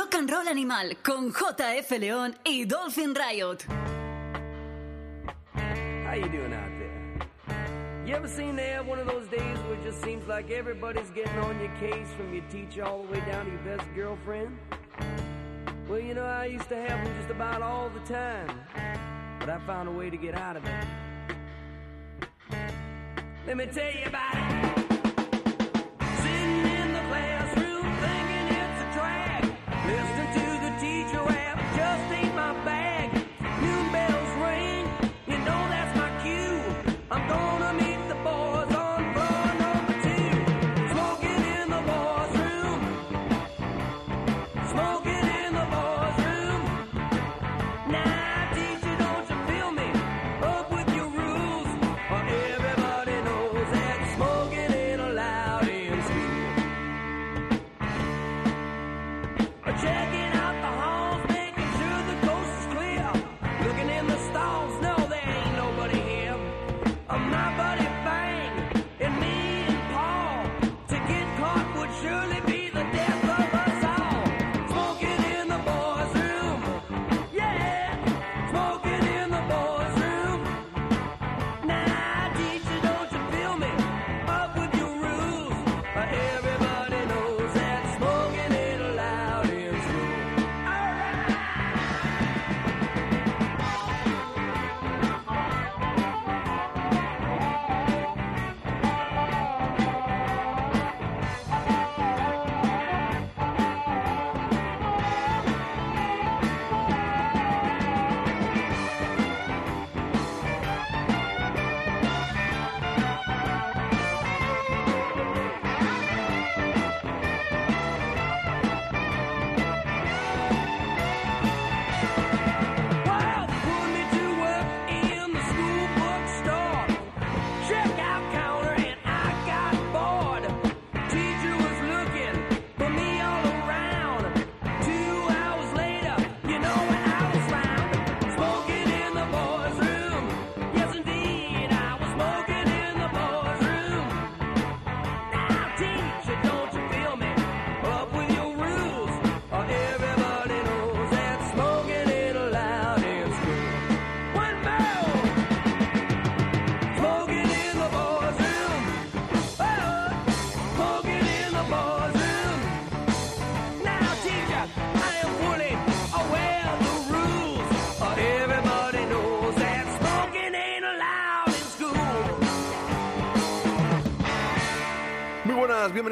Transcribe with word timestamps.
Rock 0.00 0.14
and 0.14 0.30
Roll 0.30 0.48
Animal 0.48 0.96
con 1.02 1.30
JF 1.30 1.98
León 1.98 2.34
y 2.46 2.64
Dolphin 2.64 3.12
Riot. 3.12 3.66
How 5.52 6.14
you 6.14 6.26
doing 6.30 6.54
out 6.54 6.70
there? 6.78 8.06
You 8.06 8.14
ever 8.14 8.26
seen 8.26 8.56
to 8.56 8.62
have 8.62 8.86
one 8.86 8.98
of 8.98 9.06
those 9.06 9.28
days 9.28 9.58
where 9.58 9.74
it 9.74 9.82
just 9.82 10.02
seems 10.02 10.26
like 10.26 10.50
everybody's 10.50 11.10
getting 11.10 11.38
on 11.40 11.60
your 11.60 11.70
case 11.78 12.08
from 12.16 12.32
your 12.32 12.42
teacher 12.44 12.82
all 12.82 13.02
the 13.02 13.12
way 13.12 13.20
down 13.30 13.44
to 13.44 13.50
your 13.50 13.76
best 13.76 13.86
girlfriend? 13.94 14.56
Well, 15.86 16.00
you 16.00 16.14
know, 16.14 16.24
I 16.24 16.46
used 16.46 16.70
to 16.70 16.76
have 16.76 17.04
them 17.04 17.14
just 17.18 17.28
about 17.28 17.60
all 17.60 17.90
the 17.90 18.00
time, 18.10 18.58
but 19.38 19.50
I 19.50 19.58
found 19.66 19.86
a 19.86 19.92
way 19.92 20.08
to 20.08 20.16
get 20.16 20.34
out 20.34 20.56
of 20.56 20.64
it. 20.64 20.84
Let 23.46 23.58
me 23.58 23.66
tell 23.66 23.92
you 23.92 24.06
about 24.06 24.64
it. 24.64 24.69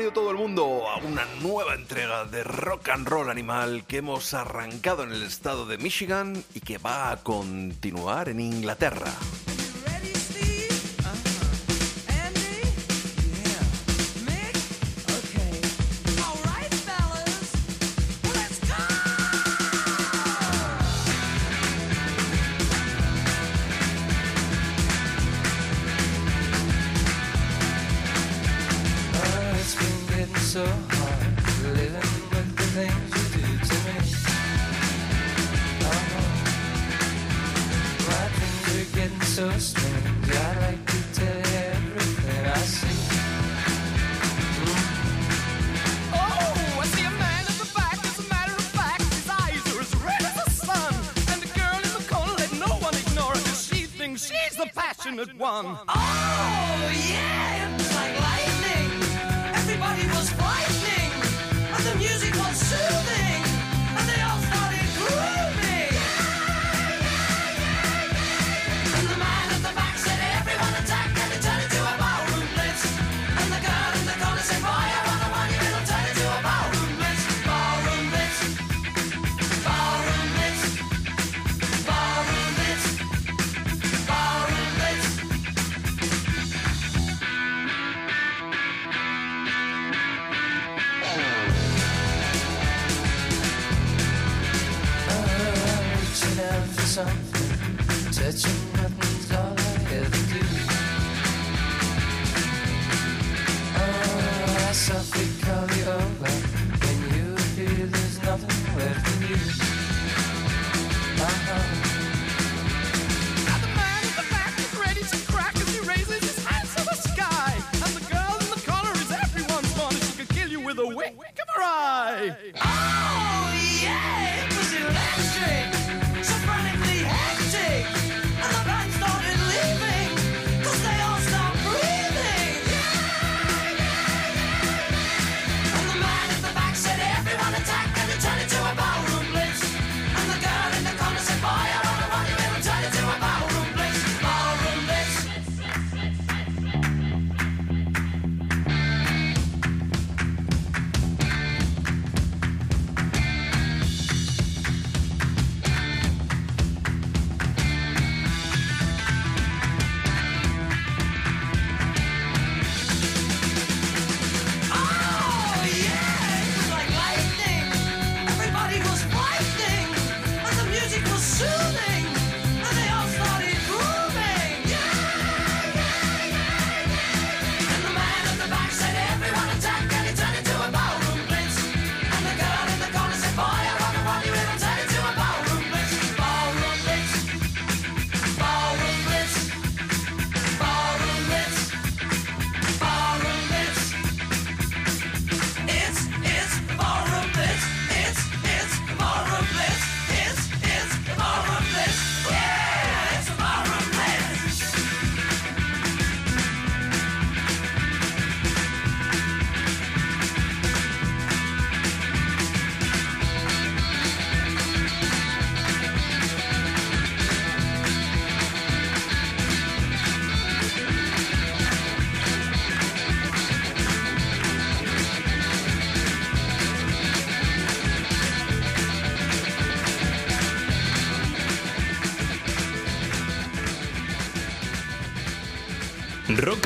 Bienvenido 0.08 0.22
todo 0.22 0.30
el 0.30 0.38
mundo 0.38 0.88
a 0.88 0.96
una 0.98 1.26
nueva 1.42 1.74
entrega 1.74 2.24
de 2.24 2.42
Rock 2.42 2.88
and 2.88 3.06
Roll 3.06 3.28
Animal 3.28 3.84
que 3.86 3.98
hemos 3.98 4.32
arrancado 4.32 5.02
en 5.02 5.12
el 5.12 5.22
estado 5.22 5.66
de 5.66 5.76
Michigan 5.76 6.42
y 6.54 6.60
que 6.60 6.78
va 6.78 7.10
a 7.10 7.18
continuar 7.18 8.30
en 8.30 8.40
Inglaterra. 8.40 9.12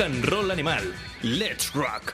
And 0.03 0.25
Roll 0.25 0.51
Animal. 0.51 0.93
Let's 1.21 1.73
Rock. 1.73 2.13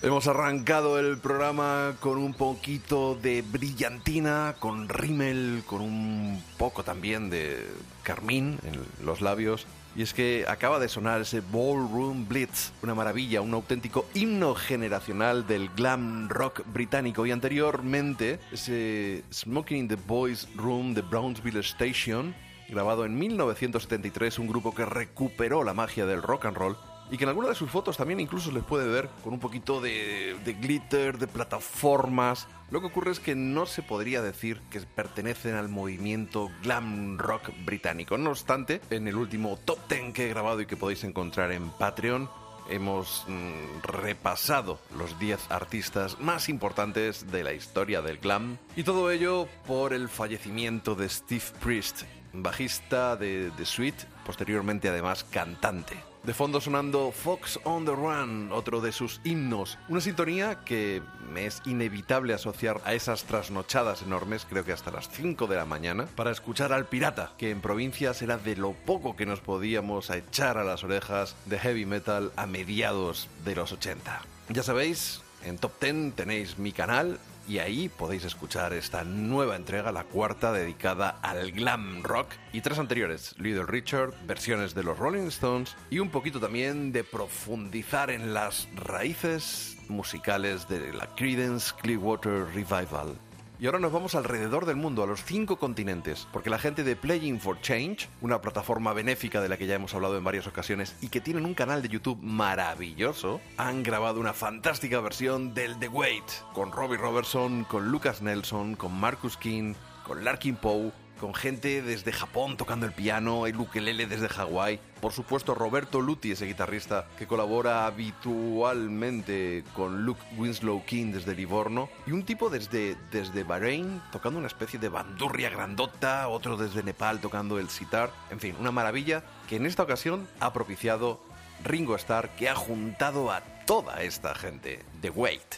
Hemos 0.00 0.26
arrancado 0.28 0.98
el 0.98 1.18
programa 1.18 1.94
con 2.00 2.16
un 2.16 2.32
poquito 2.32 3.16
de 3.16 3.42
brillantina, 3.42 4.54
con 4.58 4.88
rímel, 4.88 5.62
con 5.66 5.82
un 5.82 6.42
poco 6.56 6.84
también 6.84 7.28
de 7.28 7.68
carmín 8.02 8.58
en 8.64 8.80
los 9.04 9.20
labios. 9.20 9.66
Y 9.94 10.00
es 10.00 10.14
que 10.14 10.46
acaba 10.48 10.78
de 10.78 10.88
sonar 10.88 11.20
ese 11.20 11.42
Ballroom 11.42 12.26
Blitz, 12.26 12.72
una 12.82 12.94
maravilla, 12.94 13.42
un 13.42 13.52
auténtico 13.52 14.06
himno 14.14 14.54
generacional 14.54 15.46
del 15.46 15.68
glam 15.68 16.30
rock 16.30 16.62
británico. 16.64 17.26
Y 17.26 17.32
anteriormente, 17.32 18.40
ese 18.52 19.22
Smoking 19.30 19.76
in 19.76 19.88
the 19.88 19.96
Boys 19.96 20.48
Room 20.56 20.94
de 20.94 21.02
Brownsville 21.02 21.60
Station, 21.60 22.34
grabado 22.70 23.04
en 23.04 23.18
1973, 23.18 24.38
un 24.38 24.46
grupo 24.46 24.74
que 24.74 24.86
recuperó 24.86 25.62
la 25.62 25.74
magia 25.74 26.06
del 26.06 26.22
rock 26.22 26.46
and 26.46 26.56
roll 26.56 26.78
y 27.10 27.16
que 27.16 27.24
en 27.24 27.30
alguna 27.30 27.48
de 27.48 27.54
sus 27.54 27.70
fotos 27.70 27.96
también 27.96 28.20
incluso 28.20 28.50
les 28.50 28.64
puede 28.64 28.86
ver 28.86 29.08
con 29.22 29.32
un 29.32 29.40
poquito 29.40 29.80
de, 29.80 30.36
de 30.44 30.52
glitter, 30.54 31.18
de 31.18 31.26
plataformas. 31.26 32.48
Lo 32.70 32.80
que 32.80 32.88
ocurre 32.88 33.12
es 33.12 33.20
que 33.20 33.34
no 33.34 33.66
se 33.66 33.82
podría 33.82 34.20
decir 34.20 34.60
que 34.70 34.80
pertenecen 34.80 35.54
al 35.54 35.68
movimiento 35.68 36.50
glam 36.62 37.18
rock 37.18 37.50
británico. 37.64 38.18
No 38.18 38.30
obstante, 38.30 38.80
en 38.90 39.08
el 39.08 39.16
último 39.16 39.58
top 39.64 39.78
10 39.88 40.12
que 40.12 40.26
he 40.26 40.28
grabado 40.28 40.60
y 40.60 40.66
que 40.66 40.76
podéis 40.76 41.04
encontrar 41.04 41.52
en 41.52 41.70
Patreon, 41.70 42.28
hemos 42.68 43.24
mm, 43.26 43.82
repasado 43.82 44.78
los 44.96 45.18
10 45.18 45.50
artistas 45.50 46.20
más 46.20 46.48
importantes 46.48 47.30
de 47.30 47.42
la 47.44 47.52
historia 47.52 48.02
del 48.02 48.18
glam. 48.18 48.58
Y 48.76 48.82
todo 48.82 49.10
ello 49.10 49.48
por 49.66 49.92
el 49.92 50.08
fallecimiento 50.08 50.94
de 50.94 51.08
Steve 51.08 51.44
Priest, 51.60 52.02
bajista 52.32 53.16
de 53.16 53.50
The 53.56 53.64
Sweet, 53.64 54.04
posteriormente 54.24 54.88
además 54.88 55.24
cantante. 55.24 56.07
De 56.28 56.34
fondo 56.34 56.60
sonando 56.60 57.10
Fox 57.10 57.58
on 57.64 57.86
the 57.86 57.92
Run, 57.92 58.52
otro 58.52 58.82
de 58.82 58.92
sus 58.92 59.18
himnos. 59.24 59.78
Una 59.88 60.02
sintonía 60.02 60.62
que 60.62 61.00
me 61.32 61.46
es 61.46 61.62
inevitable 61.64 62.34
asociar 62.34 62.82
a 62.84 62.92
esas 62.92 63.24
trasnochadas 63.24 64.02
enormes, 64.02 64.44
creo 64.46 64.62
que 64.62 64.74
hasta 64.74 64.90
las 64.90 65.08
5 65.08 65.46
de 65.46 65.56
la 65.56 65.64
mañana, 65.64 66.04
para 66.16 66.30
escuchar 66.30 66.74
al 66.74 66.84
pirata, 66.84 67.32
que 67.38 67.50
en 67.50 67.62
provincias 67.62 68.20
era 68.20 68.36
de 68.36 68.56
lo 68.56 68.74
poco 68.74 69.16
que 69.16 69.24
nos 69.24 69.40
podíamos 69.40 70.10
echar 70.10 70.58
a 70.58 70.64
las 70.64 70.84
orejas 70.84 71.34
de 71.46 71.58
heavy 71.58 71.86
metal 71.86 72.30
a 72.36 72.44
mediados 72.44 73.30
de 73.46 73.56
los 73.56 73.72
80. 73.72 74.20
Ya 74.50 74.62
sabéis, 74.62 75.22
en 75.46 75.56
Top 75.56 75.80
10 75.80 76.14
tenéis 76.14 76.58
mi 76.58 76.72
canal 76.72 77.18
y 77.48 77.58
ahí 77.58 77.88
podéis 77.88 78.24
escuchar 78.24 78.72
esta 78.72 79.04
nueva 79.04 79.56
entrega, 79.56 79.90
la 79.90 80.04
cuarta, 80.04 80.52
dedicada 80.52 81.18
al 81.22 81.50
glam 81.52 82.02
rock 82.02 82.28
y 82.52 82.60
tres 82.60 82.78
anteriores, 82.78 83.34
Little 83.38 83.64
Richard, 83.66 84.12
versiones 84.26 84.74
de 84.74 84.82
los 84.82 84.98
Rolling 84.98 85.28
Stones 85.28 85.74
y 85.90 85.98
un 85.98 86.10
poquito 86.10 86.38
también 86.38 86.92
de 86.92 87.04
profundizar 87.04 88.10
en 88.10 88.34
las 88.34 88.68
raíces 88.74 89.78
musicales 89.88 90.68
de 90.68 90.92
la 90.92 91.06
Creedence 91.16 91.72
Clearwater 91.80 92.46
Revival. 92.54 93.18
Y 93.60 93.66
ahora 93.66 93.80
nos 93.80 93.90
vamos 93.90 94.14
alrededor 94.14 94.66
del 94.66 94.76
mundo, 94.76 95.02
a 95.02 95.06
los 95.08 95.24
cinco 95.24 95.56
continentes, 95.56 96.28
porque 96.32 96.48
la 96.48 96.60
gente 96.60 96.84
de 96.84 96.94
Playing 96.94 97.40
for 97.40 97.60
Change, 97.60 98.08
una 98.20 98.40
plataforma 98.40 98.92
benéfica 98.92 99.40
de 99.40 99.48
la 99.48 99.56
que 99.56 99.66
ya 99.66 99.74
hemos 99.74 99.94
hablado 99.94 100.16
en 100.16 100.22
varias 100.22 100.46
ocasiones 100.46 100.94
y 101.00 101.08
que 101.08 101.20
tienen 101.20 101.44
un 101.44 101.54
canal 101.54 101.82
de 101.82 101.88
YouTube 101.88 102.22
maravilloso, 102.22 103.40
han 103.56 103.82
grabado 103.82 104.20
una 104.20 104.32
fantástica 104.32 105.00
versión 105.00 105.54
del 105.54 105.76
The 105.80 105.88
Wait, 105.88 106.22
con 106.54 106.70
Robbie 106.70 106.98
Robertson, 106.98 107.64
con 107.64 107.90
Lucas 107.90 108.22
Nelson, 108.22 108.76
con 108.76 108.94
Marcus 108.94 109.36
King, 109.36 109.74
con 110.06 110.22
Larkin 110.22 110.54
Poe, 110.54 110.92
con 111.18 111.34
gente 111.34 111.82
desde 111.82 112.12
Japón 112.12 112.56
tocando 112.56 112.86
el 112.86 112.92
piano, 112.92 113.46
el 113.46 113.56
ukelele 113.56 114.06
desde 114.06 114.28
Hawái. 114.28 114.80
Por 115.00 115.12
supuesto, 115.12 115.54
Roberto 115.54 116.00
Luti, 116.00 116.32
ese 116.32 116.46
guitarrista 116.46 117.06
que 117.18 117.26
colabora 117.26 117.86
habitualmente 117.86 119.64
con 119.74 120.04
Luke 120.04 120.20
Winslow 120.36 120.84
King 120.84 121.12
desde 121.12 121.34
Livorno. 121.34 121.88
Y 122.06 122.12
un 122.12 122.24
tipo 122.24 122.50
desde, 122.50 122.96
desde 123.10 123.44
Bahrein 123.44 124.00
tocando 124.10 124.38
una 124.38 124.48
especie 124.48 124.78
de 124.78 124.88
bandurria 124.88 125.50
grandota, 125.50 126.28
otro 126.28 126.56
desde 126.56 126.82
Nepal 126.82 127.20
tocando 127.20 127.58
el 127.58 127.68
sitar. 127.68 128.10
En 128.30 128.40
fin, 128.40 128.56
una 128.58 128.72
maravilla 128.72 129.22
que 129.48 129.56
en 129.56 129.66
esta 129.66 129.82
ocasión 129.82 130.26
ha 130.40 130.52
propiciado 130.52 131.20
Ringo 131.64 131.96
Starr, 131.96 132.30
que 132.30 132.48
ha 132.48 132.54
juntado 132.54 133.30
a 133.30 133.40
toda 133.66 134.02
esta 134.02 134.34
gente. 134.34 134.84
The 135.00 135.10
Wait. 135.10 135.56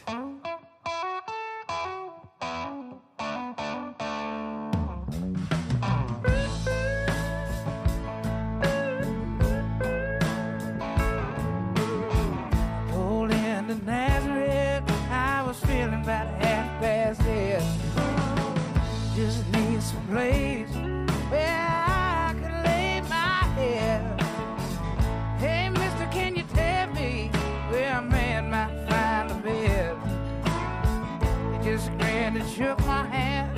Place 20.11 20.75
where 21.31 21.57
I 21.87 22.35
could 22.35 22.65
lay 22.65 23.01
my 23.03 23.45
head. 23.55 24.21
Hey, 25.39 25.69
mister, 25.69 26.07
can 26.11 26.35
you 26.35 26.43
tell 26.53 26.89
me 26.93 27.31
where 27.71 27.97
a 27.97 28.03
man 28.03 28.51
might 28.51 28.75
find 28.89 29.31
a 29.31 29.35
bed? 29.35 29.97
He 31.53 31.71
just 31.71 31.97
grinned 31.97 32.37
and 32.39 32.51
shook 32.51 32.81
my 32.81 33.07
hand. 33.07 33.57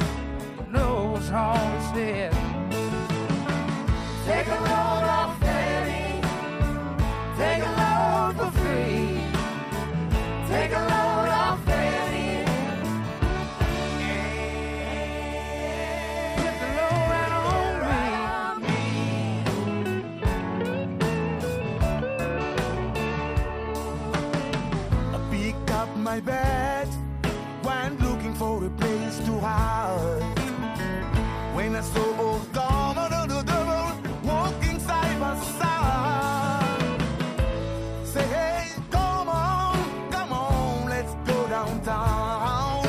No, 0.71 1.13
was 1.15 1.31
all 1.31 1.82
up 26.29 26.29
my 26.29 26.87
when 27.63 27.99
looking 27.99 28.35
for 28.35 28.65
a 28.65 28.71
place 28.71 29.19
to 29.27 29.39
hide. 29.41 30.23
When 31.55 31.77
I 31.77 31.81
saw 31.81 32.21
old 32.21 32.53
Garment 32.53 33.13
and 33.13 33.31
the 33.31 33.43
devil 33.43 33.93
walking 34.25 34.79
side 34.81 35.21
by 35.21 35.37
side, 35.59 37.01
say, 38.05 38.27
hey, 38.27 38.73
come 38.91 39.29
on, 39.29 40.11
come 40.11 40.33
on, 40.33 40.89
let's 40.89 41.15
go 41.27 41.49
downtown. 41.49 42.85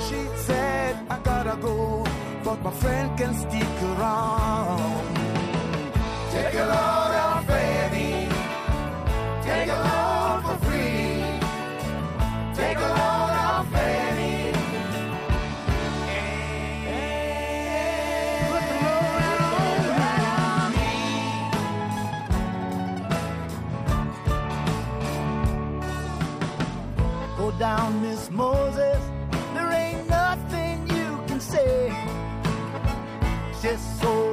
She 0.00 0.26
said, 0.46 0.96
I 1.08 1.18
gotta 1.22 1.56
go, 1.60 2.04
but 2.44 2.62
my 2.62 2.72
friend 2.72 3.16
can 3.18 3.34
stick 3.34 3.82
around. 3.82 5.16
Take 6.30 6.54
a 6.54 6.66
load 6.66 7.11
down, 27.62 28.02
Miss 28.02 28.28
Moses. 28.28 29.00
There 29.54 29.70
ain't 29.70 30.08
nothing 30.08 30.84
you 30.88 31.08
can 31.28 31.38
say. 31.38 31.94
Just 33.62 34.00
so 34.00 34.31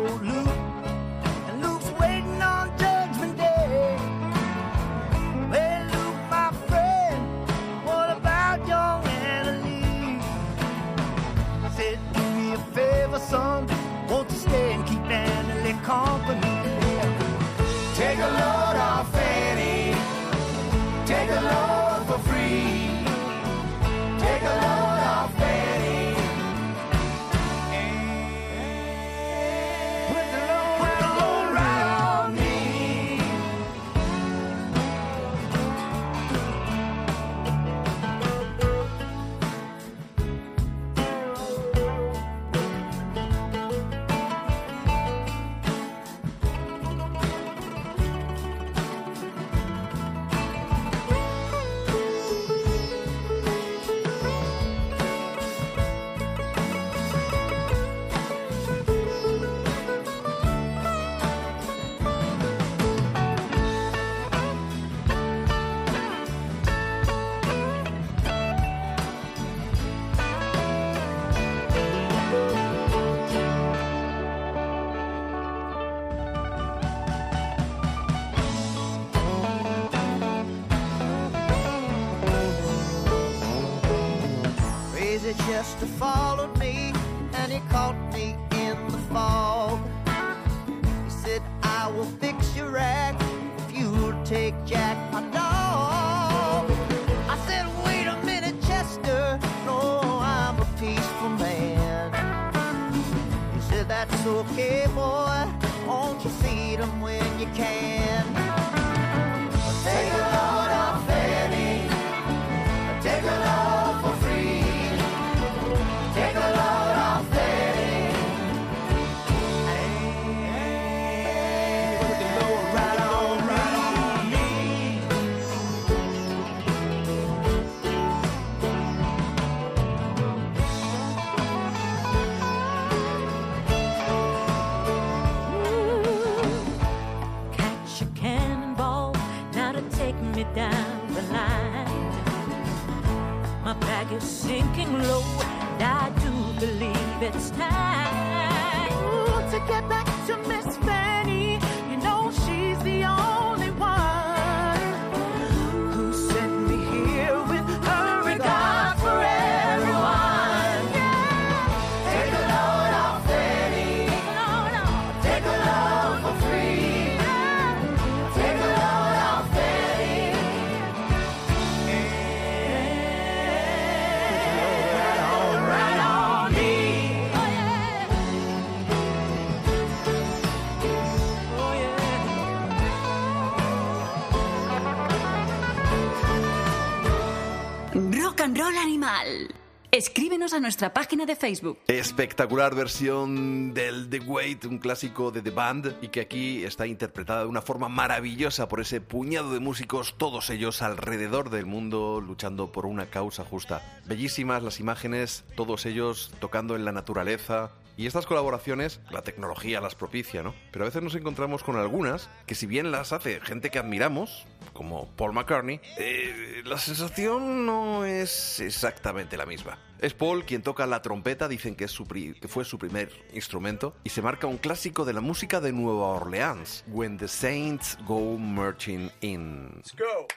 Escríbenos 189.91 190.53
a 190.53 190.59
nuestra 190.59 190.93
página 190.93 191.25
de 191.25 191.35
Facebook. 191.35 191.79
Espectacular 191.87 192.75
versión 192.75 193.73
del 193.73 194.07
The 194.07 194.19
Wait, 194.19 194.65
un 194.65 194.77
clásico 194.77 195.31
de 195.31 195.41
The 195.41 195.49
Band, 195.49 195.95
y 196.03 196.09
que 196.09 196.21
aquí 196.21 196.63
está 196.63 196.85
interpretada 196.85 197.41
de 197.41 197.47
una 197.47 197.63
forma 197.63 197.89
maravillosa 197.89 198.67
por 198.67 198.81
ese 198.81 199.01
puñado 199.01 199.51
de 199.51 199.59
músicos, 199.59 200.13
todos 200.15 200.51
ellos 200.51 200.83
alrededor 200.83 201.49
del 201.49 201.65
mundo 201.65 202.21
luchando 202.21 202.71
por 202.71 202.85
una 202.85 203.07
causa 203.07 203.43
justa. 203.43 203.81
Bellísimas 204.05 204.61
las 204.61 204.79
imágenes, 204.79 205.43
todos 205.55 205.87
ellos 205.87 206.31
tocando 206.39 206.75
en 206.75 206.85
la 206.85 206.91
naturaleza. 206.91 207.71
Y 207.97 208.05
estas 208.05 208.27
colaboraciones, 208.27 209.01
la 209.09 209.23
tecnología 209.23 209.81
las 209.81 209.95
propicia, 209.95 210.43
¿no? 210.43 210.53
Pero 210.71 210.85
a 210.85 210.87
veces 210.87 211.01
nos 211.01 211.15
encontramos 211.15 211.63
con 211.63 211.75
algunas 211.77 212.29
que 212.45 212.55
si 212.55 212.67
bien 212.67 212.91
las 212.91 213.11
hace 213.11 213.41
gente 213.41 213.71
que 213.71 213.79
admiramos, 213.79 214.45
como 214.79 215.13
Paul 215.17 215.33
McCartney, 215.33 215.81
eh, 215.97 216.61
la 216.63 216.77
sensación 216.77 217.65
no 217.65 218.05
es 218.05 218.61
exactamente 218.61 219.35
la 219.35 219.45
misma. 219.45 219.77
Es 219.99 220.13
Paul 220.13 220.45
quien 220.45 220.61
toca 220.61 220.87
la 220.87 221.01
trompeta, 221.01 221.49
dicen 221.49 221.75
que, 221.75 221.89
fue 221.89 222.63
su 222.63 222.79
primer 222.79 223.11
instrumento, 223.33 223.93
y 224.05 224.09
se 224.09 224.21
marca 224.21 224.47
un 224.47 224.57
clásico 224.57 225.03
de 225.03 225.11
la 225.11 225.19
música 225.19 225.59
de 225.59 225.73
Nueva 225.73 226.07
Orleans, 226.07 226.85
When 226.87 227.17
the 227.17 227.27
Saints 227.27 227.97
Go 228.07 228.37
Marching 228.37 229.11
In. 229.19 229.69
Let's 229.75 229.93
go. 229.97 230.27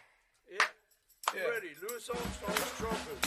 Yeah. 1.33 1.47
Ready. 1.49 1.77
Louis 1.81 2.11
Armstrong's! 2.11 3.23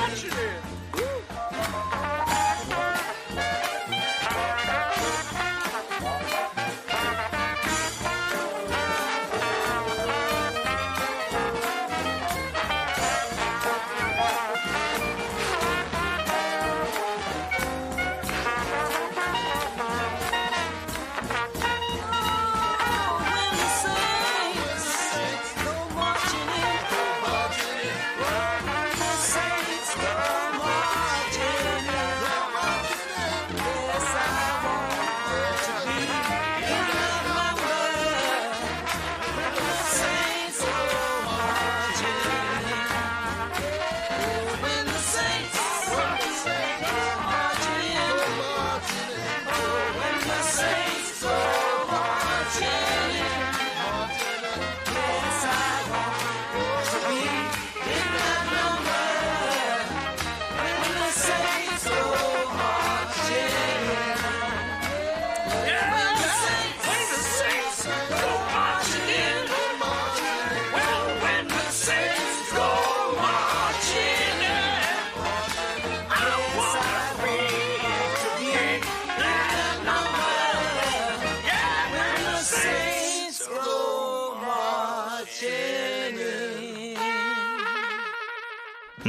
watching 0.00 0.30
it. 0.30 0.67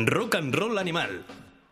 Rock 0.07 0.35
and 0.35 0.53
Roll 0.53 0.77
Animal. 0.77 1.25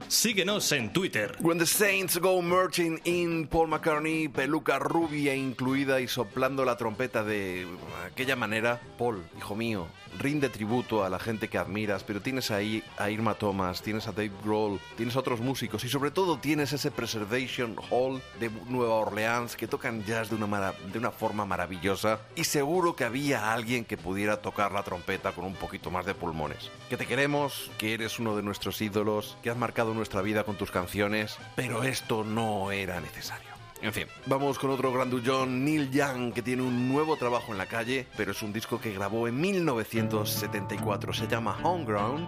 Síguenos 0.08 0.72
en 0.72 0.94
Twitter. 0.94 1.36
When 1.40 1.58
the 1.58 1.66
Saints 1.66 2.18
go 2.18 2.42
marching 2.42 3.00
in, 3.04 3.48
Paul 3.48 3.68
McCartney, 3.68 4.30
peluca 4.30 4.80
rubia 4.80 5.36
incluida 5.36 6.00
y 6.00 6.08
soplando 6.08 6.64
la 6.64 6.78
trompeta 6.78 7.24
de 7.24 7.68
aquella 8.06 8.36
manera. 8.36 8.80
Paul, 8.98 9.24
hijo 9.38 9.56
mío, 9.56 9.88
rinde 10.20 10.50
tributo 10.50 11.04
a 11.04 11.10
la 11.10 11.20
gente 11.20 11.48
que 11.50 11.58
admiras, 11.58 12.04
pero 12.04 12.22
tienes 12.22 12.52
ahí 12.52 12.84
a 12.98 13.10
Irma 13.10 13.36
Thomas, 13.36 13.82
tienes 13.82 14.08
a 14.08 14.12
Dave 14.12 14.32
Grohl, 14.44 14.80
tienes 14.96 15.16
a 15.16 15.20
otros 15.20 15.40
músicos 15.40 15.84
y 15.84 15.90
sobre 15.90 16.12
todo 16.12 16.38
tienes 16.40 16.74
ese 16.74 16.92
Preservation 16.92 17.76
Hall 17.90 18.22
de 18.40 18.50
Nueva 18.68 18.96
Orleans 18.96 19.56
que 19.56 19.68
tocan 19.68 20.04
jazz 20.06 20.30
de 20.30 20.36
una, 20.36 20.48
mara- 20.48 20.74
de 20.92 20.98
una 21.00 21.12
forma 21.12 21.46
maravillosa 21.46 22.20
y 22.36 22.44
seguro 22.44 22.96
que 22.96 23.04
había 23.06 23.54
alguien 23.54 23.86
que 23.86 23.98
pudiera 23.98 24.42
tocar 24.42 24.72
la 24.72 24.84
trompeta 24.84 25.32
con 25.32 25.46
un 25.46 25.56
poquito 25.56 25.92
más 25.92 26.06
de 26.06 26.14
pulmones. 26.14 26.70
Que 26.90 26.98
te 26.98 27.06
queremos, 27.06 27.72
que 27.78 27.94
eres 27.94 28.20
uno 28.20 28.36
de 28.36 28.44
nuestros 28.44 28.82
ídolos, 28.82 29.38
que 29.44 29.50
has 29.50 29.58
marcado 29.58 29.94
nuestra 29.94 30.22
vida 30.22 30.44
con 30.44 30.56
tus 30.56 30.72
canciones, 30.72 31.38
pero 31.56 31.84
esto 31.84 32.24
no 32.24 32.72
era 32.72 33.00
necesario. 33.02 33.47
En 33.82 33.94
fin, 33.94 34.08
vamos 34.26 34.58
con 34.58 34.72
otro 34.72 34.92
grandullón, 34.92 35.64
Neil 35.64 35.92
Young, 35.92 36.34
que 36.34 36.42
tiene 36.42 36.64
un 36.64 36.90
nuevo 36.90 37.16
trabajo 37.16 37.52
en 37.52 37.60
la 37.60 37.68
calle, 37.68 38.08
pero 38.18 38.32
es 38.32 38.42
un 38.42 38.52
disco 38.52 38.82
que 38.82 38.92
grabó 38.92 39.28
en 39.28 39.40
1974. 39.40 41.14
Se 41.14 41.28
llama 41.28 41.56
Homegrown. 41.64 42.28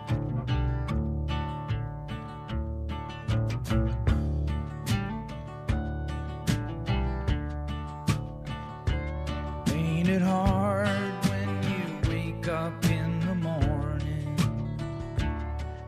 Ain't 9.74 10.08
it 10.08 10.22
hard 10.22 10.88
when 11.30 11.64
you 11.64 12.10
wake 12.12 12.48
up 12.48 12.86
in 12.86 13.20
the 13.22 13.36
morning 13.36 14.38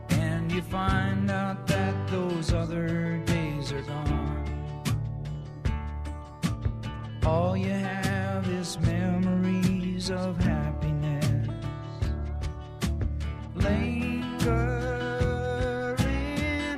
and 0.10 0.52
you 0.52 0.64
find 0.64 1.30
out 1.30 1.68
that 1.68 1.94
those 2.10 2.52
other 2.52 3.22
days 3.26 3.72
are 3.72 3.82
gone? 3.84 4.21
All 7.24 7.56
you 7.56 7.70
have 7.70 8.48
is 8.50 8.80
memories 8.80 10.10
of 10.10 10.38
happiness 10.38 11.48
lingering 13.56 14.26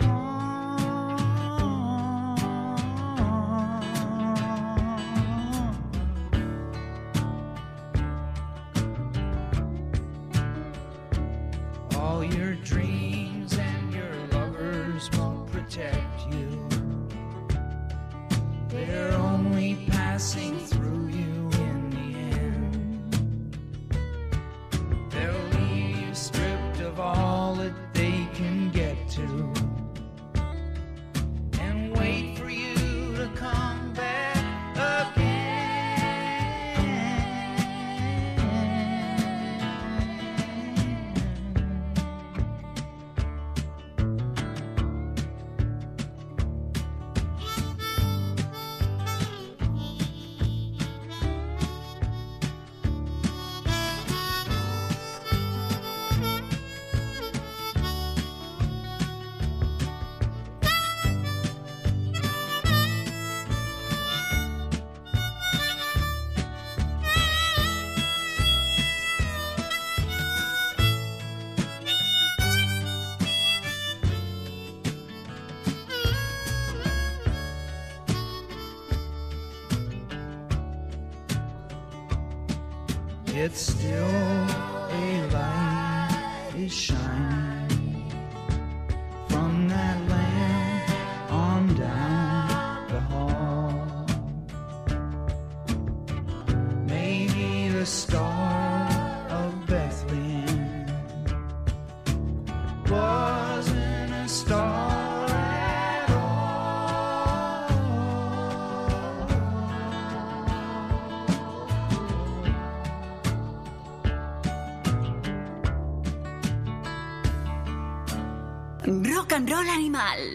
on. 0.04 1.54
All 11.96 12.24
your 12.24 12.56
dreams 12.56 13.58
and 13.58 13.94
your 13.94 14.14
lovers 14.34 15.10
won't 15.18 15.50
protect 15.52 16.34
you. 16.34 16.68
They're 18.70 19.14
only 19.14 19.83
passing 20.14 20.60
through 20.60 21.08
you 21.08 21.50
in 21.68 21.90
the 21.90 22.10
end. 22.38 23.18
They'll 25.10 25.48
leave 25.60 26.06
you 26.06 26.14
stripped 26.14 26.82
of 26.82 27.00
all 27.00 27.56
that 27.56 27.74
they 27.96 28.28
can 28.36 28.70
get 28.70 29.10
to. 29.18 29.43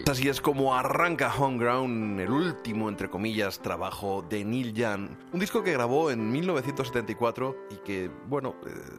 Así 0.09 0.27
es 0.27 0.41
como 0.41 0.73
arranca 0.73 1.31
Homeground, 1.31 2.19
el 2.19 2.31
último, 2.31 2.89
entre 2.89 3.11
comillas, 3.11 3.59
trabajo 3.59 4.25
de 4.27 4.43
Neil 4.43 4.73
Young. 4.73 5.11
Un 5.31 5.39
disco 5.39 5.61
que 5.61 5.71
grabó 5.71 6.09
en 6.09 6.31
1974 6.31 7.55
y 7.69 7.75
que, 7.85 8.09
bueno, 8.25 8.55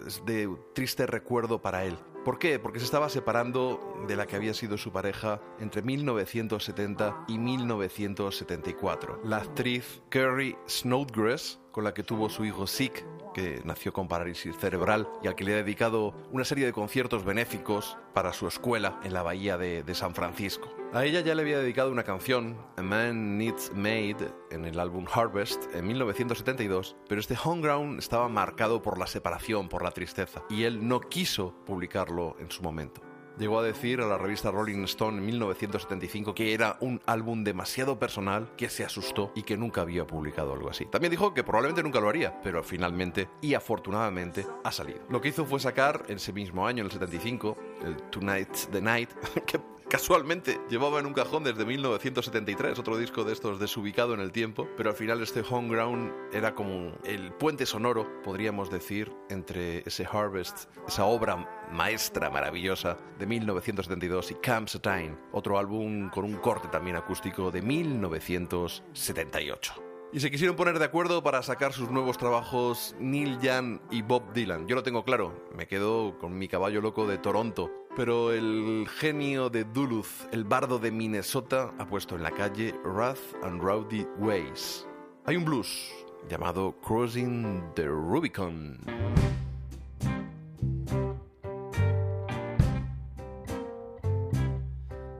es 0.06 0.24
de 0.24 0.48
triste 0.72 1.08
recuerdo 1.08 1.60
para 1.60 1.84
él. 1.84 1.98
¿Por 2.24 2.38
qué? 2.38 2.60
Porque 2.60 2.78
se 2.78 2.84
estaba 2.84 3.08
separando 3.08 4.04
de 4.06 4.14
la 4.14 4.28
que 4.28 4.36
había 4.36 4.54
sido 4.54 4.78
su 4.78 4.92
pareja 4.92 5.40
entre 5.58 5.82
1970 5.82 7.24
y 7.26 7.38
1974. 7.38 9.22
La 9.24 9.38
actriz 9.38 10.02
Kerry 10.10 10.56
Snodgrass, 10.68 11.58
con 11.72 11.82
la 11.82 11.92
que 11.92 12.04
tuvo 12.04 12.30
su 12.30 12.44
hijo 12.44 12.68
Sick, 12.68 13.04
que 13.34 13.62
nació 13.64 13.92
con 13.92 14.06
parálisis 14.06 14.56
cerebral 14.58 15.08
y 15.24 15.26
al 15.26 15.34
que 15.34 15.42
le 15.42 15.54
ha 15.54 15.56
dedicado 15.56 16.14
una 16.30 16.44
serie 16.44 16.66
de 16.66 16.72
conciertos 16.72 17.24
benéficos 17.24 17.98
para 18.14 18.32
su 18.32 18.46
escuela 18.46 19.00
en 19.02 19.12
la 19.12 19.24
bahía 19.24 19.58
de, 19.58 19.82
de 19.82 19.94
San 19.96 20.14
Francisco. 20.14 20.79
A 20.92 21.04
ella 21.04 21.20
ya 21.20 21.36
le 21.36 21.42
había 21.42 21.60
dedicado 21.60 21.92
una 21.92 22.02
canción, 22.02 22.56
A 22.76 22.82
Man 22.82 23.38
Needs 23.38 23.70
Made, 23.76 24.32
en 24.50 24.64
el 24.64 24.80
álbum 24.80 25.06
Harvest 25.08 25.72
en 25.72 25.86
1972, 25.86 26.96
pero 27.08 27.20
este 27.20 27.38
Homeground 27.44 28.00
estaba 28.00 28.28
marcado 28.28 28.82
por 28.82 28.98
la 28.98 29.06
separación, 29.06 29.68
por 29.68 29.84
la 29.84 29.92
tristeza, 29.92 30.42
y 30.50 30.64
él 30.64 30.88
no 30.88 30.98
quiso 30.98 31.54
publicarlo 31.64 32.34
en 32.40 32.50
su 32.50 32.64
momento. 32.64 33.02
Llegó 33.38 33.60
a 33.60 33.62
decir 33.62 34.00
a 34.00 34.06
la 34.06 34.18
revista 34.18 34.50
Rolling 34.50 34.82
Stone 34.82 35.18
en 35.18 35.26
1975 35.26 36.34
que 36.34 36.52
era 36.54 36.76
un 36.80 37.00
álbum 37.06 37.44
demasiado 37.44 38.00
personal, 38.00 38.50
que 38.56 38.68
se 38.68 38.84
asustó 38.84 39.30
y 39.36 39.44
que 39.44 39.56
nunca 39.56 39.82
había 39.82 40.08
publicado 40.08 40.52
algo 40.54 40.70
así. 40.70 40.86
También 40.86 41.12
dijo 41.12 41.32
que 41.32 41.44
probablemente 41.44 41.84
nunca 41.84 42.00
lo 42.00 42.08
haría, 42.08 42.40
pero 42.42 42.64
finalmente 42.64 43.30
y 43.40 43.54
afortunadamente 43.54 44.44
ha 44.64 44.72
salido. 44.72 45.00
Lo 45.08 45.20
que 45.20 45.28
hizo 45.28 45.46
fue 45.46 45.60
sacar 45.60 46.02
ese 46.08 46.32
mismo 46.32 46.66
año, 46.66 46.80
en 46.80 46.86
el 46.86 46.92
75, 46.92 47.56
el 47.84 47.96
Tonight's 48.10 48.68
the 48.72 48.82
Night, 48.82 49.10
que 49.46 49.60
casualmente 49.90 50.58
llevaba 50.70 51.00
en 51.00 51.06
un 51.06 51.12
cajón 51.12 51.42
desde 51.42 51.66
1973, 51.66 52.78
otro 52.78 52.96
disco 52.96 53.24
de 53.24 53.32
estos 53.32 53.58
desubicado 53.58 54.14
en 54.14 54.20
el 54.20 54.30
tiempo, 54.30 54.68
pero 54.76 54.90
al 54.90 54.96
final 54.96 55.20
este 55.20 55.42
Homeground 55.42 56.12
era 56.32 56.54
como 56.54 56.92
el 57.04 57.32
puente 57.32 57.66
sonoro, 57.66 58.22
podríamos 58.22 58.70
decir, 58.70 59.12
entre 59.28 59.80
ese 59.80 60.06
Harvest, 60.10 60.70
esa 60.86 61.06
obra 61.06 61.66
maestra 61.72 62.30
maravillosa 62.30 62.98
de 63.18 63.26
1972 63.26 64.30
y 64.30 64.34
Comes 64.34 64.76
a 64.76 64.80
Time, 64.80 65.18
otro 65.32 65.58
álbum 65.58 66.08
con 66.10 66.24
un 66.24 66.36
corte 66.36 66.68
también 66.68 66.94
acústico 66.94 67.50
de 67.50 67.60
1978. 67.60 69.90
Y 70.12 70.20
se 70.20 70.30
quisieron 70.30 70.56
poner 70.56 70.78
de 70.78 70.84
acuerdo 70.84 71.22
para 71.22 71.42
sacar 71.42 71.72
sus 71.72 71.90
nuevos 71.90 72.16
trabajos 72.16 72.94
Neil 72.98 73.38
Young 73.40 73.80
y 73.90 74.02
Bob 74.02 74.32
Dylan. 74.32 74.66
Yo 74.66 74.76
lo 74.76 74.82
tengo 74.82 75.04
claro, 75.04 75.48
me 75.56 75.66
quedo 75.66 76.18
con 76.18 76.36
mi 76.36 76.48
caballo 76.48 76.80
loco 76.80 77.06
de 77.06 77.18
Toronto. 77.18 77.70
Pero 77.96 78.32
el 78.32 78.86
genio 78.88 79.50
de 79.50 79.64
Duluth, 79.64 80.32
el 80.32 80.44
bardo 80.44 80.78
de 80.78 80.92
Minnesota, 80.92 81.72
ha 81.78 81.86
puesto 81.86 82.14
en 82.14 82.22
la 82.22 82.30
calle 82.30 82.72
Wrath 82.84 83.34
and 83.42 83.60
Rowdy 83.60 84.06
Ways. 84.18 84.86
Hay 85.26 85.36
un 85.36 85.44
blues 85.44 85.90
llamado 86.28 86.74
Crossing 86.82 87.62
the 87.74 87.88
Rubicon. 87.88 88.78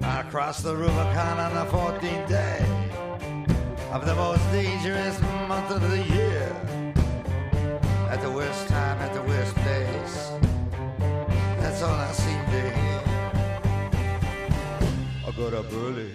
I 0.03 0.23
crossed 0.31 0.63
the 0.63 0.75
Rubicon 0.75 1.39
on 1.39 1.55
the 1.55 1.71
14th 1.73 2.29
day 2.29 2.65
of 3.93 4.07
the 4.07 4.15
most 4.15 4.43
dangerous 4.53 5.21
month 5.49 5.71
of 5.71 5.91
the 5.91 6.03
year. 6.15 6.57
At 8.09 8.21
the 8.23 8.31
worst 8.31 8.69
time, 8.69 8.99
at 8.99 9.13
the 9.13 9.23
worst 9.23 9.55
place. 9.57 10.31
That's 11.61 11.83
all 11.83 11.95
I 11.95 12.13
got 15.51 15.65
up 15.65 15.73
early 15.73 16.11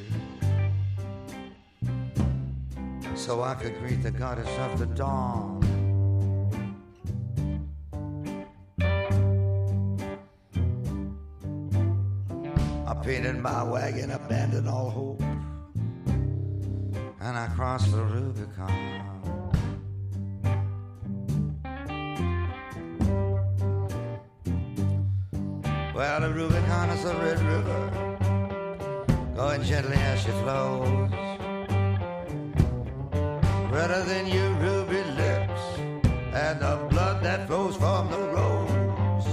so 3.15 3.41
I 3.41 3.55
could 3.55 3.77
greet 3.79 4.01
the 4.01 4.11
goddess 4.11 4.47
of 4.59 4.79
the 4.79 4.85
dawn. 4.85 5.61
I 12.87 12.93
painted 13.03 13.37
my 13.37 13.63
wagon, 13.63 14.11
abandoned 14.11 14.69
all 14.69 14.89
hope, 14.89 15.21
and 17.19 17.37
I 17.37 17.47
crossed 17.55 17.91
the 17.91 18.03
Rubicon. 18.03 18.71
Well, 25.93 26.21
the 26.21 26.29
Rubicon 26.29 26.89
is 26.89 27.05
a 27.05 27.15
red 27.15 27.39
river, 27.41 28.14
going 29.35 29.61
gently 29.63 29.97
as 29.97 30.21
she 30.21 30.29
flows, 30.29 31.11
redder 33.69 34.03
than 34.03 34.27
your 34.27 34.49
ruby 34.63 35.03
lips, 35.11 35.61
and 36.33 36.61
the 36.61 36.87
blood 36.89 37.21
that 37.21 37.45
flows 37.45 37.75
from 37.75 38.09
the 38.09 38.17
rose. 38.17 39.27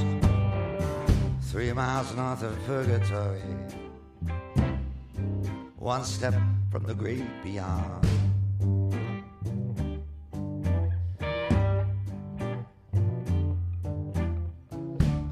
Three 1.53 1.73
miles 1.73 2.13
north 2.17 2.43
of 2.43 2.59
Purgatory, 2.67 3.43
one 5.77 6.03
step 6.03 6.35
from 6.73 6.83
the 6.83 6.95
great 6.95 7.25
beyond. 7.45 8.05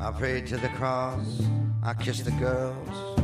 I 0.01 0.13
prayed 0.13 0.47
to 0.47 0.59
the 0.59 0.69
cross, 0.77 1.43
I 1.83 1.95
kissed 1.95 2.25
the 2.25 2.31
girls, 2.33 3.20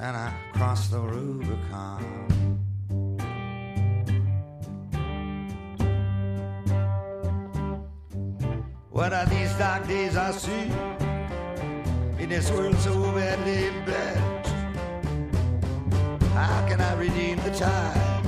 and 0.00 0.16
I 0.16 0.32
crossed 0.52 0.92
the 0.92 1.00
Rubicon. 1.00 2.04
What 8.90 9.12
are 9.12 9.26
these 9.26 9.52
dark 9.54 9.86
days 9.88 10.16
I 10.16 10.30
see 10.32 10.70
in 12.22 12.28
this 12.28 12.50
world 12.50 12.76
so 12.78 12.94
badly 13.12 13.70
bent? 13.86 14.46
How 16.32 16.66
can 16.68 16.80
I 16.80 16.94
redeem 16.94 17.38
the 17.38 17.50
time, 17.50 18.26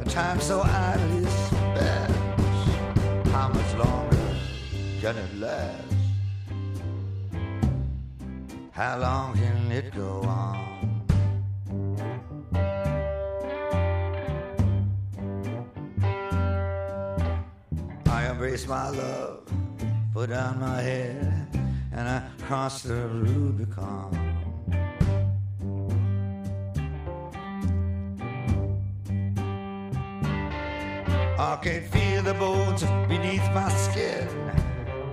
a 0.00 0.04
time 0.04 0.40
so 0.40 0.62
idly 0.62 1.26
spent? 1.26 2.16
How 3.28 3.48
much 3.48 3.74
longer 3.74 4.36
can 5.00 5.16
it 5.16 5.34
last? 5.38 5.94
How 8.70 8.98
long 8.98 9.36
can 9.36 9.72
it 9.72 9.94
go 9.94 10.22
on? 10.22 10.73
Embrace 18.54 18.68
my 18.68 18.88
love, 18.90 19.40
put 20.12 20.30
down 20.30 20.60
my 20.60 20.80
head, 20.80 21.48
and 21.92 22.08
I 22.08 22.22
cross 22.46 22.82
the 22.82 23.08
Rubicon. 23.08 24.14
I 31.36 31.56
can 31.62 31.82
feel 31.88 32.22
the 32.22 32.34
bones 32.34 32.84
beneath 33.08 33.44
my 33.52 33.68
skin, 33.70 34.28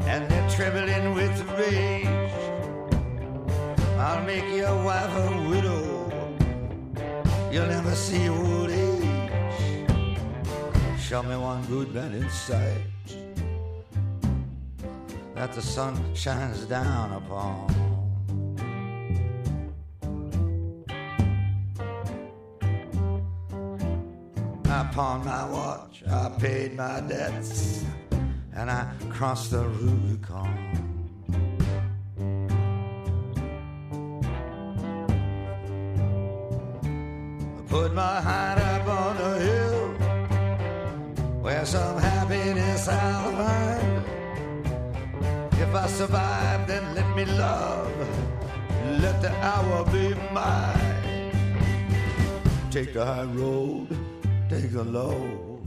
and 0.02 0.30
they're 0.30 0.50
trembling 0.52 1.16
with 1.16 1.42
rage. 1.58 2.06
I'll 3.98 4.24
make 4.24 4.48
your 4.56 4.84
wife 4.84 5.16
a 5.16 5.50
widow. 5.50 5.82
You'll 7.52 7.68
never 7.68 7.96
see 7.96 8.30
old 8.30 8.70
age. 8.70 9.32
Show 11.00 11.24
me 11.24 11.36
one 11.36 11.66
good 11.66 11.92
man 11.94 12.14
in 12.14 12.30
sight 12.30 12.82
that 15.42 15.54
the 15.54 15.62
sun 15.62 15.96
shines 16.14 16.66
down 16.66 17.14
upon. 17.14 17.68
Pawned 24.94 25.24
my 25.24 25.50
watch, 25.50 26.04
I 26.06 26.30
paid 26.38 26.76
my 26.76 27.00
debts, 27.00 27.86
and 28.54 28.70
I 28.70 28.92
crossed 29.10 29.52
the 29.52 29.64
Rubicon. 29.64 30.54
I 37.58 37.62
put 37.70 37.94
my 37.94 38.22
heart 38.22 38.60
up 38.60 38.88
on 38.88 39.18
the 39.18 39.40
hill 39.48 39.88
where 41.42 41.66
some 41.66 41.98
happiness 41.98 42.88
I'll 42.90 43.32
find. 43.32 43.71
If 45.72 45.78
I 45.78 45.88
survive, 45.88 46.68
then 46.68 46.84
let 46.96 47.16
me 47.16 47.24
love. 47.24 47.90
Let 49.00 49.22
the 49.22 49.32
hour 49.40 49.86
be 49.86 50.14
mine. 50.34 51.32
Take 52.70 52.92
the 52.94 53.06
high 53.06 53.24
road, 53.24 53.88
take 54.50 54.74
the 54.74 54.84
low, 54.84 55.62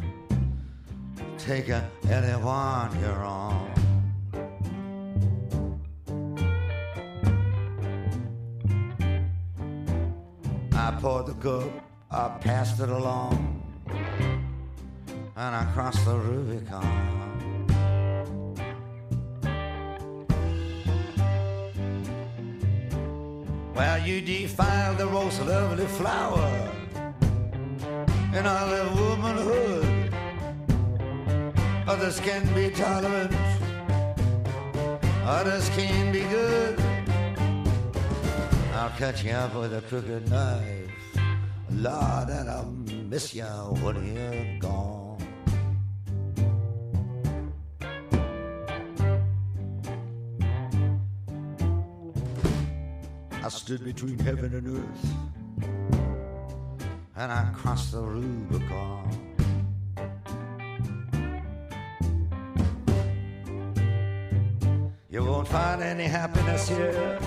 take 1.38 1.70
a, 1.70 1.90
anyone 2.10 2.90
you're 3.00 3.24
on. 3.24 3.70
I 10.74 10.90
poured 11.00 11.28
the 11.28 11.34
cup, 11.40 11.70
I 12.10 12.28
passed 12.42 12.78
it 12.78 12.90
along, 12.90 13.62
and 15.34 15.56
I 15.56 15.64
crossed 15.72 16.04
the 16.04 16.14
Rubicon. 16.14 17.33
Well, 23.74 24.06
you 24.06 24.20
defile 24.20 24.94
the 24.94 25.06
most 25.06 25.40
lovely 25.44 25.86
flower 25.86 26.70
in 28.32 28.46
all 28.46 28.72
of 28.72 29.00
womanhood. 29.00 30.14
Others 31.88 32.20
can 32.20 32.42
be 32.54 32.70
tolerant, 32.70 33.34
others 35.24 35.68
can 35.70 36.12
be 36.12 36.20
good. 36.20 36.80
I'll 38.74 38.90
cut 38.90 39.24
you 39.24 39.32
up 39.32 39.54
with 39.54 39.74
a 39.74 39.80
crooked 39.82 40.30
knife. 40.30 40.90
Lord, 41.70 42.28
and 42.28 42.48
I'll 42.48 42.70
miss 43.08 43.34
you 43.34 43.44
when 43.44 44.14
you're 44.14 44.58
gone. 44.60 44.93
I 53.44 53.48
stood 53.48 53.84
between 53.84 54.18
heaven 54.20 54.54
and 54.54 54.66
earth, 54.78 55.04
and 57.14 57.30
I 57.30 57.44
crossed 57.52 57.92
the 57.92 58.00
Rubicon. 58.00 59.04
You 65.10 65.24
won't 65.24 65.46
find 65.46 65.82
any 65.82 66.04
happiness 66.04 66.70
here, 66.70 67.18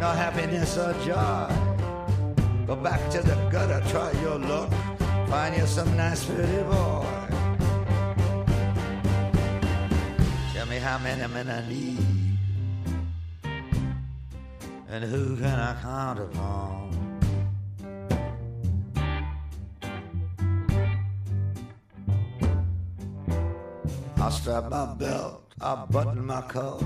no 0.00 0.10
happiness 0.10 0.76
or 0.76 0.92
joy. 1.04 1.46
Go 2.66 2.74
back 2.74 3.08
to 3.10 3.22
the 3.22 3.36
gutter, 3.52 3.88
try 3.88 4.10
your 4.20 4.40
luck, 4.40 4.72
find 5.28 5.56
you 5.56 5.64
some 5.64 5.96
nice 5.96 6.24
pretty 6.24 6.64
boy. 6.64 7.06
Tell 10.54 10.66
me 10.66 10.78
how 10.78 10.98
many 10.98 11.32
men 11.32 11.48
I 11.48 11.68
need 11.68 12.17
and 14.90 15.04
who 15.04 15.36
can 15.36 15.58
I 15.58 15.74
count 15.82 16.18
upon? 16.18 16.94
I 24.20 24.30
strap 24.30 24.70
my 24.70 24.94
belt, 24.94 25.54
I 25.60 25.84
button 25.90 26.26
my 26.26 26.40
coat, 26.42 26.82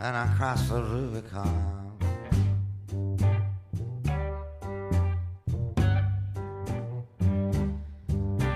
and 0.00 0.16
I 0.16 0.26
cross 0.36 0.68
the 0.68 0.82
Rubicon. 0.82 1.92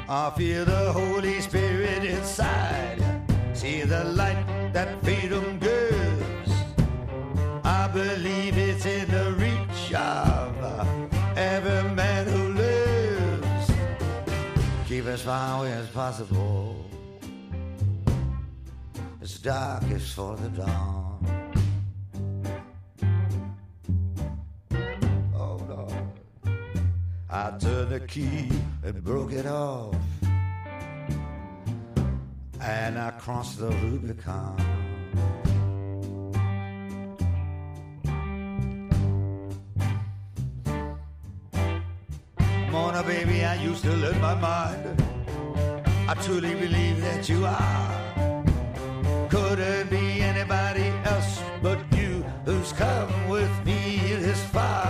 I 0.09 0.31
feel 0.37 0.65
the 0.65 0.93
Holy 0.93 1.41
Spirit 1.41 2.05
inside. 2.05 3.01
See 3.53 3.83
the 3.83 4.05
light 4.05 4.73
that 4.73 5.01
freedom 5.03 5.59
gives 5.59 5.70
believe 7.93 8.57
it's 8.57 8.87
in 8.87 9.09
the 9.11 9.33
reach 9.33 9.95
of 9.95 10.57
every 11.37 11.95
man 11.95 12.27
who 12.27 12.53
lives. 12.55 13.73
Keep 14.87 15.07
as 15.07 15.23
far 15.23 15.59
away 15.59 15.73
as 15.73 15.89
possible. 15.89 16.77
It's 19.21 19.39
darkest 19.39 20.15
for 20.15 20.37
the 20.37 20.49
dawn. 20.51 21.19
Oh 25.35 25.57
Lord, 25.69 25.95
I 27.29 27.51
turned 27.59 27.91
the 27.91 28.01
key 28.01 28.51
and 28.83 29.03
broke 29.03 29.33
it 29.33 29.47
off, 29.47 29.97
and 32.61 32.99
I 32.99 33.11
crossed 33.13 33.59
the 33.59 33.69
Rubicon. 33.69 34.90
Baby, 43.07 43.45
I 43.45 43.55
used 43.55 43.83
to 43.85 43.97
let 43.97 44.21
my 44.21 44.35
mind. 44.35 45.03
I 46.07 46.15
truly 46.23 46.55
believe 46.55 47.01
that 47.01 47.29
you 47.29 47.45
are. 47.45 48.45
Could 49.29 49.59
it 49.59 49.91
be 49.91 50.21
anybody 50.21 50.93
else 51.05 51.41
but 51.61 51.79
you 51.97 52.23
who's 52.45 52.73
come 52.73 53.29
with 53.29 53.51
me 53.65 54.13
in 54.13 54.23
this 54.23 54.41
far? 54.47 54.87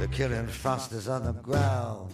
The 0.00 0.08
killing 0.08 0.48
frost 0.48 0.92
is 0.92 1.08
on 1.08 1.24
the 1.24 1.32
ground, 1.32 2.12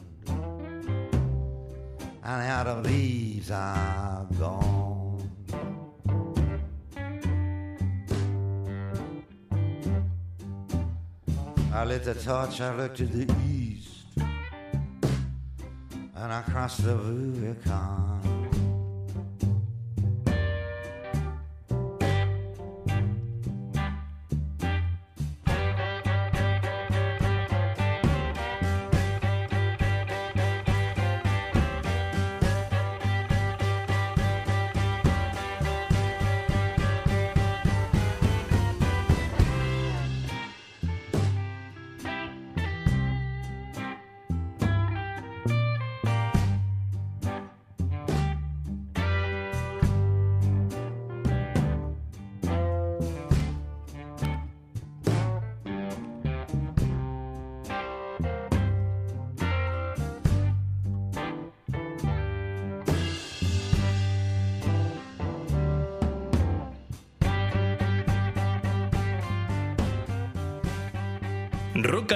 and 2.23 2.43
the 2.43 2.51
autumn 2.51 2.83
leaves 2.85 3.51
are 3.51 4.27
gone. 4.39 5.31
I 11.73 11.85
lit 11.85 12.05
the 12.05 12.15
torch, 12.15 12.61
I 12.61 12.75
looked 12.77 12.99
to 12.99 13.07
the 13.07 13.27
east, 13.49 13.96
and 16.17 16.33
I 16.33 16.43
crossed 16.43 16.83
the 16.83 16.97
Rubicon. 16.97 18.46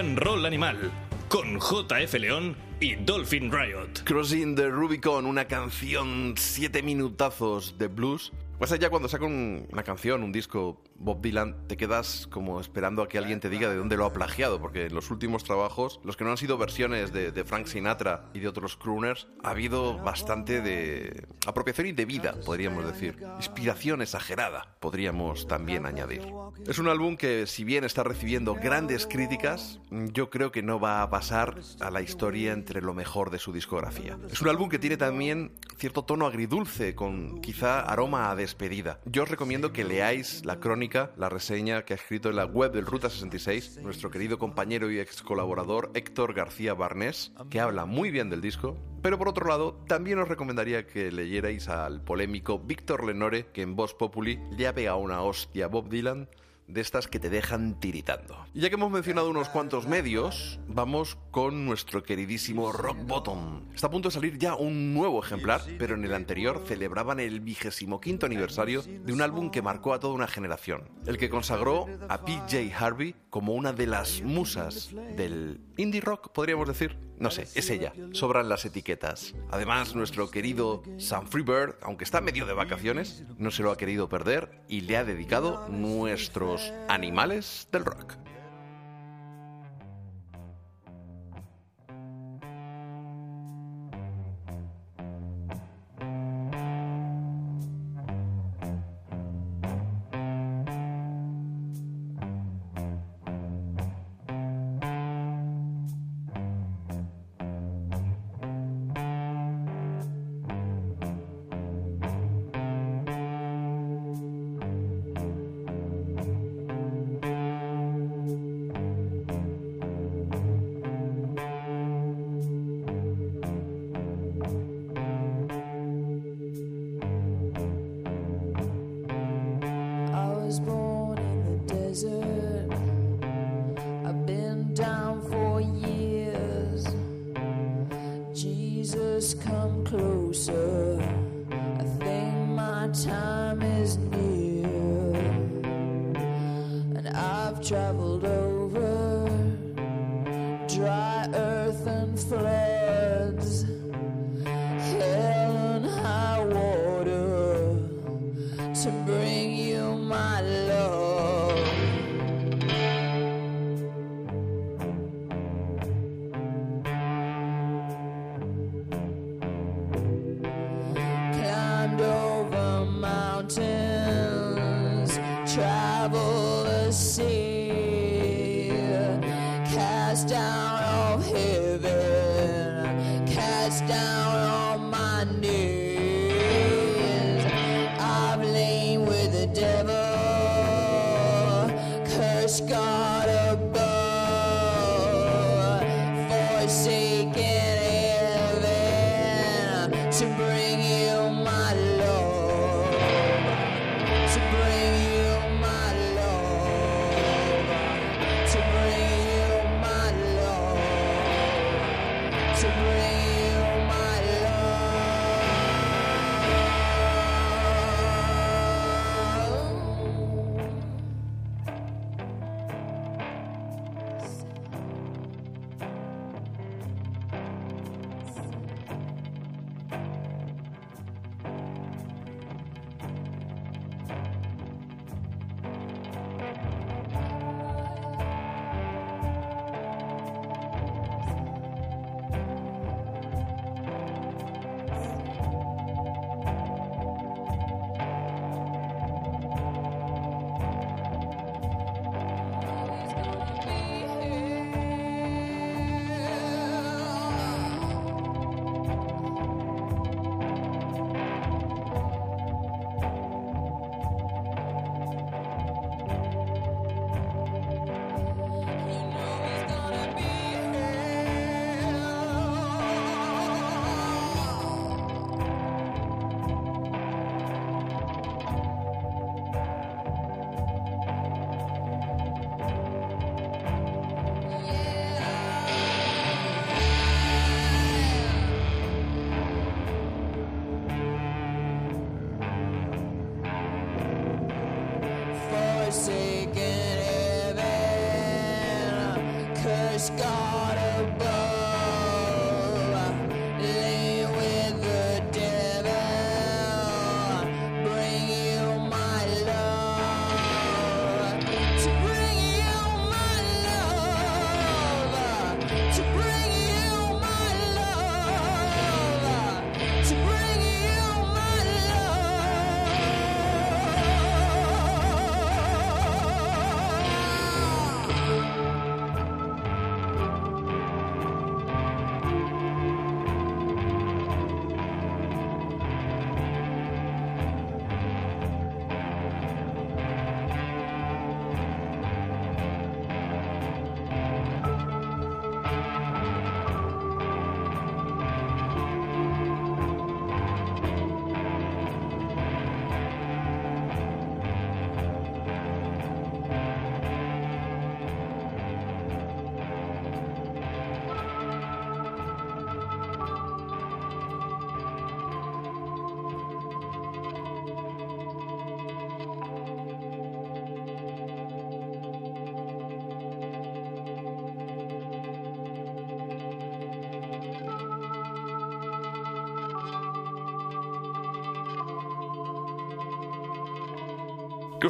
And 0.01 0.19
Roll 0.19 0.47
Animal 0.47 0.91
con 1.29 1.59
JF 1.59 2.15
León 2.15 2.57
y 2.81 2.95
Dolphin 2.95 3.53
Riot. 3.53 4.03
Crossing 4.05 4.57
the 4.57 4.71
Rubicon, 4.71 5.27
una 5.27 5.45
canción, 5.45 6.35
siete 6.39 6.83
minutazos 6.83 7.77
de 7.77 7.89
blues. 7.89 8.33
Pues 8.61 8.79
ya 8.79 8.91
cuando 8.91 9.09
saca 9.09 9.25
un- 9.25 9.67
una 9.73 9.83
canción, 9.83 10.23
un 10.23 10.33
disco, 10.33 10.83
Bob 10.97 11.23
Dylan, 11.23 11.67
te 11.67 11.79
quedas 11.79 12.27
como 12.31 12.61
esperando 12.61 13.01
a 13.03 13.09
que 13.09 13.17
alguien 13.17 13.41
te 13.41 13.49
diga 13.49 13.71
de 13.71 13.77
dónde 13.77 13.97
lo 13.97 14.05
ha 14.05 14.13
plagiado, 14.13 14.61
porque 14.61 14.85
en 14.85 14.95
los 14.95 15.11
últimos 15.11 15.45
trabajos, 15.45 15.99
los 16.05 16.15
que 16.19 16.25
no 16.25 16.31
han 16.31 16.37
sido 16.37 16.59
versiones 16.59 17.11
de, 17.11 17.33
de 17.33 17.45
Frank 17.45 17.67
Sinatra 17.67 18.29
y 18.35 18.41
de 18.41 18.49
otros 18.49 18.77
crooners, 18.77 19.29
ha 19.43 19.51
habido 19.53 19.97
bastante 19.99 20.61
de 20.61 21.27
apropiación 21.47 21.87
indebida, 21.87 22.35
podríamos 22.45 22.85
decir. 22.85 23.17
Inspiración 23.39 24.03
exagerada, 24.03 24.77
podríamos 24.79 25.49
también 25.49 25.87
añadir. 25.87 26.21
Es 26.67 26.79
un 26.79 26.89
álbum 26.89 27.17
que, 27.17 27.47
si 27.47 27.65
bien 27.65 27.85
está 27.85 28.05
recibiendo 28.05 28.55
grandes 28.55 29.07
críticas, 29.07 29.81
yo 29.91 30.29
creo 30.29 30.53
que 30.53 30.63
no 30.63 30.79
va 30.79 31.01
a 31.01 31.09
pasar 31.09 31.59
a 31.81 31.91
la 31.91 32.03
historia 32.03 32.53
entre 32.53 32.83
lo 32.83 32.93
mejor 32.93 33.31
de 33.31 33.39
su 33.39 33.55
discografía. 33.55 34.19
Es 34.31 34.43
un 34.43 34.51
álbum 34.51 34.69
que 34.69 34.79
tiene 34.79 34.99
también 34.99 35.53
cierto 35.79 36.05
tono 36.05 36.27
agridulce, 36.27 36.95
con 36.95 37.41
quizá 37.41 37.81
aroma 37.81 38.31
a 38.31 38.35
despedida. 38.51 38.99
Yo 39.05 39.23
os 39.23 39.31
recomiendo 39.31 39.73
que 39.73 39.85
leáis 39.85 40.45
la 40.45 40.59
crónica, 40.59 41.13
la 41.17 41.29
reseña 41.29 41.85
que 41.85 41.95
ha 41.95 41.97
escrito 41.97 42.31
en 42.31 42.37
la 42.37 42.47
web 42.47 42.73
del 42.73 42.85
Ruta 42.85 43.09
66 43.09 43.79
nuestro 43.83 44.11
querido 44.11 44.39
compañero 44.41 44.91
y 44.91 44.99
ex 44.99 45.23
colaborador 45.23 45.93
Héctor 45.95 46.35
García 46.35 46.75
Barnés, 46.75 47.33
que 47.49 47.61
habla 47.61 47.87
muy 47.87 48.11
bien 48.11 48.29
del 48.29 48.41
disco. 48.41 48.77
Pero 49.03 49.19
por 49.19 49.29
otro 49.29 49.47
lado, 49.47 49.81
también 49.87 50.19
os 50.19 50.29
recomendaría 50.29 50.87
que 50.87 51.13
leyerais 51.13 51.69
al 51.69 52.03
polémico 52.03 52.59
Víctor 52.59 53.05
Lenore, 53.05 53.47
que 53.53 53.63
en 53.63 53.77
Voz 53.77 53.95
Populi 53.95 54.41
le 54.59 54.67
ha 54.67 54.75
pegado 54.75 54.99
una 54.99 55.23
hostia 55.23 55.69
Bob 55.69 55.89
Dylan 55.89 56.29
de 56.73 56.81
estas 56.81 57.09
que 57.09 57.19
te 57.19 57.31
dejan 57.31 57.79
tiritando. 57.81 58.47
Ya 58.55 58.69
que 58.69 58.75
hemos 58.75 58.91
mencionado 58.91 59.31
unos 59.31 59.49
cuantos 59.49 59.87
medios, 59.87 60.61
vamos 60.67 61.19
con 61.31 61.67
nuestro 61.67 62.03
queridísimo 62.03 62.73
Rock 62.73 62.99
Bottom. 63.07 63.63
Está 63.75 63.89
a 63.89 63.91
punto 63.91 64.09
de 64.09 64.15
salir 64.15 64.39
ya 64.39 64.55
un 64.55 64.95
nuevo 64.95 65.23
ejemplar, 65.23 65.61
pero 65.79 65.95
en 65.95 66.05
el 66.05 66.15
anterior 66.15 66.63
celebraban 66.67 67.21
el 67.21 67.41
vigésimo 67.41 68.01
quinto 68.01 68.27
aniversario 68.27 68.83
de 68.83 69.13
un 69.13 69.23
álbum 69.23 69.51
que 69.51 69.63
marcó 69.63 69.95
a 69.95 70.01
toda 70.01 70.15
una 70.15 70.29
generación, 70.29 70.89
el 71.07 71.19
que 71.19 71.31
consagró 71.31 71.87
a 72.09 72.25
PJ 72.25 72.73
Harvey 72.79 73.15
como 73.31 73.55
una 73.55 73.73
de 73.73 73.87
las 73.87 74.23
musas 74.23 74.91
del 75.17 75.61
indie 75.77 76.01
rock, 76.01 76.33
podríamos 76.33 76.69
decir. 76.69 77.11
No 77.21 77.31
sé, 77.31 77.43
es 77.55 77.69
ella, 77.69 77.93
sobran 78.13 78.49
las 78.49 78.65
etiquetas. 78.65 79.35
Además, 79.51 79.95
nuestro 79.95 80.31
querido 80.31 80.83
Sam 80.97 81.27
Freebird, 81.27 81.75
aunque 81.83 82.05
está 82.05 82.23
medio 82.23 82.47
de 82.47 82.55
vacaciones, 82.55 83.25
no 83.37 83.51
se 83.51 83.63
lo 83.63 83.71
ha 83.71 83.77
querido 83.77 84.09
perder 84.09 84.63
y 84.69 84.81
le 84.81 84.97
ha 84.97 85.05
dedicado 85.05 85.69
nuestros 85.69 86.60
animales 86.89 87.69
del 87.73 87.85
rock. 87.85 88.17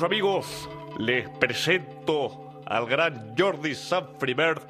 Amigos, 0.03 0.68
les 0.98 1.28
presento 1.28 2.62
al 2.66 2.86
gran 2.86 3.34
Jordi 3.36 3.74
Sanfribert 3.74 4.66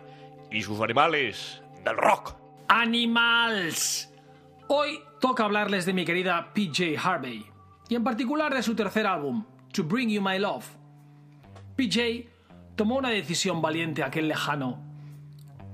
y 0.50 0.62
sus 0.62 0.80
animales 0.80 1.62
del 1.84 1.96
rock. 1.96 2.34
Animals. 2.68 4.12
Hoy 4.66 4.98
toca 5.20 5.44
hablarles 5.44 5.86
de 5.86 5.92
mi 5.92 6.04
querida 6.04 6.52
PJ 6.52 6.96
Harvey 7.02 7.46
y 7.88 7.94
en 7.94 8.02
particular 8.02 8.52
de 8.52 8.62
su 8.62 8.74
tercer 8.74 9.06
álbum, 9.06 9.44
To 9.72 9.84
Bring 9.84 10.10
You 10.10 10.20
My 10.20 10.38
Love. 10.38 10.66
PJ 11.76 12.28
tomó 12.74 12.96
una 12.96 13.10
decisión 13.10 13.62
valiente 13.62 14.02
aquel 14.02 14.26
lejano 14.26 14.82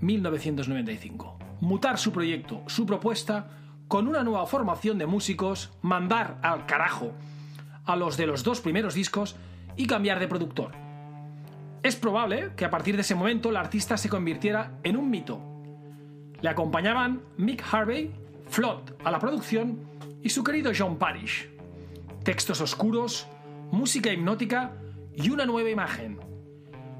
1995. 0.02 1.38
Mutar 1.60 1.96
su 1.96 2.12
proyecto, 2.12 2.62
su 2.66 2.84
propuesta, 2.84 3.48
con 3.88 4.06
una 4.06 4.22
nueva 4.22 4.46
formación 4.46 4.98
de 4.98 5.06
músicos, 5.06 5.72
mandar 5.80 6.38
al 6.42 6.66
carajo 6.66 7.14
a 7.86 7.96
los 7.96 8.16
de 8.16 8.26
los 8.26 8.42
dos 8.44 8.60
primeros 8.60 8.94
discos 8.94 9.36
y 9.76 9.86
cambiar 9.86 10.18
de 10.18 10.28
productor. 10.28 10.72
Es 11.82 11.96
probable 11.96 12.50
que 12.56 12.64
a 12.64 12.70
partir 12.70 12.96
de 12.96 13.02
ese 13.02 13.14
momento 13.14 13.50
el 13.50 13.56
artista 13.56 13.96
se 13.96 14.08
convirtiera 14.08 14.72
en 14.82 14.96
un 14.96 15.08
mito. 15.08 15.40
Le 16.40 16.48
acompañaban 16.48 17.22
Mick 17.36 17.64
Harvey, 17.72 18.12
Flood 18.48 18.90
a 19.04 19.10
la 19.10 19.18
producción 19.18 19.78
y 20.22 20.28
su 20.28 20.42
querido 20.42 20.72
John 20.76 20.98
Parrish. 20.98 21.48
Textos 22.24 22.60
oscuros, 22.60 23.28
música 23.70 24.12
hipnótica 24.12 24.72
y 25.14 25.30
una 25.30 25.46
nueva 25.46 25.70
imagen. 25.70 26.18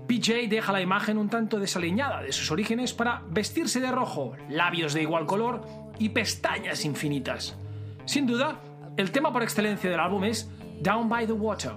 PJ 0.06 0.46
deja 0.48 0.72
la 0.72 0.80
imagen 0.80 1.18
un 1.18 1.28
tanto 1.28 1.58
desaliñada 1.58 2.22
de 2.22 2.32
sus 2.32 2.50
orígenes 2.52 2.92
para 2.92 3.22
vestirse 3.28 3.80
de 3.80 3.90
rojo, 3.90 4.34
labios 4.48 4.94
de 4.94 5.02
igual 5.02 5.26
color 5.26 5.62
y 5.98 6.10
pestañas 6.10 6.84
infinitas. 6.84 7.56
Sin 8.04 8.26
duda, 8.26 8.60
el 8.96 9.10
tema 9.10 9.32
por 9.32 9.42
excelencia 9.42 9.90
del 9.90 9.98
álbum 9.98 10.24
es 10.24 10.48
Down 10.80 11.08
by 11.08 11.26
the 11.26 11.32
Water. 11.32 11.72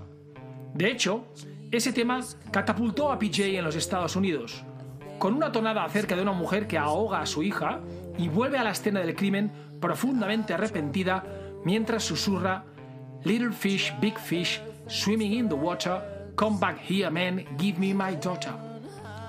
De 0.74 0.92
hecho, 0.92 1.26
ese 1.72 1.94
tema 1.94 2.20
catapultó 2.52 3.12
a 3.12 3.20
PJ 3.20 3.58
en 3.58 3.64
los 3.64 3.76
Estados 3.76 4.16
Unidos, 4.16 4.64
con 5.18 5.34
una 5.34 5.52
tonada 5.52 5.84
acerca 5.84 6.16
de 6.16 6.22
una 6.22 6.34
mujer 6.34 6.68
que 6.68 6.78
ahoga 6.78 7.22
a 7.22 7.26
su 7.26 7.44
hija 7.44 7.80
y 8.18 8.28
vuelve 8.28 8.58
a 8.58 8.64
la 8.64 8.72
escena 8.72 9.00
del 9.00 9.16
crimen 9.16 9.52
profundamente 9.80 10.54
arrepentida 10.54 11.24
mientras 11.64 12.04
susurra 12.04 12.66
Little 13.24 13.52
fish, 13.52 13.94
big 14.00 14.18
fish, 14.18 14.62
swimming 14.88 15.34
in 15.34 15.50
the 15.50 15.56
water, 15.56 16.02
come 16.36 16.58
back 16.58 16.80
here 16.80 17.10
man, 17.10 17.46
give 17.58 17.78
me 17.78 17.94
my 17.94 18.16
daughter. 18.16 18.54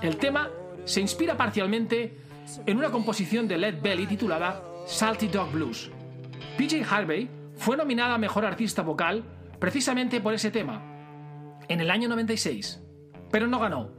El 0.01 0.15
tema 0.15 0.49
se 0.85 1.01
inspira 1.01 1.35
parcialmente 1.35 2.17
en 2.65 2.77
una 2.77 2.89
composición 2.89 3.47
de 3.47 3.57
Led 3.57 3.81
Belly 3.81 4.07
titulada 4.07 4.63
Salty 4.85 5.27
Dog 5.27 5.51
Blues. 5.51 5.91
PJ 6.57 6.83
Harvey 6.89 7.29
fue 7.55 7.75
nominada 7.75 8.15
a 8.15 8.17
Mejor 8.17 8.45
Artista 8.45 8.81
Vocal 8.81 9.23
precisamente 9.61 10.19
por 10.19 10.33
ese 10.33 10.49
tema, 10.49 10.81
en 11.67 11.81
el 11.81 11.91
año 11.91 12.09
96, 12.09 12.81
pero 13.29 13.45
no 13.45 13.59
ganó. 13.59 13.91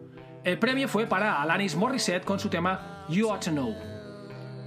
El 0.42 0.58
premio 0.58 0.88
fue 0.88 1.06
para 1.06 1.40
Alanis 1.40 1.76
Morissette 1.76 2.24
con 2.24 2.40
su 2.40 2.48
tema 2.48 3.06
You 3.08 3.28
Ought 3.28 3.44
to 3.44 3.52
Know. 3.52 3.72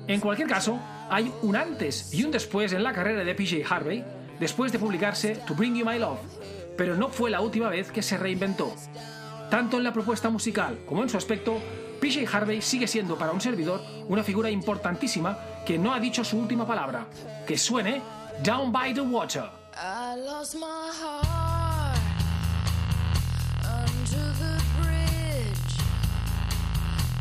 En 0.07 0.21
cualquier 0.21 0.47
caso, 0.47 0.79
hay 1.09 1.29
un 1.41 1.57
antes 1.57 2.13
y 2.13 2.23
un 2.23 2.31
después 2.31 2.71
en 2.71 2.81
la 2.81 2.93
carrera 2.93 3.25
de 3.25 3.35
PJ 3.35 3.57
Harvey 3.69 4.05
después 4.39 4.71
de 4.71 4.79
publicarse 4.79 5.35
To 5.45 5.53
Bring 5.53 5.75
You 5.75 5.85
My 5.85 5.99
Love, 5.99 6.21
pero 6.77 6.95
no 6.95 7.09
fue 7.09 7.29
la 7.29 7.41
última 7.41 7.67
vez 7.67 7.91
que 7.91 8.01
se 8.01 8.17
reinventó. 8.17 8.73
Tanto 9.51 9.77
en 9.77 9.83
la 9.83 9.91
propuesta 9.91 10.29
musical 10.29 10.79
como 10.85 11.03
en 11.03 11.09
su 11.09 11.17
aspecto, 11.17 11.59
PJ 11.99 12.25
Harvey 12.31 12.61
sigue 12.61 12.87
siendo 12.87 13.17
para 13.17 13.33
un 13.33 13.41
servidor 13.41 13.81
una 14.07 14.23
figura 14.23 14.49
importantísima 14.49 15.37
que 15.65 15.77
no 15.77 15.93
ha 15.93 15.99
dicho 15.99 16.23
su 16.23 16.39
última 16.39 16.65
palabra. 16.65 17.07
Que 17.45 17.57
suene 17.57 18.01
Down 18.41 18.71
by 18.71 18.93
the 18.93 19.01
Water. 19.01 19.54
I 19.77 20.15
lost 20.15 20.55
my 20.55 20.89
heart 20.93 21.99
under 23.65 24.31
the 24.39 24.63
bridge 24.79 25.75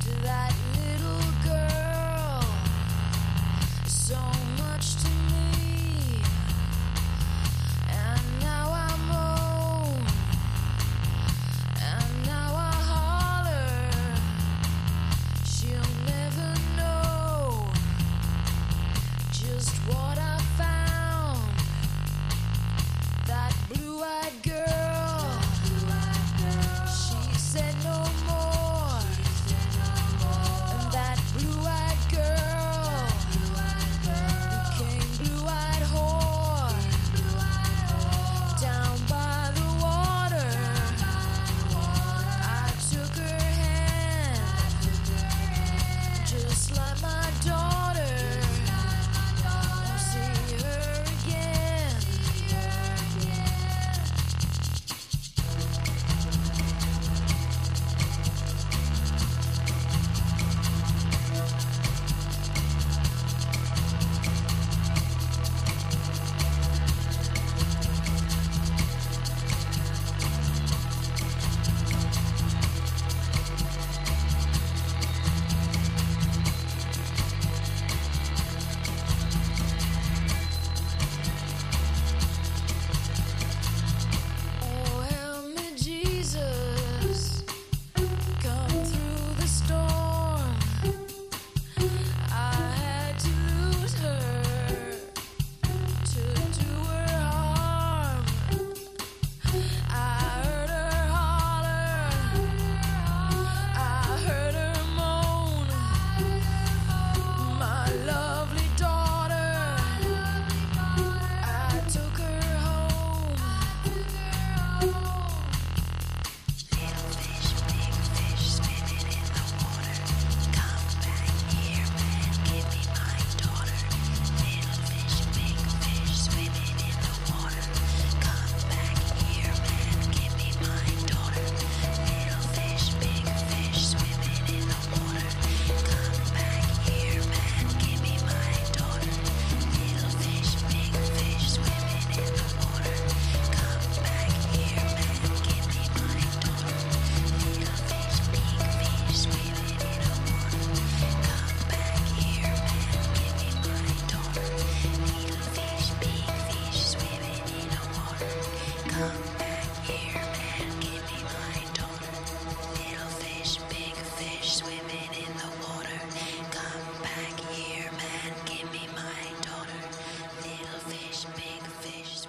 to 0.04 0.22
that 0.22 0.54
little 0.78 1.26
girl. 1.42 2.44
So 3.86 4.33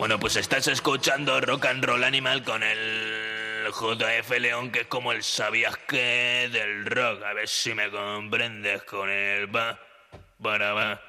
Bueno, 0.06 0.20
pues 0.20 0.36
estás 0.36 0.68
escuchando 0.68 1.42
Rock 1.42 1.66
and 1.66 1.84
Roll 1.84 2.04
Animal 2.04 2.44
con 2.44 2.62
el 2.62 3.66
JF 3.72 4.40
León, 4.40 4.70
que 4.70 4.82
es 4.82 4.86
como 4.86 5.12
el 5.12 5.24
sabías 5.24 5.76
que 5.88 6.48
del 6.52 6.86
rock. 6.86 7.24
A 7.24 7.34
ver 7.34 7.48
si 7.48 7.74
me 7.74 7.90
comprendes 7.90 8.84
con 8.84 9.10
el 9.10 9.48
va, 9.48 9.80
para 10.40 10.74
va, 10.74 11.02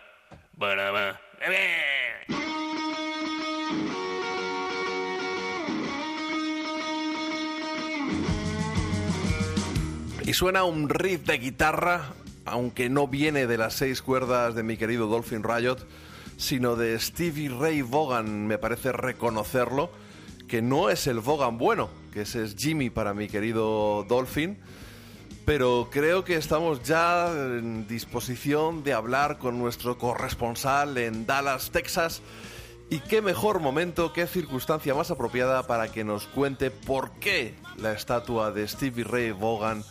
para 0.59 0.91
va. 0.93 1.21
Y 10.25 10.33
suena 10.33 10.65
un 10.65 10.89
riff 10.89 11.21
de 11.27 11.37
guitarra, 11.37 12.15
aunque 12.47 12.89
no 12.89 13.09
viene 13.09 13.47
de 13.47 13.59
las 13.59 13.75
seis 13.75 14.01
cuerdas 14.01 14.55
de 14.55 14.63
mi 14.63 14.79
querido 14.79 15.07
Dolphin 15.07 15.43
Riot, 15.45 15.81
sino 16.37 16.77
de 16.77 16.99
Stevie 16.99 17.49
Ray 17.49 17.83
Vaughan, 17.83 18.47
me 18.47 18.59
parece 18.59 18.93
reconocerlo, 18.93 19.91
que 20.49 20.63
no 20.63 20.91
es 20.91 21.07
el 21.07 21.21
Vaughan 21.21 21.59
bueno, 21.59 21.89
que 22.13 22.23
ese 22.23 22.45
es 22.45 22.57
Jimmy 22.57 22.91
para 22.91 23.15
mi 23.15 23.29
querido 23.29 24.05
Dolphin, 24.09 24.59
pero 25.45 25.89
creo 25.91 26.25
que 26.25 26.37
estamos 26.37 26.83
ya 26.83 27.31
en 27.33 27.87
disposición 27.87 28.83
de 28.83 28.93
hablar 28.93 29.39
con 29.39 29.59
nuestro 29.59 29.97
corresponsal 29.99 30.99
en 30.99 31.27
Dallas, 31.27 31.71
Texas, 31.71 32.23
y 32.91 33.01
qué 33.01 33.21
mejor 33.23 33.61
momento, 33.61 34.13
qué 34.13 34.27
circunstancia 34.27 34.95
más 34.95 35.11
apropiada 35.11 35.67
para 35.67 35.91
que 35.91 36.05
nos 36.05 36.27
cuente 36.27 36.71
por 36.71 37.13
qué 37.19 37.55
la 37.79 37.93
estatua 37.93 38.53
de 38.53 38.69
Stevie 38.69 39.05
Ray 39.05 39.33
Vaughan 39.33 39.83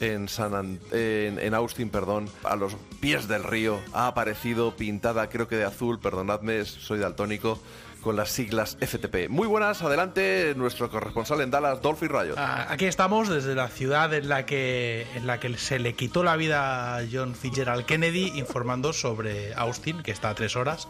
en, 0.00 0.28
San 0.28 0.54
An- 0.54 0.80
en, 0.92 1.38
en 1.38 1.54
Austin, 1.54 1.90
perdón, 1.90 2.28
a 2.44 2.56
los 2.56 2.74
pies 3.00 3.28
del 3.28 3.44
río, 3.44 3.80
ha 3.92 4.06
aparecido 4.06 4.76
pintada, 4.76 5.28
creo 5.28 5.48
que 5.48 5.56
de 5.56 5.64
azul, 5.64 5.98
perdonadme, 6.00 6.64
soy 6.64 6.98
daltónico, 6.98 7.60
con 8.02 8.14
las 8.14 8.30
siglas 8.30 8.76
FTP. 8.80 9.28
Muy 9.28 9.48
buenas, 9.48 9.82
adelante, 9.82 10.54
nuestro 10.56 10.88
corresponsal 10.88 11.40
en 11.40 11.50
Dallas, 11.50 11.82
Dolphin 11.82 12.08
Rayo. 12.08 12.34
Ah, 12.38 12.66
Aquí 12.70 12.84
estamos 12.86 13.28
desde 13.28 13.56
la 13.56 13.66
ciudad 13.68 14.14
en 14.14 14.28
la 14.28 14.46
que 14.46 15.04
en 15.16 15.26
la 15.26 15.40
que 15.40 15.58
se 15.58 15.80
le 15.80 15.94
quitó 15.94 16.22
la 16.22 16.36
vida 16.36 16.96
a 16.96 17.02
John 17.10 17.34
Fitzgerald 17.34 17.86
Kennedy 17.86 18.38
informando 18.38 18.92
sobre 18.92 19.52
Austin, 19.54 20.02
que 20.04 20.12
está 20.12 20.30
a 20.30 20.34
tres 20.36 20.54
horas. 20.54 20.86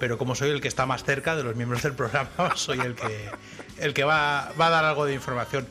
Pero 0.00 0.18
como 0.18 0.34
soy 0.34 0.50
el 0.50 0.60
que 0.60 0.68
está 0.68 0.86
más 0.86 1.04
cerca 1.04 1.34
de 1.36 1.44
los 1.44 1.54
miembros 1.54 1.82
del 1.84 1.92
programa, 1.94 2.28
soy 2.56 2.80
el 2.80 2.94
que 2.96 3.30
el 3.78 3.94
que 3.94 4.02
va, 4.04 4.50
va 4.60 4.66
a 4.66 4.70
dar 4.70 4.84
algo 4.84 5.04
de 5.04 5.14
información. 5.14 5.68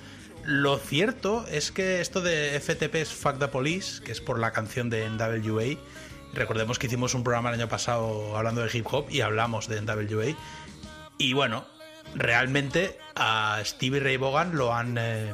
Lo 0.47 0.77
cierto 0.77 1.45
es 1.51 1.73
que 1.73 1.99
esto 1.99 2.21
de 2.21 2.57
FTP 2.57 2.95
es 2.95 3.09
Fuck 3.09 3.37
the 3.37 3.49
Police, 3.49 4.01
que 4.01 4.13
es 4.13 4.21
por 4.21 4.39
la 4.39 4.53
canción 4.53 4.89
de 4.89 5.05
NWA. 5.09 5.77
Recordemos 6.33 6.79
que 6.79 6.87
hicimos 6.87 7.13
un 7.15 7.25
programa 7.25 7.49
el 7.49 7.55
año 7.55 7.67
pasado 7.67 8.37
hablando 8.37 8.61
de 8.61 8.69
hip 8.71 8.87
hop 8.89 9.07
y 9.09 9.19
hablamos 9.19 9.67
de 9.67 9.81
NWA. 9.81 10.37
Y 11.17 11.33
bueno, 11.33 11.65
realmente 12.15 12.97
a 13.13 13.59
Stevie 13.65 13.99
Ray 13.99 14.15
Vaughan 14.15 14.55
lo 14.55 14.73
han 14.73 14.97
eh, 14.97 15.33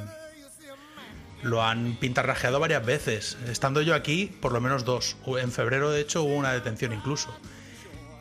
lo 1.43 1.61
han 1.61 1.95
pintarrajeado 1.97 2.59
varias 2.59 2.83
veces. 2.83 3.37
Estando 3.47 3.83
yo 3.83 3.93
aquí, 3.93 4.35
por 4.41 4.51
lo 4.51 4.61
menos 4.61 4.83
dos. 4.83 5.15
En 5.27 5.51
febrero, 5.51 5.91
de 5.91 6.01
hecho, 6.01 6.23
hubo 6.23 6.33
una 6.33 6.53
detención 6.53 6.91
incluso. 6.91 7.29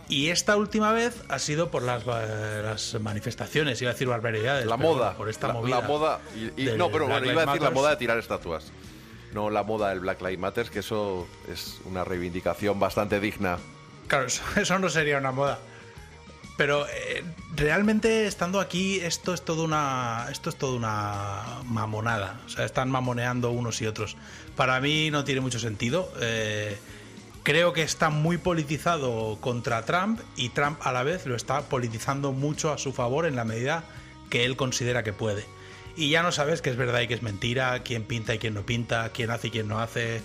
Y 0.09 0.29
esta 0.29 0.57
última 0.57 0.93
vez 0.93 1.23
ha 1.29 1.39
sido 1.39 1.71
por 1.71 1.83
las, 1.83 2.03
eh, 2.07 2.61
las 2.63 3.01
manifestaciones, 3.01 3.81
iba 3.81 3.91
a 3.91 3.95
decir 3.95 4.09
barbaridades. 4.09 4.67
La 4.67 4.77
moda, 4.77 5.17
por 5.17 5.29
esta 5.29 5.49
la, 5.49 5.53
movida. 5.55 5.81
la 5.81 5.87
moda, 5.87 6.21
y, 6.57 6.65
no, 6.77 6.91
pero 6.91 7.07
bueno, 7.07 7.31
iba 7.31 7.43
a 7.43 7.47
decir 7.47 7.63
la 7.63 7.71
moda 7.71 7.91
de 7.91 7.97
tirar 7.97 8.19
estatuas. 8.19 8.73
No 9.33 9.49
la 9.49 9.63
moda 9.63 9.89
del 9.89 10.01
Black 10.01 10.21
Lives 10.21 10.39
Matter, 10.39 10.71
que 10.71 10.81
eso 10.81 11.27
es 11.51 11.81
una 11.87 12.05
reivindicación 12.05 12.79
bastante 12.79 13.21
digna. 13.21 13.59
Claro, 14.09 14.27
eso, 14.27 14.43
eso 14.57 14.79
no 14.79 14.91
sería 14.91 15.19
una 15.19 15.33
moda. 15.33 15.59
Pero 16.57 16.87
eh, 16.87 17.25
realmente 17.57 18.27
estando 18.27 18.61
aquí, 18.61 19.01
esto 19.01 19.33
es 19.33 19.43
todo 19.43 19.65
una. 19.65 20.29
Esto 20.31 20.51
es 20.51 20.57
todo 20.57 20.77
una 20.77 21.63
mamonada. 21.65 22.41
O 22.47 22.49
sea, 22.49 22.65
están 22.65 22.91
mamoneando 22.91 23.51
unos 23.51 23.81
y 23.81 23.87
otros. 23.87 24.17
Para 24.55 24.81
mí 24.81 25.11
no 25.11 25.25
tiene 25.25 25.41
mucho 25.41 25.59
sentido. 25.59 26.13
Eh, 26.21 26.79
creo 27.43 27.73
que 27.73 27.83
está 27.83 28.11
muy 28.11 28.39
politizado 28.39 29.39
contra 29.41 29.85
Trump 29.85 30.21
y 30.37 30.51
Trump 30.51 30.79
a 30.83 30.93
la 30.93 31.03
vez 31.03 31.27
lo 31.27 31.35
está 31.35 31.63
politizando 31.63 32.33
mucho 32.33 32.73
a 32.73 32.79
su 32.79 32.93
favor 32.93 33.27
en 33.27 33.37
la 33.37 33.45
medida 33.45 33.85
que 34.31 34.45
él 34.45 34.57
considera 34.57 35.03
que 35.03 35.13
puede. 35.13 35.45
Y 35.97 36.09
ya 36.11 36.23
no 36.23 36.33
sabes 36.33 36.63
qué 36.63 36.71
es 36.71 36.77
verdad 36.77 37.01
y 37.01 37.09
qué 37.09 37.15
es 37.15 37.23
mentira, 37.23 37.83
quién 37.83 38.05
pinta 38.05 38.35
y 38.35 38.39
quién 38.39 38.55
no 38.55 38.65
pinta, 38.65 39.11
quién 39.11 39.31
hace 39.31 39.49
y 39.49 39.51
quién 39.51 39.69
no 39.69 39.81
hace, 39.81 40.23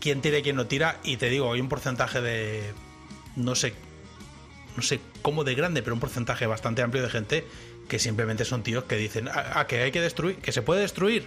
quién 0.00 0.20
tira 0.20 0.38
y 0.38 0.42
quién 0.42 0.56
no 0.56 0.66
tira. 0.66 0.98
Y 1.04 1.16
te 1.16 1.28
digo, 1.28 1.52
hay 1.52 1.60
un 1.60 1.68
porcentaje 1.68 2.20
de. 2.20 2.72
No 3.36 3.54
sé. 3.54 3.74
No 4.76 4.82
sé 4.82 5.00
cómo 5.22 5.44
de 5.44 5.54
grande, 5.54 5.82
pero 5.82 5.94
un 5.94 6.00
porcentaje 6.00 6.46
bastante 6.46 6.82
amplio 6.82 7.02
de 7.02 7.08
gente 7.08 7.46
que 7.88 7.98
simplemente 7.98 8.44
son 8.44 8.62
tíos 8.62 8.84
que 8.84 8.96
dicen, 8.96 9.28
ah, 9.28 9.52
ah, 9.54 9.66
que 9.66 9.80
hay 9.80 9.92
que 9.92 10.00
destruir, 10.00 10.36
que 10.36 10.52
se 10.52 10.60
puede 10.60 10.80
destruir, 10.80 11.26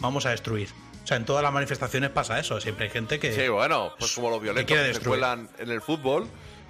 vamos 0.00 0.26
a 0.26 0.30
destruir. 0.30 0.68
O 1.04 1.06
sea, 1.06 1.18
en 1.18 1.26
todas 1.26 1.42
las 1.42 1.52
manifestaciones 1.52 2.08
pasa 2.10 2.40
eso, 2.40 2.58
siempre 2.62 2.86
hay 2.86 2.90
gente 2.90 3.18
que... 3.20 3.32
Sí, 3.34 3.46
bueno, 3.48 3.92
pues 3.98 4.12
como 4.12 4.30
los 4.30 4.40
violentos 4.40 4.74
quiere 4.74 4.88
que 4.88 4.94
se 4.94 5.06
cuelan 5.06 5.50
en 5.58 5.70
el 5.70 5.82
fútbol 5.82 6.26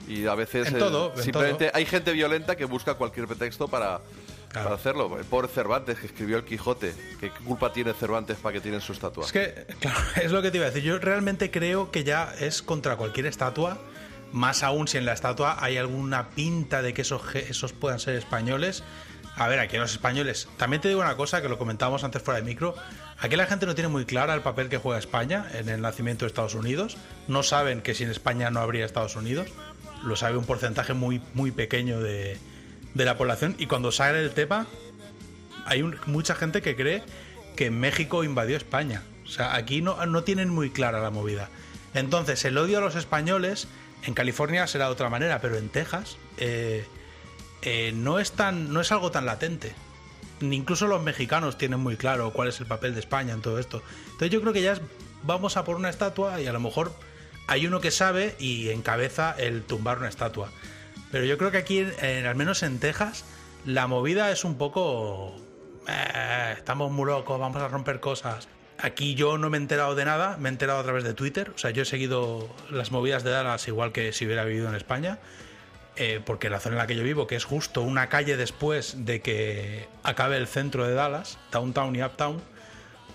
y 0.09 0.27
a 0.27 0.35
veces 0.35 0.67
En 0.67 0.77
eh, 0.77 0.79
todo, 0.81 1.13
en 1.17 1.23
simplemente 1.23 1.67
todo. 1.67 1.77
hay 1.77 1.87
gente 1.87 2.13
violenta 2.13 2.57
que 2.57 2.65
busca 2.65 2.95
cualquier 2.95 3.29
pretexto 3.29 3.69
para, 3.69 4.01
para 4.53 4.75
hacerlo. 4.75 5.17
El 5.19 5.25
pobre 5.25 5.47
Cervantes 5.47 6.01
que 6.01 6.07
escribió 6.07 6.37
el 6.37 6.45
Quijote, 6.45 6.95
¿qué 7.21 7.31
culpa 7.31 7.73
tiene 7.73 7.93
Cervantes 7.93 8.37
para 8.39 8.55
que 8.55 8.61
tienen 8.61 8.81
su 8.81 8.93
estatua? 8.93 9.25
Es 9.25 9.31
que, 9.33 9.67
claro, 9.79 10.01
es 10.23 10.33
lo 10.33 10.43
que 10.43 10.51
te 10.51 10.57
iba 10.57 10.67
a 10.67 10.71
decir. 10.71 10.83
Yo 10.83 10.99
realmente 10.99 11.53
creo 11.53 11.93
que 11.93 12.03
ya 12.03 12.35
es 12.41 12.61
contra 12.61 12.97
cualquier 12.97 13.27
estatua, 13.27 13.79
más 14.33 14.65
aún 14.65 14.89
si 14.89 14.99
en 14.99 15.05
la 15.05 15.13
estatua 15.13 15.59
hay 15.61 15.77
alguna 15.77 16.31
pinta 16.31 16.83
de 16.83 16.93
que 16.93 17.03
esos, 17.03 17.23
esos 17.37 17.73
puedan 17.73 18.01
ser 18.01 18.17
españoles. 18.17 18.83
A 19.37 19.49
ver, 19.49 19.59
aquí 19.61 19.77
los 19.77 19.93
españoles. 19.93 20.49
También 20.57 20.81
te 20.81 20.89
digo 20.89 21.01
una 21.01 21.17
cosa 21.17 21.41
que 21.41 21.49
lo 21.49 21.57
comentábamos 21.59 22.03
antes 22.05 22.23
fuera 22.23 22.41
de 22.41 22.47
micro. 22.47 22.75
Aquí 23.19 23.37
la 23.37 23.47
gente 23.47 23.67
no 23.67 23.75
tiene 23.75 23.89
muy 23.89 24.05
clara 24.05 24.35
el 24.35 24.43
papel 24.43 24.69
que 24.69 24.79
juega 24.79 24.99
España 24.99 25.47
en 25.55 25.69
el 25.69 25.81
nacimiento 25.81 26.25
de 26.25 26.29
Estados 26.29 26.55
Unidos. 26.55 26.97
No 27.29 27.43
saben 27.43 27.81
que 27.81 27.95
sin 27.95 28.11
España 28.11 28.51
no 28.51 28.61
habría 28.61 28.85
Estados 28.85 29.17
Unidos. 29.17 29.49
Lo 30.03 30.17
sabe 30.17 30.37
un 30.37 30.45
porcentaje 30.45 30.93
muy, 30.93 31.23
muy 31.33 31.51
pequeño 31.51 32.01
de, 32.01 32.39
de 32.95 33.05
la 33.05 33.17
población. 33.17 33.55
Y 33.59 33.67
cuando 33.67 33.93
sale 33.93 34.21
el 34.21 34.33
tema, 34.33 34.67
hay 35.65 35.83
mucha 36.07 36.35
gente 36.35 36.63
que 36.63 36.77
cree 36.77 37.03
que 37.57 37.71
México 37.71 38.25
invadió 38.25 38.57
España. 38.57 39.03
O 39.25 39.29
sea, 39.29 39.55
aquí 39.55 39.81
no, 39.81 40.05
no 40.07 40.25
tienen 40.25 40.49
muy 40.49 40.71
clara 40.71 41.01
la 41.01 41.11
movida. 41.11 41.49
Entonces, 41.95 42.45
el 42.45 42.59
odio 42.59 42.79
a 42.79 42.81
los 42.81 42.97
españoles, 42.97 43.69
en 44.03 44.15
California 44.15 44.67
será 44.67 44.87
de 44.87 44.93
otra 44.93 45.09
manera, 45.09 45.41
pero 45.41 45.57
en 45.57 45.69
Texas 45.69 46.17
eh, 46.37 46.85
eh, 47.63 47.93
no, 47.95 48.19
es 48.19 48.33
tan, 48.33 48.73
no 48.73 48.81
es 48.81 48.93
algo 48.93 49.11
tan 49.11 49.27
latente. 49.27 49.73
Incluso 50.41 50.87
los 50.87 51.03
mexicanos 51.03 51.57
tienen 51.59 51.81
muy 51.81 51.97
claro 51.97 52.33
cuál 52.33 52.49
es 52.49 52.61
el 52.61 52.67
papel 52.67 52.95
de 52.95 53.01
España 53.01 53.33
en 53.33 53.41
todo 53.41 53.59
esto. 53.59 53.83
Entonces 54.07 54.31
yo 54.31 54.41
creo 54.41 54.53
que 54.53 54.63
ya 54.63 54.73
es, 54.73 54.81
vamos 55.23 55.57
a 55.57 55.65
por 55.65 55.77
una 55.77 55.89
estatua 55.91 56.41
y 56.41 56.47
a 56.47 56.53
lo 56.53 56.61
mejor 56.61 56.93
hay 57.47 57.67
uno 57.67 57.81
que 57.81 57.91
sabe 57.91 58.35
y 58.39 58.71
encabeza 58.71 59.35
el 59.39 59.63
tumbar 59.63 59.99
una 59.99 60.09
estatua. 60.09 60.51
Pero 61.13 61.25
yo 61.25 61.39
creo 61.39 61.51
que 61.51 61.59
aquí, 61.59 61.79
en- 62.01 62.27
al 62.27 62.35
menos 62.35 62.63
en 62.63 62.79
Texas, 62.81 63.25
la 63.65 63.87
movida 63.87 64.31
es 64.31 64.45
un 64.45 64.57
poco... 64.59 65.37
"Eh, 65.87 66.55
estamos 66.57 66.91
muy 66.91 67.07
locos, 67.07 67.39
vamos 67.39 67.63
a 67.63 67.69
romper 67.69 68.01
cosas. 68.01 68.49
Aquí 68.79 69.15
yo 69.15 69.39
no 69.39 69.51
me 69.51 69.57
he 69.57 69.61
enterado 69.61 69.95
de 69.95 70.05
nada, 70.05 70.37
me 70.39 70.49
he 70.49 70.53
enterado 70.53 70.81
a 70.81 70.83
través 70.83 71.05
de 71.05 71.15
Twitter. 71.15 71.53
O 71.55 71.59
sea, 71.59 71.71
yo 71.71 71.83
he 71.83 71.85
seguido 71.87 72.49
las 72.71 72.91
movidas 72.91 73.23
de 73.23 73.31
Dallas 73.31 73.69
igual 73.69 73.93
que 73.93 74.13
si 74.13 74.27
hubiera 74.27 74.45
vivido 74.45 74.69
en 74.69 74.75
España. 74.75 75.19
Eh, 75.97 76.21
porque 76.25 76.51
la 76.51 76.61
zona 76.61 76.75
en 76.75 76.79
la 76.79 76.87
que 76.87 76.97
yo 76.97 77.05
vivo, 77.05 77.27
que 77.27 77.37
es 77.37 77.45
justo 77.45 77.83
una 77.83 78.09
calle 78.09 78.37
después 78.37 79.05
de 79.05 79.21
que 79.21 79.89
acabe 80.03 80.37
el 80.37 80.49
centro 80.49 80.87
de 80.87 80.95
Dallas, 80.95 81.39
Downtown 81.53 81.95
y 81.95 82.03
Uptown, 82.03 82.43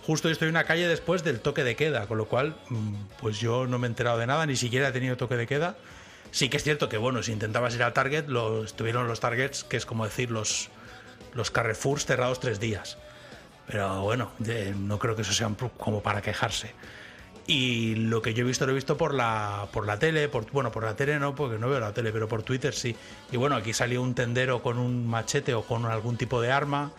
justo 0.05 0.29
yo 0.29 0.33
estoy 0.33 0.47
una 0.47 0.63
calle 0.63 0.87
después 0.87 1.23
del 1.23 1.41
toque 1.41 1.63
de 1.63 1.75
queda, 1.75 2.07
con 2.07 2.17
lo 2.17 2.25
cual, 2.27 2.55
mm, 2.69 2.95
pues 3.19 3.39
yo 3.39 3.67
no 3.67 3.79
me 3.79 3.87
he 3.87 3.89
enterado 3.89 4.17
de 4.17 4.27
nada, 4.27 4.45
ni 4.45 4.55
siquiera 4.55 4.87
he 4.87 4.91
tenido 4.91 5.17
toque 5.17 5.35
de 5.35 5.45
queda. 5.45 5.75
Sí 6.31 6.47
que 6.49 6.57
es 6.57 6.63
cierto 6.63 6.89
que, 6.89 6.97
bueno, 6.97 7.21
si 7.21 7.31
intentabas 7.31 7.75
ir 7.75 7.83
al 7.83 7.93
Target, 7.93 8.27
lo, 8.27 8.63
estuvieron 8.63 9.07
los 9.07 9.19
Targets, 9.19 9.63
que 9.63 9.77
es 9.77 9.85
como 9.85 10.05
decir 10.05 10.31
los, 10.31 10.69
los 11.33 11.51
Carrefours 11.51 12.05
cerrados 12.05 12.39
tres 12.39 12.59
días. 12.59 12.97
Pero 13.67 14.01
bueno, 14.01 14.31
no 14.77 14.99
creo 14.99 15.15
que 15.15 15.23
eso 15.23 15.33
sea 15.33 15.49
como 15.77 16.01
para 16.01 16.21
quejarse. 16.21 16.73
Y 17.51 17.95
lo 17.95 18.21
que 18.21 18.35
yo 18.35 18.43
he 18.43 18.47
visto 18.47 18.67
lo 18.67 18.73
he 18.73 18.75
visto 18.75 18.95
por 18.95 19.15
la 19.15 19.67
por 19.73 19.87
la 19.87 19.97
tele, 19.97 20.29
por 20.29 20.51
bueno, 20.51 20.71
por 20.71 20.83
la 20.83 20.95
tele 20.95 21.17
no, 21.17 21.33
porque 21.33 21.57
no 21.57 21.67
veo 21.67 21.79
la 21.79 21.93
tele, 21.95 22.11
pero 22.11 22.27
por 22.27 22.43
Twitter 22.43 22.75
sí. 22.75 22.95
Y 23.31 23.37
bueno, 23.37 23.55
aquí 23.55 23.73
salió 23.73 24.03
un 24.03 24.13
tendero 24.13 24.61
con 24.61 24.77
un 24.77 25.07
machete 25.07 25.55
o 25.55 25.63
con 25.63 25.85
algún 25.85 26.15
tipo 26.15 26.41
de 26.41 26.51
arma 26.51 26.91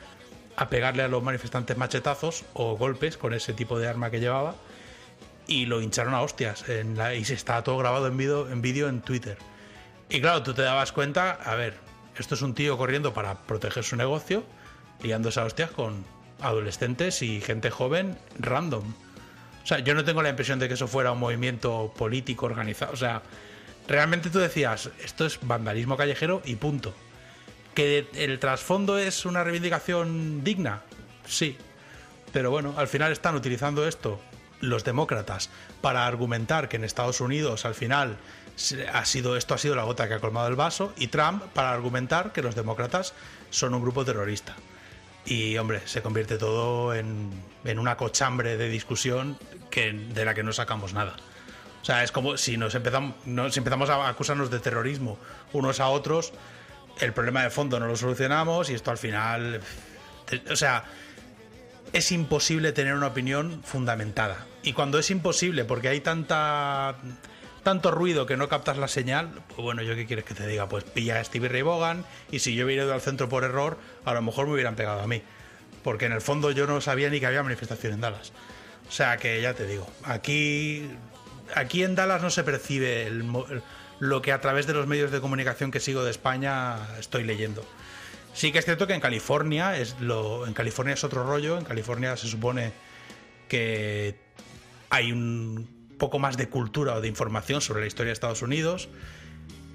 a 0.56 0.68
pegarle 0.68 1.04
a 1.04 1.08
los 1.08 1.22
manifestantes 1.22 1.76
machetazos 1.76 2.44
o 2.54 2.76
golpes 2.76 3.16
con 3.16 3.32
ese 3.32 3.52
tipo 3.52 3.78
de 3.78 3.86
arma 3.86 4.10
que 4.10 4.18
llevaba 4.18 4.56
y 5.46 5.66
lo 5.66 5.80
hincharon 5.82 6.14
a 6.14 6.20
hostias 6.20 6.68
en 6.68 6.96
la- 6.96 7.14
y 7.14 7.24
se 7.24 7.34
estaba 7.34 7.62
todo 7.62 7.78
grabado 7.78 8.08
en 8.08 8.16
vídeo 8.16 8.50
en 8.50 8.60
vídeo 8.60 8.88
en 8.88 9.02
Twitter. 9.02 9.38
Y 10.08 10.20
claro, 10.20 10.42
tú 10.42 10.52
te 10.52 10.62
dabas 10.62 10.90
cuenta, 10.92 11.30
a 11.44 11.54
ver, 11.54 11.78
Esto 12.18 12.34
es 12.34 12.42
un 12.42 12.54
tío 12.54 12.76
corriendo 12.76 13.14
para 13.14 13.38
proteger 13.38 13.82
su 13.84 13.94
negocio, 13.96 14.42
liándose 15.00 15.38
a 15.40 15.44
hostias 15.44 15.70
con 15.70 16.04
adolescentes 16.40 17.22
y 17.22 17.40
gente 17.40 17.70
joven 17.70 18.18
random. 18.38 18.82
O 19.62 19.66
sea, 19.66 19.78
yo 19.80 19.94
no 19.94 20.04
tengo 20.04 20.22
la 20.22 20.30
impresión 20.30 20.58
de 20.58 20.68
que 20.68 20.74
eso 20.74 20.88
fuera 20.88 21.12
un 21.12 21.18
movimiento 21.18 21.92
político 21.96 22.46
organizado. 22.46 22.92
O 22.92 22.96
sea, 22.96 23.22
realmente 23.88 24.30
tú 24.30 24.38
decías, 24.38 24.90
esto 25.04 25.26
es 25.26 25.38
vandalismo 25.42 25.96
callejero 25.96 26.42
y 26.44 26.56
punto. 26.56 26.94
¿Que 27.74 28.06
el 28.14 28.38
trasfondo 28.38 28.98
es 28.98 29.26
una 29.26 29.44
reivindicación 29.44 30.42
digna? 30.42 30.82
Sí. 31.26 31.56
Pero 32.32 32.50
bueno, 32.50 32.74
al 32.76 32.88
final 32.88 33.12
están 33.12 33.34
utilizando 33.34 33.86
esto 33.86 34.20
los 34.60 34.84
demócratas 34.84 35.50
para 35.80 36.06
argumentar 36.06 36.68
que 36.68 36.76
en 36.76 36.84
Estados 36.84 37.20
Unidos 37.20 37.64
al 37.64 37.74
final 37.74 38.18
ha 38.92 39.04
sido 39.06 39.36
esto 39.36 39.54
ha 39.54 39.58
sido 39.58 39.74
la 39.74 39.84
gota 39.84 40.06
que 40.06 40.14
ha 40.14 40.20
colmado 40.20 40.48
el 40.48 40.56
vaso 40.56 40.92
y 40.96 41.06
Trump 41.06 41.42
para 41.54 41.72
argumentar 41.72 42.32
que 42.32 42.42
los 42.42 42.54
demócratas 42.54 43.14
son 43.48 43.74
un 43.74 43.82
grupo 43.82 44.04
terrorista. 44.04 44.54
Y 45.26 45.56
hombre, 45.58 45.82
se 45.86 46.02
convierte 46.02 46.38
todo 46.38 46.94
en, 46.94 47.30
en 47.64 47.78
una 47.78 47.96
cochambre 47.96 48.56
de 48.56 48.68
discusión 48.68 49.38
que, 49.70 49.92
de 49.92 50.24
la 50.24 50.34
que 50.34 50.42
no 50.42 50.52
sacamos 50.52 50.92
nada. 50.94 51.14
O 51.82 51.84
sea, 51.84 52.02
es 52.02 52.12
como 52.12 52.36
si 52.36 52.56
nos 52.56 52.74
empezamos, 52.74 53.14
no- 53.26 53.50
si 53.50 53.58
empezamos 53.58 53.88
a 53.90 54.08
acusarnos 54.08 54.50
de 54.50 54.58
terrorismo 54.60 55.18
unos 55.52 55.80
a 55.80 55.88
otros, 55.88 56.32
el 57.00 57.12
problema 57.12 57.42
de 57.42 57.50
fondo 57.50 57.78
no 57.80 57.86
lo 57.86 57.96
solucionamos 57.96 58.70
y 58.70 58.74
esto 58.74 58.90
al 58.90 58.98
final. 58.98 59.60
O 60.50 60.56
sea, 60.56 60.84
es 61.92 62.12
imposible 62.12 62.72
tener 62.72 62.94
una 62.94 63.08
opinión 63.08 63.62
fundamentada. 63.64 64.46
Y 64.62 64.72
cuando 64.74 64.98
es 64.98 65.10
imposible, 65.10 65.64
porque 65.64 65.88
hay 65.88 66.00
tanta 66.00 66.96
tanto 67.62 67.90
ruido 67.90 68.26
que 68.26 68.36
no 68.36 68.48
captas 68.48 68.78
la 68.78 68.88
señal, 68.88 69.30
pues 69.48 69.58
bueno, 69.62 69.82
yo 69.82 69.94
qué 69.94 70.06
quieres 70.06 70.24
que 70.24 70.34
te 70.34 70.46
diga, 70.46 70.68
pues 70.68 70.84
pilla 70.84 71.20
a 71.20 71.24
Stevie 71.24 71.48
Ray 71.48 71.62
Vaughan 71.62 72.04
y 72.30 72.40
si 72.40 72.54
yo 72.54 72.66
hubiera 72.66 72.84
ido 72.84 72.94
al 72.94 73.00
centro 73.00 73.28
por 73.28 73.44
error, 73.44 73.78
a 74.04 74.14
lo 74.14 74.22
mejor 74.22 74.46
me 74.46 74.54
hubieran 74.54 74.76
pegado 74.76 75.00
a 75.00 75.06
mí. 75.06 75.22
Porque 75.82 76.06
en 76.06 76.12
el 76.12 76.20
fondo 76.20 76.50
yo 76.50 76.66
no 76.66 76.80
sabía 76.80 77.08
ni 77.10 77.20
que 77.20 77.26
había 77.26 77.42
manifestación 77.42 77.94
en 77.94 78.00
Dallas. 78.00 78.32
O 78.88 78.92
sea 78.92 79.16
que 79.16 79.40
ya 79.40 79.54
te 79.54 79.66
digo, 79.66 79.88
aquí, 80.04 80.90
aquí 81.54 81.84
en 81.84 81.94
Dallas 81.94 82.22
no 82.22 82.30
se 82.30 82.44
percibe 82.44 83.10
lo 84.00 84.22
que 84.22 84.32
a 84.32 84.40
través 84.40 84.66
de 84.66 84.74
los 84.74 84.86
medios 84.86 85.10
de 85.10 85.20
comunicación 85.20 85.70
que 85.70 85.80
sigo 85.80 86.04
de 86.04 86.10
España 86.10 86.76
estoy 86.98 87.24
leyendo. 87.24 87.64
Sí 88.34 88.52
que 88.52 88.58
es 88.58 88.64
cierto 88.64 88.86
que 88.86 88.94
en 88.94 89.00
California 89.00 89.76
es 89.76 89.98
lo, 90.00 90.46
en 90.46 90.54
California 90.54 90.94
es 90.94 91.04
otro 91.04 91.24
rollo. 91.24 91.58
En 91.58 91.64
California 91.64 92.16
se 92.16 92.28
supone 92.28 92.72
que 93.48 94.16
hay 94.88 95.12
un 95.12 95.79
poco 96.00 96.18
más 96.18 96.36
de 96.36 96.48
cultura 96.48 96.94
o 96.94 97.00
de 97.00 97.06
información 97.06 97.60
sobre 97.60 97.82
la 97.82 97.86
historia 97.86 98.08
de 98.08 98.14
Estados 98.14 98.42
Unidos. 98.42 98.88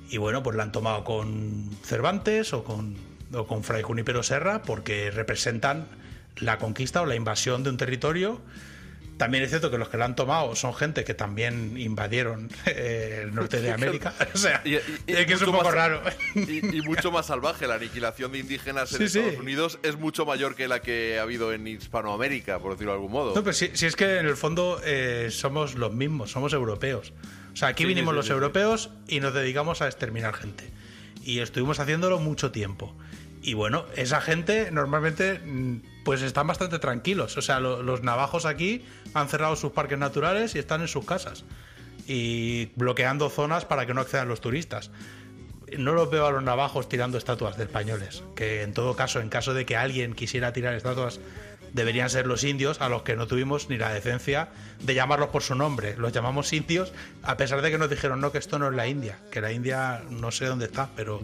Y 0.09 0.17
bueno, 0.17 0.43
pues 0.43 0.57
la 0.57 0.63
han 0.63 0.73
tomado 0.73 1.05
con 1.05 1.69
Cervantes 1.83 2.51
o 2.51 2.65
con, 2.65 2.97
o 3.33 3.47
con 3.47 3.63
Fray 3.63 3.81
Junípero 3.81 4.23
Serra 4.23 4.61
porque 4.63 5.09
representan 5.11 5.87
la 6.35 6.57
conquista 6.57 7.01
o 7.01 7.05
la 7.05 7.15
invasión 7.15 7.63
de 7.63 7.69
un 7.69 7.77
territorio. 7.77 8.41
También 9.17 9.43
es 9.45 9.49
cierto 9.49 9.71
que 9.71 9.77
los 9.77 9.87
que 9.87 9.97
la 9.97 10.05
han 10.05 10.15
tomado 10.15 10.55
son 10.55 10.73
gente 10.73 11.05
que 11.05 11.13
también 11.13 11.77
invadieron 11.77 12.49
eh, 12.65 13.21
el 13.23 13.33
norte 13.33 13.61
de 13.61 13.71
América. 13.73 14.13
O 14.33 14.37
sea, 14.37 14.61
Y- 14.65 14.73
y- 14.73 14.79
es 15.07 15.25
que 15.25 15.33
es 15.33 15.41
un 15.41 15.51
poco 15.53 15.63
más- 15.63 15.73
raro. 15.73 16.01
Y, 16.35 16.77
y 16.77 16.81
mucho 16.81 17.11
más 17.11 17.27
salvaje. 17.27 17.65
La 17.67 17.75
aniquilación 17.75 18.31
de 18.33 18.39
indígenas 18.39 18.91
en 18.91 18.97
Sí, 18.99 19.07
sí. 19.09 19.19
Estados 19.19 19.39
Unidos 19.39 19.79
es 19.83 19.97
mucho 19.97 20.25
mayor 20.25 20.55
que 20.55 20.67
la 20.67 20.81
que 20.81 21.17
ha 21.19 21.21
habido 21.21 21.53
en 21.53 21.65
Hispanoamérica, 21.67 22.59
por 22.59 22.71
decirlo 22.73 22.91
de 22.91 22.97
algún 22.97 23.11
modo. 23.11 23.33
No, 23.35 23.41
pero 23.43 23.53
si, 23.53 23.69
si 23.73 23.85
es 23.85 23.95
que 23.95 24.19
en 24.19 24.25
el 24.25 24.35
fondo 24.35 24.81
eh, 24.83 25.29
somos 25.31 25.75
los 25.75 25.93
mismos, 25.93 26.31
somos 26.31 26.51
europeos. 26.53 27.13
O 27.53 27.55
sea, 27.55 27.69
aquí 27.69 27.83
Sí, 27.83 27.87
vinimos 27.87 28.11
sí, 28.11 28.15
los 28.17 28.25
sí, 28.25 28.29
sí. 28.29 28.33
europeos 28.33 28.89
y 29.07 29.21
nos 29.21 29.33
dedicamos 29.33 29.81
a 29.81 29.85
exterminar 29.87 30.33
gente. 30.33 30.69
Y 31.23 31.39
estuvimos 31.39 31.79
haciéndolo 31.79 32.19
mucho 32.19 32.51
tiempo. 32.51 32.93
Y 33.47 33.53
bueno, 33.53 33.85
esa 33.95 34.21
gente 34.21 34.71
normalmente 34.71 35.37
mm, 35.39 36.03
pues 36.03 36.21
están 36.23 36.47
bastante 36.47 36.79
tranquilos. 36.79 37.37
O 37.37 37.41
sea, 37.43 37.59
lo- 37.59 37.83
los 37.83 38.01
navajos 38.01 38.45
aquí 38.45 38.83
han 39.13 39.27
cerrado 39.29 39.55
sus 39.55 39.71
parques 39.71 39.99
naturales 39.99 40.55
y 40.55 40.59
están 40.59 40.81
en 40.81 40.87
sus 40.87 41.05
casas. 41.05 41.45
Y 42.07 42.67
bloqueando 42.75 43.29
zonas 43.29 43.63
para 43.65 43.85
que 43.85 43.93
no 43.93 44.01
accedan 44.01 44.27
los 44.27 44.41
turistas. 44.41 44.89
No 45.77 45.93
los 45.93 46.09
veo 46.09 46.25
a 46.25 46.31
los 46.31 46.41
navajos 46.43 46.89
tirando 46.89 47.17
estatuas 47.19 47.55
de 47.57 47.65
españoles. 47.65 48.23
Que 48.35 48.63
en 48.63 48.73
todo 48.73 48.95
caso, 48.95 49.19
en 49.19 49.29
caso 49.29 49.53
de 49.53 49.65
que 49.65 49.75
alguien 49.75 50.13
quisiera 50.13 50.51
tirar 50.51 50.73
estatuas, 50.73 51.19
deberían 51.75 52.09
ser 52.09 52.25
los 52.25 52.43
indios, 52.43 52.79
a 52.81 52.87
los 52.89 53.03
que 53.03 53.15
no 53.15 53.27
tuvimos 53.27 53.69
ni 53.69 53.77
la 53.77 53.91
decencia 53.93 54.47
de 54.79 54.95
llamarlos 54.95 55.29
por 55.29 55.43
su 55.43 55.55
nombre. 55.55 55.95
Los 55.97 56.13
llamamos 56.13 56.53
indios, 56.53 56.93
a 57.21 57.35
pesar 57.37 57.61
de 57.61 57.69
que 57.69 57.77
nos 57.77 57.89
dijeron 57.89 58.21
no, 58.21 58.31
que 58.31 58.37
esto 58.37 58.57
no 58.57 58.69
es 58.69 58.73
la 58.75 58.87
India, 58.87 59.19
que 59.29 59.41
la 59.41 59.51
India 59.51 60.01
no 60.09 60.31
sé 60.31 60.45
dónde 60.45 60.65
está, 60.65 60.89
pero 60.95 61.19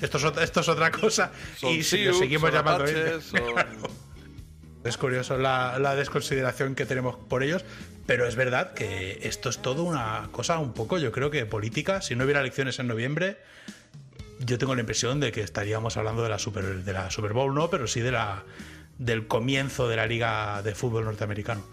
esto, 0.00 0.18
es, 0.18 0.24
ot- 0.24 0.42
esto 0.42 0.60
es 0.60 0.68
otra 0.68 0.90
cosa. 0.90 1.32
Son 1.56 1.70
y 1.72 1.82
si 1.82 2.04
seguimos 2.12 2.50
son 2.50 2.58
llamando 2.58 2.84
apaches, 2.84 2.96
indios. 2.98 3.24
son- 3.24 3.94
Es 4.84 4.98
curioso 4.98 5.38
la, 5.38 5.78
la 5.78 5.94
desconsideración 5.94 6.74
que 6.74 6.84
tenemos 6.84 7.16
por 7.16 7.42
ellos, 7.42 7.64
pero 8.04 8.26
es 8.26 8.36
verdad 8.36 8.74
que 8.74 9.18
esto 9.22 9.48
es 9.48 9.56
todo 9.62 9.82
una 9.82 10.28
cosa 10.30 10.58
un 10.58 10.74
poco, 10.74 10.98
yo 10.98 11.10
creo 11.10 11.30
que 11.30 11.46
política. 11.46 12.02
Si 12.02 12.14
no 12.14 12.24
hubiera 12.24 12.40
elecciones 12.40 12.78
en 12.78 12.88
noviembre, 12.88 13.38
yo 14.40 14.58
tengo 14.58 14.74
la 14.74 14.82
impresión 14.82 15.20
de 15.20 15.32
que 15.32 15.40
estaríamos 15.40 15.96
hablando 15.96 16.22
de 16.22 16.28
la 16.28 16.38
Super, 16.38 16.84
de 16.84 16.92
la 16.92 17.10
Super 17.10 17.32
Bowl, 17.32 17.54
no, 17.54 17.70
pero 17.70 17.86
sí 17.86 18.00
de 18.00 18.12
la, 18.12 18.42
del 18.98 19.26
comienzo 19.26 19.88
de 19.88 19.96
la 19.96 20.06
Liga 20.06 20.62
de 20.62 20.74
Fútbol 20.74 21.04
Norteamericano. 21.04 21.64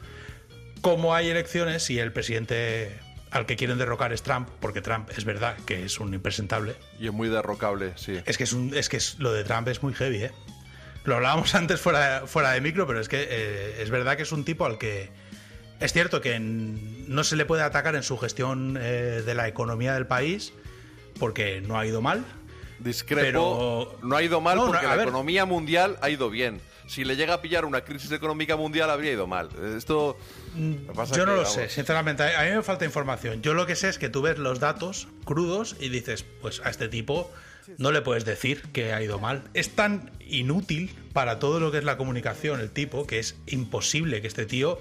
Como 0.82 1.14
hay 1.14 1.30
elecciones 1.30 1.90
y 1.90 2.00
el 2.00 2.12
presidente 2.12 3.00
al 3.30 3.46
que 3.46 3.56
quieren 3.56 3.78
derrocar 3.78 4.12
es 4.12 4.24
Trump, 4.24 4.50
porque 4.60 4.82
Trump 4.82 5.10
es 5.16 5.24
verdad 5.24 5.56
que 5.66 5.86
es 5.86 6.00
un 6.00 6.14
impresentable. 6.14 6.76
Y 7.00 7.06
es 7.08 7.14
muy 7.14 7.30
derrocable, 7.30 7.94
sí. 7.96 8.20
Es 8.26 8.38
que 8.38 8.44
es 8.44 8.54
un, 8.54 8.76
es 8.76 8.90
que 8.90 8.98
es- 8.98 9.18
lo 9.20 9.32
de 9.32 9.44
Trump 9.44 9.68
es 9.70 9.82
muy 9.84 9.94
heavy, 9.94 10.24
¿eh? 10.24 10.32
Lo 11.06 11.16
hablábamos 11.16 11.54
antes 11.56 11.80
fuera, 11.80 12.24
fuera 12.26 12.52
de 12.52 12.62
micro, 12.62 12.88
pero 12.88 13.00
es 13.00 13.08
que 13.08 13.26
eh, 13.30 13.82
es 13.82 13.90
verdad 13.90 14.18
que 14.18 14.24
es 14.24 14.32
un 14.32 14.44
tipo 14.44 14.66
al 14.66 14.78
que 14.78 15.10
es 15.80 15.94
cierto 15.94 16.20
que 16.20 16.34
en- 16.34 17.14
no 17.14 17.24
se 17.24 17.36
le 17.36 17.46
puede 17.46 17.64
atacar 17.64 17.96
en 17.96 18.04
su 18.04 18.18
gestión 18.18 18.78
eh, 18.82 19.22
de 19.26 19.34
la 19.36 19.48
economía 19.48 19.94
del 19.94 20.08
país 20.08 20.52
porque 21.20 21.62
no 21.62 21.80
ha 21.80 21.86
ido 21.86 22.02
mal. 22.02 22.26
Discrepo. 22.80 23.98
no 24.04 24.16
ha 24.16 24.24
ido 24.24 24.42
mal 24.42 24.58
No, 24.58 24.66
porque 24.68 24.86
la 24.88 24.96
ver. 24.96 25.08
economía 25.08 25.46
mundial 25.46 25.98
ha 26.02 26.10
ido 26.10 26.30
bien. 26.30 26.60
Si 26.92 27.06
le 27.06 27.16
llega 27.16 27.36
a 27.36 27.42
pillar 27.42 27.64
una 27.64 27.86
crisis 27.86 28.12
económica 28.12 28.58
mundial, 28.58 28.90
habría 28.90 29.14
ido 29.14 29.26
mal. 29.26 29.48
Esto. 29.78 30.18
que 30.54 30.94
pasa 30.94 31.16
Yo 31.16 31.26
no 31.26 31.32
que, 31.32 31.38
lo 31.38 31.44
vamos, 31.44 31.54
sé, 31.54 31.70
sinceramente. 31.70 32.24
A 32.36 32.44
mí 32.44 32.50
me 32.50 32.64
falta 32.64 32.84
información. 32.84 33.42
Yo 33.42 33.54
lo 33.54 33.66
que 33.66 33.78
sé 33.78 33.88
es 33.88 33.98
que 33.98 34.10
tú 34.10 34.22
ves 34.22 34.38
los 34.38 34.60
datos 34.60 35.08
crudos 35.24 35.78
y 35.80 35.88
dices, 35.88 36.26
pues 36.42 36.60
a 36.66 36.70
este 36.70 36.90
tipo 36.90 37.32
no 37.78 37.94
le 37.94 38.02
puedes 38.02 38.26
decir 38.26 38.64
que 38.74 38.92
ha 38.92 39.02
ido 39.02 39.20
mal. 39.20 39.44
Es 39.54 39.70
tan 39.70 40.12
inútil 40.20 40.94
para 41.14 41.40
todo 41.40 41.62
lo 41.62 41.72
que 41.72 41.78
es 41.78 41.86
la 41.86 41.96
comunicación 41.96 42.60
el 42.60 42.72
tipo 42.72 43.08
que 43.08 43.20
es 43.20 43.38
imposible 43.48 44.20
que 44.20 44.28
este 44.28 44.46
tío 44.46 44.78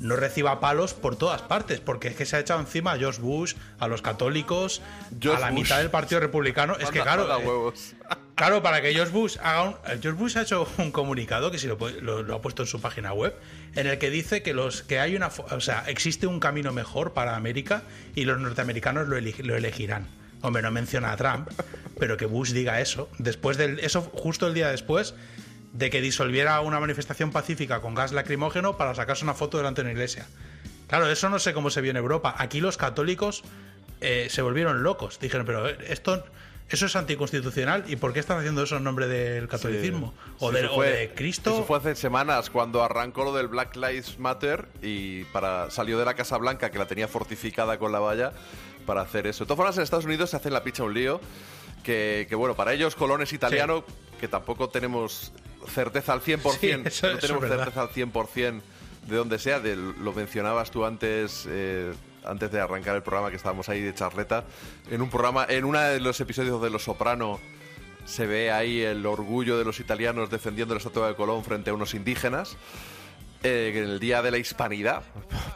no 0.00 0.14
reciba 0.16 0.60
palos 0.60 0.94
por 0.94 1.16
todas 1.16 1.42
partes, 1.42 1.80
porque 1.80 2.08
es 2.08 2.14
que 2.16 2.24
se 2.26 2.36
ha 2.36 2.40
echado 2.40 2.60
encima 2.60 2.92
a 2.92 2.98
George 2.98 3.20
Bush, 3.20 3.54
a 3.80 3.88
los 3.88 4.00
católicos, 4.02 4.80
George 5.20 5.42
a 5.42 5.46
la 5.46 5.50
Bush. 5.52 5.62
mitad 5.62 5.78
del 5.78 5.90
Partido 5.90 6.20
Republicano. 6.20 6.76
Es 6.78 6.90
que 6.90 7.00
claro, 7.00 7.24
eh, 7.40 7.44
huevos. 7.44 7.94
Claro, 8.36 8.62
para 8.62 8.80
que 8.80 8.92
George 8.92 9.12
Bush 9.12 9.36
haga 9.42 9.62
un. 9.64 9.70
eh, 9.88 9.98
George 10.00 10.12
Bush 10.20 10.38
ha 10.38 10.42
hecho 10.42 10.68
un 10.78 10.92
comunicado 10.92 11.50
que 11.50 11.58
si 11.58 11.66
lo, 11.66 11.76
lo- 12.00 12.22
lo 12.22 12.34
ha 12.36 12.40
puesto 12.40 12.62
en 12.62 12.68
su 12.68 12.80
página 12.80 13.12
web, 13.12 13.34
en 13.74 13.86
el 13.88 13.98
que 13.98 14.10
dice 14.10 14.42
que 14.42 14.54
los 14.54 14.82
que 14.82 15.00
hay 15.00 15.16
una, 15.16 15.28
o 15.50 15.60
sea, 15.60 15.82
existe 15.88 16.26
un 16.28 16.38
camino 16.38 16.72
mejor 16.72 17.12
para 17.12 17.34
América 17.34 17.82
y 18.14 18.24
los 18.24 18.38
norteamericanos 18.38 19.08
lo, 19.08 19.16
lo 19.20 19.56
elegirán. 19.56 20.06
Hombre, 20.40 20.62
no 20.62 20.70
menciona 20.70 21.10
a 21.10 21.16
Trump, 21.16 21.48
pero 21.98 22.16
que 22.16 22.26
Bush 22.26 22.52
diga 22.52 22.80
eso 22.80 23.08
después 23.18 23.56
del 23.56 23.80
eso 23.80 24.02
justo 24.02 24.46
el 24.46 24.54
día 24.54 24.68
después 24.68 25.14
de 25.72 25.90
que 25.90 26.00
disolviera 26.00 26.60
una 26.60 26.80
manifestación 26.80 27.30
pacífica 27.30 27.80
con 27.80 27.94
gas 27.94 28.12
lacrimógeno 28.12 28.76
para 28.76 28.94
sacarse 28.94 29.24
una 29.24 29.34
foto 29.34 29.58
delante 29.58 29.82
de 29.82 29.86
una 29.86 29.92
iglesia. 29.92 30.26
Claro, 30.86 31.08
eso 31.10 31.28
no 31.28 31.38
sé 31.38 31.52
cómo 31.52 31.70
se 31.70 31.80
vio 31.80 31.90
en 31.90 31.98
Europa. 31.98 32.34
Aquí 32.38 32.60
los 32.60 32.76
católicos 32.76 33.42
eh, 34.00 34.28
se 34.30 34.42
volvieron 34.42 34.82
locos. 34.82 35.20
Dijeron, 35.20 35.44
pero 35.44 35.68
eh, 35.68 35.76
esto, 35.88 36.24
eso 36.70 36.86
es 36.86 36.96
anticonstitucional. 36.96 37.84
¿Y 37.88 37.96
por 37.96 38.14
qué 38.14 38.20
están 38.20 38.38
haciendo 38.38 38.62
eso 38.62 38.78
en 38.78 38.84
nombre 38.84 39.06
del 39.06 39.48
catolicismo? 39.48 40.14
o, 40.38 40.50
Sí, 40.50 40.56
de, 40.56 40.66
o 40.66 41.14
Cristo. 41.14 41.50
Eso 41.50 41.64
fue 41.64 41.76
hace 41.76 41.94
semanas 41.94 42.48
cuando 42.48 42.82
arrancó 42.82 43.24
lo 43.24 43.34
del 43.34 43.48
Black 43.48 43.76
Lives 43.76 44.18
Matter 44.18 44.66
y 44.80 45.24
para 45.24 45.70
salió 45.70 45.98
de 45.98 46.06
la 46.06 46.14
Casa 46.14 46.38
Blanca 46.38 46.70
que 46.70 46.78
la 46.78 46.86
tenía 46.86 47.06
fortificada 47.06 47.78
con 47.78 47.92
la 47.92 47.98
valla 47.98 48.32
para 48.86 49.02
hacer 49.02 49.26
eso. 49.26 49.44
De 49.44 49.48
todas 49.48 49.58
formas, 49.58 49.76
en 49.76 49.82
Estados 49.82 50.06
Unidos 50.06 50.30
se 50.30 50.36
hacen 50.36 50.54
la 50.54 50.64
picha 50.64 50.84
un 50.84 50.94
lío 50.94 51.20
que, 51.82 52.26
que, 52.30 52.34
bueno, 52.34 52.56
para 52.56 52.72
ellos 52.72 52.94
Colón 52.94 53.20
es 53.20 53.34
italiano, 53.34 53.84
que 54.18 54.28
tampoco 54.28 54.70
tenemos 54.70 55.32
certeza 55.68 56.12
al 56.12 56.20
100%, 56.20 56.58
Sí, 56.58 56.70
eso- 56.84 57.12
no 57.12 57.18
tenemos 57.18 57.48
certeza 57.48 57.80
al 57.82 57.88
100% 57.90 58.62
de 59.06 59.16
dónde 59.16 59.38
sea, 59.38 59.60
de, 59.60 59.74
lo 59.76 60.12
mencionabas 60.12 60.70
tú 60.70 60.84
antes 60.84 61.46
eh, 61.48 61.92
antes 62.24 62.50
de 62.50 62.60
arrancar 62.60 62.94
el 62.96 63.02
programa 63.02 63.30
que 63.30 63.36
estábamos 63.36 63.68
ahí 63.70 63.80
de 63.80 63.94
charleta, 63.94 64.44
en 64.90 65.00
un 65.00 65.08
programa 65.08 65.46
en 65.48 65.64
uno 65.64 65.80
de 65.80 65.98
los 66.00 66.20
episodios 66.20 66.60
de 66.60 66.68
Los 66.68 66.84
Soprano 66.84 67.40
se 68.04 68.26
ve 68.26 68.50
ahí 68.50 68.82
el 68.82 69.04
orgullo 69.06 69.56
de 69.58 69.64
los 69.64 69.80
italianos 69.80 70.28
defendiendo 70.30 70.74
la 70.74 70.78
estatua 70.78 71.08
de 71.08 71.14
Colón 71.14 71.42
frente 71.44 71.70
a 71.70 71.74
unos 71.74 71.94
indígenas. 71.94 72.56
eh, 73.44 73.70
en 73.72 73.84
el 73.84 74.00
Día 74.00 74.20
de 74.20 74.32
la 74.32 74.38
Hispanidad, 74.38 75.04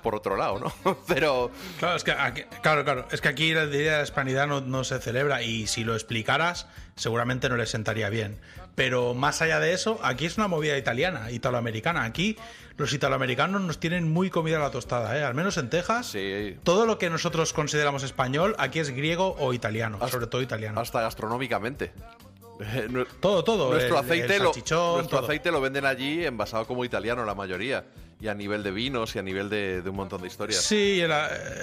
por 0.04 0.14
otro 0.14 0.36
lado, 0.36 0.60
¿no? 0.84 0.96
Pero 1.08 1.50
Claro, 1.80 1.96
es 1.96 2.04
que 2.04 2.12
aquí, 2.12 2.42
claro, 2.62 2.84
claro, 2.84 3.08
es 3.10 3.20
que 3.20 3.26
aquí 3.28 3.50
el 3.50 3.72
Día 3.72 3.90
de 3.92 3.96
la 3.98 4.02
Hispanidad 4.04 4.46
no, 4.46 4.60
no 4.60 4.84
se 4.84 5.00
celebra 5.00 5.42
y 5.42 5.66
si 5.66 5.82
lo 5.82 5.94
explicaras 5.94 6.68
seguramente 6.94 7.48
no 7.48 7.56
les 7.56 7.70
sentaría 7.70 8.08
bien. 8.08 8.38
Pero 8.74 9.12
más 9.14 9.42
allá 9.42 9.60
de 9.60 9.74
eso, 9.74 9.98
aquí 10.02 10.24
es 10.26 10.38
una 10.38 10.48
movida 10.48 10.78
italiana, 10.78 11.30
italoamericana. 11.30 12.04
Aquí 12.04 12.36
los 12.78 12.92
italoamericanos 12.94 13.60
nos 13.60 13.78
tienen 13.78 14.10
muy 14.10 14.30
comida 14.30 14.56
a 14.56 14.60
la 14.60 14.70
tostada, 14.70 15.18
¿eh? 15.18 15.22
Al 15.24 15.34
menos 15.34 15.58
en 15.58 15.68
Texas, 15.68 16.16
todo 16.62 16.86
lo 16.86 16.96
que 16.98 17.10
nosotros 17.10 17.52
consideramos 17.52 18.02
español, 18.02 18.54
aquí 18.58 18.78
es 18.78 18.90
griego 18.90 19.36
o 19.38 19.52
italiano, 19.52 19.98
sobre 20.08 20.26
todo 20.26 20.40
italiano. 20.40 20.80
hasta 20.80 21.02
gastronómicamente. 21.02 21.92
Todo, 23.20 23.42
todo. 23.42 23.70
Nuestro, 23.72 23.98
el- 23.98 24.04
el 24.04 24.10
aceite, 24.10 24.38
lo, 24.38 24.44
nuestro 24.44 25.04
todo. 25.08 25.24
aceite 25.24 25.50
lo 25.50 25.60
venden 25.60 25.84
allí 25.84 26.24
envasado 26.24 26.64
como 26.66 26.84
italiano 26.84 27.24
la 27.24 27.34
mayoría. 27.34 27.84
Y 28.20 28.28
a 28.28 28.34
nivel 28.34 28.62
de 28.62 28.70
vinos 28.70 29.16
y 29.16 29.18
a 29.18 29.22
nivel 29.22 29.48
de, 29.50 29.82
de 29.82 29.90
un 29.90 29.96
montón 29.96 30.20
de 30.22 30.28
historias. 30.28 30.60
Sí, 30.60 31.00
el, 31.00 31.10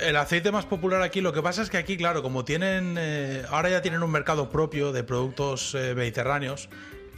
el 0.01 0.15
aceite 0.17 0.51
más 0.51 0.65
popular 0.65 1.01
aquí. 1.01 1.21
Lo 1.21 1.31
que 1.31 1.41
pasa 1.41 1.61
es 1.61 1.69
que 1.69 1.77
aquí, 1.77 1.95
claro, 1.95 2.21
como 2.21 2.43
tienen. 2.43 2.95
eh, 2.99 3.45
ahora 3.49 3.69
ya 3.69 3.81
tienen 3.81 4.03
un 4.03 4.11
mercado 4.11 4.49
propio 4.49 4.91
de 4.91 5.05
productos 5.05 5.73
eh, 5.73 5.93
mediterráneos, 5.95 6.67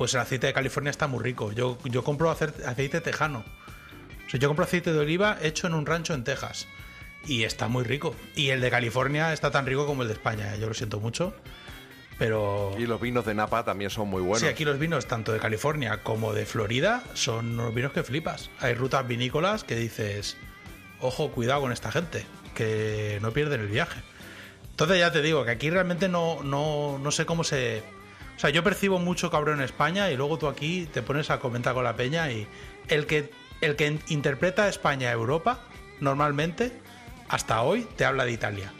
pues 0.01 0.15
el 0.15 0.19
aceite 0.19 0.47
de 0.47 0.53
California 0.53 0.89
está 0.89 1.05
muy 1.05 1.23
rico. 1.23 1.51
Yo, 1.51 1.77
yo 1.83 2.03
compro 2.03 2.31
aceite 2.31 3.01
tejano. 3.01 3.45
O 4.25 4.29
sea, 4.31 4.39
yo 4.39 4.47
compro 4.47 4.65
aceite 4.65 4.91
de 4.91 4.97
oliva 4.97 5.37
hecho 5.43 5.67
en 5.67 5.75
un 5.75 5.85
rancho 5.85 6.15
en 6.15 6.23
Texas. 6.23 6.67
Y 7.27 7.43
está 7.43 7.67
muy 7.67 7.83
rico. 7.83 8.15
Y 8.35 8.49
el 8.49 8.61
de 8.61 8.71
California 8.71 9.31
está 9.31 9.51
tan 9.51 9.67
rico 9.67 9.85
como 9.85 10.01
el 10.01 10.07
de 10.07 10.15
España. 10.15 10.55
eh, 10.55 10.59
Yo 10.59 10.67
lo 10.67 10.73
siento 10.73 10.99
mucho. 10.99 11.35
Pero. 12.17 12.73
Y 12.79 12.87
los 12.87 12.99
vinos 12.99 13.27
de 13.27 13.35
Napa 13.35 13.63
también 13.63 13.91
son 13.91 14.07
muy 14.07 14.23
buenos. 14.23 14.39
Sí, 14.39 14.47
aquí 14.47 14.65
los 14.65 14.79
vinos 14.79 15.05
tanto 15.05 15.33
de 15.33 15.37
California 15.37 16.01
como 16.01 16.33
de 16.33 16.47
Florida 16.47 17.03
son 17.13 17.59
unos 17.59 17.71
vinos 17.75 17.91
que 17.91 18.01
flipas. 18.01 18.49
Hay 18.59 18.73
rutas 18.73 19.07
vinícolas 19.07 19.63
que 19.63 19.75
dices, 19.75 20.35
ojo, 20.99 21.29
cuidado 21.29 21.61
con 21.61 21.71
esta 21.71 21.91
gente, 21.91 22.25
que 22.55 23.19
no 23.21 23.33
pierden 23.33 23.61
el 23.61 23.67
viaje. 23.67 24.01
Entonces 24.71 24.97
ya 24.97 25.11
te 25.11 25.21
digo 25.21 25.45
que 25.45 25.51
aquí 25.51 25.69
realmente 25.69 26.09
no, 26.09 26.41
no, 26.41 26.97
no 26.97 27.11
sé 27.11 27.27
cómo 27.27 27.43
se... 27.43 27.83
Sea, 28.41 28.49
yo 28.49 28.63
percibo 28.63 28.97
mucho 28.97 29.29
cabrón 29.29 29.59
en 29.59 29.65
España 29.65 30.09
y 30.09 30.17
luego 30.17 30.39
tú 30.39 30.47
aquí 30.47 30.89
te 30.91 31.03
pones 31.03 31.29
a 31.29 31.39
comentar 31.39 31.75
con 31.75 31.83
la 31.83 31.95
peña 31.95 32.31
y 32.31 32.47
el 32.87 33.05
que, 33.05 33.29
el 33.61 33.75
que 33.75 33.99
interpreta 34.07 34.67
España 34.67 35.09
a 35.09 35.11
Europa, 35.11 35.59
normalmente, 35.99 36.71
hasta 37.29 37.61
hoy, 37.61 37.87
te 37.97 38.03
habla 38.03 38.25
de 38.25 38.31
Italia. 38.31 38.73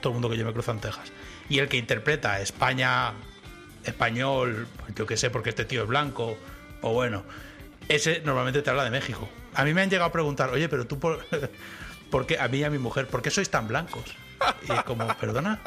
Todo 0.00 0.10
el 0.10 0.14
mundo 0.14 0.28
que 0.28 0.36
yo 0.36 0.44
me 0.44 0.52
cruzo 0.52 0.72
en 0.72 0.80
Texas. 0.80 1.12
Y 1.48 1.60
el 1.60 1.68
que 1.68 1.76
interpreta 1.76 2.40
España 2.40 3.12
español, 3.84 4.66
yo 4.96 5.06
qué 5.06 5.16
sé, 5.16 5.30
porque 5.30 5.50
este 5.50 5.64
tío 5.64 5.82
es 5.82 5.88
blanco, 5.88 6.36
o 6.82 6.92
bueno, 6.92 7.22
ese 7.88 8.22
normalmente 8.24 8.60
te 8.60 8.70
habla 8.70 8.82
de 8.82 8.90
México. 8.90 9.28
A 9.54 9.62
mí 9.62 9.72
me 9.72 9.82
han 9.82 9.88
llegado 9.88 10.08
a 10.08 10.12
preguntar, 10.12 10.50
oye, 10.50 10.68
pero 10.68 10.84
tú, 10.88 10.98
por, 10.98 11.24
¿por 12.10 12.26
qué, 12.26 12.40
a 12.40 12.48
mí 12.48 12.58
y 12.58 12.64
a 12.64 12.70
mi 12.70 12.78
mujer, 12.78 13.06
¿por 13.06 13.22
qué 13.22 13.30
sois 13.30 13.50
tan 13.50 13.68
blancos? 13.68 14.16
Y 14.68 14.72
es 14.72 14.82
como, 14.84 15.06
perdona. 15.18 15.60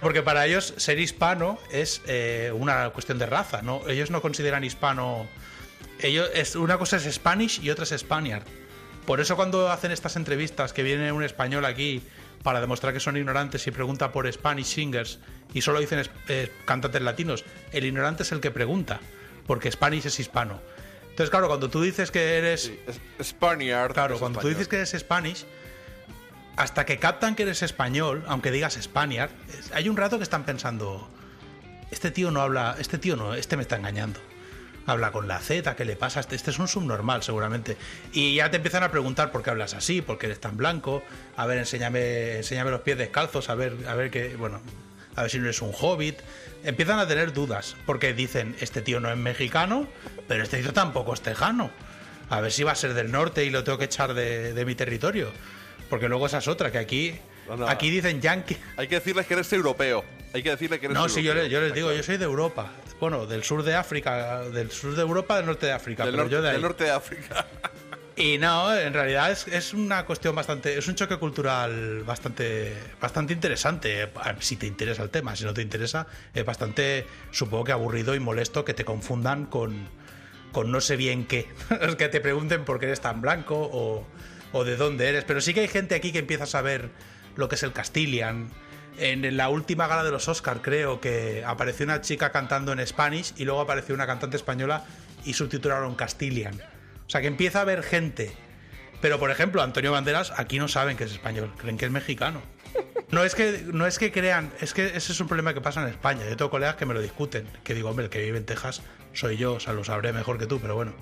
Porque 0.00 0.22
para 0.22 0.46
ellos 0.46 0.74
ser 0.76 0.98
hispano 0.98 1.58
es 1.70 2.00
eh, 2.06 2.52
una 2.54 2.90
cuestión 2.90 3.18
de 3.18 3.26
raza, 3.26 3.62
¿no? 3.62 3.82
Ellos 3.88 4.10
no 4.10 4.20
consideran 4.22 4.64
hispano. 4.64 5.26
Ellos, 6.00 6.28
es, 6.34 6.56
una 6.56 6.78
cosa 6.78 6.96
es 6.96 7.12
Spanish 7.12 7.60
y 7.62 7.70
otra 7.70 7.84
es 7.84 7.90
Spaniard. 7.98 8.44
Por 9.06 9.20
eso 9.20 9.36
cuando 9.36 9.70
hacen 9.70 9.90
estas 9.90 10.16
entrevistas 10.16 10.72
que 10.72 10.82
viene 10.82 11.10
un 11.12 11.22
español 11.24 11.64
aquí 11.64 12.02
para 12.42 12.60
demostrar 12.60 12.92
que 12.92 13.00
son 13.00 13.16
ignorantes 13.16 13.66
y 13.66 13.70
pregunta 13.70 14.12
por 14.12 14.30
Spanish 14.32 14.66
singers 14.66 15.18
y 15.54 15.60
solo 15.62 15.80
dicen 15.80 15.98
es- 16.00 16.10
eh, 16.28 16.50
cantantes 16.64 17.02
latinos, 17.02 17.44
el 17.72 17.84
ignorante 17.84 18.22
es 18.24 18.32
el 18.32 18.40
que 18.40 18.50
pregunta, 18.50 19.00
porque 19.46 19.70
Spanish 19.70 20.06
es 20.06 20.18
hispano. 20.20 20.60
Entonces, 21.10 21.30
claro, 21.30 21.46
cuando 21.48 21.68
tú 21.68 21.82
dices 21.82 22.10
que 22.10 22.38
eres... 22.38 22.72
Spaniard. 23.22 23.92
Claro, 23.92 24.14
es 24.14 24.20
cuando 24.20 24.40
tú 24.40 24.48
español. 24.48 24.58
dices 24.58 24.68
que 24.68 24.76
eres 24.76 24.90
Spanish, 24.98 25.44
hasta 26.56 26.84
que 26.84 26.98
captan 26.98 27.34
que 27.34 27.44
eres 27.44 27.62
español, 27.62 28.24
aunque 28.26 28.50
digas 28.50 28.78
Spaniard, 28.80 29.30
hay 29.72 29.88
un 29.88 29.96
rato 29.96 30.18
que 30.18 30.22
están 30.24 30.44
pensando, 30.44 31.08
este 31.90 32.10
tío 32.10 32.30
no 32.30 32.42
habla, 32.42 32.76
este 32.78 32.98
tío 32.98 33.16
no, 33.16 33.34
este 33.34 33.56
me 33.56 33.62
está 33.62 33.76
engañando. 33.76 34.20
Habla 34.84 35.12
con 35.12 35.28
la 35.28 35.38
Z, 35.38 35.76
¿qué 35.76 35.84
le 35.84 35.94
pasa? 35.94 36.18
Este, 36.18 36.34
este 36.34 36.50
es 36.50 36.58
un 36.58 36.66
subnormal, 36.66 37.22
seguramente. 37.22 37.76
Y 38.12 38.34
ya 38.34 38.50
te 38.50 38.56
empiezan 38.56 38.82
a 38.82 38.90
preguntar 38.90 39.30
por 39.30 39.42
qué 39.42 39.50
hablas 39.50 39.74
así, 39.74 40.02
por 40.02 40.18
qué 40.18 40.26
eres 40.26 40.40
tan 40.40 40.56
blanco. 40.56 41.04
A 41.36 41.46
ver, 41.46 41.58
enséñame, 41.58 42.38
enséñame 42.38 42.72
los 42.72 42.80
pies 42.80 42.98
descalzos, 42.98 43.48
a 43.48 43.54
ver, 43.54 43.76
a 43.86 43.94
ver 43.94 44.10
qué, 44.10 44.34
bueno, 44.34 44.60
a 45.14 45.22
ver 45.22 45.30
si 45.30 45.38
no 45.38 45.44
eres 45.44 45.62
un 45.62 45.70
hobbit. 45.72 46.18
Empiezan 46.64 46.98
a 46.98 47.06
tener 47.06 47.32
dudas, 47.32 47.76
porque 47.86 48.12
dicen, 48.12 48.56
este 48.60 48.82
tío 48.82 48.98
no 48.98 49.08
es 49.08 49.16
mexicano, 49.16 49.86
pero 50.26 50.42
este 50.42 50.60
tío 50.60 50.72
tampoco 50.72 51.14
es 51.14 51.20
tejano. 51.20 51.70
A 52.28 52.40
ver 52.40 52.50
si 52.50 52.64
va 52.64 52.72
a 52.72 52.76
ser 52.76 52.94
del 52.94 53.12
norte 53.12 53.44
y 53.44 53.50
lo 53.50 53.62
tengo 53.62 53.78
que 53.78 53.84
echar 53.84 54.14
de 54.14 54.64
mi 54.66 54.74
territorio. 54.74 55.30
Porque 55.92 56.08
luego 56.08 56.24
esa 56.24 56.38
es 56.38 56.48
otra, 56.48 56.72
que 56.72 56.78
aquí, 56.78 57.14
aquí 57.68 57.90
dicen 57.90 58.18
yankee. 58.22 58.56
Hay 58.78 58.88
que 58.88 58.94
decirles 58.94 59.26
que 59.26 59.34
eres 59.34 59.52
europeo. 59.52 60.02
Hay 60.32 60.42
que 60.42 60.48
decirles 60.48 60.80
que 60.80 60.86
eres 60.86 60.94
No, 60.94 61.00
europeo. 61.02 61.14
sí, 61.16 61.22
yo, 61.22 61.34
le- 61.34 61.50
yo 61.50 61.60
les 61.60 61.74
digo, 61.74 61.92
yo 61.92 62.02
soy 62.02 62.16
de 62.16 62.24
Europa. 62.24 62.70
Bueno, 62.98 63.26
del 63.26 63.44
sur 63.44 63.62
de 63.62 63.74
África, 63.74 64.40
del 64.48 64.70
sur 64.70 64.94
de 64.96 65.02
Europa, 65.02 65.36
del 65.36 65.44
norte 65.44 65.66
de 65.66 65.72
África. 65.72 66.06
Del 66.06 66.12
pero 66.14 66.22
norte, 66.22 66.34
yo 66.34 66.40
de 66.40 66.48
ahí. 66.48 66.52
del 66.54 66.62
norte 66.62 66.84
de 66.84 66.90
África. 66.92 67.44
Y 68.16 68.38
no, 68.38 68.74
en 68.74 68.94
realidad 68.94 69.30
es, 69.32 69.46
es 69.48 69.74
una 69.74 70.06
cuestión 70.06 70.34
bastante. 70.34 70.78
Es 70.78 70.88
un 70.88 70.94
choque 70.94 71.18
cultural 71.18 72.04
bastante, 72.04 72.72
bastante 72.98 73.34
interesante. 73.34 74.08
Si 74.40 74.56
te 74.56 74.66
interesa 74.66 75.02
el 75.02 75.10
tema, 75.10 75.36
si 75.36 75.44
no 75.44 75.52
te 75.52 75.60
interesa, 75.60 76.06
es 76.32 76.44
bastante, 76.46 77.06
supongo 77.32 77.64
que 77.64 77.72
aburrido 77.72 78.14
y 78.14 78.18
molesto 78.18 78.64
que 78.64 78.72
te 78.72 78.86
confundan 78.86 79.44
con, 79.44 79.88
con 80.52 80.70
no 80.72 80.80
sé 80.80 80.96
bien 80.96 81.26
qué. 81.26 81.48
Que 81.98 82.08
te 82.08 82.22
pregunten 82.22 82.64
por 82.64 82.80
qué 82.80 82.86
eres 82.86 83.02
tan 83.02 83.20
blanco 83.20 83.56
o, 83.70 84.06
o 84.52 84.64
de 84.64 84.76
dónde 84.76 85.08
eres. 85.08 85.24
Pero 85.24 85.40
sí 85.40 85.54
que 85.54 85.60
hay 85.60 85.68
gente 85.68 85.94
aquí 85.94 86.12
que 86.12 86.18
empieza 86.18 86.44
a 86.44 86.46
saber 86.46 86.90
lo 87.36 87.48
que 87.48 87.56
es 87.56 87.62
el 87.62 87.72
Castilian. 87.72 88.48
En 88.98 89.36
la 89.36 89.48
última 89.48 89.86
gala 89.86 90.04
de 90.04 90.10
los 90.10 90.28
Oscar 90.28 90.60
creo 90.60 91.00
que 91.00 91.42
apareció 91.46 91.84
una 91.84 92.02
chica 92.02 92.30
cantando 92.30 92.72
en 92.72 92.86
Spanish 92.86 93.32
y 93.36 93.44
luego 93.44 93.60
apareció 93.60 93.94
una 93.94 94.06
cantante 94.06 94.36
española 94.36 94.84
y 95.24 95.32
subtitularon 95.32 95.94
Castilian. 95.94 96.54
O 97.06 97.10
sea 97.10 97.20
que 97.20 97.26
empieza 97.26 97.60
a 97.60 97.62
haber 97.62 97.82
gente. 97.82 98.32
Pero 99.00 99.18
por 99.18 99.30
ejemplo, 99.30 99.62
Antonio 99.62 99.92
Banderas 99.92 100.32
aquí 100.36 100.58
no 100.58 100.68
saben 100.68 100.96
que 100.96 101.04
es 101.04 101.12
español, 101.12 101.52
creen 101.58 101.76
que 101.76 101.86
es 101.86 101.90
mexicano. 101.90 102.42
No 103.10 103.24
es 103.24 103.34
que 103.34 103.64
no 103.66 103.86
es 103.86 103.98
que 103.98 104.12
crean, 104.12 104.52
es 104.60 104.72
que 104.72 104.86
ese 104.86 105.12
es 105.12 105.20
un 105.20 105.28
problema 105.28 105.52
que 105.52 105.60
pasa 105.60 105.82
en 105.82 105.88
España. 105.88 106.22
Yo 106.28 106.36
tengo 106.36 106.50
colegas 106.50 106.76
que 106.76 106.86
me 106.86 106.94
lo 106.94 107.02
discuten, 107.02 107.46
que 107.64 107.74
digo, 107.74 107.90
hombre, 107.90 108.06
el 108.06 108.10
que 108.10 108.22
vive 108.22 108.38
en 108.38 108.46
Texas 108.46 108.80
soy 109.12 109.36
yo, 109.36 109.54
o 109.54 109.60
sea, 109.60 109.74
lo 109.74 109.84
sabré 109.84 110.12
mejor 110.12 110.38
que 110.38 110.46
tú, 110.46 110.60
pero 110.60 110.74
bueno. 110.74 110.94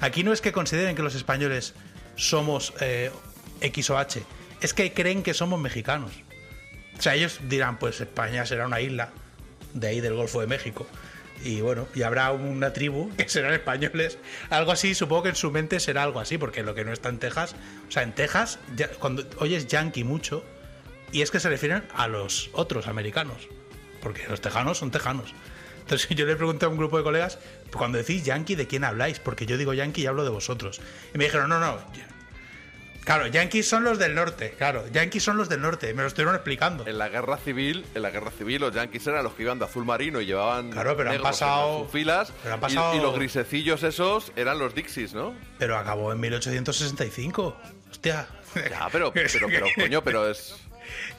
Aquí 0.00 0.22
no 0.22 0.32
es 0.32 0.40
que 0.40 0.52
consideren 0.52 0.94
que 0.94 1.02
los 1.02 1.14
españoles 1.14 1.74
somos 2.18 2.74
eh, 2.80 3.10
X 3.62 3.90
o 3.90 3.96
H, 3.98 4.22
es 4.60 4.74
que 4.74 4.92
creen 4.92 5.22
que 5.22 5.32
somos 5.32 5.58
mexicanos. 5.60 6.12
O 6.98 7.00
sea, 7.02 7.14
ellos 7.14 7.38
dirán, 7.44 7.78
pues 7.78 8.00
España 8.00 8.44
será 8.44 8.66
una 8.66 8.80
isla 8.80 9.10
de 9.72 9.86
ahí 9.88 10.00
del 10.00 10.14
Golfo 10.14 10.40
de 10.40 10.46
México. 10.48 10.86
Y 11.44 11.60
bueno, 11.60 11.86
y 11.94 12.02
habrá 12.02 12.32
una 12.32 12.72
tribu 12.72 13.10
que 13.16 13.28
serán 13.28 13.54
españoles. 13.54 14.18
Algo 14.50 14.72
así, 14.72 14.94
supongo 14.96 15.22
que 15.22 15.28
en 15.30 15.36
su 15.36 15.52
mente 15.52 15.78
será 15.78 16.02
algo 16.02 16.18
así, 16.18 16.36
porque 16.38 16.64
lo 16.64 16.74
que 16.74 16.84
no 16.84 16.92
está 16.92 17.08
en 17.08 17.18
Texas, 17.18 17.54
o 17.88 17.90
sea, 17.92 18.02
en 18.02 18.12
Texas, 18.12 18.58
ya- 18.76 18.88
cuando 18.90 19.24
oyes 19.38 19.68
yankee 19.68 20.02
mucho, 20.02 20.44
y 21.12 21.22
es 21.22 21.30
que 21.30 21.38
se 21.40 21.48
refieren 21.48 21.84
a 21.94 22.08
los 22.08 22.50
otros 22.52 22.88
americanos, 22.88 23.48
porque 24.02 24.26
los 24.28 24.40
tejanos 24.40 24.78
son 24.78 24.90
tejanos. 24.90 25.32
Entonces 25.82 26.08
yo 26.16 26.26
le 26.26 26.34
pregunté 26.34 26.66
a 26.66 26.68
un 26.68 26.76
grupo 26.76 26.98
de 26.98 27.04
colegas, 27.04 27.38
cuando 27.72 27.98
decís 27.98 28.24
yankee, 28.24 28.56
¿de 28.56 28.66
quién 28.66 28.82
habláis? 28.82 29.20
Porque 29.20 29.46
yo 29.46 29.56
digo 29.56 29.72
yankee 29.72 30.02
y 30.02 30.06
hablo 30.06 30.24
de 30.24 30.30
vosotros. 30.30 30.80
Y 31.14 31.18
me 31.18 31.26
dijeron, 31.26 31.48
no, 31.50 31.60
no. 31.60 31.78
Claro, 33.08 33.26
yankees 33.26 33.66
son 33.66 33.84
los 33.84 33.98
del 33.98 34.14
norte, 34.14 34.50
claro, 34.58 34.86
yankees 34.92 35.22
son 35.22 35.38
los 35.38 35.48
del 35.48 35.62
norte, 35.62 35.94
me 35.94 36.02
lo 36.02 36.08
estuvieron 36.08 36.34
explicando. 36.34 36.86
En 36.86 36.98
la 36.98 37.08
guerra 37.08 37.38
civil, 37.38 37.86
en 37.94 38.02
la 38.02 38.10
guerra 38.10 38.30
civil 38.30 38.60
los 38.60 38.74
yanquis 38.74 39.06
eran 39.06 39.24
los 39.24 39.32
que 39.32 39.44
iban 39.44 39.58
de 39.58 39.64
azul 39.64 39.86
marino 39.86 40.20
y 40.20 40.26
llevaban 40.26 40.70
Claro, 40.70 40.94
pero 40.94 41.12
han 41.12 41.22
pasado- 41.22 41.84
sus 41.84 41.90
filas 41.90 42.30
pero 42.42 42.56
han 42.56 42.60
y- 42.60 42.62
pasado- 42.64 42.94
y, 42.96 43.00
los 43.00 43.14
grisecillos 43.14 43.82
esos 43.82 44.30
eran 44.36 44.58
los 44.58 44.74
Dixies, 44.74 45.14
¿no? 45.14 45.34
Pero 45.58 45.78
acabó 45.78 46.12
en 46.12 46.20
1865. 46.20 47.56
Hostia. 47.90 48.26
Ya, 48.54 48.88
pero, 48.92 49.10
pero, 49.14 49.46
pero, 49.48 49.66
coño, 49.74 50.04
pero 50.04 50.28
es... 50.28 50.56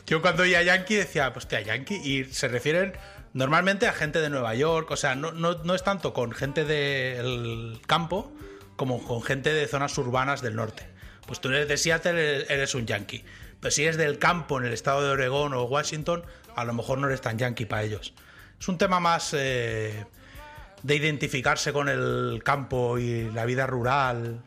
Yo 0.05 0.21
cuando 0.21 0.43
oía 0.43 0.61
Yankee 0.61 0.93
decía, 0.93 1.33
pues 1.33 1.45
hostia, 1.45 1.61
Yankee, 1.61 1.95
y 1.95 2.25
se 2.25 2.49
refieren 2.49 2.93
normalmente 3.33 3.87
a 3.87 3.93
gente 3.93 4.19
de 4.21 4.29
Nueva 4.29 4.53
York, 4.53 4.91
o 4.91 4.95
sea, 4.95 5.15
no, 5.15 5.31
no, 5.31 5.55
no 5.63 5.73
es 5.73 5.83
tanto 5.83 6.13
con 6.13 6.33
gente 6.33 6.65
del 6.65 7.81
campo 7.87 8.31
como 8.75 9.03
con 9.03 9.23
gente 9.23 9.51
de 9.53 9.67
zonas 9.67 9.97
urbanas 9.97 10.43
del 10.43 10.55
norte. 10.55 10.87
Pues 11.29 11.41
tú 11.41 11.49
eres 11.49 11.67
de 11.67 11.77
Seattle, 11.77 12.51
eres 12.51 12.73
un 12.73 12.87
Yankee. 12.87 13.23
Pero 13.59 13.69
si 13.69 13.83
eres 13.83 13.97
del 13.97 14.17
campo 14.17 14.57
en 14.57 14.65
el 14.65 14.73
estado 14.73 15.03
de 15.03 15.09
Oregón 15.09 15.53
o 15.53 15.61
Washington, 15.65 16.23
a 16.55 16.65
lo 16.65 16.73
mejor 16.73 16.97
no 16.97 17.05
eres 17.05 17.21
tan 17.21 17.37
Yankee 17.37 17.65
para 17.65 17.83
ellos. 17.83 18.15
Es 18.59 18.67
un 18.67 18.79
tema 18.79 18.99
más 18.99 19.35
eh, 19.37 20.07
de 20.81 20.95
identificarse 20.95 21.71
con 21.71 21.87
el 21.87 22.41
campo 22.43 22.97
y 22.97 23.29
la 23.29 23.45
vida 23.45 23.67
rural. 23.67 24.41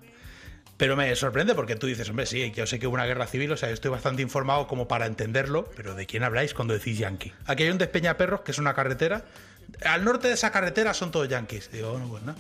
Pero 0.76 0.97
me 0.97 1.14
sorprende 1.14 1.55
porque 1.55 1.76
tú 1.76 1.87
dices, 1.87 2.11
hombre, 2.11 2.26
sí, 2.26 2.51
yo 2.51 2.66
sé 2.66 2.80
que 2.80 2.89
hubo 2.89 2.95
una 2.95 3.07
guerra 3.07 3.28
civil, 3.28 3.53
o 3.53 3.57
sea, 3.57 3.68
yo 3.68 3.74
estoy 3.74 3.93
bastante 3.93 4.20
informado 4.20 4.66
como 4.66 4.89
para 4.89 5.07
entenderlo, 5.07 5.70
pero 5.76 5.95
¿de 5.95 6.07
quién 6.07 6.24
habláis 6.24 6.53
cuando 6.53 6.74
decís 6.74 6.99
yankee? 6.99 7.33
Aquí 7.47 7.62
hay 7.62 7.70
un 7.70 7.78
despeñaperros 7.78 8.41
que 8.41 8.51
es 8.51 8.59
una 8.59 8.74
carretera. 8.74 9.24
Al 9.85 10.05
norte 10.05 10.26
de 10.26 10.35
esa 10.35 10.51
carretera 10.51 10.95
son 10.95 11.12
todos 11.12 11.28
yankees. 11.28 11.70
Digo, 11.70 11.93
bueno, 11.93 12.09
pues 12.09 12.24
nada. 12.24 12.39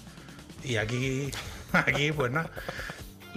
Y 0.64 0.78
aquí, 0.78 1.30
aquí, 1.72 2.10
pues 2.10 2.32
nada. 2.32 2.50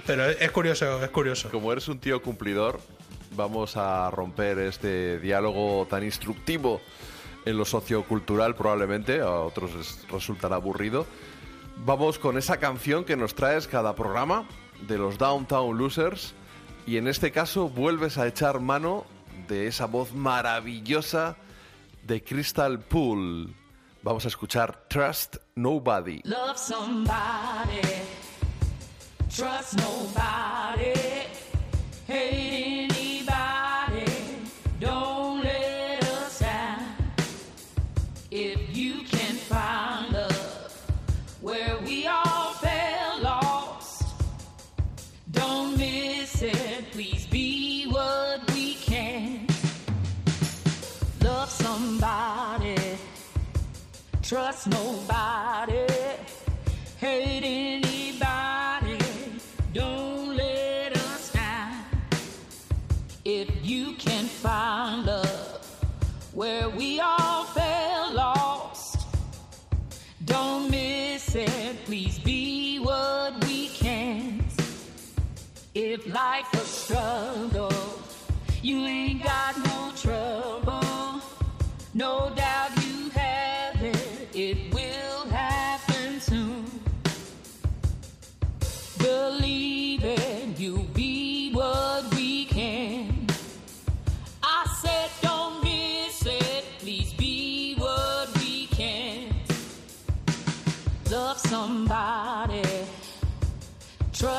Pero 0.05 0.25
es, 0.25 0.51
curioso, 0.51 1.03
es 1.03 1.09
curioso. 1.09 1.49
Como 1.49 1.71
eres 1.71 1.87
un 1.87 1.99
tío 1.99 2.21
cumplidor, 2.21 2.79
vamos 3.35 3.75
a 3.75 4.11
romper 4.11 4.59
este 4.59 5.19
diálogo 5.19 5.87
tan 5.89 6.03
instructivo 6.03 6.81
en 7.45 7.57
lo 7.57 7.65
sociocultural 7.65 8.55
probablemente, 8.55 9.21
a 9.21 9.31
otros 9.31 9.73
les 9.75 10.07
resultará 10.09 10.55
aburrido. 10.55 11.05
Vamos 11.77 12.19
con 12.19 12.37
esa 12.37 12.57
canción 12.57 13.03
que 13.03 13.15
nos 13.15 13.35
traes 13.35 13.67
cada 13.67 13.95
programa 13.95 14.47
de 14.87 14.97
los 14.97 15.17
Downtown 15.17 15.77
Losers 15.77 16.33
y 16.85 16.97
en 16.97 17.07
este 17.07 17.31
caso 17.31 17.69
vuelves 17.69 18.17
a 18.17 18.27
echar 18.27 18.59
mano 18.59 19.05
de 19.47 19.67
esa 19.67 19.85
voz 19.85 20.13
maravillosa 20.13 21.37
de 22.03 22.23
Crystal 22.23 22.79
Pool. 22.79 23.53
Vamos 24.03 24.25
a 24.25 24.27
escuchar 24.27 24.87
Trust 24.87 25.37
Nobody. 25.55 26.21
Love 26.23 26.57
somebody, 26.57 27.81
trust 29.35 29.75
nobody, 29.77 30.93
hate 32.07 32.87
anybody, 32.89 34.05
don't 34.79 35.43
let 35.43 36.01
us 36.05 36.39
down. 36.39 36.79
If 38.31 38.73
you 38.73 39.01
can 39.01 39.35
find 39.35 40.13
love 40.13 40.71
where 41.41 41.77
we 41.85 42.07
all 42.07 42.53
fell 42.53 43.19
lost, 43.21 44.05
don't 45.31 45.77
miss 45.77 46.41
it, 46.41 46.85
please 46.91 47.27
be 47.27 47.87
what 47.89 48.49
we 48.53 48.75
can. 48.75 49.47
Love 51.21 51.49
somebody. 51.49 52.97
Trust 54.21 54.67
nobody, 54.67 55.74
If 75.95 76.13
life 76.13 76.53
a 76.53 76.57
struggle, 76.57 77.71
you 78.61 78.85
ain't 78.85 79.23
got 79.23 79.57
no 79.57 79.93
trouble, 79.95 81.21
no 81.93 82.33
doubt 82.35 82.74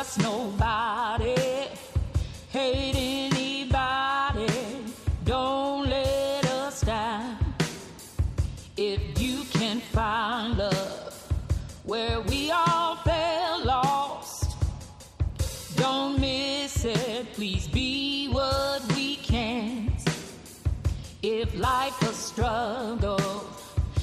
trust 0.06 0.20
nobody, 0.20 1.34
hate 2.50 2.94
anybody, 3.32 4.46
don't 5.24 5.88
let 5.88 6.44
us 6.46 6.80
down. 6.82 7.36
If 8.76 9.00
you 9.20 9.44
can 9.52 9.80
find 9.80 10.58
love 10.58 11.14
where 11.84 12.20
we 12.20 12.50
all 12.50 12.96
fell 12.96 13.64
lost, 13.64 14.56
don't 15.76 16.20
miss 16.20 16.84
it, 16.84 17.32
please 17.32 17.66
be 17.68 18.28
what 18.28 18.82
we 18.94 19.16
can. 19.16 19.92
If 21.22 21.58
life 21.58 22.00
a 22.02 22.12
struggle, 22.12 23.50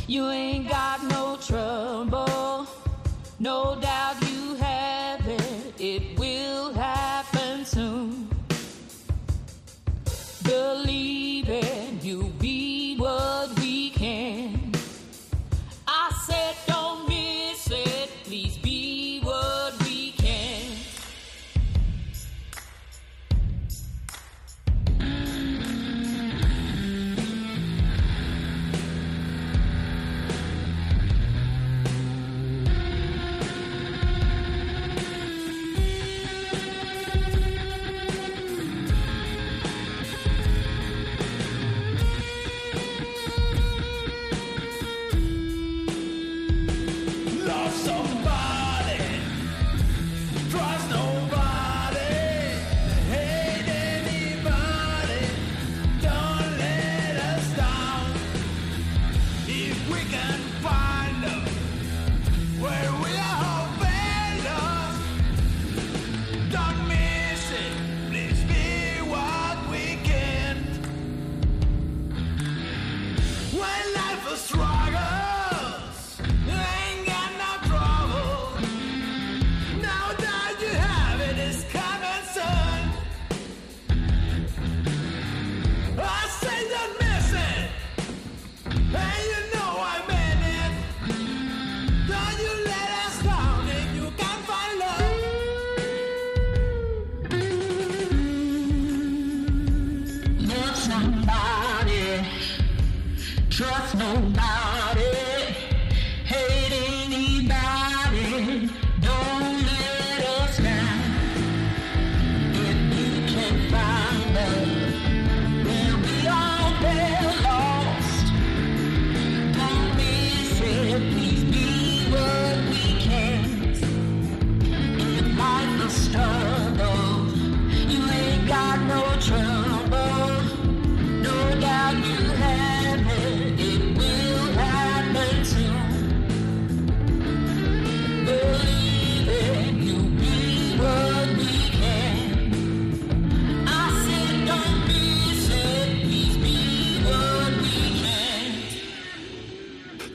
you 0.08 0.28
ain't 0.28 0.68
got 0.68 1.04
no 1.04 1.38
trouble, 1.38 2.68
no 3.39 3.78
doubt 3.80 4.22
you 4.22 4.32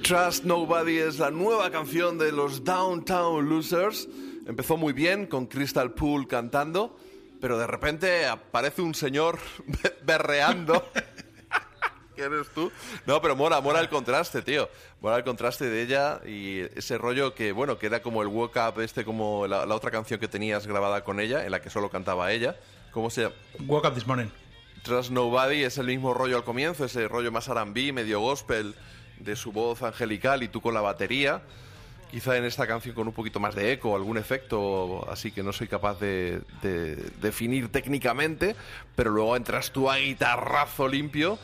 Trust 0.08 0.44
Nobody 0.44 0.96
es 0.96 1.18
la 1.18 1.30
nueva 1.30 1.70
canción 1.70 2.16
de 2.16 2.32
los 2.32 2.64
Downtown 2.64 3.46
Losers. 3.46 4.08
Empezó 4.46 4.78
muy 4.78 4.94
bien 4.94 5.26
con 5.26 5.44
Crystal 5.44 5.92
Pool 5.92 6.26
cantando, 6.26 6.96
pero 7.42 7.58
de 7.58 7.66
repente 7.66 8.24
aparece 8.24 8.80
un 8.80 8.94
señor 8.94 9.38
be- 9.66 9.94
berreando 10.06 10.82
que 12.16 12.22
eres 12.22 12.48
tú. 12.54 12.72
No, 13.04 13.20
pero 13.20 13.36
mola, 13.36 13.60
mola 13.60 13.80
el 13.80 13.90
contraste, 13.90 14.40
tío. 14.40 14.70
Mola 15.02 15.18
el 15.18 15.24
contraste 15.24 15.68
de 15.68 15.82
ella 15.82 16.22
y 16.24 16.60
ese 16.74 16.96
rollo 16.96 17.34
que, 17.34 17.52
bueno, 17.52 17.78
que 17.78 17.84
era 17.84 18.00
como 18.00 18.22
el 18.22 18.28
woke 18.28 18.56
up, 18.56 18.80
este, 18.80 19.04
como 19.04 19.46
la, 19.46 19.66
la 19.66 19.74
otra 19.74 19.90
canción 19.90 20.18
que 20.18 20.26
tenías 20.28 20.66
grabada 20.66 21.04
con 21.04 21.20
ella, 21.20 21.44
en 21.44 21.50
la 21.50 21.60
que 21.60 21.68
solo 21.68 21.90
cantaba 21.90 22.32
ella. 22.32 22.56
¿Cómo 22.92 23.10
se 23.10 23.24
llama? 23.24 23.34
Woke 23.66 23.88
Up 23.88 23.94
This 23.94 24.06
Morning. 24.06 24.28
Trust 24.84 25.10
Nobody 25.10 25.64
es 25.64 25.76
el 25.76 25.86
mismo 25.86 26.14
rollo 26.14 26.38
al 26.38 26.44
comienzo, 26.44 26.86
ese 26.86 27.08
rollo 27.08 27.30
más 27.30 27.46
R&B, 27.48 27.92
medio 27.92 28.20
gospel, 28.20 28.74
de 29.20 29.36
su 29.36 29.52
voz 29.52 29.82
angelical 29.82 30.42
y 30.42 30.48
tú 30.48 30.60
con 30.60 30.74
la 30.74 30.80
batería. 30.80 31.42
Quizá 32.10 32.38
en 32.38 32.44
esta 32.44 32.66
canción 32.66 32.94
con 32.94 33.06
un 33.06 33.12
poquito 33.12 33.38
más 33.38 33.54
de 33.54 33.72
eco, 33.72 33.94
algún 33.94 34.16
efecto, 34.16 35.06
así 35.10 35.30
que 35.30 35.42
no 35.42 35.52
soy 35.52 35.68
capaz 35.68 36.00
de, 36.00 36.40
de 36.62 36.96
definir 37.20 37.70
técnicamente, 37.70 38.56
pero 38.96 39.10
luego 39.10 39.36
entras 39.36 39.72
tú 39.72 39.90
a 39.90 39.98
guitarrazo 39.98 40.88
limpio 40.88 41.38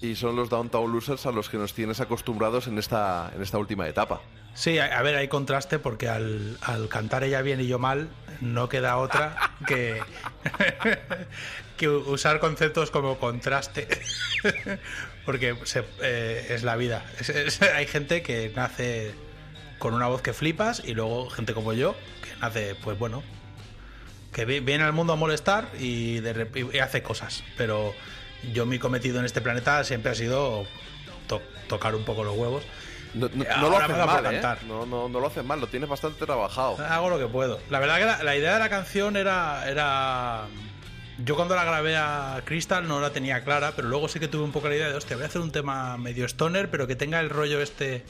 y 0.00 0.14
son 0.14 0.36
los 0.36 0.50
Downtown 0.50 0.92
Losers 0.92 1.26
a 1.26 1.32
los 1.32 1.48
que 1.48 1.56
nos 1.56 1.74
tienes 1.74 2.00
acostumbrados 2.00 2.68
en 2.68 2.78
esta, 2.78 3.32
en 3.34 3.42
esta 3.42 3.58
última 3.58 3.88
etapa. 3.88 4.20
Sí, 4.54 4.78
a, 4.78 4.98
a 4.98 5.02
ver, 5.02 5.16
hay 5.16 5.26
contraste 5.26 5.80
porque 5.80 6.08
al, 6.08 6.58
al 6.62 6.88
cantar 6.88 7.24
ella 7.24 7.42
bien 7.42 7.60
y 7.60 7.66
yo 7.66 7.78
mal, 7.78 8.08
no 8.40 8.68
queda 8.68 8.98
otra 8.98 9.54
que, 9.66 10.00
que 11.76 11.88
usar 11.88 12.38
conceptos 12.38 12.90
como 12.90 13.18
contraste. 13.18 13.88
Porque 15.24 15.56
se- 15.64 15.84
eh, 16.02 16.46
es 16.50 16.62
la 16.62 16.76
vida. 16.76 17.04
Es- 17.20 17.28
es- 17.30 17.62
hay 17.74 17.86
gente 17.86 18.22
que 18.22 18.52
nace 18.54 19.14
con 19.78 19.94
una 19.94 20.06
voz 20.08 20.22
que 20.22 20.32
flipas 20.32 20.82
y 20.84 20.94
luego 20.94 21.28
gente 21.30 21.52
como 21.54 21.72
yo 21.72 21.94
que 22.22 22.36
nace, 22.40 22.74
pues 22.82 22.98
bueno, 22.98 23.22
que 24.32 24.44
vi- 24.44 24.60
viene 24.60 24.84
al 24.84 24.92
mundo 24.92 25.12
a 25.12 25.16
molestar 25.16 25.68
y, 25.78 26.20
de 26.20 26.48
y 26.72 26.78
hace 26.78 27.02
cosas. 27.02 27.42
Pero 27.56 27.94
yo 28.52 28.66
mi 28.66 28.78
cometido 28.78 29.18
en 29.20 29.24
este 29.26 29.40
planeta 29.40 29.84
siempre 29.84 30.12
ha 30.12 30.14
sido 30.14 30.66
to- 31.28 31.42
tocar 31.68 31.94
un 31.94 32.04
poco 32.04 32.24
los 32.24 32.36
huevos. 32.36 32.62
No, 33.14 33.28
no- 33.32 33.44
no 33.60 33.70
lo 33.70 33.76
haces 33.78 33.96
mal, 34.06 34.24
¿eh? 34.26 34.40
No, 34.66 34.86
no, 34.86 35.08
no 35.08 35.20
lo 35.20 35.26
haces 35.28 35.44
mal, 35.44 35.60
lo 35.60 35.68
tienes 35.68 35.88
bastante 35.88 36.26
trabajado. 36.26 36.76
Hago 36.84 37.08
lo 37.10 37.18
que 37.18 37.26
puedo. 37.26 37.60
La 37.70 37.78
verdad 37.78 37.98
que 37.98 38.04
la, 38.06 38.22
la 38.24 38.36
idea 38.36 38.54
de 38.54 38.58
la 38.58 38.68
canción 38.68 39.16
era, 39.16 39.64
era... 39.68 40.46
Yo 41.18 41.36
cuando 41.36 41.54
la 41.54 41.64
grabé 41.64 41.96
a 41.96 42.42
Crystal 42.44 42.86
no 42.88 43.00
la 43.00 43.10
tenía 43.10 43.44
clara, 43.44 43.72
pero 43.76 43.88
luego 43.88 44.08
sí 44.08 44.18
que 44.18 44.26
tuve 44.28 44.42
un 44.42 44.50
poco 44.52 44.68
la 44.68 44.74
idea 44.76 44.88
de, 44.88 44.96
hostia, 44.96 45.16
voy 45.16 45.24
a 45.24 45.28
hacer 45.28 45.40
un 45.40 45.52
tema 45.52 45.96
medio 45.96 46.24
stoner, 46.24 46.70
pero 46.70 46.86
que 46.88 46.96
tenga 46.96 47.20
el 47.20 47.30
rollo 47.30 47.60
este 47.60 48.04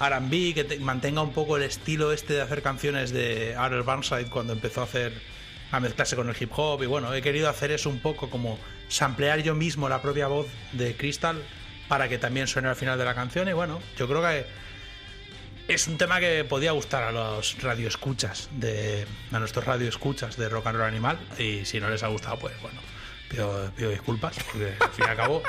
R&B, 0.00 0.54
que 0.54 0.62
te- 0.64 0.78
mantenga 0.78 1.20
un 1.22 1.32
poco 1.32 1.56
el 1.56 1.64
estilo 1.64 2.12
este 2.12 2.34
de 2.34 2.42
hacer 2.42 2.62
canciones 2.62 3.10
de 3.10 3.56
Arel 3.56 3.82
Burnside 3.82 4.30
cuando 4.30 4.52
empezó 4.52 4.82
a 4.82 4.84
hacer 4.84 5.12
a 5.72 5.80
mezclarse 5.80 6.14
con 6.16 6.28
el 6.28 6.36
hip 6.40 6.50
hop 6.56 6.82
y 6.82 6.86
bueno, 6.86 7.12
he 7.12 7.20
querido 7.20 7.48
hacer 7.48 7.72
eso 7.72 7.90
un 7.90 7.98
poco 7.98 8.30
como 8.30 8.58
samplear 8.88 9.40
yo 9.42 9.54
mismo 9.54 9.88
la 9.88 10.00
propia 10.00 10.28
voz 10.28 10.46
de 10.72 10.96
Crystal 10.96 11.42
para 11.88 12.08
que 12.08 12.16
también 12.18 12.46
suene 12.46 12.68
al 12.68 12.76
final 12.76 12.96
de 12.98 13.04
la 13.04 13.14
canción. 13.14 13.48
Y 13.48 13.52
bueno, 13.52 13.80
yo 13.98 14.06
creo 14.06 14.22
que 14.22 14.46
es 15.68 15.86
un 15.86 15.98
tema 15.98 16.18
que 16.18 16.44
podía 16.44 16.72
gustar 16.72 17.02
a 17.02 17.12
los 17.12 17.62
radioescuchas 17.62 18.48
de 18.52 19.06
a 19.30 19.38
nuestros 19.38 19.66
radioescuchas 19.66 20.36
de 20.36 20.48
Rock 20.48 20.66
and 20.68 20.78
Roll 20.78 20.88
Animal 20.88 21.18
y 21.38 21.64
si 21.66 21.78
no 21.78 21.90
les 21.90 22.02
ha 22.02 22.08
gustado 22.08 22.38
pues 22.38 22.60
bueno 22.62 22.80
pido, 23.28 23.70
pido 23.76 23.90
disculpas 23.90 24.36
porque 24.50 24.74
al 24.80 24.90
fin 24.90 25.04
y 25.06 25.10
al 25.10 25.16
cabo 25.16 25.42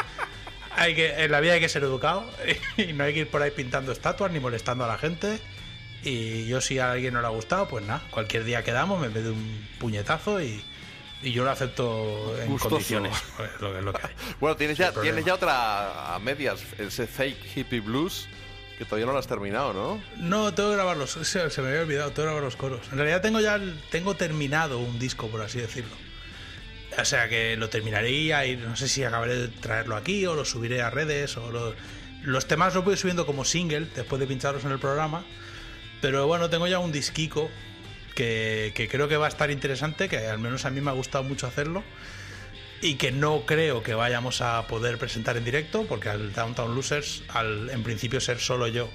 hay 0.75 0.93
que 0.93 1.23
en 1.23 1.31
la 1.31 1.39
vida 1.39 1.53
hay 1.53 1.61
que 1.61 1.69
ser 1.69 1.83
educado 1.83 2.29
y 2.77 2.91
no 2.93 3.05
hay 3.05 3.13
que 3.13 3.21
ir 3.21 3.29
por 3.29 3.41
ahí 3.41 3.51
pintando 3.51 3.93
estatuas 3.93 4.31
ni 4.31 4.41
molestando 4.41 4.83
a 4.83 4.87
la 4.87 4.97
gente 4.97 5.39
y 6.03 6.45
yo 6.47 6.59
si 6.59 6.79
a 6.79 6.91
alguien 6.91 7.13
no 7.13 7.21
le 7.21 7.27
ha 7.27 7.31
gustado 7.31 7.69
pues 7.69 7.85
nada 7.85 8.03
cualquier 8.11 8.43
día 8.43 8.61
quedamos 8.63 8.99
me 8.99 9.07
mete 9.07 9.29
un 9.29 9.67
puñetazo 9.79 10.41
y, 10.41 10.61
y 11.23 11.31
yo 11.31 11.45
lo 11.45 11.51
acepto 11.51 12.35
en 12.41 12.49
Gustoso. 12.49 12.71
condiciones 12.71 13.13
pues, 13.37 13.51
lo 13.61 13.71
que 13.71 13.79
es 13.79 13.85
lo 13.85 13.93
que 13.93 14.07
hay. 14.07 14.13
Bueno, 14.39 14.55
tienes 14.55 14.77
ya, 14.77 14.93
tienes 14.93 15.25
ya 15.25 15.33
otra 15.33 16.15
a 16.15 16.19
medias, 16.19 16.63
ese 16.77 17.07
fake 17.07 17.57
hippie 17.57 17.81
blues, 17.81 18.29
que 18.79 18.85
todavía 18.85 19.05
no 19.05 19.11
lo 19.11 19.19
has 19.19 19.27
terminado, 19.27 19.73
¿no? 19.73 20.01
No, 20.17 20.53
tengo 20.55 20.69
que 20.69 20.75
grabar 20.77 20.97
los. 20.97 21.11
Se, 21.11 21.49
se 21.51 21.61
me 21.61 21.67
había 21.67 21.81
olvidado, 21.81 22.09
tengo 22.09 22.21
que 22.21 22.25
grabar 22.27 22.43
los 22.43 22.55
coros. 22.55 22.81
En 22.91 22.97
realidad 22.97 23.21
tengo 23.21 23.39
ya 23.41 23.55
el- 23.55 23.79
tengo 23.91 24.15
terminado 24.15 24.79
un 24.79 24.97
disco, 24.97 25.27
por 25.27 25.41
así 25.41 25.59
decirlo. 25.59 25.93
O 26.97 27.05
sea 27.05 27.29
que 27.29 27.55
lo 27.57 27.69
terminaré 27.69 28.09
y 28.11 28.55
no 28.57 28.75
sé 28.75 28.87
si 28.87 29.03
acabaré 29.03 29.35
de 29.35 29.47
traerlo 29.49 29.95
aquí 29.95 30.25
o 30.25 30.33
lo 30.33 30.43
subiré 30.45 30.81
a 30.81 30.89
redes 30.89 31.37
o 31.37 31.51
lo- 31.51 31.75
los 32.23 32.47
temas 32.47 32.73
los 32.73 32.83
voy 32.83 32.97
subiendo 32.97 33.25
como 33.25 33.45
single 33.45 33.85
después 33.95 34.19
de 34.19 34.25
pincharlos 34.27 34.63
en 34.65 34.71
el 34.71 34.79
programa. 34.79 35.23
Pero 36.01 36.25
bueno, 36.27 36.49
tengo 36.49 36.65
ya 36.67 36.79
un 36.79 36.91
disquico 36.91 37.49
que 38.15 38.87
creo 38.91 39.07
que 39.07 39.17
va 39.17 39.27
a 39.27 39.29
estar 39.29 39.51
interesante, 39.51 40.09
que 40.09 40.17
al 40.27 40.39
menos 40.39 40.65
a 40.65 40.69
mí 40.71 40.81
me 40.81 40.89
ha 40.89 40.93
gustado 40.93 41.23
mucho 41.23 41.47
hacerlo 41.47 41.83
y 42.81 42.95
que 42.95 43.11
no 43.11 43.45
creo 43.45 43.83
que 43.83 43.93
vayamos 43.93 44.41
a 44.41 44.65
poder 44.67 44.97
presentar 44.97 45.35
en 45.37 45.45
directo, 45.45 45.85
porque 45.87 46.09
al 46.09 46.33
Downtown 46.33 46.75
Losers, 46.75 47.23
al 47.29 47.69
en 47.69 47.83
principio 47.83 48.21
ser 48.21 48.39
solo 48.39 48.67
yo, 48.67 48.89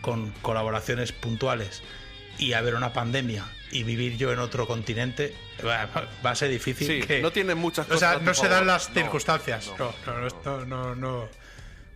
con 0.00 0.30
colaboraciones 0.42 1.12
puntuales, 1.12 1.82
y 2.38 2.54
haber 2.54 2.74
una 2.74 2.92
pandemia 2.92 3.44
y 3.70 3.82
vivir 3.84 4.16
yo 4.16 4.32
en 4.32 4.38
otro 4.38 4.66
continente, 4.66 5.36
va, 5.64 5.88
va 6.24 6.30
a 6.30 6.34
ser 6.34 6.50
difícil. 6.50 6.86
Sí, 7.02 7.06
que- 7.06 7.20
no 7.22 7.30
tiene 7.30 7.54
muchas 7.54 7.86
O 7.86 7.90
cosas 7.90 8.00
sea, 8.00 8.10
a 8.12 8.18
tu 8.18 8.24
no 8.24 8.34
se 8.34 8.40
favor. 8.42 8.56
dan 8.56 8.66
las 8.66 8.88
No, 8.88 8.94
circunstancias. 8.94 9.70
No, 9.78 9.94
no, 10.06 10.18
no, 10.20 10.26
esto 10.26 10.66
no, 10.66 10.94
no. 10.96 11.28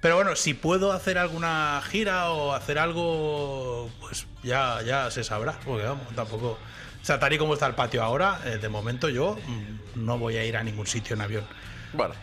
Pero 0.00 0.16
bueno, 0.16 0.36
si 0.36 0.52
puedo 0.52 0.92
hacer 0.92 1.16
alguna 1.16 1.82
gira 1.90 2.30
o 2.30 2.52
hacer 2.52 2.78
algo, 2.78 3.90
pues 4.00 4.26
ya, 4.42 4.82
ya 4.82 5.10
se 5.10 5.24
sabrá, 5.24 5.58
porque 5.64 5.84
vamos, 5.86 6.14
tampoco... 6.14 6.58
O 7.04 7.06
sea, 7.06 7.20
tal 7.20 7.34
y 7.34 7.36
como 7.36 7.52
está 7.52 7.66
el 7.66 7.74
patio 7.74 8.02
ahora, 8.02 8.40
eh, 8.46 8.56
de 8.56 8.70
momento 8.70 9.10
yo 9.10 9.36
mm, 9.36 10.06
no 10.06 10.16
voy 10.16 10.38
a 10.38 10.44
ir 10.46 10.56
a 10.56 10.64
ningún 10.64 10.86
sitio 10.86 11.12
en 11.12 11.20
avión. 11.20 11.44
Bueno, 11.92 12.14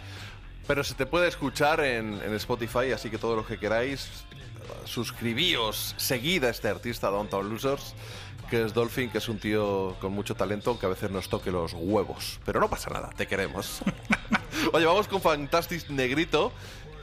pero 0.66 0.84
se 0.84 0.96
te 0.96 1.06
puede 1.06 1.28
escuchar 1.28 1.82
en, 1.82 2.20
en 2.20 2.34
Spotify, 2.34 2.92
así 2.92 3.12
que 3.12 3.20
todos 3.20 3.38
los 3.38 3.46
que 3.46 3.60
queráis, 3.60 4.10
suscribíos, 4.86 5.94
seguid 5.98 6.46
a 6.46 6.50
este 6.50 6.68
artista 6.68 7.12
Downtown 7.12 7.48
Losers, 7.48 7.94
que 8.50 8.64
es 8.64 8.74
Dolphin, 8.74 9.12
que 9.12 9.20
es 9.20 9.30
un 9.30 9.38
tío 9.38 9.96
con 10.02 10.14
mucho 10.14 10.34
talento, 10.34 10.80
que 10.80 10.88
a 10.88 10.90
veces 10.90 11.12
nos 11.12 11.30
toque 11.30 11.52
los 11.52 11.74
huevos. 11.74 12.40
Pero 12.44 12.60
no 12.60 12.68
pasa 12.68 12.90
nada, 12.90 13.12
te 13.16 13.28
queremos. 13.28 13.82
Oye, 14.74 14.86
vamos 14.88 15.08
con 15.08 15.22
Fantastic 15.22 15.92
Negrito, 15.92 16.52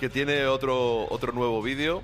que 0.00 0.08
tiene 0.08 0.46
otro, 0.46 1.06
otro 1.12 1.30
nuevo 1.30 1.62
vídeo. 1.62 2.02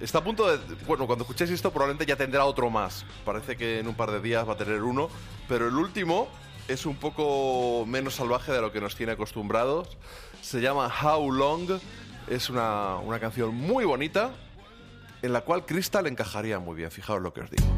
Está 0.00 0.18
a 0.18 0.24
punto 0.24 0.46
de... 0.46 0.58
Bueno, 0.86 1.06
cuando 1.06 1.24
escuchéis 1.24 1.50
esto 1.50 1.70
probablemente 1.70 2.04
ya 2.04 2.16
tendrá 2.16 2.44
otro 2.44 2.68
más. 2.70 3.06
Parece 3.24 3.56
que 3.56 3.78
en 3.80 3.88
un 3.88 3.94
par 3.94 4.10
de 4.10 4.20
días 4.20 4.46
va 4.46 4.52
a 4.52 4.56
tener 4.56 4.82
uno. 4.82 5.08
Pero 5.48 5.68
el 5.68 5.74
último 5.74 6.28
es 6.68 6.84
un 6.84 6.96
poco 6.96 7.84
menos 7.86 8.14
salvaje 8.16 8.52
de 8.52 8.60
lo 8.60 8.72
que 8.72 8.80
nos 8.80 8.94
tiene 8.94 9.12
acostumbrados. 9.12 9.96
Se 10.42 10.60
llama 10.60 10.92
How 11.02 11.32
Long. 11.32 11.80
Es 12.28 12.50
una, 12.50 12.96
una 12.96 13.18
canción 13.20 13.54
muy 13.54 13.84
bonita 13.84 14.32
en 15.22 15.32
la 15.32 15.40
cual 15.40 15.64
Crystal 15.64 16.06
encajaría 16.06 16.58
muy 16.58 16.76
bien. 16.76 16.90
Fijaos 16.90 17.22
lo 17.22 17.32
que 17.32 17.40
os 17.40 17.50
digo. 17.50 17.75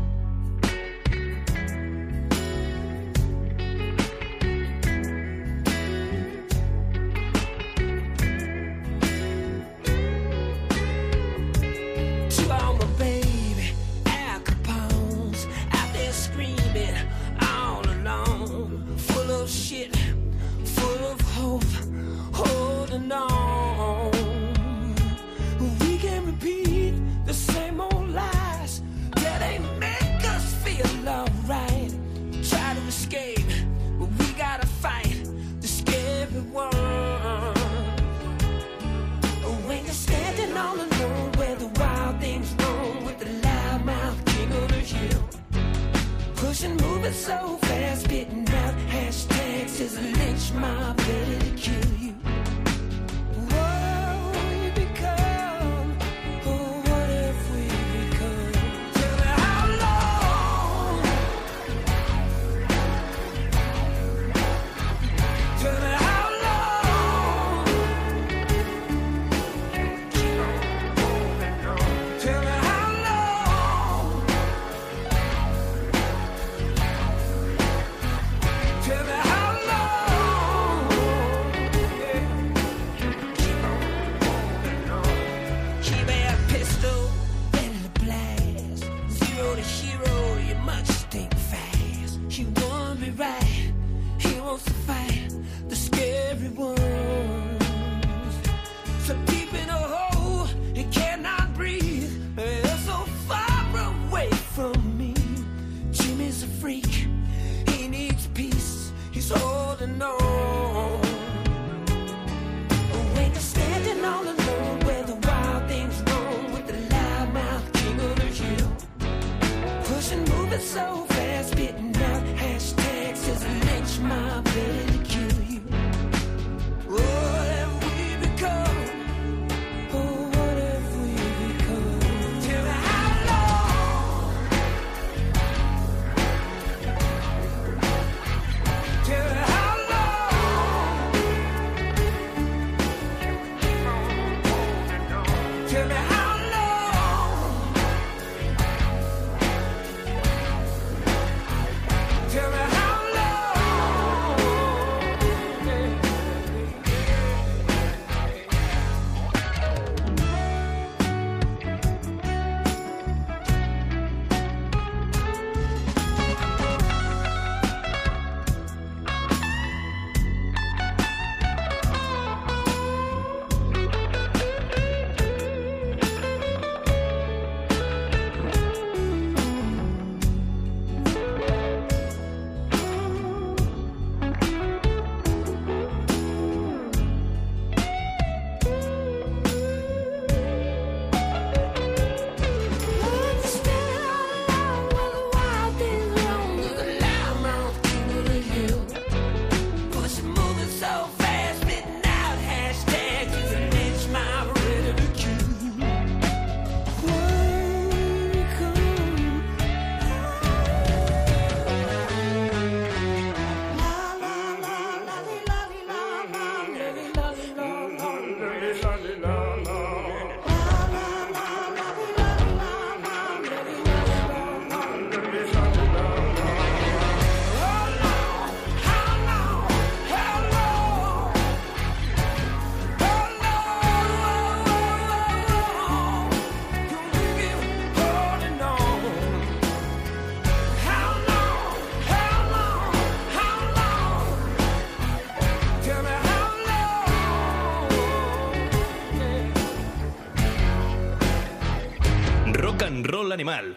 Animal. 253.39 253.77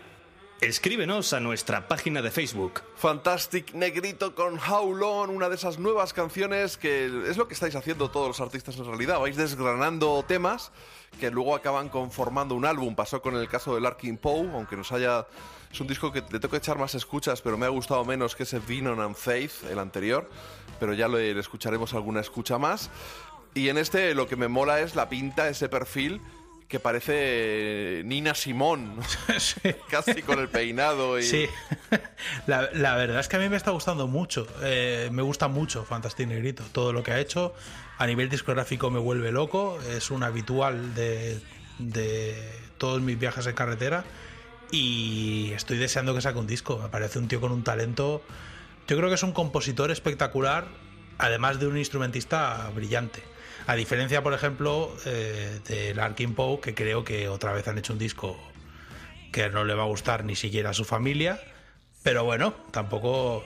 Escríbenos 0.59 1.33
a 1.33 1.39
nuestra 1.39 1.87
página 1.87 2.23
de 2.23 2.31
Facebook. 2.31 2.81
Fantastic 2.95 3.75
Negrito 3.75 4.33
con 4.33 4.57
How 4.57 4.95
Long, 4.95 5.29
una 5.29 5.49
de 5.49 5.55
esas 5.55 5.77
nuevas 5.77 6.13
canciones 6.13 6.77
que 6.77 7.05
es 7.29 7.37
lo 7.37 7.47
que 7.47 7.53
estáis 7.53 7.75
haciendo 7.75 8.09
todos 8.09 8.27
los 8.27 8.41
artistas 8.41 8.75
en 8.77 8.85
realidad. 8.85 9.19
Vais 9.19 9.37
desgranando 9.37 10.25
temas 10.27 10.71
que 11.19 11.29
luego 11.29 11.53
acaban 11.53 11.89
conformando 11.89 12.55
un 12.55 12.65
álbum. 12.65 12.95
Pasó 12.95 13.21
con 13.21 13.35
el 13.35 13.47
caso 13.47 13.75
de 13.75 13.81
Larkin 13.81 14.17
Poe, 14.17 14.49
aunque 14.51 14.75
nos 14.75 14.91
haya. 14.91 15.27
Es 15.71 15.79
un 15.79 15.85
disco 15.85 16.11
que 16.11 16.21
le 16.21 16.39
tengo 16.39 16.49
que 16.49 16.57
echar 16.57 16.79
más 16.79 16.95
escuchas, 16.95 17.43
pero 17.43 17.55
me 17.55 17.67
ha 17.67 17.69
gustado 17.69 18.03
menos 18.03 18.35
que 18.35 18.43
ese 18.43 18.57
Venom 18.57 18.99
and 18.99 19.15
Faith, 19.15 19.63
el 19.69 19.77
anterior. 19.77 20.27
Pero 20.79 20.95
ya 20.95 21.07
le 21.07 21.37
escucharemos 21.39 21.93
alguna 21.93 22.19
escucha 22.21 22.57
más. 22.57 22.89
Y 23.53 23.69
en 23.69 23.77
este 23.77 24.15
lo 24.15 24.27
que 24.27 24.37
me 24.37 24.47
mola 24.47 24.79
es 24.79 24.95
la 24.95 25.07
pinta, 25.07 25.49
ese 25.49 25.69
perfil 25.69 26.19
que 26.71 26.79
parece 26.79 28.01
Nina 28.05 28.33
Simón, 28.33 28.95
casi 29.89 30.21
con 30.21 30.39
el 30.39 30.47
peinado 30.47 31.19
y... 31.19 31.23
Sí, 31.23 31.47
la, 32.47 32.69
la 32.71 32.95
verdad 32.95 33.19
es 33.19 33.27
que 33.27 33.35
a 33.35 33.39
mí 33.39 33.49
me 33.49 33.57
está 33.57 33.71
gustando 33.71 34.07
mucho. 34.07 34.47
Eh, 34.63 35.09
me 35.11 35.21
gusta 35.21 35.49
mucho 35.49 35.83
Fantastic 35.83 36.29
Negrito. 36.29 36.63
Todo 36.71 36.93
lo 36.93 37.03
que 37.03 37.11
ha 37.11 37.19
hecho 37.19 37.53
a 37.97 38.07
nivel 38.07 38.29
discográfico 38.29 38.89
me 38.89 38.99
vuelve 38.99 39.33
loco. 39.33 39.79
Es 39.81 40.11
un 40.11 40.23
habitual 40.23 40.95
de, 40.95 41.41
de 41.77 42.35
todos 42.77 43.01
mis 43.01 43.19
viajes 43.19 43.45
en 43.47 43.53
carretera. 43.53 44.05
Y 44.71 45.51
estoy 45.53 45.77
deseando 45.77 46.15
que 46.15 46.21
saque 46.21 46.39
un 46.39 46.47
disco. 46.47 46.79
Me 46.81 46.87
parece 46.87 47.19
un 47.19 47.27
tío 47.27 47.41
con 47.41 47.51
un 47.51 47.65
talento. 47.65 48.23
Yo 48.87 48.95
creo 48.95 49.09
que 49.09 49.15
es 49.15 49.23
un 49.23 49.33
compositor 49.33 49.91
espectacular, 49.91 50.67
además 51.17 51.59
de 51.59 51.67
un 51.67 51.77
instrumentista 51.77 52.71
brillante. 52.73 53.21
A 53.67 53.75
diferencia, 53.75 54.21
por 54.23 54.33
ejemplo, 54.33 54.95
eh, 55.05 55.59
de 55.67 55.93
Larkin 55.95 56.33
Poe, 56.35 56.59
que 56.59 56.73
creo 56.73 57.03
que 57.03 57.27
otra 57.29 57.53
vez 57.53 57.67
han 57.67 57.77
hecho 57.77 57.93
un 57.93 57.99
disco 57.99 58.37
que 59.31 59.49
no 59.49 59.63
le 59.63 59.73
va 59.73 59.83
a 59.83 59.87
gustar 59.87 60.23
ni 60.25 60.35
siquiera 60.35 60.71
a 60.71 60.73
su 60.73 60.83
familia. 60.83 61.39
Pero 62.03 62.23
bueno, 62.23 62.53
tampoco. 62.71 63.43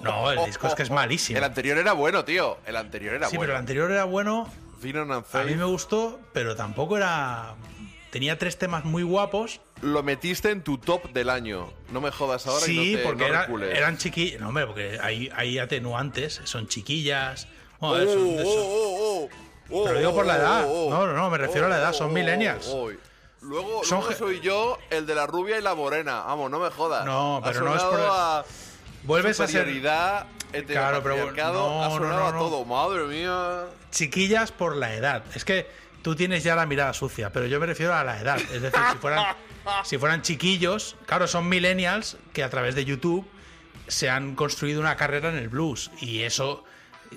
No, 0.00 0.30
el 0.32 0.44
disco 0.46 0.66
es 0.66 0.74
que 0.74 0.82
es 0.82 0.90
malísimo. 0.90 1.36
El 1.38 1.44
anterior 1.44 1.76
era 1.76 1.92
bueno, 1.92 2.24
tío. 2.24 2.58
El 2.66 2.76
anterior 2.76 3.14
era 3.14 3.28
Sí, 3.28 3.36
bueno. 3.36 3.48
pero 3.48 3.52
el 3.52 3.58
anterior 3.60 3.90
era 3.90 4.04
bueno. 4.04 4.50
A 5.34 5.42
mí 5.44 5.54
me 5.56 5.64
gustó, 5.64 6.18
pero 6.32 6.56
tampoco 6.56 6.96
era. 6.96 7.54
Tenía 8.10 8.38
tres 8.38 8.56
temas 8.58 8.84
muy 8.86 9.02
guapos. 9.02 9.60
Lo 9.82 10.02
metiste 10.02 10.50
en 10.50 10.62
tu 10.62 10.78
top 10.78 11.12
del 11.12 11.28
año. 11.28 11.70
No 11.92 12.00
me 12.00 12.10
jodas 12.10 12.46
ahora 12.46 12.64
y 12.66 12.68
sí, 12.68 12.92
no 12.92 12.98
te 12.98 13.04
porque 13.04 13.28
no 13.28 13.62
era- 13.62 13.76
eran 13.78 13.98
chiquillas. 13.98 14.40
No, 14.40 14.48
hombre, 14.48 14.66
porque 14.66 14.98
hay, 15.00 15.30
hay 15.36 15.58
atenuantes, 15.58 16.40
son 16.44 16.66
chiquillas. 16.66 17.46
Oh, 17.78 17.90
Bueno, 17.90 18.10
oh, 18.10 18.14
son- 18.14 18.36
oh, 18.46 18.98
oh, 19.24 19.28
oh, 19.72 19.82
Pero 19.84 19.94
lo 19.94 19.98
digo 20.00 20.14
por 20.14 20.26
la 20.26 20.34
oh, 20.34 20.38
edad. 20.38 20.64
oh, 20.66 20.86
oh. 20.86 20.90
No, 20.90 21.06
no, 21.06 21.12
no, 21.14 21.30
me 21.30 21.38
refiero 21.38 21.66
a 21.66 21.70
la 21.70 21.78
edad, 21.78 21.92
son 21.92 22.10
Oh, 22.10 22.14
millennials. 22.14 22.66
oh, 22.68 22.88
oh. 22.88 22.90
Luego, 23.42 23.82
Son 23.84 24.00
luego 24.00 24.14
soy 24.14 24.40
yo 24.40 24.76
el 24.90 25.06
de 25.06 25.14
la 25.14 25.26
rubia 25.26 25.58
y 25.58 25.62
la 25.62 25.74
morena. 25.74 26.22
Vamos, 26.24 26.50
no 26.50 26.58
me 26.58 26.68
jodas. 26.70 27.06
No, 27.06 27.40
pero 27.42 27.62
no 27.62 27.74
es 27.74 27.82
por- 27.82 28.00
a 28.00 28.44
Vuelves 29.04 29.40
a 29.40 29.46
ser- 29.48 29.66
Claro, 30.66 31.02
pero 31.02 31.16
no, 31.32 31.82
ha 31.82 31.88
no, 31.88 31.94
sonado 31.94 32.20
no, 32.20 32.26
a 32.28 32.32
no. 32.32 32.38
todo. 32.38 32.64
Madre 32.66 33.04
mía. 33.04 33.64
Chiquillas 33.90 34.52
por 34.52 34.76
la 34.76 34.94
edad. 34.94 35.22
Es 35.34 35.44
que 35.44 35.66
tú 36.02 36.14
tienes 36.14 36.44
ya 36.44 36.54
la 36.54 36.66
mirada 36.66 36.92
sucia, 36.92 37.32
pero 37.32 37.46
yo 37.46 37.58
me 37.60 37.66
refiero 37.66 37.94
a 37.94 38.04
la 38.04 38.20
edad. 38.20 38.38
Es 38.38 38.60
decir, 38.60 38.80
si 38.92 38.98
fueran, 38.98 39.36
si 39.84 39.96
fueran 39.96 40.22
chiquillos, 40.22 40.96
claro, 41.06 41.26
son 41.26 41.48
millennials 41.48 42.18
que 42.32 42.42
a 42.44 42.50
través 42.50 42.74
de 42.74 42.84
YouTube 42.84 43.26
se 43.86 44.10
han 44.10 44.34
construido 44.34 44.80
una 44.80 44.96
carrera 44.96 45.30
en 45.30 45.36
el 45.36 45.48
blues. 45.48 45.90
Y 46.00 46.22
eso, 46.24 46.64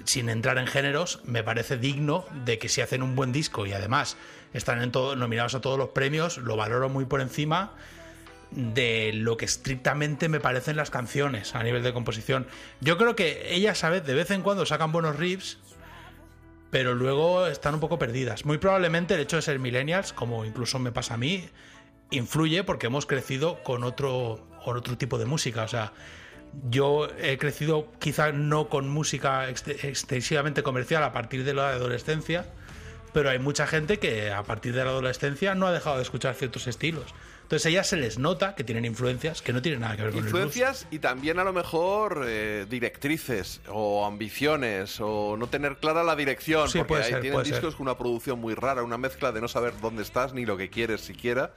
sin 0.06 0.30
entrar 0.30 0.58
en 0.58 0.68
géneros, 0.68 1.22
me 1.26 1.44
parece 1.44 1.78
digno 1.78 2.26
de 2.46 2.58
que 2.58 2.70
si 2.70 2.82
hacen 2.82 3.04
un 3.04 3.16
buen 3.16 3.32
disco 3.32 3.66
y 3.66 3.74
además 3.74 4.18
están 4.54 4.82
en 4.82 4.92
todo, 4.92 5.16
nominados 5.16 5.56
a 5.56 5.62
todos 5.62 5.78
los 5.78 5.90
premios, 5.90 6.38
lo 6.38 6.56
valoro 6.56 6.90
muy 6.90 7.06
por 7.06 7.22
encima 7.22 7.72
de 8.52 9.12
lo 9.14 9.38
que 9.38 9.46
estrictamente 9.46 10.30
me 10.30 10.40
parecen 10.40 10.76
las 10.76 10.92
canciones 10.92 11.56
a 11.56 11.64
nivel 11.64 11.84
de 11.84 11.94
composición. 11.94 12.48
Yo 12.82 12.98
creo 12.98 13.16
que 13.16 13.54
ellas, 13.54 13.80
¿sabes? 13.80 14.06
De 14.06 14.14
vez 14.14 14.30
en 14.32 14.42
cuando 14.42 14.66
sacan 14.66 14.92
buenos 14.92 15.16
riffs, 15.16 15.58
pero 16.70 16.94
luego 16.96 17.48
están 17.48 17.76
un 17.76 17.80
poco 17.80 18.00
perdidas. 18.00 18.46
Muy 18.46 18.58
probablemente 18.58 19.16
el 19.16 19.22
hecho 19.22 19.38
de 19.38 19.42
ser 19.42 19.60
millennials, 19.60 20.14
como 20.14 20.46
incluso 20.46 20.80
me 20.80 20.92
pasa 20.92 21.16
a 21.16 21.18
mí, 21.18 21.48
influye 22.12 22.64
porque 22.64 22.88
hemos 22.88 23.06
crecido 23.06 23.62
con 23.64 23.84
otro, 23.84 24.48
otro 24.66 24.98
tipo 24.98 25.18
de 25.18 25.26
música. 25.26 25.64
O 25.64 25.68
sea, 25.68 25.94
Yo 26.70 27.08
he 27.20 27.38
crecido 27.38 27.92
quizá 28.00 28.32
no 28.32 28.70
con 28.70 28.88
música 28.90 29.50
ex- 29.50 29.68
extensivamente 29.68 30.64
comercial 30.64 31.04
a 31.04 31.12
partir 31.12 31.44
de 31.44 31.54
la 31.54 31.70
adolescencia, 31.70 32.46
pero 33.14 33.30
hay 33.30 33.40
mucha 33.40 33.68
gente 33.68 34.00
que 34.00 34.32
a 34.32 34.44
partir 34.44 34.74
de 34.74 34.84
la 34.84 34.92
adolescencia 34.92 35.56
no 35.56 35.68
ha 35.68 35.72
dejado 35.72 35.98
de 35.98 36.04
escuchar 36.04 36.36
ciertos 36.36 36.68
estilos. 36.68 37.06
Entonces 37.44 37.66
a 37.66 37.70
ellas 37.70 37.88
se 37.88 37.98
les 37.98 38.18
nota 38.18 38.56
que 38.56 38.64
tienen 38.64 38.86
influencias 38.86 39.42
que 39.42 39.52
no 39.54 39.62
tienen 39.62 39.82
nada 39.82 39.96
que 39.98 40.04
ver 40.04 40.12
con 40.12 40.20
el. 40.22 40.26
Influencias 40.26 40.88
y 40.92 41.00
también 41.00 41.38
a 41.40 41.44
lo 41.44 41.54
mejor 41.54 42.24
eh, 42.26 42.66
directrices 42.70 43.62
o 43.68 44.06
ambiciones 44.06 45.00
o 45.02 45.36
no 45.38 45.48
tener 45.48 45.78
clara 45.78 46.04
la 46.04 46.16
dirección. 46.16 46.70
Sí, 46.70 46.80
porque 46.80 46.88
puede 46.88 47.04
ahí 47.04 47.12
ser, 47.12 47.22
tienen 47.22 47.34
puede 47.36 47.46
ser. 47.46 47.56
discos 47.56 47.76
con 47.76 47.86
una 47.88 47.98
producción 47.98 48.40
muy 48.40 48.56
rara, 48.56 48.82
una 48.82 48.98
mezcla 48.98 49.32
de 49.32 49.42
no 49.42 49.48
saber 49.48 49.74
dónde 49.82 50.02
estás 50.02 50.34
ni 50.34 50.46
lo 50.46 50.56
que 50.58 50.70
quieres 50.70 51.02
siquiera. 51.02 51.54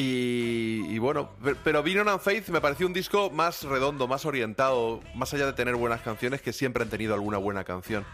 Y, 0.00 0.86
y 0.88 0.98
bueno, 0.98 1.28
pe- 1.44 1.56
pero 1.62 1.82
Vinon 1.82 2.08
and 2.08 2.20
Faith 2.20 2.48
me 2.48 2.60
pareció 2.62 2.86
un 2.86 2.94
disco 2.94 3.28
más 3.28 3.64
redondo, 3.64 4.08
más 4.08 4.24
orientado, 4.24 5.00
más 5.14 5.34
allá 5.34 5.44
de 5.44 5.52
tener 5.52 5.76
buenas 5.76 6.00
canciones, 6.00 6.40
que 6.40 6.54
siempre 6.54 6.82
han 6.82 6.88
tenido 6.88 7.12
alguna 7.12 7.36
buena 7.36 7.64
canción. 7.64 8.06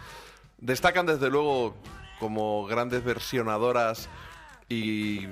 Destacan 0.59 1.07
desde 1.07 1.31
luego 1.31 1.77
como 2.19 2.67
grandes 2.67 3.05
versionadoras 3.05 4.09
y 4.69 5.29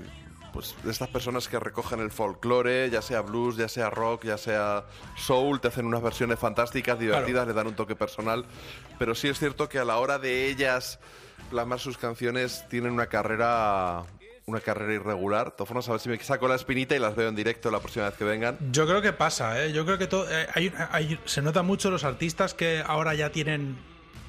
pues 0.52 0.76
de 0.85 0.93
estas 0.93 1.09
personas 1.09 1.48
que 1.48 1.59
recogen 1.59 1.98
el 1.98 2.12
folclore, 2.12 2.89
ya 2.89 3.02
sea 3.02 3.22
blues, 3.22 3.56
ya 3.56 3.66
sea 3.68 3.90
rock, 3.90 4.26
ya 4.26 4.39
sea 4.39 4.85
soul, 5.16 5.60
te 5.60 5.66
hacen 5.66 5.86
unas 5.86 6.02
versiones 6.02 6.39
fantásticas, 6.39 7.01
divertidas, 7.01 7.48
le 7.48 7.52
dan 7.52 7.66
un 7.66 7.74
toque 7.74 7.97
personal, 7.97 8.44
pero 8.97 9.16
sí 9.16 9.26
es 9.26 9.40
cierto 9.40 9.68
que 9.68 9.81
a 9.81 9.85
la 9.85 9.97
hora 9.97 10.20
de 10.20 10.47
ellas 10.48 11.01
plasmar 11.51 11.81
sus 11.81 11.98
canciones 11.98 12.64
tienen 12.70 12.93
una 12.93 13.06
carrera 13.09 14.05
una 14.46 14.60
carrera 14.60 14.92
irregular. 14.94 15.46
De 15.46 15.50
todas 15.52 15.68
formas, 15.68 15.88
a 15.88 15.92
ver 15.92 16.00
si 16.00 16.08
me 16.08 16.18
saco 16.20 16.48
la 16.48 16.54
espinita 16.54 16.94
y 16.94 16.98
las 16.98 17.16
veo 17.16 17.28
en 17.28 17.34
directo 17.36 17.70
la 17.70 17.80
próxima 17.80 18.06
vez 18.08 18.14
que 18.18 18.24
vengan. 18.24 18.58
Yo 18.72 18.86
creo 18.86 19.00
que 19.02 19.12
pasa, 19.12 19.62
¿eh? 19.64 19.72
Yo 19.72 19.84
creo 19.86 19.98
que 19.98 20.06
todo, 20.06 20.26
eh, 20.30 20.46
hay, 20.54 20.72
hay- 20.90 21.18
se 21.24 21.40
nota 21.42 21.62
mucho 21.62 21.90
los 21.90 22.04
artistas 22.04 22.54
que 22.54 22.82
ahora 22.86 23.14
ya 23.14 23.30
tienen 23.30 23.76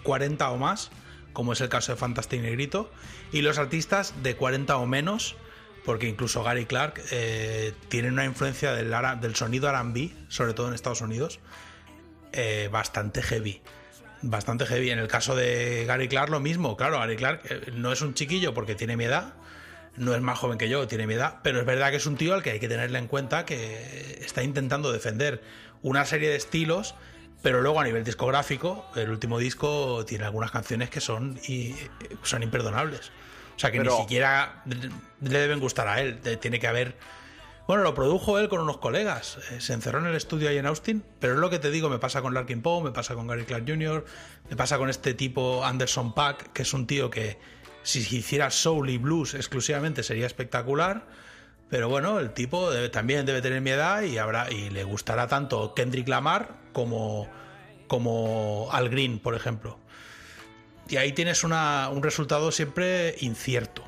40 0.04 0.50
o 0.52 0.58
más, 0.58 0.92
como 1.34 1.54
es 1.54 1.62
el 1.62 1.70
caso 1.70 1.92
de 1.92 1.98
Fantastic 1.98 2.42
Negrito, 2.42 2.90
y 3.32 3.42
los 3.42 3.58
artistas 3.58 4.14
de 4.24 4.36
40 4.36 4.78
o 4.78 4.86
menos, 4.86 5.36
porque 5.84 6.08
incluso 6.08 6.44
Gary 6.44 6.66
Clark 6.66 7.02
eh, 7.12 7.74
tiene 7.90 8.08
una 8.08 8.24
influencia 8.26 8.74
del, 8.74 8.96
del 9.20 9.36
sonido 9.36 9.68
R&B, 9.70 10.12
sobre 10.30 10.54
todo 10.54 10.70
en 10.70 10.74
Estados 10.74 11.02
Unidos, 11.02 11.40
eh, 12.32 12.70
bastante 12.72 13.22
heavy. 13.22 13.62
Bastante 14.22 14.66
heavy. 14.66 14.90
En 14.92 15.00
el 15.00 15.08
caso 15.08 15.36
de 15.36 15.84
Gary 15.86 16.08
Clark 16.08 16.30
lo 16.32 16.40
mismo. 16.40 16.76
Claro, 16.78 16.98
Gary 17.00 17.16
Clark 17.18 17.42
eh, 17.50 17.72
no 17.74 17.92
es 17.92 18.02
un 18.02 18.14
chiquillo 18.14 18.54
porque 18.54 18.74
tiene 18.76 18.98
mi 18.98 19.04
edad, 19.04 19.34
no 19.98 20.14
es 20.14 20.22
más 20.22 20.38
joven 20.38 20.58
que 20.58 20.70
yo, 20.70 20.88
tiene 20.88 21.08
mi 21.08 21.14
edad, 21.14 21.40
pero 21.44 21.60
es 21.60 21.66
verdad 21.66 21.90
que 21.92 21.98
es 21.98 22.06
un 22.06 22.18
tío 22.18 22.34
al 22.34 22.44
que 22.44 22.52
hay 22.52 22.60
que 22.60 22.68
tenerle 22.68 23.00
en 23.00 23.08
cuenta 23.08 23.46
que 23.46 24.20
está 24.24 24.44
intentando 24.44 24.92
defender 24.92 25.42
una 25.82 26.06
serie 26.06 26.30
de 26.30 26.36
estilos, 26.36 26.96
pero 27.42 27.62
luego 27.62 27.80
a 27.80 27.84
nivel 27.84 28.04
discográfico, 28.04 28.86
el 28.96 29.10
último 29.10 29.38
disco 29.40 30.04
tiene 30.06 30.26
algunas 30.26 30.52
canciones 30.52 30.90
que 30.90 31.00
son, 31.00 31.40
y, 31.48 31.76
son 32.24 32.44
imperdonables. 32.44 33.12
O 33.56 33.60
sea 33.60 33.72
que 33.72 33.78
Pero- 33.78 33.94
ni 33.96 34.02
siquiera 34.02 34.64
le 34.66 35.40
deben 35.40 35.60
gustar 35.60 35.88
a 35.88 36.02
él, 36.02 36.20
tiene 36.40 36.60
que 36.60 36.68
haber... 36.68 36.98
Bueno, 37.68 37.82
lo 37.82 37.96
produjo 37.96 38.38
él 38.38 38.48
con 38.48 38.60
unos 38.62 38.78
colegas. 38.78 39.40
eh, 39.52 39.60
Se 39.60 39.74
encerró 39.74 39.98
en 40.00 40.06
el 40.06 40.16
estudio 40.16 40.50
ahí 40.50 40.58
en 40.60 40.68
Austin. 40.68 41.04
Pero 41.20 41.34
es 41.34 41.40
lo 41.40 41.50
que 41.50 41.58
te 41.58 41.72
digo, 41.72 41.90
me 41.90 41.98
pasa 41.98 42.22
con 42.22 42.34
Larkin 42.36 42.62
Poe, 42.62 42.84
me 42.84 42.92
pasa 42.92 43.16
con 43.16 43.26
Gary 43.26 43.44
Clark 43.44 43.64
Jr., 43.68 44.06
me 44.52 44.56
pasa 44.56 44.78
con 44.78 44.88
este 44.90 45.16
tipo 45.16 45.66
Anderson 45.66 46.14
Pack, 46.14 46.52
que 46.54 46.62
es 46.62 46.74
un 46.76 46.86
tío 46.86 47.10
que 47.10 47.40
si 47.86 48.00
hiciera 48.18 48.50
soul 48.52 48.90
y 48.90 48.98
blues 48.98 49.34
exclusivamente 49.36 50.04
sería 50.04 50.26
espectacular. 50.26 51.06
Pero 51.70 51.90
bueno, 51.90 52.20
el 52.20 52.32
tipo 52.32 52.70
debe- 52.72 52.90
también 52.90 53.26
debe 53.26 53.42
tener 53.42 53.62
mi 53.62 53.72
edad 53.72 54.02
y 54.04 54.18
habrá 54.18 54.52
y 54.52 54.70
le 54.70 54.84
gustará 54.84 55.28
tanto 55.28 55.74
Kendrick 55.74 56.08
Lamar 56.08 56.56
como, 56.74 57.28
como 57.88 58.68
Al 58.72 58.90
Green, 58.90 59.20
por 59.20 59.36
ejemplo. 59.36 59.80
Y 60.88 60.98
ahí 60.98 61.12
tienes 61.14 61.44
una- 61.44 61.90
un 61.90 62.04
resultado 62.04 62.52
siempre 62.52 63.16
incierto. 63.20 63.84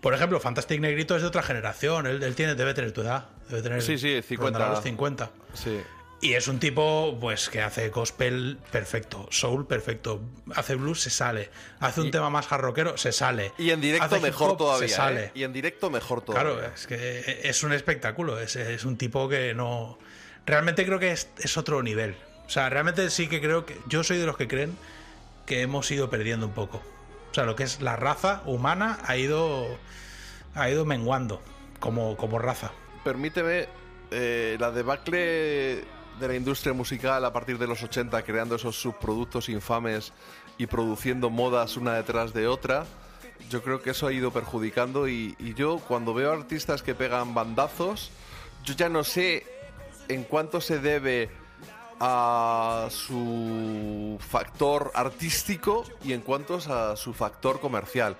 Por 0.00 0.14
ejemplo, 0.14 0.38
Fantastic 0.38 0.80
Negrito 0.80 1.16
es 1.16 1.22
de 1.22 1.28
otra 1.28 1.42
generación. 1.42 2.06
Él, 2.06 2.22
él 2.22 2.34
tiene, 2.36 2.54
debe 2.54 2.72
tener 2.72 2.92
tu 2.92 3.00
edad. 3.00 3.26
Debe 3.48 3.62
tener 3.62 3.82
Sí, 3.82 3.98
sí, 3.98 4.22
50. 4.22 4.58
rondará 4.58 4.70
los 4.76 4.84
50. 4.84 5.30
Sí. 5.54 5.80
Y 6.20 6.32
es 6.34 6.48
un 6.48 6.58
tipo 6.58 7.16
pues 7.20 7.48
que 7.48 7.62
hace 7.62 7.90
gospel 7.90 8.58
perfecto, 8.72 9.28
soul 9.30 9.66
perfecto, 9.66 10.20
hace 10.52 10.74
blues, 10.74 11.00
se 11.00 11.10
sale. 11.10 11.50
Hace 11.78 12.00
un 12.00 12.10
tema 12.10 12.28
más 12.28 12.48
jarroquero, 12.48 12.96
se 12.96 13.12
sale. 13.12 13.52
Y 13.56 13.70
en 13.70 13.80
directo 13.80 14.06
Hace 14.06 14.20
mejor 14.20 14.50
hop, 14.50 14.58
todavía. 14.58 14.88
Se 14.88 14.94
sale. 14.94 15.24
¿eh? 15.26 15.30
Y 15.34 15.42
en 15.44 15.52
directo 15.52 15.90
mejor 15.90 16.22
todavía. 16.22 16.54
Claro, 16.54 16.74
es 16.74 16.88
que 16.88 17.40
es 17.44 17.62
un 17.62 17.72
espectáculo. 17.72 18.40
Es, 18.40 18.56
es 18.56 18.84
un 18.84 18.96
tipo 18.96 19.28
que 19.28 19.54
no. 19.54 19.96
Realmente 20.44 20.84
creo 20.84 20.98
que 20.98 21.12
es, 21.12 21.28
es 21.38 21.56
otro 21.56 21.84
nivel. 21.84 22.16
O 22.46 22.50
sea, 22.50 22.68
realmente 22.68 23.10
sí 23.10 23.28
que 23.28 23.40
creo 23.40 23.64
que. 23.64 23.78
Yo 23.86 24.02
soy 24.02 24.18
de 24.18 24.26
los 24.26 24.36
que 24.36 24.48
creen 24.48 24.76
que 25.46 25.62
hemos 25.62 25.88
ido 25.92 26.10
perdiendo 26.10 26.46
un 26.46 26.52
poco. 26.52 26.82
O 27.30 27.34
sea, 27.34 27.44
lo 27.44 27.54
que 27.54 27.62
es 27.62 27.80
la 27.80 27.94
raza 27.94 28.42
humana 28.44 28.98
ha 29.06 29.16
ido. 29.16 29.68
ha 30.54 30.68
ido 30.68 30.84
menguando 30.84 31.40
como, 31.78 32.16
como 32.16 32.40
raza. 32.40 32.72
Permíteme, 33.04 33.68
eh, 34.10 34.56
la 34.58 34.72
debacle 34.72 35.84
de 36.18 36.28
la 36.28 36.34
industria 36.34 36.72
musical 36.72 37.24
a 37.24 37.32
partir 37.32 37.58
de 37.58 37.66
los 37.66 37.82
80, 37.82 38.22
creando 38.22 38.56
esos 38.56 38.80
subproductos 38.80 39.48
infames 39.48 40.12
y 40.56 40.66
produciendo 40.66 41.30
modas 41.30 41.76
una 41.76 41.94
detrás 41.94 42.32
de 42.32 42.48
otra, 42.48 42.86
yo 43.48 43.62
creo 43.62 43.80
que 43.80 43.90
eso 43.90 44.06
ha 44.06 44.12
ido 44.12 44.32
perjudicando 44.32 45.08
y, 45.08 45.36
y 45.38 45.54
yo 45.54 45.78
cuando 45.78 46.14
veo 46.14 46.32
artistas 46.32 46.82
que 46.82 46.94
pegan 46.94 47.34
bandazos, 47.34 48.10
yo 48.64 48.74
ya 48.74 48.88
no 48.88 49.04
sé 49.04 49.46
en 50.08 50.24
cuánto 50.24 50.60
se 50.60 50.78
debe 50.78 51.30
a 52.00 52.88
su 52.90 54.18
factor 54.20 54.92
artístico 54.94 55.84
y 56.04 56.12
en 56.12 56.20
cuanto 56.20 56.56
a 56.56 56.96
su 56.96 57.12
factor 57.12 57.60
comercial. 57.60 58.16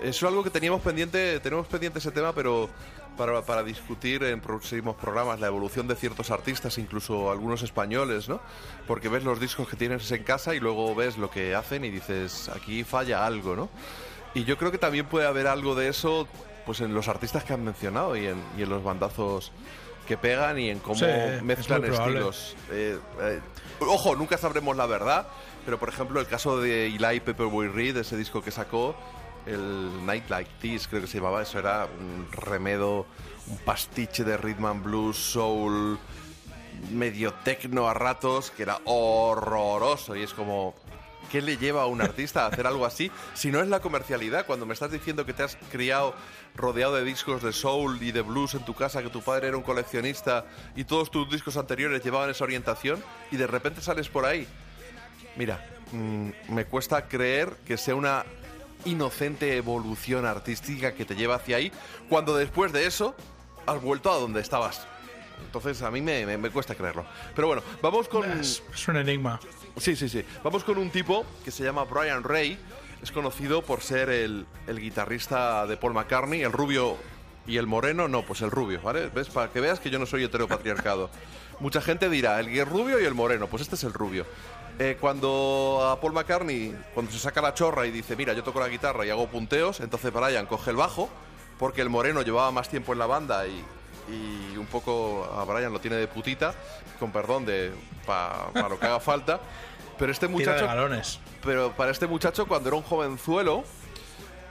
Eso 0.00 0.26
es 0.26 0.30
algo 0.30 0.44
que 0.44 0.50
teníamos 0.50 0.80
pendiente, 0.80 1.40
tenemos 1.40 1.66
pendiente 1.66 1.98
ese 1.98 2.12
tema, 2.12 2.32
pero 2.32 2.70
para, 3.18 3.42
para 3.42 3.62
discutir 3.62 4.22
en 4.22 4.40
próximos 4.40 4.96
programas 4.96 5.40
la 5.40 5.48
evolución 5.48 5.86
de 5.88 5.96
ciertos 5.96 6.30
artistas, 6.30 6.78
incluso 6.78 7.30
algunos 7.30 7.62
españoles, 7.62 8.28
¿no? 8.28 8.40
Porque 8.86 9.08
ves 9.10 9.24
los 9.24 9.38
discos 9.40 9.68
que 9.68 9.76
tienes 9.76 10.10
en 10.12 10.22
casa 10.24 10.54
y 10.54 10.60
luego 10.60 10.94
ves 10.94 11.18
lo 11.18 11.28
que 11.30 11.54
hacen 11.54 11.84
y 11.84 11.90
dices, 11.90 12.48
aquí 12.48 12.84
falla 12.84 13.26
algo, 13.26 13.54
¿no? 13.56 13.68
Y 14.34 14.44
yo 14.44 14.56
creo 14.56 14.70
que 14.70 14.78
también 14.78 15.06
puede 15.06 15.26
haber 15.26 15.46
algo 15.48 15.74
de 15.74 15.88
eso 15.88 16.26
pues 16.64 16.80
en 16.80 16.94
los 16.94 17.08
artistas 17.08 17.44
que 17.44 17.52
han 17.54 17.64
mencionado 17.64 18.14
y 18.16 18.26
en, 18.26 18.42
y 18.56 18.62
en 18.62 18.68
los 18.68 18.82
bandazos 18.84 19.52
que 20.06 20.16
pegan 20.16 20.58
y 20.58 20.70
en 20.70 20.78
cómo 20.78 20.96
Sí, 20.96 21.06
es 21.06 21.42
mezclan 21.42 21.82
probable. 21.82 22.18
estilos. 22.20 22.56
Eh, 22.70 22.98
eh, 23.20 23.40
ojo, 23.80 24.16
nunca 24.16 24.38
sabremos 24.38 24.76
la 24.76 24.86
verdad, 24.86 25.26
pero 25.64 25.78
por 25.78 25.88
ejemplo 25.88 26.20
el 26.20 26.26
caso 26.26 26.60
de 26.60 26.86
Eli 26.86 27.20
Pepperboy 27.20 27.68
Reed, 27.68 27.96
ese 27.96 28.16
disco 28.16 28.42
que 28.42 28.50
sacó, 28.50 28.94
el 29.48 30.04
Night 30.04 30.28
Like 30.28 30.50
This, 30.60 30.86
creo 30.86 31.00
que 31.00 31.06
se 31.06 31.18
llamaba, 31.18 31.42
eso 31.42 31.58
era 31.58 31.86
un 31.86 32.30
remedo, 32.30 33.06
un 33.46 33.58
pastiche 33.58 34.24
de 34.24 34.36
rhythm 34.36 34.66
and 34.66 34.84
blues, 34.84 35.16
soul, 35.16 35.98
medio 36.92 37.32
tecno 37.44 37.88
a 37.88 37.94
ratos, 37.94 38.50
que 38.50 38.62
era 38.62 38.78
horroroso 38.84 40.16
y 40.16 40.22
es 40.22 40.34
como... 40.34 40.74
¿Qué 41.30 41.42
le 41.42 41.58
lleva 41.58 41.82
a 41.82 41.86
un 41.86 42.00
artista 42.00 42.44
a 42.44 42.46
hacer 42.46 42.66
algo 42.66 42.86
así? 42.86 43.10
Si 43.34 43.50
no 43.50 43.60
es 43.60 43.68
la 43.68 43.80
comercialidad, 43.80 44.46
cuando 44.46 44.64
me 44.64 44.72
estás 44.72 44.90
diciendo 44.90 45.26
que 45.26 45.34
te 45.34 45.42
has 45.42 45.58
criado 45.70 46.14
rodeado 46.54 46.94
de 46.94 47.04
discos 47.04 47.42
de 47.42 47.52
soul 47.52 48.02
y 48.02 48.12
de 48.12 48.22
blues 48.22 48.54
en 48.54 48.64
tu 48.64 48.72
casa, 48.72 49.02
que 49.02 49.10
tu 49.10 49.20
padre 49.20 49.48
era 49.48 49.58
un 49.58 49.62
coleccionista 49.62 50.46
y 50.74 50.84
todos 50.84 51.10
tus 51.10 51.30
discos 51.30 51.58
anteriores 51.58 52.02
llevaban 52.02 52.30
esa 52.30 52.44
orientación 52.44 53.04
y 53.30 53.36
de 53.36 53.46
repente 53.46 53.82
sales 53.82 54.08
por 54.08 54.24
ahí. 54.24 54.48
Mira, 55.36 55.62
mm, 55.92 56.30
me 56.48 56.64
cuesta 56.64 57.06
creer 57.08 57.58
que 57.66 57.76
sea 57.76 57.94
una 57.94 58.24
inocente 58.84 59.56
evolución 59.56 60.26
artística 60.26 60.94
que 60.94 61.04
te 61.04 61.14
lleva 61.14 61.36
hacia 61.36 61.56
ahí, 61.56 61.72
cuando 62.08 62.36
después 62.36 62.72
de 62.72 62.86
eso 62.86 63.14
has 63.66 63.80
vuelto 63.82 64.10
a 64.10 64.16
donde 64.16 64.40
estabas. 64.40 64.86
Entonces 65.44 65.82
a 65.82 65.90
mí 65.90 66.00
me, 66.00 66.26
me- 66.26 66.36
me 66.38 66.50
cuesta 66.50 66.74
creerlo. 66.74 67.04
Pero 67.34 67.48
bueno, 67.48 67.62
vamos 67.82 68.08
con... 68.08 68.28
Es, 68.40 68.62
es 68.74 68.88
un 68.88 68.96
enigma. 68.96 69.38
Sí, 69.76 69.94
sí, 69.94 70.08
sí. 70.08 70.24
Vamos 70.42 70.64
con 70.64 70.78
un 70.78 70.90
tipo 70.90 71.24
que 71.44 71.50
se 71.50 71.62
llama 71.62 71.84
Brian 71.84 72.24
Ray. 72.24 72.58
Es 73.02 73.12
conocido 73.12 73.62
por 73.62 73.80
ser 73.80 74.08
el, 74.08 74.44
el 74.66 74.80
guitarrista 74.80 75.64
de 75.66 75.76
Paul 75.76 75.94
McCartney, 75.94 76.42
el 76.42 76.50
rubio 76.52 76.96
y 77.46 77.56
el 77.56 77.68
moreno. 77.68 78.08
No, 78.08 78.22
pues 78.26 78.40
el 78.42 78.50
rubio, 78.50 78.80
¿vale? 78.82 79.08
¿Ves? 79.14 79.28
Para 79.28 79.52
que 79.52 79.60
veas 79.60 79.78
que 79.78 79.90
yo 79.90 80.00
no 80.00 80.06
soy 80.06 80.24
heteropatriarcado. 80.24 81.08
Mucha 81.60 81.80
gente 81.80 82.08
dirá, 82.10 82.40
el 82.40 82.66
rubio 82.66 83.00
y 83.00 83.04
el 83.04 83.14
moreno. 83.14 83.46
Pues 83.46 83.62
este 83.62 83.76
es 83.76 83.84
el 83.84 83.92
rubio. 83.92 84.26
Eh, 84.80 84.96
cuando 85.00 85.80
a 85.90 86.00
Paul 86.00 86.12
McCartney, 86.12 86.72
cuando 86.94 87.10
se 87.10 87.18
saca 87.18 87.40
la 87.40 87.52
chorra 87.52 87.86
y 87.86 87.90
dice, 87.90 88.14
mira, 88.14 88.32
yo 88.32 88.44
toco 88.44 88.60
la 88.60 88.68
guitarra 88.68 89.04
y 89.04 89.10
hago 89.10 89.26
punteos, 89.26 89.80
entonces 89.80 90.12
Brian 90.12 90.46
coge 90.46 90.70
el 90.70 90.76
bajo, 90.76 91.08
porque 91.58 91.82
el 91.82 91.88
moreno 91.88 92.22
llevaba 92.22 92.52
más 92.52 92.68
tiempo 92.68 92.92
en 92.92 93.00
la 93.00 93.06
banda 93.06 93.44
y, 93.48 93.64
y 94.08 94.56
un 94.56 94.66
poco 94.66 95.24
a 95.36 95.44
Brian 95.44 95.72
lo 95.72 95.80
tiene 95.80 95.96
de 95.96 96.06
putita, 96.06 96.54
con 97.00 97.10
perdón, 97.10 97.44
de 97.44 97.72
para 98.06 98.68
lo 98.68 98.78
que 98.78 98.86
haga 98.86 99.00
falta. 99.00 99.40
Pero 99.98 100.12
este 100.12 100.28
muchacho. 100.28 100.68
Pero 101.44 101.72
para 101.72 101.90
este 101.90 102.06
muchacho, 102.06 102.46
cuando 102.46 102.68
era 102.68 102.76
un 102.76 102.84
jovenzuelo, 102.84 103.64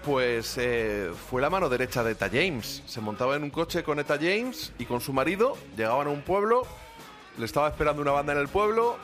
pues 0.04 0.56
eh, 0.58 1.10
fue 1.30 1.42
la 1.42 1.50
mano 1.50 1.70
derecha 1.70 2.04
de 2.04 2.12
Eta 2.12 2.28
James. 2.28 2.84
Se 2.86 3.00
montaba 3.00 3.38
en 3.38 3.44
un 3.44 3.50
coche 3.50 3.82
con 3.82 3.98
Eta 3.98 4.16
James 4.16 4.74
y 4.78 4.86
con 4.86 5.00
su 5.00 5.14
marido, 5.14 5.56
llegaban 5.78 6.08
a 6.08 6.10
un 6.10 6.22
pueblo 6.22 6.68
le 7.38 7.46
estaba 7.46 7.68
esperando 7.68 8.02
una 8.02 8.12
banda 8.12 8.34
en 8.34 8.40
el 8.40 8.48
pueblo, 8.48 8.98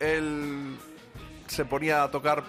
él 0.00 0.76
se 1.46 1.64
ponía 1.64 2.02
a 2.02 2.10
tocar 2.10 2.44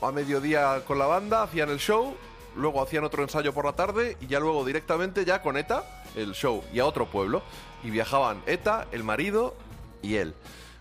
a 0.00 0.12
mediodía 0.12 0.82
con 0.86 0.98
la 0.98 1.06
banda, 1.06 1.42
hacían 1.42 1.70
el 1.70 1.78
show, 1.78 2.16
luego 2.56 2.82
hacían 2.82 3.04
otro 3.04 3.22
ensayo 3.22 3.52
por 3.52 3.64
la 3.64 3.72
tarde 3.72 4.16
y 4.20 4.26
ya 4.26 4.40
luego 4.40 4.64
directamente 4.64 5.24
ya 5.24 5.42
con 5.42 5.56
ETA 5.56 5.84
el 6.16 6.32
show 6.32 6.62
y 6.72 6.80
a 6.80 6.86
otro 6.86 7.06
pueblo. 7.06 7.42
Y 7.84 7.90
viajaban 7.90 8.42
ETA, 8.46 8.86
el 8.92 9.02
marido 9.02 9.56
y 10.02 10.16
él. 10.16 10.34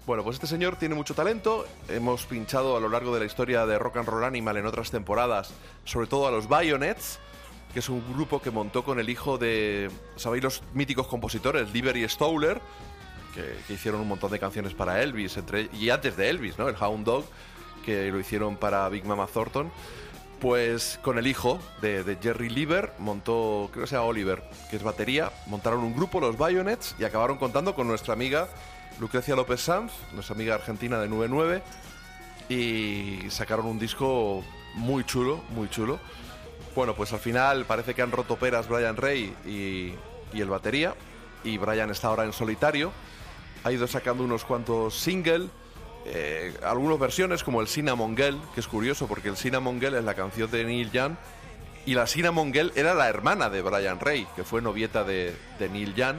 Bueno, 0.06 0.24
pues 0.24 0.36
este 0.36 0.48
señor 0.48 0.76
tiene 0.76 0.96
mucho 0.96 1.14
talento. 1.14 1.66
Hemos 1.88 2.26
pinchado 2.26 2.76
a 2.76 2.80
lo 2.80 2.90
largo 2.90 3.14
de 3.14 3.20
la 3.20 3.26
historia 3.26 3.66
de 3.66 3.78
Rock 3.78 3.98
and 3.98 4.08
Roll 4.08 4.24
Animal 4.24 4.58
en 4.58 4.66
otras 4.66 4.92
temporadas, 4.92 5.54
sobre 5.86 6.08
todo 6.08 6.28
a 6.28 6.32
los 6.32 6.48
Bayonets, 6.48 7.20
que 7.74 7.80
es 7.80 7.90
un 7.90 8.04
grupo 8.14 8.42
que 8.42 8.52
montó 8.52 8.84
con 8.84 9.00
el 9.00 9.10
hijo 9.10 9.38
de, 9.38 9.90
¿sabéis 10.16 10.44
los 10.44 10.64
míticos 10.74 11.08
compositores, 11.08 11.72
Lieber 11.72 11.96
y 11.98 12.08
Stowler? 12.10 12.60
Que, 13.34 13.56
que 13.66 13.74
hicieron 13.74 14.02
un 14.02 14.08
montón 14.08 14.32
de 14.32 14.40
canciones 14.40 14.74
para 14.74 15.02
Elvis, 15.02 15.38
entre, 15.38 15.70
y 15.74 15.90
antes 15.90 16.18
de 16.18 16.30
Elvis, 16.30 16.58
¿no? 16.58 16.68
El 16.68 16.76
Hound 16.76 17.06
Dog, 17.06 17.26
que 17.86 18.12
lo 18.12 18.20
hicieron 18.20 18.58
para 18.58 18.88
Big 18.90 19.06
Mama 19.06 19.28
Thornton. 19.28 19.72
Pues 20.40 21.00
con 21.04 21.20
el 21.20 21.28
hijo 21.28 21.60
de, 21.82 22.04
de 22.04 22.18
Jerry 22.20 22.50
Lieber 22.50 22.94
montó, 22.98 23.70
creo 23.72 23.84
que 23.86 23.90
sea 23.90 24.02
Oliver, 24.02 24.44
que 24.72 24.76
es 24.76 24.84
batería, 24.84 25.32
montaron 25.46 25.82
un 25.82 25.96
grupo, 25.96 26.20
los 26.20 26.36
Bayonets, 26.36 26.96
y 26.98 27.04
acabaron 27.04 27.38
contando 27.38 27.76
con 27.76 27.88
nuestra 27.88 28.14
amiga 28.14 28.48
Lucrecia 29.00 29.36
López 29.36 29.62
Sanz, 29.62 29.92
nuestra 30.14 30.36
amiga 30.36 30.56
argentina 30.56 31.00
de 31.00 31.08
99, 31.08 31.62
y 32.50 33.30
sacaron 33.30 33.68
un 33.68 33.78
disco 33.78 34.44
muy 34.74 35.04
chulo, 35.04 35.44
muy 35.50 35.70
chulo. 35.70 36.00
Bueno, 36.76 36.96
pues 36.96 37.14
al 37.14 37.20
final 37.20 37.66
parece 37.66 37.94
que 37.94 38.02
han 38.02 38.12
roto 38.12 38.36
peras 38.36 38.68
Brian 38.68 38.98
Ray 38.98 39.36
y, 39.46 39.94
y 40.36 40.42
el 40.42 40.50
batería, 40.50 40.96
y 41.44 41.58
Brian 41.60 41.92
está 41.92 42.08
ahora 42.08 42.24
en 42.24 42.34
solitario. 42.34 42.92
Ha 43.64 43.72
ido 43.72 43.88
sacando 43.88 44.24
unos 44.24 44.44
cuantos 44.44 44.96
singles, 44.96 45.50
eh, 46.06 46.54
algunas 46.64 47.00
versiones 47.00 47.44
como 47.44 47.62
el 47.62 47.68
Cinnamon 47.68 48.18
Girl, 48.18 48.40
que 48.54 48.60
es 48.60 48.68
curioso 48.68 49.08
porque 49.08 49.30
el 49.30 49.38
Cinnamon 49.38 49.80
Girl 49.80 49.96
es 49.96 50.04
la 50.04 50.16
canción 50.16 50.50
de 50.50 50.64
Neil 50.64 50.92
Young 50.92 51.14
y 51.86 51.94
la 51.94 52.08
Cinnamon 52.08 52.54
Girl 52.54 52.72
era 52.76 52.94
la 52.94 53.08
hermana 53.08 53.50
de 53.50 53.62
Brian 53.62 54.00
Ray, 54.00 54.28
que 54.36 54.44
fue 54.44 54.62
novieta 54.62 55.04
de, 55.04 55.36
de 55.60 55.70
Neil 55.70 55.94
Young, 55.96 56.18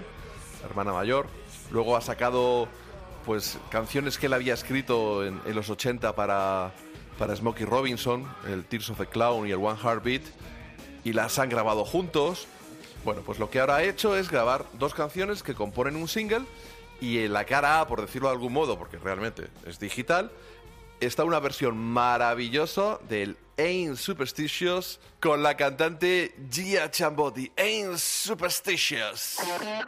hermana 0.65 0.93
mayor. 0.93 1.27
Luego 1.71 1.97
ha 1.97 2.01
sacado 2.01 2.69
pues 3.25 3.59
canciones 3.71 4.19
que 4.19 4.27
él 4.27 4.33
había 4.33 4.55
escrito 4.55 5.25
en, 5.25 5.41
en 5.45 5.55
los 5.55 5.71
80 5.71 6.15
para, 6.15 6.73
para 7.19 7.35
Smokey 7.35 7.65
Robinson, 7.65 8.27
el 8.49 8.65
Tears 8.65 8.91
of 8.91 8.99
the 8.99 9.07
Clown 9.07 9.47
y 9.49 9.53
el 9.53 9.59
One 9.59 9.79
Heartbeat, 9.81 10.23
y 11.05 11.13
las 11.13 11.39
han 11.39 11.49
grabado 11.49 11.85
juntos. 11.85 12.47
Bueno, 13.05 13.23
pues 13.25 13.39
lo 13.39 13.51
que 13.51 13.61
ahora 13.61 13.77
ha 13.77 13.83
hecho 13.83 14.17
es 14.17 14.31
grabar 14.31 14.65
dos 14.79 14.95
canciones 14.95 15.43
que 15.43 15.55
componen 15.55 15.97
un 15.97 16.09
single 16.09 16.45
y 17.03 17.19
en 17.19 17.33
la 17.33 17.45
cara 17.45 17.81
A, 17.81 17.89
por 17.89 18.01
decirlo 18.01 18.29
de 18.29 18.35
algún 18.35 18.53
modo, 18.53 18.79
porque 18.79 18.97
realmente 18.97 19.49
es 19.67 19.81
digital, 19.81 20.31
está 21.01 21.25
una 21.25 21.41
versión 21.41 21.77
maravillosa 21.77 23.01
del 23.09 23.37
Ain't 23.59 23.97
Superstitious 23.97 25.01
con 25.21 25.43
la 25.43 25.57
cantante 25.57 26.33
Gia 26.49 26.93
Chambotti. 26.93 27.51
Ain't 27.57 27.99
Superstitious. 27.99 29.39
Superstitious, 29.41 29.83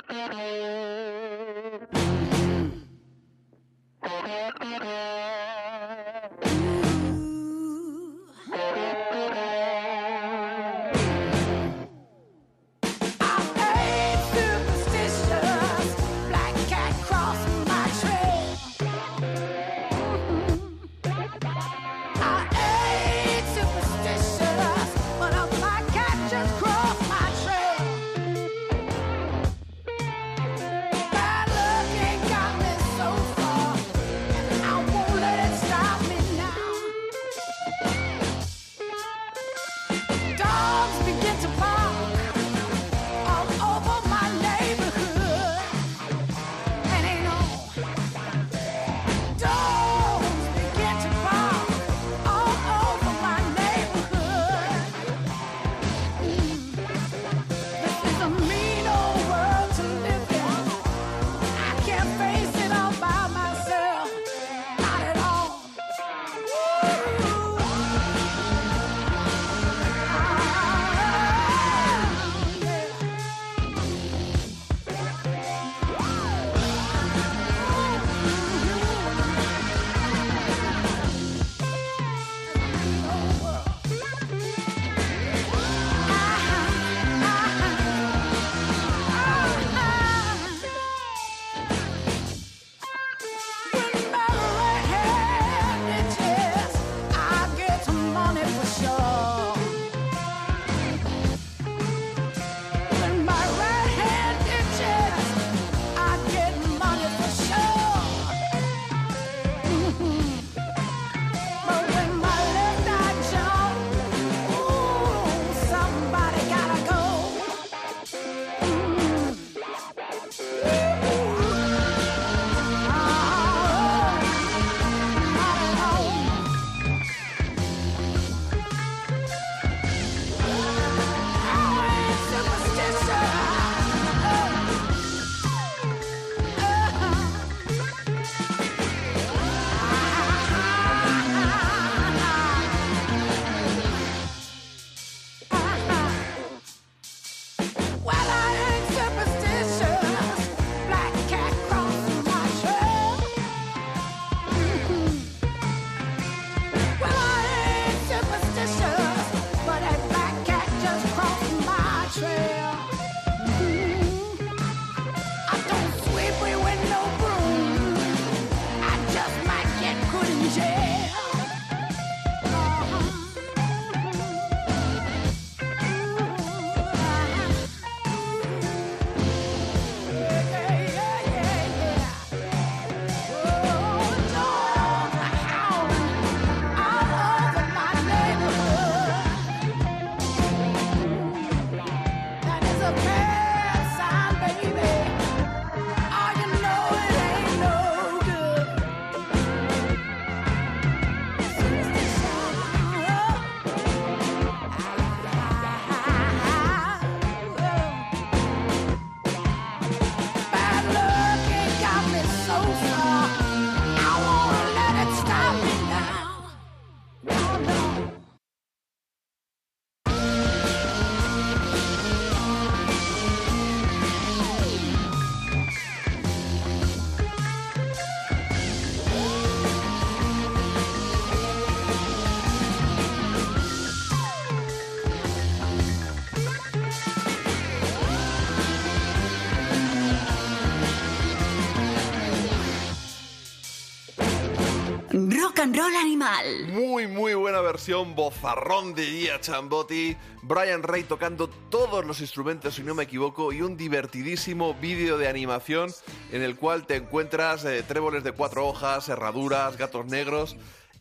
and 245.65 245.74
Roll 245.78 245.97
Animal. 245.97 246.66
Muy, 246.74 247.07
muy 247.07 247.32
buena 247.32 247.62
versión, 247.62 248.15
bozarrón 248.15 248.95
de 248.95 249.07
Gia 249.07 249.41
Chambotti, 249.41 250.15
Brian 250.43 250.82
Ray 250.82 251.05
tocando 251.05 251.49
todos 251.49 252.05
los 252.05 252.20
instrumentos, 252.20 252.74
si 252.74 252.82
no 252.82 252.95
me 252.95 253.05
equivoco, 253.05 253.51
y 253.51 253.62
un 253.62 253.78
divertidísimo 253.78 254.74
vídeo 254.74 255.16
de 255.16 255.27
animación 255.27 255.91
en 256.32 256.43
el 256.43 256.57
cual 256.57 256.86
te 256.86 256.97
encuentras 256.97 257.65
eh, 257.65 257.82
tréboles 257.82 258.23
de 258.24 258.32
cuatro 258.32 258.69
hojas, 258.69 259.09
herraduras, 259.09 259.78
gatos 259.78 260.05
negros. 260.05 260.55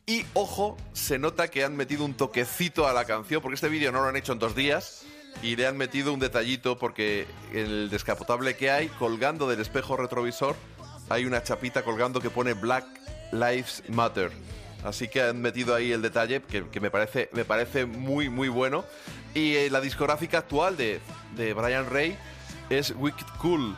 Y 0.05 0.23
ojo, 0.33 0.77
se 0.93 1.19
nota 1.19 1.49
que 1.49 1.65
han 1.65 1.75
metido 1.75 2.05
un 2.05 2.13
toquecito 2.13 2.87
a 2.87 2.93
la 2.93 3.03
canción, 3.03 3.41
porque 3.41 3.55
este 3.55 3.67
vídeo 3.67 3.91
no 3.91 4.01
lo 4.01 4.07
han 4.07 4.15
hecho 4.15 4.31
en 4.31 4.39
dos 4.39 4.55
días, 4.55 5.05
y 5.41 5.57
le 5.57 5.67
han 5.67 5.75
metido 5.75 6.13
un 6.13 6.21
detallito 6.21 6.79
porque 6.79 7.27
el 7.51 7.89
descapotable 7.89 8.55
que 8.55 8.71
hay, 8.71 8.87
colgando 8.87 9.49
del 9.49 9.59
espejo 9.59 9.97
retrovisor, 9.97 10.55
hay 11.09 11.25
una 11.25 11.43
chapita 11.43 11.83
colgando 11.83 12.21
que 12.21 12.29
pone 12.29 12.53
Black 12.53 12.85
Lives 13.33 13.83
Matter. 13.89 14.31
Así 14.83 15.07
que 15.07 15.21
han 15.21 15.41
metido 15.41 15.75
ahí 15.75 15.91
el 15.91 16.01
detalle 16.01 16.41
que, 16.41 16.79
me, 16.79 16.91
parece, 16.91 17.29
me 17.33 17.45
parece 17.45 17.85
muy, 17.85 18.29
muy 18.29 18.49
bueno. 18.49 18.85
Y 19.33 19.55
eh, 19.55 19.69
la 19.69 19.81
discográfica 19.81 20.39
actual 20.39 20.77
de, 20.77 20.99
de 21.35 21.53
Brian 21.53 21.89
Ray 21.89 22.17
es 22.69 22.93
Wicked 22.95 23.25
Cool, 23.41 23.75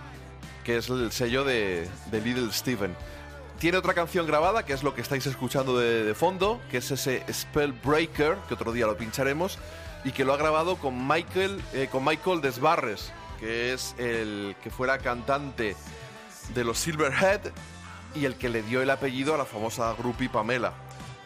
que 0.64 0.78
es 0.78 0.90
el 0.90 1.12
sello 1.12 1.44
de, 1.44 1.88
Little 2.12 2.52
Steven. 2.52 2.96
Tiene 3.60 3.78
otra 3.78 3.94
canción 3.94 4.28
grabada, 4.28 4.66
que 4.66 4.74
es 4.74 4.84
lo 4.84 4.94
que 4.96 5.02
estáis 5.02 5.26
escuchando 5.28 5.78
de, 5.78 6.04
de 6.04 6.16
fondo, 6.16 6.60
que 6.70 6.78
es 6.78 6.92
ese 6.92 7.24
Spellbreaker, 7.32 8.36
que 8.48 8.54
otro 8.54 8.74
día 8.74 8.86
lo 8.86 8.98
pincharemos, 8.98 9.60
y 10.04 10.12
que 10.12 10.26
lo 10.26 10.34
ha 10.34 10.38
grabado 10.38 10.76
con 10.78 11.08
Michael, 11.08 11.62
eh, 11.74 11.88
con 11.92 12.04
Michael 12.04 12.42
Desbarres, 12.42 13.12
que 13.40 13.74
es 13.74 13.96
el 13.98 14.56
que 14.64 14.70
fuera 14.70 14.98
cantante 14.98 15.76
de 16.54 16.64
los 16.64 16.78
Silverhead 16.80 17.42
y 18.16 18.26
el 18.26 18.36
que 18.36 18.50
le 18.50 18.64
dio 18.64 18.82
el 18.82 18.90
apellido 18.90 19.34
a 19.34 19.38
la 19.38 19.46
famosa 19.46 19.94
groupie 19.94 20.30
Pamela. 20.30 20.74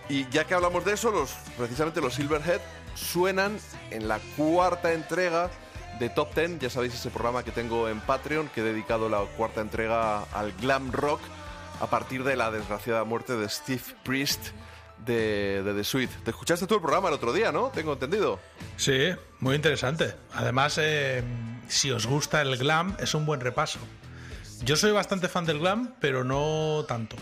Y 0.10 0.28
ya 0.30 0.46
que 0.46 0.56
hablamos 0.56 0.84
de 0.86 0.94
eso, 0.94 1.12
los, 1.12 1.32
precisamente 1.58 2.02
los 2.02 2.16
Silverhead 2.16 2.62
suenan 2.96 3.60
en 3.92 4.08
la 4.08 4.20
cuarta 4.36 4.94
entrega 4.94 5.50
de 6.00 6.10
Top 6.10 6.34
Ten. 6.34 6.60
Ya 6.60 6.70
sabéis 6.70 6.96
ese 6.96 7.10
programa 7.10 7.44
que 7.44 7.52
tengo 7.52 7.88
en 7.88 8.00
Patreon, 8.02 8.50
que 8.50 8.62
he 8.62 8.64
dedicado 8.64 9.08
la 9.08 9.20
cuarta 9.38 9.62
entrega 9.62 10.24
al 10.34 10.52
glam 10.54 10.92
rock 10.92 11.22
a 11.80 11.88
partir 11.88 12.24
de 12.24 12.36
la 12.36 12.52
desgraciada 12.52 13.04
muerte 13.04 13.38
de 13.38 13.48
Steve 13.48 13.84
Priest 14.04 14.50
de, 15.06 15.62
The 15.64 15.84
Sweet. 15.84 16.10
Te 16.24 16.32
escuchaste 16.32 16.68
tú 16.68 16.76
el 16.76 16.82
programa 16.82 17.10
el 17.10 17.14
otro 17.14 17.32
día, 17.32 17.52
¿no? 17.52 17.70
Tengo 17.70 17.94
entendido. 17.94 18.40
Sí, 18.76 19.12
muy 19.40 19.56
interesante. 19.56 20.16
Además, 20.34 20.78
eh, 20.82 21.24
si 21.68 21.92
os 21.92 22.06
gusta 22.06 22.42
el 22.42 22.58
glam, 22.58 22.98
es 23.00 23.14
un 23.14 23.26
buen 23.26 23.40
repaso. 23.40 23.80
Yo 24.64 24.76
soy 24.76 24.92
bastante 24.92 25.28
fan 25.30 25.46
del 25.46 25.60
glam, 25.60 25.94
pero 26.00 26.24
no 26.24 26.86
tanto. 26.88 27.16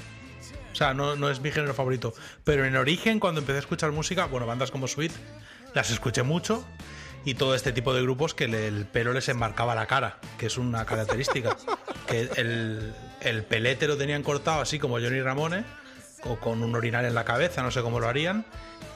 O 0.71 0.75
sea, 0.75 0.93
no, 0.93 1.15
no 1.15 1.29
es 1.29 1.39
mi 1.39 1.51
género 1.51 1.73
favorito. 1.73 2.13
Pero 2.43 2.65
en 2.65 2.75
origen, 2.75 3.19
cuando 3.19 3.41
empecé 3.41 3.57
a 3.57 3.61
escuchar 3.61 3.91
música, 3.91 4.25
bueno, 4.25 4.45
bandas 4.45 4.71
como 4.71 4.87
Sweet, 4.87 5.11
las 5.73 5.89
escuché 5.89 6.23
mucho. 6.23 6.63
Y 7.25 7.33
todo 7.33 7.55
este 7.55 7.73
tipo 7.73 7.93
de 7.93 8.01
grupos 8.01 8.33
que 8.33 8.45
el 8.45 8.85
pelo 8.85 9.11
les 9.11 9.27
enmarcaba 9.27 9.75
la 9.75 9.85
cara, 9.85 10.19
que 10.37 10.45
es 10.45 10.57
una 10.57 10.85
característica. 10.85 11.57
que 12.07 12.29
el, 12.37 12.93
el 13.21 13.43
pelete 13.43 13.87
lo 13.87 13.97
tenían 13.97 14.23
cortado 14.23 14.61
así 14.61 14.79
como 14.79 14.99
Johnny 14.99 15.21
Ramone, 15.21 15.65
o 16.23 16.37
con 16.37 16.63
un 16.63 16.75
orinal 16.75 17.05
en 17.05 17.15
la 17.15 17.25
cabeza, 17.25 17.63
no 17.63 17.71
sé 17.71 17.81
cómo 17.81 17.99
lo 17.99 18.07
harían. 18.07 18.45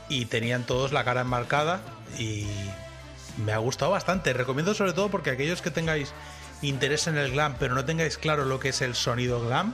Y 0.07 0.25
tenían 0.25 0.63
todos 0.63 0.91
la 0.91 1.03
cara 1.03 1.21
enmarcada 1.21 1.81
y 2.17 2.47
me 3.43 3.53
ha 3.53 3.57
gustado 3.57 3.91
bastante. 3.91 4.33
Recomiendo 4.33 4.73
sobre 4.73 4.93
todo 4.93 5.09
porque 5.09 5.29
aquellos 5.29 5.61
que 5.61 5.71
tengáis 5.71 6.13
interés 6.61 7.07
en 7.07 7.17
el 7.17 7.31
glam, 7.31 7.55
pero 7.59 7.73
no 7.75 7.85
tengáis 7.85 8.17
claro 8.17 8.45
lo 8.45 8.59
que 8.59 8.69
es 8.69 8.81
el 8.81 8.95
sonido 8.95 9.41
glam, 9.45 9.73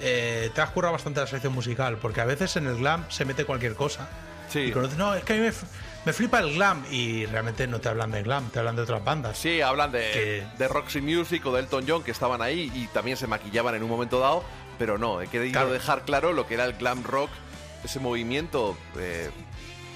eh, 0.00 0.50
te 0.54 0.60
has 0.60 0.70
currado 0.70 0.92
bastante 0.92 1.20
la 1.20 1.26
selección 1.26 1.52
musical, 1.52 1.98
porque 1.98 2.20
a 2.20 2.24
veces 2.24 2.56
en 2.56 2.66
el 2.66 2.76
glam 2.76 3.04
se 3.10 3.24
mete 3.24 3.44
cualquier 3.44 3.74
cosa. 3.74 4.08
Y 4.54 4.72
conoces, 4.72 4.96
no, 4.98 5.14
es 5.14 5.22
que 5.22 5.34
a 5.34 5.36
mí 5.36 5.42
me, 5.42 5.52
me 6.04 6.12
flipa 6.12 6.40
el 6.40 6.54
glam 6.54 6.84
y 6.90 7.24
realmente 7.26 7.68
no 7.68 7.80
te 7.80 7.88
hablan 7.88 8.10
de 8.10 8.22
glam, 8.24 8.50
te 8.50 8.58
hablan 8.58 8.74
de 8.74 8.82
otras 8.82 9.04
bandas. 9.04 9.38
Sí, 9.38 9.60
hablan 9.60 9.92
de, 9.92 10.44
de 10.58 10.68
Roxy 10.68 11.00
Music 11.00 11.46
o 11.46 11.52
de 11.52 11.60
Elton 11.60 11.84
John 11.86 12.02
que 12.02 12.10
estaban 12.10 12.42
ahí 12.42 12.70
y 12.74 12.86
también 12.88 13.16
se 13.16 13.28
maquillaban 13.28 13.76
en 13.76 13.82
un 13.84 13.88
momento 13.88 14.18
dado, 14.18 14.42
pero 14.78 14.98
no, 14.98 15.20
he 15.20 15.28
querido 15.28 15.52
Claro. 15.52 15.70
dejar 15.72 16.02
claro 16.04 16.32
lo 16.32 16.48
que 16.48 16.54
era 16.54 16.64
el 16.64 16.72
glam 16.72 17.04
rock, 17.04 17.30
ese 17.84 18.00
movimiento 18.00 18.76
eh, 18.98 19.30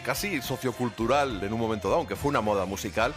casi 0.04 0.40
sociocultural 0.40 1.42
en 1.42 1.52
un 1.52 1.58
momento 1.58 1.88
dado, 1.88 1.98
aunque 1.98 2.14
fue 2.14 2.28
una 2.28 2.40
moda 2.40 2.64
musical 2.64 3.12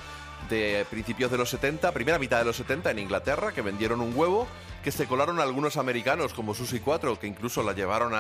de 0.50 0.86
principios 0.90 1.32
de 1.32 1.38
los 1.38 1.50
70, 1.50 1.92
primera 1.92 2.20
mitad 2.20 2.40
de 2.40 2.46
los 2.46 2.56
70 2.58 2.92
en 2.92 3.00
Inglaterra, 3.00 3.52
que 3.52 3.62
vendieron 3.62 4.02
un 4.02 4.16
huevo, 4.16 4.48
que 4.84 4.92
se 4.92 5.08
colaron 5.08 5.40
algunos 5.40 5.78
americanos 5.78 6.34
como 6.34 6.54
Susi 6.54 6.80
4, 6.80 7.20
que 7.20 7.28
incluso 7.28 7.64
la 7.64 7.74
llevaron 7.74 8.14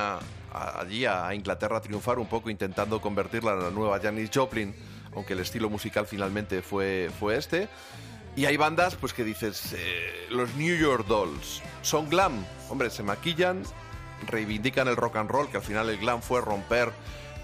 allí 0.54 1.06
a 1.06 1.34
Inglaterra 1.34 1.78
a 1.78 1.82
triunfar 1.82 2.20
un 2.20 2.28
poco 2.28 2.50
intentando 2.50 3.02
convertirla 3.02 3.54
en 3.54 3.64
la 3.64 3.72
nueva 3.72 4.00
Janis 4.00 4.30
Joplin, 4.34 4.76
aunque 5.16 5.34
el 5.34 5.40
estilo 5.40 5.70
musical 5.70 6.06
finalmente 6.06 6.62
fue, 6.62 7.10
fue 7.20 7.38
este. 7.38 7.70
Y 8.36 8.46
hay 8.46 8.56
bandas 8.56 8.96
pues 8.96 9.14
que 9.14 9.24
dices, 9.24 9.74
eh, 9.74 10.28
los 10.30 10.54
New 10.56 10.78
York 10.78 11.08
Dolls, 11.08 11.64
son 11.82 12.10
glam, 12.10 12.46
hombre, 12.70 12.90
se 12.92 13.02
maquillan, 13.02 13.64
reivindican 14.28 14.88
el 14.88 14.96
rock 14.96 15.16
and 15.16 15.30
roll, 15.30 15.50
que 15.50 15.58
al 15.58 15.64
final 15.64 15.90
el 15.90 15.98
glam 15.98 16.22
fue 16.22 16.42
romper 16.42 16.92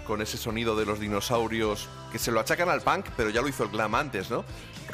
con 0.06 0.22
ese 0.22 0.36
sonido 0.36 0.76
de 0.76 0.86
los 0.86 1.00
dinosaurios, 1.00 1.88
que 2.12 2.18
se 2.18 2.30
lo 2.30 2.40
achacan 2.40 2.68
al 2.68 2.82
punk, 2.82 3.06
pero 3.16 3.30
ya 3.30 3.42
lo 3.42 3.48
hizo 3.48 3.64
el 3.64 3.70
glam 3.70 3.94
antes, 3.94 4.30
¿no? 4.30 4.44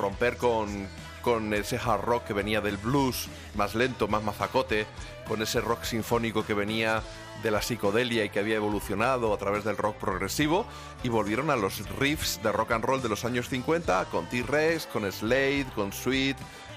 Romper 0.01 0.36
con, 0.36 0.89
con 1.22 1.52
ese 1.55 1.77
hard 1.77 2.02
rock 2.02 2.24
que 2.24 2.32
venía 2.32 2.60
del 2.60 2.77
blues, 2.77 3.28
más 3.55 3.74
lento, 3.74 4.09
más 4.09 4.22
mazacote, 4.22 4.86
con 5.28 5.43
ese 5.43 5.60
rock 5.60 5.85
sinfónico 5.85 6.44
que 6.44 6.55
venía 6.55 7.02
de 7.43 7.51
la 7.51 7.62
psicodelia 7.62 8.24
y 8.24 8.31
que 8.31 8.39
había 8.39 8.56
evolucionado 8.56 9.32
a 9.32 9.39
través 9.39 9.64
del 9.64 9.77
rock 9.77 9.97
progresivo, 9.97 10.66
y 11.02 11.09
volvieron 11.09 11.51
a 11.51 11.56
los 11.56 11.89
riffs 11.98 12.43
de 12.43 12.52
rock 12.52 12.72
and 12.72 12.85
roll 12.85 13.02
de 13.02 13.09
los 13.09 13.24
años 13.24 13.48
50, 13.48 14.06
con 14.06 14.28
T-Rex, 14.28 14.86
con 14.86 15.10
Slade, 15.10 15.66
con 15.74 15.93
Sweet, 15.93 16.36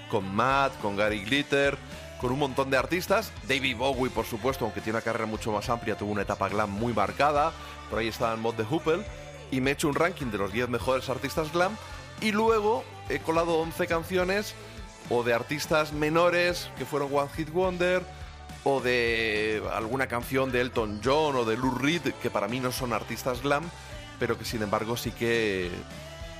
con 0.10 0.34
Matt, 0.34 0.80
con 0.82 0.96
Gary 0.96 1.24
Glitter, 1.26 1.78
con 2.24 2.32
un 2.32 2.40
montón 2.40 2.70
de 2.70 2.78
artistas. 2.78 3.34
David 3.50 3.76
Bowie, 3.76 4.10
por 4.10 4.26
supuesto, 4.26 4.64
aunque 4.64 4.80
tiene 4.80 4.98
una 4.98 5.04
carrera 5.04 5.26
mucho 5.26 5.52
más 5.52 5.70
amplia, 5.70 5.98
tuvo 5.98 6.12
una 6.12 6.22
etapa 6.22 6.48
glam 6.48 6.72
muy 6.72 6.94
marcada. 6.94 7.52
Por 7.90 8.00
ahí 8.00 8.08
estaban 8.08 8.40
Mod 8.40 8.56
de 8.56 8.64
Hoople. 8.64 9.06
Y 9.52 9.60
me 9.60 9.72
he 9.72 9.74
hecho 9.74 9.90
un 9.90 9.96
ranking 9.96 10.28
de 10.28 10.38
los 10.38 10.54
10 10.54 10.70
mejores 10.70 11.10
artistas 11.10 11.52
glam. 11.52 11.76
Y 12.22 12.32
luego 12.32 12.86
he 13.14 13.20
colado 13.20 13.60
11 13.60 13.86
canciones 13.88 14.56
o 15.10 15.24
de 15.24 15.34
artistas 15.34 15.94
menores 15.94 16.70
que 16.78 16.86
fueron 16.86 17.14
One 17.14 17.30
Hit 17.36 17.52
Wonder 17.52 18.02
o 18.64 18.82
de 18.82 19.62
alguna 19.74 20.08
canción 20.08 20.52
de 20.52 20.62
Elton 20.62 21.00
John 21.04 21.36
o 21.36 21.46
de 21.46 21.56
Lou 21.56 21.76
Reed 21.76 22.02
que 22.22 22.32
para 22.32 22.48
mí 22.48 22.60
no 22.60 22.72
son 22.72 22.92
artistas 22.92 23.44
glam, 23.44 23.70
pero 24.20 24.38
que 24.38 24.46
sin 24.46 24.64
embargo 24.64 24.98
sí 24.98 25.12
que 25.12 25.70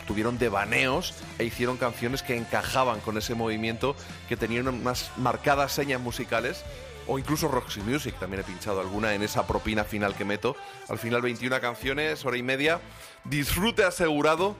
tuvieron 0.08 0.40
devaneos 0.40 1.14
e 1.38 1.44
hicieron 1.44 1.78
canciones 1.78 2.24
que 2.24 2.36
encajaban 2.36 3.00
con 3.02 3.18
ese 3.18 3.36
movimiento, 3.36 3.96
que 4.28 4.36
tenían 4.36 4.68
unas 4.68 5.12
marcadas 5.18 5.72
señas 5.72 6.02
musicales, 6.02 6.64
o 7.08 7.20
incluso 7.20 7.50
Roxy 7.50 7.82
Music, 7.82 8.16
también 8.20 8.42
he 8.42 8.44
pinchado 8.44 8.80
alguna 8.82 9.14
en 9.14 9.24
esa 9.24 9.46
propina 9.46 9.84
final 9.84 10.16
que 10.16 10.26
meto. 10.26 10.56
Al 10.90 10.98
final 10.98 11.22
21 11.22 11.60
canciones, 11.62 12.26
hora 12.26 12.38
y 12.38 12.44
media, 12.44 12.80
disfrute 13.26 13.84
asegurado 13.84 14.56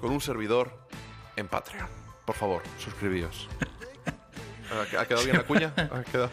con 0.00 0.10
un 0.10 0.20
servidor 0.20 0.86
en 1.36 1.48
Patreon. 1.48 1.88
Por 2.24 2.34
favor, 2.36 2.62
suscribíos. 2.78 3.48
¿Ha 4.98 5.06
quedado 5.06 5.24
bien 5.24 5.36
la 5.36 5.42
cuña? 5.44 5.72
Ha 5.76 6.02
quedado... 6.02 6.30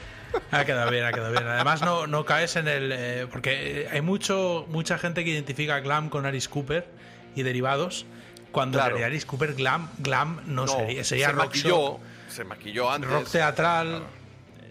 Ha 0.52 0.66
quedado 0.66 0.90
bien, 0.90 1.06
ha 1.06 1.12
quedado 1.12 1.32
bien. 1.32 1.46
Además, 1.48 1.82
no, 1.84 2.08
no 2.08 2.26
caes 2.26 2.56
en 2.56 2.68
el. 2.68 2.92
eh, 2.92 3.28
porque 3.32 3.88
hay 3.92 4.02
mucho 4.02 4.66
mucha 4.70 4.98
gente 4.98 5.24
que 5.24 5.30
identifica 5.30 5.80
glam 5.82 6.10
con 6.10 6.26
Alice 6.26 6.50
Cooper 6.50 6.88
y 7.36 7.44
derivados. 7.44 8.08
Cuando 8.52 8.78
Claro. 8.80 8.96
en 8.96 9.02
realidad 9.02 9.12
Alice 9.14 9.28
Cooper 9.28 9.54
glam, 9.54 9.90
glam 10.00 10.42
no, 10.48 10.66
No, 10.66 10.68
sería. 10.68 11.04
Sería 11.04 11.28
se 11.28 11.32
rock 11.34 11.46
maquilló, 11.46 11.70
show, 11.70 12.00
se 12.30 12.44
maquilló 12.46 12.92
antes. 12.92 13.12
rock 13.12 13.30
teatral. 13.30 14.04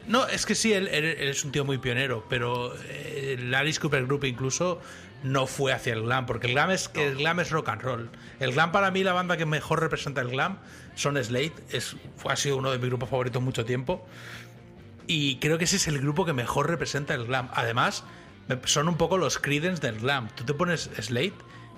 No, 0.09 0.27
es 0.27 0.47
que 0.47 0.57
sí, 0.57 0.73
él, 0.73 0.89
él- 0.89 1.05
él 1.21 1.29
es 1.29 1.45
un 1.45 1.53
tío 1.53 1.65
muy 1.65 1.79
pionero, 1.79 2.27
pero 2.29 2.75
eh, 2.89 3.37
el 3.39 3.55
Alice 3.55 3.79
Cooper 3.81 4.05
Group 4.07 4.25
incluso 4.25 4.81
no 5.23 5.47
fue 5.47 5.73
hacia 5.73 5.93
el 5.93 6.03
glam, 6.03 6.27
porque 6.27 6.49
el 6.49 6.55
glam 6.55 6.71
es 6.71 6.89
que 6.89 7.07
el 7.07 7.17
glam 7.17 7.41
es 7.41 7.51
rock 7.51 7.69
and 7.69 7.83
roll. 7.83 8.11
El 8.41 8.53
glam 8.53 8.73
para 8.73 8.91
mí 8.91 9.05
la 9.05 9.13
banda 9.13 9.37
que 9.37 9.47
mejor 9.47 9.81
representa 9.81 10.21
el 10.21 10.29
glam 10.29 10.59
son 10.95 11.23
Slade, 11.23 11.53
es 11.71 11.97
ha 12.29 12.37
sido 12.37 12.57
uno 12.57 12.71
de 12.71 12.79
mis 12.79 12.89
grupos 12.89 13.09
favoritos 13.09 13.43
mucho 13.43 13.65
tiempo. 13.65 14.05
Y 15.07 15.37
creo 15.37 15.59
que 15.59 15.65
ese 15.65 15.77
es 15.77 15.89
el 15.89 15.99
grupo 16.01 16.25
que 16.25 16.33
mejor 16.33 16.69
representa 16.69 17.15
el 17.15 17.25
glam. 17.27 17.49
Además, 17.55 18.05
son 18.65 18.89
un 18.89 18.97
poco 18.97 19.19
los 19.19 19.39
Creedence 19.39 19.81
del 19.81 20.01
glam. 20.01 20.29
Tú 20.35 20.45
te 20.45 20.55
pones 20.55 20.91
Slade 21.01 21.35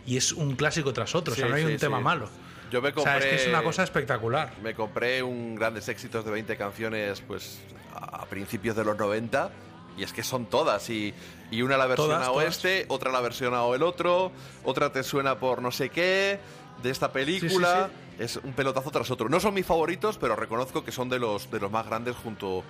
y 0.06 0.16
es 0.16 0.32
un 0.32 0.56
clásico 0.56 0.92
tras 0.92 1.14
otro, 1.14 1.32
o 1.32 1.36
sea, 1.36 1.48
no 1.48 1.54
hay 1.54 1.64
sí, 1.64 1.72
un 1.72 1.78
tema 1.78 1.98
sí. 1.98 2.04
malo. 2.04 2.28
Yo 2.70 2.82
me 2.82 2.90
O 2.90 2.94
compré. 2.94 3.12
sea, 3.12 3.18
es 3.18 3.24
que 3.26 3.42
es 3.42 3.48
una 3.48 3.62
cosa 3.62 3.82
espectacular. 3.82 4.52
Me 4.62 4.74
compré 4.74 5.22
un 5.22 5.54
grandes 5.54 5.88
éxitos 5.88 6.24
de 6.24 6.30
20 6.30 6.56
canciones, 6.56 7.20
pues 7.20 7.60
a 7.94 8.26
principios 8.26 8.74
de 8.76 8.84
los 8.84 8.98
90. 8.98 9.50
Y 9.96 10.02
es 10.02 10.12
que 10.12 10.22
son 10.22 10.46
todas. 10.46 10.88
Y, 10.90 11.14
y 11.50 11.62
una 11.62 11.76
la 11.76 11.86
versión 11.86 12.08
Todas, 12.08 12.22
a 12.28 12.32
todas. 12.32 12.44
oeste, 12.44 12.86
otra 12.88 13.12
la 13.12 13.20
versión 13.20 13.54
a 13.54 13.64
el 13.74 13.82
otro, 13.82 14.32
otra 14.64 14.90
te 14.92 15.02
suena 15.02 15.38
por 15.38 15.62
no 15.62 15.70
sé 15.70 15.90
qué, 15.90 16.38
de 16.82 16.90
esta 16.90 17.12
película. 17.12 17.90
Es 18.18 18.36
un 18.36 18.52
pelotazo 18.52 18.90
tras 18.90 19.10
otro. 19.10 19.28
No 19.28 19.40
son 19.40 19.54
mis 19.54 19.66
favoritos, 19.66 20.18
pero 20.18 20.36
reconozco 20.36 20.84
que 20.84 20.92
son 20.92 21.08
de 21.08 21.18
los, 21.18 21.50
de 21.50 21.58
los 21.58 21.70
más 21.70 21.86
grandes 21.86 22.14
junto, 22.16 22.62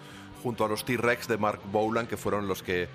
junto 0.42 0.64
a 0.64 0.68
los 0.68 0.84
T-Rex 0.84 1.28
de 1.28 1.36
Mark 1.36 1.60
Bowland, 1.66 2.08
que 2.08 2.16
fueron 2.16 2.48
los 2.48 2.62
que 2.62 2.88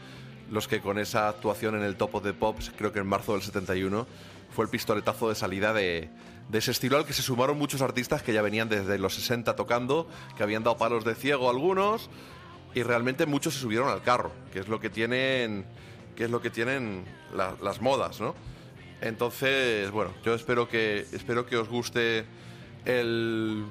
los 0.50 0.68
que 0.68 0.82
con 0.82 0.98
esa 0.98 1.30
actuación 1.30 1.76
en 1.76 1.84
el 1.84 1.96
Top 1.96 2.16
of 2.16 2.24
the 2.24 2.34
Pops, 2.34 2.72
creo 2.76 2.92
que 2.92 2.98
en 2.98 3.06
marzo 3.06 3.34
del 3.34 3.44
71, 3.44 4.08
fue 4.50 4.66
el 4.66 4.72
pistoletazo 4.72 5.30
de 5.30 5.36
salida 5.36 5.74
de, 5.74 6.10
de 6.50 6.58
ese 6.58 6.72
estilo 6.72 6.98
al 6.98 7.06
que 7.06 7.14
se 7.14 7.22
sumaron 7.22 7.58
muchos 7.58 7.82
artistas 7.82 8.24
que 8.24 8.34
ya 8.34 8.42
venían 8.42 8.68
desde 8.68 8.98
los 8.98 9.14
60 9.14 9.56
tocando, 9.56 10.08
que 10.36 10.42
habían 10.44 10.64
dado 10.64 10.78
palos 10.78 11.06
de 11.06 11.14
ciego 11.14 11.52
algunos, 11.52 12.10
y 12.76 12.84
realmente 12.84 13.26
muchos 13.26 13.54
se 13.54 13.60
subieron 13.60 13.90
al 13.90 14.02
carro, 14.02 14.32
que 14.54 14.60
es 14.60 14.68
lo 14.68 14.80
que 14.80 14.90
tienen, 14.90 15.66
que 16.16 16.26
es 16.26 16.30
lo 16.32 16.42
que 16.42 16.50
tienen 16.50 17.04
la- 17.36 17.56
las 17.62 17.82
modas, 17.82 18.20
¿no? 18.22 18.36
Entonces, 19.02 19.90
bueno, 19.92 20.12
yo 20.24 20.34
espero 20.34 20.68
que, 20.68 21.06
espero 21.14 21.46
que 21.46 21.56
os 21.58 21.70
guste 21.70 22.26
el, 22.86 23.66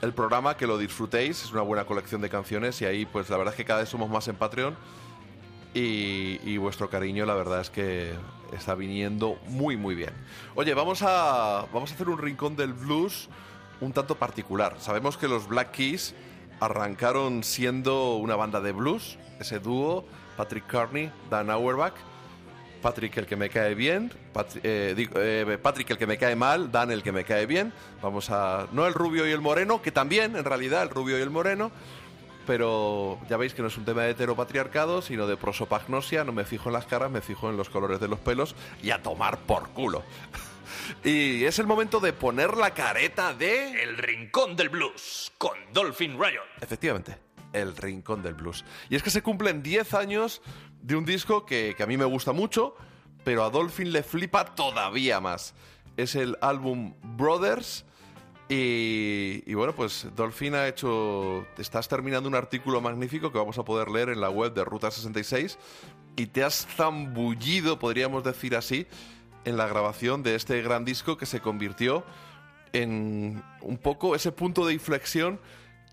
el 0.00 0.12
programa, 0.14 0.56
que 0.56 0.66
lo 0.66 0.78
disfrutéis. 0.78 1.42
Es 1.44 1.52
una 1.52 1.62
buena 1.62 1.84
colección 1.84 2.20
de 2.20 2.28
canciones 2.30 2.80
y 2.80 2.84
ahí, 2.84 3.04
pues 3.04 3.28
la 3.30 3.36
verdad 3.36 3.52
es 3.52 3.56
que 3.56 3.64
cada 3.64 3.80
vez 3.80 3.88
somos 3.88 4.08
más 4.08 4.28
en 4.28 4.36
Patreon. 4.36 4.76
Y, 5.74 6.40
y 6.44 6.56
vuestro 6.56 6.90
cariño, 6.90 7.26
la 7.26 7.34
verdad 7.34 7.60
es 7.60 7.70
que 7.70 8.12
está 8.52 8.74
viniendo 8.74 9.38
muy, 9.46 9.76
muy 9.76 9.94
bien. 9.94 10.10
Oye, 10.56 10.74
vamos 10.74 11.02
a, 11.02 11.66
vamos 11.72 11.90
a 11.92 11.94
hacer 11.94 12.08
un 12.08 12.18
rincón 12.18 12.56
del 12.56 12.72
blues 12.72 13.28
un 13.80 13.92
tanto 13.92 14.16
particular. 14.16 14.76
Sabemos 14.80 15.16
que 15.16 15.28
los 15.28 15.46
Black 15.48 15.70
Keys 15.70 16.14
arrancaron 16.60 17.42
siendo 17.42 18.16
una 18.16 18.36
banda 18.36 18.60
de 18.60 18.72
blues, 18.72 19.18
ese 19.40 19.58
dúo, 19.58 20.04
Patrick 20.36 20.66
Carney, 20.66 21.10
Dan 21.30 21.50
Auerbach. 21.50 21.94
Patrick 22.82 23.14
el 23.18 23.26
que 23.26 23.36
me 23.36 23.50
cae 23.50 23.74
bien, 23.74 24.10
Patri- 24.32 24.60
eh, 24.62 24.94
eh, 25.14 25.58
Patrick 25.62 25.90
el 25.90 25.98
que 25.98 26.06
me 26.06 26.16
cae 26.16 26.34
mal, 26.34 26.72
Dan 26.72 26.90
el 26.90 27.02
que 27.02 27.12
me 27.12 27.24
cae 27.24 27.44
bien. 27.44 27.74
Vamos 28.00 28.30
a... 28.30 28.68
No 28.72 28.86
el 28.86 28.94
rubio 28.94 29.26
y 29.28 29.32
el 29.32 29.42
moreno, 29.42 29.82
que 29.82 29.92
también 29.92 30.34
en 30.34 30.44
realidad 30.46 30.82
el 30.82 30.88
rubio 30.88 31.18
y 31.18 31.20
el 31.22 31.28
moreno, 31.28 31.70
pero 32.46 33.18
ya 33.28 33.36
veis 33.36 33.52
que 33.52 33.60
no 33.60 33.68
es 33.68 33.76
un 33.76 33.84
tema 33.84 34.02
de 34.04 34.12
heteropatriarcado, 34.12 35.02
sino 35.02 35.26
de 35.26 35.36
prosopagnosia. 35.36 36.24
No 36.24 36.32
me 36.32 36.44
fijo 36.46 36.70
en 36.70 36.72
las 36.72 36.86
caras, 36.86 37.10
me 37.10 37.20
fijo 37.20 37.50
en 37.50 37.58
los 37.58 37.68
colores 37.68 38.00
de 38.00 38.08
los 38.08 38.18
pelos 38.18 38.54
y 38.82 38.92
a 38.92 39.02
tomar 39.02 39.38
por 39.40 39.68
culo. 39.70 40.02
y 41.04 41.44
es 41.44 41.58
el 41.58 41.66
momento 41.66 42.00
de 42.00 42.12
poner 42.12 42.56
la 42.56 42.74
careta 42.74 43.34
de... 43.34 43.82
El 43.82 43.96
Rincón 43.96 44.56
del 44.56 44.68
Blues 44.68 45.32
con 45.38 45.56
Dolphin 45.72 46.12
Riot. 46.12 46.42
Efectivamente, 46.60 47.18
el 47.52 47.76
Rincón 47.76 48.22
del 48.22 48.34
Blues. 48.34 48.64
Y 48.88 48.96
es 48.96 49.02
que 49.02 49.10
se 49.10 49.22
cumplen 49.22 49.62
10 49.62 49.94
años 49.94 50.42
de 50.82 50.96
un 50.96 51.04
disco 51.04 51.46
que, 51.46 51.74
que 51.76 51.82
a 51.82 51.86
mí 51.86 51.96
me 51.96 52.04
gusta 52.04 52.32
mucho, 52.32 52.74
pero 53.24 53.44
a 53.44 53.50
Dolphin 53.50 53.92
le 53.92 54.02
flipa 54.02 54.54
todavía 54.54 55.20
más. 55.20 55.54
Es 55.96 56.14
el 56.14 56.36
álbum 56.40 56.94
Brothers. 57.02 57.84
Y, 58.48 59.44
y 59.46 59.54
bueno, 59.54 59.74
pues 59.74 60.08
Dolphin 60.16 60.54
ha 60.54 60.66
hecho. 60.66 61.46
Estás 61.56 61.86
terminando 61.86 62.28
un 62.28 62.34
artículo 62.34 62.80
magnífico 62.80 63.30
que 63.30 63.38
vamos 63.38 63.58
a 63.58 63.64
poder 63.64 63.88
leer 63.88 64.08
en 64.08 64.20
la 64.20 64.28
web 64.28 64.52
de 64.54 64.64
Ruta 64.64 64.90
66. 64.90 65.58
Y 66.16 66.26
te 66.26 66.42
has 66.42 66.66
zambullido, 66.66 67.78
podríamos 67.78 68.24
decir 68.24 68.56
así, 68.56 68.88
en 69.44 69.56
la 69.56 69.66
grabación 69.66 70.22
de 70.22 70.34
este 70.34 70.60
gran 70.62 70.84
disco 70.84 71.16
que 71.16 71.26
se 71.26 71.40
convirtió 71.40 72.04
en 72.72 73.42
un 73.62 73.78
poco 73.78 74.14
ese 74.14 74.32
punto 74.32 74.66
de 74.66 74.74
inflexión 74.74 75.40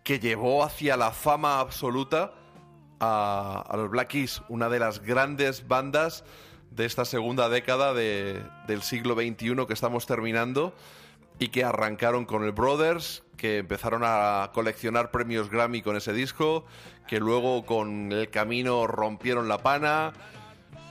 que 0.03 0.19
llevó 0.19 0.63
hacia 0.63 0.95
la 0.97 1.11
fama 1.11 1.59
absoluta 1.59 2.33
a, 2.99 3.73
los 3.75 3.89
Black 3.89 4.09
Keys, 4.09 4.41
una 4.49 4.69
de 4.69 4.79
las 4.79 5.01
grandes 5.01 5.67
bandas 5.67 6.23
de 6.71 6.85
esta 6.85 7.05
segunda 7.05 7.49
década 7.49 7.93
de- 7.93 8.41
del 8.67 8.81
siglo 8.81 9.15
XXI 9.15 9.65
que 9.65 9.73
estamos 9.73 10.05
terminando 10.05 10.73
y 11.39 11.49
que 11.49 11.63
arrancaron 11.63 12.25
con 12.25 12.43
el 12.43 12.51
Brothers, 12.51 13.23
que 13.37 13.59
empezaron 13.59 14.01
a 14.03 14.49
coleccionar 14.53 15.11
premios 15.11 15.49
Grammy 15.49 15.81
con 15.81 15.95
ese 15.95 16.13
disco, 16.13 16.65
que 17.07 17.19
luego 17.19 17.65
con 17.65 18.11
el 18.11 18.29
camino 18.29 18.87
rompieron 18.87 19.47
la 19.47 19.59
pana. 19.59 20.13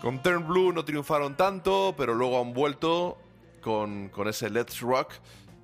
Con 0.00 0.22
Turn 0.22 0.46
Blue 0.46 0.72
no 0.72 0.84
triunfaron 0.84 1.36
tanto, 1.36 1.94
pero 1.96 2.14
luego 2.14 2.40
han 2.40 2.52
vuelto 2.52 3.18
con, 3.60 4.08
con 4.10 4.28
ese 4.28 4.50
Let's 4.50 4.80
Rock. 4.80 5.14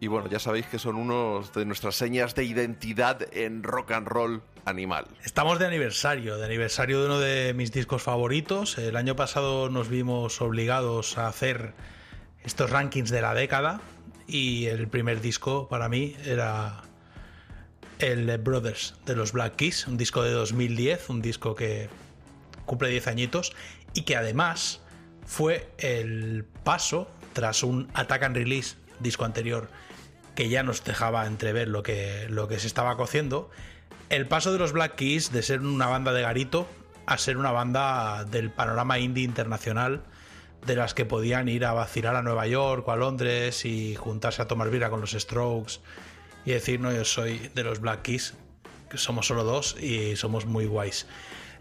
Y 0.01 0.09
bueno, 0.09 0.29
ya 0.29 0.41
sabéis 0.41 0.67
que 0.67 0.79
son 0.79 0.97
unos 0.97 1.53
de 1.53 1.65
nuestras 1.65 1.95
señas 1.95 2.35
de 2.35 2.45
identidad 2.45 3.21
en 3.33 3.63
rock 3.63 3.93
and 3.93 4.09
roll 4.09 4.43
animal. 4.65 5.07
Estamos 5.25 5.59
de 5.59 5.67
aniversario, 5.67 6.39
de 6.39 6.45
aniversario 6.45 7.01
de 7.01 7.07
uno 7.07 7.21
de 7.21 7.55
mis 7.55 7.71
discos 7.71 8.03
favoritos. 8.03 8.79
El 8.79 8.97
año 8.97 9.15
pasado 9.15 9.69
nos 9.71 9.89
vimos 9.89 10.41
obligados 10.41 11.19
a 11.19 11.29
hacer 11.29 11.75
estos 12.43 12.71
rankings 12.71 13.11
de 13.11 13.23
la 13.23 13.35
década 13.35 13.81
y 14.27 14.67
el 14.67 14.89
primer 14.89 15.21
disco 15.21 15.69
para 15.69 15.89
mí 15.89 16.17
era 16.25 16.83
el 17.99 18.37
Brothers 18.39 18.95
de 19.07 19.15
los 19.15 19.33
Black 19.33 19.57
Keys, 19.57 19.87
un 19.87 19.97
disco 19.97 20.23
de 20.23 20.33
2010, 20.33 21.11
un 21.11 21.23
disco 21.23 21.55
que 21.55 21.89
cumple 22.67 22.89
10 22.89 23.07
añitos 23.07 23.53
y 23.95 24.03
que 24.03 24.17
además 24.17 24.81
fue 25.25 25.71
el 25.79 26.45
paso 26.65 27.11
tras 27.33 27.63
un 27.63 27.89
Attack 27.95 28.25
and 28.25 28.37
Release 28.37 28.77
disco 29.01 29.25
anterior 29.25 29.69
que 30.35 30.49
ya 30.49 30.63
nos 30.63 30.85
dejaba 30.85 31.27
entrever 31.27 31.69
lo 31.69 31.83
que, 31.83 32.27
lo 32.29 32.49
que 32.49 32.59
se 32.59 32.67
estaba 32.67 32.97
cociendo, 32.97 33.51
el 34.09 34.27
paso 34.27 34.53
de 34.53 34.59
los 34.59 34.73
Black 34.73 34.97
Keys 34.97 35.33
de 35.33 35.43
ser 35.43 35.61
una 35.61 35.87
banda 35.87 36.13
de 36.13 36.23
garito 36.23 36.67
a 37.07 37.19
ser 37.19 37.37
una 37.37 37.51
banda 37.51 38.25
del 38.25 38.51
panorama 38.51 38.99
indie 38.99 39.25
internacional 39.25 40.03
de 40.67 40.77
las 40.77 40.95
que 40.95 41.05
podían 41.05 41.49
ir 41.49 41.65
a 41.65 41.73
vacilar 41.73 42.15
a 42.17 42.23
Nueva 42.23 42.47
York 42.47 42.87
o 42.87 42.93
a 42.93 42.97
Londres 42.97 43.65
y 43.65 43.97
juntarse 43.97 44.43
a 44.43 44.47
tomar 44.47 44.71
birra 44.71 44.91
con 44.91 45.01
los 45.01 45.11
Strokes 45.11 45.81
y 46.45 46.53
decir, 46.53 46.81
no, 46.81 46.93
yo 46.93 47.05
soy 47.05 47.51
de 47.55 47.65
los 47.65 47.81
Black 47.81 48.03
Keys, 48.03 48.35
que 48.89 48.99
somos 48.99 49.27
solo 49.27 49.45
dos 49.45 49.77
y 49.81 50.17
somos 50.17 50.47
muy 50.47 50.67
guays. 50.67 51.07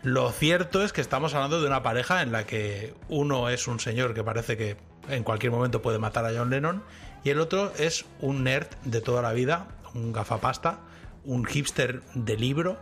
Lo 0.03 0.31
cierto 0.31 0.83
es 0.83 0.93
que 0.93 1.01
estamos 1.01 1.35
hablando 1.35 1.61
de 1.61 1.67
una 1.67 1.83
pareja 1.83 2.23
en 2.23 2.31
la 2.31 2.45
que 2.45 2.95
uno 3.07 3.49
es 3.49 3.67
un 3.67 3.79
señor 3.79 4.15
que 4.15 4.23
parece 4.23 4.57
que 4.57 4.75
en 5.07 5.23
cualquier 5.23 5.51
momento 5.51 5.83
puede 5.83 5.99
matar 5.99 6.25
a 6.25 6.31
John 6.35 6.49
Lennon 6.49 6.83
y 7.23 7.29
el 7.29 7.39
otro 7.39 7.71
es 7.77 8.05
un 8.19 8.43
nerd 8.43 8.67
de 8.83 9.01
toda 9.01 9.21
la 9.21 9.31
vida, 9.31 9.67
un 9.93 10.11
gafapasta, 10.11 10.79
un 11.23 11.45
hipster 11.45 12.01
de 12.15 12.35
libro 12.35 12.79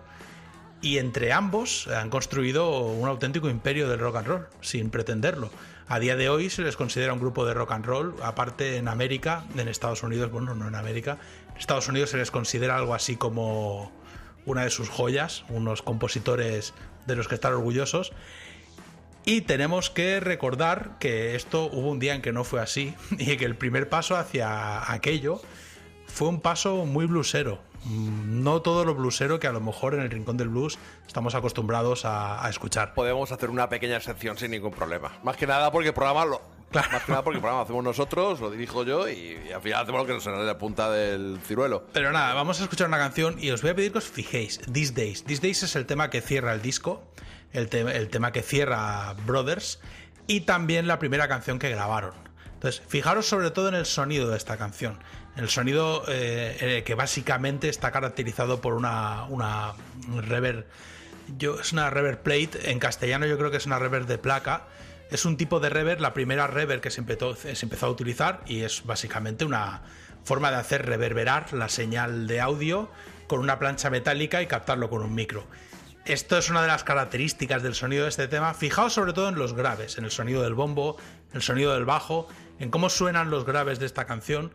y 0.82 0.98
entre 0.98 1.34
ambos 1.34 1.88
han 1.88 2.10
construido 2.10 2.80
un 2.80 3.10
auténtico 3.10 3.50
imperio 3.50 3.90
del 3.90 4.00
rock 4.00 4.16
and 4.16 4.28
roll, 4.28 4.48
sin 4.62 4.90
pretenderlo. 4.90 5.50
A 5.90 6.00
día 6.00 6.16
de 6.16 6.30
hoy 6.30 6.50
se 6.50 6.62
les 6.62 6.78
considera 6.78 7.12
un 7.12 7.20
grupo 7.20 7.46
de 7.46 7.54
rock 7.54 7.74
and 7.74 7.86
roll, 7.86 8.16
aparte 8.24 8.78
en 8.78 8.88
América, 8.88 9.44
en 9.58 9.68
Estados 9.68 10.04
Unidos, 10.04 10.32
bueno, 10.32 10.56
no 10.56 10.70
en 10.70 10.76
América, 10.76 11.18
en 11.52 11.58
Estados 11.58 11.90
Unidos 11.90 12.12
se 12.12 12.18
les 12.18 12.32
considera 12.32 12.78
algo 12.78 12.94
así 12.94 13.18
como 13.18 13.92
una 14.46 14.64
de 14.64 14.70
sus 14.70 14.90
joyas, 14.90 15.44
unos 15.50 15.82
compositores 15.82 16.74
de 17.06 17.16
los 17.16 17.28
que 17.28 17.36
estar 17.36 17.54
orgullosos. 17.54 18.14
Y 19.26 19.42
tenemos 19.42 19.90
que 19.90 20.20
recordar 20.20 20.98
que 21.00 21.36
esto 21.36 21.66
hubo 21.66 21.90
un 21.90 22.00
día 22.00 22.16
en 22.16 22.22
que 22.22 22.32
no 22.32 22.44
fue 22.44 22.62
así 22.62 22.96
y 23.18 23.38
que 23.38 23.46
el 23.46 23.56
primer 23.56 23.90
paso 23.90 24.16
hacia 24.16 24.92
aquello 24.92 25.42
fue 26.08 26.28
un 26.30 26.42
paso 26.42 26.86
muy 26.86 27.06
blusero. 27.06 27.60
Mm, 27.86 28.44
No 28.44 28.62
todo 28.62 28.86
lo 28.86 28.96
blusero 28.96 29.40
que 29.40 29.48
a 29.48 29.52
lo 29.52 29.62
mejor 29.62 29.94
en 29.94 30.02
el 30.02 30.10
rincón 30.10 30.38
del 30.38 30.50
blues 30.50 30.80
estamos 31.08 31.36
acostumbrados 31.36 32.06
a, 32.06 32.44
a 32.46 32.50
escuchar. 32.50 32.94
Podemos 32.94 33.32
hacer 33.32 33.50
una 33.50 33.70
pequeña 33.70 34.00
sección 34.00 34.38
sin 34.38 34.52
ningún 34.52 34.72
problema. 34.72 35.20
Más 35.24 35.38
que 35.38 35.48
nada 35.48 35.72
porque 35.72 35.90
el 35.90 35.94
programa 35.94 36.26
lo. 36.26 36.59
Más 36.74 37.04
que 37.04 37.12
nada 37.12 37.24
porque 37.24 37.38
el 37.38 37.42
programa 37.42 37.60
lo 37.60 37.64
hacemos 37.64 37.84
nosotros, 37.84 38.40
lo 38.40 38.52
dirijo 38.52 38.84
yo 38.84 39.10
y, 39.10 39.40
y 39.48 39.52
al 39.52 39.62
final 39.62 39.82
hacemos 39.84 40.02
lo 40.02 40.06
que 40.08 40.14
nos 40.14 40.24
sale 40.24 40.38
de 40.38 40.46
la 40.46 40.58
punta 40.58 40.90
del 40.92 41.40
ciruelo. 41.46 41.86
Pero 41.94 42.12
nada, 42.12 42.34
vamos 42.34 42.60
a 42.60 42.64
escuchar 42.64 42.88
una 42.88 42.98
canción 42.98 43.38
y 43.40 43.50
os 43.52 43.62
voy 43.62 43.72
a 43.72 43.76
pedir 43.76 43.92
que 43.92 43.98
os 43.98 44.08
fijéis. 44.08 44.60
These 44.72 44.94
Days. 44.94 45.24
These 45.24 45.42
Days 45.42 45.64
es 45.64 45.76
el 45.76 45.86
tema 45.86 46.10
que 46.10 46.22
cierra 46.22 46.54
el 46.54 46.62
disco, 46.62 47.04
el, 47.54 47.70
te- 47.70 47.82
el 47.82 48.10
tema 48.10 48.32
que 48.32 48.42
cierra 48.44 49.14
Brothers 49.26 49.80
y 50.28 50.42
también 50.42 50.88
la 50.88 51.00
primera 51.00 51.28
canción 51.28 51.58
que 51.58 51.70
grabaron. 51.70 52.14
Entonces, 52.54 52.82
fijaros 52.88 53.26
sobre 53.26 53.52
todo 53.52 53.70
en 53.70 53.76
el 53.76 53.86
sonido 53.86 54.30
de 54.30 54.38
esta 54.38 54.58
canción. 54.58 55.00
El 55.38 55.48
sonido 55.50 56.04
eh, 56.10 56.84
que 56.86 56.94
básicamente 56.94 57.70
está 57.70 57.92
caracterizado 57.92 58.60
por 58.62 58.74
una, 58.74 59.24
una 59.30 59.74
reverb. 60.22 60.66
Yo, 61.38 61.60
es 61.62 61.72
una 61.72 61.90
reverb 61.90 62.22
plate. 62.22 62.70
En 62.72 62.80
castellano 62.80 63.26
yo 63.26 63.38
creo 63.38 63.50
que 63.50 63.58
es 63.58 63.66
una 63.66 63.80
reverb 63.80 64.06
de 64.08 64.18
placa. 64.18 64.64
Es 65.10 65.26
un 65.26 65.38
tipo 65.38 65.60
de 65.60 65.70
reverb, 65.70 66.00
la 66.00 66.14
primera 66.14 66.48
reverb 66.48 66.82
que 66.82 66.92
se 66.92 67.02
empezó, 67.02 67.36
se 67.36 67.66
empezó 67.66 67.88
a 67.88 67.90
utilizar 67.90 68.42
y 68.46 68.62
es 68.62 68.86
básicamente 68.86 69.44
una 69.44 69.82
forma 70.24 70.52
de 70.52 70.58
hacer 70.58 70.86
reverberar 70.86 71.52
la 71.54 71.70
señal 71.70 72.28
de 72.28 72.42
audio 72.42 72.90
con 73.28 73.40
una 73.40 73.58
plancha 73.58 73.90
metálica 73.90 74.42
y 74.42 74.48
captarlo 74.48 74.90
con 74.90 75.02
un 75.02 75.16
micro. 75.16 75.48
Esto 76.06 76.38
es 76.38 76.50
una 76.50 76.62
de 76.62 76.68
las 76.68 76.84
características 76.84 77.62
del 77.64 77.76
sonido 77.76 78.04
de 78.04 78.10
este 78.10 78.28
tema. 78.28 78.54
Fijaos 78.54 78.94
sobre 78.94 79.14
todo 79.14 79.30
en 79.30 79.36
los 79.36 79.54
graves, 79.54 79.98
en 79.98 80.06
el 80.06 80.12
sonido 80.12 80.44
del 80.44 80.54
bombo, 80.54 80.98
el 81.34 81.42
sonido 81.42 81.74
del 81.74 81.86
bajo, 81.86 82.28
en 82.60 82.70
cómo 82.70 82.90
suenan 82.90 83.30
los 83.30 83.46
graves 83.46 83.80
de 83.80 83.86
esta 83.86 84.06
canción, 84.06 84.52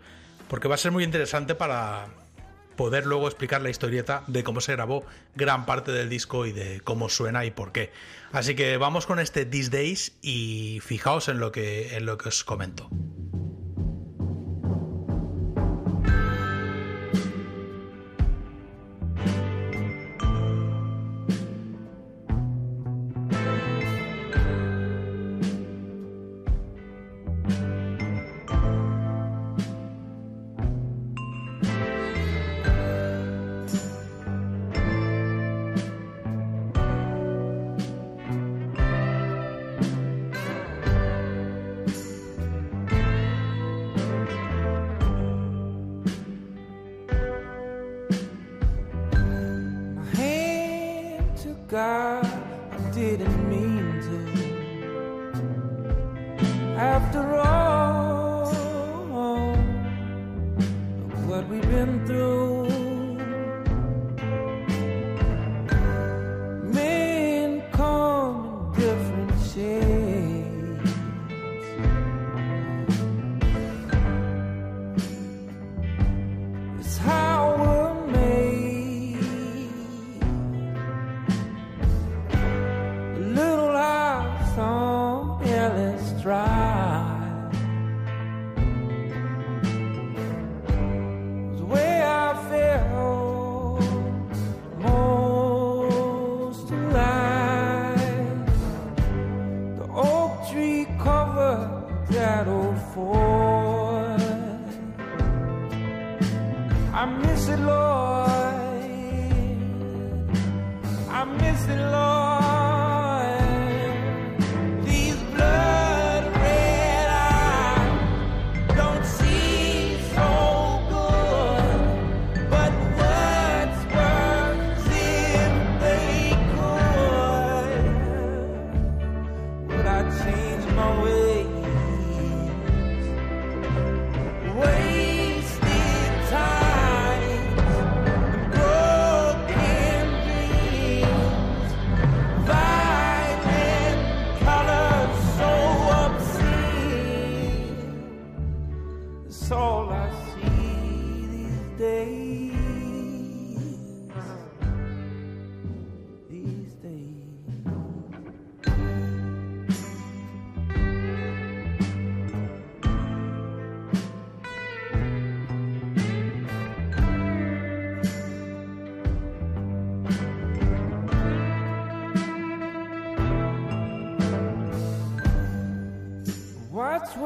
porque 0.48 0.68
va 0.68 0.74
a 0.74 0.78
ser 0.78 0.92
muy 0.92 1.04
interesante 1.04 1.54
para 1.54 2.06
poder 2.76 3.06
luego 3.06 3.28
explicar 3.28 3.62
la 3.62 3.70
historieta 3.70 4.24
de 4.26 4.42
cómo 4.42 4.60
se 4.60 4.72
grabó 4.72 5.04
gran 5.36 5.64
parte 5.64 5.92
del 5.92 6.08
disco 6.08 6.46
y 6.46 6.52
de 6.52 6.80
cómo 6.80 7.08
suena 7.08 7.44
y 7.44 7.50
por 7.50 7.72
qué. 7.72 7.92
Así 8.34 8.56
que 8.56 8.78
vamos 8.78 9.06
con 9.06 9.20
este 9.20 9.46
These 9.46 9.70
Days 9.70 10.18
y 10.20 10.80
fijaos 10.82 11.28
en 11.28 11.38
lo 11.38 11.52
que, 11.52 11.96
en 11.96 12.04
lo 12.04 12.18
que 12.18 12.30
os 12.30 12.42
comento. 12.42 12.90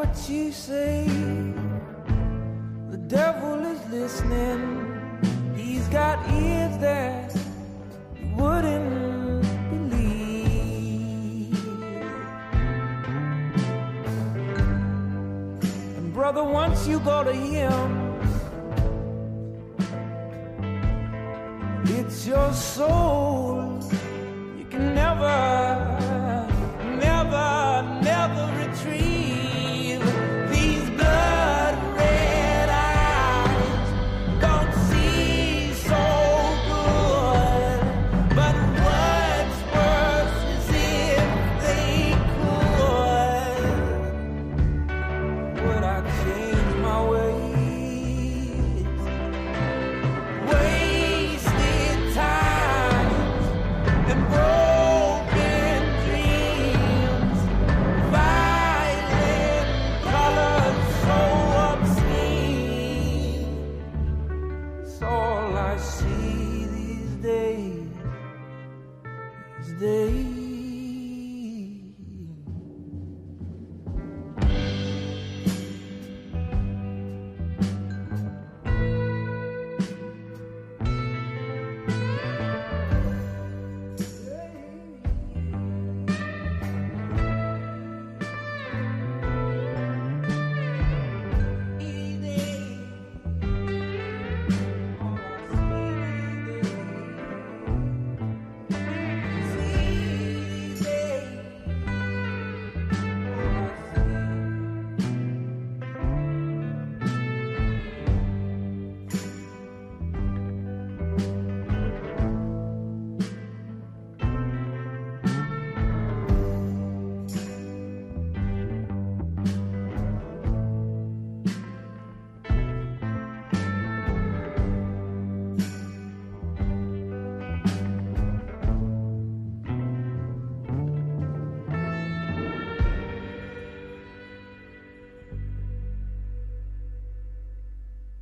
Watch 0.08 0.16
what 0.16 0.28
you 0.30 0.47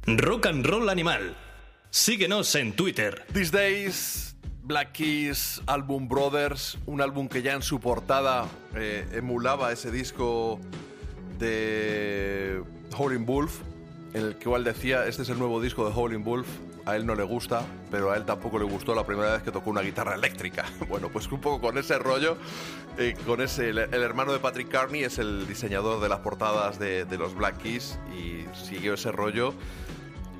Rock 0.06 0.46
and 0.46 0.64
Roll 0.64 0.88
Animal. 0.88 1.34
Síguenos 1.90 2.54
en 2.54 2.76
Twitter. 2.76 3.24
These 3.32 3.50
Days, 3.50 4.36
Black 4.62 4.92
Keys, 4.92 5.60
Album 5.66 6.06
Brothers, 6.06 6.78
un 6.86 7.00
álbum 7.00 7.28
que 7.28 7.42
ya 7.42 7.54
en 7.54 7.62
su 7.62 7.80
portada 7.80 8.46
eh, 8.76 9.04
emulaba 9.12 9.72
ese 9.72 9.90
disco 9.90 10.60
de 11.40 12.62
Howling 12.96 13.26
Wolf, 13.26 13.62
en 14.14 14.26
el 14.26 14.36
que 14.36 14.44
igual 14.44 14.62
decía, 14.62 15.06
este 15.06 15.22
es 15.22 15.28
el 15.28 15.40
nuevo 15.40 15.60
disco 15.60 15.84
de 15.84 15.92
Howling 15.92 16.22
Wolf, 16.22 16.46
a 16.84 16.94
él 16.94 17.04
no 17.04 17.16
le 17.16 17.24
gusta, 17.24 17.66
pero 17.90 18.12
a 18.12 18.16
él 18.16 18.24
tampoco 18.24 18.60
le 18.60 18.64
gustó 18.64 18.94
la 18.94 19.04
primera 19.04 19.32
vez 19.32 19.42
que 19.42 19.50
tocó 19.50 19.70
una 19.70 19.80
guitarra 19.80 20.14
eléctrica. 20.14 20.66
Bueno, 20.88 21.08
pues 21.08 21.26
un 21.32 21.40
poco 21.40 21.60
con 21.60 21.78
ese 21.78 21.98
rollo, 21.98 22.36
eh, 22.96 23.16
con 23.26 23.40
ese, 23.40 23.70
el, 23.70 23.78
el 23.78 24.02
hermano 24.02 24.32
de 24.32 24.38
Patrick 24.38 24.68
Carney 24.68 25.02
es 25.02 25.18
el 25.18 25.48
diseñador 25.48 26.00
de 26.00 26.08
las 26.08 26.20
portadas 26.20 26.78
de, 26.78 27.04
de 27.04 27.18
los 27.18 27.34
Black 27.34 27.58
Keys 27.58 27.98
y 28.16 28.44
siguió 28.54 28.94
ese 28.94 29.10
rollo. 29.10 29.52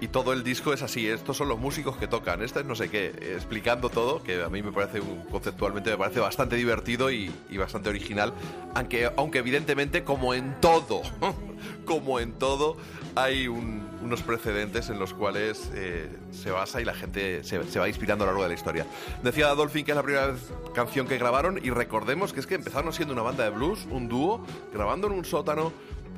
Y 0.00 0.08
todo 0.08 0.34
el 0.34 0.44
disco 0.44 0.74
es 0.74 0.82
así, 0.82 1.06
estos 1.08 1.38
son 1.38 1.48
los 1.48 1.58
músicos 1.58 1.96
que 1.96 2.06
tocan, 2.06 2.42
este 2.42 2.60
es 2.60 2.66
no 2.66 2.74
sé 2.74 2.90
qué, 2.90 3.06
explicando 3.34 3.88
todo, 3.88 4.22
que 4.22 4.42
a 4.42 4.50
mí 4.50 4.62
me 4.62 4.70
parece 4.70 5.00
conceptualmente 5.30 5.88
me 5.90 5.96
parece 5.96 6.20
bastante 6.20 6.56
divertido 6.56 7.10
y, 7.10 7.32
bastante 7.56 7.88
original, 7.88 8.34
aunque, 8.74 9.10
aunque 9.16 9.38
evidentemente 9.38 10.04
como 10.04 10.34
en 10.34 10.54
todo, 10.60 11.00
como 11.86 12.20
en 12.20 12.32
todo, 12.34 12.76
hay 13.14 13.48
un- 13.48 13.86
unos 14.02 14.20
precedentes 14.22 14.90
en 14.90 14.98
los 14.98 15.14
cuales 15.14 15.70
eh, 15.74 16.08
se 16.30 16.50
basa 16.50 16.80
y 16.82 16.84
la 16.84 16.92
gente 16.94 17.42
se, 17.42 17.64
se 17.64 17.78
va 17.78 17.88
inspirando 17.88 18.24
a 18.24 18.26
lo 18.26 18.32
largo 18.32 18.42
de 18.42 18.48
la 18.50 18.54
historia. 18.54 18.86
Decía 19.22 19.48
Dolphin 19.54 19.84
que 19.86 19.92
es 19.92 19.96
la 19.96 20.02
primera 20.02 20.26
vez- 20.26 20.52
canción 20.74 21.08
que 21.08 21.16
grabaron 21.16 21.58
y 21.64 21.70
recordemos 21.70 22.34
que 22.34 22.40
es 22.40 22.46
que 22.46 22.56
empezaron 22.56 22.92
siendo 22.92 23.14
una 23.14 23.22
banda 23.22 23.44
de 23.44 23.50
blues, 23.50 23.86
un 23.90 24.08
dúo, 24.08 24.44
grabando 24.74 25.06
en 25.06 25.14
un 25.14 25.24
sótano 25.24 25.72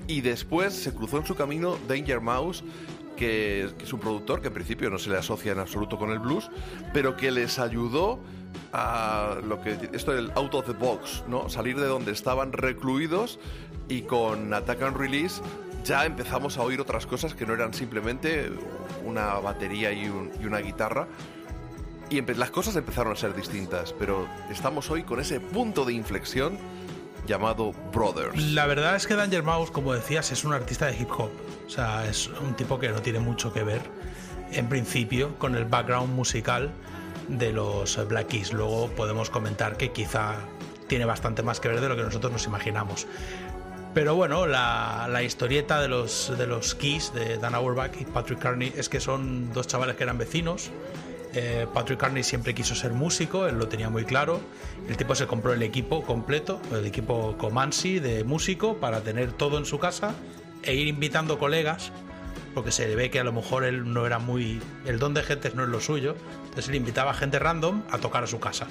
y 0.08 0.20
después 0.22 0.74
se 0.74 0.92
cruzó 0.92 1.18
en 1.18 1.26
su 1.26 1.34
camino 1.36 1.78
Danger 1.86 2.20
Mouse, 2.20 2.64
que, 3.18 3.68
es 3.82 3.92
un 3.92 4.00
productor 4.00 4.40
que 4.40 4.48
en 4.48 4.54
principio 4.54 4.88
no 4.88 4.98
se 4.98 5.10
le 5.10 5.18
asocia 5.18 5.52
en 5.52 5.58
absoluto 5.58 5.98
con 5.98 6.10
el 6.10 6.20
blues, 6.20 6.50
pero 6.94 7.16
que 7.16 7.30
les 7.30 7.58
ayudó 7.58 8.20
a 8.72 9.36
lo 9.46 9.60
que 9.60 9.90
esto 9.92 10.12
del 10.12 10.30
out 10.36 10.54
of 10.54 10.66
the 10.66 10.72
box, 10.72 11.24
¿no? 11.26 11.48
Salir 11.48 11.78
de 11.78 11.86
donde 11.86 12.12
estaban 12.12 12.52
recluidos 12.52 13.38
y 13.88 14.02
con 14.02 14.54
Attack 14.54 14.82
and 14.82 14.96
Release 14.96 15.42
ya 15.84 16.06
empezamos 16.06 16.58
a 16.58 16.62
oír 16.62 16.80
otras 16.80 17.06
cosas 17.06 17.34
que 17.34 17.44
no 17.44 17.54
eran 17.54 17.74
simplemente 17.74 18.50
una 19.04 19.34
batería 19.34 19.92
y, 19.92 20.04
y 20.04 20.46
una 20.46 20.58
guitarra. 20.58 21.08
Y 22.10 22.22
las 22.22 22.50
cosas 22.50 22.76
empezaron 22.76 23.12
a 23.12 23.16
ser 23.16 23.34
distintas, 23.34 23.92
pero 23.92 24.26
estamos 24.50 24.90
hoy 24.90 25.02
con 25.02 25.20
ese 25.20 25.40
punto 25.40 25.84
de 25.84 25.92
inflexión 25.92 26.58
llamado 27.26 27.72
Brothers. 27.92 28.42
La 28.52 28.66
verdad 28.66 28.96
es 28.96 29.06
que 29.06 29.14
Danger 29.14 29.42
Mouse, 29.42 29.70
como 29.70 29.92
decías, 29.92 30.32
es 30.32 30.44
un 30.44 30.54
artista 30.54 30.86
de 30.86 30.96
hip 30.96 31.10
hop. 31.10 31.30
O 31.68 31.70
sea, 31.70 32.08
es 32.08 32.28
un 32.28 32.54
tipo 32.54 32.78
que 32.78 32.88
no 32.88 33.02
tiene 33.02 33.20
mucho 33.20 33.52
que 33.52 33.62
ver, 33.62 33.82
en 34.52 34.70
principio, 34.70 35.38
con 35.38 35.54
el 35.54 35.66
background 35.66 36.14
musical 36.14 36.70
de 37.28 37.52
los 37.52 38.08
Black 38.08 38.28
Keys. 38.28 38.54
Luego 38.54 38.88
podemos 38.96 39.28
comentar 39.28 39.76
que 39.76 39.92
quizá 39.92 40.36
tiene 40.86 41.04
bastante 41.04 41.42
más 41.42 41.60
que 41.60 41.68
ver 41.68 41.82
de 41.82 41.90
lo 41.90 41.94
que 41.96 42.02
nosotros 42.02 42.32
nos 42.32 42.46
imaginamos. 42.46 43.06
Pero 43.92 44.14
bueno, 44.14 44.46
la, 44.46 45.08
la 45.10 45.22
historieta 45.22 45.78
de 45.78 45.88
los, 45.88 46.32
de 46.38 46.46
los 46.46 46.74
Keys, 46.74 47.12
de 47.12 47.36
Dan 47.36 47.54
Auerbach 47.54 47.92
y 48.00 48.06
Patrick 48.06 48.38
Carney, 48.38 48.72
es 48.74 48.88
que 48.88 48.98
son 48.98 49.52
dos 49.52 49.66
chavales 49.66 49.96
que 49.96 50.04
eran 50.04 50.16
vecinos. 50.16 50.70
Eh, 51.34 51.66
Patrick 51.74 52.00
Carney 52.00 52.22
siempre 52.22 52.54
quiso 52.54 52.74
ser 52.74 52.92
músico, 52.92 53.46
él 53.46 53.58
lo 53.58 53.68
tenía 53.68 53.90
muy 53.90 54.06
claro. 54.06 54.40
El 54.88 54.96
tipo 54.96 55.14
se 55.14 55.26
compró 55.26 55.52
el 55.52 55.62
equipo 55.62 56.02
completo, 56.02 56.62
el 56.72 56.86
equipo 56.86 57.36
Comansi 57.36 57.98
de 57.98 58.24
músico, 58.24 58.78
para 58.78 59.02
tener 59.02 59.32
todo 59.32 59.58
en 59.58 59.66
su 59.66 59.78
casa 59.78 60.14
e 60.68 60.74
ir 60.74 60.86
invitando 60.86 61.38
colegas, 61.38 61.90
porque 62.54 62.70
se 62.72 62.94
ve 62.94 63.10
que 63.10 63.20
a 63.20 63.24
lo 63.24 63.32
mejor 63.32 63.64
él 63.64 63.92
no 63.92 64.06
era 64.06 64.18
muy. 64.18 64.60
El 64.84 64.98
don 64.98 65.14
de 65.14 65.22
gentes 65.22 65.54
no 65.54 65.62
es 65.62 65.68
lo 65.68 65.80
suyo. 65.80 66.14
Entonces 66.44 66.68
él 66.68 66.74
invitaba 66.74 67.12
a 67.12 67.14
gente 67.14 67.38
random 67.38 67.82
a 67.90 67.98
tocar 67.98 68.24
a 68.24 68.26
su 68.26 68.38
casa. 68.40 68.66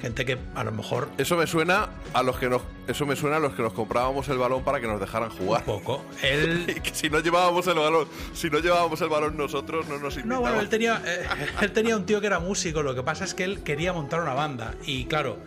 Gente 0.00 0.24
que 0.24 0.36
a 0.56 0.64
lo 0.64 0.72
mejor 0.72 1.08
Eso 1.16 1.36
me 1.36 1.46
suena 1.46 1.88
a 2.12 2.24
los 2.24 2.36
que 2.36 2.48
nos 2.48 2.62
eso 2.88 3.06
me 3.06 3.14
suena 3.14 3.36
a 3.36 3.38
los 3.38 3.54
que 3.54 3.62
nos 3.62 3.72
comprábamos 3.72 4.28
el 4.28 4.36
balón 4.36 4.64
para 4.64 4.80
que 4.80 4.86
nos 4.88 4.98
dejaran 5.00 5.30
jugar. 5.30 5.64
poco. 5.64 6.04
Él 6.22 6.80
que 6.82 6.92
si 6.92 7.08
no 7.08 7.20
llevábamos 7.20 7.66
el 7.68 7.74
balón, 7.76 8.08
si 8.34 8.50
no 8.50 8.58
llevábamos 8.58 9.00
el 9.00 9.08
balón 9.08 9.36
nosotros 9.36 9.86
no 9.88 9.98
nos 9.98 10.14
No, 10.16 10.20
invitaban. 10.20 10.40
bueno, 10.42 10.60
él 10.60 10.68
tenía, 10.68 11.00
eh, 11.06 11.24
él 11.60 11.70
tenía 11.72 11.96
un 11.96 12.04
tío 12.04 12.20
que 12.20 12.26
era 12.26 12.40
músico, 12.40 12.82
lo 12.82 12.96
que 12.96 13.04
pasa 13.04 13.24
es 13.24 13.32
que 13.34 13.44
él 13.44 13.62
quería 13.62 13.92
montar 13.92 14.20
una 14.20 14.34
banda 14.34 14.74
y 14.84 15.04
claro, 15.04 15.38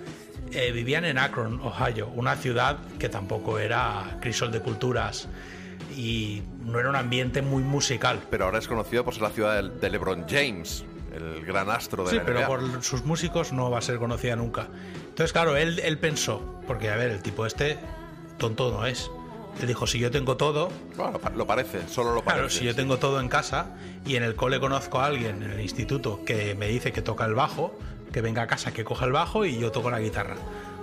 eh, 0.54 0.72
vivían 0.72 1.04
en 1.04 1.18
Akron, 1.18 1.60
Ohio, 1.60 2.08
una 2.16 2.38
ciudad 2.38 2.78
que 2.98 3.10
tampoco 3.10 3.60
era 3.60 4.18
crisol 4.22 4.52
de 4.54 4.62
culturas 4.62 5.28
y 5.96 6.44
no 6.64 6.80
era 6.80 6.90
un 6.90 6.96
ambiente 6.96 7.42
muy 7.42 7.64
musical. 7.64 8.20
Pero 8.30 8.46
ahora 8.46 8.60
es 8.60 8.68
conocido 8.68 9.04
por 9.04 9.14
ser 9.14 9.24
la 9.24 9.30
ciudad 9.30 9.64
de, 9.64 9.90
LeBron 9.90 10.26
James, 10.30 10.86
el 11.14 11.46
gran 11.46 11.70
astro 11.70 12.04
de 12.04 12.12
Sí, 12.12 12.16
la 12.18 12.26
pero 12.26 12.40
NBA. 12.40 12.48
por 12.48 12.84
sus 12.84 13.06
músicos 13.06 13.54
no 13.54 13.70
va 13.70 13.80
a 13.80 13.82
ser 13.82 13.98
conocida 13.98 14.36
nunca. 14.36 14.68
Entonces, 15.10 15.32
claro, 15.32 15.56
él, 15.58 15.80
él 15.80 15.98
pensó, 15.98 16.62
porque 16.68 16.90
a 16.90 16.96
ver, 16.96 17.12
el 17.12 17.22
tipo 17.22 17.46
este 17.46 17.78
tonto 18.38 18.72
no 18.72 18.86
es. 18.86 19.10
Él 19.62 19.68
dijo, 19.68 19.88
si 19.88 20.00
yo 20.00 20.12
tengo 20.12 20.36
todo, 20.36 20.70
Bueno, 20.98 21.18
lo 21.34 21.48
parece, 21.48 21.88
solo 21.88 22.14
lo 22.14 22.22
parece. 22.22 22.40
Claro, 22.40 22.50
si 22.50 22.66
yo 22.66 22.76
tengo 22.76 22.98
todo 22.98 23.22
en 23.22 23.30
casa 23.30 23.68
y 24.06 24.18
en 24.18 24.24
el 24.24 24.36
cole 24.36 24.60
conozco 24.60 25.00
a 25.00 25.06
alguien 25.06 25.42
en 25.44 25.52
el 25.52 25.62
instituto 25.62 26.26
que 26.26 26.56
me 26.56 26.68
dice 26.68 26.92
que 26.92 27.02
toca 27.02 27.24
el 27.24 27.36
bajo, 27.36 27.74
que 28.12 28.20
venga 28.20 28.42
a 28.42 28.48
casa 28.48 28.74
que 28.74 28.84
coja 28.84 29.06
el 29.06 29.14
bajo 29.14 29.46
y 29.46 29.58
yo 29.58 29.72
toco 29.72 29.90
la 29.90 30.00
guitarra. 30.00 30.36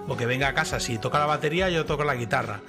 O 0.09 0.17
que 0.17 0.25
venga 0.25 0.49
a 0.49 0.55
casa, 0.55 0.81
si 0.81 0.97
toca 0.97 1.19
la 1.19 1.27
batería, 1.27 1.69
yo 1.69 1.85
toco 1.85 2.05
la 2.05 2.15
guitarra. 2.15 2.61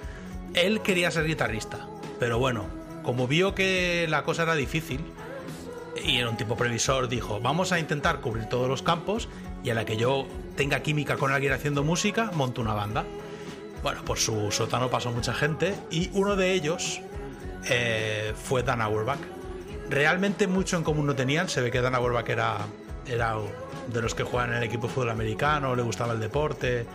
Él 0.54 0.82
quería 0.82 1.10
ser 1.10 1.26
guitarrista, 1.26 1.88
pero 2.24 2.40
bueno, 2.40 2.64
como 3.04 3.28
vio 3.28 3.54
que 3.54 4.08
la 4.10 4.24
cosa 4.24 4.44
era 4.44 4.56
difícil 4.56 5.02
y 6.06 6.20
era 6.20 6.30
un 6.30 6.38
tipo 6.38 6.56
previsor, 6.56 7.10
dijo, 7.10 7.42
vamos 7.42 7.74
a 7.74 7.80
intentar 7.80 8.22
cubrir 8.22 8.46
todos 8.46 8.70
los 8.70 8.82
campos 8.82 9.28
y 9.62 9.72
a 9.72 9.74
la 9.74 9.84
que 9.84 9.98
yo 9.98 10.26
tenga 10.56 10.80
química 10.80 11.18
con 11.18 11.34
alguien 11.34 11.52
haciendo 11.52 11.84
música, 11.84 12.32
monto 12.34 12.62
una 12.62 12.74
banda. 12.74 13.04
Bueno, 13.84 14.06
por 14.06 14.20
su 14.20 14.52
sótano 14.52 14.90
pasó 14.90 15.12
mucha 15.12 15.34
gente 15.34 15.76
y 15.92 16.12
uno 16.14 16.38
de 16.38 16.54
ellos 16.54 17.02
eh, 17.70 18.32
fue 18.42 18.64
Dan 18.64 18.80
Auerbach. 18.80 19.20
Realmente 19.90 20.48
mucho 20.48 20.78
en 20.78 20.84
común 20.84 21.06
no 21.06 21.16
tenían, 21.18 21.50
se 21.50 21.60
ve 21.60 21.72
que 21.72 21.82
Dan 21.82 21.94
Auerbach 21.94 22.30
era, 22.30 22.60
era 23.06 23.36
de 23.92 24.02
los 24.02 24.16
que 24.16 24.24
juegan 24.24 24.52
en 24.52 24.60
el 24.60 24.64
equipo 24.64 24.88
fútbol 24.88 25.10
americano, 25.10 25.76
le 25.76 25.82
gustaba 25.82 26.14
el 26.14 26.22
deporte, 26.22 26.86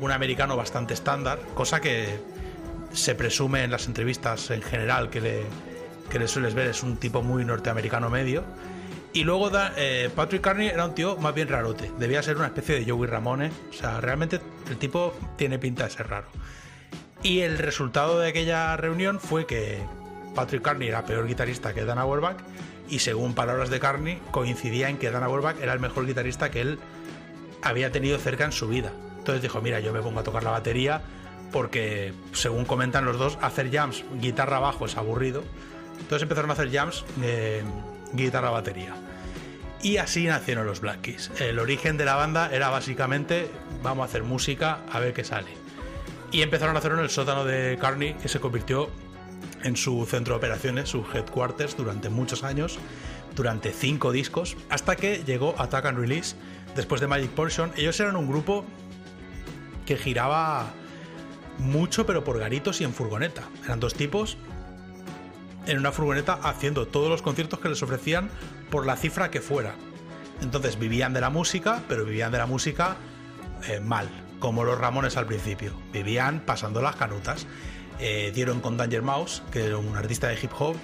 un 0.00 0.10
americano 0.10 0.56
bastante 0.56 0.92
estándar, 0.92 1.38
cosa 1.54 1.80
que 1.80 2.31
se 2.92 3.14
presume 3.14 3.64
en 3.64 3.70
las 3.70 3.86
entrevistas 3.86 4.50
en 4.50 4.62
general 4.62 5.10
que 5.10 5.20
le, 5.20 5.42
que 6.10 6.18
le 6.18 6.28
sueles 6.28 6.54
ver, 6.54 6.68
es 6.68 6.82
un 6.82 6.96
tipo 6.96 7.22
muy 7.22 7.44
norteamericano 7.44 8.10
medio. 8.10 8.44
Y 9.14 9.24
luego 9.24 9.50
da- 9.50 9.72
eh, 9.76 10.08
Patrick 10.14 10.40
Carney 10.42 10.68
era 10.68 10.86
un 10.86 10.94
tío 10.94 11.16
más 11.18 11.34
bien 11.34 11.48
rarote, 11.48 11.90
debía 11.98 12.22
ser 12.22 12.36
una 12.38 12.46
especie 12.46 12.80
de 12.80 12.90
Joey 12.90 13.08
Ramone, 13.08 13.50
o 13.70 13.72
sea, 13.74 14.00
realmente 14.00 14.40
el 14.70 14.78
tipo 14.78 15.14
tiene 15.36 15.58
pinta 15.58 15.84
de 15.84 15.90
ser 15.90 16.08
raro. 16.08 16.28
Y 17.22 17.40
el 17.40 17.58
resultado 17.58 18.18
de 18.18 18.28
aquella 18.30 18.76
reunión 18.76 19.20
fue 19.20 19.46
que 19.46 19.78
Patrick 20.34 20.62
Carney 20.62 20.88
era 20.88 21.04
peor 21.04 21.26
guitarrista 21.26 21.74
que 21.74 21.84
Dan 21.84 21.98
Auerbach 21.98 22.38
y 22.88 22.98
según 23.00 23.34
palabras 23.34 23.68
de 23.70 23.78
Carney 23.80 24.18
coincidía 24.30 24.88
en 24.88 24.96
que 24.96 25.10
Dan 25.10 25.22
Auerbach 25.22 25.56
era 25.60 25.72
el 25.74 25.78
mejor 25.80 26.06
guitarrista 26.06 26.50
que 26.50 26.62
él 26.62 26.78
había 27.62 27.92
tenido 27.92 28.18
cerca 28.18 28.44
en 28.44 28.52
su 28.52 28.66
vida. 28.66 28.92
Entonces 29.18 29.40
dijo, 29.42 29.60
mira, 29.60 29.78
yo 29.78 29.92
me 29.92 30.00
pongo 30.00 30.20
a 30.20 30.24
tocar 30.24 30.42
la 30.42 30.50
batería 30.50 31.02
porque, 31.52 32.12
según 32.32 32.64
comentan 32.64 33.04
los 33.04 33.18
dos, 33.18 33.38
hacer 33.42 33.70
jams 33.70 34.04
guitarra-bajo 34.20 34.86
es 34.86 34.96
aburrido. 34.96 35.44
Entonces 36.00 36.22
empezaron 36.22 36.50
a 36.50 36.54
hacer 36.54 36.72
jams 36.72 37.04
eh, 37.22 37.62
guitarra-batería. 38.12 38.94
Y 39.82 39.96
así 39.96 40.24
nacieron 40.26 40.66
los 40.66 40.80
Black 40.80 41.00
Keys. 41.02 41.30
El 41.40 41.58
origen 41.58 41.96
de 41.96 42.04
la 42.04 42.14
banda 42.14 42.50
era 42.52 42.70
básicamente, 42.70 43.50
vamos 43.82 44.02
a 44.02 44.06
hacer 44.06 44.22
música, 44.22 44.80
a 44.90 45.00
ver 45.00 45.12
qué 45.12 45.24
sale. 45.24 45.50
Y 46.30 46.42
empezaron 46.42 46.76
a 46.76 46.78
hacerlo 46.78 46.98
en 46.98 47.04
el 47.04 47.10
sótano 47.10 47.44
de 47.44 47.76
Carney, 47.80 48.14
que 48.14 48.28
se 48.28 48.40
convirtió 48.40 48.90
en 49.64 49.76
su 49.76 50.06
centro 50.06 50.34
de 50.34 50.38
operaciones, 50.38 50.88
su 50.88 51.04
headquarters, 51.12 51.76
durante 51.76 52.08
muchos 52.08 52.44
años, 52.44 52.78
durante 53.34 53.72
cinco 53.72 54.12
discos, 54.12 54.56
hasta 54.70 54.96
que 54.96 55.24
llegó 55.24 55.54
Attack 55.58 55.86
and 55.86 55.98
Release, 55.98 56.36
después 56.76 57.00
de 57.00 57.08
Magic 57.08 57.30
Portion. 57.30 57.72
Ellos 57.76 57.98
eran 58.00 58.16
un 58.16 58.28
grupo 58.28 58.64
que 59.84 59.96
giraba 59.96 60.72
mucho, 61.62 62.06
pero 62.06 62.24
por 62.24 62.38
garitos 62.38 62.80
y 62.80 62.84
en 62.84 62.92
furgoneta. 62.92 63.42
Eran 63.64 63.80
dos 63.80 63.94
tipos 63.94 64.36
en 65.66 65.78
una 65.78 65.92
furgoneta 65.92 66.34
haciendo 66.42 66.86
todos 66.86 67.08
los 67.08 67.22
conciertos 67.22 67.60
que 67.60 67.68
les 67.68 67.82
ofrecían 67.82 68.30
por 68.70 68.86
la 68.86 68.96
cifra 68.96 69.30
que 69.30 69.40
fuera. 69.40 69.74
Entonces 70.40 70.78
vivían 70.78 71.12
de 71.12 71.20
la 71.20 71.30
música, 71.30 71.82
pero 71.88 72.04
vivían 72.04 72.32
de 72.32 72.38
la 72.38 72.46
música 72.46 72.96
eh, 73.68 73.80
mal, 73.80 74.08
como 74.40 74.64
los 74.64 74.78
Ramones 74.78 75.16
al 75.16 75.26
principio. 75.26 75.72
Vivían 75.92 76.40
pasando 76.40 76.82
las 76.82 76.96
canutas. 76.96 77.46
Eh, 78.00 78.32
dieron 78.34 78.60
con 78.60 78.76
Danger 78.76 79.02
Mouse, 79.02 79.42
que 79.52 79.66
era 79.66 79.78
un 79.78 79.96
artista 79.96 80.28
de 80.28 80.38
hip 80.42 80.50
hop. 80.58 80.76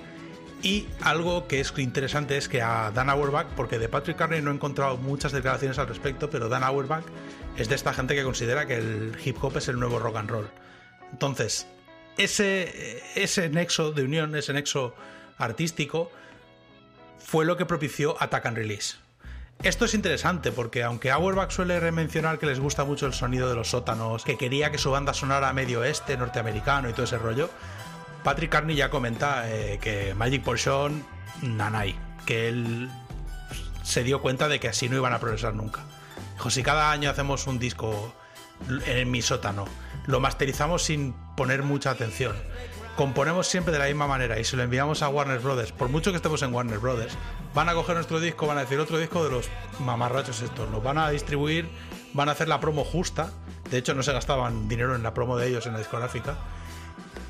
Y 0.63 0.87
algo 1.03 1.47
que 1.47 1.61
es 1.61 1.73
interesante 1.77 2.37
es 2.37 2.49
que 2.49 2.63
a 2.63 2.91
Dan 2.93 3.11
Auerbach, 3.11 3.47
porque 3.57 3.79
de 3.79 3.89
Patrick 3.89 4.17
Carney 4.17 4.43
no 4.43 4.51
he 4.51 4.55
encontrado 4.55 4.97
muchas 4.97 5.33
declaraciones 5.33 5.79
al 5.79 5.87
respecto, 5.87 6.31
pero 6.31 6.49
Dan 6.49 6.65
Auerbach 6.65 7.05
es 7.57 7.69
de 7.69 7.75
esta 7.75 7.93
gente 7.93 8.15
que 8.15 8.25
considera 8.25 8.67
que 8.67 8.77
el 8.77 9.17
hip 9.25 9.37
hop 9.43 9.57
es 9.57 9.69
el 9.69 9.79
nuevo 9.79 9.99
rock 9.99 10.17
and 10.17 10.31
roll. 10.31 10.49
Entonces, 11.12 11.66
ese, 12.16 13.02
ese 13.14 13.48
nexo 13.48 13.93
de 13.93 14.02
unión, 14.02 14.35
ese 14.35 14.52
nexo 14.52 14.94
artístico, 15.39 16.10
fue 17.18 17.44
lo 17.44 17.56
que 17.56 17.66
propició 17.66 18.16
Attack 18.20 18.47
and 18.47 18.56
Release. 18.56 18.97
Esto 19.62 19.86
es 19.86 19.94
interesante 19.94 20.52
porque 20.52 20.85
aunque 20.85 21.10
Auerbach 21.10 21.51
suele 21.51 21.90
mencionar 21.90 22.39
que 22.39 22.47
les 22.47 22.60
gusta 22.60 22.85
mucho 22.85 23.06
el 23.06 23.12
sonido 23.12 23.48
de 23.48 23.56
los 23.56 23.70
sótanos, 23.70 24.24
que 24.24 24.36
quería 24.36 24.70
que 24.70 24.78
su 24.78 24.90
banda 24.93 25.12
sonara 25.12 25.52
medio 25.52 25.80
oeste, 25.80 26.16
norteamericano 26.16 26.89
y 26.89 26.93
todo 26.93 27.05
ese 27.05 27.18
rollo, 27.18 27.51
Patrick 28.22 28.51
Carney 28.51 28.76
ya 28.76 28.89
comenta 28.89 29.51
eh, 29.51 29.78
que 29.80 30.14
Magic 30.14 30.44
Portion, 30.44 31.05
nanay, 31.43 31.97
que 32.24 32.48
él 32.48 32.89
se 33.82 34.05
dio 34.05 34.20
cuenta 34.20 34.48
de 34.48 34.60
que 34.60 34.68
así 34.68 34.89
no 34.89 34.97
iban 34.97 35.12
a 35.12 35.18
progresar 35.18 35.55
nunca. 35.55 35.82
Dijo, 36.35 36.51
si 36.51 36.62
cada 36.62 36.93
año 36.93 37.10
hacemos 37.10 37.47
un 37.48 37.59
disco 37.59 38.14
en 38.86 39.10
mi 39.10 39.22
sótano, 39.22 39.66
lo 40.09 40.20
masterizamos 40.20 40.82
sin 40.82 41.12
poner 41.36 41.62
mucha 41.62 41.90
atención, 41.90 42.35
componemos 42.97 43.47
siempre 43.47 43.74
de 43.74 43.78
la 43.78 43.85
misma 43.85 44.06
manera 44.06 44.40
y 44.40 44.44
se 44.44 44.56
lo 44.56 44.62
enviamos 44.62 45.02
a 45.02 45.10
Warner 45.10 45.39
Brothers, 45.39 45.70
por 45.70 45.90
mucho 45.90 46.10
que 46.12 46.16
estemos 46.16 46.40
en 46.40 46.52
Warner 46.52 46.78
Brothers, 46.78 47.14
van 47.55 47.68
a 47.68 47.74
coger 47.74 47.94
nuestro 47.94 48.18
disco, 48.18 48.47
van 48.47 48.56
a 48.56 48.62
decir 48.62 48.80
otro 48.80 48.98
disco 48.98 49.22
de 49.22 49.30
los 49.30 49.51
mamarrachos 49.80 50.40
estos, 50.40 50.70
nos 50.70 50.82
van 50.82 50.97
a 50.97 51.10
distribuir, 51.10 51.68
van 52.14 52.30
a 52.30 52.32
hacer 52.32 52.48
la 52.48 52.59
promo 52.59 52.85
justa, 52.85 53.30
de 53.70 53.76
hecho 53.76 53.94
no 53.94 54.02
se 54.02 54.14
gastaban 54.14 54.66
dinero 54.66 54.97
en 54.97 55.02
la 55.02 55.12
promo 55.12 55.36
de 55.36 55.47
ellos 55.47 55.66
en 55.66 55.74
la 55.74 55.78
discográfica, 55.78 56.39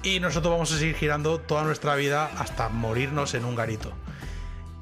y 0.05 0.20
nosotros 0.20 0.52
vamos 0.52 0.72
a 0.72 0.78
seguir 0.78 0.94
girando 0.94 1.40
toda 1.40 1.64
nuestra 1.64 1.96
vida 1.96 2.30
hasta 2.38 2.68
morirnos 2.68 3.34
en 3.34 3.44
un 3.44 3.56
garito. 3.56 3.92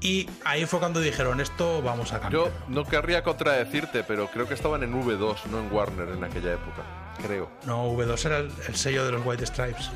Y 0.02 0.28
ahí 0.44 0.66
fue 0.66 0.81
cuando 0.81 1.01
dijeron, 1.01 1.40
esto 1.40 1.81
vamos 1.81 2.12
a 2.12 2.20
cambiar. 2.20 2.44
Yo 2.44 2.52
no 2.68 2.85
querría 2.85 3.23
contradecirte, 3.23 4.05
pero 4.05 4.28
creo 4.28 4.47
que 4.47 4.52
estaban 4.52 4.82
en 4.82 4.93
V2, 4.93 5.47
no 5.47 5.60
en 5.60 5.73
Warner 5.73 6.10
en 6.10 6.23
aquella 6.23 6.52
época. 6.52 7.06
Creo. 7.23 7.51
No, 7.65 7.93
V2 7.93 8.25
era 8.27 8.39
el, 8.39 8.51
el 8.69 8.77
sello 8.77 9.05
de 9.05 9.13
los 9.13 9.25
White 9.25 9.47
Stripes. 9.47 9.91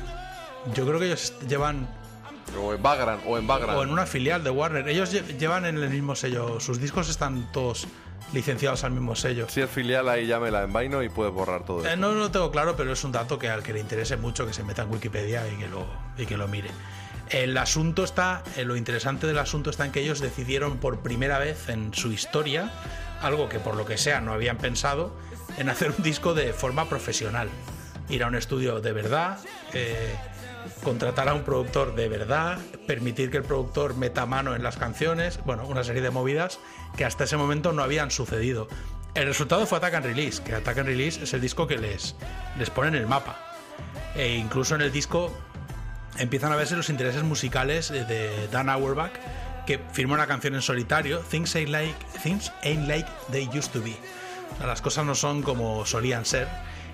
Yo 0.73 0.85
creo 0.85 0.99
que 0.99 1.05
ellos 1.07 1.33
llevan 1.47 1.87
O 2.59 2.73
en 2.73 2.81
Vagrant, 2.83 3.21
o 3.25 3.37
en 3.37 3.47
Vagrant. 3.47 3.77
o 3.77 3.83
en 3.83 3.89
una 3.89 4.05
filial 4.05 4.43
de 4.43 4.49
Warner. 4.49 4.87
Ellos 4.89 5.13
lle- 5.13 5.37
llevan 5.37 5.65
en 5.65 5.77
el 5.77 5.89
mismo 5.89 6.15
sello. 6.15 6.59
Sus 6.59 6.79
discos 6.79 7.09
están 7.09 7.51
todos 7.51 7.87
licenciados 8.33 8.83
al 8.83 8.91
mismo 8.91 9.15
sello. 9.15 9.47
Si 9.49 9.61
es 9.61 9.69
filial, 9.69 10.07
ahí 10.07 10.27
ya 10.27 10.39
me 10.39 10.51
la 10.51 10.63
envaino 10.63 11.01
y 11.03 11.09
puedes 11.09 11.33
borrar 11.33 11.65
todo. 11.65 11.85
Eh, 11.85 11.97
no 11.97 12.11
lo 12.13 12.29
tengo 12.31 12.51
claro, 12.51 12.75
pero 12.75 12.93
es 12.93 13.03
un 13.03 13.11
dato 13.11 13.37
que 13.39 13.49
al 13.49 13.63
que 13.63 13.73
le 13.73 13.79
interese 13.79 14.17
mucho 14.17 14.45
que 14.45 14.53
se 14.53 14.63
meta 14.63 14.83
en 14.83 14.91
Wikipedia 14.91 15.43
y 15.51 15.55
que 15.57 15.67
lo, 15.67 15.85
y 16.17 16.25
que 16.25 16.37
lo 16.37 16.47
mire. 16.47 16.69
El 17.29 17.57
asunto 17.57 18.03
está, 18.03 18.43
eh, 18.57 18.65
lo 18.65 18.75
interesante 18.75 19.25
del 19.27 19.39
asunto 19.39 19.69
está 19.69 19.85
en 19.85 19.91
que 19.93 20.01
ellos 20.01 20.19
decidieron 20.19 20.77
por 20.77 20.99
primera 20.99 21.39
vez 21.39 21.69
en 21.69 21.93
su 21.93 22.11
historia, 22.11 22.71
algo 23.21 23.47
que 23.49 23.59
por 23.59 23.75
lo 23.75 23.85
que 23.85 23.97
sea 23.97 24.19
no 24.21 24.33
habían 24.33 24.57
pensado, 24.57 25.15
en 25.57 25.69
hacer 25.69 25.93
un 25.97 26.03
disco 26.03 26.33
de 26.33 26.53
forma 26.53 26.87
profesional. 26.89 27.49
Ir 28.09 28.23
a 28.23 28.27
un 28.27 28.35
estudio 28.35 28.81
de 28.81 28.91
verdad, 28.93 29.39
eh, 29.73 30.15
contratar 30.83 31.29
a 31.29 31.33
un 31.33 31.43
productor 31.43 31.95
de 31.95 32.09
verdad, 32.09 32.59
permitir 32.87 33.31
que 33.31 33.37
el 33.37 33.43
productor 33.43 33.95
meta 33.95 34.25
mano 34.25 34.55
en 34.55 34.63
las 34.63 34.77
canciones, 34.77 35.39
bueno, 35.45 35.65
una 35.67 35.83
serie 35.83 36.01
de 36.01 36.11
movidas 36.11 36.59
que 36.97 37.05
hasta 37.05 37.23
ese 37.23 37.37
momento 37.37 37.71
no 37.73 37.83
habían 37.83 38.11
sucedido. 38.11 38.67
El 39.13 39.27
resultado 39.27 39.65
fue 39.65 39.77
Attack 39.77 39.95
and 39.95 40.05
Release, 40.05 40.41
que 40.43 40.55
Attack 40.55 40.79
and 40.79 40.87
Release 40.87 41.23
es 41.23 41.33
el 41.33 41.41
disco 41.41 41.67
que 41.67 41.77
les, 41.77 42.15
les 42.57 42.69
pone 42.69 42.89
en 42.89 42.95
el 42.95 43.07
mapa. 43.07 43.37
E 44.15 44.35
incluso 44.35 44.75
en 44.75 44.81
el 44.81 44.91
disco 44.91 45.31
empiezan 46.17 46.51
a 46.51 46.55
verse 46.55 46.75
los 46.75 46.89
intereses 46.89 47.23
musicales 47.23 47.89
de- 47.89 48.47
Dan 48.51 48.69
Auerbach, 48.69 49.11
que 49.65 49.79
firmó 49.93 50.13
una 50.15 50.27
canción 50.27 50.55
en 50.55 50.61
solitario, 50.61 51.19
Things 51.19 51.55
Ain't 51.55 51.69
Like, 51.69 51.95
Things 52.23 52.51
Ain't 52.63 52.87
like 52.87 53.07
They 53.31 53.47
Used 53.47 53.71
to 53.71 53.81
Be. 53.81 53.95
Las 54.59 54.81
cosas 54.81 55.05
no 55.05 55.15
son 55.15 55.41
como 55.41 55.85
solían 55.85 56.25
ser. 56.25 56.47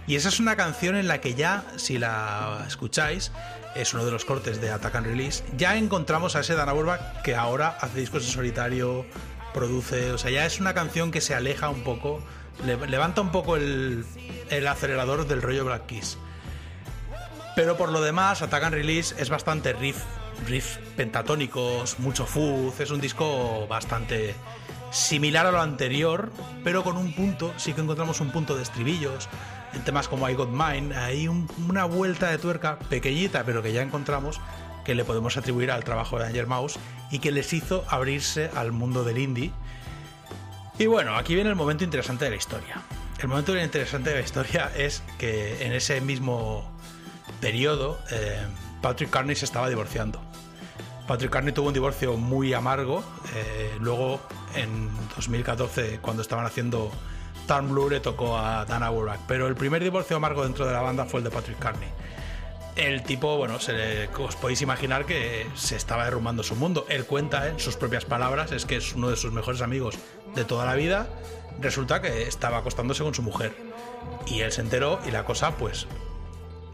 Y 0.07 0.15
esa 0.15 0.29
es 0.29 0.39
una 0.39 0.55
canción 0.55 0.95
en 0.95 1.07
la 1.07 1.19
que 1.19 1.33
ya, 1.33 1.63
si 1.75 1.97
la 1.97 2.63
escucháis, 2.67 3.31
es 3.75 3.93
uno 3.93 4.05
de 4.05 4.11
los 4.11 4.23
cortes 4.23 4.61
de 4.61 4.71
Attack 4.71 4.95
and 4.95 5.05
Release, 5.07 5.43
ya 5.57 5.75
encontramos 5.75 6.35
a 6.35 6.39
ese 6.39 6.55
Dan 6.55 6.69
Auerbach 6.69 7.21
que 7.23 7.35
ahora 7.35 7.77
hace 7.81 7.99
discos 7.99 8.23
en 8.25 8.31
solitario, 8.31 9.05
produce, 9.53 10.11
o 10.13 10.17
sea, 10.17 10.31
ya 10.31 10.45
es 10.45 10.59
una 10.61 10.73
canción 10.73 11.11
que 11.11 11.19
se 11.19 11.35
aleja 11.35 11.69
un 11.69 11.83
poco, 11.83 12.21
le- 12.65 12.87
levanta 12.87 13.19
un 13.21 13.31
poco 13.31 13.57
el, 13.57 14.05
el 14.49 14.67
acelerador 14.67 15.27
del 15.27 15.41
rollo 15.41 15.65
Black 15.65 15.87
Keys. 15.87 16.17
Pero 17.55 17.75
por 17.75 17.91
lo 17.91 18.01
demás, 18.01 18.41
Attack 18.41 18.63
and 18.63 18.75
Release 18.75 19.15
es 19.19 19.29
bastante 19.29 19.73
riff, 19.73 19.97
riff 20.47 20.77
pentatónicos, 20.95 21.99
mucho 21.99 22.25
fuzz, 22.25 22.79
es 22.79 22.91
un 22.91 23.01
disco 23.01 23.67
bastante 23.67 24.35
similar 24.91 25.45
a 25.45 25.51
lo 25.51 25.61
anterior, 25.61 26.31
pero 26.63 26.83
con 26.83 26.97
un 26.97 27.13
punto, 27.13 27.53
sí 27.57 27.73
que 27.73 27.81
encontramos 27.81 28.21
un 28.21 28.31
punto 28.31 28.55
de 28.55 28.63
estribillos, 28.63 29.27
en 29.73 29.83
temas 29.83 30.07
como 30.07 30.29
I 30.29 30.33
Got 30.33 30.49
Mine, 30.49 30.95
hay 30.95 31.27
un- 31.27 31.49
una 31.67 31.85
vuelta 31.85 32.29
de 32.31 32.37
tuerca 32.37 32.79
pequeñita, 32.89 33.43
pero 33.43 33.61
que 33.61 33.73
ya 33.73 33.81
encontramos, 33.81 34.39
que 34.85 34.95
le 34.95 35.03
podemos 35.03 35.35
atribuir 35.35 35.71
al 35.71 35.83
trabajo 35.83 36.17
de 36.17 36.25
Angel 36.27 36.47
Mouse 36.47 36.79
y 37.11 37.19
que 37.19 37.31
les 37.31 37.51
hizo 37.53 37.83
abrirse 37.89 38.49
al 38.55 38.71
mundo 38.71 39.03
del 39.03 39.17
indie. 39.17 39.51
Y 40.79 40.85
bueno, 40.85 41.15
aquí 41.17 41.33
viene 41.35 41.49
el 41.49 41.55
momento 41.55 41.83
interesante 41.83 42.25
de 42.25 42.31
la 42.31 42.37
historia. 42.37 42.81
El 43.19 43.27
momento 43.27 43.57
interesante 43.57 44.11
de 44.11 44.17
la 44.17 44.21
historia 44.21 44.71
es 44.77 45.03
que 45.17 45.65
en 45.65 45.73
ese 45.73 45.99
mismo 46.01 46.71
periodo 47.41 47.99
eh, 48.11 48.45
Patrick 48.81 49.09
Carney 49.09 49.35
se 49.35 49.45
estaba 49.45 49.67
divorciando. 49.69 50.21
Patrick 51.07 51.31
Carney 51.31 51.53
tuvo 51.53 51.67
un 51.69 51.73
divorcio 51.73 52.17
muy 52.17 52.53
amargo. 52.53 53.03
eh, 53.35 53.75
luego, 53.79 54.19
en 54.55 54.89
2014, 55.15 55.99
cuando 56.01 56.21
estaban 56.21 56.45
haciendo 56.45 56.91
Turn 57.47 57.69
Blue, 57.69 57.89
le 57.89 57.99
tocó 57.99 58.37
a 58.37 58.65
Dan 58.65 58.83
Auerbach. 58.83 59.19
Pero 59.27 59.47
el 59.47 59.55
primer 59.55 59.83
divorcio 59.83 60.17
amargo 60.17 60.43
dentro 60.43 60.65
de 60.65 60.73
la 60.73 60.81
banda 60.81 61.05
fue 61.05 61.19
el 61.19 61.23
de 61.23 61.29
Patrick 61.31 61.59
Carney. 61.59 61.89
El 62.75 63.01
tipo, 63.03 63.37
bueno, 63.37 63.59
se 63.59 63.73
le- 63.73 64.07
os 64.19 64.35
podéis 64.35 64.61
imaginar 64.61 65.05
que 65.05 65.47
se 65.55 65.75
estaba 65.75 66.03
derrumbando 66.03 66.43
su 66.43 66.55
mundo. 66.55 66.85
Él 66.89 67.05
cuenta 67.05 67.47
en 67.47 67.59
sus 67.59 67.75
propias 67.75 68.05
palabras, 68.05 68.51
es 68.51 68.65
que 68.65 68.75
es 68.75 68.93
uno 68.93 69.09
de 69.09 69.15
sus 69.15 69.31
mejores 69.31 69.61
amigos 69.61 69.95
de 70.35 70.45
toda 70.45 70.65
la 70.65 70.75
vida. 70.75 71.07
Resulta 71.59 72.01
que 72.01 72.23
estaba 72.23 72.57
acostándose 72.57 73.03
con 73.03 73.15
su 73.15 73.23
mujer. 73.23 73.55
Y 74.27 74.41
él 74.41 74.51
se 74.51 74.61
enteró 74.61 74.99
y 75.07 75.11
la 75.11 75.23
cosa, 75.25 75.55
pues, 75.55 75.87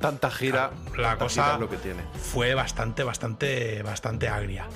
Tanta 0.04 0.30
gira, 0.30 0.72
la 0.98 1.12
tanta 1.12 1.18
cosa 1.18 1.44
gira 1.44 1.54
es 1.54 1.60
lo 1.62 1.70
que 1.70 1.78
tiene. 1.78 2.04
fue 2.22 2.54
bastante, 2.56 3.06
bastante, 3.06 3.82
bastante 3.84 4.28
agria. 4.28 4.68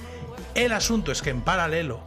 El 0.55 0.71
asunto 0.71 1.11
es 1.11 1.21
que 1.21 1.31
en 1.31 1.41
paralelo, 1.41 2.01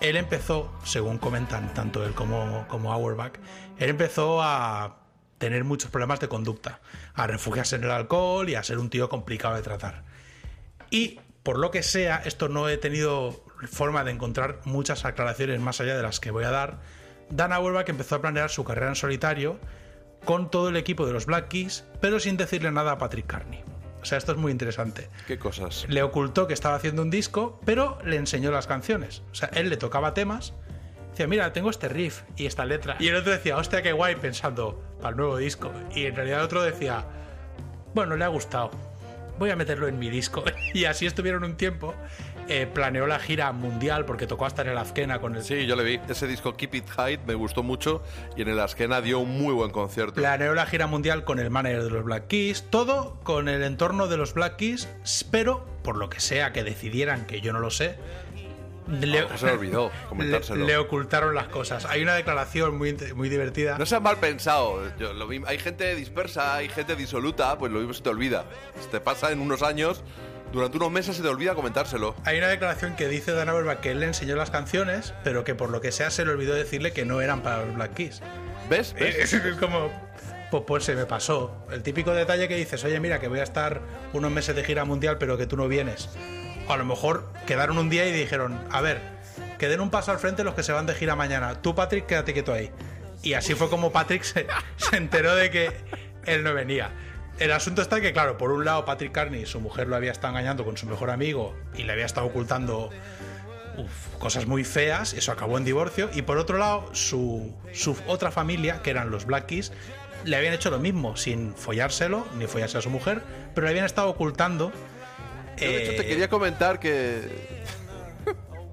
él 0.00 0.16
empezó, 0.16 0.72
según 0.82 1.18
comentan 1.18 1.74
tanto 1.74 2.02
él 2.06 2.14
como, 2.14 2.66
como 2.68 2.90
Auerbach, 2.90 3.34
él 3.78 3.90
empezó 3.90 4.40
a 4.42 5.00
tener 5.36 5.64
muchos 5.64 5.90
problemas 5.90 6.20
de 6.20 6.28
conducta, 6.28 6.80
a 7.12 7.26
refugiarse 7.26 7.76
en 7.76 7.84
el 7.84 7.90
alcohol 7.90 8.48
y 8.48 8.54
a 8.54 8.62
ser 8.62 8.78
un 8.78 8.88
tío 8.88 9.10
complicado 9.10 9.54
de 9.54 9.60
tratar. 9.60 10.04
Y 10.88 11.20
por 11.42 11.58
lo 11.58 11.70
que 11.70 11.82
sea, 11.82 12.22
esto 12.24 12.48
no 12.48 12.70
he 12.70 12.78
tenido 12.78 13.44
forma 13.70 14.02
de 14.02 14.12
encontrar 14.12 14.60
muchas 14.64 15.04
aclaraciones 15.04 15.60
más 15.60 15.82
allá 15.82 15.94
de 15.94 16.02
las 16.02 16.20
que 16.20 16.30
voy 16.30 16.44
a 16.44 16.50
dar. 16.50 16.78
Dan 17.28 17.52
Auerbach 17.52 17.90
empezó 17.90 18.14
a 18.14 18.22
planear 18.22 18.48
su 18.48 18.64
carrera 18.64 18.88
en 18.88 18.96
solitario 18.96 19.60
con 20.24 20.50
todo 20.50 20.68
el 20.68 20.76
equipo 20.76 21.06
de 21.06 21.12
los 21.12 21.26
Black 21.26 21.48
Keys, 21.48 21.84
pero 22.00 22.20
sin 22.20 22.36
decirle 22.36 22.70
nada 22.70 22.92
a 22.92 22.98
Patrick 22.98 23.26
Carney. 23.26 23.62
O 24.02 24.04
sea, 24.04 24.18
esto 24.18 24.32
es 24.32 24.38
muy 24.38 24.50
interesante. 24.50 25.08
¿Qué 25.26 25.38
cosas? 25.38 25.86
Le 25.88 26.02
ocultó 26.02 26.48
que 26.48 26.54
estaba 26.54 26.74
haciendo 26.74 27.02
un 27.02 27.10
disco, 27.10 27.60
pero 27.64 27.98
le 28.04 28.16
enseñó 28.16 28.50
las 28.50 28.66
canciones. 28.66 29.22
O 29.30 29.34
sea, 29.34 29.48
él 29.54 29.70
le 29.70 29.76
tocaba 29.76 30.12
temas. 30.12 30.54
Decía, 31.10 31.28
mira, 31.28 31.52
tengo 31.52 31.70
este 31.70 31.88
riff 31.88 32.22
y 32.36 32.46
esta 32.46 32.64
letra. 32.64 32.96
Y 32.98 33.08
el 33.08 33.16
otro 33.16 33.30
decía, 33.30 33.56
hostia, 33.56 33.82
qué 33.82 33.92
guay, 33.92 34.16
pensando, 34.16 34.82
para 34.98 35.10
el 35.10 35.16
nuevo 35.16 35.36
disco. 35.36 35.70
Y 35.94 36.06
en 36.06 36.16
realidad 36.16 36.40
el 36.40 36.46
otro 36.46 36.62
decía, 36.62 37.04
bueno, 37.94 38.16
le 38.16 38.24
ha 38.24 38.28
gustado. 38.28 38.70
Voy 39.38 39.50
a 39.50 39.56
meterlo 39.56 39.86
en 39.86 39.98
mi 39.98 40.10
disco. 40.10 40.42
Y 40.74 40.86
así 40.86 41.06
estuvieron 41.06 41.44
un 41.44 41.56
tiempo. 41.56 41.94
Eh, 42.48 42.66
planeó 42.66 43.06
la 43.06 43.18
gira 43.20 43.52
mundial 43.52 44.04
porque 44.04 44.26
tocó 44.26 44.46
hasta 44.46 44.62
en 44.62 44.68
el 44.68 44.78
Azkena 44.78 45.20
con 45.20 45.36
el... 45.36 45.44
Sí, 45.44 45.64
yo 45.66 45.76
le 45.76 45.84
vi. 45.84 46.00
Ese 46.08 46.26
disco 46.26 46.56
Keep 46.56 46.74
It 46.74 46.88
High 46.90 47.20
me 47.26 47.34
gustó 47.34 47.62
mucho 47.62 48.02
y 48.36 48.42
en 48.42 48.48
el 48.48 48.58
Askena 48.60 49.00
dio 49.00 49.20
un 49.20 49.38
muy 49.38 49.54
buen 49.54 49.70
concierto. 49.70 50.14
Planeó 50.14 50.52
la 50.54 50.66
gira 50.66 50.86
mundial 50.88 51.24
con 51.24 51.38
el 51.38 51.50
manager 51.50 51.84
de 51.84 51.90
los 51.90 52.04
Black 52.04 52.26
Keys, 52.26 52.64
todo 52.68 53.18
con 53.22 53.48
el 53.48 53.62
entorno 53.62 54.08
de 54.08 54.16
los 54.16 54.34
Black 54.34 54.56
Keys, 54.56 54.88
pero 55.30 55.64
por 55.84 55.96
lo 55.96 56.10
que 56.10 56.20
sea 56.20 56.52
que 56.52 56.64
decidieran, 56.64 57.26
que 57.26 57.40
yo 57.40 57.52
no 57.52 57.60
lo 57.60 57.70
sé, 57.70 57.96
le, 58.88 59.20
Ah, 59.20 59.28
se 59.38 59.46
olvidó 59.50 59.90
comentárselo. 60.08 60.60
le- 60.60 60.66
le 60.66 60.76
ocultaron 60.76 61.34
las 61.36 61.46
cosas. 61.46 61.84
Hay 61.86 62.02
una 62.02 62.14
declaración 62.14 62.76
muy, 62.76 62.96
muy 63.14 63.28
divertida. 63.28 63.78
No 63.78 63.86
seas 63.86 64.02
mal 64.02 64.16
pensado. 64.18 64.82
Yo 64.98 65.12
lo 65.12 65.28
vi- 65.28 65.42
hay 65.46 65.58
gente 65.58 65.94
dispersa, 65.94 66.56
hay 66.56 66.68
gente 66.68 66.96
disoluta, 66.96 67.56
pues 67.56 67.70
lo 67.72 67.78
mismo 67.78 67.94
se 67.94 68.02
te 68.02 68.10
olvida. 68.10 68.44
Te 68.90 69.00
pasa 69.00 69.30
en 69.30 69.40
unos 69.40 69.62
años, 69.62 70.02
durante 70.52 70.76
unos 70.76 70.90
meses 70.90 71.16
se 71.16 71.22
te 71.22 71.28
olvida 71.28 71.54
comentárselo. 71.54 72.14
Hay 72.24 72.38
una 72.38 72.48
declaración 72.48 72.94
que 72.94 73.08
dice 73.08 73.32
Dan 73.32 73.48
Auerbach 73.48 73.80
que 73.80 73.90
él 73.90 74.00
le 74.00 74.06
enseñó 74.06 74.36
las 74.36 74.50
canciones, 74.50 75.14
pero 75.24 75.44
que 75.44 75.54
por 75.54 75.70
lo 75.70 75.80
que 75.80 75.90
sea 75.90 76.10
se 76.10 76.24
le 76.24 76.30
olvidó 76.30 76.54
decirle 76.54 76.92
que 76.92 77.04
no 77.04 77.20
eran 77.20 77.42
para 77.42 77.64
los 77.64 77.74
Black 77.74 77.94
Keys. 77.94 78.20
¿Ves? 78.68 78.94
¿Ves? 78.94 79.32
Es, 79.32 79.56
como, 79.56 79.90
pues, 80.50 80.62
pues 80.66 80.84
se 80.84 80.94
me 80.94 81.06
pasó. 81.06 81.66
El 81.70 81.82
típico 81.82 82.12
detalle 82.12 82.48
que 82.48 82.56
dices, 82.56 82.84
oye, 82.84 83.00
mira, 83.00 83.18
que 83.18 83.28
voy 83.28 83.40
a 83.40 83.42
estar 83.42 83.80
unos 84.12 84.30
meses 84.30 84.54
de 84.54 84.62
gira 84.62 84.84
mundial, 84.84 85.16
pero 85.18 85.38
que 85.38 85.46
tú 85.46 85.56
no 85.56 85.68
vienes. 85.68 86.10
A 86.68 86.76
lo 86.76 86.84
mejor 86.84 87.32
quedaron 87.46 87.78
un 87.78 87.90
día 87.90 88.06
y 88.06 88.12
dijeron, 88.12 88.62
a 88.70 88.80
ver, 88.80 89.00
que 89.58 89.68
den 89.68 89.80
un 89.80 89.90
paso 89.90 90.12
al 90.12 90.18
frente 90.18 90.44
los 90.44 90.54
que 90.54 90.62
se 90.62 90.72
van 90.72 90.86
de 90.86 90.94
gira 90.94 91.16
mañana. 91.16 91.60
Tú, 91.62 91.74
Patrick, 91.74 92.06
quédate 92.06 92.32
quieto 92.32 92.52
ahí. 92.52 92.70
Y 93.22 93.34
así 93.34 93.54
fue 93.54 93.68
como 93.70 93.90
Patrick 93.90 94.22
se, 94.22 94.46
se 94.76 94.96
enteró 94.96 95.34
de 95.34 95.50
que 95.50 95.70
él 96.26 96.44
no 96.44 96.54
venía. 96.54 96.90
El 97.38 97.52
asunto 97.52 97.82
está 97.82 98.00
que, 98.00 98.12
claro, 98.12 98.38
por 98.38 98.52
un 98.52 98.64
lado 98.64 98.84
Patrick 98.84 99.12
Carney, 99.12 99.46
su 99.46 99.60
mujer 99.60 99.88
lo 99.88 99.96
había 99.96 100.12
estado 100.12 100.32
engañando 100.32 100.64
con 100.64 100.76
su 100.76 100.86
mejor 100.86 101.10
amigo 101.10 101.56
y 101.74 101.82
le 101.82 101.92
había 101.92 102.06
estado 102.06 102.26
ocultando 102.26 102.90
uf, 103.76 104.08
cosas 104.18 104.46
muy 104.46 104.64
feas, 104.64 105.14
eso 105.14 105.32
acabó 105.32 105.58
en 105.58 105.64
divorcio. 105.64 106.10
Y 106.14 106.22
por 106.22 106.38
otro 106.38 106.58
lado, 106.58 106.94
su, 106.94 107.54
su 107.72 107.96
otra 108.06 108.30
familia, 108.30 108.82
que 108.82 108.90
eran 108.90 109.10
los 109.10 109.26
Black 109.26 109.46
Keys, 109.46 109.72
le 110.24 110.36
habían 110.36 110.54
hecho 110.54 110.70
lo 110.70 110.78
mismo, 110.78 111.16
sin 111.16 111.54
follárselo, 111.54 112.26
ni 112.38 112.46
follarse 112.46 112.78
a 112.78 112.82
su 112.82 112.90
mujer, 112.90 113.22
pero 113.54 113.64
le 113.64 113.70
habían 113.70 113.86
estado 113.86 114.08
ocultando. 114.08 114.72
Yo, 115.58 115.66
de 115.66 115.82
hecho, 115.82 115.92
eh, 115.92 115.96
te 115.96 116.06
quería 116.06 116.28
comentar 116.28 116.78
que. 116.78 117.62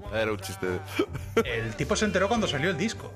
Era 0.14 0.32
un 0.32 0.40
chiste. 0.40 0.68
El 1.44 1.76
tipo 1.76 1.96
se 1.96 2.06
enteró 2.06 2.28
cuando 2.28 2.48
salió 2.48 2.70
el 2.70 2.78
disco. 2.78 3.12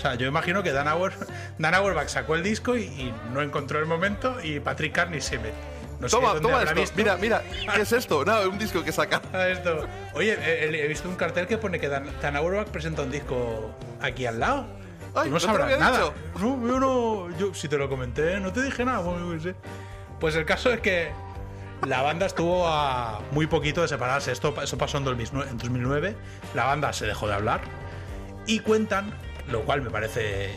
O 0.00 0.02
sea, 0.02 0.14
yo 0.14 0.26
imagino 0.26 0.62
que 0.62 0.72
Dan, 0.72 0.88
Auer, 0.88 1.12
Dan 1.58 1.74
Auerbach 1.74 2.08
sacó 2.08 2.34
el 2.34 2.42
disco 2.42 2.74
y, 2.74 2.84
y 2.84 3.14
no 3.34 3.42
encontró 3.42 3.78
el 3.78 3.84
momento 3.84 4.38
y 4.42 4.58
Patrick 4.58 4.94
Carney 4.94 5.20
se, 5.20 5.38
met- 5.38 5.52
No 6.00 6.08
toma, 6.08 6.40
toma 6.40 6.62
esto. 6.62 6.74
visto. 6.74 6.96
Mira, 6.96 7.16
mira, 7.18 7.42
¿qué 7.74 7.82
es 7.82 7.92
esto? 7.92 8.24
Nada, 8.24 8.48
un 8.48 8.58
disco 8.58 8.82
que 8.82 8.92
saca. 8.92 9.20
Esto. 9.50 9.86
Oye, 10.14 10.38
he, 10.42 10.84
he 10.84 10.88
visto 10.88 11.06
un 11.06 11.16
cartel 11.16 11.46
que 11.46 11.58
pone 11.58 11.78
que 11.78 11.88
Dan, 11.88 12.06
Dan 12.22 12.34
Auerbach 12.36 12.68
presenta 12.68 13.02
un 13.02 13.10
disco 13.10 13.74
aquí 14.00 14.24
al 14.24 14.40
lado. 14.40 14.66
Ay, 15.14 15.28
¿no 15.28 15.34
no 15.34 15.40
sabrás 15.40 15.78
nada. 15.78 15.98
dicho? 15.98 16.14
No, 16.38 16.66
yo 16.66 16.80
no. 16.80 17.36
Yo, 17.38 17.52
si 17.52 17.68
te 17.68 17.76
lo 17.76 17.88
comenté, 17.90 18.40
no 18.40 18.52
te 18.52 18.62
dije 18.62 18.84
nada. 18.84 19.02
Sé. 19.42 19.54
Pues 20.18 20.34
el 20.36 20.46
caso 20.46 20.72
es 20.72 20.80
que 20.80 21.10
la 21.86 22.00
banda 22.00 22.24
estuvo 22.26 22.66
a 22.68 23.20
muy 23.32 23.46
poquito 23.46 23.82
de 23.82 23.88
separarse. 23.88 24.32
Esto, 24.32 24.54
eso 24.62 24.78
pasó 24.78 24.96
en 24.98 25.04
2009, 25.04 25.50
en 25.50 25.58
2009. 25.58 26.16
La 26.54 26.64
banda 26.64 26.92
se 26.94 27.06
dejó 27.06 27.26
de 27.26 27.34
hablar. 27.34 27.60
Y 28.46 28.60
cuentan, 28.60 29.12
lo 29.50 29.62
cual 29.62 29.82
me 29.82 29.90
parece 29.90 30.50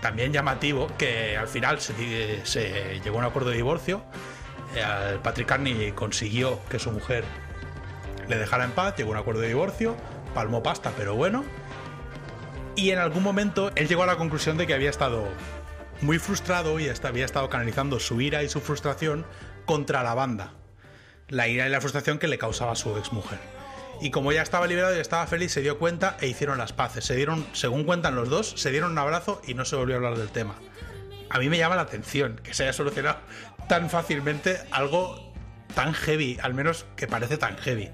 también 0.00 0.32
llamativo, 0.32 0.88
que 0.98 1.36
al 1.36 1.48
final 1.48 1.80
se, 1.80 3.00
llegó 3.02 3.16
a 3.16 3.20
un 3.20 3.24
acuerdo 3.24 3.50
de 3.50 3.56
divorcio. 3.56 4.02
Eh, 4.76 5.18
Patrick 5.22 5.48
Carney 5.48 5.92
consiguió 5.92 6.60
que 6.68 6.78
su 6.78 6.90
mujer 6.90 7.24
le 8.28 8.36
dejara 8.36 8.64
en 8.64 8.72
paz, 8.72 8.96
llegó 8.96 9.10
a 9.10 9.12
un 9.12 9.18
acuerdo 9.20 9.40
de 9.40 9.48
divorcio, 9.48 9.96
palmó 10.34 10.62
pasta, 10.62 10.92
pero 10.96 11.14
bueno. 11.14 11.44
Y 12.76 12.90
en 12.90 12.98
algún 12.98 13.22
momento 13.22 13.70
él 13.76 13.88
llegó 13.88 14.02
a 14.02 14.06
la 14.06 14.16
conclusión 14.16 14.58
de 14.58 14.66
que 14.66 14.74
había 14.74 14.90
estado 14.90 15.26
muy 16.00 16.18
frustrado 16.18 16.78
y 16.80 16.90
había 17.02 17.24
estado 17.24 17.48
canalizando 17.48 17.98
su 17.98 18.20
ira 18.20 18.42
y 18.42 18.48
su 18.48 18.60
frustración 18.60 19.24
contra 19.64 20.02
la 20.02 20.14
banda. 20.14 20.52
La 21.28 21.48
ira 21.48 21.66
y 21.66 21.70
la 21.70 21.80
frustración 21.80 22.18
que 22.18 22.28
le 22.28 22.36
causaba 22.36 22.74
su 22.76 22.96
exmujer. 22.98 23.38
Y 24.04 24.10
como 24.10 24.32
ya 24.32 24.42
estaba 24.42 24.66
liberado 24.66 24.94
y 24.94 25.00
estaba 25.00 25.26
feliz, 25.26 25.50
se 25.50 25.62
dio 25.62 25.78
cuenta 25.78 26.18
e 26.20 26.26
hicieron 26.26 26.58
las 26.58 26.74
paces. 26.74 27.06
Se 27.06 27.16
dieron, 27.16 27.46
según 27.54 27.84
cuentan 27.84 28.14
los 28.14 28.28
dos, 28.28 28.52
se 28.54 28.70
dieron 28.70 28.92
un 28.92 28.98
abrazo 28.98 29.40
y 29.46 29.54
no 29.54 29.64
se 29.64 29.76
volvió 29.76 29.94
a 29.94 29.96
hablar 29.96 30.18
del 30.18 30.28
tema. 30.28 30.56
A 31.30 31.38
mí 31.38 31.48
me 31.48 31.56
llama 31.56 31.76
la 31.76 31.82
atención 31.82 32.38
que 32.44 32.52
se 32.52 32.64
haya 32.64 32.74
solucionado 32.74 33.16
tan 33.66 33.88
fácilmente 33.88 34.60
algo 34.72 35.32
tan 35.74 35.94
heavy, 35.94 36.38
al 36.42 36.52
menos 36.52 36.84
que 36.96 37.06
parece 37.06 37.38
tan 37.38 37.56
heavy. 37.56 37.88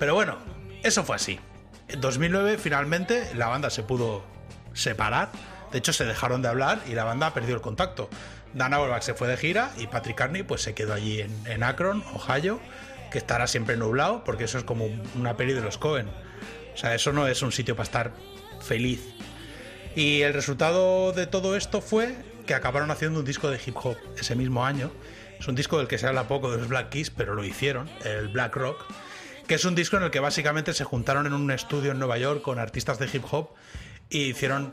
Pero 0.00 0.16
bueno, 0.16 0.38
eso 0.82 1.04
fue 1.04 1.14
así. 1.14 1.38
En 1.86 2.00
2009 2.00 2.58
finalmente 2.58 3.32
la 3.36 3.46
banda 3.46 3.70
se 3.70 3.84
pudo 3.84 4.24
separar. 4.72 5.28
De 5.70 5.78
hecho 5.78 5.92
se 5.92 6.04
dejaron 6.04 6.42
de 6.42 6.48
hablar 6.48 6.80
y 6.88 6.94
la 6.94 7.04
banda 7.04 7.32
perdió 7.32 7.54
el 7.54 7.60
contacto. 7.60 8.10
Dan 8.54 8.74
Auerbach 8.74 9.02
se 9.02 9.14
fue 9.14 9.28
de 9.28 9.36
gira 9.36 9.70
y 9.78 9.86
Patrick 9.86 10.16
Carney 10.16 10.42
pues 10.42 10.62
se 10.62 10.74
quedó 10.74 10.94
allí 10.94 11.20
en, 11.20 11.46
en 11.46 11.62
Akron, 11.62 12.02
Ohio, 12.12 12.58
que 13.10 13.18
estará 13.18 13.46
siempre 13.46 13.76
nublado 13.76 14.24
porque 14.24 14.44
eso 14.44 14.58
es 14.58 14.64
como 14.64 14.86
una 15.14 15.36
peli 15.36 15.52
de 15.52 15.60
los 15.60 15.78
Cohen. 15.78 16.08
O 16.74 16.76
sea, 16.76 16.94
eso 16.94 17.12
no 17.12 17.26
es 17.26 17.42
un 17.42 17.52
sitio 17.52 17.74
para 17.74 17.84
estar 17.84 18.12
feliz. 18.60 19.00
Y 19.96 20.22
el 20.22 20.34
resultado 20.34 21.12
de 21.12 21.26
todo 21.26 21.56
esto 21.56 21.80
fue 21.80 22.14
que 22.46 22.54
acabaron 22.54 22.90
haciendo 22.90 23.18
un 23.18 23.24
disco 23.24 23.50
de 23.50 23.60
hip 23.64 23.76
hop 23.82 23.96
ese 24.16 24.34
mismo 24.36 24.64
año. 24.64 24.92
Es 25.38 25.48
un 25.48 25.54
disco 25.54 25.78
del 25.78 25.88
que 25.88 25.98
se 25.98 26.06
habla 26.06 26.28
poco 26.28 26.50
de 26.50 26.58
los 26.58 26.68
Black 26.68 26.90
Keys, 26.90 27.10
pero 27.10 27.34
lo 27.34 27.44
hicieron, 27.44 27.88
el 28.04 28.28
Black 28.28 28.56
Rock, 28.56 28.84
que 29.46 29.54
es 29.54 29.64
un 29.64 29.74
disco 29.74 29.96
en 29.96 30.04
el 30.04 30.10
que 30.10 30.20
básicamente 30.20 30.72
se 30.72 30.84
juntaron 30.84 31.26
en 31.26 31.32
un 31.32 31.50
estudio 31.50 31.92
en 31.92 31.98
Nueva 31.98 32.18
York 32.18 32.42
con 32.42 32.58
artistas 32.58 32.98
de 32.98 33.08
hip 33.12 33.24
hop 33.30 33.50
y 34.08 34.30
hicieron, 34.30 34.72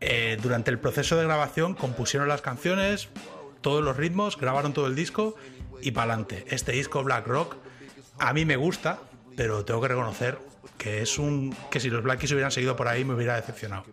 eh, 0.00 0.36
durante 0.42 0.70
el 0.70 0.78
proceso 0.78 1.16
de 1.16 1.24
grabación, 1.24 1.74
compusieron 1.74 2.28
las 2.28 2.40
canciones, 2.40 3.08
todos 3.60 3.84
los 3.84 3.96
ritmos, 3.96 4.36
grabaron 4.36 4.72
todo 4.72 4.86
el 4.86 4.94
disco 4.94 5.36
y 5.82 5.90
para 5.92 6.12
adelante. 6.12 6.44
Este 6.48 6.72
disco 6.72 7.02
Black 7.02 7.26
Rock 7.26 7.56
a 8.18 8.32
mí 8.32 8.44
me 8.44 8.56
gusta, 8.56 9.00
pero 9.36 9.64
tengo 9.64 9.80
que 9.80 9.88
reconocer 9.88 10.38
que 10.76 11.02
es 11.02 11.18
un 11.18 11.54
que 11.70 11.80
si 11.80 11.90
los 11.90 12.02
Black 12.02 12.20
Keys 12.20 12.32
hubieran 12.32 12.50
seguido 12.50 12.76
por 12.76 12.88
ahí 12.88 13.04
me 13.04 13.14
hubiera 13.14 13.36
decepcionado. 13.36 13.84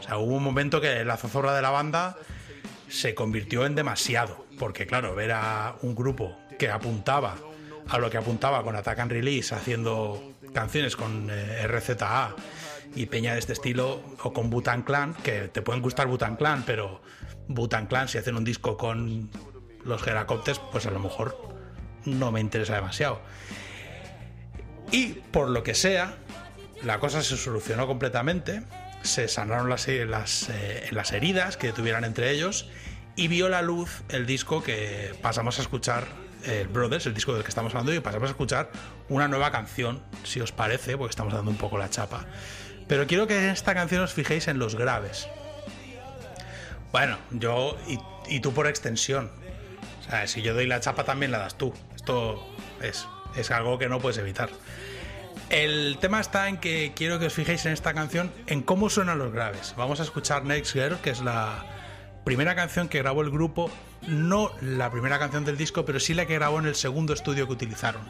O 0.00 0.02
sea, 0.02 0.18
hubo 0.18 0.34
un 0.34 0.42
momento 0.42 0.80
que 0.80 1.04
la 1.04 1.16
zozobra 1.16 1.54
de 1.54 1.62
la 1.62 1.70
banda 1.70 2.16
se 2.88 3.14
convirtió 3.14 3.66
en 3.66 3.74
demasiado, 3.74 4.46
porque 4.58 4.86
claro, 4.86 5.14
ver 5.14 5.32
a 5.32 5.76
un 5.82 5.94
grupo 5.94 6.36
que 6.58 6.70
apuntaba 6.70 7.36
a 7.88 7.98
lo 7.98 8.10
que 8.10 8.16
apuntaba 8.16 8.62
con 8.62 8.74
Attack 8.76 8.98
and 8.98 9.12
Release 9.12 9.54
haciendo 9.54 10.32
canciones 10.52 10.96
con 10.96 11.28
eh, 11.30 11.66
RZA 11.66 12.34
y 12.94 13.06
peña 13.06 13.34
de 13.34 13.38
este 13.38 13.52
estilo 13.52 14.02
o 14.22 14.32
con 14.32 14.50
Butan 14.50 14.82
Clan, 14.82 15.14
que 15.14 15.48
te 15.48 15.62
pueden 15.62 15.82
gustar 15.82 16.06
Butan 16.06 16.36
Clan, 16.36 16.64
pero 16.66 17.02
Butan 17.48 17.86
Clan 17.86 18.08
si 18.08 18.18
hacen 18.18 18.36
un 18.36 18.44
disco 18.44 18.76
con 18.76 19.30
los 19.86 20.06
Heracopters, 20.06 20.58
pues 20.72 20.86
a 20.86 20.90
lo 20.90 20.98
mejor 20.98 21.56
no 22.04 22.32
me 22.32 22.40
interesa 22.40 22.74
demasiado. 22.74 23.20
Y 24.90 25.14
por 25.32 25.48
lo 25.48 25.62
que 25.62 25.74
sea, 25.74 26.16
la 26.82 26.98
cosa 26.98 27.22
se 27.22 27.36
solucionó 27.36 27.86
completamente, 27.86 28.62
se 29.02 29.28
sanaron 29.28 29.68
las, 29.68 29.88
las, 29.88 30.48
eh, 30.50 30.88
las 30.90 31.12
heridas 31.12 31.56
que 31.56 31.72
tuvieran 31.72 32.04
entre 32.04 32.30
ellos 32.30 32.68
y 33.14 33.28
vio 33.28 33.48
la 33.48 33.62
luz 33.62 34.02
el 34.08 34.26
disco 34.26 34.62
que 34.62 35.14
pasamos 35.22 35.58
a 35.58 35.62
escuchar, 35.62 36.06
el 36.44 36.68
Brothers, 36.68 37.06
el 37.06 37.14
disco 37.14 37.32
del 37.32 37.42
que 37.42 37.48
estamos 37.48 37.74
hablando, 37.74 37.92
y 37.94 38.00
pasamos 38.00 38.28
a 38.28 38.32
escuchar 38.32 38.70
una 39.08 39.26
nueva 39.26 39.50
canción, 39.50 40.02
si 40.22 40.40
os 40.40 40.52
parece, 40.52 40.96
porque 40.96 41.10
estamos 41.10 41.32
dando 41.32 41.50
un 41.50 41.56
poco 41.56 41.78
la 41.78 41.90
chapa. 41.90 42.26
Pero 42.86 43.06
quiero 43.06 43.26
que 43.26 43.38
en 43.38 43.50
esta 43.50 43.74
canción 43.74 44.02
os 44.02 44.12
fijéis 44.12 44.46
en 44.46 44.58
los 44.58 44.76
graves. 44.76 45.28
Bueno, 46.92 47.18
yo 47.30 47.76
y 48.28 48.40
tú 48.40 48.52
por 48.52 48.66
extensión. 48.66 49.30
Si 50.26 50.42
yo 50.42 50.54
doy 50.54 50.66
la 50.66 50.80
chapa 50.80 51.04
también 51.04 51.32
la 51.32 51.38
das 51.38 51.58
tú. 51.58 51.72
Esto 51.94 52.46
es, 52.82 53.06
es 53.36 53.50
algo 53.50 53.78
que 53.78 53.88
no 53.88 54.00
puedes 54.00 54.18
evitar. 54.18 54.50
El 55.50 55.98
tema 56.00 56.20
está 56.20 56.48
en 56.48 56.56
que 56.56 56.92
quiero 56.96 57.18
que 57.18 57.26
os 57.26 57.32
fijéis 57.32 57.66
en 57.66 57.72
esta 57.72 57.94
canción, 57.94 58.32
en 58.46 58.62
cómo 58.62 58.90
suenan 58.90 59.18
los 59.18 59.32
graves. 59.32 59.74
Vamos 59.76 60.00
a 60.00 60.02
escuchar 60.02 60.44
Next 60.44 60.72
Girl, 60.72 60.98
que 60.98 61.10
es 61.10 61.20
la 61.20 61.64
primera 62.24 62.56
canción 62.56 62.88
que 62.88 62.98
grabó 62.98 63.22
el 63.22 63.30
grupo, 63.30 63.70
no 64.08 64.50
la 64.60 64.90
primera 64.90 65.20
canción 65.20 65.44
del 65.44 65.56
disco, 65.56 65.84
pero 65.84 66.00
sí 66.00 66.14
la 66.14 66.26
que 66.26 66.34
grabó 66.34 66.58
en 66.58 66.66
el 66.66 66.74
segundo 66.74 67.12
estudio 67.12 67.46
que 67.46 67.52
utilizaron, 67.52 68.02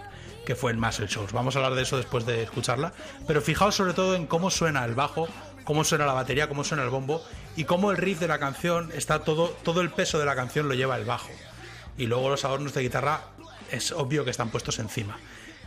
que 0.46 0.54
fue 0.54 0.72
el 0.72 0.78
Muscle 0.78 1.08
Shows. 1.08 1.32
Vamos 1.32 1.54
a 1.54 1.58
hablar 1.58 1.74
de 1.74 1.82
eso 1.82 1.98
después 1.98 2.24
de 2.24 2.42
escucharla, 2.42 2.94
pero 3.26 3.42
fijaos 3.42 3.74
sobre 3.74 3.92
todo 3.92 4.14
en 4.14 4.26
cómo 4.26 4.50
suena 4.50 4.86
el 4.86 4.94
bajo, 4.94 5.28
cómo 5.64 5.84
suena 5.84 6.06
la 6.06 6.14
batería, 6.14 6.48
cómo 6.48 6.64
suena 6.64 6.84
el 6.84 6.88
bombo 6.88 7.22
y 7.56 7.64
cómo 7.64 7.90
el 7.90 7.98
riff 7.98 8.20
de 8.20 8.28
la 8.28 8.38
canción 8.38 8.90
está 8.94 9.18
todo, 9.18 9.48
todo 9.62 9.82
el 9.82 9.90
peso 9.90 10.18
de 10.18 10.24
la 10.24 10.34
canción 10.34 10.68
lo 10.68 10.74
lleva 10.74 10.96
el 10.96 11.04
bajo. 11.04 11.28
Y 11.98 12.06
luego 12.06 12.28
los 12.30 12.44
adornos 12.44 12.74
de 12.74 12.82
guitarra 12.82 13.22
es 13.70 13.92
obvio 13.92 14.24
que 14.24 14.30
están 14.30 14.50
puestos 14.50 14.78
encima. 14.78 15.18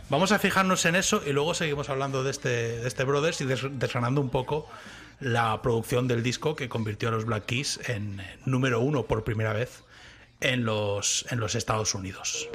Vamos 0.08 0.32
a 0.32 0.38
fijarnos 0.38 0.84
en 0.86 0.96
eso 0.96 1.22
y 1.26 1.32
luego 1.32 1.54
seguimos 1.54 1.88
hablando 1.88 2.24
de 2.24 2.30
este, 2.30 2.48
de 2.48 2.88
este 2.88 3.04
Brothers 3.04 3.40
y 3.40 3.44
des- 3.44 3.66
desgranando 3.78 4.20
un 4.20 4.30
poco 4.30 4.68
la 5.20 5.60
producción 5.62 6.08
del 6.08 6.22
disco 6.22 6.56
que 6.56 6.68
convirtió 6.68 7.08
a 7.10 7.12
los 7.12 7.24
Black 7.26 7.46
Keys 7.46 7.80
en 7.88 8.20
número 8.44 8.80
uno 8.80 9.04
por 9.04 9.22
primera 9.22 9.52
vez 9.52 9.84
en 10.40 10.64
los, 10.64 11.26
en 11.30 11.38
los 11.40 11.54
Estados 11.54 11.94
Unidos. 11.94 12.48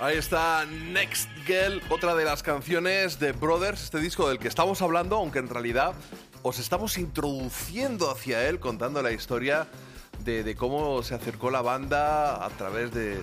Ahí 0.00 0.16
está 0.16 0.64
Next 0.64 1.28
Girl, 1.44 1.82
otra 1.90 2.14
de 2.14 2.24
las 2.24 2.42
canciones 2.42 3.18
de 3.20 3.32
Brothers, 3.32 3.82
este 3.82 4.00
disco 4.00 4.30
del 4.30 4.38
que 4.38 4.48
estamos 4.48 4.80
hablando, 4.80 5.16
aunque 5.16 5.40
en 5.40 5.48
realidad 5.50 5.92
os 6.40 6.58
estamos 6.58 6.96
introduciendo 6.96 8.10
hacia 8.10 8.48
él 8.48 8.60
contando 8.60 9.02
la 9.02 9.12
historia 9.12 9.68
de, 10.24 10.54
cómo 10.56 11.02
se 11.02 11.14
acercó 11.14 11.50
la 11.50 11.60
banda 11.60 12.42
a 12.42 12.48
través 12.48 12.94
de 12.94 13.20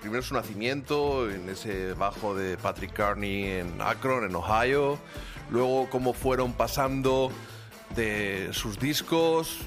primero 0.00 0.20
su 0.20 0.34
nacimiento 0.34 1.30
en 1.30 1.48
ese 1.48 1.92
bajo 1.92 2.34
de 2.34 2.56
Patrick 2.56 2.92
Carney 2.92 3.44
en 3.44 3.80
Akron, 3.80 4.24
en 4.24 4.34
Ohio, 4.34 4.98
luego 5.48 5.88
cómo 5.90 6.12
fueron 6.12 6.54
pasando 6.54 7.30
de 7.94 8.48
sus 8.50 8.80
discos, 8.80 9.58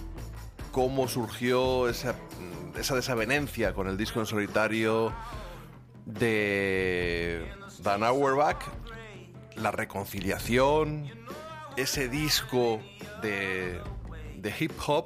cómo 0.73 1.07
surgió 1.07 1.87
esa, 1.87 2.15
esa 2.77 2.95
desavenencia 2.95 3.73
con 3.73 3.87
el 3.87 3.95
disco 3.95 4.19
en 4.19 4.25
solitario 4.25 5.13
de 6.05 7.45
Dan 7.79 8.03
Auerbach, 8.03 8.63
la 9.55 9.71
reconciliación, 9.71 11.09
ese 11.77 12.09
disco 12.09 12.81
de, 13.21 13.79
de 14.37 14.53
hip 14.59 14.71
hop 14.85 15.05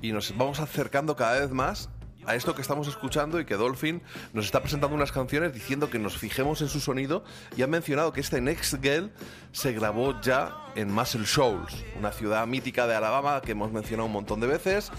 y 0.00 0.12
nos 0.12 0.36
vamos 0.36 0.60
acercando 0.60 1.16
cada 1.16 1.40
vez 1.40 1.50
más 1.50 1.90
a 2.28 2.34
esto 2.34 2.54
que 2.54 2.60
estamos 2.60 2.86
escuchando 2.88 3.40
y 3.40 3.46
que 3.46 3.54
Dolphin 3.54 4.02
nos 4.34 4.44
está 4.44 4.60
presentando 4.60 4.94
unas 4.94 5.12
canciones 5.12 5.54
diciendo 5.54 5.88
que 5.88 5.98
nos 5.98 6.18
fijemos 6.18 6.60
en 6.60 6.68
su 6.68 6.78
sonido 6.78 7.24
y 7.56 7.62
ha 7.62 7.66
mencionado 7.66 8.12
que 8.12 8.20
este 8.20 8.42
Next 8.42 8.74
Girl 8.82 9.10
se 9.52 9.72
grabó 9.72 10.20
ya 10.20 10.54
en 10.74 10.92
Muscle 10.92 11.24
Shoals, 11.24 11.84
una 11.98 12.12
ciudad 12.12 12.46
mítica 12.46 12.86
de 12.86 12.94
Alabama 12.94 13.40
que 13.40 13.52
hemos 13.52 13.72
mencionado 13.72 14.06
un 14.06 14.12
montón 14.12 14.40
de 14.40 14.46
veces, 14.46 14.92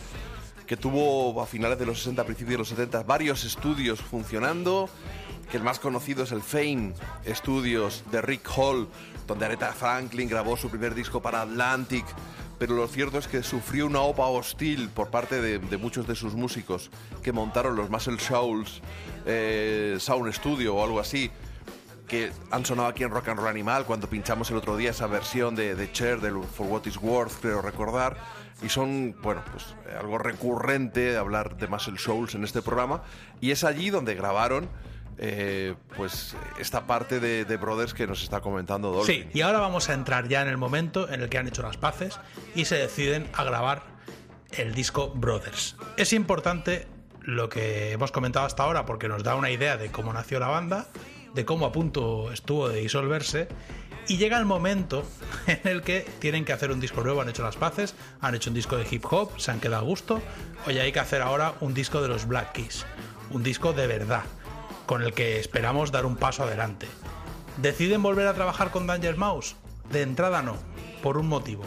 que 0.66 0.76
tuvo 0.76 1.40
a 1.40 1.46
finales 1.46 1.78
de 1.78 1.86
los 1.86 2.00
60, 2.00 2.24
principios 2.24 2.54
de 2.54 2.58
los 2.58 2.70
70 2.70 3.04
varios 3.04 3.44
estudios 3.44 4.02
funcionando, 4.02 4.90
que 5.50 5.58
el 5.58 5.64
más 5.64 5.80
conocido 5.80 6.24
es 6.24 6.32
el 6.32 6.42
Fame 6.42 6.94
Studios 7.28 8.04
de 8.12 8.22
Rick 8.22 8.48
Hall, 8.56 8.88
donde 9.28 9.46
Aretha 9.46 9.74
Franklin 9.74 10.30
grabó 10.30 10.58
su 10.58 10.70
primer 10.70 10.94
disco 10.94 11.22
para 11.22 11.42
Atlantic, 11.42 12.06
pero 12.60 12.76
lo 12.76 12.88
cierto 12.88 13.18
es 13.18 13.28
que 13.28 13.42
sufrió 13.42 13.88
una 13.88 14.02
OPA 14.02 14.28
hostil 14.28 14.90
por 14.90 15.10
parte 15.10 15.42
de, 15.42 15.78
muchos 15.78 16.08
de 16.08 16.16
sus 16.16 16.34
músicos 16.34 16.92
que 17.24 17.32
montaron 17.32 17.76
los 17.76 17.90
Muscle 17.90 18.18
Shoals 18.18 18.82
eh, 19.26 19.98
Sound 20.00 20.32
Studio 20.34 20.76
o 20.76 20.84
algo 20.84 21.00
así, 21.00 21.32
que 22.08 22.32
han 22.52 22.66
sonado 22.66 22.90
aquí 22.90 23.04
en 23.04 23.12
Rock 23.12 23.30
and 23.30 23.40
Roll 23.40 23.50
Animal 23.50 23.86
cuando 23.86 24.10
pinchamos 24.10 24.52
el 24.52 24.58
otro 24.58 24.76
día 24.76 24.90
esa 24.90 25.08
versión 25.08 25.56
de, 25.56 25.76
de 25.76 25.92
Cher 25.92 26.20
del 26.20 26.44
For 26.44 26.68
What 26.68 26.86
Is 26.86 26.98
Worth, 26.98 27.40
creo 27.40 27.62
recordar. 27.62 28.18
Y 28.62 28.68
son, 28.68 29.16
bueno, 29.22 29.42
pues 29.54 29.74
algo 29.98 30.18
recurrente 30.18 31.16
hablar 31.16 31.56
de 31.56 31.68
Muscle 31.68 31.96
Shoals 31.98 32.36
en 32.36 32.44
este 32.44 32.62
programa. 32.62 33.04
Y 33.40 33.52
es 33.52 33.64
allí 33.64 33.90
donde 33.90 34.16
grabaron, 34.16 34.68
eh, 35.22 35.76
pues, 35.98 36.36
esta 36.60 36.88
parte 36.88 37.20
de, 37.20 37.58
Brothers 37.58 37.94
que 37.94 38.08
nos 38.08 38.24
está 38.24 38.40
comentando 38.40 38.92
Dolphin. 38.92 39.24
Sí, 39.24 39.30
y 39.38 39.42
ahora 39.42 39.60
vamos 39.60 39.90
a 39.90 39.94
entrar 39.94 40.30
ya 40.30 40.42
en 40.42 40.48
el 40.48 40.58
momento 40.58 41.10
en 41.10 41.22
el 41.22 41.28
que 41.28 41.38
han 41.38 41.48
hecho 41.48 41.62
las 41.62 41.76
paces 41.76 42.18
y 42.56 42.66
se 42.66 42.76
deciden 42.76 43.28
a 43.34 43.44
grabar 43.44 43.84
el 44.52 44.74
disco 44.74 45.12
Brothers. 45.14 45.76
Es 45.98 46.14
importante 46.14 46.88
lo 47.22 47.50
que 47.50 47.92
hemos 47.92 48.14
comentado 48.14 48.46
hasta 48.46 48.64
ahora 48.64 48.86
porque 48.86 49.10
nos 49.10 49.24
da 49.24 49.36
una 49.36 49.52
idea 49.52 49.76
de 49.76 49.92
cómo 49.92 50.14
nació 50.14 50.40
la 50.40 50.48
banda, 50.48 50.88
de 51.34 51.44
cómo 51.44 51.66
a 51.66 51.74
punto 51.74 52.32
estuvo 52.32 52.70
de 52.70 52.80
disolverse 52.80 53.50
y 54.08 54.18
llega 54.18 54.40
el 54.40 54.46
momento 54.46 55.04
en 55.48 55.60
el 55.66 55.82
que 55.82 56.08
tienen 56.20 56.46
que 56.46 56.54
hacer 56.54 56.72
un 56.72 56.80
disco 56.80 57.04
nuevo, 57.04 57.22
han 57.22 57.28
hecho 57.28 57.44
las 57.44 57.58
paces, 57.58 57.94
han 58.22 58.36
hecho 58.36 58.52
un 58.52 58.56
disco 58.56 58.78
de 58.78 58.88
hip 58.90 59.04
hop, 59.12 59.38
se 59.38 59.52
han 59.52 59.60
quedado 59.60 59.84
a 59.84 59.86
gusto, 59.86 60.22
oye, 60.66 60.80
hay 60.80 60.94
que 60.94 61.00
hacer 61.00 61.22
ahora 61.22 61.56
un 61.60 61.74
disco 61.74 62.02
de 62.02 62.08
los 62.08 62.26
Black 62.26 62.54
Keys, 62.54 62.86
un 63.32 63.44
disco 63.44 63.74
de 63.74 63.86
verdad, 63.86 64.24
con 64.90 65.04
el 65.04 65.14
que 65.14 65.40
esperamos 65.40 65.92
dar 65.92 66.08
un 66.08 66.16
paso 66.16 66.42
adelante. 66.42 66.88
¿Deciden 67.58 68.02
volver 68.02 68.26
a 68.26 68.34
trabajar 68.34 68.72
con 68.72 68.88
Danger 68.88 69.18
Mouse? 69.18 69.56
De 69.92 70.02
entrada 70.02 70.42
no, 70.42 70.58
por 71.04 71.20
un 71.20 71.28
motivo. 71.28 71.64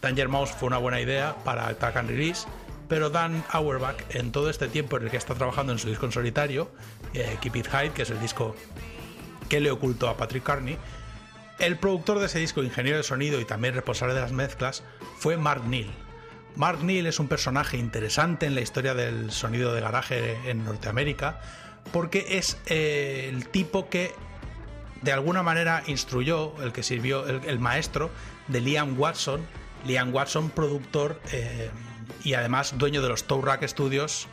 Danger 0.00 0.30
Mouse 0.30 0.52
fue 0.52 0.68
una 0.68 0.78
buena 0.78 0.98
idea 0.98 1.36
para 1.44 1.68
el 1.68 1.76
Track 1.76 1.98
and 1.98 2.08
Release, 2.08 2.48
pero 2.88 3.10
Dan 3.10 3.44
Auerbach, 3.50 3.96
en 4.08 4.32
todo 4.32 4.48
este 4.48 4.68
tiempo 4.68 4.96
en 4.96 5.02
el 5.02 5.10
que 5.10 5.18
está 5.18 5.34
trabajando 5.34 5.74
en 5.74 5.78
su 5.78 5.90
disco 5.90 6.06
en 6.06 6.12
solitario, 6.12 6.70
eh, 7.12 7.36
Keep 7.42 7.56
It 7.56 7.68
High, 7.68 7.90
que 7.90 8.04
es 8.04 8.10
el 8.10 8.18
disco 8.18 8.56
que 9.50 9.60
le 9.60 9.70
ocultó 9.70 10.08
a 10.08 10.16
Patrick 10.16 10.42
Carney, 10.42 10.78
el 11.58 11.76
productor 11.76 12.20
de 12.20 12.24
ese 12.24 12.38
disco, 12.38 12.62
ingeniero 12.62 12.96
de 12.96 13.04
sonido 13.04 13.38
y 13.38 13.44
también 13.44 13.74
responsable 13.74 14.14
de 14.14 14.22
las 14.22 14.32
mezclas, 14.32 14.82
fue 15.18 15.36
Mark 15.36 15.66
Neal. 15.66 15.90
Mark 16.56 16.82
Neal 16.82 17.04
es 17.04 17.20
un 17.20 17.28
personaje 17.28 17.76
interesante 17.76 18.46
en 18.46 18.54
la 18.54 18.62
historia 18.62 18.94
del 18.94 19.30
sonido 19.30 19.74
de 19.74 19.82
garaje 19.82 20.38
en 20.48 20.64
Norteamérica, 20.64 21.38
porque 21.92 22.38
es 22.38 22.58
eh, 22.66 23.28
el 23.32 23.48
tipo 23.48 23.88
que 23.88 24.14
de 25.02 25.12
alguna 25.12 25.42
manera 25.42 25.82
instruyó, 25.86 26.54
el 26.62 26.72
que 26.72 26.82
sirvió, 26.82 27.26
el, 27.26 27.58
maestro 27.58 28.10
de 28.48 28.60
Liam 28.60 28.98
Watson, 28.98 29.44
Liam 29.84 30.14
Watson, 30.14 30.50
productor 30.50 31.20
eh, 31.32 31.70
y 32.22 32.34
además 32.34 32.78
dueño 32.78 33.02
de 33.02 33.08
los 33.08 33.24
Toe 33.24 33.42
Rack 33.42 33.66
Studios. 33.66 34.28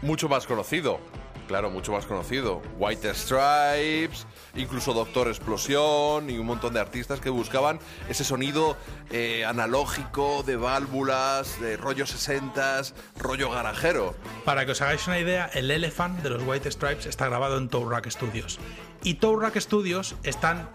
Mucho 0.00 0.28
más 0.28 0.46
conocido, 0.46 1.00
claro, 1.46 1.70
mucho 1.70 1.92
más 1.92 2.06
conocido. 2.06 2.62
White 2.78 3.14
Stripes, 3.14 4.26
incluso 4.54 4.94
Doctor 4.94 5.28
Explosión 5.28 6.30
y 6.30 6.38
un 6.38 6.46
montón 6.46 6.74
de 6.74 6.80
artistas 6.80 7.20
que 7.20 7.30
buscaban 7.30 7.78
ese 8.08 8.24
sonido 8.24 8.76
eh, 9.10 9.44
analógico 9.44 10.42
de 10.42 10.56
válvulas, 10.56 11.60
de 11.60 11.76
rollo 11.76 12.04
60s, 12.04 12.92
rollo 13.18 13.50
garajero. 13.50 14.14
Para 14.44 14.66
que 14.66 14.72
os 14.72 14.80
hagáis 14.80 15.06
una 15.06 15.18
idea, 15.18 15.50
el 15.54 15.70
Elephant 15.70 16.22
de 16.22 16.30
los 16.30 16.42
White 16.44 16.70
Stripes 16.70 17.06
está 17.06 17.26
grabado 17.26 17.58
en 17.58 17.68
Toe 17.68 17.88
Rack 17.88 18.08
Studios. 18.10 18.58
Y 19.02 19.14
Toe 19.14 19.40
Rack 19.40 19.58
Studios 19.58 20.16
están 20.22 20.68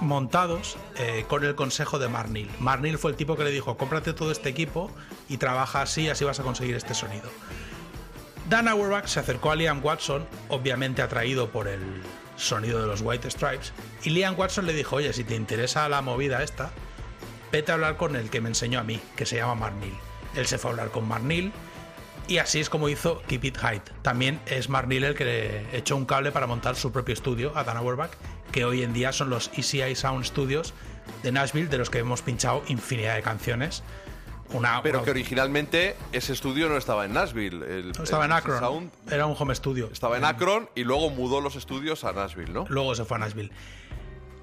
montados 0.00 0.76
eh, 0.96 1.24
con 1.28 1.44
el 1.44 1.54
consejo 1.54 1.98
de 1.98 2.08
Marnil. 2.08 2.50
Marnil 2.60 2.98
fue 2.98 3.10
el 3.10 3.16
tipo 3.16 3.36
que 3.36 3.44
le 3.44 3.50
dijo, 3.50 3.76
cómprate 3.76 4.12
todo 4.12 4.30
este 4.30 4.48
equipo 4.48 4.90
y 5.28 5.38
trabaja 5.38 5.82
así, 5.82 6.08
así 6.08 6.24
vas 6.24 6.40
a 6.40 6.42
conseguir 6.42 6.76
este 6.76 6.94
sonido. 6.94 7.28
Dan 8.48 8.68
Auerbach 8.68 9.06
se 9.06 9.20
acercó 9.20 9.50
a 9.50 9.56
Liam 9.56 9.84
Watson, 9.84 10.26
obviamente 10.48 11.02
atraído 11.02 11.50
por 11.50 11.68
el 11.68 11.82
sonido 12.38 12.80
de 12.80 12.86
los 12.86 13.02
White 13.02 13.30
Stripes, 13.30 13.72
y 14.04 14.10
Liam 14.10 14.38
Watson 14.38 14.64
le 14.64 14.72
dijo, 14.72 14.96
oye, 14.96 15.12
si 15.12 15.24
te 15.24 15.34
interesa 15.34 15.88
la 15.88 16.00
movida 16.00 16.42
esta, 16.42 16.70
vete 17.52 17.72
a 17.72 17.74
hablar 17.74 17.96
con 17.96 18.16
el 18.16 18.30
que 18.30 18.40
me 18.40 18.48
enseñó 18.48 18.80
a 18.80 18.84
mí, 18.84 19.00
que 19.16 19.26
se 19.26 19.36
llama 19.36 19.54
Marnil. 19.54 19.94
Él 20.34 20.46
se 20.46 20.58
fue 20.58 20.70
a 20.70 20.72
hablar 20.72 20.90
con 20.90 21.06
Marnil 21.06 21.52
y 22.28 22.38
así 22.38 22.60
es 22.60 22.68
como 22.68 22.88
hizo 22.90 23.22
Keep 23.22 23.44
It 23.44 23.56
High. 23.56 23.82
También 24.02 24.40
es 24.46 24.68
Marnil 24.68 25.04
el 25.04 25.14
que 25.14 25.24
le 25.24 25.76
echó 25.76 25.96
un 25.96 26.04
cable 26.04 26.30
para 26.30 26.46
montar 26.46 26.76
su 26.76 26.92
propio 26.92 27.14
estudio 27.14 27.56
a 27.56 27.64
Dan 27.64 27.78
Auerbach, 27.78 28.10
que 28.52 28.64
hoy 28.66 28.82
en 28.82 28.92
día 28.92 29.12
son 29.12 29.30
los 29.30 29.50
ECI 29.56 29.94
Sound 29.94 30.24
Studios 30.24 30.74
de 31.22 31.32
Nashville, 31.32 31.68
de 31.68 31.78
los 31.78 31.88
que 31.88 31.98
hemos 31.98 32.20
pinchado 32.20 32.62
infinidad 32.68 33.16
de 33.16 33.22
canciones. 33.22 33.82
Una, 34.52 34.82
Pero 34.82 34.98
una- 34.98 35.04
que 35.04 35.10
originalmente 35.10 35.96
ese 36.12 36.32
estudio 36.32 36.68
no 36.68 36.76
estaba 36.76 37.04
en 37.04 37.12
Nashville. 37.12 37.56
el- 37.80 37.90
estaba 38.02 38.24
el 38.24 38.30
en 38.30 38.36
Akron. 38.36 38.58
Sound 38.60 38.90
Era 39.10 39.26
un 39.26 39.36
home 39.38 39.54
studio. 39.54 39.90
estaba 39.92 40.16
en 40.16 40.24
Akron 40.24 40.70
y 40.74 40.84
luego 40.84 41.10
mudó 41.10 41.40
los 41.40 41.54
estudios 41.56 42.04
a 42.04 42.12
Nashville, 42.12 42.52
¿no? 42.52 42.64
Luego 42.68 42.94
se 42.94 43.04
fue 43.04 43.16
a 43.18 43.20
Nashville. 43.20 43.50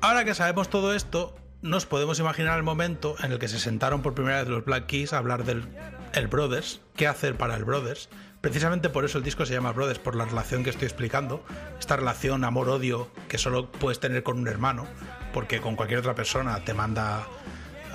Ahora 0.01 0.23
que 0.23 0.35
sabemos 0.35 0.69
todo 0.69 0.93
esto, 0.93 1.35
nos 1.61 1.87
podemos 1.87 2.19
imaginar 2.19 2.57
el 2.57 2.63
momento 2.63 3.15
en 3.23 3.31
el 3.31 3.39
que 3.39 3.47
se 3.47 3.57
sentaron 3.59 4.03
por 4.03 4.13
primera 4.13 4.39
vez 4.39 4.47
los 4.47 4.63
Black 4.65 4.85
Keys 4.85 5.13
a 5.13 5.17
hablar 5.17 5.43
del 5.43 5.67
el 6.13 6.27
Brothers, 6.27 6.81
qué 6.95 7.07
hacer 7.07 7.35
para 7.35 7.55
el 7.55 7.63
Brothers. 7.65 8.09
Precisamente 8.41 8.89
por 8.89 9.05
eso 9.05 9.17
el 9.17 9.23
disco 9.23 9.43
se 9.47 9.53
llama 9.55 9.71
Brothers, 9.71 9.97
por 9.97 10.15
la 10.15 10.25
relación 10.25 10.63
que 10.63 10.69
estoy 10.69 10.85
explicando. 10.85 11.43
Esta 11.79 11.95
relación 11.95 12.43
amor-odio 12.43 13.07
que 13.27 13.39
solo 13.39 13.71
puedes 13.71 13.99
tener 13.99 14.21
con 14.21 14.37
un 14.37 14.47
hermano, 14.47 14.85
porque 15.33 15.59
con 15.59 15.75
cualquier 15.75 15.99
otra 16.01 16.13
persona 16.13 16.63
te 16.63 16.75
manda 16.75 17.25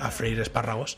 a 0.01 0.11
freír 0.11 0.41
espárragos. 0.41 0.97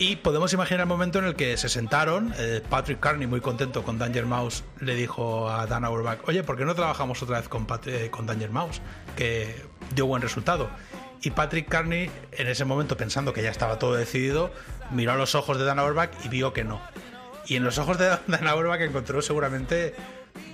Y 0.00 0.14
podemos 0.16 0.52
imaginar 0.52 0.82
el 0.82 0.86
momento 0.86 1.18
en 1.18 1.24
el 1.24 1.34
que 1.34 1.56
se 1.56 1.68
sentaron. 1.68 2.32
eh, 2.38 2.62
Patrick 2.70 3.00
Carney, 3.00 3.26
muy 3.26 3.40
contento 3.40 3.82
con 3.82 3.98
Danger 3.98 4.26
Mouse, 4.26 4.62
le 4.78 4.94
dijo 4.94 5.50
a 5.50 5.66
Dan 5.66 5.84
Auerbach: 5.84 6.20
Oye, 6.28 6.44
¿por 6.44 6.56
qué 6.56 6.64
no 6.64 6.76
trabajamos 6.76 7.20
otra 7.20 7.40
vez 7.40 7.48
con, 7.48 7.66
eh, 7.86 8.08
con 8.08 8.24
Danger 8.24 8.50
Mouse? 8.50 8.80
Que 9.16 9.60
dio 9.96 10.06
buen 10.06 10.22
resultado. 10.22 10.70
Y 11.20 11.32
Patrick 11.32 11.68
Carney, 11.68 12.08
en 12.30 12.46
ese 12.46 12.64
momento, 12.64 12.96
pensando 12.96 13.32
que 13.32 13.42
ya 13.42 13.50
estaba 13.50 13.80
todo 13.80 13.94
decidido, 13.94 14.52
miró 14.92 15.12
a 15.12 15.16
los 15.16 15.34
ojos 15.34 15.58
de 15.58 15.64
Dan 15.64 15.80
Auerbach 15.80 16.10
y 16.24 16.28
vio 16.28 16.52
que 16.52 16.62
no. 16.62 16.80
Y 17.48 17.56
en 17.56 17.64
los 17.64 17.78
ojos 17.78 17.98
de 17.98 18.06
Dan 18.28 18.46
Auerbach 18.46 18.80
encontró 18.80 19.20
seguramente 19.20 19.96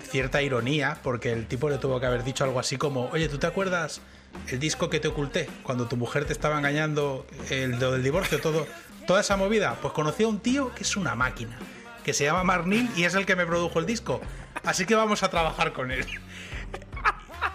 cierta 0.08 0.40
ironía, 0.40 0.96
porque 1.02 1.32
el 1.32 1.46
tipo 1.46 1.68
le 1.68 1.76
tuvo 1.76 2.00
que 2.00 2.06
haber 2.06 2.24
dicho 2.24 2.44
algo 2.44 2.60
así 2.60 2.78
como: 2.78 3.10
Oye, 3.10 3.28
¿tú 3.28 3.36
te 3.36 3.46
acuerdas 3.46 4.00
el 4.48 4.58
disco 4.58 4.88
que 4.88 5.00
te 5.00 5.08
oculté 5.08 5.48
cuando 5.62 5.86
tu 5.86 5.98
mujer 5.98 6.24
te 6.24 6.32
estaba 6.32 6.56
engañando, 6.56 7.26
el 7.50 7.78
del 7.78 8.02
divorcio, 8.02 8.40
todo, 8.40 8.66
toda 9.06 9.20
esa 9.20 9.36
movida? 9.36 9.76
Pues 9.80 9.92
conocí 9.92 10.24
a 10.24 10.28
un 10.28 10.40
tío 10.40 10.74
que 10.74 10.82
es 10.82 10.96
una 10.96 11.14
máquina, 11.14 11.58
que 12.04 12.12
se 12.12 12.24
llama 12.24 12.44
Marnil 12.44 12.90
y 12.96 13.04
es 13.04 13.14
el 13.14 13.26
que 13.26 13.36
me 13.36 13.46
produjo 13.46 13.78
el 13.78 13.86
disco. 13.86 14.20
Así 14.64 14.86
que 14.86 14.94
vamos 14.94 15.22
a 15.22 15.30
trabajar 15.30 15.72
con 15.72 15.90
él. 15.90 16.06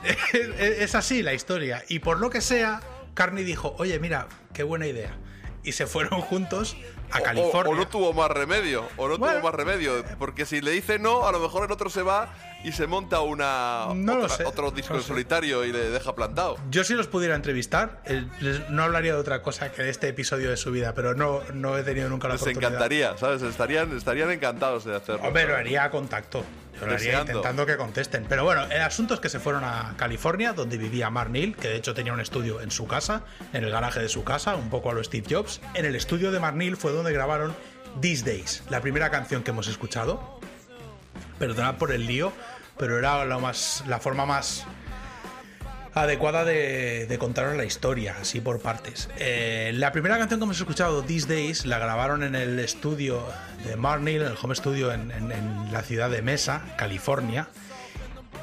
es, 0.34 0.96
así 0.96 1.24
la 1.24 1.34
historia. 1.34 1.84
Y 1.88 2.00
por 2.00 2.20
lo 2.20 2.30
que 2.30 2.42
sea, 2.42 2.82
Carney 3.14 3.44
dijo, 3.44 3.76
oye, 3.78 4.00
mira, 4.00 4.28
qué 4.54 4.64
buena 4.64 4.88
idea. 4.88 5.18
Y 5.64 5.74
se 5.74 5.88
fueron 5.88 6.22
juntos 6.22 6.78
a 7.12 7.20
o- 7.20 7.24
California. 7.24 7.74
O, 7.74 7.76
no 7.76 7.88
tuvo 7.88 8.14
más 8.14 8.30
remedio, 8.32 8.88
o 8.98 9.08
no 9.08 9.18
Bueno. 9.18 9.40
tuvo 9.40 9.46
más 9.50 9.56
remedio. 9.56 10.04
Porque 10.18 10.46
si 10.46 10.62
le 10.62 10.72
dice 10.72 11.00
no, 11.00 11.28
a 11.28 11.32
lo 11.32 11.40
mejor 11.40 11.66
el 11.66 11.72
otro 11.72 11.90
se 11.90 12.02
va 12.04 12.34
y 12.64 12.72
se 12.74 12.88
monta 12.88 13.22
una 13.22 13.86
No 13.96 14.16
lo 14.18 14.24
otra- 14.26 14.36
sé, 14.38 14.46
otro 14.46 14.72
disco 14.72 14.94
no 14.94 15.00
en 15.00 15.06
solitario 15.06 15.64
y 15.66 15.72
le 15.72 15.90
deja 15.90 16.14
plantado. 16.16 16.58
Yo 16.70 16.84
si 16.84 16.94
los 16.94 17.08
pudiera 17.08 17.36
entrevistar, 17.36 18.02
no 18.70 18.84
hablaría 18.84 19.14
de 19.14 19.20
otra 19.20 19.42
cosa 19.42 19.72
que 19.72 19.82
de 19.84 19.90
este 19.90 20.08
episodio 20.10 20.50
de 20.50 20.58
su 20.58 20.72
vida, 20.72 20.94
pero 20.94 21.14
no, 21.16 21.42
no 21.54 21.78
he 21.78 21.84
tenido 21.84 22.10
nunca 22.10 22.28
la 22.28 22.34
Les 22.36 22.42
oportunidad. 22.42 22.72
encantaría, 22.72 23.18
¿sabes? 23.18 23.42
Estarían, 23.42 23.96
estarían 23.96 24.32
encantados 24.32 24.84
de 24.86 24.96
hacerlo. 24.96 25.22
Hombre, 25.28 25.46
lo 25.48 25.56
haría 25.56 25.86
a 25.86 25.92
contacto. 25.92 26.44
Yo 26.80 26.86
lo 26.86 26.94
haría 26.94 27.08
Deseando. 27.08 27.32
intentando 27.32 27.66
que 27.66 27.78
contesten. 27.78 28.26
Pero 28.30 28.44
bueno, 28.44 28.64
el 28.66 28.82
asunto 28.82 29.14
es 29.14 29.20
que 29.20 29.30
se 29.30 29.40
fueron 29.40 29.64
a 29.64 29.94
California, 29.98 30.54
donde 30.54 30.78
vivía 30.78 31.10
Mark 31.10 31.30
Neil, 31.30 31.56
que 31.56 31.68
de 31.70 31.76
hecho 31.76 31.94
tenía 31.94 32.14
un 32.14 32.20
estudio 32.20 32.62
en 32.62 32.72
su 32.72 32.88
casa, 32.88 33.24
en 33.54 33.64
el 33.64 33.70
garaje 33.70 34.00
de 34.00 34.10
su 34.10 34.24
casa, 34.24 34.56
un 34.56 34.70
poco 34.70 34.90
a 34.90 34.94
lo 34.94 35.04
Steve 35.04 35.28
Jobs. 35.30 35.62
En 35.74 35.86
el 35.86 35.96
estudio 35.96 36.32
de 36.32 36.40
Mark 36.40 36.56
Neil 36.56 36.78
fue 36.78 36.92
donde 36.92 37.12
grabaron 37.12 37.56
These 38.02 38.26
Days, 38.26 38.64
la 38.70 38.82
primera 38.82 39.10
canción 39.10 39.44
que 39.44 39.52
hemos 39.52 39.68
escuchado. 39.68 40.40
Perdonad 41.38 41.76
por 41.76 41.92
el 41.92 42.06
lío, 42.06 42.32
pero 42.78 42.98
era 42.98 43.26
más, 43.40 43.84
la 43.88 44.00
forma 44.00 44.26
más 44.26 44.66
adecuada 46.02 46.46
de, 46.46 47.16
contaros 47.20 47.56
la 47.56 47.66
historia, 47.66 48.16
así 48.22 48.42
por 48.42 48.62
partes. 48.62 49.10
Eh, 49.18 49.72
la 49.76 49.92
primera 49.92 50.18
canción 50.18 50.40
que 50.40 50.44
hemos 50.46 50.60
escuchado, 50.60 51.04
These 51.04 51.28
Days, 51.28 51.66
la 51.66 51.80
grabaron 51.80 52.24
en 52.24 52.36
el 52.36 52.60
estudio 52.60 53.24
de 53.66 53.74
en 53.74 54.08
el 54.08 54.36
home 54.42 54.56
studio 54.56 54.92
en 54.94 55.72
la 55.72 55.82
ciudad 55.84 56.10
de 56.10 56.22
Mesa, 56.22 56.62
California. 56.78 57.48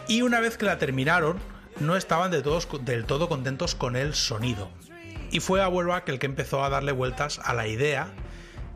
Y 0.09 0.23
una 0.23 0.41
vez 0.41 0.57
que 0.57 0.67
la 0.67 0.79
terminaron, 0.79 1.39
no 1.81 1.97
estaban 1.97 2.31
de 2.31 2.43
todos, 2.43 2.69
del 2.85 3.05
todo 3.05 3.29
contentos 3.29 3.75
con 3.75 3.97
el 3.97 4.15
sonido. 4.15 4.71
Y 5.31 5.41
fue 5.41 5.61
Auerbach 5.61 6.09
el 6.09 6.19
que 6.19 6.27
empezó 6.27 6.65
a 6.65 6.69
darle 6.69 6.93
vueltas 6.93 7.41
a 7.43 7.55
la 7.55 7.67
idea 7.67 8.09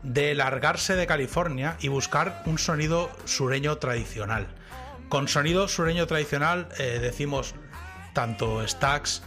de 0.03 0.33
largarse 0.35 0.95
de 0.95 1.07
California 1.07 1.77
y 1.79 1.87
buscar 1.87 2.43
un 2.45 2.57
sonido 2.57 3.09
sureño 3.25 3.77
tradicional. 3.77 4.47
Con 5.09 5.27
sonido 5.27 5.67
sureño 5.67 6.07
tradicional 6.07 6.67
eh, 6.77 6.99
decimos 7.01 7.55
tanto 8.13 8.65
Stax, 8.67 9.23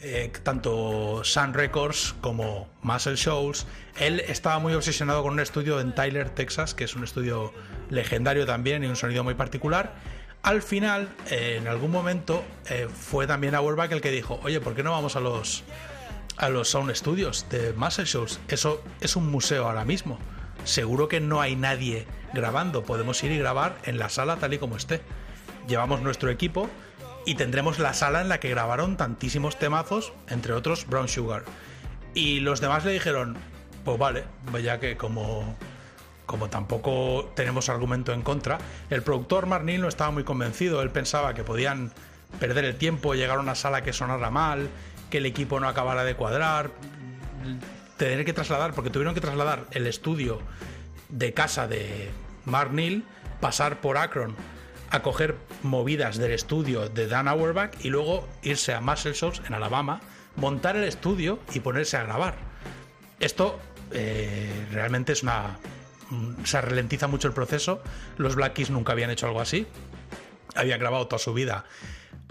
eh, 0.00 0.32
tanto 0.42 1.22
Sun 1.24 1.54
Records 1.54 2.14
como 2.20 2.68
Muscle 2.82 3.16
Shoals. 3.16 3.66
Él 3.98 4.20
estaba 4.20 4.58
muy 4.58 4.74
obsesionado 4.74 5.22
con 5.22 5.32
un 5.32 5.40
estudio 5.40 5.80
en 5.80 5.94
Tyler, 5.94 6.30
Texas, 6.30 6.74
que 6.74 6.84
es 6.84 6.94
un 6.94 7.04
estudio 7.04 7.52
legendario 7.90 8.46
también 8.46 8.84
y 8.84 8.86
un 8.86 8.96
sonido 8.96 9.24
muy 9.24 9.34
particular. 9.34 9.94
Al 10.42 10.62
final, 10.62 11.08
eh, 11.30 11.56
en 11.60 11.66
algún 11.66 11.90
momento, 11.90 12.44
eh, 12.70 12.88
fue 12.92 13.26
también 13.26 13.54
Auerbach 13.54 13.90
el 13.90 14.00
que 14.00 14.10
dijo, 14.10 14.38
oye, 14.44 14.60
¿por 14.60 14.74
qué 14.74 14.84
no 14.84 14.92
vamos 14.92 15.16
a 15.16 15.20
los, 15.20 15.64
a 16.36 16.48
los 16.48 16.70
Sound 16.70 16.94
Studios 16.94 17.46
de 17.50 17.72
Muscle 17.72 18.04
Shoals? 18.04 18.38
Eso 18.48 18.82
es 19.00 19.16
un 19.16 19.28
museo 19.30 19.66
ahora 19.66 19.84
mismo. 19.84 20.18
Seguro 20.62 21.08
que 21.08 21.20
no 21.20 21.40
hay 21.40 21.56
nadie 21.56 22.06
grabando. 22.34 22.84
Podemos 22.84 23.22
ir 23.24 23.32
y 23.32 23.38
grabar 23.38 23.78
en 23.84 23.98
la 23.98 24.08
sala 24.08 24.36
tal 24.36 24.54
y 24.54 24.58
como 24.58 24.76
esté. 24.76 25.00
Llevamos 25.66 26.02
nuestro 26.02 26.30
equipo 26.30 26.70
y 27.28 27.34
tendremos 27.34 27.78
la 27.78 27.92
sala 27.92 28.22
en 28.22 28.30
la 28.30 28.40
que 28.40 28.48
grabaron 28.48 28.96
tantísimos 28.96 29.58
temazos, 29.58 30.14
entre 30.28 30.54
otros 30.54 30.86
Brown 30.86 31.08
Sugar. 31.08 31.44
Y 32.14 32.40
los 32.40 32.62
demás 32.62 32.86
le 32.86 32.92
dijeron, 32.92 33.36
pues 33.84 33.98
vale, 33.98 34.24
ya 34.64 34.80
que 34.80 34.96
como, 34.96 35.54
como 36.24 36.48
tampoco 36.48 37.30
tenemos 37.36 37.68
argumento 37.68 38.14
en 38.14 38.22
contra, 38.22 38.56
el 38.88 39.02
productor 39.02 39.44
Marnil 39.44 39.82
no 39.82 39.88
estaba 39.88 40.10
muy 40.10 40.24
convencido, 40.24 40.80
él 40.80 40.88
pensaba 40.88 41.34
que 41.34 41.44
podían 41.44 41.92
perder 42.40 42.64
el 42.64 42.76
tiempo, 42.76 43.12
llegar 43.12 43.36
a 43.36 43.40
una 43.40 43.54
sala 43.54 43.82
que 43.82 43.92
sonara 43.92 44.30
mal, 44.30 44.70
que 45.10 45.18
el 45.18 45.26
equipo 45.26 45.60
no 45.60 45.68
acabara 45.68 46.04
de 46.04 46.14
cuadrar, 46.14 46.70
tener 47.98 48.24
que 48.24 48.32
trasladar, 48.32 48.72
porque 48.72 48.88
tuvieron 48.88 49.12
que 49.12 49.20
trasladar 49.20 49.66
el 49.72 49.86
estudio 49.86 50.40
de 51.10 51.34
casa 51.34 51.68
de 51.68 52.08
Mark 52.46 52.72
pasar 53.38 53.82
por 53.82 53.98
Akron 53.98 54.34
a 54.90 55.00
coger 55.02 55.36
movidas 55.62 56.16
del 56.18 56.32
estudio 56.32 56.88
de 56.88 57.06
Dan 57.06 57.28
Auerbach 57.28 57.72
y 57.84 57.88
luego 57.90 58.26
irse 58.42 58.72
a 58.74 58.80
Muscle 58.80 59.12
Shoals 59.12 59.42
en 59.46 59.54
Alabama, 59.54 60.00
montar 60.36 60.76
el 60.76 60.84
estudio 60.84 61.38
y 61.52 61.60
ponerse 61.60 61.96
a 61.96 62.04
grabar. 62.04 62.36
Esto 63.20 63.58
eh, 63.92 64.66
realmente 64.72 65.12
es 65.12 65.22
una. 65.22 65.58
mm, 66.10 66.44
Se 66.44 66.60
ralentiza 66.60 67.06
mucho 67.08 67.28
el 67.28 67.34
proceso. 67.34 67.82
Los 68.16 68.34
Black 68.36 68.58
nunca 68.70 68.92
habían 68.92 69.10
hecho 69.10 69.26
algo 69.26 69.40
así. 69.40 69.66
Habían 70.54 70.80
grabado 70.80 71.06
toda 71.06 71.18
su 71.18 71.34
vida 71.34 71.64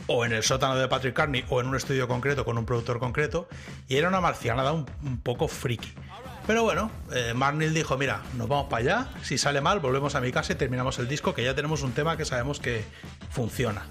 o 0.08 0.26
en 0.26 0.32
el 0.32 0.44
sótano 0.44 0.76
de 0.76 0.88
Patrick 0.88 1.14
Carney 1.16 1.44
o 1.50 1.60
en 1.60 1.68
un 1.68 1.76
estudio 1.76 2.08
concreto 2.08 2.46
con 2.46 2.58
un 2.58 2.66
productor 2.66 3.00
concreto 3.00 3.48
y 3.88 3.98
era 3.98 4.08
una 4.08 4.22
marcianada 4.22 4.72
un, 4.72 4.86
un 5.04 5.20
poco 5.20 5.48
friki. 5.48 5.94
Pero 6.48 6.64
bueno, 6.64 6.90
eh, 7.14 7.34
Mark 7.36 7.58
Neal 7.58 7.74
dijo, 7.74 7.98
mira, 7.98 8.22
nos 8.38 8.48
vamos 8.48 8.68
para 8.70 8.82
allá, 8.82 9.10
si 9.22 9.38
sale 9.38 9.60
mal 9.60 9.82
volvemos 9.82 10.16
a 10.16 10.22
mi 10.22 10.32
casa 10.32 10.54
y 10.54 10.56
terminamos 10.56 10.98
el 10.98 11.10
disco, 11.10 11.34
que 11.34 11.44
ya 11.44 11.54
tenemos 11.54 11.84
un 11.84 11.92
tema 11.92 12.16
que 12.16 12.24
sabemos 12.24 12.62
que 12.62 12.86
funciona. 13.30 13.86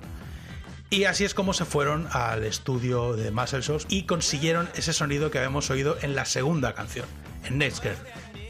Y 0.88 1.04
así 1.04 1.24
es 1.24 1.34
como 1.34 1.52
se 1.52 1.66
fueron 1.66 2.08
al 2.12 2.44
estudio 2.44 3.14
de 3.14 3.30
Muscle 3.30 3.60
y 3.88 4.04
consiguieron 4.04 4.70
ese 4.74 4.94
sonido 4.94 5.30
que 5.30 5.38
habíamos 5.38 5.68
oído 5.68 5.98
en 6.00 6.14
la 6.16 6.24
segunda 6.24 6.72
canción, 6.72 7.06
en 7.44 7.58
Next 7.58 7.82
Girl. 7.82 7.96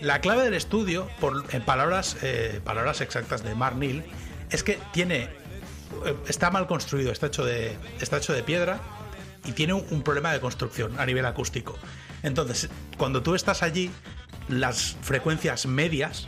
La 0.00 0.20
clave 0.20 0.44
del 0.44 0.54
estudio, 0.54 1.08
en 1.50 1.64
palabras, 1.64 2.16
eh, 2.22 2.60
palabras 2.62 3.00
exactas 3.00 3.42
de 3.42 3.54
Mark 3.56 3.76
Neal, 3.76 4.04
es 4.50 4.62
que 4.62 4.78
tiene 4.92 5.30
eh, 6.04 6.14
está 6.28 6.50
mal 6.50 6.68
construido, 6.68 7.10
está 7.10 7.26
hecho 7.26 7.44
de, 7.44 7.76
está 8.00 8.18
hecho 8.18 8.32
de 8.32 8.44
piedra 8.44 8.78
y 9.44 9.52
tiene 9.52 9.72
un 9.72 10.02
problema 10.02 10.32
de 10.32 10.38
construcción 10.38 10.98
a 11.00 11.06
nivel 11.06 11.24
acústico. 11.26 11.76
Entonces, 12.27 12.69
cuando 12.98 13.23
tú 13.23 13.36
estás 13.36 13.62
allí, 13.62 13.89
las 14.48 14.97
frecuencias 15.01 15.65
medias, 15.66 16.27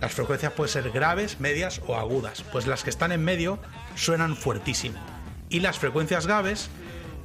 las 0.00 0.12
frecuencias 0.12 0.52
pueden 0.52 0.72
ser 0.72 0.92
graves, 0.92 1.40
medias 1.40 1.80
o 1.88 1.96
agudas, 1.96 2.44
pues 2.52 2.68
las 2.68 2.84
que 2.84 2.90
están 2.90 3.10
en 3.10 3.24
medio 3.24 3.58
suenan 3.96 4.36
fuertísimo. 4.36 5.00
Y 5.48 5.58
las 5.58 5.80
frecuencias 5.80 6.28
graves, 6.28 6.70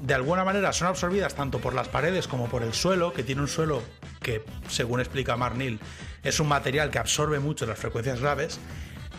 de 0.01 0.15
alguna 0.15 0.43
manera, 0.43 0.73
son 0.73 0.87
absorbidas 0.87 1.35
tanto 1.35 1.59
por 1.59 1.75
las 1.75 1.89
paredes 1.89 2.27
como 2.27 2.49
por 2.49 2.63
el 2.63 2.73
suelo, 2.73 3.13
que 3.13 3.21
tiene 3.21 3.41
un 3.41 3.47
suelo 3.47 3.83
que, 4.19 4.43
según 4.67 4.99
explica 4.99 5.37
Mark 5.37 5.55
Neal, 5.55 5.79
es 6.23 6.39
un 6.39 6.47
material 6.47 6.89
que 6.89 6.97
absorbe 6.97 7.37
mucho 7.37 7.67
las 7.67 7.77
frecuencias 7.77 8.19
graves. 8.19 8.59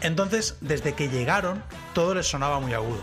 Entonces, 0.00 0.56
desde 0.60 0.94
que 0.94 1.08
llegaron, 1.08 1.62
todo 1.94 2.16
les 2.16 2.26
sonaba 2.26 2.58
muy 2.58 2.74
agudo. 2.74 3.02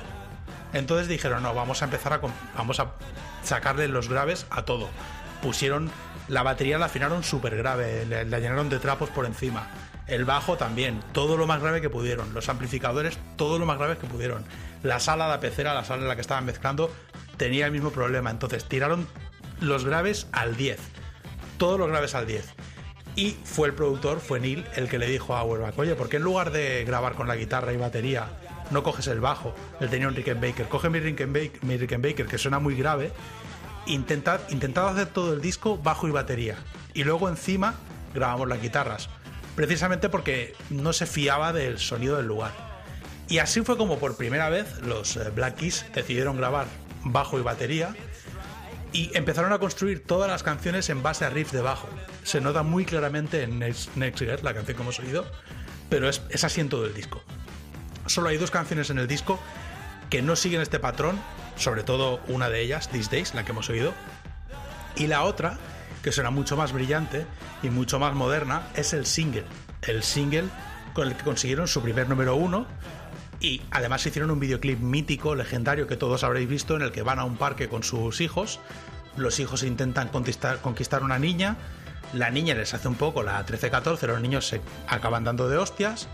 Entonces 0.74 1.08
dijeron, 1.08 1.42
no, 1.42 1.54
vamos 1.54 1.82
a 1.82 1.86
empezar 1.86 2.12
a, 2.12 2.20
vamos 2.58 2.82
a 2.82 2.96
sacarle 3.44 3.88
los 3.88 4.10
graves 4.10 4.46
a 4.50 4.66
todo. 4.66 4.90
Pusieron, 5.46 5.92
la 6.28 6.42
batería 6.42 6.80
la 6.80 6.88
afinaron 6.88 7.24
súper 7.24 7.56
grave, 7.56 8.04
la 8.08 8.40
llenaron 8.40 8.68
de 8.68 8.80
trapos 8.80 9.12
por 9.12 9.28
encima. 9.28 9.68
El 10.08 10.26
bajo 10.26 10.58
también, 10.58 11.00
todo 11.14 11.38
lo 11.38 11.46
más 11.46 11.62
grave 11.62 11.82
que 11.82 11.90
pudieron. 11.92 12.34
Los 12.34 12.50
amplificadores, 12.50 13.20
todo 13.36 13.60
lo 13.60 13.68
más 13.68 13.78
grave 13.78 13.96
que 13.98 14.08
pudieron. 14.08 14.44
La 14.82 15.00
sala, 15.00 15.28
la 15.28 15.40
pecera, 15.40 15.76
la 15.76 15.86
sala 15.86 16.02
en 16.02 16.08
la 16.08 16.16
que 16.16 16.22
estaban 16.22 16.46
mezclando, 16.46 16.92
tenía 17.38 17.68
el 17.68 17.72
mismo 17.72 17.92
problema. 17.92 18.32
Entonces 18.32 18.66
tiraron 18.66 19.08
los 19.62 19.86
graves 19.86 20.26
al 20.32 20.58
10. 20.58 20.80
Todos 21.60 21.78
los 21.78 21.90
graves 21.90 22.16
al 22.16 22.26
10. 22.26 22.44
Y 23.16 23.38
fue 23.44 23.68
el 23.68 23.76
productor, 23.76 24.22
fue 24.22 24.40
Neil, 24.40 24.66
el 24.76 24.90
que 24.90 24.98
le 24.98 25.06
dijo 25.06 25.36
a 25.36 25.42
Auerbach, 25.42 25.78
oye, 25.78 25.94
¿por 25.94 26.10
qué 26.10 26.18
en 26.18 26.24
lugar 26.24 26.50
de 26.50 26.84
grabar 26.86 27.14
con 27.14 27.28
la 27.28 27.36
guitarra 27.36 27.72
y 27.72 27.78
batería 27.78 28.30
no 28.72 28.82
coges 28.82 29.06
el 29.06 29.20
bajo? 29.20 29.54
Él 29.80 29.92
tenía 29.92 30.08
un 30.08 30.16
Rickenbacker. 30.16 30.68
Coge 30.70 30.90
mi 30.90 31.00
Rickenbacker, 31.00 31.64
mi 31.64 31.78
Rickenbacker, 31.78 32.26
que 32.26 32.40
suena 32.40 32.58
muy 32.58 32.76
grave. 32.76 33.12
Intentad, 33.86 34.42
hacer 34.88 35.08
todo 35.08 35.34
el 35.34 35.42
disco 35.42 35.78
bajo 35.78 36.08
y 36.08 36.12
batería. 36.12 36.58
Y 36.94 37.04
luego 37.04 37.30
encima 37.30 37.76
grabamos 38.14 38.48
las 38.48 38.62
guitarras. 38.62 39.10
Precisamente 39.56 40.10
porque 40.10 40.56
no 40.70 40.94
se 40.94 41.06
fiaba 41.06 41.54
del 41.54 41.80
sonido 41.80 42.18
del 42.18 42.28
lugar. 42.28 42.52
Y 43.30 43.40
así 43.40 43.62
fue 43.62 43.78
como 43.78 43.98
por 43.98 44.18
primera 44.18 44.50
vez 44.50 44.80
los 44.82 45.18
eh, 45.18 45.30
Black 45.30 45.56
Keys 45.56 45.86
decidieron 45.94 46.38
grabar 46.38 46.68
bajo 47.04 47.40
y 47.40 47.42
batería 47.42 47.96
y 48.92 49.12
empezaron 49.16 49.52
a 49.52 49.60
construir 49.60 50.04
todas 50.04 50.30
las 50.30 50.44
canciones 50.44 50.90
en 50.90 51.04
base 51.04 51.26
a 51.26 51.30
riffs 51.30 51.52
de 51.52 51.62
bajo. 51.62 51.88
Se 52.24 52.40
nota 52.40 52.64
muy 52.64 52.86
claramente 52.86 53.44
en 53.44 53.60
Next, 53.60 53.96
Next 53.96 54.20
Girl, 54.20 54.40
la 54.44 54.54
canción 54.54 54.78
que 54.78 54.84
hemos 54.84 55.00
oído, 55.00 55.26
pero 55.90 56.08
es, 56.08 56.22
es 56.30 56.44
así 56.44 56.62
en 56.62 56.70
todo 56.70 56.86
el 56.86 56.94
disco. 56.94 57.22
Solo 58.06 58.30
hay 58.30 58.38
dos 58.38 58.52
canciones 58.52 58.90
en 58.90 59.00
el 59.00 59.08
disco 59.08 59.40
que 60.10 60.22
no 60.22 60.36
siguen 60.36 60.62
este 60.62 60.80
patrón, 60.80 61.20
sobre 61.58 61.84
todo 61.84 62.20
una 62.28 62.50
de 62.50 62.62
ellas, 62.62 62.90
These 62.90 63.10
Days, 63.10 63.34
la 63.34 63.46
que 63.46 63.52
hemos 63.52 63.70
oído, 63.70 63.94
y 64.96 65.08
la 65.08 65.24
otra, 65.24 65.58
que 66.04 66.12
suena 66.12 66.30
mucho 66.30 66.56
más 66.56 66.72
brillante 66.72 67.26
y 67.64 67.70
mucho 67.70 68.00
más 68.00 68.14
moderna, 68.14 68.68
es 68.76 68.94
el 68.94 69.06
single. 69.06 69.46
El 69.82 70.04
single 70.04 70.46
con 70.94 71.08
el 71.08 71.16
que 71.16 71.24
consiguieron 71.24 71.68
su 71.68 71.82
primer 71.82 72.08
número 72.08 72.36
uno 72.36 72.66
y 73.40 73.62
además 73.72 74.06
hicieron 74.06 74.32
un 74.32 74.40
videoclip 74.40 74.80
mítico, 74.80 75.36
legendario, 75.36 75.88
que 75.88 75.98
todos 75.98 76.24
habréis 76.24 76.48
visto, 76.48 76.76
en 76.76 76.82
el 76.82 76.92
que 76.92 77.02
van 77.02 77.20
a 77.20 77.26
un 77.26 77.38
parque 77.38 77.68
con 77.68 77.84
sus 77.84 78.22
hijos. 78.22 78.60
Los 79.18 79.40
hijos 79.40 79.64
intentan 79.64 80.08
conquistar, 80.08 80.60
conquistar 80.60 81.04
una 81.04 81.20
niña. 81.20 81.58
La 82.14 82.30
niña 82.30 82.56
les 82.56 82.74
hace 82.74 82.88
un 82.88 82.96
poco 82.96 83.24
la 83.24 83.46
13-14, 83.46 84.08
los 84.08 84.22
niños 84.22 84.48
se 84.48 84.62
acaban 84.88 85.24
dando 85.24 85.50
de 85.50 85.58
hostias. 85.58 86.08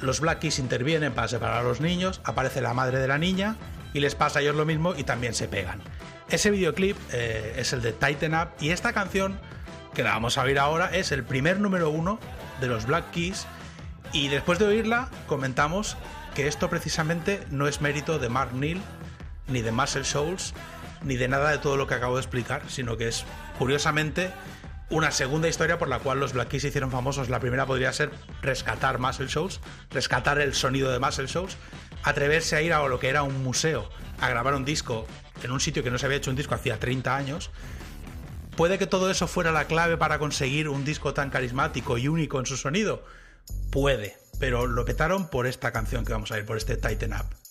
Los 0.00 0.20
Black 0.20 0.40
Keys 0.40 0.58
intervienen 0.58 1.12
para 1.12 1.28
separar 1.28 1.58
a 1.58 1.62
los 1.62 1.80
niños. 1.80 2.20
Aparece 2.24 2.60
la 2.60 2.74
madre 2.74 2.98
de 2.98 3.08
la 3.08 3.18
niña 3.18 3.56
y 3.94 4.00
les 4.00 4.14
pasa 4.14 4.40
a 4.40 4.42
ellos 4.42 4.56
lo 4.56 4.66
mismo 4.66 4.94
y 4.94 5.04
también 5.04 5.32
se 5.32 5.48
pegan. 5.48 5.80
Ese 6.28 6.50
videoclip 6.50 6.98
eh, 7.12 7.54
es 7.56 7.72
el 7.72 7.80
de 7.80 7.92
Tighten 7.92 8.34
Up 8.34 8.48
y 8.60 8.70
esta 8.70 8.92
canción 8.92 9.38
que 9.94 10.02
la 10.02 10.10
vamos 10.10 10.36
a 10.36 10.42
oír 10.42 10.58
ahora, 10.58 10.90
es 10.92 11.12
el 11.12 11.24
primer 11.24 11.60
número 11.60 11.88
uno 11.88 12.18
de 12.60 12.66
los 12.66 12.84
Black 12.84 13.10
Keys. 13.12 13.46
Y 14.12 14.28
después 14.28 14.58
de 14.58 14.66
oírla, 14.66 15.08
comentamos 15.26 15.96
que 16.34 16.48
esto 16.48 16.68
precisamente 16.68 17.46
no 17.50 17.68
es 17.68 17.80
mérito 17.80 18.18
de 18.18 18.28
Mark 18.28 18.52
Neal, 18.54 18.80
ni 19.46 19.62
de 19.62 19.72
Muscle 19.72 20.02
Shoals, 20.02 20.52
ni 21.02 21.16
de 21.16 21.28
nada 21.28 21.50
de 21.50 21.58
todo 21.58 21.76
lo 21.76 21.86
que 21.86 21.94
acabo 21.94 22.16
de 22.16 22.22
explicar, 22.22 22.62
sino 22.68 22.96
que 22.96 23.08
es, 23.08 23.24
curiosamente, 23.58 24.30
una 24.90 25.10
segunda 25.10 25.48
historia 25.48 25.78
por 25.78 25.88
la 25.88 25.98
cual 25.98 26.20
los 26.20 26.32
Black 26.32 26.48
Keys 26.48 26.62
se 26.62 26.68
hicieron 26.68 26.90
famosos. 26.90 27.28
La 27.28 27.40
primera 27.40 27.66
podría 27.66 27.92
ser 27.92 28.10
rescatar 28.42 28.98
Muscle 28.98 29.26
Shoals, 29.28 29.60
rescatar 29.90 30.40
el 30.40 30.54
sonido 30.54 30.90
de 30.90 30.98
Muscle 30.98 31.26
Shoals, 31.26 31.56
atreverse 32.04 32.54
a 32.54 32.62
ir 32.62 32.72
a 32.72 32.86
lo 32.86 33.00
que 33.00 33.08
era 33.08 33.22
un 33.22 33.42
museo, 33.42 33.88
a 34.20 34.28
grabar 34.28 34.54
un 34.54 34.64
disco 34.64 35.06
en 35.42 35.50
un 35.50 35.60
sitio 35.60 35.82
que 35.82 35.90
no 35.90 35.98
se 35.98 36.06
había 36.06 36.18
hecho 36.18 36.30
un 36.30 36.36
disco 36.36 36.54
hacía 36.54 36.78
30 36.78 37.16
años. 37.16 37.50
¿Puede 38.56 38.78
que 38.78 38.86
todo 38.86 39.10
eso 39.10 39.26
fuera 39.26 39.50
la 39.50 39.66
clave 39.66 39.96
para 39.96 40.18
conseguir 40.18 40.68
un 40.68 40.84
disco 40.84 41.12
tan 41.12 41.30
carismático 41.30 41.98
y 41.98 42.06
único 42.06 42.38
en 42.38 42.46
su 42.46 42.56
sonido? 42.56 43.04
Puede, 43.70 44.16
pero 44.38 44.66
lo 44.66 44.84
petaron 44.84 45.28
por 45.28 45.46
esta 45.46 45.72
canción 45.72 46.04
que 46.04 46.12
vamos 46.12 46.30
a 46.30 46.38
ir, 46.38 46.46
por 46.46 46.56
este 46.56 46.76
Tighten 46.76 47.14
Up. 47.14 47.43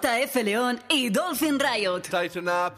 JF 0.00 0.44
León 0.44 0.80
y 0.88 1.10
Dolphin 1.10 1.58
Riot. 1.58 2.02
Tighten 2.02 2.48
Up, 2.48 2.74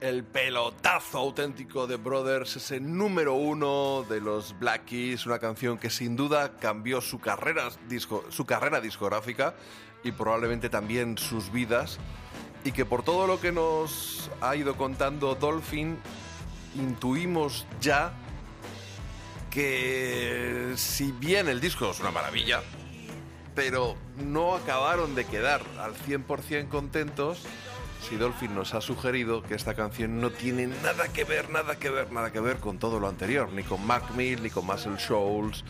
el 0.00 0.24
pelotazo 0.24 1.18
auténtico 1.18 1.86
de 1.86 1.96
Brothers, 1.96 2.56
ese 2.56 2.80
número 2.80 3.32
uno 3.32 4.04
de 4.06 4.20
los 4.20 4.58
Black 4.58 4.84
Keys, 4.84 5.24
una 5.24 5.38
canción 5.38 5.78
que 5.78 5.88
sin 5.88 6.16
duda 6.16 6.58
cambió 6.58 7.00
su 7.00 7.18
carrera, 7.18 7.70
su 8.28 8.44
carrera 8.44 8.80
discográfica 8.82 9.54
y 10.04 10.12
probablemente 10.12 10.68
también 10.68 11.16
sus 11.16 11.50
vidas, 11.50 11.98
y 12.62 12.72
que 12.72 12.84
por 12.84 13.04
todo 13.04 13.26
lo 13.26 13.40
que 13.40 13.52
nos 13.52 14.30
ha 14.42 14.54
ido 14.54 14.76
contando 14.76 15.34
Dolphin, 15.36 15.98
intuimos 16.74 17.66
ya 17.80 18.12
que 19.50 20.74
si 20.76 21.10
bien 21.12 21.48
el 21.48 21.58
disco 21.58 21.90
es 21.90 22.00
una 22.00 22.10
maravilla, 22.10 22.62
pero 23.54 23.96
no 24.18 24.54
acabaron 24.54 25.14
de 25.14 25.24
quedar 25.24 25.62
al 25.78 25.94
100% 25.94 26.68
contentos 26.68 27.46
si 28.08 28.16
Dolphin 28.16 28.54
nos 28.54 28.74
ha 28.74 28.80
sugerido 28.80 29.42
que 29.42 29.54
esta 29.54 29.74
canción 29.74 30.20
no 30.20 30.30
tiene 30.30 30.66
nada 30.66 31.08
que 31.08 31.24
ver, 31.24 31.50
nada 31.50 31.76
que 31.76 31.90
ver, 31.90 32.12
nada 32.12 32.32
que 32.32 32.40
ver 32.40 32.56
con 32.56 32.78
todo 32.78 32.98
lo 32.98 33.08
anterior, 33.08 33.52
ni 33.52 33.62
con 33.62 33.86
Mac 33.86 34.10
Mill, 34.12 34.42
ni 34.42 34.50
con 34.50 34.66
Muscle 34.66 34.96
Shoals, 34.96 35.64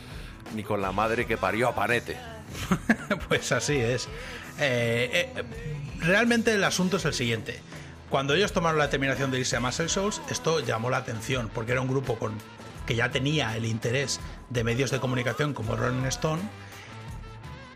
ni 0.54 0.62
con 0.62 0.80
la 0.80 0.92
madre 0.92 1.26
que 1.26 1.36
parió 1.36 1.68
a 1.68 1.74
Panete. 1.74 2.16
Pues 3.28 3.52
así 3.52 3.76
es. 3.76 4.06
Eh, 4.58 5.32
eh, 5.36 5.44
realmente 6.00 6.52
el 6.52 6.64
asunto 6.64 6.96
es 6.96 7.04
el 7.04 7.14
siguiente. 7.14 7.60
Cuando 8.08 8.34
ellos 8.34 8.52
tomaron 8.52 8.78
la 8.78 8.86
determinación 8.86 9.30
de 9.30 9.38
irse 9.38 9.56
a 9.56 9.60
Muscle 9.60 9.86
Shoals, 9.86 10.20
esto 10.30 10.60
llamó 10.60 10.90
la 10.90 10.98
atención, 10.98 11.50
porque 11.52 11.72
era 11.72 11.80
un 11.80 11.88
grupo 11.88 12.18
con, 12.18 12.34
que 12.86 12.96
ya 12.96 13.10
tenía 13.10 13.56
el 13.56 13.64
interés 13.64 14.20
de 14.48 14.64
medios 14.64 14.90
de 14.90 14.98
comunicación 14.98 15.54
como 15.54 15.76
Rolling 15.76 16.06
Stone, 16.06 16.42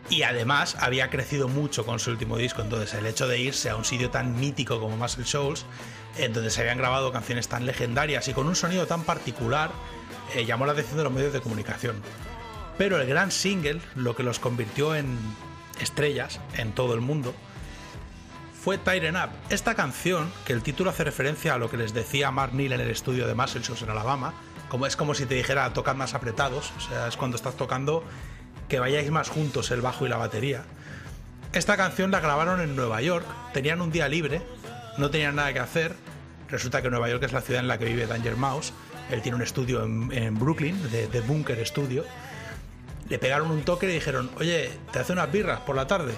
Y 0.09 0.23
además 0.23 0.77
había 0.79 1.09
crecido 1.09 1.47
mucho 1.47 1.85
con 1.85 1.99
su 1.99 2.11
último 2.11 2.37
disco, 2.37 2.61
entonces 2.61 2.93
el 2.93 3.07
hecho 3.07 3.27
de 3.27 3.39
irse 3.39 3.69
a 3.69 3.75
un 3.75 3.85
sitio 3.85 4.11
tan 4.11 4.39
mítico 4.39 4.79
como 4.79 4.97
Muscle 4.97 5.23
Shoals, 5.25 5.65
en 6.17 6.31
donde 6.31 6.51
se 6.51 6.61
habían 6.61 6.77
grabado 6.77 7.11
canciones 7.11 7.47
tan 7.47 7.65
legendarias 7.65 8.27
y 8.27 8.33
con 8.33 8.47
un 8.47 8.55
sonido 8.55 8.85
tan 8.85 9.03
particular, 9.03 9.71
eh, 10.35 10.45
llamó 10.45 10.65
la 10.65 10.73
atención 10.73 10.97
de 10.97 11.03
los 11.03 11.13
medios 11.13 11.33
de 11.33 11.41
comunicación. 11.41 12.01
Pero 12.77 13.01
el 13.01 13.07
gran 13.07 13.31
single, 13.31 13.81
lo 13.95 14.15
que 14.15 14.23
los 14.23 14.39
convirtió 14.39 14.95
en 14.95 15.17
estrellas 15.79 16.39
en 16.55 16.73
todo 16.73 16.93
el 16.93 17.01
mundo, 17.01 17.33
fue 18.65 18.77
Tighten 18.77 19.15
Up. 19.15 19.29
Esta 19.49 19.75
canción, 19.75 20.31
que 20.45 20.53
el 20.53 20.61
título 20.61 20.89
hace 20.89 21.03
referencia 21.03 21.53
a 21.53 21.57
lo 21.57 21.69
que 21.69 21.77
les 21.77 21.93
decía 21.93 22.31
Mark 22.31 22.53
Neal 22.53 22.73
en 22.73 22.81
el 22.81 22.89
estudio 22.89 23.27
de 23.27 23.35
Muscle 23.35 23.61
Shoals 23.61 23.81
en 23.81 23.89
Alabama, 23.89 24.33
como 24.69 24.85
es 24.85 24.95
como 24.95 25.13
si 25.13 25.25
te 25.25 25.35
dijera 25.35 25.71
tocar 25.73 25.95
más 25.95 26.13
apretados, 26.13 26.73
o 26.77 26.81
sea, 26.81 27.07
es 27.07 27.15
cuando 27.15 27.37
estás 27.37 27.55
tocando 27.55 28.03
que 28.67 28.79
vayáis 28.79 29.11
más 29.11 29.29
juntos 29.29 29.71
el 29.71 29.81
bajo 29.81 30.05
y 30.05 30.09
la 30.09 30.17
batería. 30.17 30.63
Esta 31.53 31.77
canción 31.77 32.11
la 32.11 32.19
grabaron 32.19 32.59
en 32.59 32.75
Nueva 32.75 33.01
York, 33.01 33.25
tenían 33.53 33.81
un 33.81 33.91
día 33.91 34.09
libre, 34.09 34.41
no 34.97 35.09
tenían 35.09 35.35
nada 35.35 35.53
que 35.53 35.59
hacer. 35.59 35.95
Resulta 36.49 36.81
que 36.81 36.89
Nueva 36.89 37.09
York 37.09 37.23
es 37.23 37.33
la 37.33 37.41
ciudad 37.41 37.61
en 37.61 37.67
la 37.67 37.77
que 37.77 37.85
vive 37.85 38.07
Danger 38.07 38.35
Mouse. 38.35 38.73
Él 39.09 39.21
tiene 39.21 39.37
un 39.37 39.41
estudio 39.41 39.83
en, 39.83 40.37
Brooklyn, 40.37 40.77
de, 40.91 41.21
Bunker 41.21 41.65
Studio. 41.65 42.03
Le 43.09 43.19
pegaron 43.19 43.51
un 43.51 43.63
toque 43.63 43.87
y 43.89 43.93
dijeron, 43.93 44.29
oye, 44.37 44.71
¿te 44.91 44.99
hace 44.99 45.13
unas 45.13 45.31
birras 45.31 45.59
por 45.61 45.75
la 45.75 45.87
tarde? 45.87 46.13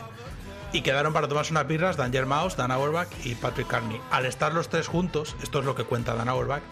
Y 0.74 0.82
quedaron 0.82 1.14
para 1.14 1.28
tomarse 1.28 1.52
unas 1.52 1.68
birras 1.68 1.98
Danger 1.98 2.26
Mouse, 2.26 2.58
Dan 2.58 2.72
Auerbach 2.72 3.10
y 3.24 3.36
Patrick 3.36 3.68
Carney. 3.68 4.02
Al 4.12 4.26
estar 4.26 4.54
los 4.54 4.70
tres 4.70 4.88
juntos, 4.88 5.36
esto 5.44 5.60
es 5.60 5.66
lo 5.66 5.76
que 5.76 5.84
cuenta 5.84 6.16
Dan 6.16 6.30
Auerbach, 6.30 6.64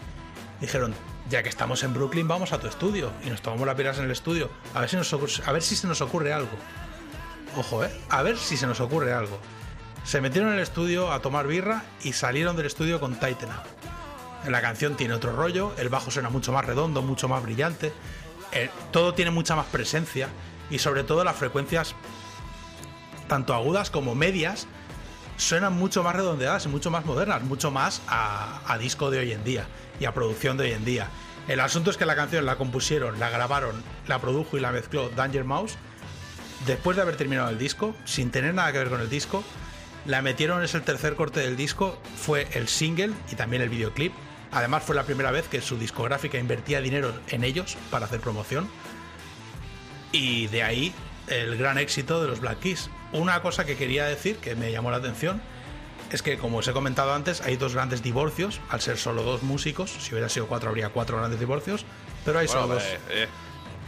dijeron, 0.60 0.94
ya 1.30 1.42
que 1.42 1.48
estamos 1.48 1.82
en 1.82 1.92
Brooklyn, 1.94 2.28
vamos 2.28 2.52
a 2.52 2.58
tu 2.60 2.66
estudio. 2.68 3.10
Y 3.24 3.30
nos 3.30 3.42
tomamos 3.42 3.66
las 3.66 3.76
birras 3.76 3.98
en 3.98 4.04
el 4.04 4.10
estudio. 4.10 4.50
A 4.74 4.80
ver 4.80 4.88
si, 4.88 4.96
a 5.44 5.52
ver 5.52 5.62
si 5.62 5.76
se 5.76 5.86
nos 5.86 6.00
ocurre 6.00 6.32
algo. 6.32 6.50
Ojo, 7.56 7.84
¿eh? 7.84 7.90
A 8.10 8.22
ver 8.22 8.36
si 8.36 8.56
se 8.56 8.66
nos 8.66 8.80
ocurre 8.80 9.12
algo. 9.12 9.38
Se 10.04 10.20
metieron 10.20 10.50
en 10.50 10.56
el 10.56 10.62
estudio 10.62 11.10
a 11.10 11.20
tomar 11.20 11.46
birra 11.46 11.82
y 12.02 12.12
salieron 12.12 12.56
del 12.56 12.66
estudio 12.66 13.00
con 13.00 13.16
Tighten 13.18 13.48
Up. 13.48 14.50
La 14.50 14.60
canción 14.60 14.96
tiene 14.96 15.14
otro 15.14 15.34
rollo, 15.34 15.72
el 15.78 15.88
bajo 15.88 16.10
suena 16.12 16.28
mucho 16.30 16.52
más 16.52 16.64
redondo, 16.64 17.02
mucho 17.02 17.26
más 17.26 17.42
brillante, 17.42 17.92
el- 18.52 18.70
todo 18.92 19.12
tiene 19.14 19.32
mucha 19.32 19.56
más 19.56 19.66
presencia 19.66 20.28
y 20.70 20.78
sobre 20.78 21.02
todo 21.02 21.24
las 21.24 21.34
frecuencias, 21.34 21.96
tanto 23.26 23.54
agudas 23.54 23.90
como 23.90 24.14
medias, 24.14 24.68
suenan 25.36 25.72
mucho 25.72 26.04
más 26.04 26.14
redondeadas 26.14 26.64
y 26.66 26.68
mucho 26.68 26.92
más 26.92 27.04
modernas, 27.04 27.42
mucho 27.42 27.72
más 27.72 28.00
a 28.06 28.76
disco 28.78 29.10
de 29.10 29.18
hoy 29.18 29.32
en 29.32 29.42
día 29.42 29.66
y 30.00 30.04
a 30.04 30.14
producción 30.14 30.56
de 30.56 30.64
hoy 30.64 30.72
en 30.72 30.84
día. 30.84 31.08
El 31.48 31.60
asunto 31.60 31.90
es 31.90 31.96
que 31.96 32.06
la 32.06 32.16
canción 32.16 32.44
la 32.44 32.56
compusieron, 32.56 33.20
la 33.20 33.30
grabaron, 33.30 33.82
la 34.08 34.20
produjo 34.20 34.56
y 34.56 34.60
la 34.60 34.72
mezcló 34.72 35.10
Danger 35.10 35.44
Mouse 35.44 35.76
después 36.66 36.96
de 36.96 37.02
haber 37.02 37.16
terminado 37.16 37.50
el 37.50 37.58
disco, 37.58 37.94
sin 38.04 38.30
tener 38.30 38.54
nada 38.54 38.72
que 38.72 38.78
ver 38.78 38.88
con 38.88 39.00
el 39.00 39.08
disco. 39.08 39.44
La 40.06 40.22
metieron, 40.22 40.62
es 40.62 40.74
el 40.74 40.82
tercer 40.82 41.14
corte 41.14 41.40
del 41.40 41.56
disco, 41.56 42.00
fue 42.16 42.48
el 42.52 42.68
single 42.68 43.12
y 43.30 43.36
también 43.36 43.62
el 43.62 43.68
videoclip. 43.68 44.12
Además 44.52 44.84
fue 44.84 44.94
la 44.94 45.04
primera 45.04 45.30
vez 45.30 45.48
que 45.48 45.60
su 45.60 45.78
discográfica 45.78 46.38
invertía 46.38 46.80
dinero 46.80 47.12
en 47.28 47.44
ellos 47.44 47.76
para 47.90 48.06
hacer 48.06 48.20
promoción. 48.20 48.68
Y 50.12 50.46
de 50.48 50.62
ahí 50.62 50.94
el 51.28 51.56
gran 51.56 51.78
éxito 51.78 52.22
de 52.22 52.28
los 52.28 52.40
Black 52.40 52.60
Keys. 52.60 52.90
Una 53.12 53.42
cosa 53.42 53.64
que 53.64 53.76
quería 53.76 54.06
decir, 54.06 54.36
que 54.36 54.54
me 54.54 54.70
llamó 54.70 54.90
la 54.90 54.98
atención, 54.98 55.42
es 56.16 56.22
que 56.22 56.36
como 56.38 56.58
os 56.58 56.66
he 56.68 56.72
comentado 56.72 57.14
antes, 57.14 57.40
hay 57.42 57.56
dos 57.56 57.74
grandes 57.74 58.02
divorcios, 58.02 58.60
al 58.70 58.80
ser 58.80 58.96
solo 58.98 59.22
dos 59.22 59.42
músicos, 59.44 59.90
si 59.90 60.12
hubiera 60.12 60.28
sido 60.28 60.46
cuatro 60.48 60.68
habría 60.70 60.88
cuatro 60.88 61.16
grandes 61.18 61.38
divorcios, 61.38 61.84
pero 62.24 62.38
hay 62.40 62.46
Bueno, 62.48 62.62
solo 62.62 62.74
dos. 62.74 62.82
eh, 63.10 63.28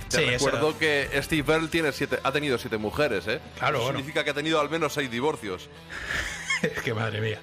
Te 0.08 0.16
Sí, 0.18 0.24
recuerdo 0.24 0.78
que 0.78 1.08
Steve 1.22 1.52
Earle 1.52 1.68
tiene 1.68 1.92
siete, 1.92 2.18
ha 2.22 2.32
tenido 2.32 2.56
siete 2.56 2.78
mujeres, 2.78 3.26
¿eh? 3.26 3.40
Claro, 3.58 3.76
Eso 3.78 3.84
bueno. 3.84 3.98
Significa 3.98 4.24
que 4.24 4.30
ha 4.30 4.34
tenido 4.34 4.58
al 4.60 4.70
menos 4.70 4.92
seis 4.94 5.10
divorcios. 5.10 5.68
Es 6.62 6.80
que 6.82 6.94
madre 6.94 7.20
mía. 7.20 7.40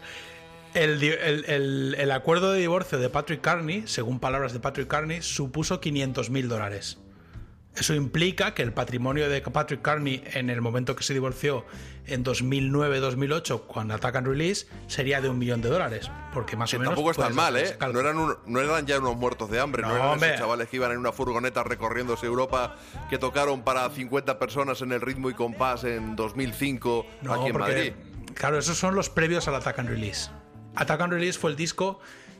El, 0.73 0.99
di- 0.99 1.07
el- 1.09 1.45
el- 1.47 1.95
el 1.97 2.11
acuerdo 2.11 2.51
de 2.51 2.59
divorcio 2.59 2.97
de 2.97 3.09
Patrick 3.09 3.39
Carney, 3.41 3.83
según 3.87 4.19
palabras 4.19 4.51
de 4.51 4.59
Patrick 4.59 4.87
Carney, 4.89 5.21
supuso 5.21 5.79
500 5.79 6.29
mil 6.31 6.49
dólares. 6.49 6.97
Eso 7.77 7.93
implica 7.93 8.53
que 8.53 8.61
el 8.63 8.71
patrimonio 8.71 9.27
de 9.29 9.41
Patrick 9.41 9.81
Carney 9.81 10.23
en 10.33 10.49
el 10.49 10.61
momento 10.61 10.95
que 10.95 11.03
se 11.03 11.13
divorció 11.13 11.65
en 12.07 12.23
2009-2008, 12.23 13.63
cuando 13.67 13.93
Attack 13.95 14.15
and 14.17 14.27
Release, 14.27 14.67
sería 14.87 15.21
de 15.21 15.29
un 15.29 15.37
millón 15.37 15.61
de 15.61 15.69
dólares. 15.69 16.09
Porque 16.33 16.55
más 16.55 16.69
Que 16.69 16.77
o 16.77 16.79
menos. 16.79 16.91
tampoco 16.93 17.11
es 17.11 17.17
tan 17.17 17.33
puedes 17.33 17.35
mal, 17.35 17.57
¿eh? 17.57 17.77
No 17.93 17.99
eran, 17.99 18.17
un- 18.17 18.35
no 18.45 18.61
eran 18.61 18.85
ya 18.85 18.99
unos 18.99 19.17
muertos 19.17 19.49
de 19.51 19.59
hambre, 19.59 19.81
no, 19.81 19.89
No, 19.89 19.95
eran 19.95 20.07
hombre. 20.09 20.29
esos 20.29 20.39
chavales 20.41 20.69
que 20.69 20.77
iban 20.77 20.91
en 20.91 20.99
una 20.99 21.11
furgoneta 21.11 21.63
recorriéndose 21.63 22.25
Europa, 22.25 22.75
que 23.09 23.17
tocaron 23.17 23.63
para 23.63 23.89
50 23.89 24.39
personas 24.39 24.81
en 24.81 24.91
el 24.91 25.01
ritmo 25.01 25.29
y 25.29 25.33
compás 25.33 25.83
en 25.83 26.15
2005 26.15 27.05
No, 27.23 27.33
aquí 27.33 27.47
en 27.47 27.51
porque, 27.53 27.71
Madrid. 27.73 27.93
Claro, 28.35 28.57
esos 28.57 28.77
son 28.77 28.95
los 28.95 29.09
previos 29.09 29.47
al 29.47 29.55
Attack 29.55 29.79
and 29.79 29.89
Release. 29.89 30.29
Attack 30.75 31.01
and 31.01 31.13
Release 31.13 31.37
fue 31.39 31.51
el 31.51 31.55
disco 31.57 31.99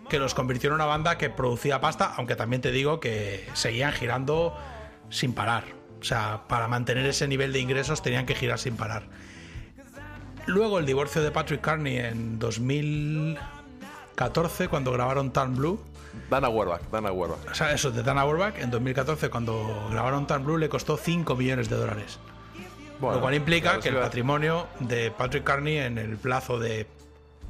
que 0.10 0.20
los 0.20 0.34
convirtió 0.36 0.70
en 0.70 0.76
una 0.76 0.86
banda 0.86 1.18
que 1.18 1.30
producía 1.30 1.82
pasta, 1.82 2.14
aunque 2.18 2.36
también 2.36 2.62
te 2.62 2.72
digo 2.72 3.00
que 3.00 3.48
seguían 3.54 3.92
girando 3.94 4.56
sin 5.10 5.34
parar. 5.34 5.64
O 6.00 6.04
sea, 6.04 6.44
para 6.48 6.68
mantener 6.68 7.06
ese 7.06 7.28
nivel 7.28 7.54
de 7.54 7.60
ingresos 7.60 8.02
tenían 8.02 8.26
que 8.26 8.34
girar 8.36 8.58
sin 8.60 8.76
parar. 8.78 9.04
Luego 10.46 10.80
el 10.80 10.86
divorcio 10.86 11.24
de 11.24 11.32
Patrick 11.32 11.62
Carney 11.62 11.98
en 11.98 12.38
2014, 12.38 14.68
cuando 14.68 14.92
grabaron 14.92 15.32
Turn 15.34 15.56
Blue. 15.56 15.82
Dana 16.30 16.50
Werbach, 16.50 16.82
Dana 16.92 17.12
Werbach. 17.12 17.40
O 17.52 17.56
sea, 17.56 17.72
eso 17.72 17.90
de 17.92 18.04
Dana 18.04 18.22
Auerbach, 18.22 18.60
en 18.60 18.70
2014, 18.70 19.30
cuando 19.30 19.88
grabaron 19.92 20.28
Turn 20.28 20.46
Blue, 20.46 20.58
le 20.58 20.70
costó 20.70 20.98
5 20.98 21.36
millones 21.36 21.70
de 21.70 21.76
dólares. 21.76 22.20
Bueno, 23.00 23.16
lo 23.16 23.22
cual 23.22 23.34
implica 23.34 23.70
claro, 23.70 23.82
que 23.82 23.90
el 23.90 23.96
patrimonio 23.96 24.68
de 24.80 25.10
Patrick 25.12 25.44
Carney 25.44 25.80
en 25.80 25.98
el 25.98 26.16
plazo 26.18 26.60
de 26.60 26.88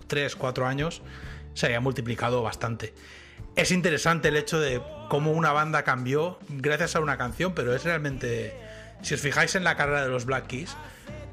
3, 0.07 0.35
4 0.35 0.65
años 0.65 1.03
se 1.53 1.67
había 1.67 1.81
multiplicado 1.81 2.41
bastante. 2.41 2.95
Es 3.55 3.71
interesante 3.71 4.29
el 4.29 4.37
hecho 4.37 4.59
de 4.59 4.81
cómo 5.09 5.31
una 5.31 5.51
banda 5.51 5.83
cambió 5.83 6.39
gracias 6.49 6.95
a 6.95 6.99
una 6.99 7.17
canción, 7.17 7.53
pero 7.53 7.75
es 7.75 7.83
realmente, 7.83 8.53
si 9.01 9.13
os 9.13 9.21
fijáis 9.21 9.55
en 9.55 9.63
la 9.63 9.75
carrera 9.75 10.03
de 10.03 10.09
los 10.09 10.25
Black 10.25 10.47
Keys, 10.47 10.75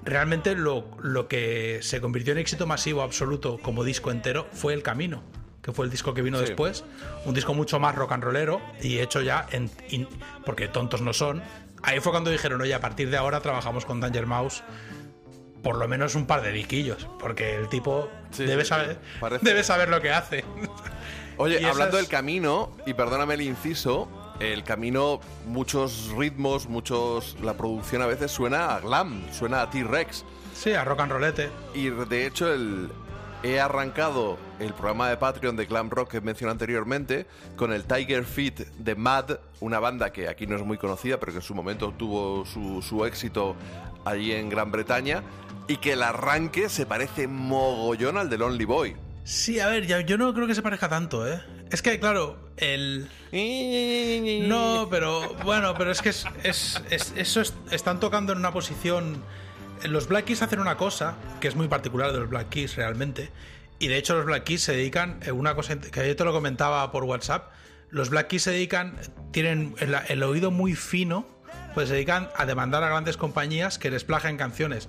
realmente 0.04 0.54
lo, 0.54 0.90
lo 1.02 1.28
que 1.28 1.78
se 1.82 2.00
convirtió 2.00 2.32
en 2.32 2.38
éxito 2.38 2.66
masivo 2.66 3.02
absoluto 3.02 3.58
como 3.58 3.84
disco 3.84 4.10
entero 4.10 4.48
fue 4.52 4.74
El 4.74 4.82
Camino, 4.82 5.22
que 5.62 5.72
fue 5.72 5.84
el 5.84 5.90
disco 5.90 6.12
que 6.14 6.22
vino 6.22 6.38
Sí. 6.38 6.44
después, 6.46 6.84
un 7.24 7.34
disco 7.34 7.54
mucho 7.54 7.78
más 7.78 7.94
rock 7.94 8.12
and 8.12 8.24
rollero 8.24 8.60
y 8.80 8.98
hecho 8.98 9.20
ya 9.22 9.46
en, 9.52 9.70
in- 9.90 10.08
porque 10.44 10.68
tontos 10.68 11.00
no 11.02 11.12
son. 11.12 11.42
Ahí 11.84 12.00
fue 12.00 12.12
cuando 12.12 12.30
dijeron, 12.30 12.60
oye, 12.60 12.74
a 12.74 12.80
partir 12.80 13.10
de 13.10 13.16
ahora 13.16 13.40
trabajamos 13.40 13.84
con 13.84 14.00
Danger 14.00 14.26
Mouse 14.26 14.62
por 15.62 15.76
lo 15.76 15.86
menos 15.86 16.16
un 16.16 16.26
par 16.26 16.42
de 16.42 16.50
diquillos, 16.50 17.06
porque 17.20 17.54
el 17.54 17.68
tipo 17.68 18.10
Sí, 18.32 18.44
debe, 18.44 18.64
sí, 18.64 18.70
saber, 18.70 18.98
debe 19.42 19.62
saber 19.62 19.88
lo 19.88 20.00
que 20.00 20.10
hace. 20.10 20.44
Oye, 21.42 21.60
Y 21.60 21.64
hablando 21.64 21.96
esas- 21.96 22.00
del 22.02 22.08
camino, 22.08 22.70
y 22.86 22.94
perdóname 22.94 23.34
el 23.34 23.42
inciso, 23.42 24.08
el 24.40 24.64
camino, 24.64 25.20
muchos 25.46 26.10
ritmos, 26.16 26.68
muchos. 26.68 27.36
La 27.42 27.54
producción 27.54 28.02
a 28.02 28.06
veces 28.06 28.30
suena 28.30 28.74
a 28.74 28.80
glam, 28.80 29.22
suena 29.32 29.62
a 29.62 29.70
T-Rex. 29.70 30.24
Sí, 30.54 30.72
a 30.72 30.84
rock 30.84 31.00
and 31.00 31.12
rollete. 31.12 31.50
Y 31.74 31.90
de 31.90 32.26
hecho, 32.26 32.52
el, 32.52 32.90
he 33.42 33.58
arrancado 33.60 34.36
el 34.60 34.72
programa 34.74 35.08
de 35.08 35.16
Patreon 35.16 35.56
de 35.56 35.66
Glam 35.66 35.90
Rock 35.90 36.10
que 36.12 36.20
mencioné 36.20 36.52
anteriormente 36.52 37.26
con 37.56 37.72
el 37.72 37.84
Tiger 37.84 38.24
Feet 38.24 38.66
de 38.78 38.94
Mad, 38.94 39.38
una 39.60 39.80
banda 39.80 40.12
que 40.12 40.28
aquí 40.28 40.46
no 40.46 40.54
es 40.56 40.62
muy 40.64 40.78
conocida, 40.78 41.18
pero 41.18 41.32
que 41.32 41.38
en 41.38 41.42
su 41.44 41.54
momento 41.54 41.92
tuvo 41.96 42.44
su, 42.46 42.82
su 42.82 43.04
éxito 43.04 43.56
allí 44.04 44.32
en 44.32 44.48
Gran 44.48 44.70
Bretaña. 44.70 45.22
Y 45.68 45.76
que 45.78 45.92
el 45.92 46.02
arranque 46.02 46.68
se 46.68 46.86
parece 46.86 47.26
mogollón 47.28 48.18
al 48.18 48.28
de 48.28 48.38
Lonely 48.38 48.64
Boy. 48.64 48.96
Sí, 49.24 49.60
a 49.60 49.68
ver, 49.68 49.86
yo 50.06 50.18
no 50.18 50.34
creo 50.34 50.46
que 50.46 50.54
se 50.54 50.62
parezca 50.62 50.88
tanto, 50.88 51.26
¿eh? 51.30 51.40
Es 51.70 51.80
que, 51.80 51.98
claro, 52.00 52.50
el... 52.56 53.08
No, 54.48 54.88
pero 54.90 55.34
bueno, 55.44 55.74
pero 55.78 55.90
es 55.90 56.02
que 56.02 56.08
es, 56.10 56.24
es- 56.42 56.82
es- 56.90 57.12
eso 57.16 57.40
es- 57.40 57.54
están 57.70 58.00
tocando 58.00 58.32
en 58.32 58.38
una 58.38 58.52
posición... 58.52 59.22
Los 59.84 60.06
Black 60.06 60.26
Keys 60.26 60.42
hacen 60.42 60.60
una 60.60 60.76
cosa 60.76 61.16
que 61.40 61.48
es 61.48 61.56
muy 61.56 61.66
particular 61.68 62.12
de 62.12 62.20
los 62.20 62.28
Black 62.28 62.48
Keys 62.50 62.76
realmente. 62.76 63.30
Y 63.80 63.88
de 63.88 63.96
hecho 63.96 64.14
los 64.14 64.26
Black 64.26 64.44
Keys 64.44 64.62
se 64.62 64.72
dedican, 64.72 65.18
eh, 65.24 65.32
una 65.32 65.54
cosa 65.56 65.78
que 65.80 66.00
ayer 66.00 66.14
te 66.14 66.24
lo 66.24 66.32
comentaba 66.32 66.90
por 66.92 67.02
WhatsApp, 67.04 67.50
los 67.90 68.08
Black 68.10 68.28
Keys 68.28 68.42
se 68.44 68.50
dedican, 68.52 68.96
tienen 69.32 69.74
el, 70.08 70.22
oído 70.22 70.50
muy 70.52 70.74
fino, 70.74 71.26
pues 71.74 71.88
se 71.88 71.94
dedican 71.94 72.28
a 72.36 72.46
demandar 72.46 72.84
a 72.84 72.88
grandes 72.88 73.16
compañías 73.16 73.78
que 73.78 73.90
les 73.90 74.04
plagien 74.04 74.36
canciones. 74.36 74.88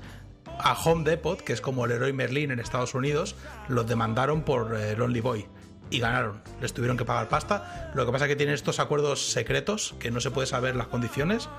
A 0.60 0.74
Home 0.84 1.04
Depot, 1.04 1.42
que 1.42 1.54
es 1.54 1.62
como 1.62 1.86
el 1.86 1.92
héroe 1.92 2.14
Merlin 2.14 2.52
en 2.52 2.60
Estados 2.60 2.94
Unidos, 2.94 3.36
los 3.68 3.88
demandaron 3.88 4.44
por 4.44 4.76
eh, 4.76 4.96
Lonely 4.96 5.22
Boy 5.22 5.48
y 5.90 6.00
ganaron. 6.00 6.42
Les 6.62 6.74
tuvieron 6.74 6.98
que 6.98 7.06
pagar 7.06 7.30
pasta. 7.30 7.92
Lo 7.94 8.06
que 8.06 8.12
pasa 8.12 8.26
es 8.26 8.30
que 8.30 8.36
tienen 8.36 8.56
estos 8.56 8.80
acuerdos 8.80 9.32
secretos 9.32 9.96
que 10.00 10.12
no 10.12 10.20
se 10.20 10.32
puede 10.32 10.48
saber 10.48 10.76
las 10.76 10.88
condiciones. 10.88 11.50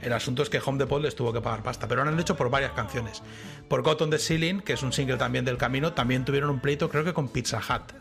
El 0.00 0.12
asunto 0.12 0.42
es 0.42 0.50
que 0.50 0.60
Home 0.64 0.78
Depot 0.78 1.00
les 1.00 1.14
tuvo 1.14 1.32
que 1.32 1.40
pagar 1.40 1.62
pasta, 1.62 1.86
pero 1.88 2.04
lo 2.04 2.10
han 2.10 2.18
hecho 2.18 2.36
por 2.36 2.50
varias 2.50 2.72
canciones. 2.72 3.22
Por 3.68 3.82
Cotton 3.82 4.10
the 4.10 4.18
Ceiling, 4.18 4.60
que 4.60 4.74
es 4.74 4.82
un 4.82 4.92
single 4.92 5.16
también 5.16 5.44
del 5.44 5.56
camino, 5.56 5.92
también 5.92 6.24
tuvieron 6.24 6.50
un 6.50 6.60
pleito, 6.60 6.88
creo 6.88 7.04
que 7.04 7.14
con 7.14 7.28
Pizza 7.28 7.58
Hut. 7.58 7.92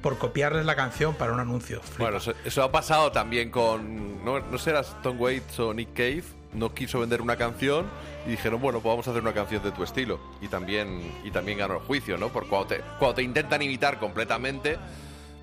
por 0.00 0.16
copiarles 0.16 0.64
la 0.64 0.76
canción 0.76 1.14
para 1.14 1.32
un 1.32 1.40
anuncio. 1.40 1.82
Bueno, 1.98 2.18
eso, 2.18 2.32
eso 2.44 2.62
ha 2.62 2.72
pasado 2.72 3.12
también 3.12 3.50
con. 3.50 4.24
No, 4.24 4.40
no 4.40 4.58
serás 4.58 4.96
Tom 5.02 5.20
Waits 5.20 5.58
o 5.60 5.74
Nick 5.74 5.92
Cave. 5.92 6.39
No 6.52 6.74
quiso 6.74 6.98
vender 6.98 7.22
una 7.22 7.36
canción 7.36 7.86
y 8.26 8.30
dijeron, 8.30 8.60
bueno, 8.60 8.80
pues 8.80 8.92
vamos 8.92 9.06
a 9.06 9.10
hacer 9.10 9.22
una 9.22 9.32
canción 9.32 9.62
de 9.62 9.70
tu 9.70 9.84
estilo. 9.84 10.18
Y 10.40 10.48
también, 10.48 11.12
y 11.24 11.30
también 11.30 11.58
ganó 11.58 11.74
el 11.74 11.80
juicio, 11.80 12.18
¿no? 12.18 12.28
Porque 12.28 12.48
cuando 12.48 12.66
te, 12.68 12.80
cuando 12.98 13.14
te 13.14 13.22
intentan 13.22 13.62
imitar 13.62 14.00
completamente, 14.00 14.78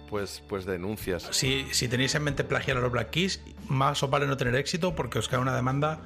pues, 0.09 0.43
pues 0.47 0.65
denuncias. 0.65 1.27
Si, 1.31 1.65
si 1.71 1.87
tenéis 1.87 2.15
en 2.15 2.23
mente 2.23 2.43
plagiar 2.43 2.77
a 2.77 2.81
los 2.81 2.91
Black 2.91 3.11
Keys, 3.11 3.41
más 3.67 4.01
os 4.03 4.09
vale 4.09 4.27
no 4.27 4.37
tener 4.37 4.55
éxito 4.55 4.95
porque 4.95 5.19
os 5.19 5.27
cae 5.29 5.39
una 5.39 5.55
demanda, 5.55 5.99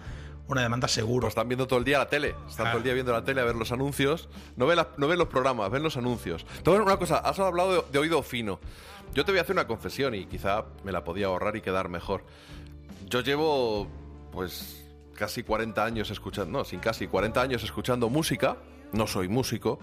una 0.47 0.61
demanda 0.61 0.87
seguro. 0.87 1.21
Pues 1.21 1.31
están 1.31 1.49
viendo 1.49 1.67
todo 1.67 1.79
el 1.79 1.85
día 1.85 1.97
la 1.97 2.09
tele. 2.09 2.35
Están 2.47 2.67
todo 2.67 2.77
el 2.77 2.83
día 2.83 2.93
viendo 2.93 3.11
la 3.11 3.23
tele 3.23 3.41
a 3.41 3.45
ver 3.45 3.55
los 3.55 3.71
anuncios. 3.71 4.29
No 4.55 4.67
ven, 4.67 4.79
no 4.97 5.07
ven 5.07 5.17
los 5.17 5.27
programas, 5.27 5.71
ven 5.71 5.83
los 5.83 5.97
anuncios. 5.97 6.45
Decir 6.63 6.81
una 6.81 6.97
cosa, 6.97 7.17
has 7.17 7.39
hablado 7.39 7.81
de, 7.83 7.91
de 7.91 7.99
oído 7.99 8.21
fino. 8.21 8.59
Yo 9.13 9.25
te 9.25 9.31
voy 9.31 9.39
a 9.39 9.41
hacer 9.41 9.55
una 9.55 9.67
confesión 9.67 10.15
y 10.15 10.25
quizá 10.25 10.65
me 10.83 10.91
la 10.91 11.03
podía 11.03 11.25
ahorrar 11.25 11.55
y 11.55 11.61
quedar 11.61 11.89
mejor. 11.89 12.23
Yo 13.09 13.21
llevo, 13.21 13.87
pues, 14.31 14.80
casi 15.15 15.43
40 15.43 15.83
años 15.83 16.09
escuchando, 16.09 16.59
no, 16.59 16.65
sin 16.65 16.79
casi 16.79 17.07
40 17.07 17.41
años 17.41 17.63
escuchando 17.63 18.09
música. 18.09 18.57
No 18.93 19.07
soy 19.07 19.27
músico. 19.27 19.79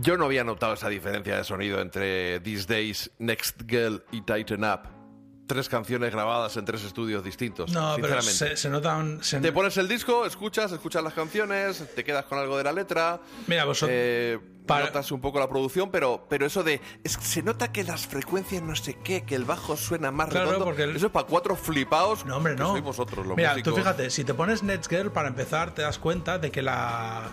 Yo 0.00 0.16
no 0.16 0.24
había 0.24 0.42
notado 0.42 0.74
esa 0.74 0.88
diferencia 0.88 1.36
de 1.36 1.44
sonido 1.44 1.80
entre 1.80 2.40
These 2.40 2.66
Days, 2.66 3.10
Next 3.18 3.60
Girl 3.68 4.02
y 4.10 4.22
Tighten 4.22 4.64
Up. 4.64 5.01
Tres 5.46 5.68
canciones 5.68 6.12
grabadas 6.12 6.56
en 6.56 6.64
tres 6.64 6.84
estudios 6.84 7.22
distintos. 7.24 7.70
No, 7.72 7.96
pero 8.00 8.22
se, 8.22 8.56
se 8.56 8.70
notan. 8.70 9.22
se- 9.22 9.40
Te 9.40 9.52
pones 9.52 9.76
el 9.76 9.88
disco, 9.88 10.24
escuchas, 10.24 10.70
escuchas 10.72 11.02
las 11.02 11.12
canciones, 11.14 11.84
te 11.94 12.04
quedas 12.04 12.24
con 12.26 12.38
algo 12.38 12.56
de 12.56 12.64
la 12.64 12.72
letra. 12.72 13.20
Mira, 13.48 13.64
vosotros- 13.64 13.90
eh, 13.92 14.38
para- 14.66 14.86
notas 14.86 15.10
un 15.10 15.20
poco 15.20 15.40
la 15.40 15.48
producción, 15.48 15.90
pero, 15.90 16.26
pero 16.30 16.46
eso 16.46 16.62
de. 16.62 16.80
Es 17.04 17.12
se 17.20 17.42
nota 17.42 17.72
que 17.72 17.82
las 17.84 18.06
frecuencias 18.06 18.62
no 18.62 18.76
sé 18.76 18.96
qué, 19.02 19.24
que 19.24 19.34
el 19.34 19.44
bajo 19.44 19.76
suena 19.76 20.10
más 20.12 20.28
Claro, 20.30 20.46
redondo. 20.46 20.64
porque 20.64 20.84
el- 20.84 20.96
Eso 20.96 21.06
es 21.06 21.12
para 21.12 21.26
cuatro 21.26 21.56
flipaos. 21.56 22.24
No, 22.24 22.36
hombre, 22.36 22.54
que 22.54 22.60
no. 22.62 22.70
sois 22.70 22.84
vosotros 22.84 23.26
los 23.26 23.36
Mira, 23.36 23.50
músicos. 23.50 23.74
tú 23.74 23.78
fíjate, 23.80 24.10
si 24.10 24.24
te 24.24 24.32
pones 24.34 24.62
Netsgirl 24.62 25.10
para 25.10 25.28
empezar, 25.28 25.74
te 25.74 25.82
das 25.82 25.98
cuenta 25.98 26.38
de 26.38 26.50
que 26.52 26.62
la 26.62 27.28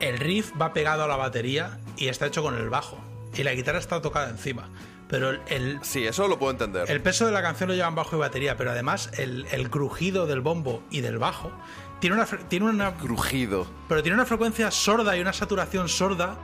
el 0.00 0.18
riff 0.18 0.52
va 0.60 0.72
pegado 0.74 1.04
a 1.04 1.08
la 1.08 1.16
batería 1.16 1.78
y 1.96 2.08
está 2.08 2.26
hecho 2.26 2.42
con 2.42 2.54
el 2.56 2.68
bajo. 2.68 2.98
Y 3.34 3.44
la 3.44 3.54
guitarra 3.54 3.78
está 3.78 4.02
tocada 4.02 4.28
encima. 4.28 4.68
Pero 5.08 5.30
el, 5.46 5.78
Sí, 5.82 6.04
eso 6.06 6.26
lo 6.28 6.38
puedo 6.38 6.50
entender. 6.52 6.90
el 6.90 7.00
peso 7.00 7.26
de 7.26 7.32
la 7.32 7.42
canción 7.42 7.68
lo 7.68 7.74
llevan 7.74 7.94
bajo 7.94 8.16
y 8.16 8.18
batería, 8.18 8.56
pero 8.56 8.72
además 8.72 9.10
el, 9.18 9.46
el 9.52 9.70
crujido 9.70 10.26
del 10.26 10.40
bombo 10.40 10.82
y 10.90 11.00
del 11.00 11.18
bajo 11.18 11.52
tiene 12.00 12.16
una, 12.16 12.26
tiene 12.26 12.66
una 12.66 12.94
Crujido. 12.94 13.66
pero 13.88 14.02
tiene 14.02 14.16
una 14.16 14.26
frecuencia 14.26 14.70
sorda 14.70 15.16
y 15.16 15.20
una 15.20 15.32
saturación 15.32 15.88
sorda 15.88 16.36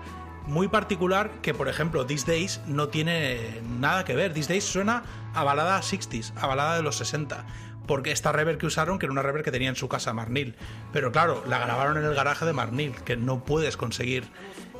muy 0.46 0.66
particular 0.68 1.30
que, 1.42 1.54
por 1.54 1.68
ejemplo, 1.68 2.04
These 2.06 2.26
Days 2.30 2.60
no 2.66 2.88
tiene 2.88 3.60
nada 3.78 4.04
que 4.04 4.14
ver. 4.16 4.32
These 4.32 4.48
Days 4.48 4.64
suena 4.64 5.02
a 5.34 5.44
balada 5.44 5.78
60s, 5.80 6.32
a 6.36 6.46
balada 6.46 6.76
de 6.76 6.82
los 6.82 6.96
60. 6.96 7.44
Porque 7.86 8.10
esta 8.12 8.32
reverb 8.32 8.58
que 8.58 8.66
usaron, 8.66 8.98
que 8.98 9.06
era 9.06 9.12
una 9.12 9.22
reverb 9.22 9.44
que 9.44 9.50
tenía 9.52 9.68
en 9.68 9.76
su 9.76 9.88
casa 9.88 10.12
Marnil. 10.12 10.54
Pero 10.92 11.12
claro, 11.12 11.44
la 11.46 11.58
grabaron 11.58 11.96
en 11.96 12.04
el 12.04 12.14
garaje 12.14 12.44
de 12.44 12.52
Marnil, 12.52 12.92
que 13.04 13.16
no 13.16 13.44
puedes 13.44 13.76
conseguir 13.76 14.24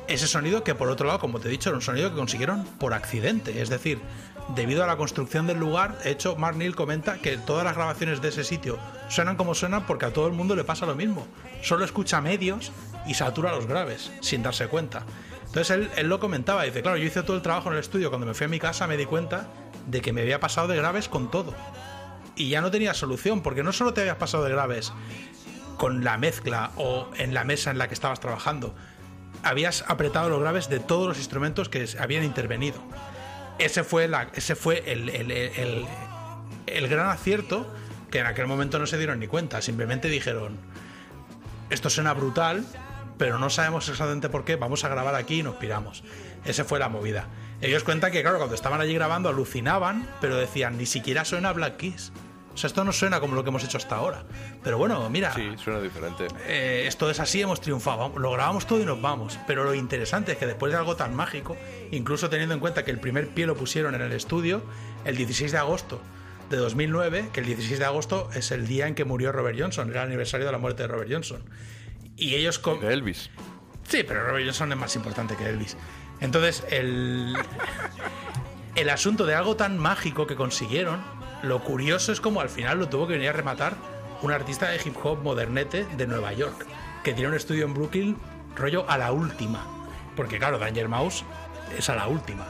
ese 0.07 0.27
sonido 0.27 0.63
que 0.63 0.75
por 0.75 0.89
otro 0.89 1.07
lado, 1.07 1.19
como 1.19 1.39
te 1.39 1.47
he 1.47 1.51
dicho, 1.51 1.69
era 1.69 1.77
un 1.77 1.81
sonido 1.81 2.09
que 2.09 2.15
consiguieron 2.15 2.65
por 2.79 2.93
accidente. 2.93 3.61
Es 3.61 3.69
decir, 3.69 3.99
debido 4.55 4.83
a 4.83 4.87
la 4.87 4.97
construcción 4.97 5.47
del 5.47 5.59
lugar, 5.59 5.97
de 5.99 6.11
hecho, 6.11 6.35
Mark 6.35 6.57
Neal 6.57 6.75
comenta 6.75 7.17
que 7.19 7.37
todas 7.37 7.63
las 7.63 7.75
grabaciones 7.75 8.21
de 8.21 8.29
ese 8.29 8.43
sitio 8.43 8.77
suenan 9.09 9.35
como 9.35 9.55
suenan 9.55 9.85
porque 9.85 10.05
a 10.05 10.13
todo 10.13 10.27
el 10.27 10.33
mundo 10.33 10.55
le 10.55 10.63
pasa 10.63 10.85
lo 10.85 10.95
mismo. 10.95 11.27
Solo 11.61 11.85
escucha 11.85 12.21
medios 12.21 12.71
y 13.07 13.13
satura 13.13 13.51
los 13.51 13.65
graves, 13.65 14.11
sin 14.21 14.43
darse 14.43 14.67
cuenta. 14.67 15.03
Entonces 15.45 15.71
él, 15.71 15.89
él 15.95 16.07
lo 16.07 16.19
comentaba, 16.19 16.63
dice, 16.63 16.81
claro, 16.81 16.97
yo 16.97 17.05
hice 17.05 17.23
todo 17.23 17.35
el 17.35 17.43
trabajo 17.43 17.69
en 17.69 17.75
el 17.75 17.79
estudio, 17.79 18.09
cuando 18.09 18.25
me 18.25 18.33
fui 18.33 18.45
a 18.45 18.49
mi 18.49 18.59
casa 18.59 18.87
me 18.87 18.97
di 18.97 19.05
cuenta 19.05 19.47
de 19.87 20.01
que 20.01 20.13
me 20.13 20.21
había 20.21 20.39
pasado 20.39 20.67
de 20.67 20.77
graves 20.77 21.07
con 21.07 21.29
todo. 21.29 21.53
Y 22.35 22.49
ya 22.49 22.61
no 22.61 22.71
tenía 22.71 22.93
solución, 22.93 23.41
porque 23.41 23.63
no 23.63 23.71
solo 23.71 23.93
te 23.93 24.01
habías 24.01 24.15
pasado 24.17 24.43
de 24.43 24.51
graves 24.51 24.91
con 25.77 26.03
la 26.03 26.17
mezcla 26.17 26.71
o 26.77 27.09
en 27.17 27.33
la 27.33 27.43
mesa 27.43 27.71
en 27.71 27.77
la 27.77 27.87
que 27.87 27.93
estabas 27.93 28.19
trabajando, 28.19 28.73
habías 29.43 29.83
apretado 29.87 30.29
los 30.29 30.39
graves 30.39 30.69
de 30.69 30.79
todos 30.79 31.07
los 31.07 31.17
instrumentos 31.17 31.69
que 31.69 31.87
habían 31.99 32.23
intervenido. 32.23 32.81
Ese 33.59 33.83
fue, 33.83 34.09
ese 34.33 34.55
fue 34.55 34.83
el, 34.91 36.89
gran 36.89 37.09
acierto 37.09 37.71
que 38.09 38.19
en 38.19 38.25
aquel 38.25 38.47
momento 38.47 38.79
no 38.79 38.87
se 38.87 38.97
dieron 38.97 39.19
ni 39.19 39.27
cuenta. 39.27 39.61
Simplemente 39.61 40.07
dijeron, 40.07 40.57
esto 41.69 41.89
suena 41.89 42.13
brutal, 42.13 42.65
pero 43.17 43.37
no 43.37 43.49
sabemos 43.49 43.87
exactamente 43.89 44.29
por 44.29 44.45
qué, 44.45 44.55
vamos 44.55 44.83
a 44.83 44.89
grabar 44.89 45.15
aquí 45.15 45.39
y 45.39 45.43
nos 45.43 45.55
piramos. 45.55 46.03
Esa 46.45 46.63
fue 46.63 46.79
la 46.79 46.89
movida. 46.89 47.27
Ellos 47.61 47.83
cuentan 47.83 48.11
que, 48.11 48.21
claro, 48.21 48.37
cuando 48.37 48.55
estaban 48.55 48.81
allí 48.81 48.93
grabando 48.93 49.29
alucinaban, 49.29 50.09
pero 50.19 50.35
decían, 50.35 50.77
ni 50.77 50.85
siquiera 50.85 51.23
suena 51.23 51.53
Black 51.53 51.77
Keys. 51.77 52.11
O 52.53 52.57
sea, 52.57 52.67
esto 52.67 52.83
no 52.83 52.91
suena 52.91 53.19
como 53.19 53.33
lo 53.35 53.43
que 53.43 53.49
hemos 53.49 53.63
hecho 53.63 53.77
hasta 53.77 53.95
ahora. 53.95 54.23
Pero 54.63 54.77
bueno, 54.77 55.09
mira, 55.09 55.33
Sí, 55.33 55.49
suena 55.57 55.81
diferente. 55.81 56.27
eh, 56.45 56.83
esto 56.87 57.09
es 57.09 57.19
así, 57.19 57.41
hemos 57.41 57.59
triunfado, 57.61 58.13
lo 58.19 58.31
grabamos 58.31 58.67
todo 58.67 58.79
y 58.79 58.85
nos 58.85 59.01
vamos. 59.01 59.39
Pero 59.47 59.63
lo 59.63 59.73
interesante 59.73 60.33
es 60.33 60.37
que 60.37 60.45
después 60.45 60.71
de 60.71 60.77
algo 60.77 60.95
tan 60.95 61.15
mágico, 61.15 61.57
incluso 61.91 62.29
teniendo 62.29 62.53
en 62.53 62.59
cuenta 62.59 62.83
que 62.85 62.91
el 62.91 62.99
primer 62.99 63.29
pie 63.29 63.47
lo 63.47 63.55
pusieron 63.55 63.95
en 63.95 64.01
el 64.01 64.11
estudio 64.11 64.63
el 65.05 65.17
16 65.17 65.51
de 65.51 65.57
agosto 65.57 65.99
de 66.51 66.57
2009, 66.57 67.29
que 67.33 67.39
el 67.39 67.47
16 67.47 67.79
de 67.79 67.85
agosto 67.85 68.29
es 68.35 68.51
el 68.51 68.67
día 68.67 68.85
en 68.87 68.93
que 68.93 69.03
murió 69.05 69.31
Robert 69.31 69.57
Johnson, 69.59 69.89
era 69.89 70.01
el 70.03 70.07
aniversario 70.09 70.45
de 70.45 70.51
la 70.51 70.59
muerte 70.59 70.83
de 70.83 70.87
Robert 70.89 71.09
Johnson. 71.11 71.43
Y 72.15 72.35
ellos 72.35 72.59
con... 72.59 72.83
Elvis. 72.83 73.31
Sí, 73.87 74.03
pero 74.07 74.23
Robert 74.27 74.45
Johnson 74.45 74.71
es 74.71 74.77
más 74.77 74.95
importante 74.95 75.35
que 75.35 75.45
Elvis. 75.49 75.75
Entonces, 76.19 76.63
el, 76.69 77.35
el 78.75 78.89
asunto 78.89 79.25
de 79.25 79.33
algo 79.35 79.55
tan 79.55 79.77
mágico 79.79 80.27
que 80.27 80.35
consiguieron, 80.35 81.01
lo 81.43 81.61
curioso 81.61 82.13
es 82.13 82.21
como 82.21 82.39
al 82.39 82.49
final 82.49 82.79
lo 82.79 82.89
tuvo 82.89 83.05
que 83.05 83.13
venir 83.13 83.29
a 83.29 83.33
rematar 83.33 83.75
un 84.21 84.31
artista 84.31 84.69
de 84.69 84.79
hip 84.83 84.95
hop 85.03 85.19
modernete 85.21 85.85
de 85.97 86.07
Nueva 86.07 86.31
York, 86.31 86.65
que 87.03 87.13
tiene 87.13 87.29
un 87.29 87.35
estudio 87.35 87.65
en 87.65 87.73
Brooklyn, 87.73 88.17
rollo 88.55 88.89
a 88.89 88.97
la 88.97 89.11
última. 89.11 89.67
Porque 90.15 90.39
claro, 90.39 90.57
Danger 90.57 90.87
Mouse 90.87 91.25
es 91.77 91.89
a 91.89 91.95
la 91.95 92.07
última. 92.07 92.47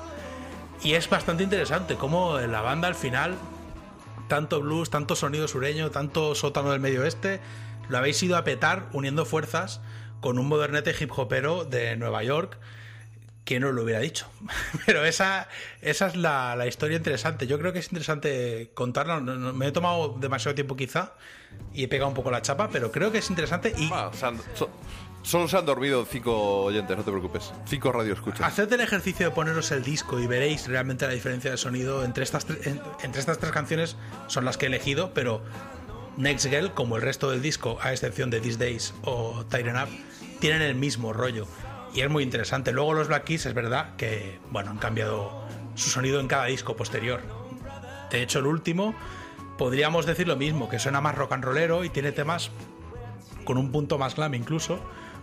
Y 0.83 0.93
es 0.93 1.09
bastante 1.09 1.41
interesante 1.41 1.95
cómo 1.95 2.37
la 2.37 2.61
banda 2.61 2.87
al 2.87 2.93
final, 2.93 3.35
tanto 4.27 4.61
blues, 4.61 4.91
tanto 4.91 5.15
sonido 5.15 5.47
sureño, 5.47 5.89
tanto 5.89 6.35
sótano 6.35 6.71
del 6.71 6.79
medio 6.79 7.01
oeste, 7.01 7.41
lo 7.89 7.97
habéis 7.97 8.21
ido 8.21 8.37
a 8.37 8.43
petar 8.43 8.89
uniendo 8.93 9.25
fuerzas 9.25 9.81
con 10.21 10.37
un 10.37 10.47
modernete 10.47 10.95
hip 10.99 11.11
hopero 11.17 11.65
de 11.65 11.95
Nueva 11.95 12.23
York. 12.23 12.59
¿Quién 13.45 13.61
no 13.63 13.71
lo 13.73 13.83
hubiera 13.83 13.99
dicho? 13.99 14.27
Pero 14.85 15.03
esa, 15.05 15.47
esa 15.81 16.07
es 16.07 16.15
la, 16.15 16.55
la 16.55 16.65
historia 16.67 16.95
interesante. 16.97 17.45
Yo 17.45 17.59
creo 17.59 17.73
que 17.73 17.79
es 17.79 17.87
interesante 17.87 18.71
contarla. 18.73 19.19
No- 19.19 19.35
no- 19.35 19.53
me 19.53 19.67
he 19.67 19.71
tomado 19.71 20.15
demasiado 20.19 20.55
tiempo 20.55 20.75
quizá 20.77 21.13
y 21.73 21.83
he 21.83 21.87
pegado 21.87 22.07
un 22.09 22.15
poco 22.15 22.31
la 22.31 22.41
chapa, 22.41 22.69
pero 22.71 22.91
creo 22.91 23.11
que 23.11 23.17
es 23.19 23.29
interesante 23.29 23.73
y 23.77 23.89
Ah, 23.93 24.09
se 24.13 24.25
han- 24.25 24.39
so- 24.55 24.69
solo 25.23 25.47
se 25.47 25.57
han 25.57 25.65
dormido 25.65 26.05
cinco 26.09 26.63
oyentes, 26.63 26.95
no 26.97 27.03
te 27.03 27.11
preocupes. 27.11 27.51
Cinco 27.67 27.91
radio 27.91 28.13
escuchas. 28.13 28.41
Haced 28.47 28.71
el 28.71 28.79
ejercicio 28.81 29.27
de 29.29 29.35
poneros 29.35 29.71
el 29.71 29.83
disco 29.83 30.19
y 30.19 30.25
veréis 30.25 30.67
realmente 30.67 31.05
la 31.05 31.13
diferencia 31.13 31.51
de 31.51 31.57
sonido 31.57 32.05
entre 32.05 32.23
estas, 32.23 32.47
tre- 32.47 32.65
en- 32.65 32.81
entre 33.03 33.19
estas 33.19 33.37
tres 33.39 33.51
canciones. 33.51 33.97
Son 34.27 34.45
las 34.45 34.57
que 34.57 34.65
he 34.65 34.69
elegido, 34.69 35.13
pero 35.13 35.43
Next 36.17 36.47
Girl, 36.47 36.73
como 36.73 36.95
el 36.95 37.01
resto 37.01 37.29
del 37.29 37.41
disco, 37.41 37.77
a 37.81 37.91
excepción 37.91 38.29
de 38.29 38.39
These 38.39 38.57
Days 38.57 38.93
o 39.03 39.43
Tighten 39.49 39.75
Up, 39.75 39.89
tienen 40.39 40.61
el 40.61 40.75
mismo 40.75 41.11
rollo. 41.13 41.45
Y 41.93 42.01
es 42.01 42.09
muy 42.09 42.23
interesante. 42.23 42.71
Luego 42.71 42.93
los 42.93 43.07
Black 43.07 43.25
Keys 43.25 43.45
es 43.45 43.53
verdad 43.53 43.95
que, 43.97 44.39
bueno, 44.49 44.71
han 44.71 44.77
cambiado 44.77 45.43
su 45.75 45.89
sonido 45.89 46.19
en 46.19 46.27
cada 46.27 46.45
disco 46.45 46.75
posterior. 46.75 47.21
De 48.11 48.21
hecho, 48.21 48.39
el 48.39 48.47
último 48.47 48.95
podríamos 49.57 50.05
decir 50.05 50.27
lo 50.27 50.35
mismo, 50.35 50.69
que 50.69 50.79
suena 50.79 51.01
más 51.01 51.15
rock 51.15 51.33
and 51.33 51.43
rollero 51.43 51.83
y 51.83 51.89
tiene 51.89 52.11
temas 52.11 52.49
con 53.45 53.57
un 53.57 53.71
punto 53.71 53.97
más 53.97 54.15
glam 54.15 54.33
incluso, 54.33 54.79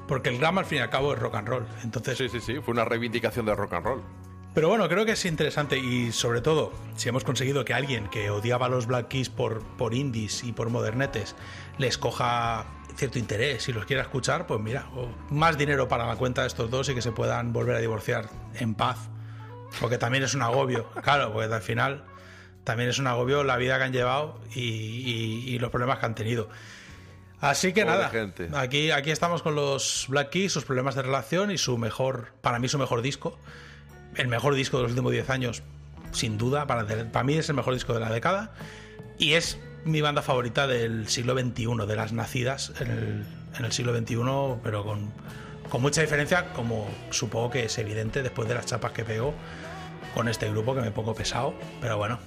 porque 0.07 0.29
el 0.29 0.39
glam 0.39 0.59
al 0.59 0.65
fin 0.65 0.79
y 0.79 0.81
al 0.83 0.91
cabo 0.91 1.13
es 1.13 1.19
rock 1.19 1.35
and 1.37 1.49
roll. 1.49 1.67
Entonces, 1.83 2.19
Sí, 2.19 2.29
sí, 2.29 2.41
sí. 2.41 2.61
Fue 2.61 2.73
una 2.73 2.85
reivindicación 2.85 3.47
de 3.47 3.55
rock 3.55 3.73
and 3.75 3.87
roll. 3.87 4.03
pero 4.55 4.69
bueno, 4.69 4.89
creo 4.89 5.05
que 5.05 5.13
es 5.13 5.25
interesante 5.25 5.79
y 5.79 6.13
sobre 6.13 6.41
todo, 6.41 6.73
si 6.97 7.09
hemos 7.09 7.25
conseguido 7.25 7.65
que 7.65 7.75
alguien 7.75 8.09
que 8.09 8.31
odiaba 8.31 8.67
a 8.67 8.69
los 8.69 8.87
Black 8.87 9.09
Keys 9.09 9.29
por, 9.31 9.63
por 9.77 9.95
indies 9.95 10.45
y 10.45 10.53
por 10.53 10.71
modernetes 10.71 11.35
les 11.79 11.99
coja 11.99 12.67
cierto 12.97 13.19
interés 13.19 13.69
y 13.69 13.73
los 13.73 13.85
quiera 13.87 14.03
escuchar, 14.03 14.47
pues 14.47 14.61
mira, 14.61 14.87
más 15.31 15.57
dinero 15.59 15.89
para 15.89 16.07
la 16.07 16.17
cuenta 16.17 16.43
de 16.43 16.49
estos 16.49 16.71
dos 16.71 16.89
y 16.89 16.95
que 16.95 17.03
se 17.03 17.13
puedan 17.13 17.53
volver 17.53 17.77
a 17.77 17.79
divorciar 17.79 18.29
en 18.55 18.75
paz. 18.75 18.99
Porque 19.81 19.99
también 19.99 20.25
es 20.25 20.35
un 20.35 20.43
agobio, 20.43 20.91
claro, 21.03 21.33
porque 21.33 21.53
al 21.53 21.63
final 21.63 22.05
también 22.65 22.91
es 22.91 22.99
un 22.99 23.07
agobio 23.07 23.45
la 23.45 23.57
vida 23.57 23.79
que 23.79 23.85
han 23.85 23.93
llevado 23.93 24.41
y, 24.55 24.61
y- 24.61 25.45
y 25.55 25.59
los 25.59 25.71
problemas 25.71 25.99
que 25.99 26.07
han 26.07 26.15
tenido. 26.15 26.49
Así 27.41 27.73
que 27.73 27.83
Pobre 27.85 27.97
nada, 27.97 28.11
gente. 28.11 28.49
aquí, 28.55 28.91
aquí 28.91 29.11
estamos 29.11 29.43
con 29.43 29.55
los 29.55 30.07
Black 30.09 30.31
Keys, 30.31 30.53
sus 30.53 30.65
problemas 30.65 30.95
de 30.95 31.03
relación 31.03 31.51
y 31.51 31.57
su 31.59 31.79
mejor, 31.79 32.33
para 32.43 32.59
mí 32.59 32.69
su 32.69 32.79
mejor 32.79 33.01
disco 33.03 33.39
el 34.17 34.27
mejor 34.27 34.55
disco 34.57 34.77
de 34.79 34.83
los 34.83 34.91
últimos 34.93 35.13
10 35.13 35.31
años, 35.31 35.63
sin 36.11 36.37
duda. 36.37 36.67
Para, 36.67 36.85
para 37.13 37.23
mí 37.25 37.35
es 37.35 37.49
el 37.49 37.55
mejor 37.55 37.75
disco 37.75 37.95
de 37.95 38.01
la 38.01 38.11
década. 38.11 38.53
Y 39.19 39.35
es 39.35 39.57
mi 39.85 40.01
banda 40.01 40.23
favorita 40.23 40.67
del 40.67 41.09
siglo 41.09 41.39
XXI, 41.39 41.87
de 41.87 41.97
las 41.97 42.13
nacidas 42.13 42.73
en 42.81 42.91
el, 42.91 43.27
en 43.59 43.65
el 43.65 43.73
siglo 43.73 43.97
XXI, 43.97 44.61
pero 44.63 44.85
con, 44.85 45.13
con 45.71 45.83
mucha 45.83 46.01
diferencia, 46.01 46.53
como 46.53 46.89
supongo 47.11 47.51
que 47.51 47.65
es 47.65 47.79
evidente 47.79 48.23
después 48.23 48.49
de 48.49 48.55
las 48.55 48.67
chapas 48.67 48.93
que 48.93 49.05
pegó. 49.05 49.35
con 50.15 50.29
este 50.29 50.51
grupo 50.51 50.75
que 50.75 50.81
me 50.81 50.91
pongo 50.91 51.15
pesado, 51.15 51.55
pero 51.81 51.97
bueno, 51.97 52.19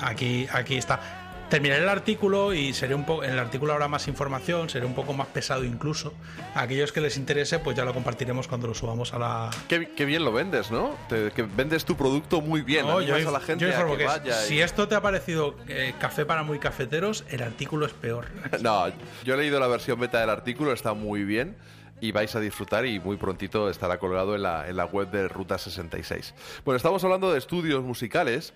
aquí, 0.00 0.46
aquí 0.52 0.76
está. 0.76 1.00
Terminaré 1.48 1.82
el 1.82 1.88
artículo 1.88 2.52
y 2.52 2.74
seré 2.74 2.94
un 2.94 3.04
poco. 3.06 3.24
En 3.24 3.30
el 3.30 3.38
artículo 3.38 3.72
habrá 3.72 3.88
más 3.88 4.06
información, 4.06 4.68
seré 4.68 4.84
un 4.84 4.94
poco 4.94 5.14
más 5.14 5.28
pesado 5.28 5.64
incluso. 5.64 6.12
A 6.54 6.62
aquellos 6.62 6.92
que 6.92 7.00
les 7.00 7.16
interese, 7.16 7.58
pues 7.58 7.74
ya 7.74 7.86
lo 7.86 7.94
compartiremos 7.94 8.46
cuando 8.48 8.66
lo 8.66 8.74
subamos 8.74 9.14
a 9.14 9.18
la. 9.18 9.50
Qué, 9.66 9.90
qué 9.96 10.04
bien 10.04 10.24
lo 10.26 10.32
vendes, 10.32 10.70
¿no? 10.70 10.94
Te- 11.08 11.30
que 11.32 11.42
vendes 11.42 11.86
tu 11.86 11.96
producto 11.96 12.42
muy 12.42 12.60
bien. 12.60 12.86
No, 12.86 13.00
yo, 13.00 13.14
a 13.14 13.30
la 13.32 13.40
gente 13.40 13.64
yo 13.64 13.70
a 13.70 13.72
informo 13.72 13.92
que 13.94 14.00
que 14.00 14.04
vaya. 14.06 14.34
si 14.34 14.56
y- 14.56 14.60
esto 14.60 14.88
te 14.88 14.94
ha 14.94 15.00
parecido 15.00 15.54
eh, 15.68 15.94
café 15.98 16.26
para 16.26 16.42
muy 16.42 16.58
cafeteros, 16.58 17.24
el 17.30 17.42
artículo 17.42 17.86
es 17.86 17.92
peor. 17.94 18.26
No, 18.60 18.86
yo 19.24 19.34
he 19.34 19.36
leído 19.38 19.58
la 19.58 19.68
versión 19.68 19.98
beta 19.98 20.20
del 20.20 20.30
artículo, 20.30 20.72
está 20.72 20.92
muy 20.92 21.24
bien 21.24 21.56
y 22.00 22.12
vais 22.12 22.34
a 22.36 22.40
disfrutar 22.40 22.84
y 22.86 23.00
muy 23.00 23.16
prontito 23.16 23.70
estará 23.70 23.98
colgado 23.98 24.34
en 24.36 24.42
la, 24.42 24.68
en 24.68 24.76
la 24.76 24.84
web 24.84 25.10
de 25.10 25.28
Ruta 25.28 25.56
66. 25.58 26.34
Bueno, 26.64 26.76
estamos 26.76 27.02
hablando 27.04 27.32
de 27.32 27.38
estudios 27.38 27.82
musicales 27.82 28.52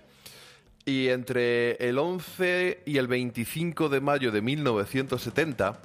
y 0.85 1.09
entre 1.09 1.75
el 1.87 1.97
11 1.97 2.83
y 2.85 2.97
el 2.97 3.07
25 3.07 3.89
de 3.89 4.01
mayo 4.01 4.31
de 4.31 4.41
1970, 4.41 5.79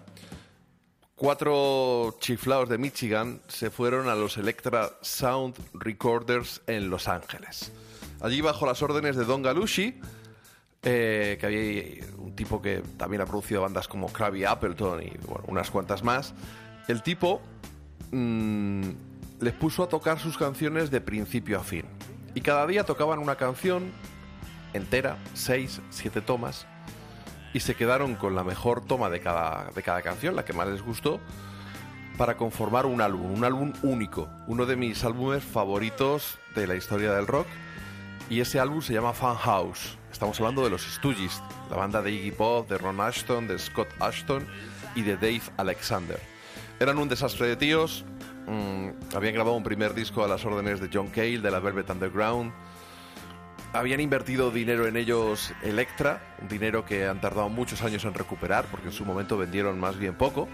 cuatro 1.15 2.17
chiflaos 2.21 2.69
de 2.69 2.79
Michigan 2.79 3.41
se 3.49 3.71
fueron 3.71 4.09
a 4.09 4.15
los 4.15 4.37
Electra 4.39 4.91
Sound 5.01 5.57
Recorders 5.75 6.63
en 6.67 6.91
Los 6.91 7.09
Ángeles. 7.09 7.73
Allí 8.21 8.41
bajo 8.41 8.67
las 8.67 8.83
órdenes 8.83 9.17
de 9.17 9.25
Don 9.25 9.43
Galushi, 9.43 10.01
eh, 10.83 11.37
que 11.41 11.47
había 11.47 12.07
un 12.19 12.35
tipo 12.35 12.61
que 12.61 12.83
también 12.97 13.23
ha 13.23 13.27
producido 13.27 13.63
bandas 13.63 13.89
como 13.89 14.13
Krabby 14.13 14.45
Appleton 14.45 15.03
y 15.03 15.13
bueno, 15.27 15.45
unas 15.49 15.71
cuantas 15.71 16.03
más. 16.03 16.35
El 16.89 17.03
tipo 17.03 17.41
mm, 18.11 18.83
les 19.41 19.55
puso 19.55 19.85
a 19.85 19.89
tocar 19.89 20.19
sus 20.19 20.37
canciones 20.37 20.91
de 20.91 21.01
principio 21.01 21.59
a 21.61 21.63
fin. 21.63 21.85
Y 22.35 22.41
cada 22.41 22.67
día 22.67 22.85
tocaban 22.85 23.19
una 23.19 23.37
canción 23.37 23.93
entera, 24.79 25.19
seis, 25.35 25.83
siete 25.91 26.23
tomas, 26.23 26.67
y 27.53 27.61
se 27.61 27.75
quedaron 27.75 28.15
con 28.15 28.35
la 28.35 28.45
mejor 28.45 28.85
toma 28.85 29.11
de 29.11 29.21
cada, 29.21 29.71
de 29.75 29.83
cada 29.83 30.03
canción, 30.03 30.35
la 30.35 30.45
que 30.45 30.53
más 30.55 30.69
les 30.69 30.83
gustó, 30.83 31.21
para 32.17 32.37
conformar 32.37 32.85
un 32.87 33.01
álbum, 33.01 33.33
un 33.33 33.45
álbum 33.45 33.73
único, 33.83 34.29
uno 34.47 34.67
de 34.67 34.77
mis 34.77 35.05
álbumes 35.05 35.45
favoritos 35.45 36.39
de 36.55 36.67
la 36.67 36.75
historia 36.75 37.13
del 37.13 37.27
rock. 37.27 37.47
Y 38.29 38.41
ese 38.41 38.61
álbum 38.61 38.83
se 38.83 38.93
llama 38.93 39.15
Fan 39.15 39.37
House. 39.37 39.97
Estamos 40.13 40.39
hablando 40.41 40.63
de 40.63 40.69
los 40.69 40.83
Stooges, 40.83 41.43
la 41.71 41.77
banda 41.77 42.03
de 42.03 42.11
Iggy 42.11 42.33
Pop, 42.33 42.69
de 42.69 42.77
Ron 42.77 43.01
Ashton, 43.01 43.47
de 43.47 43.59
Scott 43.59 43.89
Ashton 44.01 44.47
y 44.95 45.03
de 45.03 45.17
Dave 45.17 45.43
Alexander. 45.57 46.21
Eran 46.81 46.99
un 46.99 47.09
desastre 47.09 47.47
de 47.47 47.57
tíos. 47.57 48.05
mm, 48.47 49.17
habían 49.17 49.35
grabado 49.35 49.57
un 49.57 49.63
primer 49.63 49.95
disco 49.95 50.25
a 50.25 50.29
las 50.29 50.45
órdenes 50.45 50.81
de 50.81 50.91
John 50.93 51.09
Cale, 51.09 51.39
de 51.39 51.51
la 51.51 51.61
Velvet 51.61 51.89
Underground. 51.89 52.53
Habían 53.73 54.01
invertido 54.01 54.51
dinero 54.51 54.87
en 54.87 54.97
ellos 54.97 55.53
Electra, 55.63 56.23
dinero 56.49 56.87
que 56.87 57.07
han 57.07 57.21
tardado 57.21 57.51
muchos 57.51 57.83
años 57.83 58.05
en 58.05 58.15
recuperar 58.15 58.65
porque 58.71 58.87
en 58.87 58.93
su 58.93 59.05
momento 59.05 59.37
vendieron 59.37 59.79
más 59.79 59.99
bien 59.99 60.15
poco. 60.15 60.49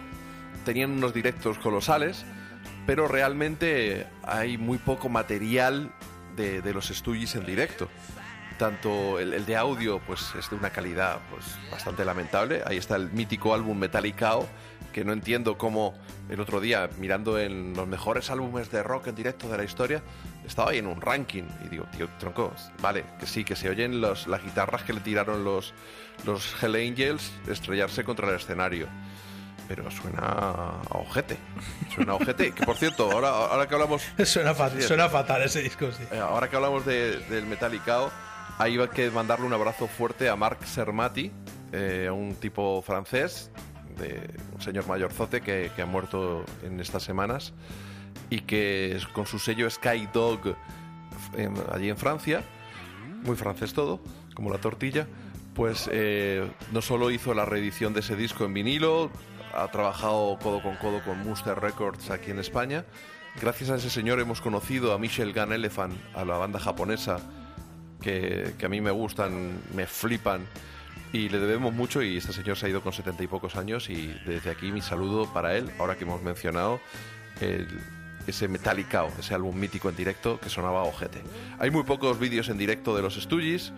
Tenían 0.64 0.90
unos 0.90 1.14
directos 1.14 1.58
colosales, 1.58 2.24
pero 2.86 3.06
realmente 3.06 4.06
hay 4.24 4.58
muy 4.58 4.78
poco 4.78 5.08
material 5.08 5.92
de, 6.36 6.74
los 6.74 6.88
Stooges 6.88 7.36
en 7.36 7.46
directo. 7.46 7.88
Tanto 8.58 9.20
el, 9.20 9.32
el 9.32 9.46
de 9.46 9.56
audio 9.56 10.00
pues 10.00 10.32
es 10.36 10.50
de 10.50 10.56
una 10.56 10.70
calidad 10.70 11.20
pues 11.30 11.56
bastante 11.70 12.04
lamentable. 12.04 12.62
Ahí 12.66 12.78
está 12.78 12.96
el 12.96 13.12
mítico 13.12 13.54
álbum 13.54 13.78
Metallicao, 13.78 14.48
que 14.92 15.04
no 15.04 15.12
entiendo 15.12 15.56
cómo 15.56 15.94
el 16.28 16.40
otro 16.40 16.60
día, 16.60 16.90
mirando 16.98 17.38
en 17.38 17.74
los 17.74 17.86
mejores 17.86 18.30
álbumes 18.30 18.70
de 18.72 18.82
rock 18.82 19.08
en 19.08 19.14
directo 19.14 19.48
de 19.48 19.58
la 19.58 19.64
historia, 19.64 20.02
estaba 20.47 20.70
ahí 20.70 20.78
en 20.78 20.86
un 20.86 21.00
ranking. 21.00 21.44
Y 21.64 21.68
digo, 21.68 21.84
tío, 21.97 22.08
tronco, 22.18 22.52
vale, 22.81 23.05
que 23.18 23.26
sí, 23.26 23.44
que 23.44 23.56
se 23.56 23.68
oyen 23.68 24.00
los, 24.00 24.26
las 24.26 24.42
guitarras 24.42 24.82
que 24.82 24.92
le 24.92 25.00
tiraron 25.00 25.44
los, 25.44 25.74
los 26.24 26.62
Hell 26.62 26.74
Angels 26.76 27.31
estrellarse 27.48 28.05
contra 28.05 28.28
el 28.28 28.36
escenario. 28.36 28.86
Pero 29.66 29.90
suena 29.90 30.20
a 30.20 30.82
ojete. 30.98 31.39
Suena 31.94 32.12
a 32.12 32.16
ojete. 32.16 32.52
Que 32.52 32.66
por 32.66 32.76
cierto, 32.76 33.10
ahora, 33.10 33.28
ahora 33.31 33.66
que 33.66 33.74
hablamos. 33.74 34.02
suena, 34.24 34.55
fatal, 34.55 34.81
Sí, 34.82 34.89
suena 34.89 35.08
fatal 35.08 35.42
ese 35.42 35.62
disco, 35.62 35.90
sí. 35.90 36.02
eh, 36.12 36.18
Ahora 36.18 36.50
que 36.50 36.56
hablamos 36.56 36.84
de- 36.84 37.18
del 37.31 37.47
Metallicao, 37.47 38.10
ahí 38.58 38.78
hay 38.78 38.89
que 38.89 39.10
mandarle 39.10 39.47
un 39.47 39.55
abrazo 39.55 39.86
fuerte 39.89 40.28
a 40.28 40.36
Marc 40.36 40.62
Sermati, 40.64 41.32
eh, 41.73 42.10
un 42.12 42.34
tipo 42.34 42.82
francés, 42.82 43.50
de 43.97 44.28
un 44.52 44.60
señor 44.60 44.86
mayorzote 44.86 45.40
que, 45.40 45.70
que 45.74 45.81
ha 45.82 45.86
muerto 45.86 46.44
en 46.62 46.78
estas 46.81 47.02
semanas 47.05 47.55
y 48.30 48.40
que 48.40 48.98
con 49.12 49.26
su 49.26 49.38
sello 49.38 49.68
Sky 49.70 50.08
Dog 50.12 50.56
en- 51.36 51.54
allí 51.72 51.88
en 51.90 51.96
Francia, 51.96 52.42
muy 53.22 53.36
francés 53.36 53.72
todo, 53.74 54.00
como 54.34 54.50
la 54.50 54.58
tortilla, 54.58 55.06
pues 55.54 55.88
eh, 55.92 56.50
no 56.72 56.82
solo 56.82 57.10
hizo 57.10 57.32
la 57.34 57.44
reedición 57.44 57.94
de 57.94 58.00
ese 58.00 58.16
disco 58.16 58.44
en 58.44 58.54
vinilo, 58.54 59.10
ha 59.56 59.68
trabajado 59.70 60.36
codo 60.42 60.60
con 60.62 60.76
codo 60.76 61.02
con 61.04 61.18
Muster 61.20 61.58
Records 61.60 62.10
aquí 62.10 62.30
en 62.32 62.40
España. 62.40 62.84
Gracias 63.40 63.70
a 63.70 63.76
ese 63.76 63.90
señor 63.90 64.20
hemos 64.20 64.40
conocido 64.40 64.92
a 64.92 64.98
Michel 64.98 65.32
Gun 65.32 65.52
Elephant, 65.52 65.94
a 66.14 66.24
la 66.24 66.36
banda 66.36 66.58
japonesa, 66.58 67.18
que, 68.00 68.54
que 68.58 68.66
a 68.66 68.68
mí 68.68 68.80
me 68.80 68.90
gustan, 68.90 69.60
me 69.74 69.86
flipan, 69.86 70.46
y 71.12 71.28
le 71.28 71.38
debemos 71.38 71.72
mucho 71.72 72.02
y 72.02 72.16
este 72.16 72.32
señor 72.32 72.56
se 72.56 72.66
ha 72.66 72.68
ido 72.68 72.82
con 72.82 72.92
setenta 72.92 73.22
y 73.22 73.28
pocos 73.28 73.54
años 73.56 73.88
y 73.88 74.08
desde 74.26 74.50
aquí 74.50 74.72
mi 74.72 74.82
saludo 74.82 75.32
para 75.32 75.56
él, 75.56 75.70
ahora 75.78 75.96
que 75.96 76.02
hemos 76.04 76.20
mencionado 76.22 76.80
el- 77.40 77.68
ese 78.26 78.48
Metallicao, 78.48 79.10
ese 79.18 79.34
álbum 79.34 79.56
mítico 79.56 79.88
en 79.88 79.96
directo 79.96 80.40
que 80.40 80.48
sonaba 80.48 80.82
ojete. 80.84 81.22
Hay 81.58 81.70
muy 81.70 81.82
pocos 81.82 82.18
vídeos 82.18 82.48
en 82.48 82.58
directo 82.58 82.96
de 82.96 83.02
los 83.02 83.14
Stooges. 83.14 83.72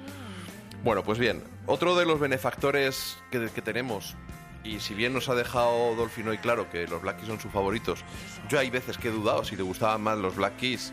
Bueno, 0.84 1.02
pues 1.02 1.18
bien, 1.18 1.42
otro 1.66 1.96
de 1.96 2.06
los 2.06 2.20
benefactores 2.20 3.18
que, 3.30 3.48
que 3.50 3.62
tenemos, 3.62 4.14
y 4.62 4.80
si 4.80 4.94
bien 4.94 5.12
nos 5.12 5.28
ha 5.28 5.34
dejado 5.34 5.94
Dolphin 5.94 6.28
hoy 6.28 6.38
claro 6.38 6.68
que 6.70 6.86
los 6.86 7.02
Black 7.02 7.16
Keys 7.16 7.28
son 7.28 7.40
sus 7.40 7.52
favoritos, 7.52 8.04
yo 8.48 8.58
hay 8.58 8.70
veces 8.70 8.98
que 8.98 9.08
he 9.08 9.12
dudado 9.12 9.44
si 9.44 9.56
le 9.56 9.62
gustaban 9.62 10.02
más 10.02 10.18
los 10.18 10.36
Black 10.36 10.56
Keys 10.56 10.92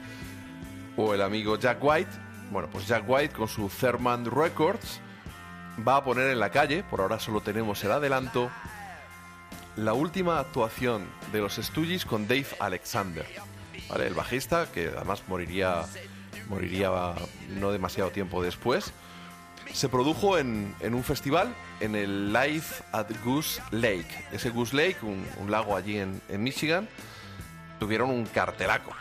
o 0.95 1.13
el 1.13 1.21
amigo 1.21 1.57
Jack 1.57 1.79
White. 1.81 2.11
Bueno, 2.51 2.69
pues 2.71 2.87
Jack 2.87 3.03
White 3.07 3.33
con 3.33 3.47
su 3.47 3.69
Thurman 3.69 4.25
Records 4.25 5.01
va 5.87 5.97
a 5.97 6.03
poner 6.03 6.29
en 6.29 6.39
la 6.39 6.51
calle, 6.51 6.83
por 6.83 7.01
ahora 7.01 7.19
solo 7.19 7.41
tenemos 7.41 7.83
el 7.83 7.91
adelanto, 7.91 8.51
la 9.75 9.93
última 9.93 10.39
actuación 10.39 11.07
de 11.31 11.39
los 11.39 11.55
Stooges 11.55 12.05
con 12.05 12.27
Dave 12.27 12.47
Alexander, 12.59 13.25
el 13.97 14.13
bajista, 14.13 14.67
que 14.71 14.91
además 14.95 15.23
moriría, 15.27 15.83
moriría 16.49 16.89
no 17.49 17.71
demasiado 17.71 18.11
tiempo 18.11 18.43
después. 18.43 18.93
Se 19.71 19.89
produjo 19.89 20.37
en, 20.37 20.75
un 20.81 21.03
festival, 21.03 21.55
en 21.79 21.95
el 21.95 22.31
Live 22.31 22.65
at 22.91 23.07
Goose 23.23 23.61
Lake. 23.71 24.27
Ese 24.31 24.49
Goose 24.49 24.75
Lake, 24.75 24.97
un, 25.01 25.49
lago 25.49 25.75
allí 25.75 25.97
en, 25.97 26.21
en 26.29 26.43
Michigan, 26.43 26.87
tuvieron 27.79 28.09
un 28.09 28.25
cartelaco. 28.25 28.91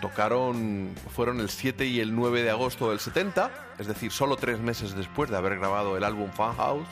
Tocaron, 0.00 0.94
fueron 1.14 1.40
el 1.40 1.48
7 1.48 1.86
y 1.86 2.00
el 2.00 2.14
9 2.14 2.42
de 2.42 2.50
agosto 2.50 2.90
del 2.90 2.98
70, 2.98 3.50
es 3.78 3.86
decir, 3.86 4.10
solo 4.10 4.36
tres 4.36 4.58
meses 4.58 4.96
después 4.96 5.30
de 5.30 5.36
haber 5.36 5.58
grabado 5.58 5.96
el 5.96 6.04
álbum 6.04 6.30
Fan 6.32 6.56
House. 6.56 6.88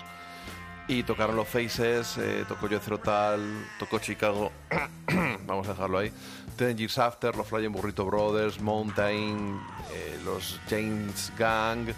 Y 0.90 1.04
tocaron 1.04 1.36
los 1.36 1.46
Faces, 1.46 2.18
eh, 2.18 2.44
tocó 2.48 2.68
Jethro 2.68 2.98
Tull, 2.98 3.64
tocó 3.78 4.00
Chicago, 4.00 4.50
vamos 5.46 5.68
a 5.68 5.70
dejarlo 5.70 5.98
ahí. 5.98 6.10
Ten 6.56 6.76
Years 6.76 6.98
After, 6.98 7.36
los 7.36 7.46
Flying 7.46 7.70
Burrito 7.70 8.04
Brothers, 8.04 8.60
Mountain, 8.60 9.60
eh, 9.92 10.18
los 10.24 10.58
James 10.68 11.32
Gang. 11.38 11.90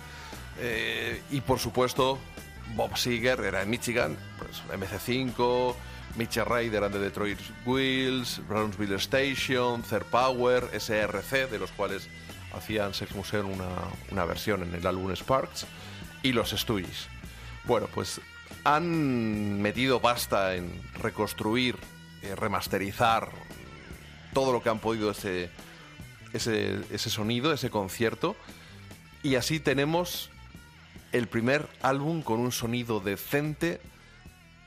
eh, 0.58 1.22
y 1.30 1.40
por 1.40 1.58
supuesto, 1.58 2.18
Bob 2.76 2.94
Seger 2.98 3.40
era 3.40 3.62
en 3.62 3.70
Michigan, 3.70 4.14
pues 4.36 4.62
MC5, 4.78 5.74
Mitchell 6.16 6.44
Ryder 6.44 6.74
eran 6.74 6.92
de 6.92 6.98
Detroit 6.98 7.38
Wheels, 7.64 8.46
Brownsville 8.46 8.96
Station, 8.96 9.82
Third 9.84 10.04
Power, 10.10 10.68
SRC, 10.78 11.50
de 11.50 11.58
los 11.58 11.70
cuales 11.70 12.10
hacían 12.52 12.92
Sex 12.92 13.14
Museum 13.14 13.52
una, 13.52 13.70
una 14.10 14.26
versión 14.26 14.62
en 14.62 14.74
el 14.74 14.86
álbum 14.86 15.16
Sparks, 15.16 15.64
y 16.22 16.32
los 16.32 16.50
Stooges. 16.50 17.08
Bueno, 17.64 17.88
pues 17.94 18.20
han 18.64 19.60
metido 19.60 20.00
pasta 20.00 20.54
en 20.54 20.70
reconstruir, 20.94 21.76
eh, 22.22 22.34
remasterizar 22.34 23.30
todo 24.32 24.52
lo 24.52 24.62
que 24.62 24.68
han 24.68 24.78
podido 24.78 25.10
ese, 25.10 25.50
ese, 26.32 26.80
ese 26.90 27.10
sonido, 27.10 27.52
ese 27.52 27.70
concierto. 27.70 28.36
Y 29.22 29.36
así 29.36 29.60
tenemos 29.60 30.30
el 31.12 31.28
primer 31.28 31.68
álbum 31.82 32.22
con 32.22 32.40
un 32.40 32.52
sonido 32.52 33.00
decente 33.00 33.80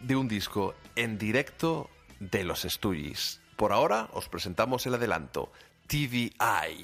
de 0.02 0.16
un 0.16 0.28
disco 0.28 0.76
en 0.96 1.18
directo 1.18 1.90
de 2.20 2.44
los 2.44 2.62
Stooges. 2.62 3.42
Por 3.56 3.72
ahora 3.72 4.10
os 4.14 4.30
presentamos 4.30 4.86
el 4.86 4.96
adelanto, 4.96 5.52
TVI. 5.88 6.84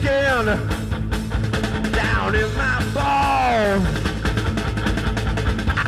Sinking 0.00 1.92
down 1.92 2.34
in 2.34 2.56
my 2.56 2.82
balls. 2.94 3.84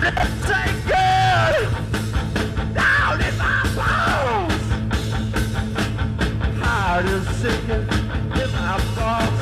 It's 0.04 0.46
sinking 0.46 1.68
down 2.74 3.20
in 3.20 3.34
my 3.38 3.62
balls. 3.76 4.62
Heart 6.60 7.06
is 7.06 7.26
my 8.52 8.76
balls. 8.96 9.40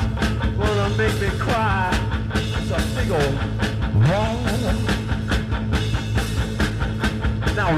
Wanna 0.59 0.89
make 0.97 1.17
me 1.21 1.31
cry. 1.39 1.91
It's 2.35 2.71
a 2.71 2.81
big 2.95 3.11
old 3.11 3.37
wall. 4.09 4.37
Now 7.57 7.71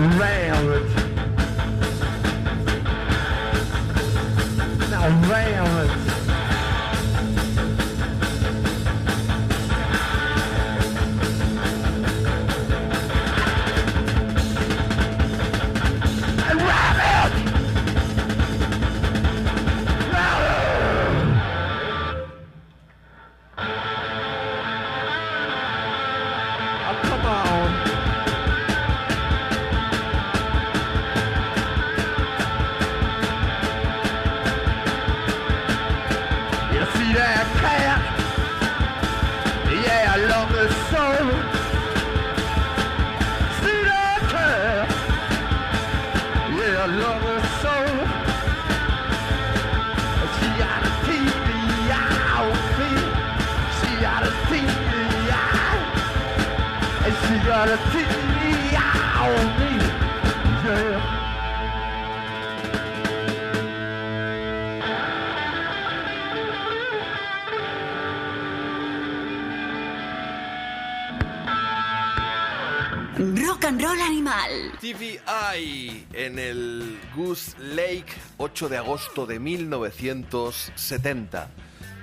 TVI 74.96 76.06
en 76.12 76.38
el 76.38 77.00
Goose 77.16 77.56
Lake 77.58 78.06
8 78.36 78.68
de 78.68 78.76
agosto 78.76 79.24
de 79.26 79.38
1970. 79.38 81.48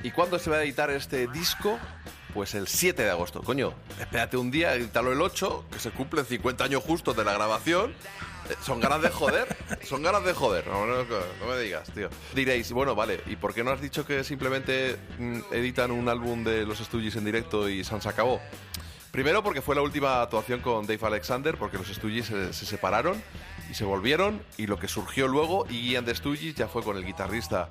¿Y 0.03 0.09
cuándo 0.11 0.39
se 0.39 0.49
va 0.49 0.55
a 0.57 0.63
editar 0.63 0.89
este 0.89 1.27
disco? 1.27 1.77
Pues 2.33 2.55
el 2.55 2.67
7 2.67 3.03
de 3.03 3.09
agosto. 3.11 3.41
Coño, 3.43 3.73
espérate 3.99 4.37
un 4.37 4.49
día, 4.49 4.73
edítalo 4.73 5.11
el 5.11 5.21
8, 5.21 5.65
que 5.71 5.77
se 5.79 5.91
cumplen 5.91 6.25
50 6.25 6.63
años 6.63 6.81
justos 6.83 7.15
de 7.15 7.23
la 7.25 7.33
grabación. 7.33 7.91
Eh, 8.49 8.55
Son 8.65 8.79
ganas 8.79 9.01
de 9.03 9.09
joder, 9.09 9.47
son 9.83 10.01
ganas 10.01 10.23
de 10.23 10.33
joder, 10.33 10.65
no, 10.67 10.85
no- 10.87 11.05
me 11.47 11.59
digas, 11.61 11.91
tío. 11.93 12.09
Diréis, 12.33 12.71
bueno, 12.71 12.95
vale, 12.95 13.21
¿y 13.27 13.35
por 13.35 13.53
qué 13.53 13.63
no 13.63 13.69
has 13.71 13.81
dicho 13.81 14.03
que 14.05 14.23
simplemente 14.23 14.97
mm, 15.19 15.39
editan 15.51 15.91
un 15.91 16.09
álbum 16.09 16.43
de 16.43 16.65
los 16.65 16.79
Stooges 16.79 17.15
en 17.17 17.25
directo 17.25 17.69
y 17.69 17.83
Sans 17.83 18.07
acabó? 18.07 18.41
Primero 19.19 19.43
porque 19.43 19.61
fue 19.61 19.75
la 19.75 19.81
última 19.81 20.21
actuación 20.21 20.61
con 20.61 20.87
Dave 20.87 21.05
Alexander, 21.05 21.57
porque 21.57 21.77
los 21.77 21.87
Stooges 21.89 22.27
se, 22.27 22.53
se 22.53 22.65
separaron 22.65 23.21
y 23.69 23.73
se 23.73 23.83
volvieron, 23.83 24.41
y 24.55 24.65
lo 24.65 24.79
que 24.79 24.87
surgió 24.87 25.27
luego, 25.27 25.67
y 25.69 25.91
Ian 25.91 26.05
de 26.05 26.15
Stooges 26.15 26.55
ya 26.55 26.69
fue 26.69 26.83
con 26.83 26.95
el 26.95 27.05
guitarrista 27.05 27.67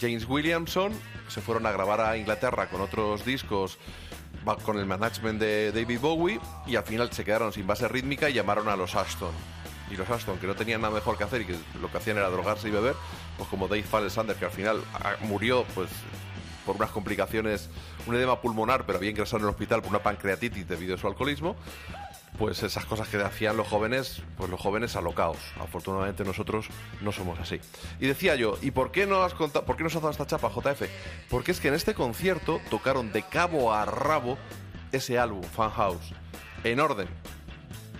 James 0.00 0.24
Williamson, 0.28 0.90
se 1.28 1.40
fueron 1.40 1.66
a 1.66 1.70
grabar 1.70 2.00
a 2.00 2.16
Inglaterra 2.16 2.68
con 2.68 2.80
otros 2.80 3.24
discos 3.24 3.78
con 4.64 4.76
el 4.76 4.86
management 4.86 5.38
de 5.38 5.70
David 5.70 6.00
Bowie, 6.00 6.40
y 6.66 6.74
al 6.74 6.82
final 6.82 7.12
se 7.12 7.24
quedaron 7.24 7.52
sin 7.52 7.64
base 7.64 7.86
rítmica 7.86 8.28
y 8.28 8.32
llamaron 8.32 8.68
a 8.68 8.74
los 8.74 8.96
Ashton. 8.96 9.30
y 9.92 9.96
los 9.96 10.10
Aston, 10.10 10.36
que 10.40 10.48
no 10.48 10.56
tenían 10.56 10.80
nada 10.80 10.92
mejor 10.92 11.16
que 11.16 11.22
hacer 11.22 11.42
y 11.42 11.44
que 11.44 11.54
lo 11.80 11.92
que 11.92 11.98
hacían 11.98 12.16
era 12.16 12.28
drogarse 12.28 12.66
y 12.66 12.72
beber, 12.72 12.96
pues 13.36 13.48
como 13.48 13.68
Dave 13.68 13.84
Alexander, 13.92 14.34
que 14.34 14.46
al 14.46 14.50
final 14.50 14.82
ah, 14.94 15.14
murió 15.20 15.64
pues 15.76 15.90
por 16.66 16.74
unas 16.74 16.90
complicaciones, 16.90 17.70
un 18.08 18.16
edema 18.16 18.40
pulmonar, 18.40 18.84
pero 18.86 18.98
había 18.98 19.10
ingresado 19.10 19.38
en 19.38 19.44
el 19.44 19.50
hospital 19.50 19.82
por 19.82 19.90
una 19.90 20.02
pancreatitis 20.02 20.66
debido 20.66 20.94
a 20.94 20.98
su 20.98 21.06
alcoholismo, 21.06 21.56
pues 22.38 22.62
esas 22.62 22.84
cosas 22.84 23.08
que 23.08 23.16
hacían 23.18 23.56
los 23.56 23.68
jóvenes, 23.68 24.22
pues 24.36 24.48
los 24.50 24.60
jóvenes 24.60 24.96
alocaos. 24.96 25.38
Afortunadamente 25.60 26.24
nosotros 26.24 26.66
no 27.00 27.12
somos 27.12 27.38
así. 27.38 27.60
Y 28.00 28.06
decía 28.06 28.36
yo, 28.36 28.56
¿y 28.62 28.70
por 28.70 28.92
qué 28.92 29.06
no 29.06 29.22
has 29.22 29.34
contado, 29.34 29.66
por 29.66 29.76
qué 29.76 29.84
nos 29.84 29.94
has 29.94 30.02
dado 30.02 30.12
esta 30.12 30.26
chapa, 30.26 30.48
JF? 30.48 30.82
Porque 31.28 31.52
es 31.52 31.60
que 31.60 31.68
en 31.68 31.74
este 31.74 31.94
concierto 31.94 32.60
tocaron 32.70 33.12
de 33.12 33.22
cabo 33.22 33.72
a 33.72 33.84
rabo 33.84 34.38
ese 34.92 35.18
álbum, 35.18 35.42
Fan 35.42 35.70
House, 35.70 36.14
en 36.64 36.80
orden 36.80 37.08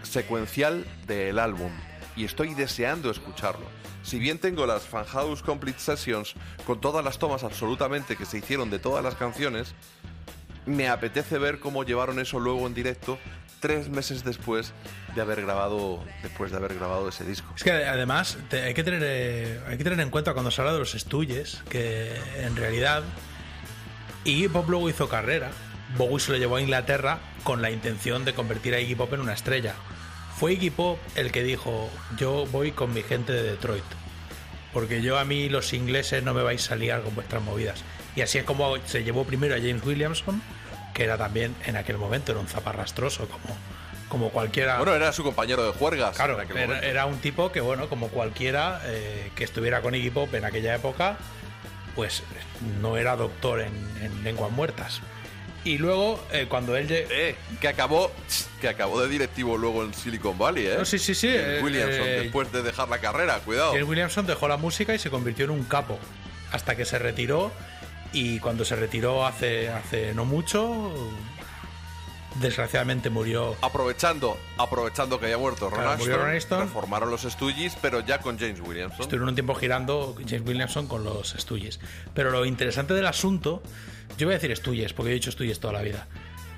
secuencial 0.02 0.86
del 1.06 1.38
álbum. 1.38 1.70
Y 2.16 2.24
estoy 2.24 2.54
deseando 2.54 3.10
escucharlo. 3.10 3.77
Si 4.08 4.18
bien 4.18 4.38
tengo 4.38 4.64
las 4.64 4.84
Fan 4.84 5.04
House 5.04 5.42
Complete 5.42 5.80
Sessions 5.80 6.32
con 6.66 6.80
todas 6.80 7.04
las 7.04 7.18
tomas 7.18 7.44
absolutamente 7.44 8.16
que 8.16 8.24
se 8.24 8.38
hicieron 8.38 8.70
de 8.70 8.78
todas 8.78 9.04
las 9.04 9.16
canciones, 9.16 9.74
me 10.64 10.88
apetece 10.88 11.36
ver 11.36 11.58
cómo 11.58 11.84
llevaron 11.84 12.18
eso 12.18 12.40
luego 12.40 12.66
en 12.66 12.72
directo 12.72 13.18
tres 13.60 13.90
meses 13.90 14.24
después 14.24 14.72
de 15.14 15.20
haber 15.20 15.42
grabado 15.42 16.02
después 16.22 16.50
de 16.50 16.56
haber 16.56 16.72
grabado 16.76 17.06
ese 17.10 17.22
disco. 17.26 17.52
Es 17.54 17.62
que 17.62 17.70
además 17.70 18.38
hay, 18.50 18.72
que 18.72 18.82
tener, 18.82 19.02
eh, 19.04 19.60
hay 19.68 19.76
que 19.76 19.84
tener 19.84 20.00
en 20.00 20.08
cuenta 20.08 20.32
cuando 20.32 20.50
se 20.50 20.62
habla 20.62 20.72
de 20.72 20.78
los 20.78 20.94
estudios 20.94 21.62
que 21.68 22.16
en 22.38 22.56
realidad 22.56 23.02
Iggy 24.24 24.48
Pop 24.48 24.70
luego 24.70 24.88
hizo 24.88 25.10
carrera. 25.10 25.50
Bowie 25.98 26.18
se 26.18 26.32
lo 26.32 26.38
llevó 26.38 26.56
a 26.56 26.62
Inglaterra 26.62 27.18
con 27.44 27.60
la 27.60 27.70
intención 27.70 28.24
de 28.24 28.32
convertir 28.32 28.74
a 28.74 28.80
Iggy 28.80 28.94
Pop 28.94 29.12
en 29.12 29.20
una 29.20 29.34
estrella. 29.34 29.74
Fue 30.38 30.54
Iggy 30.54 30.70
Pop 30.70 30.98
el 31.14 31.30
que 31.30 31.42
dijo, 31.42 31.90
yo 32.16 32.46
voy 32.46 32.72
con 32.72 32.94
mi 32.94 33.02
gente 33.02 33.34
de 33.34 33.42
Detroit. 33.42 33.97
Porque 34.78 35.02
yo 35.02 35.18
a 35.18 35.24
mí 35.24 35.48
los 35.48 35.72
ingleses 35.72 36.22
no 36.22 36.34
me 36.34 36.40
vais 36.44 36.70
a 36.70 36.76
liar 36.76 37.02
con 37.02 37.12
vuestras 37.12 37.42
movidas. 37.42 37.82
Y 38.14 38.20
así 38.20 38.38
es 38.38 38.44
como 38.44 38.76
se 38.86 39.02
llevó 39.02 39.24
primero 39.24 39.56
a 39.56 39.58
James 39.58 39.84
Williamson, 39.84 40.40
que 40.94 41.02
era 41.02 41.18
también 41.18 41.52
en 41.64 41.76
aquel 41.76 41.98
momento 41.98 42.30
era 42.30 42.40
un 42.40 42.46
zaparrastroso 42.46 43.26
como, 43.26 43.56
como 44.08 44.30
cualquiera. 44.30 44.76
Bueno, 44.76 44.94
era 44.94 45.12
su 45.12 45.24
compañero 45.24 45.66
de 45.66 45.72
juergas. 45.72 46.14
Claro, 46.14 46.40
en 46.40 46.70
era 46.84 47.06
un 47.06 47.18
tipo 47.18 47.50
que, 47.50 47.60
bueno, 47.60 47.88
como 47.88 48.06
cualquiera 48.06 48.80
eh, 48.84 49.32
que 49.34 49.42
estuviera 49.42 49.82
con 49.82 49.96
Iggy 49.96 50.10
Pop 50.10 50.32
en 50.32 50.44
aquella 50.44 50.76
época, 50.76 51.16
pues 51.96 52.22
no 52.80 52.96
era 52.96 53.16
doctor 53.16 53.62
en, 53.62 53.74
en 54.00 54.22
lenguas 54.22 54.52
muertas. 54.52 55.00
Y 55.64 55.78
luego, 55.78 56.22
eh, 56.32 56.46
cuando 56.48 56.76
él... 56.76 56.86
Eh, 56.90 57.36
que 57.60 57.68
acabó 57.68 58.10
que 58.60 58.68
acabó 58.68 59.00
de 59.00 59.08
directivo 59.08 59.56
luego 59.56 59.84
en 59.84 59.94
Silicon 59.94 60.36
Valley, 60.36 60.66
¿eh? 60.66 60.76
No, 60.78 60.84
sí, 60.84 60.98
sí, 60.98 61.14
sí, 61.14 61.28
James 61.28 61.44
eh, 61.46 61.60
Williamson, 61.62 62.06
eh, 62.06 62.20
después 62.22 62.52
de 62.52 62.62
dejar 62.62 62.88
la 62.88 62.98
carrera, 62.98 63.38
cuidado. 63.40 63.72
James 63.72 63.88
Williamson 63.88 64.26
dejó 64.26 64.48
la 64.48 64.56
música 64.56 64.94
y 64.94 64.98
se 64.98 65.10
convirtió 65.10 65.44
en 65.44 65.52
un 65.52 65.64
capo. 65.64 65.98
Hasta 66.52 66.76
que 66.76 66.84
se 66.84 66.98
retiró. 66.98 67.52
Y 68.12 68.38
cuando 68.40 68.64
se 68.64 68.74
retiró 68.74 69.26
hace, 69.26 69.68
hace 69.68 70.14
no 70.14 70.24
mucho, 70.24 70.92
desgraciadamente 72.40 73.10
murió. 73.10 73.54
Aprovechando, 73.60 74.38
aprovechando 74.56 75.18
que 75.18 75.26
había 75.26 75.36
muerto 75.36 75.68
Ron 75.68 75.86
Aston. 75.86 76.60
reformaron 76.60 77.10
los 77.10 77.22
Stooges, 77.22 77.76
pero 77.82 78.00
ya 78.00 78.18
con 78.20 78.38
James 78.38 78.60
Williamson. 78.60 79.02
Estuvieron 79.02 79.28
un 79.28 79.34
tiempo 79.34 79.54
girando 79.54 80.16
James 80.26 80.46
Williamson 80.46 80.86
con 80.86 81.04
los 81.04 81.34
Stooges. 81.38 81.80
Pero 82.14 82.30
lo 82.30 82.46
interesante 82.46 82.94
del 82.94 83.06
asunto, 83.06 83.62
yo 84.18 84.26
voy 84.26 84.34
a 84.34 84.38
decir 84.38 84.54
Stooges, 84.56 84.92
porque 84.92 85.12
he 85.12 85.14
dicho 85.14 85.30
Stooges 85.32 85.58
toda 85.60 85.72
la 85.74 85.82
vida. 85.82 86.06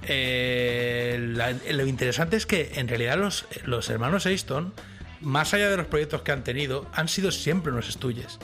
Eh, 0.08 1.18
la- 1.34 1.52
lo 1.72 1.86
interesante 1.86 2.36
es 2.36 2.46
que 2.46 2.72
en 2.74 2.88
realidad 2.88 3.16
los, 3.18 3.46
los 3.64 3.88
hermanos 3.90 4.26
Aston, 4.26 4.72
más 5.20 5.54
allá 5.54 5.70
de 5.70 5.76
los 5.76 5.86
proyectos 5.86 6.22
que 6.22 6.32
han 6.32 6.42
tenido, 6.42 6.86
han 6.92 7.08
sido 7.08 7.30
siempre 7.30 7.70
unos 7.72 7.86
Stooges. 7.86 8.38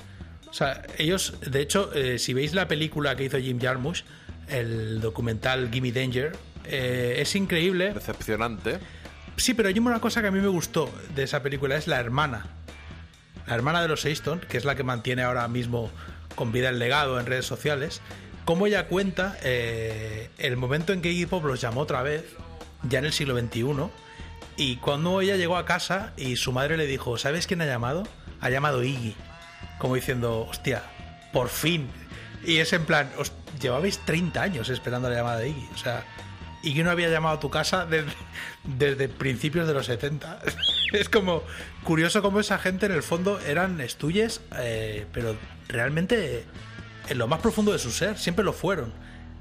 O 0.49 0.53
sea, 0.53 0.83
ellos, 0.99 1.35
de 1.41 1.61
hecho, 1.61 1.91
eh, 1.95 2.19
si 2.19 2.33
veis 2.35 2.55
la 2.55 2.69
película 2.69 3.17
que 3.17 3.25
hizo 3.25 3.39
Jim 3.39 3.59
Jarmusch, 3.61 4.05
el 4.49 5.01
documental 5.01 5.71
Gimme 5.73 5.91
Danger, 5.93 6.33
eh, 6.65 7.17
es 7.19 7.35
increíble. 7.35 7.93
Decepcionante. 7.93 8.79
Sí, 9.37 9.55
pero 9.55 9.69
hay 9.69 9.79
una 9.79 10.01
cosa 10.01 10.23
que 10.23 10.29
a 10.29 10.31
mí 10.31 10.41
me 10.41 10.49
gustó 10.49 10.93
de 11.15 11.25
esa 11.25 11.43
película, 11.43 11.77
es 11.77 11.87
la 11.89 11.99
hermana. 11.99 12.47
La 13.47 13.55
hermana 13.55 13.83
de 13.83 13.89
los 13.89 14.07
Aston, 14.07 14.41
que 14.41 14.57
es 14.57 14.65
la 14.65 14.75
que 14.77 14.83
mantiene 14.83 15.23
ahora 15.23 15.47
mismo 15.49 15.91
con 16.35 16.53
vida 16.53 16.69
el 16.71 16.79
legado 16.79 17.19
en 17.21 17.27
redes 17.27 17.47
sociales, 17.47 18.01
cómo 18.47 18.67
ella 18.67 18.87
cuenta 18.87 19.37
eh, 19.43 20.31
el 20.39 20.57
momento 20.57 20.95
en 20.95 21.03
que 21.03 21.11
Iggy 21.11 21.27
Pop 21.27 21.45
los 21.45 21.61
llamó 21.61 21.83
otra 21.83 22.03
vez, 22.03 22.25
ya 22.89 23.01
en 23.01 23.05
el 23.05 23.13
siglo 23.13 23.39
XXI, 23.39 23.91
y 24.57 24.77
cuando 24.77 25.21
ella 25.21 25.37
llegó 25.37 25.57
a 25.57 25.67
casa 25.67 26.15
y 26.17 26.37
su 26.37 26.53
madre 26.53 26.79
le 26.79 26.87
dijo, 26.87 27.19
¿sabes 27.19 27.47
quién 27.47 27.61
ha 27.61 27.67
llamado? 27.67 28.05
Ha 28.41 28.49
llamado 28.49 28.83
Iggy. 28.83 29.15
Como 29.79 29.97
diciendo, 29.97 30.47
hostia, 30.49 30.83
por 31.33 31.49
fin. 31.49 31.89
Y 32.45 32.59
es 32.59 32.73
en 32.73 32.87
plan, 32.87 33.11
os 33.19 33.33
llevabais 33.61 33.99
30 34.07 34.41
años 34.41 34.69
esperando 34.71 35.11
la 35.11 35.17
llamada 35.17 35.41
de 35.41 35.49
Iggy. 35.49 35.69
O 35.75 35.79
sea, 35.79 36.05
Iggy 36.63 36.85
no 36.85 36.91
había 36.93 37.09
llamado 37.09 37.37
a 37.37 37.41
tu 37.41 37.51
casa 37.51 37.87
desde, 38.65 39.09
principios 39.09 39.67
de 39.67 39.75
los 39.75 39.87
70. 39.87 40.39
es 40.93 41.09
como 41.09 41.43
curioso 41.83 42.23
cómo 42.23 42.39
esa 42.39 42.59
gente 42.59 42.87
en 42.87 42.93
el 42.93 43.03
fondo 43.03 43.41
eran 43.41 43.81
estuyes, 43.81 44.41
eh, 44.57 45.05
pero 45.13 45.37
realmente 45.69 46.45
en 47.09 47.19
lo 47.19 47.27
más 47.29 47.41
profundo 47.41 47.73
de 47.73 47.79
su 47.79 47.91
ser, 47.91 48.19
siempre 48.19 48.45
lo 48.45 48.53
fueron. 48.53 48.93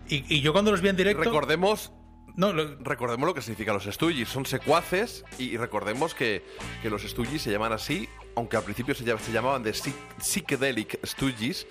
Y, 0.08 0.24
y 0.34 0.42
yo 0.42 0.54
cuando 0.54 0.72
los 0.72 0.82
vi 0.82 0.90
en 0.90 0.96
directo... 0.98 1.24
Recordemos 1.24 1.92
No, 2.36 2.52
lo- 2.54 2.78
recordemos 2.84 3.26
lo 3.26 3.34
que 3.34 3.42
significan 3.42 3.74
los 3.76 3.86
Stooges. 3.86 4.28
Son 4.30 4.46
secuaces 4.46 5.24
y 5.40 5.58
recordemos 5.58 6.14
que, 6.14 6.44
que 6.82 6.90
los 6.90 7.02
Stooges 7.04 7.42
se 7.42 7.50
llaman 7.52 7.72
así, 7.74 8.08
aunque 8.36 8.58
al 8.58 8.64
principio 8.64 8.94
se, 8.94 9.04
llam- 9.06 9.20
se 9.20 9.32
llamaban 9.32 9.64
de 9.64 9.72
Psy- 9.74 9.94
Psychedelic 10.22 11.00
Stooges 11.06 11.66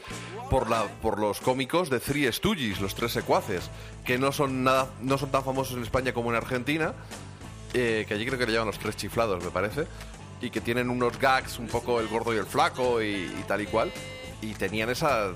por, 0.51 0.69
la, 0.71 0.85
por 1.03 1.19
los 1.21 1.41
cómicos 1.41 1.91
de 1.91 2.01
Three 2.01 2.31
Stooges, 2.33 2.81
los 2.81 2.95
tres 2.95 3.13
secuaces, 3.13 3.71
que 4.05 4.19
no 4.19 4.33
son, 4.33 4.65
nada, 4.65 4.89
no 5.03 5.19
son 5.19 5.31
tan 5.31 5.45
famosos 5.45 5.77
en 5.77 5.83
España 5.83 6.13
como 6.15 6.31
en 6.31 6.37
Argentina, 6.37 6.95
eh, 7.75 8.05
que 8.09 8.15
allí 8.15 8.25
creo 8.27 8.39
que 8.39 8.47
le 8.47 8.53
llaman 8.53 8.69
los 8.69 8.79
tres 8.79 8.97
chiflados, 8.97 9.45
me 9.45 9.51
parece, 9.51 9.87
y 10.41 10.51
que 10.51 10.61
tienen 10.61 10.89
unos 10.91 11.19
gags, 11.19 11.59
un 11.59 11.67
poco 11.69 12.01
el 12.01 12.09
gordo 12.09 12.35
y 12.35 12.39
el 12.39 12.47
flaco 12.47 13.03
y, 13.03 13.07
y 13.09 13.45
tal 13.47 13.61
y 13.61 13.67
cual, 13.67 13.93
y 14.43 14.55
tenían 14.55 14.91
esa 14.91 15.33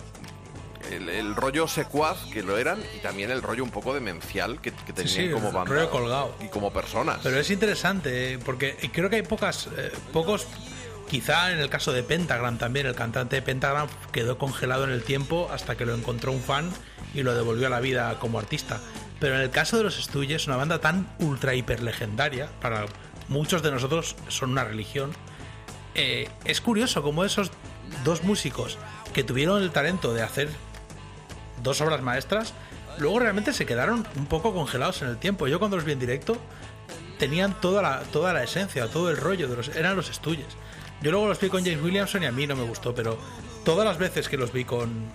el, 0.91 1.09
el 1.09 1.37
rollo 1.37 1.69
secuaz 1.69 2.19
que 2.33 2.43
lo 2.43 2.59
eran 2.59 2.81
y 2.97 2.99
también 2.99 3.31
el 3.31 3.43
rollo 3.43 3.65
un 3.65 3.71
poco 3.71 3.95
demencial 3.95 4.61
que, 4.61 4.73
que 4.73 4.93
tenían 4.93 5.15
sí, 5.15 5.31
como 5.31 5.53
banda 5.53 5.75
rollo 5.75 5.91
colgado. 5.91 6.35
y 6.41 6.49
como 6.49 6.73
personas. 6.73 7.21
Pero 7.23 7.39
es 7.39 7.51
interesante, 7.51 8.35
eh, 8.35 8.39
porque 8.39 8.77
creo 8.93 9.11
que 9.11 9.17
hay 9.17 9.23
pocas, 9.23 9.69
eh, 9.77 9.93
pocos, 10.13 10.47
quizá 11.09 11.53
en 11.53 11.59
el 11.59 11.69
caso 11.69 11.93
de 11.93 12.03
Pentagram 12.03 12.59
también, 12.59 12.87
el 12.87 12.95
cantante 12.95 13.37
de 13.37 13.43
Pentagram 13.43 13.89
quedó 14.13 14.39
congelado 14.39 14.85
en 14.85 14.91
el 14.91 15.03
tiempo 15.03 15.49
hasta 15.53 15.77
que 15.77 15.87
lo 15.87 15.95
encontró 15.95 16.33
un 16.33 16.43
fan 16.43 16.71
y 17.15 17.23
lo 17.23 17.35
devolvió 17.35 17.67
a 17.67 17.71
la 17.71 17.81
vida 17.81 18.19
como 18.19 18.39
artista. 18.39 18.81
Pero 19.21 19.35
en 19.35 19.41
el 19.41 19.51
caso 19.51 19.77
de 19.77 19.85
los 19.85 19.97
Stooges, 19.97 20.47
una 20.47 20.57
banda 20.57 20.81
tan 20.81 21.09
ultra 21.19 21.55
hiper 21.55 21.83
legendaria, 21.83 22.49
para 22.61 22.87
muchos 23.29 23.63
de 23.63 23.71
nosotros 23.71 24.17
son 24.29 24.51
una 24.51 24.65
religión, 24.65 25.13
eh, 25.95 26.29
es 26.45 26.61
curioso 26.61 27.03
cómo 27.03 27.25
esos 27.25 27.51
dos 28.05 28.23
músicos 28.23 28.79
que 29.13 29.25
tuvieron 29.25 29.63
el 29.63 29.71
talento 29.71 30.15
de 30.15 30.23
hacer 30.23 30.49
dos 31.63 31.81
obras 31.81 32.03
maestras, 32.03 32.55
luego 32.99 33.21
realmente 33.21 33.53
se 33.53 33.67
quedaron 33.67 34.07
un 34.17 34.27
poco 34.27 34.55
congelados 34.55 35.03
en 35.03 35.09
el 35.09 35.19
tiempo. 35.19 35.47
Yo 35.49 35.59
cuando 35.59 35.77
los 35.77 35.85
vi 35.85 35.93
en 35.93 35.99
directo 35.99 36.37
tenían 37.19 37.61
toda 37.61 37.83
la, 37.83 38.01
toda 38.13 38.33
la 38.33 38.45
esencia, 38.45 38.87
todo 38.89 39.11
el 39.11 39.17
rollo 39.17 39.49
de 39.49 39.57
los 39.57 39.69
eran 39.69 39.97
los 39.97 40.11
estudios. 40.11 40.57
Yo 41.03 41.11
luego 41.11 41.29
los 41.29 41.41
vi 41.41 41.49
con 41.49 41.65
James 41.65 41.83
Williamson 41.83 42.23
y 42.23 42.27
a 42.27 42.33
mí 42.33 42.47
no 42.47 42.57
me 42.57 42.65
gustó, 42.65 42.95
pero 42.95 43.19
todas 43.65 43.87
las 43.87 43.99
veces 43.99 44.29
que 44.29 44.37
los 44.37 44.53
vi 44.53 44.65
con 44.65 45.07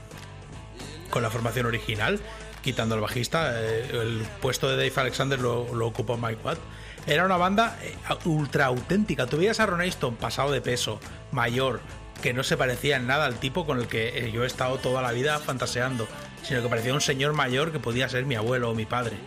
con 1.13 1.21
la 1.21 1.29
formación 1.29 1.67
original, 1.67 2.19
quitando 2.63 2.95
al 2.95 3.01
bajista, 3.01 3.61
eh, 3.61 3.87
el 3.91 4.25
puesto 4.41 4.67
de 4.67 4.77
Dave 4.77 4.91
Alexander 4.99 5.39
lo, 5.39 5.71
lo 5.75 5.85
ocupó 5.85 6.17
Mike 6.17 6.39
Watt. 6.43 6.57
Era 7.05 7.23
una 7.23 7.37
banda 7.37 7.77
eh, 7.83 7.95
ultra 8.25 8.65
auténtica. 8.65 9.27
Tú 9.27 9.37
veías 9.37 9.59
a 9.59 9.67
Ron 9.67 9.81
Aston 9.81 10.15
pasado 10.15 10.51
de 10.51 10.59
peso, 10.59 10.99
mayor, 11.31 11.81
que 12.23 12.33
no 12.33 12.43
se 12.43 12.57
parecía 12.57 12.97
en 12.97 13.05
nada 13.05 13.25
al 13.25 13.35
tipo 13.35 13.67
con 13.67 13.79
el 13.79 13.85
que 13.87 14.25
eh, 14.25 14.31
yo 14.31 14.43
he 14.43 14.47
estado 14.47 14.79
toda 14.79 15.03
la 15.03 15.11
vida 15.11 15.37
fantaseando, 15.37 16.07
sino 16.43 16.61
que 16.61 16.69
parecía 16.69 16.93
un 16.93 17.01
señor 17.01 17.33
mayor 17.33 17.71
que 17.71 17.79
podía 17.79 18.07
ser 18.09 18.25
mi 18.25 18.35
abuelo 18.35 18.69
o 18.69 18.75
mi 18.75 18.85
padre. 18.85 19.17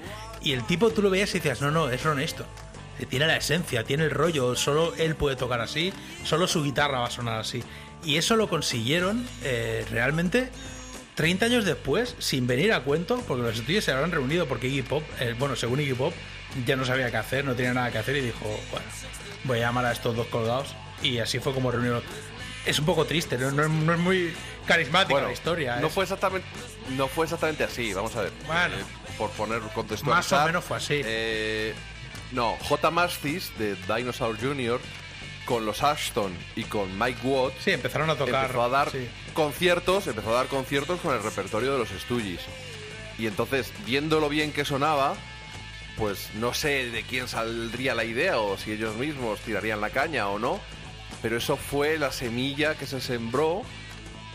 Y 0.43 0.53
el 0.53 0.65
tipo 0.67 0.91
tú 0.91 1.03
lo 1.03 1.11
veías 1.11 1.31
y 1.35 1.39
decías, 1.39 1.61
no, 1.61 1.71
no, 1.71 1.91
es. 1.91 2.05
Eh, 2.05 3.07
Tiene 3.09 3.27
la 3.27 3.37
esencia, 3.37 3.85
tiene 3.85 4.05
el 4.05 4.11
rollo, 4.11 4.55
solo 4.55 4.95
él 4.97 5.17
puede 5.17 5.37
tocar 5.37 5.61
así, 5.61 5.93
solo 6.25 6.47
su 6.47 6.63
guitarra 6.63 7.01
va 7.01 7.07
a 7.07 7.11
sonar 7.11 7.41
así. 7.41 7.63
Y 8.05 8.17
eso 8.17 8.37
lo 8.37 8.49
consiguieron 8.49 9.27
eh, 9.43 9.85
realmente 9.91 10.51
30 11.17 11.47
años 11.47 11.65
después, 11.65 12.15
sin 12.19 12.47
venir 12.47 12.73
a 12.73 12.85
cuento, 12.85 13.23
porque 13.27 13.43
los 13.43 13.59
estudios 13.59 13.85
se 13.85 13.93
habrán 13.93 14.13
reunido 14.13 14.47
porque 14.47 14.69
Iggy 14.69 14.83
Pop, 14.83 15.03
eh, 15.19 15.35
bueno, 15.39 15.57
según 15.57 15.81
Iggy 15.81 15.95
Pop, 15.95 16.15
ya 16.67 16.77
no 16.77 16.85
sabía 16.85 17.11
qué 17.11 17.17
hacer, 17.17 17.45
no 17.45 17.55
tenía 17.55 17.75
nada 17.75 17.91
que 17.91 17.99
hacer 17.99 18.17
y 18.17 18.21
dijo, 18.21 18.45
bueno, 18.71 18.87
voy 19.45 19.59
a 19.59 19.63
llamar 19.63 19.87
a 19.87 19.93
estos 19.93 20.15
dos 20.15 20.27
colgados. 20.29 20.75
Y 21.03 21.19
así 21.19 21.39
fue 21.39 21.53
como 21.53 21.71
reunieron. 21.71 22.03
Es 22.67 22.79
un 22.81 22.85
poco 22.85 23.05
triste, 23.05 23.39
no, 23.39 23.51
no 23.53 23.63
es, 23.63 23.69
no 23.71 23.93
es 23.93 23.99
muy 23.99 24.35
carismática 24.67 25.13
Bueno, 25.15 25.27
la 25.29 25.33
historia. 25.33 25.77
no 25.77 25.87
es- 25.87 25.93
fue 25.93 26.03
exactamente 26.05 26.47
no 26.97 27.09
fue 27.09 27.25
exactamente 27.27 27.65
así, 27.65 27.93
vamos 27.95 28.15
a 28.17 28.23
ver. 28.23 28.33
Bueno. 28.47 28.75
Eh, 28.77 28.85
por 29.19 29.31
poner 29.31 29.61
contexto 29.75 30.11
Más 30.11 30.31
o 30.33 30.45
menos 30.45 30.65
fue 30.65 30.77
así. 30.77 31.01
no, 32.33 32.57
J. 32.63 32.91
Mastis 32.91 33.53
de 33.59 33.77
Dinosaur 33.97 34.37
Jr. 34.41 34.81
con 35.47 35.65
los 35.65 35.83
Ashton 35.83 36.33
y 36.57 36.65
con 36.65 36.99
Mike 36.99 37.21
Watt, 37.25 37.53
Sí, 37.65 37.71
empezaron 37.71 38.11
a 38.11 38.17
tocar. 38.17 38.43
empezó 38.47 38.63
a 38.65 38.69
dar 38.69 38.91
sí. 38.91 39.09
conciertos, 39.33 40.07
empezó 40.09 40.31
a 40.31 40.39
dar 40.39 40.47
conciertos 40.49 41.01
con 41.01 41.15
el 41.15 41.23
repertorio 41.23 41.73
de 41.73 41.79
los 41.79 41.89
Stooges. 41.91 42.41
Y 43.19 43.27
entonces, 43.29 43.73
viendo 43.87 44.19
lo 44.21 44.29
bien 44.29 44.53
que 44.53 44.65
sonaba, 44.65 45.15
pues 45.97 46.31
no 46.35 46.53
sé 46.53 46.91
de 46.91 47.03
quién 47.05 47.29
saldría 47.29 47.95
la 47.95 48.05
idea 48.05 48.39
o 48.39 48.59
si 48.59 48.73
ellos 48.73 48.97
mismos 48.97 49.39
tirarían 49.41 49.81
la 49.81 49.91
caña 49.91 50.29
o 50.29 50.39
no, 50.39 50.61
pero 51.23 51.37
eso 51.37 51.57
fue 51.57 51.99
la 51.99 52.13
semilla 52.13 52.75
que 52.77 52.87
se 52.87 53.01
sembró 53.01 53.63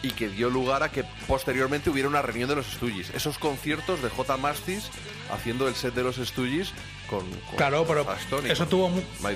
y 0.04 0.12
que 0.12 0.30
dio 0.30 0.50
lugar 0.50 0.82
a 0.82 0.90
que 0.92 1.04
posteriormente 1.28 1.90
hubiera 1.92 2.10
una 2.10 2.24
reunión 2.24 2.50
de 2.50 2.56
los 2.56 2.66
Stooges. 2.66 3.12
Esos 3.12 3.38
conciertos 3.38 4.02
de 4.02 4.10
J. 4.10 4.36
Mastis 4.38 4.90
haciendo 5.32 5.68
el 5.68 5.76
set 5.76 5.94
de 5.94 6.02
los 6.04 6.16
Stooges 6.16 6.74
con, 7.08 7.30
con 7.30 7.56
Claro, 7.56 7.86
pero 7.86 8.06
eso 8.46 8.66
tuvo 8.68 8.90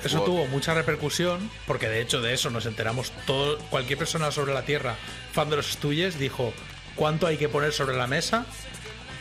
eso 0.04 0.18
Watt. 0.18 0.26
tuvo 0.26 0.48
mucha 0.48 0.74
repercusión 0.74 1.52
porque 1.68 1.88
de 1.88 2.02
hecho 2.02 2.20
de 2.22 2.34
eso 2.34 2.50
nos 2.50 2.66
enteramos 2.66 3.12
todo 3.28 3.60
cualquier 3.70 4.00
persona 4.00 4.32
sobre 4.32 4.54
la 4.54 4.64
tierra 4.64 4.96
fan 5.34 5.50
de 5.52 5.58
los 5.58 5.68
Stooges 5.74 6.18
dijo 6.18 6.52
cuánto 6.96 7.28
hay 7.28 7.38
que 7.38 7.48
poner 7.48 7.72
sobre 7.72 7.96
la 7.96 8.08
mesa 8.08 8.46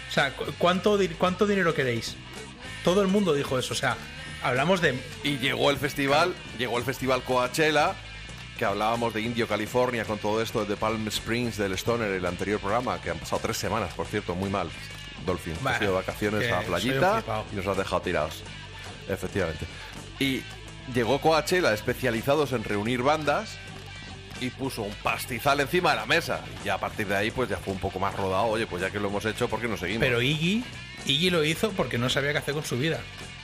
o 0.08 0.12
sea 0.12 0.34
cu- 0.34 0.46
cuánto 0.58 0.98
cuánto 1.18 1.46
dinero 1.46 1.74
queréis 1.74 2.16
todo 2.84 3.02
el 3.02 3.08
mundo 3.08 3.34
dijo 3.34 3.58
eso 3.58 3.74
o 3.74 3.76
sea 3.76 3.96
hablamos 4.42 4.80
de 4.80 4.98
Y 5.24 5.38
llegó 5.38 5.70
el 5.70 5.76
festival, 5.76 6.34
llegó 6.58 6.78
el 6.78 6.84
festival 6.84 7.22
Coachella, 7.22 7.94
que 8.58 8.64
hablábamos 8.64 9.12
de 9.14 9.20
Indio, 9.20 9.48
California, 9.48 10.04
con 10.04 10.18
todo 10.18 10.40
esto 10.40 10.64
de 10.64 10.76
Palm 10.76 11.06
Springs, 11.08 11.56
del 11.56 11.72
Stoner, 11.72 12.10
el 12.10 12.24
anterior 12.26 12.60
programa, 12.60 13.00
que 13.00 13.10
han 13.10 13.18
pasado 13.18 13.40
tres 13.42 13.56
semanas, 13.56 13.92
por 13.94 14.06
cierto, 14.06 14.34
muy 14.34 14.50
mal. 14.50 14.68
Dolphin, 15.26 15.54
Bah, 15.62 15.72
ha 15.76 15.78
sido 15.78 15.92
de 15.92 15.96
vacaciones 15.96 16.52
a 16.52 16.60
la 16.60 16.66
playita 16.66 17.22
y 17.52 17.56
nos 17.56 17.66
has 17.66 17.76
dejado 17.78 18.02
tirados. 18.02 18.42
Efectivamente. 19.08 19.66
Y 20.18 20.42
llegó 20.94 21.20
Coachella, 21.20 21.72
especializados 21.72 22.52
en 22.52 22.62
reunir 22.62 23.02
bandas, 23.02 23.56
y 24.40 24.50
puso 24.50 24.82
un 24.82 24.92
pastizal 25.02 25.60
encima 25.60 25.90
de 25.90 25.96
la 25.96 26.06
mesa. 26.06 26.40
Y 26.62 26.66
ya 26.66 26.74
a 26.74 26.78
partir 26.78 27.06
de 27.06 27.16
ahí, 27.16 27.30
pues 27.30 27.48
ya 27.48 27.56
fue 27.56 27.72
un 27.72 27.78
poco 27.80 27.98
más 27.98 28.14
rodado. 28.16 28.46
Oye, 28.46 28.66
pues 28.66 28.82
ya 28.82 28.90
que 28.90 29.00
lo 29.00 29.08
hemos 29.08 29.24
hecho, 29.24 29.48
¿por 29.48 29.60
qué 29.60 29.68
no 29.68 29.76
seguimos? 29.76 30.00
pero 30.00 30.20
Iggy 30.20 30.62
Iggy 31.06 31.30
lo 31.30 31.44
hizo 31.44 31.70
porque 31.72 31.98
no 31.98 32.08
sabía 32.10 32.32
qué 32.32 32.38
hacer 32.38 32.54
con 32.54 32.64
su 32.64 32.76
vida 32.78 32.98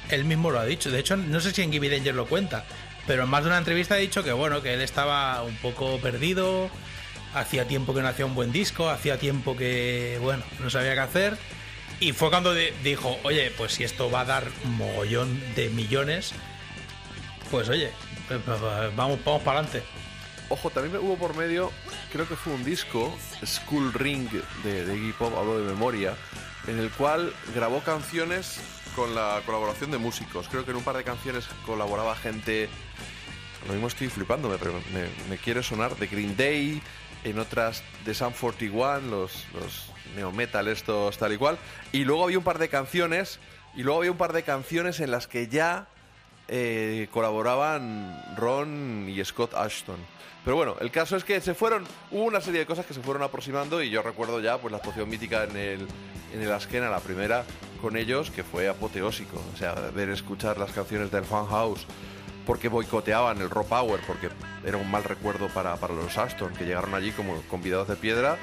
él 0.09 0.25
mismo 0.25 0.51
lo 0.51 0.59
ha 0.59 0.65
dicho 0.65 0.91
de 0.91 0.99
hecho 0.99 1.17
no 1.17 1.41
sé 1.41 1.53
si 1.53 1.63
en 1.63 1.71
Give 1.71 1.89
Danger 1.91 2.15
lo 2.15 2.27
cuenta 2.27 2.65
pero 3.07 3.25
en 3.25 3.29
más 3.31 3.43
de 3.43 3.49
una 3.51 3.59
entrevista 3.59 3.95
ha 3.95 3.99
dicho 3.99 4.23
que 4.25 4.33
bueno 4.33 4.63
que 4.63 4.75
él 4.75 4.81
estaba 4.81 5.43
un 5.43 5.57
poco 5.57 5.99
perdido. 5.99 6.71
Hacía 7.33 7.69
tiempo 7.69 7.95
que 7.95 8.03
no 8.03 8.09
hacía 8.09 8.27
un 8.27 8.35
buen 8.35 8.51
disco 8.51 8.91
hacía 8.91 9.17
tiempo 9.19 9.57
que 9.57 10.19
bueno 10.21 10.43
no 10.61 10.69
sabía 10.71 10.95
qué 10.95 11.01
hacer. 11.01 11.39
Y 12.01 12.13
fue 12.13 12.29
cuando 12.31 12.55
di- 12.55 12.71
dijo 12.83 13.19
oye 13.25 13.53
pues 13.57 13.73
si 13.75 13.85
esto 13.85 14.11
va 14.11 14.23
a 14.23 14.25
dar 14.25 14.45
un 14.65 14.77
mogollón 14.77 15.41
de 15.55 15.69
millones 15.71 16.33
pues 17.51 17.69
oye 17.69 17.91
pues, 18.29 18.41
vamos 18.97 19.19
vamos 19.25 19.43
para 19.43 19.61
adelante 19.61 19.83
Ojo, 20.53 20.69
también 20.71 20.97
hubo 20.97 21.17
por 21.17 21.37
medio, 21.37 21.71
creo 22.13 22.27
que 22.29 22.35
fue 22.35 22.53
un 22.53 22.65
disco, 22.65 23.17
School 23.47 23.93
Ring 23.95 24.29
de, 24.65 24.85
de 24.85 24.97
Iggy 24.97 25.13
Pop, 25.13 25.33
hablo 25.39 25.61
de 25.61 25.65
memoria, 25.73 26.15
en 26.67 26.81
el 26.81 26.91
cual 26.91 27.33
grabó 27.55 27.79
canciones 27.85 28.59
con 28.95 29.15
la 29.15 29.41
colaboración 29.47 29.91
de 29.91 29.99
músicos. 29.99 30.49
Creo 30.49 30.65
que 30.65 30.71
en 30.71 30.77
un 30.77 30.85
par 30.85 30.97
de 30.97 31.05
canciones 31.05 31.49
colaboraba 31.67 32.15
gente, 32.17 32.69
lo 33.67 33.73
mismo 33.73 33.89
estoy 33.89 34.09
flipando, 34.09 34.55
pero 34.59 34.73
me, 34.93 35.09
me 35.29 35.39
quiere 35.39 35.63
sonar, 35.63 35.97
de 35.97 36.07
Green 36.07 36.37
Day, 36.37 36.83
en 37.25 37.39
otras 37.39 37.83
de 38.05 38.15
Sun 38.15 38.33
41, 38.33 39.01
los, 39.11 39.47
los 39.55 39.87
neometal 40.17 40.69
estos 40.69 41.19
tal 41.19 41.33
y 41.33 41.37
cual. 41.37 41.59
Y 41.93 42.05
luego 42.05 42.25
había 42.25 42.39
un 42.39 42.45
par 42.45 42.59
de 42.59 42.69
canciones, 42.69 43.39
y 43.75 43.83
luego 43.83 44.01
había 44.01 44.13
un 44.13 44.19
par 44.19 44.33
de 44.33 44.43
canciones 44.43 45.01
en 45.01 45.11
las 45.11 45.27
que 45.27 45.49
ya 45.49 45.87
eh, 46.49 47.09
colaboraban 47.13 48.35
Ron 48.37 49.07
y 49.09 49.25
Scott 49.25 49.55
Ashton. 49.55 49.99
Pero 50.45 50.57
bueno, 50.57 50.77
el 50.81 50.91
caso 50.91 51.17
es 51.17 51.25
que 51.25 51.41
se 51.41 51.55
fueron, 51.55 51.85
hubo 52.11 52.25
una 52.25 52.41
serie 52.41 52.61
de 52.61 52.67
cosas 52.67 52.87
que 52.87 52.95
se 52.95 53.03
fueron 53.03 53.23
aproximando 53.23 53.83
y 53.83 53.91
yo 53.91 54.03
recuerdo 54.03 54.41
ya 54.41 54.59
pues 54.59 54.73
la 54.73 54.79
actuación 54.79 55.09
mítica 55.09 55.45
en 55.45 55.57
el, 55.57 55.87
en 56.33 56.43
el 56.43 56.51
Askena, 56.51 56.89
la 56.89 57.01
primera 57.01 57.45
con 57.81 57.97
ellos, 57.97 58.31
que 58.31 58.43
fue 58.43 58.69
apoteósico. 58.69 59.43
O 59.55 59.57
sea, 59.57 59.75
ver 59.95 60.09
escuchar 60.09 60.59
las 60.59 60.73
canciones 60.73 61.11
del 61.11 61.25
Fan 61.25 61.47
House 61.47 61.87
porque 62.47 62.69
boicoteaban 62.69 63.39
el 63.41 63.51
Raw 63.51 63.67
Power, 63.67 64.01
porque 64.07 64.29
era 64.65 64.77
un 64.77 64.91
mal 64.91 65.05
recuerdo 65.05 65.49
para, 65.49 65.77
para 65.77 65.95
los 65.95 66.17
Ashton, 66.17 66.53
que 66.55 66.65
llegaron 66.65 66.95
allí 66.95 67.13
como 67.13 67.41
convidados 67.43 67.89
de 67.89 67.97
piedra, 67.97 68.39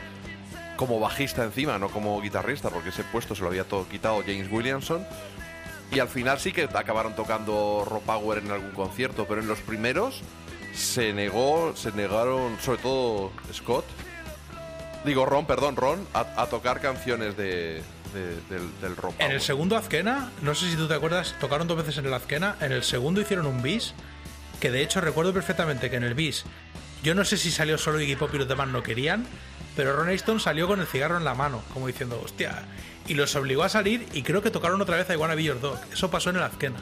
como 0.78 1.00
bajista 1.00 1.44
encima, 1.44 1.78
no 1.80 1.90
como 1.90 2.22
guitarrista, 2.22 2.70
porque 2.70 2.90
ese 2.90 3.04
puesto 3.04 3.36
se 3.36 3.42
lo 3.42 3.50
había 3.50 3.64
todo 3.64 3.88
quitado 3.90 4.22
James 4.22 4.48
Williamson. 4.52 5.06
Y 5.92 6.00
al 6.00 6.08
final 6.08 6.40
sí 6.40 6.52
que 6.52 6.70
acabaron 6.74 7.16
tocando 7.16 7.86
Raw 7.90 8.02
Power 8.02 8.38
en 8.40 8.52
algún 8.52 8.72
concierto, 8.72 9.26
pero 9.28 9.42
en 9.42 9.48
los 9.48 9.60
primeros 9.60 10.22
se 10.78 11.12
negó, 11.14 11.74
se 11.76 11.92
negaron, 11.92 12.58
sobre 12.64 12.82
todo 12.82 13.32
Scott, 13.54 13.86
digo 15.06 15.26
Ron, 15.26 15.46
perdón, 15.46 15.76
Ron, 15.76 16.08
a, 16.14 16.42
a 16.42 16.46
tocar 16.48 16.80
canciones 16.82 17.36
de, 17.38 17.82
de- 18.14 18.42
del, 18.50 18.80
del 18.82 18.96
Raw 18.96 19.14
En 19.20 19.32
el 19.32 19.42
segundo 19.42 19.76
Azkena, 19.78 20.32
no 20.42 20.54
sé 20.56 20.70
si 20.70 20.76
tú 20.76 20.88
te 20.88 20.94
acuerdas, 20.94 21.36
tocaron 21.40 21.68
dos 21.68 21.78
veces 21.78 21.98
en 21.98 22.06
el 22.06 22.14
Azkena. 22.14 22.56
En 22.62 22.72
el 22.72 22.84
segundo 22.84 23.22
hicieron 23.22 23.46
un 23.48 23.62
bis, 23.62 23.94
que 24.60 24.72
de 24.72 24.82
hecho 24.82 25.02
recuerdo 25.02 25.34
perfectamente 25.34 25.90
que 25.90 25.96
en 25.98 26.04
el 26.04 26.14
bis, 26.14 26.46
yo 27.04 27.16
no 27.16 27.26
sé 27.26 27.38
si 27.38 27.52
salió 27.52 27.78
solo 27.78 28.00
Iggy 28.02 28.16
Pop 28.16 28.30
y 28.34 28.38
los 28.38 28.48
demás 28.48 28.68
no 28.68 28.84
querían, 28.84 29.26
pero 29.76 29.96
Ron 29.96 30.10
Aston 30.10 30.40
salió 30.40 30.68
con 30.68 30.80
el 30.80 30.88
cigarro 30.88 31.18
en 31.18 31.24
la 31.24 31.36
mano, 31.36 31.62
como 31.74 31.88
diciendo, 31.88 32.20
hostia, 32.24 32.66
y 33.08 33.14
los 33.14 33.36
obligó 33.36 33.64
a 33.64 33.70
salir 33.70 34.08
y 34.14 34.24
creo 34.24 34.42
que 34.42 34.52
tocaron 34.52 34.82
otra 34.82 34.98
vez 34.98 35.10
a 35.10 35.14
Iguana 35.14 35.36
Your 35.36 35.62
Dog. 35.62 35.80
Eso 35.94 36.10
pasó 36.12 36.30
en 36.32 36.38
el 36.38 36.44
Azkena. 36.44 36.80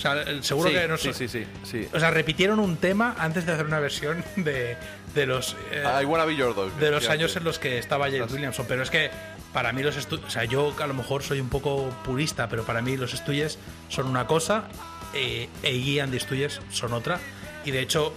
O 0.00 0.02
sea, 0.02 0.42
seguro 0.42 0.70
Sí, 0.70 0.74
que 0.74 0.88
no 0.88 0.96
sí, 0.96 1.12
sí, 1.12 1.28
sí, 1.28 1.46
sí. 1.62 1.86
O 1.92 2.00
sea, 2.00 2.10
repitieron 2.10 2.58
un 2.58 2.78
tema 2.78 3.14
antes 3.18 3.44
de 3.44 3.52
hacer 3.52 3.66
una 3.66 3.80
versión 3.80 4.24
de, 4.36 4.78
de 5.14 5.26
los. 5.26 5.56
eh, 5.70 5.84
I 6.00 6.06
wanna 6.06 6.24
be 6.24 6.34
your 6.36 6.54
dog. 6.54 6.72
de 6.76 6.90
los 6.90 7.06
años 7.10 7.36
en 7.36 7.44
los 7.44 7.58
que 7.58 7.76
estaba 7.76 8.10
James 8.10 8.32
Williamson. 8.32 8.64
Pero 8.66 8.82
es 8.82 8.88
que 8.88 9.10
para 9.52 9.72
mí 9.74 9.82
los 9.82 9.98
estudios. 9.98 10.26
O 10.26 10.30
sea, 10.30 10.44
yo 10.44 10.74
a 10.80 10.86
lo 10.86 10.94
mejor 10.94 11.22
soy 11.22 11.38
un 11.38 11.50
poco 11.50 11.90
purista, 12.02 12.48
pero 12.48 12.64
para 12.64 12.80
mí 12.80 12.96
los 12.96 13.12
estudios 13.12 13.58
son 13.90 14.06
una 14.06 14.26
cosa 14.26 14.64
eh, 15.12 15.50
e 15.62 16.00
and 16.00 16.18
the 16.18 16.48
son 16.70 16.94
otra. 16.94 17.20
Y 17.66 17.70
de 17.70 17.80
hecho. 17.80 18.14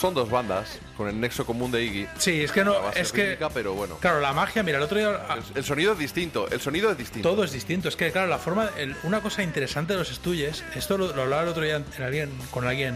Son 0.00 0.14
dos 0.14 0.30
bandas, 0.30 0.78
con 0.96 1.08
el 1.08 1.18
nexo 1.20 1.44
común 1.46 1.70
de 1.70 1.84
Iggy. 1.84 2.08
Sí, 2.18 2.42
es 2.42 2.52
que 2.52 2.64
no. 2.64 2.74
Es 2.92 3.12
que. 3.12 3.38
pero 3.54 3.74
bueno. 3.74 3.96
Claro, 3.98 4.20
la 4.20 4.32
magia, 4.32 4.62
mira, 4.62 4.78
el 4.78 4.84
otro 4.84 4.98
día. 4.98 5.20
El, 5.34 5.58
el 5.58 5.64
sonido 5.64 5.92
es 5.92 5.98
distinto, 5.98 6.48
el 6.50 6.60
sonido 6.60 6.90
es 6.90 6.98
distinto. 6.98 7.28
Todo 7.28 7.44
es 7.44 7.52
distinto. 7.52 7.88
Es 7.88 7.96
que, 7.96 8.10
claro, 8.12 8.28
la 8.28 8.38
forma. 8.38 8.70
el- 8.78 8.96
una 9.02 9.20
cosa 9.20 9.42
interesante 9.42 9.92
de 9.94 9.98
los 9.98 10.10
estudios, 10.10 10.62
esto 10.74 10.96
lo, 10.98 11.14
lo 11.14 11.22
hablaba 11.22 11.42
el 11.42 11.48
otro 11.48 11.62
día 11.62 11.76
en 11.96 12.02
alguien, 12.02 12.30
con 12.50 12.66
alguien 12.66 12.94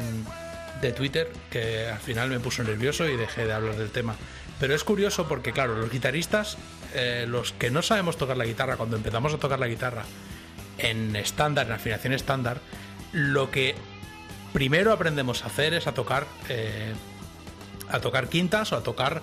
de 0.81 0.93
Twitter, 0.93 1.31
que 1.51 1.89
al 1.89 1.99
final 1.99 2.29
me 2.31 2.41
puso 2.41 2.63
nervioso 2.63 3.07
y 3.09 3.17
dejé 3.17 3.45
de 3.47 3.53
hablar 3.53 3.77
del 3.77 3.91
tema. 3.91 4.15
Pero 4.59 4.75
es 4.75 4.85
curioso 4.85 5.27
porque, 5.29 5.53
claro, 5.53 5.75
los 5.77 5.91
guitarristas, 5.91 6.57
eh, 6.95 7.25
los 7.29 7.53
que 7.53 7.71
no 7.71 7.83
sabemos 7.83 8.17
tocar 8.17 8.37
la 8.37 8.45
guitarra, 8.45 8.77
cuando 8.77 8.97
empezamos 8.97 9.33
a 9.35 9.39
tocar 9.39 9.59
la 9.59 9.67
guitarra 9.69 10.05
en 10.79 11.17
estándar, 11.17 11.67
en 11.67 11.73
afinación 11.73 12.13
estándar, 12.13 12.61
lo 13.13 13.51
que 13.51 13.75
primero 14.53 14.93
aprendemos 14.93 15.43
a 15.43 15.47
hacer 15.47 15.75
es 15.75 15.87
a 15.87 15.95
tocar. 15.95 16.27
eh, 16.49 16.95
a 17.91 18.01
tocar 18.01 18.29
quintas 18.29 18.73
o 18.73 18.77
a 18.77 18.83
tocar 18.83 19.23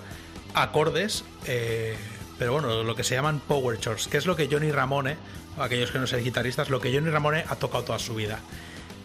acordes, 0.54 1.24
eh, 1.46 1.96
pero 2.38 2.52
bueno, 2.52 2.82
lo 2.82 2.94
que 2.94 3.04
se 3.04 3.14
llaman 3.14 3.40
power 3.40 3.78
chords, 3.78 4.08
que 4.08 4.16
es 4.16 4.26
lo 4.26 4.36
que 4.36 4.48
Johnny 4.50 4.70
Ramone, 4.70 5.16
aquellos 5.58 5.90
que 5.90 5.98
no 5.98 6.06
sean 6.06 6.22
guitarristas, 6.22 6.70
lo 6.70 6.80
que 6.80 6.92
Johnny 6.92 7.10
Ramone 7.10 7.44
ha 7.48 7.56
tocado 7.56 7.84
toda 7.84 7.98
su 7.98 8.14
vida. 8.14 8.40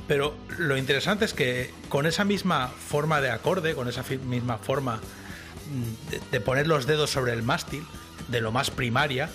Pero 0.07 0.35
lo 0.57 0.77
interesante 0.77 1.25
es 1.25 1.33
que 1.33 1.71
con 1.89 2.05
esa 2.05 2.25
misma 2.25 2.67
forma 2.67 3.21
de 3.21 3.31
acorde, 3.31 3.73
con 3.73 3.87
esa 3.87 4.03
misma 4.25 4.57
forma 4.57 4.97
mm, 4.97 6.11
de, 6.11 6.21
de 6.31 6.41
poner 6.41 6.67
los 6.67 6.85
dedos 6.85 7.09
sobre 7.09 7.33
el 7.33 7.41
mástil, 7.41 7.85
de 8.27 8.41
lo 8.41 8.51
más 8.51 8.69
primaria, 8.69 9.29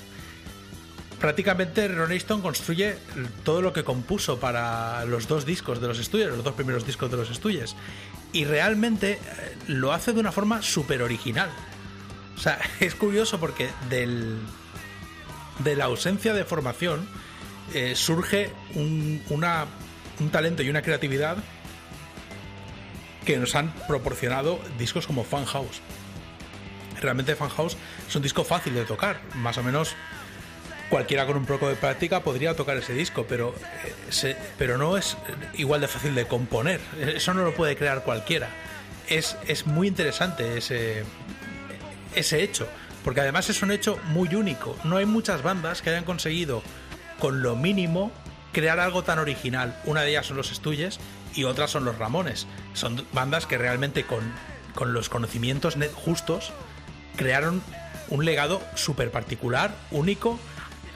prácticamente 1.20 1.88
Ron 1.88 2.12
Aston 2.12 2.40
construye 2.42 2.96
todo 3.44 3.60
lo 3.62 3.72
que 3.72 3.84
compuso 3.84 4.38
para 4.38 5.04
los 5.04 5.26
dos 5.28 5.44
discos 5.44 5.80
de 5.80 5.88
los 5.88 5.98
estudios, 5.98 6.30
los 6.34 6.44
dos 6.44 6.54
primeros 6.54 6.86
discos 6.86 7.10
de 7.10 7.16
los 7.16 7.30
estudios. 7.30 7.76
Y 8.32 8.44
realmente 8.44 9.12
eh, 9.12 9.18
lo 9.68 9.92
hace 9.92 10.12
de 10.12 10.20
una 10.20 10.32
forma 10.32 10.62
súper 10.62 11.02
original. 11.02 11.50
O 12.36 12.40
sea, 12.40 12.58
es 12.80 12.94
curioso 12.94 13.40
porque 13.40 13.68
del, 13.88 14.38
de 15.60 15.76
la 15.76 15.86
ausencia 15.86 16.34
de 16.34 16.44
formación 16.44 17.08
eh, 17.74 17.94
surge 17.96 18.50
un, 18.74 19.22
una- 19.28 19.66
un 20.20 20.30
talento 20.30 20.62
y 20.62 20.70
una 20.70 20.82
creatividad 20.82 21.36
que 23.24 23.36
nos 23.36 23.54
han 23.54 23.72
proporcionado 23.86 24.58
discos 24.78 25.06
como 25.06 25.24
Fan 25.24 25.44
House. 25.44 25.80
Realmente 27.00 27.36
Fan 27.36 27.50
House 27.50 27.76
es 28.08 28.16
un 28.16 28.22
disco 28.22 28.42
fácil 28.42 28.74
de 28.74 28.84
tocar, 28.84 29.20
más 29.34 29.58
o 29.58 29.62
menos 29.62 29.94
cualquiera 30.90 31.26
con 31.26 31.36
un 31.36 31.46
poco 31.46 31.68
de 31.68 31.74
práctica 31.74 32.22
podría 32.22 32.54
tocar 32.54 32.76
ese 32.76 32.92
disco, 32.92 33.26
pero, 33.28 33.54
eh, 34.22 34.36
pero 34.56 34.78
no 34.78 34.96
es 34.96 35.16
igual 35.54 35.80
de 35.80 35.88
fácil 35.88 36.14
de 36.14 36.26
componer. 36.26 36.80
Eso 37.00 37.34
no 37.34 37.44
lo 37.44 37.54
puede 37.54 37.76
crear 37.76 38.02
cualquiera. 38.04 38.48
Es, 39.08 39.36
es 39.46 39.66
muy 39.66 39.88
interesante 39.88 40.58
ese, 40.58 41.04
ese 42.14 42.42
hecho, 42.42 42.68
porque 43.04 43.20
además 43.20 43.48
es 43.50 43.62
un 43.62 43.70
hecho 43.70 43.98
muy 44.06 44.34
único. 44.34 44.76
No 44.84 44.96
hay 44.96 45.06
muchas 45.06 45.42
bandas 45.42 45.82
que 45.82 45.90
hayan 45.90 46.04
conseguido 46.04 46.62
con 47.18 47.42
lo 47.42 47.56
mínimo 47.56 48.12
crear 48.52 48.80
algo 48.80 49.02
tan 49.02 49.18
original. 49.18 49.78
Una 49.84 50.02
de 50.02 50.10
ellas 50.10 50.26
son 50.26 50.36
los 50.36 50.52
Estuyes 50.52 50.98
y 51.34 51.44
otras 51.44 51.70
son 51.70 51.84
los 51.84 51.98
Ramones. 51.98 52.46
Son 52.74 53.04
bandas 53.12 53.46
que 53.46 53.58
realmente 53.58 54.04
con, 54.04 54.20
con 54.74 54.92
los 54.92 55.08
conocimientos 55.08 55.76
justos 55.94 56.52
crearon 57.16 57.62
un 58.08 58.24
legado 58.24 58.62
súper 58.74 59.10
particular, 59.10 59.74
único. 59.90 60.38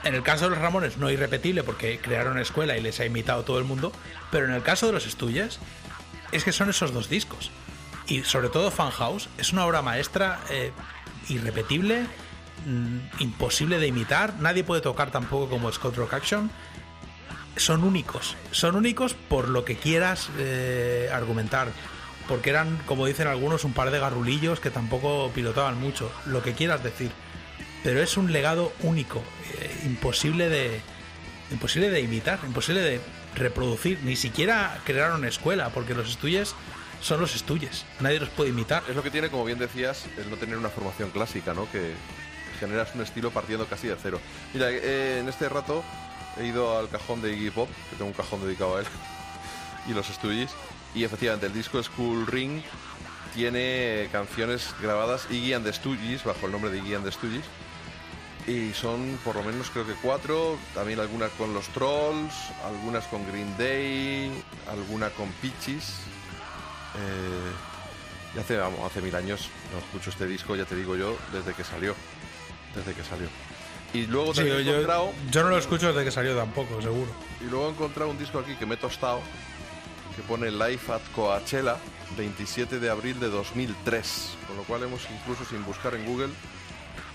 En 0.03 0.15
el 0.15 0.23
caso 0.23 0.45
de 0.45 0.51
los 0.51 0.59
Ramones 0.59 0.97
no 0.97 1.09
irrepetible 1.09 1.63
porque 1.63 1.99
crearon 1.99 2.37
escuela 2.37 2.77
y 2.77 2.81
les 2.81 2.99
ha 2.99 3.05
imitado 3.05 3.43
todo 3.43 3.57
el 3.57 3.63
mundo, 3.63 3.93
pero 4.31 4.45
en 4.45 4.51
el 4.51 4.61
caso 4.61 4.85
de 4.85 4.93
los 4.93 5.05
Estuyes 5.05 5.59
es 6.31 6.43
que 6.43 6.51
son 6.51 6.69
esos 6.69 6.93
dos 6.93 7.09
discos. 7.09 7.51
Y 8.07 8.23
sobre 8.23 8.49
todo 8.49 8.69
Fan 8.69 8.91
House 8.91 9.29
es 9.37 9.53
una 9.53 9.65
obra 9.65 9.81
maestra 9.81 10.41
eh, 10.49 10.71
irrepetible, 11.29 12.05
mm, 12.65 12.97
imposible 13.19 13.79
de 13.79 13.87
imitar, 13.87 14.33
nadie 14.39 14.65
puede 14.65 14.81
tocar 14.81 15.09
tampoco 15.09 15.49
como 15.49 15.71
Scott 15.71 15.95
Rock 15.95 16.15
Action. 16.15 16.51
Son 17.55 17.83
únicos, 17.83 18.35
son 18.51 18.75
únicos 18.75 19.13
por 19.13 19.47
lo 19.47 19.63
que 19.63 19.77
quieras 19.77 20.29
eh, 20.37 21.09
argumentar, 21.13 21.69
porque 22.27 22.49
eran, 22.49 22.77
como 22.85 23.05
dicen 23.05 23.27
algunos, 23.27 23.63
un 23.63 23.73
par 23.73 23.91
de 23.91 23.99
garrulillos 23.99 24.59
que 24.59 24.69
tampoco 24.69 25.31
pilotaban 25.33 25.79
mucho, 25.79 26.11
lo 26.25 26.41
que 26.41 26.53
quieras 26.53 26.83
decir. 26.83 27.11
Pero 27.83 28.01
es 28.01 28.17
un 28.17 28.31
legado 28.31 28.71
único, 28.81 29.21
eh, 29.59 29.81
imposible 29.85 30.49
de 30.49 30.81
imposible 31.51 31.89
de 31.89 32.01
imitar, 32.01 32.39
imposible 32.45 32.81
de 32.81 33.01
reproducir, 33.35 33.99
ni 34.03 34.15
siquiera 34.15 34.81
crearon 34.85 35.25
escuela, 35.25 35.69
porque 35.69 35.93
los 35.93 36.09
estudios 36.09 36.55
son 37.01 37.19
los 37.19 37.35
estudios, 37.35 37.85
nadie 37.99 38.19
los 38.19 38.29
puede 38.29 38.49
imitar. 38.49 38.83
Es 38.89 38.95
lo 38.95 39.03
que 39.03 39.11
tiene, 39.11 39.29
como 39.29 39.45
bien 39.45 39.59
decías, 39.59 40.05
el 40.17 40.29
no 40.29 40.37
tener 40.37 40.57
una 40.57 40.69
formación 40.69 41.11
clásica, 41.11 41.53
¿no? 41.53 41.69
Que 41.71 41.93
generas 42.59 42.95
un 42.95 43.01
estilo 43.01 43.31
partiendo 43.31 43.65
casi 43.67 43.87
de 43.87 43.95
cero. 44.01 44.19
Mira, 44.53 44.71
eh, 44.71 45.19
en 45.19 45.27
este 45.27 45.49
rato 45.49 45.83
he 46.39 46.45
ido 46.45 46.77
al 46.77 46.89
cajón 46.89 47.21
de 47.21 47.33
Iggy 47.33 47.51
Pop, 47.51 47.69
que 47.89 47.97
tengo 47.97 48.07
un 48.07 48.13
cajón 48.13 48.41
dedicado 48.45 48.77
a 48.77 48.79
él, 48.79 48.85
y 49.89 49.93
los 49.93 50.07
Stooges, 50.07 50.51
y 50.95 51.03
efectivamente 51.03 51.47
el 51.47 51.53
disco 51.53 51.81
School 51.83 52.25
Ring 52.27 52.61
tiene 53.35 54.07
canciones 54.11 54.73
grabadas 54.81 55.27
Iggy 55.29 55.53
and 55.53 55.65
the 55.65 55.73
Stooges, 55.73 56.23
bajo 56.23 56.45
el 56.45 56.51
nombre 56.51 56.71
de 56.71 56.77
Iggy 56.77 56.95
and 56.95 57.05
the 57.05 57.11
Stooges, 57.11 57.43
y 58.47 58.73
son 58.73 59.17
por 59.23 59.35
lo 59.35 59.43
menos 59.43 59.69
creo 59.69 59.85
que 59.85 59.93
cuatro, 59.93 60.57
también 60.73 60.99
algunas 60.99 61.31
con 61.31 61.53
los 61.53 61.67
Trolls, 61.69 62.33
algunas 62.65 63.05
con 63.05 63.25
Green 63.31 63.55
Day, 63.57 64.31
alguna 64.69 65.09
con 65.11 65.29
Peaches. 65.41 65.99
Eh, 66.95 68.35
y 68.35 68.39
hace, 68.39 68.57
vamos, 68.57 68.79
hace 68.83 69.01
mil 69.01 69.15
años 69.15 69.49
no 69.71 69.79
escucho 69.79 70.09
este 70.09 70.25
disco, 70.27 70.55
ya 70.55 70.65
te 70.65 70.75
digo 70.75 70.95
yo, 70.95 71.17
desde 71.31 71.53
que 71.53 71.63
salió. 71.63 71.95
Desde 72.75 72.93
que 72.93 73.03
salió. 73.03 73.27
Y 73.93 74.07
luego 74.07 74.33
Sí, 74.33 74.37
también 74.39 74.57
he 74.59 74.63
yo, 74.63 74.71
encontrado, 74.73 75.11
yo 75.31 75.43
no 75.43 75.49
lo 75.49 75.57
escucho 75.59 75.87
desde 75.93 76.03
que 76.03 76.11
salió 76.11 76.35
tampoco, 76.35 76.81
seguro. 76.81 77.11
y 77.41 77.43
luego 77.45 77.67
he 77.67 77.71
encontrado 77.71 78.09
un 78.09 78.17
disco 78.17 78.39
aquí 78.39 78.55
que 78.55 78.65
me 78.65 78.73
he 78.73 78.77
tostado, 78.77 79.21
que 80.15 80.23
pone 80.23 80.49
Live 80.49 80.81
at 80.89 81.01
Coachella, 81.15 81.77
27 82.17 82.79
de 82.79 82.89
abril 82.89 83.19
de 83.19 83.29
2003. 83.29 84.31
Con 84.47 84.57
lo 84.57 84.63
cual 84.63 84.81
hemos 84.83 85.01
incluso 85.11 85.45
sin 85.45 85.63
buscar 85.63 85.93
en 85.93 86.05
Google, 86.05 86.29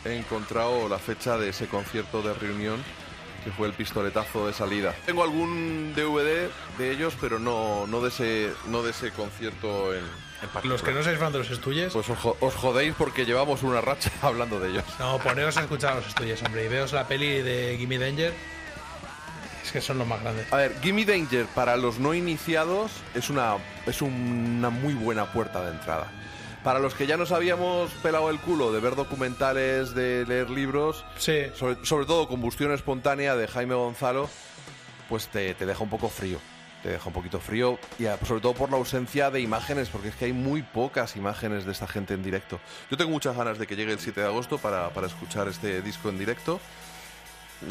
he 0.09 0.17
encontrado 0.19 0.89
la 0.89 0.99
fecha 0.99 1.37
de 1.39 1.51
ese 1.51 1.67
concierto 1.67 2.23
de 2.23 2.35
reunión 2.35 2.83
que 3.45 3.51
fue 3.53 3.69
el 3.69 3.73
pistoletazo 3.73 4.47
de 4.47 4.53
salida. 4.53 4.95
Tengo 5.07 5.23
algún 5.23 5.93
DVD 5.95 6.49
de 6.77 6.91
ellos, 6.91 7.15
pero 7.21 7.39
no, 7.39 7.87
no, 7.87 8.01
de, 8.01 8.09
ese, 8.09 8.53
no 8.67 8.83
de 8.83 8.91
ese 8.91 9.13
concierto 9.13 9.95
en, 9.95 10.03
en. 10.63 10.69
Los 10.69 10.83
que 10.83 10.93
no 10.93 11.03
sois 11.03 11.19
fan 11.19 11.33
de 11.33 11.39
los 11.39 11.51
estudios, 11.51 11.93
Pues 11.93 12.09
os, 12.11 12.19
os 12.41 12.55
jodéis 12.55 12.95
porque 12.99 13.25
llevamos 13.25 13.63
una 13.63 13.81
racha 13.81 14.11
hablando 14.23 14.59
de 14.59 14.71
ellos. 14.71 14.85
no, 14.99 15.19
poneros 15.19 15.57
a 15.57 15.61
escuchar 15.63 15.93
a 15.93 15.97
los 15.97 16.09
estudios, 16.09 16.43
hombre, 16.43 16.65
y 16.65 16.69
veos 16.69 16.93
la 16.93 17.07
peli 17.07 17.43
de 17.43 17.77
Gimme 17.79 17.99
Danger, 17.99 18.35
es 19.65 19.73
que 19.73 19.81
son 19.81 19.99
los 19.99 20.07
más 20.07 20.21
grandes. 20.21 20.53
A 20.53 20.57
ver, 20.57 20.75
Gimme 20.83 21.05
Danger 21.05 21.47
para 21.55 21.77
los 21.77 21.99
no 21.99 22.15
iniciados 22.15 22.91
es 23.15 23.31
una, 23.31 23.57
es 23.87 24.03
una 24.03 24.71
muy 24.71 24.95
buena 24.95 25.33
puerta 25.33 25.63
de 25.63 25.71
entrada. 25.73 26.11
Para 26.65 26.81
los 26.81 26.95
que 26.95 27.07
ya 27.07 27.17
nos 27.17 27.33
habíamos 27.33 27.91
pelado 28.03 28.31
el 28.31 28.39
culo 28.41 28.73
de 28.73 28.81
ver 28.81 28.95
documentales, 28.97 29.95
de 29.95 30.25
leer 30.27 30.51
libros, 30.51 31.05
sobre, 31.55 31.85
sobre 31.87 32.05
todo 32.07 32.29
Combustión 32.29 32.73
Espontánea 32.73 33.37
de 33.37 33.47
Jaime 33.49 33.75
Gonzalo, 33.75 34.29
pues 35.09 35.29
te, 35.29 35.55
te 35.55 35.65
deja 35.67 35.83
un 35.83 35.89
poco 35.91 36.09
frío. 36.09 36.39
Te 36.83 36.91
deja 36.91 37.07
un 37.09 37.13
poquito 37.13 37.41
frío 37.41 37.79
y 37.99 38.07
a- 38.07 38.19
sobre 38.25 38.41
todo 38.41 38.55
por 38.55 38.71
la 38.71 38.77
ausencia 38.77 39.31
de 39.31 39.41
imágenes, 39.41 39.89
porque 39.89 40.09
es 40.09 40.15
que 40.17 40.27
hay 40.27 40.33
muy 40.33 40.63
pocas 40.63 41.17
imágenes 41.17 41.65
de 41.65 41.73
esta 41.73 41.89
gente 41.89 42.15
en 42.15 42.23
directo. 42.23 42.61
Yo 42.91 42.97
tengo 42.97 43.11
muchas 43.11 43.37
ganas 43.37 43.59
de 43.59 43.67
que 43.67 43.75
llegue 43.75 43.93
el 43.93 43.99
7 43.99 44.21
de 44.21 44.27
agosto 44.27 44.59
para, 44.59 44.91
para 44.91 45.07
escuchar 45.07 45.49
este 45.49 45.81
disco 45.83 46.09
en 46.09 46.19
directo. 46.19 46.61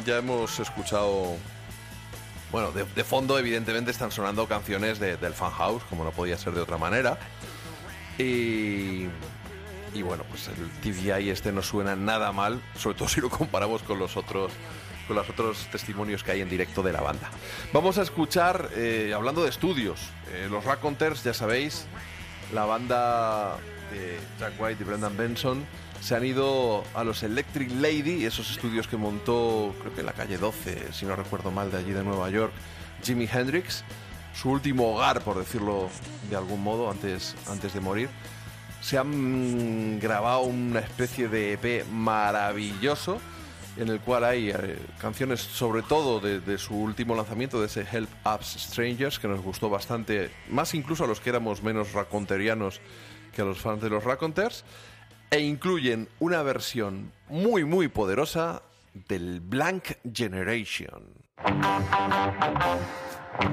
Ya 0.06 0.18
hemos 0.18 0.60
escuchado 0.60 1.36
bueno, 2.52 2.72
de, 2.72 2.84
de 2.86 3.04
fondo 3.04 3.38
evidentemente 3.38 3.92
están 3.92 4.12
sonando 4.12 4.48
canciones 4.48 5.00
de- 5.00 5.18
del 5.18 5.34
Fan 5.34 5.52
House, 5.52 5.84
como 5.90 6.04
no 6.04 6.12
podía 6.12 6.38
ser 6.38 6.54
de 6.54 6.62
otra 6.62 6.78
manera. 6.78 7.18
Y, 8.18 9.08
y 9.94 10.02
bueno, 10.02 10.24
pues 10.30 10.50
el 10.50 10.70
TVI 10.82 11.30
este 11.30 11.52
no 11.52 11.62
suena 11.62 11.96
nada 11.96 12.32
mal, 12.32 12.62
sobre 12.78 12.98
todo 12.98 13.08
si 13.08 13.22
lo 13.22 13.30
comparamos 13.30 13.84
con 13.84 14.00
los 14.00 14.18
otros 14.18 14.52
con 15.08 15.16
los 15.16 15.30
otros 15.30 15.68
testimonios 15.72 16.22
que 16.22 16.32
hay 16.32 16.42
en 16.42 16.50
directo 16.50 16.84
de 16.84 16.92
la 16.92 17.00
banda. 17.00 17.30
Vamos 17.72 17.98
a 17.98 18.02
escuchar, 18.02 18.70
eh, 18.76 19.14
hablando 19.16 19.42
de 19.42 19.50
estudios, 19.50 20.02
eh, 20.34 20.48
los 20.52 20.66
Raconteurs, 20.66 21.24
ya 21.24 21.34
sabéis, 21.34 21.86
la 22.54 22.66
banda 22.66 23.58
de 23.92 24.20
Jack 24.38 24.60
White 24.60 24.84
y 24.84 24.86
Brendan 24.86 25.16
Benson 25.16 25.66
se 26.02 26.16
han 26.16 26.26
ido 26.26 26.84
a 26.94 27.04
los 27.04 27.24
Electric 27.24 27.72
Lady, 27.72 28.26
esos 28.26 28.52
estudios 28.52 28.88
que 28.88 28.98
montó, 28.98 29.74
creo 29.80 29.94
que 29.94 30.02
en 30.02 30.06
la 30.06 30.14
calle 30.14 30.38
12, 30.38 30.94
si 30.94 31.06
no 31.06 31.16
recuerdo 31.16 31.52
mal, 31.52 31.72
de 31.72 31.78
allí 31.78 31.92
de 31.92 32.04
Nueva 32.04 32.30
York, 32.30 32.54
Jimi 33.04 33.28
Hendrix, 33.32 33.84
su 34.40 34.52
último 34.52 34.94
hogar, 34.94 35.22
por 35.22 35.38
decirlo 35.38 35.90
de 36.30 36.36
algún 36.36 36.62
modo, 36.62 36.92
antes, 36.92 37.36
antes 37.50 37.74
de 37.74 37.80
morir. 37.80 38.10
Se 38.82 38.98
han 38.98 40.00
grabado 40.00 40.42
una 40.42 40.80
especie 40.80 41.28
de 41.28 41.54
EP 41.54 41.86
maravilloso 41.88 43.20
en 43.78 43.90
el 43.90 44.00
cual 44.00 44.24
hay 44.24 44.50
eh, 44.50 44.80
canciones 45.00 45.40
sobre 45.40 45.84
todo 45.84 46.20
de, 46.20 46.40
de 46.40 46.58
su 46.58 46.76
último 46.76 47.16
lanzamiento, 47.16 47.60
de 47.60 47.68
ese 47.68 47.86
Help 47.92 48.10
Us 48.26 48.56
Strangers, 48.60 49.20
que 49.20 49.28
nos 49.28 49.42
gustó 49.42 49.70
bastante, 49.70 50.32
más 50.50 50.74
incluso 50.74 51.04
a 51.04 51.08
los 51.08 51.20
que 51.20 51.30
éramos 51.30 51.62
menos 51.62 51.94
raconterianos 51.94 52.82
que 53.34 53.42
a 53.44 53.46
los 53.46 53.60
fans 53.60 53.82
de 53.82 53.90
los 53.90 54.04
Raconteurs, 54.04 54.64
e 55.30 55.40
incluyen 55.42 56.10
una 56.20 56.42
versión 56.42 57.12
muy 57.30 57.66
muy 57.66 57.88
poderosa 57.88 58.64
del 59.08 59.42
Blank 59.42 59.98
Generation. 60.12 61.04
Some 63.40 63.46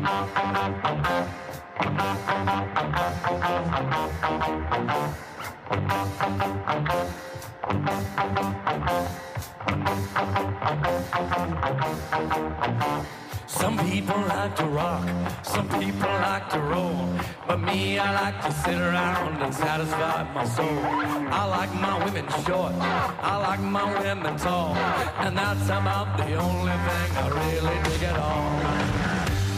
people 13.79 14.17
like 14.27 14.57
to 14.57 14.65
rock, 14.65 15.07
some 15.43 15.69
people 15.69 16.09
like 16.09 16.49
to 16.51 16.61
roll. 16.61 17.11
But 17.47 17.61
me, 17.61 17.99
I 17.99 18.15
like 18.15 18.41
to 18.43 18.53
sit 18.53 18.81
around 18.81 19.43
and 19.43 19.55
satisfy 19.55 20.33
my 20.33 20.47
soul. 20.47 20.67
I 20.67 21.45
like 21.45 21.75
my 21.75 22.03
women 22.07 22.27
short, 22.47 22.73
I 22.73 23.37
like 23.37 23.61
my 23.61 24.01
women 24.01 24.39
tall. 24.39 24.75
And 25.19 25.37
that's 25.37 25.67
about 25.67 26.17
the 26.17 26.37
only 26.37 26.73
thing 26.73 27.17
I 27.19 27.29
really 27.29 27.83
dig 27.91 28.03
at 28.05 28.17
all. 28.17 28.84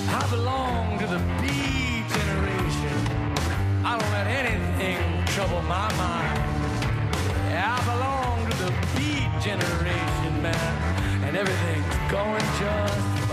I 0.09 0.26
belong 0.31 0.99
to 1.01 1.07
the 1.07 1.18
B 1.43 1.49
generation. 2.09 2.99
I 3.85 3.99
don't 3.99 4.12
let 4.12 4.26
anything 4.26 5.25
trouble 5.26 5.62
my 5.62 5.93
mind. 5.97 6.39
I 7.52 7.78
belong 7.85 8.51
to 8.51 8.57
the 8.65 8.73
B 8.94 9.26
generation, 9.41 10.43
man. 10.43 11.25
And 11.25 11.36
everything's 11.36 12.10
going 12.10 12.41
just 12.60 13.25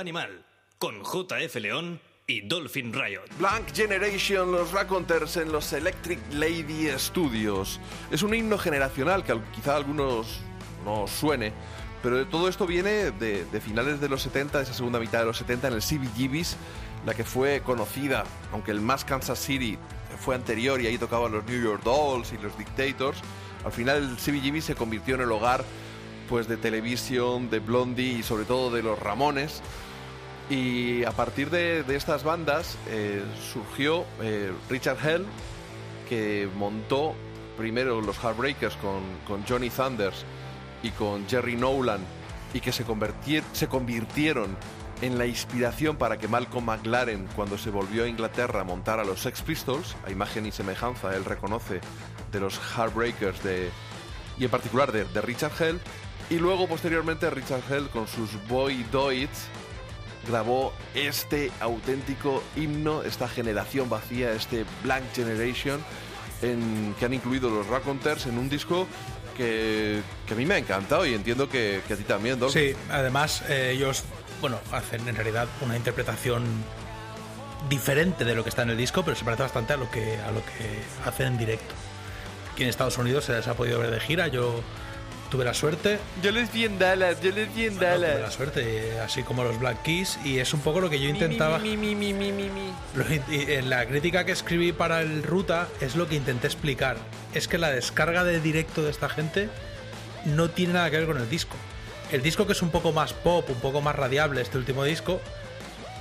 Animal, 0.00 0.44
con 0.78 1.02
JF 1.02 1.54
León 1.56 2.00
y 2.26 2.40
Dolphin 2.40 2.90
Riot. 2.92 3.26
Blank 3.38 3.74
Generation, 3.74 4.50
los 4.50 4.72
Raconteurs 4.72 5.36
en 5.36 5.52
los 5.52 5.72
Electric 5.74 6.18
Lady 6.32 6.88
Studios. 6.96 7.78
Es 8.10 8.22
un 8.22 8.34
himno 8.34 8.56
generacional 8.56 9.22
que 9.24 9.38
quizá 9.54 9.74
a 9.74 9.76
algunos 9.76 10.40
no 10.86 11.06
suene, 11.06 11.52
pero 12.02 12.26
todo 12.26 12.48
esto 12.48 12.66
viene 12.66 13.10
de, 13.10 13.44
de 13.44 13.60
finales 13.60 14.00
de 14.00 14.08
los 14.08 14.22
70, 14.22 14.56
de 14.56 14.64
esa 14.64 14.72
segunda 14.72 14.98
mitad 14.98 15.18
de 15.18 15.26
los 15.26 15.36
70 15.36 15.68
en 15.68 15.74
el 15.74 15.82
CBGBs, 15.82 16.56
la 17.04 17.12
que 17.12 17.24
fue 17.24 17.60
conocida, 17.60 18.24
aunque 18.52 18.70
el 18.70 18.80
más 18.80 19.04
Kansas 19.04 19.38
City 19.38 19.78
fue 20.18 20.34
anterior 20.34 20.80
y 20.80 20.86
ahí 20.86 20.96
tocaban 20.96 21.32
los 21.32 21.44
New 21.44 21.62
York 21.62 21.82
Dolls 21.84 22.32
y 22.32 22.38
los 22.38 22.56
Dictators. 22.56 23.18
Al 23.66 23.72
final 23.72 23.98
el 23.98 24.16
CBGB 24.16 24.62
se 24.62 24.74
convirtió 24.74 25.16
en 25.16 25.20
el 25.20 25.30
hogar 25.30 25.62
pues 26.30 26.46
de 26.46 26.56
televisión, 26.56 27.50
de 27.50 27.58
Blondie 27.58 28.18
y 28.18 28.22
sobre 28.22 28.44
todo 28.44 28.70
de 28.70 28.82
los 28.82 28.98
Ramones. 28.98 29.60
Y 30.50 31.04
a 31.04 31.12
partir 31.12 31.48
de, 31.48 31.84
estas 31.94 32.24
bandas 32.24 32.76
eh, 32.88 33.22
surgió 33.52 34.04
eh, 34.20 34.52
Richard 34.68 34.98
Hell, 35.06 35.24
que 36.08 36.48
montó 36.56 37.14
primero 37.56 38.00
los 38.00 38.18
Heartbreakers 38.18 38.74
con, 38.76 39.00
con 39.28 39.46
Johnny 39.46 39.70
Thunders 39.70 40.24
y 40.82 40.90
con 40.90 41.28
Jerry 41.28 41.54
Nolan, 41.54 42.00
y 42.52 42.60
que 42.60 42.72
se, 42.72 42.84
se 43.52 43.68
convirtieron 43.68 44.56
en 45.02 45.18
la 45.18 45.26
inspiración 45.26 45.96
para 45.96 46.18
que 46.18 46.26
Malcolm 46.26 46.64
McLaren, 46.64 47.28
cuando 47.36 47.56
se 47.56 47.70
volvió 47.70 48.02
a 48.02 48.08
Inglaterra, 48.08 48.64
montara 48.64 49.04
los 49.04 49.20
Sex 49.20 49.42
Pistols, 49.42 49.94
a 50.04 50.10
imagen 50.10 50.46
y 50.46 50.50
semejanza, 50.50 51.14
él 51.14 51.24
reconoce, 51.24 51.80
de 52.32 52.40
los 52.40 52.58
Heartbreakers 52.58 53.40
de, 53.44 53.70
y 54.36 54.46
en 54.46 54.50
particular 54.50 54.90
de, 54.90 55.04
de 55.04 55.20
Richard 55.20 55.52
Hell. 55.60 55.80
Y 56.28 56.38
luego, 56.38 56.66
posteriormente, 56.66 57.30
Richard 57.30 57.62
Hell 57.70 57.88
con 57.88 58.08
sus 58.08 58.30
Boy 58.48 58.84
Doits 58.90 59.48
grabó 60.26 60.72
este 60.94 61.50
auténtico 61.60 62.42
himno, 62.56 63.02
esta 63.02 63.28
generación 63.28 63.88
vacía, 63.88 64.32
este 64.32 64.64
Blank 64.82 65.04
Generation, 65.14 65.80
en, 66.42 66.94
que 66.98 67.04
han 67.04 67.14
incluido 67.14 67.50
los 67.50 67.66
Raconteurs 67.66 68.26
en 68.26 68.38
un 68.38 68.48
disco 68.48 68.86
que, 69.36 70.02
a 70.30 70.34
mí 70.34 70.44
me 70.44 70.54
ha 70.54 70.58
encantado 70.58 71.06
y 71.06 71.14
entiendo 71.14 71.48
que, 71.48 71.80
que 71.86 71.94
a 71.94 71.96
ti 71.96 72.04
también, 72.04 72.38
Doc. 72.38 72.50
Sí, 72.50 72.74
además 72.90 73.42
eh, 73.48 73.72
ellos, 73.74 74.04
bueno, 74.40 74.58
hacen 74.72 75.06
en 75.08 75.16
realidad 75.16 75.48
una 75.62 75.76
interpretación 75.76 76.44
diferente 77.68 78.24
de 78.24 78.34
lo 78.34 78.42
que 78.42 78.50
está 78.50 78.62
en 78.62 78.70
el 78.70 78.76
disco, 78.76 79.02
pero 79.04 79.16
se 79.16 79.24
parece 79.24 79.42
bastante 79.42 79.72
a 79.72 79.76
lo 79.76 79.90
que 79.90 80.16
a 80.18 80.30
lo 80.30 80.40
que 80.40 81.08
hacen 81.08 81.28
en 81.28 81.38
directo. 81.38 81.74
Aquí 82.52 82.62
en 82.62 82.68
Estados 82.68 82.98
Unidos 82.98 83.24
se 83.24 83.32
les 83.32 83.46
ha 83.48 83.54
podido 83.54 83.78
ver 83.78 83.90
de 83.90 84.00
gira, 84.00 84.28
yo 84.28 84.62
tuve 85.30 85.44
la 85.44 85.54
suerte. 85.54 85.98
Yo 86.22 86.32
les 86.32 86.52
vi 86.52 86.64
en 86.64 86.78
Dallas, 86.78 87.20
yo 87.22 87.30
les 87.30 87.54
vi 87.54 87.66
en 87.66 87.76
Bueno, 87.76 87.94
tuve 87.96 88.06
la 88.08 88.14
Dallas. 88.14 88.34
suerte, 88.34 88.62
eh, 88.64 89.00
así 89.00 89.22
como 89.22 89.44
los 89.44 89.58
Black 89.58 89.82
Keys, 89.82 90.18
y 90.24 90.38
es 90.38 90.52
un 90.52 90.60
poco 90.60 90.80
lo 90.80 90.90
que 90.90 91.00
yo 91.00 91.08
intentaba. 91.08 91.58
Mi, 91.58 91.76
mi, 91.76 91.94
mi, 91.94 92.12
en 93.30 93.70
la 93.70 93.86
crítica 93.86 94.24
que 94.24 94.32
escribí 94.32 94.72
para 94.72 95.00
el 95.00 95.22
Ruta 95.22 95.68
es 95.80 95.96
lo 95.96 96.08
que 96.08 96.16
intenté 96.16 96.46
explicar. 96.48 96.96
Es 97.32 97.48
que 97.48 97.58
la 97.58 97.70
descarga 97.70 98.24
de 98.24 98.40
directo 98.40 98.82
de 98.82 98.90
esta 98.90 99.08
gente 99.08 99.48
no 100.24 100.50
tiene 100.50 100.74
nada 100.74 100.90
que 100.90 100.98
ver 100.98 101.06
con 101.06 101.16
el 101.18 101.30
disco. 101.30 101.56
El 102.12 102.22
disco 102.22 102.46
que 102.46 102.52
es 102.52 102.62
un 102.62 102.70
poco 102.70 102.92
más 102.92 103.12
pop, 103.12 103.48
un 103.48 103.60
poco 103.60 103.80
más 103.80 103.94
radiable, 103.94 104.40
este 104.40 104.58
último 104.58 104.82
disco, 104.84 105.20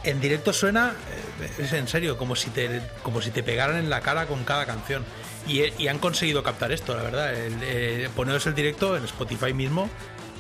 en 0.04 0.20
directo 0.20 0.54
suena, 0.54 0.94
eh, 1.42 1.50
es 1.64 1.74
en 1.74 1.88
serio, 1.88 2.18
como 2.18 2.36
si 2.36 2.50
te, 2.50 2.82
como 3.04 3.22
si 3.22 3.30
te 3.32 3.44
pegaran 3.44 3.78
en 3.78 3.90
la 3.90 4.02
cara 4.02 4.26
con 4.26 4.44
cada 4.44 4.66
canción. 4.66 5.04
Y, 5.48 5.88
han 5.88 6.00
conseguido 6.00 6.44
captar 6.44 6.72
esto, 6.72 6.96
la 6.96 7.04
verdad. 7.04 7.34
El, 7.34 7.54
eh, 7.64 8.10
poneros 8.16 8.46
el 8.48 8.56
directo 8.56 8.96
en 8.96 9.04
Spotify 9.06 9.54
mismo 9.54 9.90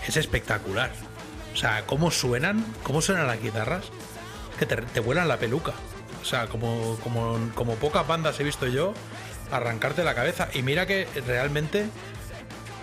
es 0.07 0.17
espectacular. 0.17 0.91
O 1.53 1.57
sea, 1.57 1.85
cómo 1.85 2.11
suenan, 2.11 2.63
cómo 2.83 3.01
suenan 3.01 3.25
las 3.27 3.41
guitarras, 3.41 3.85
que 4.59 4.65
te, 4.65 4.75
te 4.77 4.99
vuelan 4.99 5.27
la 5.27 5.37
peluca. 5.37 5.73
O 6.21 6.25
sea, 6.25 6.47
como, 6.47 6.97
como, 7.03 7.39
como 7.55 7.75
pocas 7.75 8.05
bandas 8.05 8.39
he 8.39 8.43
visto 8.43 8.67
yo 8.67 8.93
arrancarte 9.51 10.03
la 10.03 10.15
cabeza. 10.15 10.49
Y 10.53 10.61
mira 10.61 10.85
que 10.85 11.07
realmente 11.25 11.87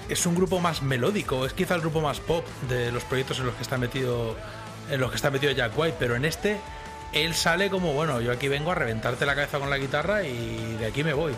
es 0.09 0.27
un 0.27 0.35
grupo 0.35 0.61
más 0.61 0.83
melódico, 0.83 1.47
es 1.47 1.53
quizá 1.53 1.75
el 1.75 1.81
grupo 1.81 2.01
más 2.01 2.21
pop 2.21 2.45
de 2.69 2.93
los 2.93 3.05
proyectos 3.05 3.39
en 3.41 3.47
los 3.47 3.55
que 3.55 3.63
está 3.63 3.79
metido 3.79 4.37
en 4.89 5.01
los 5.01 5.11
que 5.11 5.17
está 5.17 5.31
metido 5.31 5.53
Jack 5.53 5.77
White, 5.77 5.97
pero 5.99 6.15
en 6.15 6.25
este 6.25 6.59
él 7.13 7.35
sale 7.35 7.71
como, 7.71 7.93
bueno, 7.93 8.21
yo 8.21 8.31
aquí 8.31 8.47
vengo 8.47 8.71
a 8.71 8.75
reventarte 8.75 9.27
la 9.27 9.35
cabeza 9.35 9.59
con 9.59 9.71
la 9.71 9.79
guitarra 9.79 10.23
y 10.23 10.77
de 10.79 10.87
aquí 10.87 11.03
me 11.03 11.13
voy. 11.13 11.35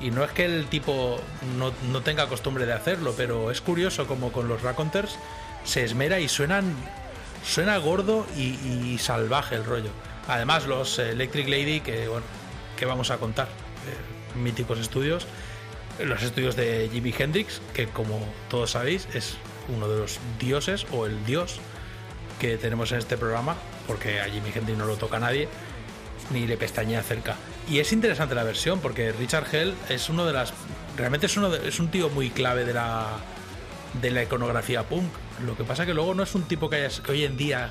Y 0.00 0.10
no 0.10 0.24
es 0.24 0.32
que 0.32 0.44
el 0.44 0.66
tipo 0.66 1.18
no, 1.56 1.72
no 1.90 2.02
tenga 2.02 2.26
costumbre 2.26 2.66
de 2.66 2.72
hacerlo, 2.72 3.14
pero 3.16 3.50
es 3.50 3.60
curioso 3.60 4.06
como 4.06 4.32
con 4.32 4.48
los 4.48 4.62
Raconteurs 4.62 5.16
se 5.64 5.84
esmera 5.84 6.20
y 6.20 6.28
suenan 6.28 6.74
suena 7.44 7.76
gordo 7.76 8.26
y, 8.36 8.96
salvaje 8.98 9.54
el 9.56 9.64
rollo. 9.64 9.90
Además 10.28 10.66
los 10.66 10.98
Electric 10.98 11.48
Lady 11.48 11.80
que 11.80 12.08
bueno, 12.08 12.24
que 12.76 12.86
vamos 12.86 13.10
a 13.10 13.18
contar, 13.18 13.48
Eh, 13.48 14.38
míticos 14.38 14.78
estudios, 14.78 15.26
los 16.02 16.22
estudios 16.22 16.56
de 16.56 16.88
Jimi 16.90 17.14
Hendrix, 17.16 17.60
que 17.74 17.86
como 17.86 18.18
todos 18.48 18.70
sabéis 18.70 19.06
es 19.12 19.36
uno 19.68 19.88
de 19.88 19.98
los 19.98 20.18
dioses 20.38 20.86
o 20.90 21.04
el 21.04 21.24
dios 21.26 21.60
que 22.40 22.56
tenemos 22.56 22.92
en 22.92 22.98
este 22.98 23.18
programa, 23.18 23.56
porque 23.86 24.20
a 24.22 24.24
Jimi 24.24 24.50
Hendrix 24.54 24.78
no 24.78 24.86
lo 24.86 24.96
toca 24.96 25.18
nadie, 25.18 25.48
ni 26.30 26.46
le 26.46 26.56
pestañea 26.56 27.02
cerca. 27.02 27.36
Y 27.68 27.78
es 27.78 27.92
interesante 27.92 28.34
la 28.34 28.44
versión, 28.44 28.80
porque 28.80 29.12
Richard 29.12 29.46
Hell 29.52 29.74
es 29.88 30.08
uno 30.08 30.26
de 30.26 30.32
las. 30.32 30.52
Realmente 30.96 31.26
es, 31.26 31.36
uno 31.36 31.54
es 31.54 31.80
un 31.80 31.88
tío 31.88 32.10
muy 32.10 32.30
clave 32.30 32.64
de 32.64 32.74
la, 32.74 33.06
de 34.00 34.10
la 34.10 34.22
iconografía 34.22 34.82
punk. 34.82 35.10
Lo 35.44 35.56
que 35.56 35.64
pasa 35.64 35.86
que 35.86 35.94
luego 35.94 36.14
no 36.14 36.22
es 36.22 36.34
un 36.34 36.42
tipo 36.44 36.68
que, 36.68 36.88
hoy 37.08 37.24
en 37.24 37.36
día 37.36 37.70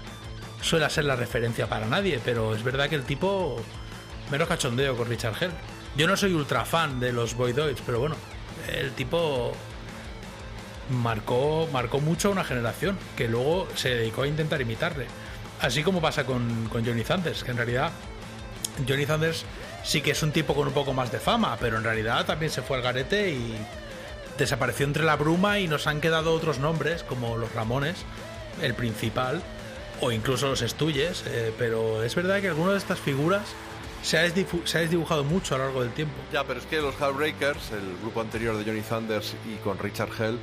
suele 0.61 0.89
ser 0.89 1.05
la 1.05 1.15
referencia 1.15 1.67
para 1.67 1.85
nadie, 1.85 2.19
pero 2.23 2.55
es 2.55 2.63
verdad 2.63 2.89
que 2.89 2.95
el 2.95 3.03
tipo. 3.03 3.61
Menos 4.31 4.47
cachondeo 4.47 4.97
con 4.97 5.07
Richard 5.07 5.35
Hell. 5.39 5.51
Yo 5.95 6.07
no 6.07 6.17
soy 6.17 6.33
ultra 6.33 6.65
fan 6.65 6.99
de 6.99 7.11
los 7.13 7.35
Boy 7.35 7.53
Doids, 7.53 7.81
pero 7.85 7.99
bueno, 7.99 8.15
el 8.67 8.91
tipo 8.93 9.53
marcó, 10.89 11.69
marcó 11.71 11.99
mucho 11.99 12.29
a 12.29 12.31
una 12.31 12.43
generación 12.43 12.97
que 13.15 13.27
luego 13.27 13.67
se 13.75 13.89
dedicó 13.89 14.23
a 14.23 14.27
intentar 14.27 14.59
imitarle. 14.59 15.05
Así 15.61 15.83
como 15.83 16.01
pasa 16.01 16.25
con, 16.25 16.67
con 16.69 16.83
Johnny 16.83 17.03
Thunders, 17.03 17.43
que 17.43 17.51
en 17.51 17.57
realidad 17.57 17.91
Johnny 18.87 19.05
Thunders 19.05 19.45
sí 19.83 20.01
que 20.01 20.11
es 20.11 20.23
un 20.23 20.31
tipo 20.31 20.53
con 20.53 20.67
un 20.67 20.73
poco 20.73 20.93
más 20.93 21.11
de 21.11 21.19
fama, 21.19 21.57
pero 21.59 21.77
en 21.77 21.83
realidad 21.83 22.25
también 22.25 22.51
se 22.51 22.61
fue 22.61 22.77
al 22.77 22.83
garete 22.83 23.31
y 23.31 23.55
desapareció 24.37 24.85
entre 24.85 25.03
la 25.03 25.15
bruma 25.15 25.59
y 25.59 25.67
nos 25.67 25.87
han 25.87 26.01
quedado 26.01 26.33
otros 26.33 26.59
nombres 26.59 27.03
como 27.03 27.37
los 27.37 27.53
Ramones, 27.53 27.97
el 28.61 28.73
principal, 28.73 29.41
o 30.01 30.11
incluso 30.11 30.47
los 30.47 30.61
Estuyes, 30.61 31.23
eh, 31.27 31.53
pero 31.57 32.03
es 32.03 32.15
verdad 32.15 32.41
que 32.41 32.49
alguna 32.49 32.71
de 32.71 32.77
estas 32.77 32.99
figuras 32.99 33.43
se 34.01 34.17
ha, 34.17 34.23
desdibujado 34.23 35.23
mucho 35.23 35.55
a 35.55 35.57
lo 35.57 35.65
largo 35.65 35.81
del 35.81 35.93
tiempo. 35.93 36.13
Ya, 36.31 36.43
pero 36.43 36.59
es 36.59 36.65
que 36.65 36.81
los 36.81 36.95
Heartbreakers, 36.95 37.71
el 37.71 37.97
grupo 38.01 38.21
anterior 38.21 38.57
de 38.57 38.65
Johnny 38.65 38.81
Thunders 38.81 39.35
y 39.49 39.55
con 39.63 39.79
Richard 39.79 40.09
Hell, 40.19 40.37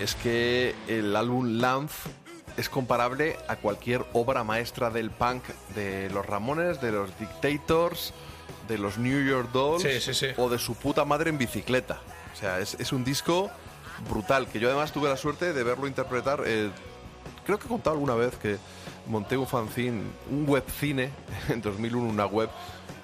es 0.00 0.14
que 0.16 0.74
el 0.86 1.16
álbum 1.16 1.60
Lance 1.60 2.10
es 2.58 2.68
comparable 2.68 3.36
a 3.48 3.56
cualquier 3.56 4.04
obra 4.12 4.44
maestra 4.44 4.90
del 4.90 5.10
punk 5.10 5.44
de 5.74 6.10
los 6.10 6.26
Ramones, 6.26 6.80
de 6.80 6.92
los 6.92 7.18
Dictators, 7.18 8.12
de 8.68 8.78
los 8.78 8.98
New 8.98 9.24
York 9.26 9.50
Dolls 9.52 9.82
Sí, 9.82 10.00
sí, 10.00 10.14
sí. 10.14 10.26
o 10.36 10.48
de 10.48 10.58
su 10.58 10.74
puta 10.74 11.04
madre 11.04 11.30
en 11.30 11.38
bicicleta. 11.38 12.00
O 12.32 12.36
sea, 12.36 12.60
es, 12.60 12.74
es 12.74 12.92
un 12.92 13.04
disco 13.04 13.50
brutal, 14.08 14.46
que 14.48 14.60
yo 14.60 14.68
además 14.68 14.92
tuve 14.92 15.08
la 15.08 15.16
suerte 15.16 15.52
de 15.52 15.62
verlo 15.64 15.86
interpretar. 15.88 16.42
eh, 16.46 16.70
creo 17.44 17.58
que 17.58 17.64
he 17.64 17.68
contado 17.68 17.94
alguna 17.94 18.14
vez 18.14 18.36
que 18.36 18.58
monté 19.06 19.36
un 19.36 19.46
fanzine, 19.46 20.02
un 20.30 20.44
webcine 20.48 21.10
en 21.48 21.60
2001, 21.62 22.08
una 22.08 22.26
web, 22.26 22.50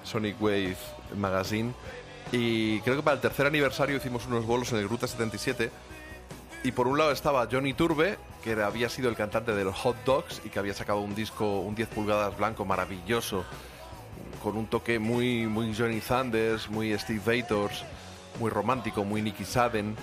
Sonic 0.03 0.41
Wave 0.41 0.77
Magazine, 1.17 1.73
y 2.31 2.79
creo 2.81 2.95
que 2.95 3.03
para 3.03 3.15
el 3.15 3.21
tercer 3.21 3.45
aniversario 3.47 3.97
hicimos 3.97 4.25
unos 4.27 4.45
bolos 4.45 4.71
en 4.71 4.79
el 4.79 4.87
Gruta 4.87 5.07
77 5.07 5.69
y 6.63 6.71
por 6.71 6.87
un 6.87 6.97
lado 6.97 7.11
estaba 7.11 7.47
Johnny 7.51 7.73
Turbe, 7.73 8.17
que 8.43 8.53
había 8.53 8.89
sido 8.89 9.09
el 9.09 9.15
cantante 9.15 9.53
de 9.53 9.63
los 9.63 9.75
Hot 9.77 9.95
Dogs 10.05 10.41
y 10.45 10.49
que 10.49 10.57
había 10.59 10.73
sacado 10.73 10.99
un 10.99 11.13
disco, 11.13 11.59
un 11.59 11.75
10 11.75 11.89
pulgadas 11.89 12.35
blanco 12.37 12.65
maravilloso, 12.65 13.45
con 14.43 14.57
un 14.57 14.67
toque 14.67 14.99
muy, 14.99 15.47
muy 15.47 15.73
Johnny 15.75 15.99
Thunders, 15.99 16.69
muy 16.69 16.97
Steve 16.97 17.21
Vators, 17.25 17.83
muy 18.39 18.49
romántico, 18.49 19.03
muy 19.03 19.21
Nicky 19.21 19.45
Sadden. 19.45 19.95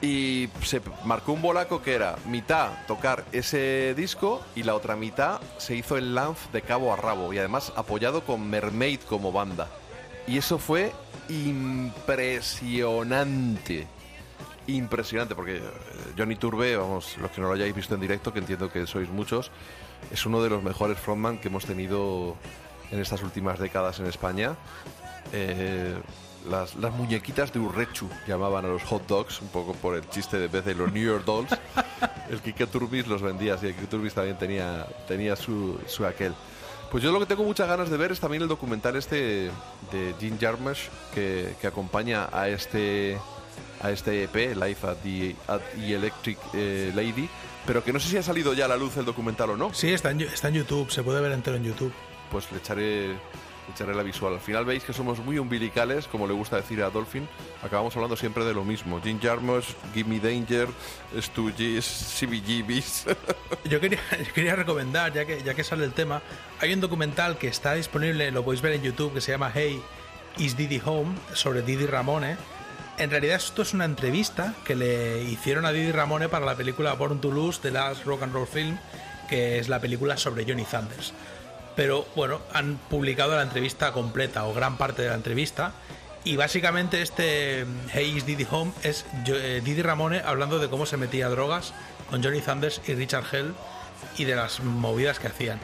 Y 0.00 0.48
se 0.64 0.80
marcó 1.04 1.32
un 1.32 1.42
bolaco 1.42 1.80
que 1.80 1.94
era 1.94 2.16
mitad 2.26 2.70
tocar 2.88 3.24
ese 3.30 3.94
disco 3.94 4.42
y 4.56 4.64
la 4.64 4.74
otra 4.74 4.96
mitad 4.96 5.40
se 5.58 5.76
hizo 5.76 5.96
el 5.96 6.16
lance 6.16 6.48
de 6.52 6.62
cabo 6.62 6.92
a 6.92 6.96
rabo 6.96 7.32
y 7.32 7.38
además 7.38 7.72
apoyado 7.76 8.24
con 8.24 8.50
Mermaid 8.50 8.98
como 9.08 9.30
banda. 9.30 9.68
Y 10.26 10.38
eso 10.38 10.58
fue 10.58 10.92
impresionante. 11.28 13.86
Impresionante, 14.66 15.34
porque 15.34 15.56
eh, 15.56 15.62
Johnny 16.16 16.36
Turbe, 16.36 16.76
vamos, 16.76 17.16
los 17.18 17.30
que 17.30 17.40
no 17.40 17.48
lo 17.48 17.54
hayáis 17.54 17.74
visto 17.74 17.94
en 17.94 18.00
directo, 18.00 18.32
que 18.32 18.38
entiendo 18.38 18.70
que 18.70 18.86
sois 18.86 19.08
muchos, 19.08 19.50
es 20.10 20.26
uno 20.26 20.42
de 20.42 20.50
los 20.50 20.62
mejores 20.62 20.98
frontman 20.98 21.38
que 21.38 21.48
hemos 21.48 21.64
tenido 21.64 22.36
en 22.92 23.00
estas 23.00 23.22
últimas 23.22 23.58
décadas 23.58 23.98
en 23.98 24.06
España. 24.06 24.54
eh, 25.32 25.94
las, 26.50 26.74
las 26.74 26.92
muñequitas 26.92 27.52
de 27.52 27.60
Urrechu 27.60 28.08
llamaban 28.26 28.64
a 28.64 28.68
los 28.68 28.82
hot 28.84 29.06
dogs, 29.06 29.40
un 29.40 29.48
poco 29.48 29.74
por 29.74 29.96
el 29.96 30.08
chiste 30.08 30.38
de 30.38 30.48
vez 30.48 30.64
de 30.64 30.74
los 30.74 30.92
New 30.92 31.04
York 31.04 31.24
Dolls. 31.24 31.50
el 32.30 32.40
Kike 32.40 32.66
Turbis 32.66 33.06
los 33.06 33.22
vendía, 33.22 33.56
sí, 33.58 33.68
el 33.68 33.74
Kike 33.74 33.86
Turbis 33.86 34.14
también 34.14 34.36
tenía, 34.36 34.86
tenía 35.06 35.36
su, 35.36 35.78
su 35.86 36.04
aquel. 36.04 36.34
Pues 36.90 37.02
yo 37.02 37.12
lo 37.12 37.20
que 37.20 37.26
tengo 37.26 37.44
muchas 37.44 37.68
ganas 37.68 37.88
de 37.88 37.96
ver 37.96 38.12
es 38.12 38.20
también 38.20 38.42
el 38.42 38.48
documental 38.48 38.96
este 38.96 39.50
de 39.90 40.14
Jim 40.20 40.36
Jarmusch 40.38 40.88
que, 41.14 41.54
que 41.60 41.66
acompaña 41.66 42.28
a 42.30 42.48
este 42.48 43.18
a 43.80 43.90
este 43.90 44.24
EP, 44.24 44.54
Life 44.56 44.86
at 44.86 44.96
the, 45.02 45.34
at 45.48 45.60
the 45.74 45.94
Electric 45.94 46.38
eh, 46.54 46.92
Lady, 46.94 47.28
pero 47.66 47.82
que 47.82 47.92
no 47.92 47.98
sé 47.98 48.08
si 48.08 48.16
ha 48.16 48.22
salido 48.22 48.52
ya 48.52 48.66
a 48.66 48.68
la 48.68 48.76
luz 48.76 48.96
el 48.96 49.04
documental 49.04 49.50
o 49.50 49.56
no. 49.56 49.72
Sí, 49.74 49.88
está 49.88 50.10
en, 50.10 50.20
está 50.20 50.48
en 50.48 50.54
YouTube, 50.54 50.90
se 50.90 51.02
puede 51.02 51.20
ver 51.20 51.32
entero 51.32 51.56
en 51.56 51.64
YouTube. 51.64 51.92
Pues 52.32 52.50
le 52.50 52.58
echaré, 52.58 53.08
le 53.08 53.16
echaré 53.74 53.94
la 53.94 54.02
visual. 54.02 54.32
Al 54.32 54.40
final 54.40 54.64
veis 54.64 54.82
que 54.82 54.94
somos 54.94 55.18
muy 55.18 55.38
umbilicales, 55.38 56.08
como 56.08 56.26
le 56.26 56.32
gusta 56.32 56.56
decir 56.56 56.82
a 56.82 56.88
Dolphin. 56.88 57.28
Acabamos 57.62 57.94
hablando 57.94 58.16
siempre 58.16 58.42
de 58.44 58.54
lo 58.54 58.64
mismo. 58.64 59.00
Jim 59.02 59.20
Jarmusch, 59.20 59.74
Give 59.92 60.08
Me 60.08 60.18
Danger, 60.18 60.68
Stooges, 61.20 62.16
CBGBs. 62.18 63.04
Yo 63.70 63.80
quería, 63.80 64.00
yo 64.18 64.32
quería 64.32 64.56
recomendar, 64.56 65.12
ya 65.12 65.26
que, 65.26 65.42
ya 65.42 65.54
que 65.54 65.62
sale 65.62 65.84
el 65.84 65.92
tema, 65.92 66.22
hay 66.58 66.72
un 66.72 66.80
documental 66.80 67.36
que 67.36 67.48
está 67.48 67.74
disponible, 67.74 68.30
lo 68.30 68.42
podéis 68.44 68.62
ver 68.62 68.72
en 68.72 68.82
YouTube, 68.82 69.12
que 69.14 69.20
se 69.20 69.30
llama 69.30 69.52
Hey, 69.54 69.80
Is 70.38 70.56
Didi 70.56 70.80
Home, 70.84 71.14
sobre 71.34 71.62
Didi 71.62 71.86
Ramone. 71.86 72.36
En 72.98 73.10
realidad 73.10 73.36
esto 73.36 73.62
es 73.62 73.74
una 73.74 73.84
entrevista 73.84 74.54
que 74.64 74.74
le 74.74 75.22
hicieron 75.24 75.66
a 75.66 75.72
Didi 75.72 75.92
Ramone 75.92 76.28
para 76.28 76.46
la 76.46 76.56
película 76.56 76.94
Born 76.94 77.20
to 77.20 77.30
Lose, 77.30 77.60
The 77.60 77.70
Last 77.70 78.04
Rock 78.04 78.22
and 78.22 78.32
Roll 78.32 78.46
Film, 78.46 78.78
que 79.28 79.58
es 79.58 79.68
la 79.68 79.80
película 79.80 80.16
sobre 80.16 80.44
Johnny 80.44 80.64
Thunders. 80.64 81.12
Pero 81.74 82.06
bueno, 82.14 82.40
han 82.52 82.76
publicado 82.90 83.36
la 83.36 83.42
entrevista 83.42 83.92
completa 83.92 84.44
o 84.44 84.54
gran 84.54 84.76
parte 84.76 85.02
de 85.02 85.08
la 85.08 85.14
entrevista. 85.14 85.72
Y 86.24 86.36
básicamente 86.36 87.02
este 87.02 87.66
Hey 87.92 88.14
is 88.16 88.26
Didi 88.26 88.46
Home 88.50 88.72
es 88.84 89.04
eh, 89.26 89.60
Didi 89.64 89.82
Ramone 89.82 90.22
hablando 90.24 90.58
de 90.60 90.68
cómo 90.68 90.86
se 90.86 90.96
metía 90.96 91.28
drogas 91.28 91.74
con 92.10 92.22
Johnny 92.22 92.40
Thunders 92.40 92.80
y 92.86 92.94
Richard 92.94 93.24
Hell 93.32 93.54
y 94.18 94.24
de 94.24 94.36
las 94.36 94.60
movidas 94.60 95.18
que 95.18 95.26
hacían. 95.28 95.58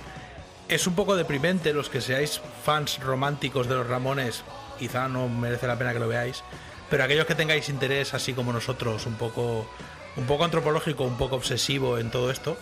Es 0.68 0.86
un 0.86 0.94
poco 0.94 1.14
deprimente 1.14 1.72
los 1.72 1.88
que 1.88 2.00
seáis 2.00 2.40
fans 2.64 2.98
románticos 3.00 3.68
de 3.68 3.76
los 3.76 3.86
Ramones, 3.86 4.42
quizá 4.78 5.08
no 5.08 5.28
merece 5.28 5.66
la 5.66 5.78
pena 5.78 5.92
que 5.92 5.98
lo 5.98 6.08
veáis, 6.08 6.42
pero 6.90 7.04
aquellos 7.04 7.26
que 7.26 7.34
tengáis 7.34 7.68
interés 7.68 8.12
así 8.12 8.32
como 8.32 8.52
nosotros, 8.52 9.06
un 9.06 9.14
poco 9.14 9.68
un 10.16 10.26
poco 10.26 10.44
antropológico, 10.44 11.04
un 11.04 11.16
poco 11.16 11.36
obsesivo 11.36 11.98
en 11.98 12.10
todo 12.10 12.30
esto, 12.30 12.58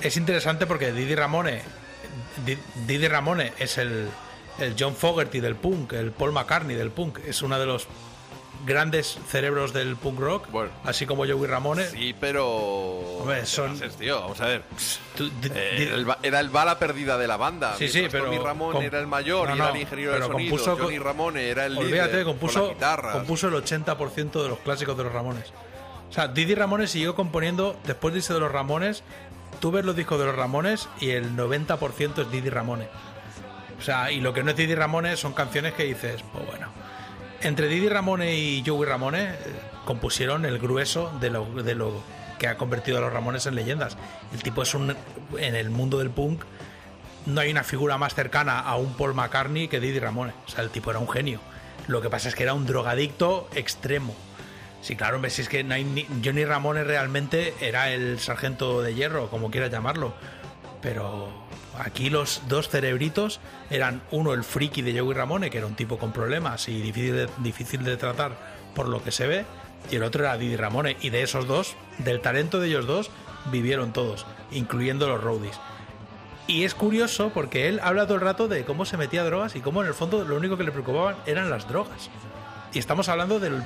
es 0.00 0.16
interesante 0.16 0.66
porque 0.66 0.92
Didi 0.92 1.14
Ramone 1.14 1.62
Didi 2.86 3.08
Ramone 3.08 3.52
es 3.58 3.78
el, 3.78 4.08
el 4.58 4.74
John 4.78 4.94
Fogerty 4.94 5.40
del 5.40 5.56
punk, 5.56 5.92
el 5.94 6.12
Paul 6.12 6.32
McCartney 6.32 6.76
del 6.76 6.90
punk, 6.90 7.18
es 7.26 7.42
uno 7.42 7.58
de 7.58 7.66
los 7.66 7.86
grandes 8.66 9.18
cerebros 9.28 9.72
del 9.72 9.94
punk 9.96 10.18
rock, 10.18 10.48
así 10.84 11.06
como 11.06 11.24
Joey 11.24 11.46
Ramone. 11.46 11.86
Sí, 11.86 12.14
pero. 12.20 12.46
Hombre, 12.48 13.46
son- 13.46 13.78
¿Qué 13.78 13.84
haces, 13.84 13.96
tío? 13.98 14.20
Vamos 14.20 14.40
a 14.40 14.46
ver. 14.46 14.62
Tú- 15.16 15.30
Eh, 15.54 15.90
el 15.94 16.06
era 16.22 16.40
el 16.40 16.50
bala 16.50 16.78
perdida 16.78 17.16
de 17.18 17.28
la 17.28 17.36
banda. 17.36 17.76
Sí, 17.78 17.88
sí, 17.88 18.06
pero 18.10 18.24
Tommy 18.24 18.38
Ramón 18.38 18.72
com- 18.72 18.82
era 18.82 18.98
el 18.98 19.06
mayor 19.06 19.48
no, 19.48 19.54
y 19.56 19.58
era 19.60 19.70
el 19.70 19.76
ingeniero 19.80 20.12
de 20.12 20.18
sonido. 20.22 20.50
compuso 20.50 20.72
con- 20.76 20.84
Johnny 20.86 20.98
Ramone 20.98 21.48
era 21.48 21.66
el 21.66 21.78
Olvídate, 21.78 22.10
líder. 22.12 22.24
compuso, 22.24 22.58
con 22.60 22.68
la 22.68 22.74
guitarra. 22.74 23.12
compuso 23.12 23.48
el 23.48 23.54
80% 23.54 24.42
de 24.42 24.48
los 24.48 24.58
clásicos 24.58 24.96
de 24.96 25.04
los 25.04 25.12
Ramones. 25.12 25.44
O 26.10 26.12
sea, 26.12 26.26
Didi 26.26 26.54
Ramones 26.54 26.90
siguió 26.90 27.14
componiendo, 27.14 27.76
después 27.84 28.12
de 28.14 28.18
irse 28.18 28.32
de 28.34 28.40
los 28.40 28.50
Ramones, 28.50 29.02
tú 29.60 29.70
ves 29.70 29.84
los 29.84 29.96
discos 29.96 30.18
de 30.18 30.26
los 30.26 30.36
Ramones 30.36 30.88
y 31.00 31.10
el 31.10 31.36
90% 31.36 32.22
es 32.22 32.30
Didi 32.30 32.50
Ramone. 32.50 32.88
O 33.78 33.82
sea, 33.82 34.10
y 34.10 34.20
lo 34.20 34.32
que 34.32 34.42
no 34.42 34.50
es 34.50 34.56
Didi 34.56 34.74
Ramone 34.74 35.16
son 35.16 35.32
canciones 35.32 35.74
que 35.74 35.84
dices, 35.84 36.22
pues 36.32 36.46
bueno. 36.46 36.68
Entre 37.40 37.68
Didi 37.68 37.88
Ramone 37.88 38.34
y 38.34 38.64
Joey 38.66 38.88
Ramone 38.88 39.22
eh, 39.22 39.36
compusieron 39.84 40.44
el 40.44 40.58
grueso 40.58 41.12
de 41.20 41.30
lo, 41.30 41.44
de 41.62 41.76
lo 41.76 42.02
que 42.38 42.48
ha 42.48 42.56
convertido 42.56 42.98
a 42.98 43.00
los 43.00 43.12
Ramones 43.12 43.46
en 43.46 43.54
leyendas. 43.54 43.96
El 44.32 44.42
tipo 44.42 44.62
es 44.62 44.74
un. 44.74 44.96
En 45.38 45.54
el 45.54 45.70
mundo 45.70 45.98
del 45.98 46.10
punk, 46.10 46.42
no 47.26 47.40
hay 47.40 47.50
una 47.50 47.62
figura 47.62 47.98
más 47.98 48.14
cercana 48.14 48.58
a 48.58 48.76
un 48.76 48.94
Paul 48.94 49.14
McCartney 49.14 49.68
que 49.68 49.78
Didi 49.78 50.00
Ramone. 50.00 50.32
O 50.46 50.50
sea, 50.50 50.64
el 50.64 50.70
tipo 50.70 50.90
era 50.90 50.98
un 50.98 51.08
genio. 51.08 51.40
Lo 51.86 52.02
que 52.02 52.10
pasa 52.10 52.28
es 52.28 52.34
que 52.34 52.42
era 52.42 52.54
un 52.54 52.66
drogadicto 52.66 53.48
extremo. 53.54 54.14
Sí, 54.80 54.96
claro, 54.96 55.16
hombre, 55.16 55.30
si 55.30 55.42
es 55.42 55.48
que 55.48 55.64
no 55.64 55.74
hay 55.74 55.84
ni- 55.84 56.06
Johnny 56.24 56.44
Ramone 56.44 56.84
realmente 56.84 57.54
era 57.60 57.90
el 57.90 58.18
sargento 58.20 58.80
de 58.80 58.94
hierro, 58.94 59.28
como 59.28 59.50
quieras 59.50 59.70
llamarlo. 59.70 60.14
Pero 60.80 61.28
aquí 61.78 62.10
los 62.10 62.42
dos 62.48 62.68
cerebritos 62.68 63.40
eran 63.70 64.00
uno 64.12 64.32
el 64.34 64.44
friki 64.44 64.82
de 64.82 64.98
Joey 64.98 65.14
Ramone, 65.14 65.50
que 65.50 65.58
era 65.58 65.66
un 65.66 65.74
tipo 65.74 65.98
con 65.98 66.12
problemas 66.12 66.68
y 66.68 66.80
difícil 66.80 67.14
de, 67.16 67.28
difícil 67.38 67.84
de 67.84 67.96
tratar 67.96 68.32
por 68.74 68.88
lo 68.88 69.02
que 69.02 69.10
se 69.10 69.26
ve, 69.26 69.44
y 69.90 69.96
el 69.96 70.04
otro 70.04 70.22
era 70.24 70.38
Didi 70.38 70.56
Ramone. 70.56 70.96
Y 71.00 71.10
de 71.10 71.22
esos 71.22 71.46
dos, 71.48 71.74
del 71.98 72.20
talento 72.20 72.60
de 72.60 72.68
ellos 72.68 72.86
dos, 72.86 73.10
vivieron 73.50 73.92
todos, 73.92 74.26
incluyendo 74.52 75.08
los 75.08 75.22
roadies. 75.22 75.58
Y 76.46 76.64
es 76.64 76.74
curioso 76.74 77.30
porque 77.34 77.68
él 77.68 77.80
habla 77.82 78.06
todo 78.06 78.14
el 78.14 78.20
rato 78.22 78.48
de 78.48 78.64
cómo 78.64 78.86
se 78.86 78.96
metía 78.96 79.24
drogas 79.24 79.54
y 79.56 79.60
cómo 79.60 79.82
en 79.82 79.88
el 79.88 79.94
fondo 79.94 80.24
lo 80.24 80.36
único 80.36 80.56
que 80.56 80.64
le 80.64 80.72
preocupaban 80.72 81.16
eran 81.26 81.50
las 81.50 81.68
drogas. 81.68 82.08
Y 82.72 82.78
estamos 82.78 83.08
hablando 83.08 83.38
del, 83.40 83.62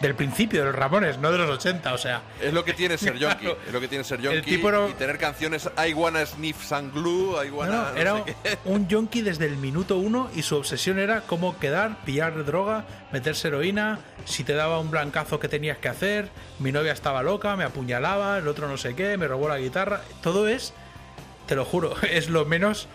del 0.00 0.14
principio 0.14 0.60
de 0.60 0.66
los 0.66 0.74
Ramones, 0.74 1.18
no 1.18 1.30
de 1.30 1.36
los 1.38 1.50
80, 1.50 1.92
o 1.92 1.98
sea... 1.98 2.22
Es 2.40 2.54
lo 2.54 2.64
que 2.64 2.72
tiene 2.72 2.96
ser 2.96 3.14
yonki. 3.18 3.44
Claro. 3.44 3.58
Es 3.66 3.72
lo 3.72 3.80
que 3.80 3.88
tiene 3.88 4.02
ser 4.04 4.20
yonki. 4.20 4.54
era- 4.54 4.88
Y 4.88 4.92
tener 4.94 5.18
canciones 5.18 5.68
I 5.86 5.92
wanna 5.92 6.24
sniff 6.24 6.64
some 6.64 6.90
glue, 6.90 7.36
I 7.44 7.50
wanna. 7.50 7.72
no, 7.72 7.92
no 7.92 7.96
era 7.98 8.24
sé 8.24 8.36
qué. 8.42 8.58
un 8.64 8.88
yonki 8.88 9.20
desde 9.20 9.44
el 9.46 9.56
minuto 9.58 9.98
uno 9.98 10.30
y 10.34 10.42
su 10.42 10.56
obsesión 10.56 10.98
era 10.98 11.20
cómo 11.22 11.58
quedar, 11.58 12.02
pillar 12.04 12.44
droga, 12.46 12.84
meterse 13.12 13.48
heroína, 13.48 13.98
si 14.24 14.42
te 14.42 14.54
daba 14.54 14.78
un 14.80 14.90
blancazo 14.90 15.38
que 15.38 15.48
tenías 15.48 15.76
que 15.78 15.88
hacer, 15.88 16.30
mi 16.60 16.72
novia 16.72 16.92
estaba 16.92 17.22
loca, 17.22 17.54
me 17.56 17.64
apuñalaba, 17.64 18.38
el 18.38 18.48
otro 18.48 18.68
no 18.68 18.78
sé 18.78 18.94
qué, 18.94 19.18
me 19.18 19.28
robó 19.28 19.48
la 19.48 19.58
guitarra, 19.58 20.00
todo 20.22 20.48
es, 20.48 20.72
te 21.46 21.54
lo 21.56 21.64
juro, 21.66 21.94
es 22.10 22.30
lo 22.30 22.46
menos 22.46 22.88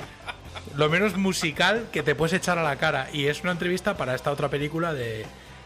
lo 0.75 0.89
menos 0.89 1.15
musical 1.15 1.85
que 1.91 2.01
te 2.01 2.15
puedes 2.15 2.33
echar 2.33 2.57
a 2.57 2.63
la 2.63 2.77
cara 2.77 3.07
y 3.13 3.27
es 3.27 3.43
una 3.43 3.51
entrevista 3.51 3.95
para 3.95 4.15
esta 4.15 4.31
otra 4.31 4.49
película 4.49 4.93
de 4.93 5.25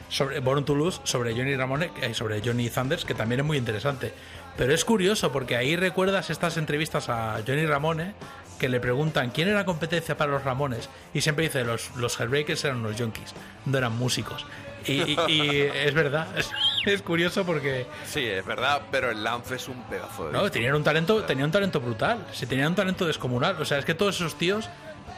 sobre 0.10 0.40
Born 0.40 0.66
to 0.66 0.76
Lose 0.76 1.00
sobre 1.04 1.34
Johnny 1.34 1.56
Ramone 1.56 1.92
eh, 2.02 2.14
sobre 2.14 2.42
Johnny 2.44 2.70
Thunders 2.70 3.06
que 3.06 3.14
también 3.14 3.40
es 3.42 3.46
muy 3.46 3.58
interesante 3.58 4.14
pero 4.58 4.74
es 4.74 4.84
curioso 4.84 5.32
porque 5.32 5.56
ahí 5.56 5.76
recuerdas 5.76 6.30
estas 6.30 6.58
entrevistas 6.58 7.08
a 7.10 7.40
Johnny 7.48 7.66
Ramone 7.66 8.14
que 8.60 8.68
le 8.68 8.80
preguntan 8.82 9.30
quién 9.30 9.48
era 9.48 9.64
competencia 9.64 10.18
para 10.18 10.32
los 10.32 10.44
Ramones 10.44 10.90
y 11.14 11.22
siempre 11.22 11.46
dice 11.46 11.64
los, 11.64 11.96
los 11.96 12.20
Hellbreakers 12.20 12.66
eran 12.66 12.78
unos 12.78 13.00
junkies 13.00 13.34
no 13.66 13.78
eran 13.78 13.96
músicos 13.98 14.46
y, 14.86 14.94
y- 14.94 15.18
y 15.28 15.62
es 15.74 15.94
verdad 15.94 16.28
es, 16.38 16.50
es 16.86 17.02
curioso 17.02 17.46
porque 17.46 17.86
Sí, 18.06 18.26
es 18.26 18.46
verdad, 18.46 18.82
pero 18.92 19.12
el 19.12 19.24
Lance 19.24 19.56
es 19.56 19.68
un 19.68 19.82
pedazo 19.84 20.28
de. 20.28 20.34
no, 20.34 20.50
tenían 20.50 20.74
un 20.76 20.84
talento, 20.84 21.24
tenían 21.24 21.48
un 21.48 21.52
talento 21.52 21.80
brutal. 21.82 22.26
Se 22.32 22.48
tenían 22.48 22.70
un 22.70 22.76
talento 22.76 23.06
descomunal. 23.06 23.58
O 23.62 23.66
sea, 23.66 23.78
es 23.78 23.84
que 23.86 23.94
todos 23.94 24.16
esos 24.16 24.38
tíos 24.38 24.70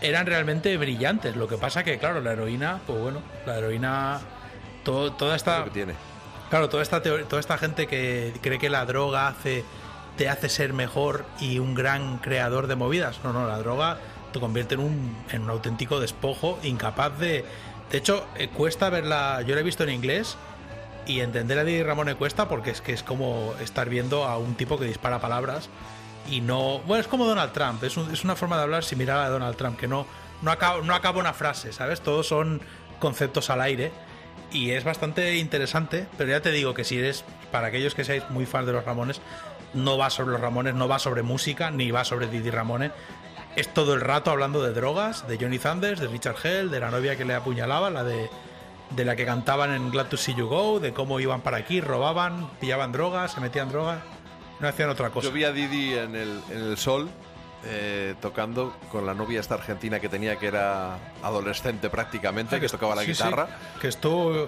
eran 0.01 0.25
realmente 0.25 0.75
brillantes. 0.77 1.35
Lo 1.35 1.47
que 1.47 1.57
pasa 1.57 1.83
que, 1.83 1.99
claro, 1.99 2.19
la 2.21 2.31
heroína, 2.33 2.79
pues 2.87 2.99
bueno, 2.99 3.21
la 3.45 3.59
heroína, 3.59 4.19
todo, 4.83 5.11
toda 5.13 5.35
esta, 5.35 5.65
tiene. 5.65 5.93
claro, 6.49 6.69
toda 6.69 6.83
esta 6.83 7.01
toda 7.01 7.39
esta 7.39 7.57
gente 7.57 7.87
que 7.87 8.33
cree 8.41 8.59
que 8.59 8.69
la 8.69 8.85
droga 8.85 9.27
hace, 9.27 9.63
te 10.17 10.29
hace 10.29 10.49
ser 10.49 10.73
mejor 10.73 11.25
y 11.39 11.59
un 11.59 11.73
gran 11.75 12.17
creador 12.19 12.67
de 12.67 12.75
movidas. 12.75 13.19
No, 13.23 13.33
no, 13.33 13.47
la 13.47 13.57
droga 13.57 13.97
te 14.33 14.39
convierte 14.39 14.75
en 14.75 14.81
un, 14.81 15.17
en 15.31 15.43
un 15.43 15.49
auténtico 15.49 15.99
despojo, 15.99 16.59
incapaz 16.63 17.17
de. 17.19 17.45
De 17.91 17.97
hecho, 17.97 18.25
eh, 18.37 18.47
cuesta 18.47 18.89
verla. 18.89 19.41
Yo 19.45 19.53
la 19.55 19.61
he 19.61 19.63
visto 19.63 19.83
en 19.83 19.89
inglés 19.89 20.37
y 21.05 21.19
entender 21.19 21.59
a 21.59 21.63
Didi 21.63 21.83
Ramone 21.83 22.15
cuesta 22.15 22.47
porque 22.47 22.69
es 22.71 22.79
que 22.81 22.93
es 22.93 23.03
como 23.03 23.53
estar 23.59 23.89
viendo 23.89 24.23
a 24.23 24.37
un 24.37 24.55
tipo 24.55 24.77
que 24.79 24.85
dispara 24.85 25.19
palabras 25.19 25.67
y 26.29 26.39
no. 26.41 26.79
Bueno, 26.87 27.01
es 27.01 27.07
como 27.07 27.25
Donald 27.25 27.51
Trump, 27.51 27.83
es, 27.83 27.97
un- 27.97 28.11
es 28.13 28.23
una 28.23 28.35
forma 28.35 28.55
de 28.57 28.63
hablar 28.63 28.83
similar 28.83 29.17
a 29.17 29.29
Donald 29.29 29.57
Trump, 29.57 29.77
que 29.77 29.87
no, 29.87 30.05
no, 30.41 30.51
acaba, 30.51 30.81
no 30.81 30.93
acaba 30.95 31.19
una 31.19 31.33
frase, 31.33 31.73
¿sabes? 31.73 31.99
Todos 32.01 32.27
son 32.27 32.61
conceptos 32.99 33.49
al 33.49 33.59
aire 33.61 33.91
y 34.51 34.71
es 34.71 34.83
bastante 34.83 35.37
interesante, 35.37 36.07
pero 36.17 36.29
ya 36.29 36.41
te 36.41 36.51
digo 36.51 36.73
que 36.73 36.83
si 36.83 36.97
eres, 36.97 37.23
para 37.51 37.67
aquellos 37.67 37.95
que 37.95 38.03
seáis 38.03 38.23
muy 38.29 38.45
fans 38.45 38.67
de 38.67 38.73
los 38.73 38.85
Ramones, 38.85 39.21
no 39.73 39.97
va 39.97 40.09
sobre 40.09 40.31
los 40.31 40.41
Ramones, 40.41 40.73
no 40.75 40.87
va 40.87 40.99
sobre 40.99 41.23
música, 41.23 41.71
ni 41.71 41.91
va 41.91 42.03
sobre 42.03 42.27
Didi 42.27 42.49
Ramone. 42.49 42.91
Es 43.55 43.73
todo 43.73 43.93
el 43.93 44.01
rato 44.01 44.31
hablando 44.31 44.61
de 44.63 44.73
drogas, 44.73 45.27
de 45.27 45.37
Johnny 45.37 45.59
Thunders, 45.59 45.99
de 45.99 46.07
Richard 46.07 46.35
Hell, 46.43 46.71
de 46.71 46.79
la 46.79 46.91
novia 46.91 47.15
que 47.15 47.25
le 47.25 47.33
apuñalaba, 47.33 47.89
la 47.89 48.03
de 48.03 48.29
de 48.95 49.05
la 49.05 49.15
que 49.15 49.25
cantaban 49.25 49.73
en 49.73 49.89
Glad 49.89 50.07
to 50.07 50.17
See 50.17 50.35
You 50.35 50.47
Go, 50.47 50.79
de 50.79 50.93
cómo 50.93 51.19
iban 51.19 51.41
para 51.41 51.57
aquí, 51.57 51.81
robaban, 51.81 52.49
pillaban 52.59 52.91
drogas, 52.91 53.31
se 53.31 53.41
metían 53.41 53.69
drogas, 53.69 53.99
no 54.59 54.67
hacían 54.67 54.89
otra 54.89 55.09
cosa. 55.09 55.27
Yo 55.27 55.33
vi 55.33 55.43
a 55.43 55.51
Didi 55.51 55.93
en 55.93 56.15
el, 56.15 56.41
en 56.49 56.57
el 56.57 56.77
sol 56.77 57.09
eh, 57.65 58.15
tocando 58.21 58.73
con 58.91 59.05
la 59.05 59.13
novia 59.13 59.39
esta 59.39 59.55
argentina 59.55 59.99
que 59.99 60.09
tenía 60.09 60.37
que 60.37 60.47
era 60.47 60.97
adolescente 61.23 61.89
prácticamente, 61.89 62.55
Ah, 62.55 62.59
que 62.59 62.67
tocaba 62.69 62.95
la 62.95 63.01
sí, 63.03 63.13
sí, 63.13 63.23
guitarra. 63.23 63.47
que 63.79 63.87
estuvo, 63.87 64.47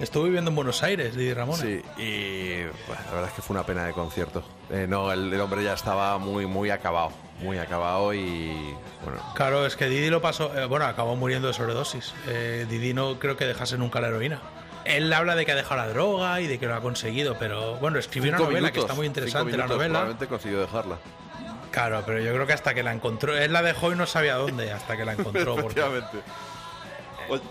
estuvo 0.00 0.24
viviendo 0.24 0.50
en 0.50 0.56
Buenos 0.56 0.82
Aires, 0.82 1.14
Didi 1.16 1.32
Ramón. 1.34 1.58
Sí, 1.58 1.82
y 1.96 2.62
bueno, 2.86 3.02
la 3.06 3.12
verdad 3.12 3.28
es 3.28 3.32
que 3.34 3.42
fue 3.42 3.54
una 3.56 3.64
pena 3.66 3.84
de 3.86 3.92
concierto. 3.92 4.42
Eh, 4.70 4.86
no, 4.88 5.12
el, 5.12 5.32
el 5.32 5.40
hombre 5.40 5.62
ya 5.64 5.72
estaba 5.74 6.18
muy, 6.18 6.46
muy 6.46 6.70
acabado. 6.70 7.10
muy 7.40 7.58
acabado 7.58 8.14
y 8.14 8.52
bueno, 9.04 9.20
Claro, 9.34 9.66
es 9.66 9.74
que 9.76 9.86
Didi 9.88 10.10
lo 10.10 10.20
pasó. 10.22 10.56
eh, 10.56 10.66
bueno, 10.66 10.84
acabó 10.84 11.16
muriendo 11.16 11.48
de 11.48 11.54
sobredosis. 11.54 12.14
Eh, 12.28 12.66
Didi 12.68 12.94
no 12.94 13.18
creo 13.18 13.36
que 13.36 13.44
dejase 13.46 13.76
nunca 13.78 14.00
la 14.00 14.08
heroína. 14.08 14.40
Él 14.84 15.12
habla 15.12 15.36
de 15.36 15.46
que 15.46 15.52
ha 15.52 15.54
dejado 15.54 15.76
la 15.80 15.88
droga 15.88 16.40
y 16.40 16.48
de 16.48 16.58
que 16.58 16.66
lo 16.66 16.74
ha 16.74 16.80
conseguido, 16.80 17.36
pero 17.38 17.76
bueno, 17.76 17.98
escribió 18.00 18.30
una 18.30 18.38
novela 18.40 18.54
que 18.72 18.78
minutos, 18.78 18.82
está 18.84 18.94
muy 18.94 19.06
interesante. 19.06 19.56
La 19.56 19.66
novela. 19.68 20.16
Consiguió 20.28 20.60
dejarla. 20.60 20.96
Claro, 21.72 22.02
pero 22.06 22.20
yo 22.20 22.32
creo 22.32 22.46
que 22.46 22.52
hasta 22.52 22.74
que 22.74 22.82
la 22.84 22.92
encontró. 22.92 23.36
Él 23.36 23.52
la 23.52 23.62
dejó 23.62 23.90
y 23.92 23.96
no 23.96 24.06
sabía 24.06 24.36
dónde, 24.36 24.70
hasta 24.72 24.96
que 24.96 25.04
la 25.04 25.12
encontró. 25.18 25.56
porque- 25.56 25.80
Efectivamente. 25.80 26.18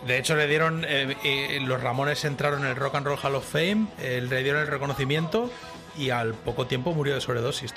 de 0.05 0.17
hecho, 0.17 0.35
le 0.35 0.47
dieron. 0.47 0.85
eh, 0.87 1.17
eh, 1.23 1.59
los 1.61 1.81
Ramones 1.81 2.23
entraron 2.25 2.61
en 2.63 2.67
el 2.69 2.75
Rock 2.75 2.95
and 2.95 3.07
Roll 3.07 3.19
Hall 3.21 3.35
of 3.35 3.45
Fame, 3.51 3.87
eh, 3.99 4.21
le 4.27 4.43
dieron 4.43 4.61
el 4.61 4.67
reconocimiento 4.67 5.49
y 5.97 6.11
al 6.11 6.33
poco 6.35 6.67
tiempo 6.67 6.93
murió 6.93 7.15
de 7.15 7.21
sobredosis. 7.21 7.73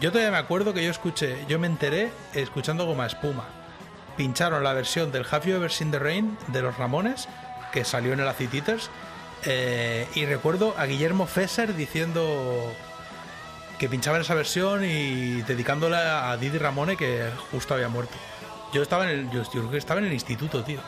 Yo 0.00 0.10
todavía 0.10 0.30
me 0.32 0.38
acuerdo 0.38 0.72
que 0.74 0.82
yo 0.82 0.90
escuché, 0.90 1.36
yo 1.48 1.58
me 1.58 1.66
enteré 1.66 2.10
escuchando 2.34 2.86
Goma 2.86 3.06
Espuma. 3.06 3.44
Pincharon 4.16 4.62
la 4.64 4.72
versión 4.72 5.12
del 5.12 5.26
Have 5.30 5.46
You 5.50 5.56
Ever 5.56 5.70
Seen 5.70 5.90
the 5.90 5.98
Rain 5.98 6.36
de 6.48 6.62
los 6.62 6.76
Ramones, 6.78 7.28
que 7.72 7.84
salió 7.84 8.12
en 8.12 8.20
el 8.20 8.28
Acid 8.28 8.54
Eaters, 8.54 8.90
eh, 9.44 10.06
y 10.14 10.24
recuerdo 10.24 10.74
a 10.78 10.86
Guillermo 10.86 11.26
Fesser 11.26 11.74
diciendo 11.76 12.72
que 13.78 13.88
pinchaban 13.88 14.20
esa 14.20 14.34
versión 14.34 14.84
y 14.84 15.42
dedicándola 15.42 16.30
a 16.30 16.36
Didi 16.36 16.58
Ramone 16.58 16.96
que 16.96 17.30
justo 17.50 17.74
había 17.74 17.88
muerto. 17.88 18.14
Yo 18.72 18.82
estaba 18.82 19.10
en 19.10 19.18
el, 19.18 19.30
yo, 19.30 19.42
yo 19.52 19.76
estaba 19.76 20.00
en 20.00 20.06
el 20.06 20.12
instituto, 20.12 20.64
tío. 20.64 20.80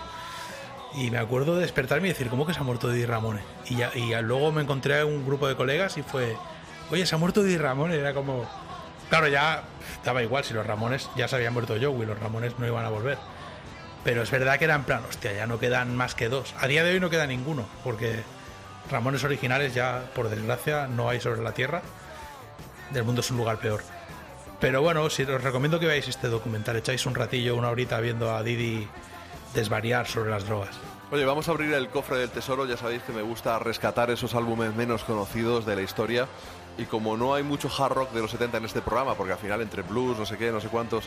Y 0.94 1.10
me 1.10 1.18
acuerdo 1.18 1.56
de 1.56 1.62
despertarme 1.62 2.08
y 2.08 2.12
decir, 2.12 2.28
¿cómo 2.28 2.46
que 2.46 2.54
se 2.54 2.60
ha 2.60 2.62
muerto 2.62 2.88
Didi 2.88 3.06
Ramone? 3.06 3.40
Y, 3.66 3.76
ya, 3.76 3.90
y 3.94 4.10
ya 4.10 4.22
luego 4.22 4.50
me 4.50 4.62
encontré 4.62 5.00
a 5.00 5.06
un 5.06 5.26
grupo 5.26 5.46
de 5.46 5.56
colegas 5.56 5.98
y 5.98 6.02
fue, 6.02 6.36
oye, 6.90 7.04
se 7.06 7.14
ha 7.14 7.18
muerto 7.18 7.42
Didi 7.42 7.58
Ramone. 7.58 7.96
Era 7.96 8.14
como, 8.14 8.48
claro, 9.10 9.28
ya 9.28 9.64
estaba 9.94 10.22
igual, 10.22 10.44
si 10.44 10.54
los 10.54 10.66
Ramones 10.66 11.10
ya 11.16 11.28
se 11.28 11.36
habían 11.36 11.52
muerto 11.52 11.74
Joey, 11.80 12.06
los 12.06 12.18
Ramones 12.18 12.58
no 12.58 12.66
iban 12.66 12.84
a 12.84 12.88
volver. 12.88 13.18
Pero 14.04 14.22
es 14.22 14.30
verdad 14.30 14.58
que 14.58 14.64
era 14.64 14.76
en 14.76 14.84
plan, 14.84 15.02
hostia, 15.08 15.32
ya 15.32 15.46
no 15.46 15.58
quedan 15.58 15.96
más 15.96 16.14
que 16.14 16.28
dos. 16.28 16.54
A 16.60 16.68
día 16.68 16.84
de 16.84 16.92
hoy 16.92 17.00
no 17.00 17.10
queda 17.10 17.26
ninguno, 17.26 17.66
porque 17.82 18.22
Ramones 18.90 19.24
originales 19.24 19.74
ya, 19.74 20.04
por 20.14 20.28
desgracia, 20.28 20.86
no 20.86 21.08
hay 21.08 21.20
sobre 21.20 21.42
la 21.42 21.52
Tierra. 21.52 21.82
Del 22.90 23.04
mundo 23.04 23.20
es 23.20 23.30
un 23.30 23.38
lugar 23.38 23.58
peor. 23.58 23.82
Pero 24.60 24.80
bueno, 24.80 25.08
sí, 25.10 25.22
os 25.22 25.42
recomiendo 25.42 25.78
que 25.78 25.86
veáis 25.86 26.08
este 26.08 26.28
documental. 26.28 26.76
Echáis 26.76 27.04
un 27.06 27.14
ratillo, 27.14 27.56
una 27.56 27.70
horita 27.70 28.00
viendo 28.00 28.34
a 28.34 28.42
Didi 28.42 28.88
desvariar 29.54 30.06
sobre 30.06 30.30
las 30.30 30.46
drogas. 30.46 30.76
Oye, 31.10 31.24
vamos 31.24 31.48
a 31.48 31.52
abrir 31.52 31.72
el 31.72 31.88
cofre 31.88 32.18
del 32.18 32.30
tesoro. 32.30 32.66
Ya 32.66 32.76
sabéis 32.76 33.02
que 33.02 33.12
me 33.12 33.22
gusta 33.22 33.58
rescatar 33.58 34.10
esos 34.10 34.34
álbumes 34.34 34.74
menos 34.74 35.04
conocidos 35.04 35.66
de 35.66 35.76
la 35.76 35.82
historia. 35.82 36.26
Y 36.78 36.84
como 36.84 37.16
no 37.16 37.34
hay 37.34 37.42
mucho 37.42 37.70
hard 37.70 37.92
rock 37.92 38.12
de 38.12 38.20
los 38.20 38.30
70 38.30 38.58
en 38.58 38.64
este 38.64 38.82
programa, 38.82 39.14
porque 39.14 39.32
al 39.32 39.38
final 39.38 39.60
entre 39.62 39.82
blues, 39.82 40.18
no 40.18 40.26
sé 40.26 40.36
qué, 40.36 40.50
no 40.52 40.60
sé 40.60 40.68
cuántos, 40.68 41.04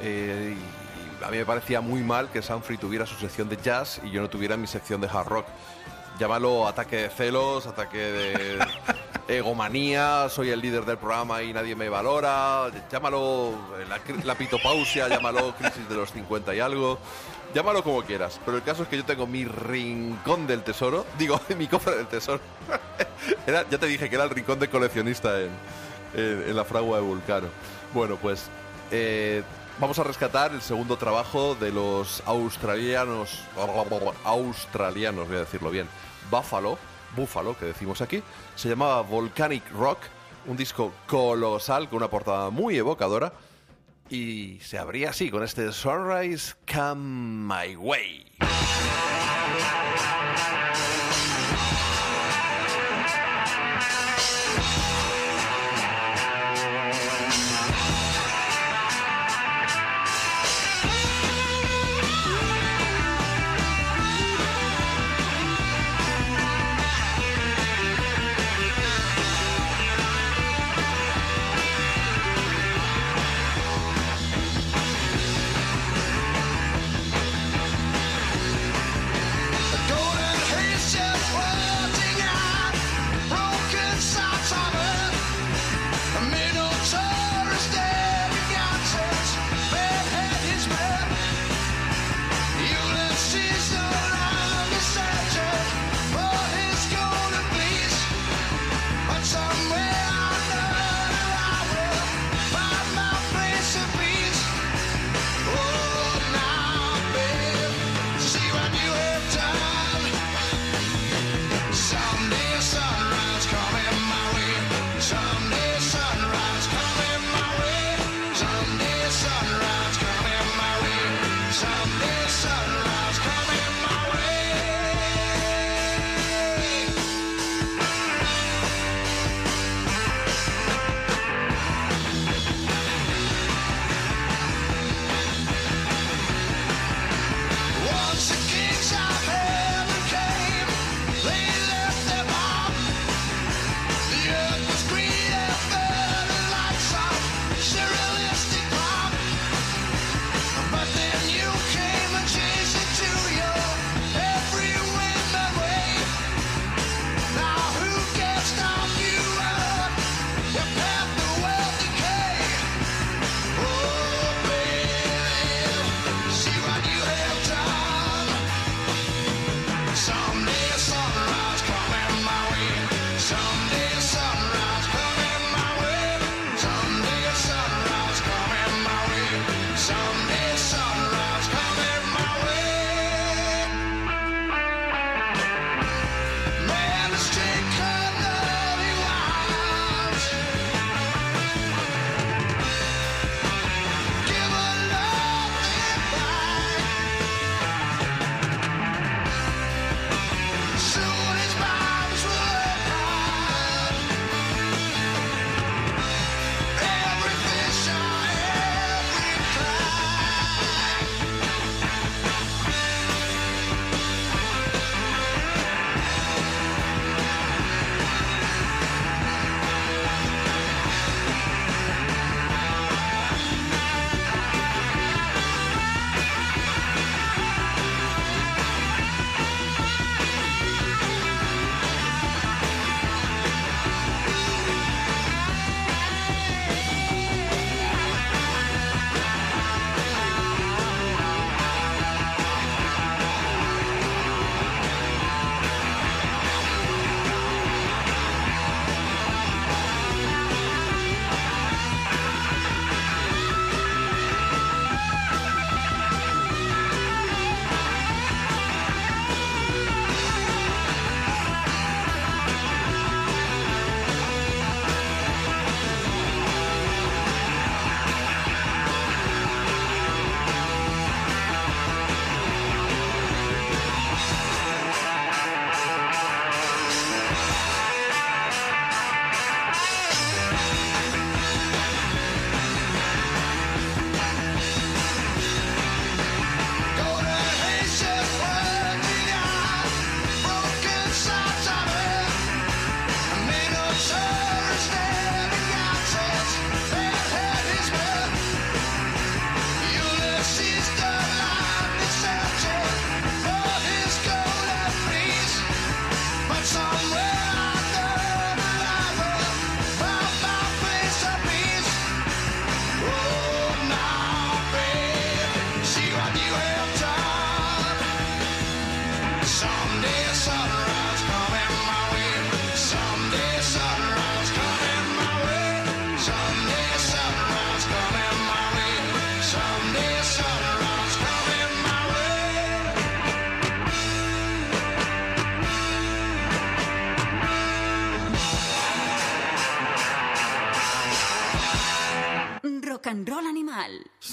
eh, 0.00 0.54
y 0.56 1.24
a 1.24 1.30
mí 1.30 1.38
me 1.38 1.44
parecía 1.44 1.80
muy 1.80 2.02
mal 2.02 2.30
que 2.30 2.40
Sanfrey 2.42 2.78
tuviera 2.78 3.04
su 3.06 3.16
sección 3.16 3.48
de 3.48 3.56
jazz 3.56 4.00
y 4.04 4.10
yo 4.10 4.20
no 4.20 4.28
tuviera 4.28 4.56
mi 4.56 4.66
sección 4.66 5.00
de 5.00 5.08
hard 5.08 5.26
rock. 5.26 5.46
Llámalo 6.18 6.66
ataque 6.66 6.96
de 6.96 7.10
celos, 7.10 7.66
ataque 7.66 7.98
de 7.98 8.58
egomanía, 9.28 10.28
soy 10.28 10.50
el 10.50 10.60
líder 10.60 10.84
del 10.84 10.98
programa 10.98 11.42
y 11.42 11.52
nadie 11.52 11.76
me 11.76 11.88
valora, 11.88 12.70
llámalo 12.90 13.52
eh, 13.78 13.86
la, 14.24 14.34
pitopausia, 14.34 15.06
llámalo 15.08 15.54
crisis 15.54 15.88
de 15.88 15.94
los 15.94 16.10
50 16.12 16.54
y 16.56 16.60
algo, 16.60 16.98
llámalo 17.54 17.84
como 17.84 18.02
quieras. 18.02 18.40
Pero 18.44 18.56
el 18.56 18.64
caso 18.64 18.82
es 18.82 18.88
que 18.88 18.96
yo 18.96 19.04
tengo 19.04 19.26
mi 19.28 19.44
rincón 19.44 20.46
del 20.48 20.62
tesoro, 20.64 21.06
digo, 21.18 21.40
mi 21.56 21.68
cofre 21.68 21.94
del 21.96 22.06
tesoro. 22.08 22.40
Era- 23.46 23.64
ya 23.70 23.78
te 23.78 23.86
dije 23.86 24.08
que 24.08 24.14
era 24.16 24.24
el 24.24 24.30
rincón 24.30 24.58
de 24.58 24.68
coleccionista 24.68 25.40
en, 25.40 25.50
en- 26.14 26.44
en 26.48 26.56
la 26.56 26.64
fragua 26.64 26.96
de 26.98 27.02
Vulcano. 27.04 27.46
Bueno, 27.94 28.16
pues 28.16 28.46
eh, 28.90 29.42
vamos 29.78 29.98
a 29.98 30.04
rescatar 30.04 30.52
el 30.52 30.62
segundo 30.62 30.96
trabajo 30.96 31.54
de 31.54 31.70
los 31.70 32.22
australianos, 32.26 33.40
australianos, 34.24 35.28
voy 35.28 35.36
a 35.36 35.40
decirlo 35.40 35.70
bien, 35.70 35.88
Buffalo, 36.30 36.78
Buffalo, 37.16 37.56
que 37.56 37.66
decimos 37.66 38.00
aquí. 38.00 38.22
Se 38.54 38.68
llamaba 38.68 39.02
Volcanic 39.02 39.70
Rock, 39.72 39.98
un 40.46 40.56
disco 40.56 40.92
colosal 41.06 41.88
con 41.88 41.98
una 41.98 42.08
portada 42.08 42.50
muy 42.50 42.76
evocadora. 42.76 43.32
Y 44.10 44.58
se 44.60 44.78
abría 44.78 45.10
así 45.10 45.30
con 45.30 45.42
este 45.42 45.70
Sunrise 45.72 46.54
Come 46.66 47.54
My 47.54 47.76
Way. 47.76 48.26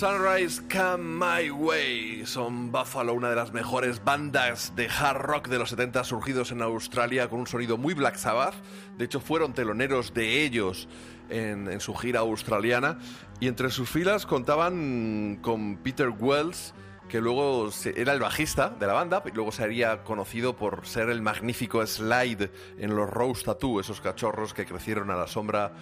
Sunrise 0.05 0.61
Come 0.71 0.99
My 1.03 1.49
Way 1.49 2.27
son 2.27 2.71
Buffalo, 2.71 3.15
una 3.15 3.31
de 3.31 3.35
las 3.35 3.53
mejores 3.53 4.03
bandas 4.05 4.71
de 4.75 4.87
hard 4.87 5.17
rock 5.17 5.47
de 5.47 5.57
los 5.57 5.71
70 5.71 6.03
surgidos 6.03 6.51
en 6.51 6.61
Australia 6.61 7.27
con 7.27 7.39
un 7.39 7.47
sonido 7.47 7.75
muy 7.79 7.95
Black 7.95 8.15
Sabbath. 8.17 8.53
De 8.99 9.05
hecho, 9.05 9.19
fueron 9.19 9.53
teloneros 9.55 10.13
de 10.13 10.43
ellos 10.43 10.87
en, 11.31 11.79
su 11.81 11.95
gira 11.95 12.19
australiana 12.19 12.99
y 13.39 13.47
entre 13.47 13.71
sus 13.71 13.89
filas 13.89 14.27
contaban 14.27 15.39
con 15.41 15.77
Peter 15.77 16.09
Wells, 16.09 16.75
que 17.09 17.19
luego 17.19 17.71
se- 17.71 17.99
era 17.99 18.13
el 18.13 18.19
bajista 18.19 18.69
de 18.69 18.85
la 18.85 18.93
banda 18.93 19.23
y 19.25 19.31
luego 19.31 19.51
sería 19.51 20.03
conocido 20.03 20.55
por 20.55 20.85
ser 20.85 21.09
el 21.09 21.23
magnífico 21.23 21.83
Slide 21.85 22.51
en 22.77 22.95
los 22.95 23.09
Rose 23.09 23.43
Tattoo, 23.43 23.79
esos 23.79 24.01
cachorros 24.01 24.53
que 24.53 24.65
crecieron 24.67 25.09
a 25.09 25.15
la 25.15 25.25
sombra 25.27 25.73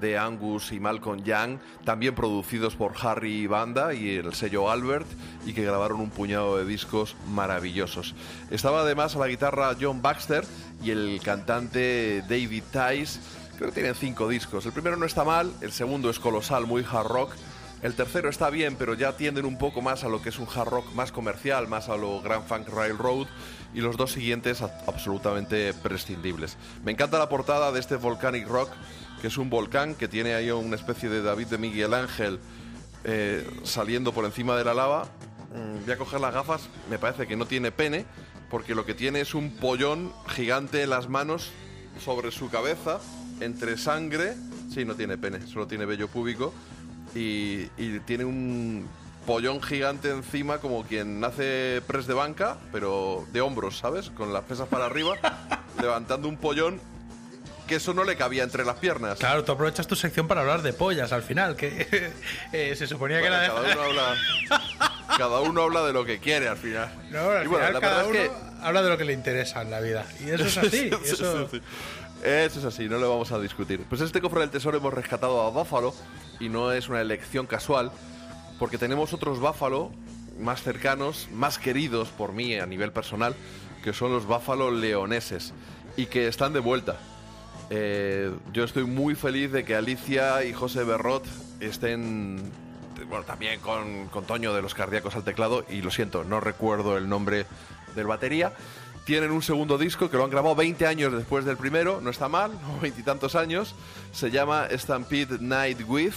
de 0.00 0.18
Angus 0.18 0.72
y 0.72 0.80
Malcolm 0.80 1.22
Young, 1.22 1.58
también 1.84 2.14
producidos 2.14 2.74
por 2.76 2.94
Harry 3.00 3.46
Banda 3.46 3.94
y 3.94 4.16
el 4.16 4.34
sello 4.34 4.70
Albert, 4.70 5.06
y 5.46 5.52
que 5.52 5.64
grabaron 5.64 6.00
un 6.00 6.10
puñado 6.10 6.58
de 6.58 6.64
discos 6.64 7.16
maravillosos. 7.28 8.14
Estaba 8.50 8.80
además 8.80 9.14
a 9.16 9.20
la 9.20 9.28
guitarra 9.28 9.76
John 9.80 10.02
Baxter 10.02 10.44
y 10.82 10.90
el 10.90 11.20
cantante 11.22 12.22
David 12.28 12.64
Tice, 12.72 13.20
creo 13.56 13.68
que 13.68 13.74
tienen 13.74 13.94
cinco 13.94 14.28
discos. 14.28 14.66
El 14.66 14.72
primero 14.72 14.96
no 14.96 15.06
está 15.06 15.24
mal, 15.24 15.52
el 15.60 15.72
segundo 15.72 16.10
es 16.10 16.18
colosal, 16.18 16.66
muy 16.66 16.84
hard 16.90 17.06
rock. 17.06 17.32
El 17.82 17.94
tercero 17.94 18.28
está 18.28 18.48
bien, 18.48 18.76
pero 18.76 18.94
ya 18.94 19.16
tienden 19.16 19.44
un 19.44 19.58
poco 19.58 19.82
más 19.82 20.04
a 20.04 20.08
lo 20.08 20.22
que 20.22 20.28
es 20.28 20.38
un 20.38 20.46
hard 20.46 20.68
rock 20.68 20.92
más 20.94 21.10
comercial, 21.10 21.66
más 21.66 21.88
a 21.88 21.96
lo 21.96 22.20
Grand 22.20 22.44
Funk 22.44 22.68
Railroad. 22.68 23.26
Y 23.74 23.80
los 23.80 23.96
dos 23.96 24.12
siguientes 24.12 24.62
absolutamente 24.62 25.74
prescindibles. 25.74 26.56
Me 26.84 26.92
encanta 26.92 27.18
la 27.18 27.28
portada 27.28 27.72
de 27.72 27.80
este 27.80 27.96
Volcanic 27.96 28.46
Rock, 28.46 28.70
que 29.22 29.28
es 29.28 29.38
un 29.38 29.48
volcán 29.48 29.94
que 29.94 30.08
tiene 30.08 30.34
ahí 30.34 30.50
una 30.50 30.74
especie 30.74 31.08
de 31.08 31.22
David 31.22 31.46
de 31.46 31.56
Miguel 31.56 31.94
Ángel 31.94 32.40
eh, 33.04 33.48
saliendo 33.62 34.12
por 34.12 34.24
encima 34.24 34.56
de 34.56 34.64
la 34.64 34.74
lava. 34.74 35.04
Mm, 35.54 35.84
voy 35.84 35.92
a 35.92 35.96
coger 35.96 36.20
las 36.20 36.34
gafas, 36.34 36.68
me 36.90 36.98
parece 36.98 37.28
que 37.28 37.36
no 37.36 37.46
tiene 37.46 37.70
pene, 37.70 38.04
porque 38.50 38.74
lo 38.74 38.84
que 38.84 38.94
tiene 38.94 39.20
es 39.20 39.34
un 39.34 39.52
pollón 39.52 40.12
gigante 40.26 40.82
en 40.82 40.90
las 40.90 41.08
manos 41.08 41.52
sobre 42.04 42.32
su 42.32 42.50
cabeza, 42.50 42.98
entre 43.38 43.78
sangre. 43.78 44.34
Sí, 44.74 44.84
no 44.84 44.96
tiene 44.96 45.16
pene, 45.16 45.46
solo 45.46 45.68
tiene 45.68 45.86
vello 45.86 46.08
púbico. 46.08 46.52
Y, 47.14 47.66
tiene 48.06 48.24
un 48.24 48.88
pollón 49.24 49.62
gigante 49.62 50.10
encima, 50.10 50.58
como 50.58 50.82
quien 50.82 51.22
hace 51.22 51.80
press 51.86 52.08
de 52.08 52.14
banca, 52.14 52.56
pero 52.72 53.24
de 53.32 53.40
hombros, 53.40 53.78
¿sabes? 53.78 54.10
Con 54.10 54.32
las 54.32 54.42
pesas 54.42 54.66
para 54.66 54.86
arriba, 54.86 55.14
levantando 55.80 56.26
un 56.26 56.38
pollón 56.38 56.80
que 57.72 57.76
eso 57.76 57.94
no 57.94 58.04
le 58.04 58.16
cabía 58.16 58.42
entre 58.42 58.66
las 58.66 58.76
piernas. 58.76 59.18
Claro, 59.18 59.44
tú 59.44 59.52
aprovechas 59.52 59.86
tu 59.86 59.96
sección 59.96 60.28
para 60.28 60.42
hablar 60.42 60.60
de 60.60 60.74
pollas 60.74 61.10
al 61.10 61.22
final, 61.22 61.56
que 61.56 62.12
eh, 62.52 62.74
se 62.76 62.86
suponía 62.86 63.22
que 63.22 63.30
Bueno, 63.30 63.36
era 63.42 63.54
de... 63.54 63.58
cada 63.74 63.88
uno 63.88 64.00
habla 64.00 64.16
cada 65.16 65.40
uno 65.40 65.62
habla 65.62 65.82
de 65.86 65.92
lo 65.94 66.04
que 66.04 66.18
quiere 66.18 66.48
al 66.48 66.58
final. 66.58 66.92
No, 67.10 67.30
al 67.30 67.44
Y 67.44 67.48
bueno, 67.48 67.66
final 67.68 67.72
la 67.72 67.80
cada 67.80 68.02
verdad 68.02 68.24
es 68.24 68.28
uno 68.30 68.38
habla 68.62 68.82
de 68.82 68.90
lo 68.90 68.98
que 68.98 69.04
le 69.06 69.14
interesa 69.14 69.62
en 69.62 69.70
la 69.70 69.80
vida. 69.80 70.04
Y 70.20 70.28
eso 70.28 70.44
es 70.44 70.58
así. 70.58 70.68
Sí, 70.90 70.98
sí, 71.02 71.12
eso... 71.14 71.48
sí, 71.48 71.56
sí. 71.56 71.62
Eso 72.22 72.58
es 72.58 72.64
así, 72.66 72.90
no 72.90 72.98
lo 72.98 73.08
vamos 73.08 73.32
a 73.32 73.38
discutir. 73.38 73.82
Pues 73.88 74.02
este 74.02 74.20
cofre 74.20 74.40
del 74.40 74.50
tesoro 74.50 74.76
hemos 74.76 74.92
rescatado 74.92 75.40
a 75.40 75.48
Buffalo 75.48 75.94
y 76.40 76.50
no 76.50 76.72
es 76.72 76.90
una 76.90 77.00
elección 77.00 77.46
casual, 77.46 77.90
porque 78.58 78.76
tenemos 78.76 79.14
otros 79.14 79.40
Buffalo 79.40 79.92
más 80.38 80.62
cercanos, 80.62 81.28
más 81.32 81.56
queridos 81.58 82.08
por 82.10 82.32
mí 82.34 82.54
a 82.58 82.66
nivel 82.66 82.92
personal, 82.92 83.34
que 83.82 83.94
son 83.94 84.12
los 84.12 84.26
Buffalo 84.26 84.70
leoneses 84.70 85.54
y 85.96 86.04
que 86.04 86.28
están 86.28 86.52
de 86.52 86.60
vuelta. 86.60 86.98
Eh, 87.70 88.30
yo 88.52 88.64
estoy 88.64 88.84
muy 88.84 89.14
feliz 89.14 89.50
de 89.52 89.64
que 89.64 89.74
Alicia 89.74 90.44
y 90.44 90.52
José 90.52 90.84
Berrot 90.84 91.24
estén, 91.60 92.38
bueno, 93.08 93.24
también 93.24 93.60
con, 93.60 94.08
con 94.08 94.24
Toño 94.24 94.52
de 94.54 94.60
los 94.62 94.74
Cardíacos 94.74 95.14
al 95.16 95.24
teclado, 95.24 95.64
y 95.70 95.80
lo 95.80 95.90
siento, 95.90 96.24
no 96.24 96.40
recuerdo 96.40 96.98
el 96.98 97.08
nombre 97.08 97.46
del 97.94 98.06
batería. 98.06 98.52
Tienen 99.04 99.30
un 99.32 99.42
segundo 99.42 99.78
disco 99.78 100.10
que 100.10 100.16
lo 100.16 100.24
han 100.24 100.30
grabado 100.30 100.54
20 100.54 100.86
años 100.86 101.12
después 101.12 101.44
del 101.44 101.56
primero, 101.56 102.00
no 102.00 102.10
está 102.10 102.28
mal, 102.28 102.52
o 102.76 102.80
veintitantos 102.82 103.34
años. 103.34 103.74
Se 104.12 104.30
llama 104.30 104.68
Stampede 104.70 105.38
Night 105.40 105.80
With 105.88 106.12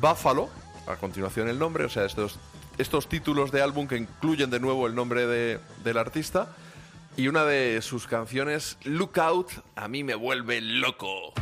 Buffalo, 0.00 0.48
a 0.86 0.96
continuación 0.96 1.48
el 1.48 1.58
nombre, 1.58 1.84
o 1.84 1.88
sea, 1.88 2.04
estos, 2.04 2.38
estos 2.78 3.08
títulos 3.08 3.50
de 3.52 3.62
álbum 3.62 3.86
que 3.88 3.96
incluyen 3.96 4.48
de 4.50 4.60
nuevo 4.60 4.86
el 4.86 4.94
nombre 4.94 5.26
de- 5.26 5.58
del 5.84 5.98
artista. 5.98 6.48
Y 7.14 7.28
una 7.28 7.44
de 7.44 7.82
sus 7.82 8.06
canciones, 8.06 8.78
Lookout, 8.84 9.48
a 9.76 9.86
mí 9.86 10.02
me 10.02 10.14
vuelve 10.14 10.62
loco. 10.62 11.34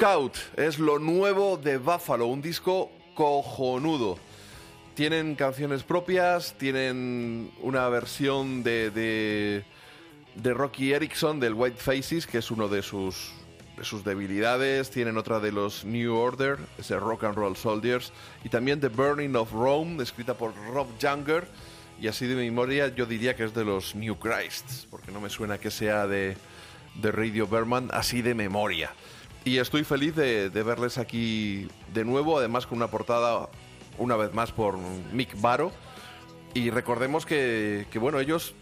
Lookout 0.00 0.38
es 0.56 0.78
lo 0.78 0.98
nuevo 0.98 1.58
de 1.58 1.76
Buffalo, 1.76 2.26
un 2.26 2.40
disco 2.40 2.90
cojonudo. 3.14 4.18
Tienen 4.94 5.34
canciones 5.34 5.82
propias, 5.82 6.54
tienen 6.56 7.50
una 7.60 7.86
versión 7.90 8.62
de, 8.62 8.90
de, 8.90 10.54
Rocky 10.54 10.94
Erickson 10.94 11.38
del 11.38 11.52
White 11.52 11.76
Faces, 11.76 12.26
que 12.26 12.38
es 12.38 12.50
uno 12.50 12.68
de 12.68 12.80
sus, 12.80 13.32
sus 13.82 14.02
debilidades. 14.02 14.88
Tienen 14.88 15.18
otra 15.18 15.38
de 15.38 15.52
los 15.52 15.84
New 15.84 16.16
Order, 16.16 16.56
ese 16.78 16.98
Rock 16.98 17.24
and 17.24 17.34
Roll 17.34 17.56
Soldiers. 17.56 18.10
Y 18.42 18.48
también 18.48 18.80
The 18.80 18.88
Burning 18.88 19.36
of 19.36 19.52
Rome, 19.52 20.02
escrita 20.02 20.32
por 20.32 20.54
Rob 20.72 20.86
Younger. 20.98 21.46
Y 22.00 22.08
así 22.08 22.26
de 22.26 22.36
memoria 22.36 22.88
yo 22.88 23.04
diría 23.04 23.36
que 23.36 23.44
es 23.44 23.52
de 23.52 23.66
los 23.66 23.94
New 23.94 24.16
Christs, 24.18 24.86
porque 24.90 25.12
no 25.12 25.20
me 25.20 25.28
suena 25.28 25.58
que 25.58 25.70
sea 25.70 26.06
de, 26.06 26.38
de 26.94 27.12
Radio 27.12 27.46
Berman, 27.46 27.90
así 27.92 28.22
de 28.22 28.34
memoria. 28.34 28.94
Y 29.44 29.58
estoy 29.58 29.84
feliz 29.84 30.14
de, 30.14 30.50
de 30.50 30.62
verles 30.62 30.98
aquí 30.98 31.68
de 31.94 32.04
nuevo, 32.04 32.38
además 32.38 32.66
con 32.66 32.78
una 32.78 32.88
portada 32.88 33.48
una 33.98 34.16
vez 34.16 34.32
más 34.34 34.52
por 34.52 34.78
Mick 35.12 35.40
Baro. 35.40 35.72
Y 36.54 36.70
recordemos 36.70 37.26
que, 37.26 37.86
que, 37.90 37.98
bueno, 37.98 38.18
ellos 38.20 38.54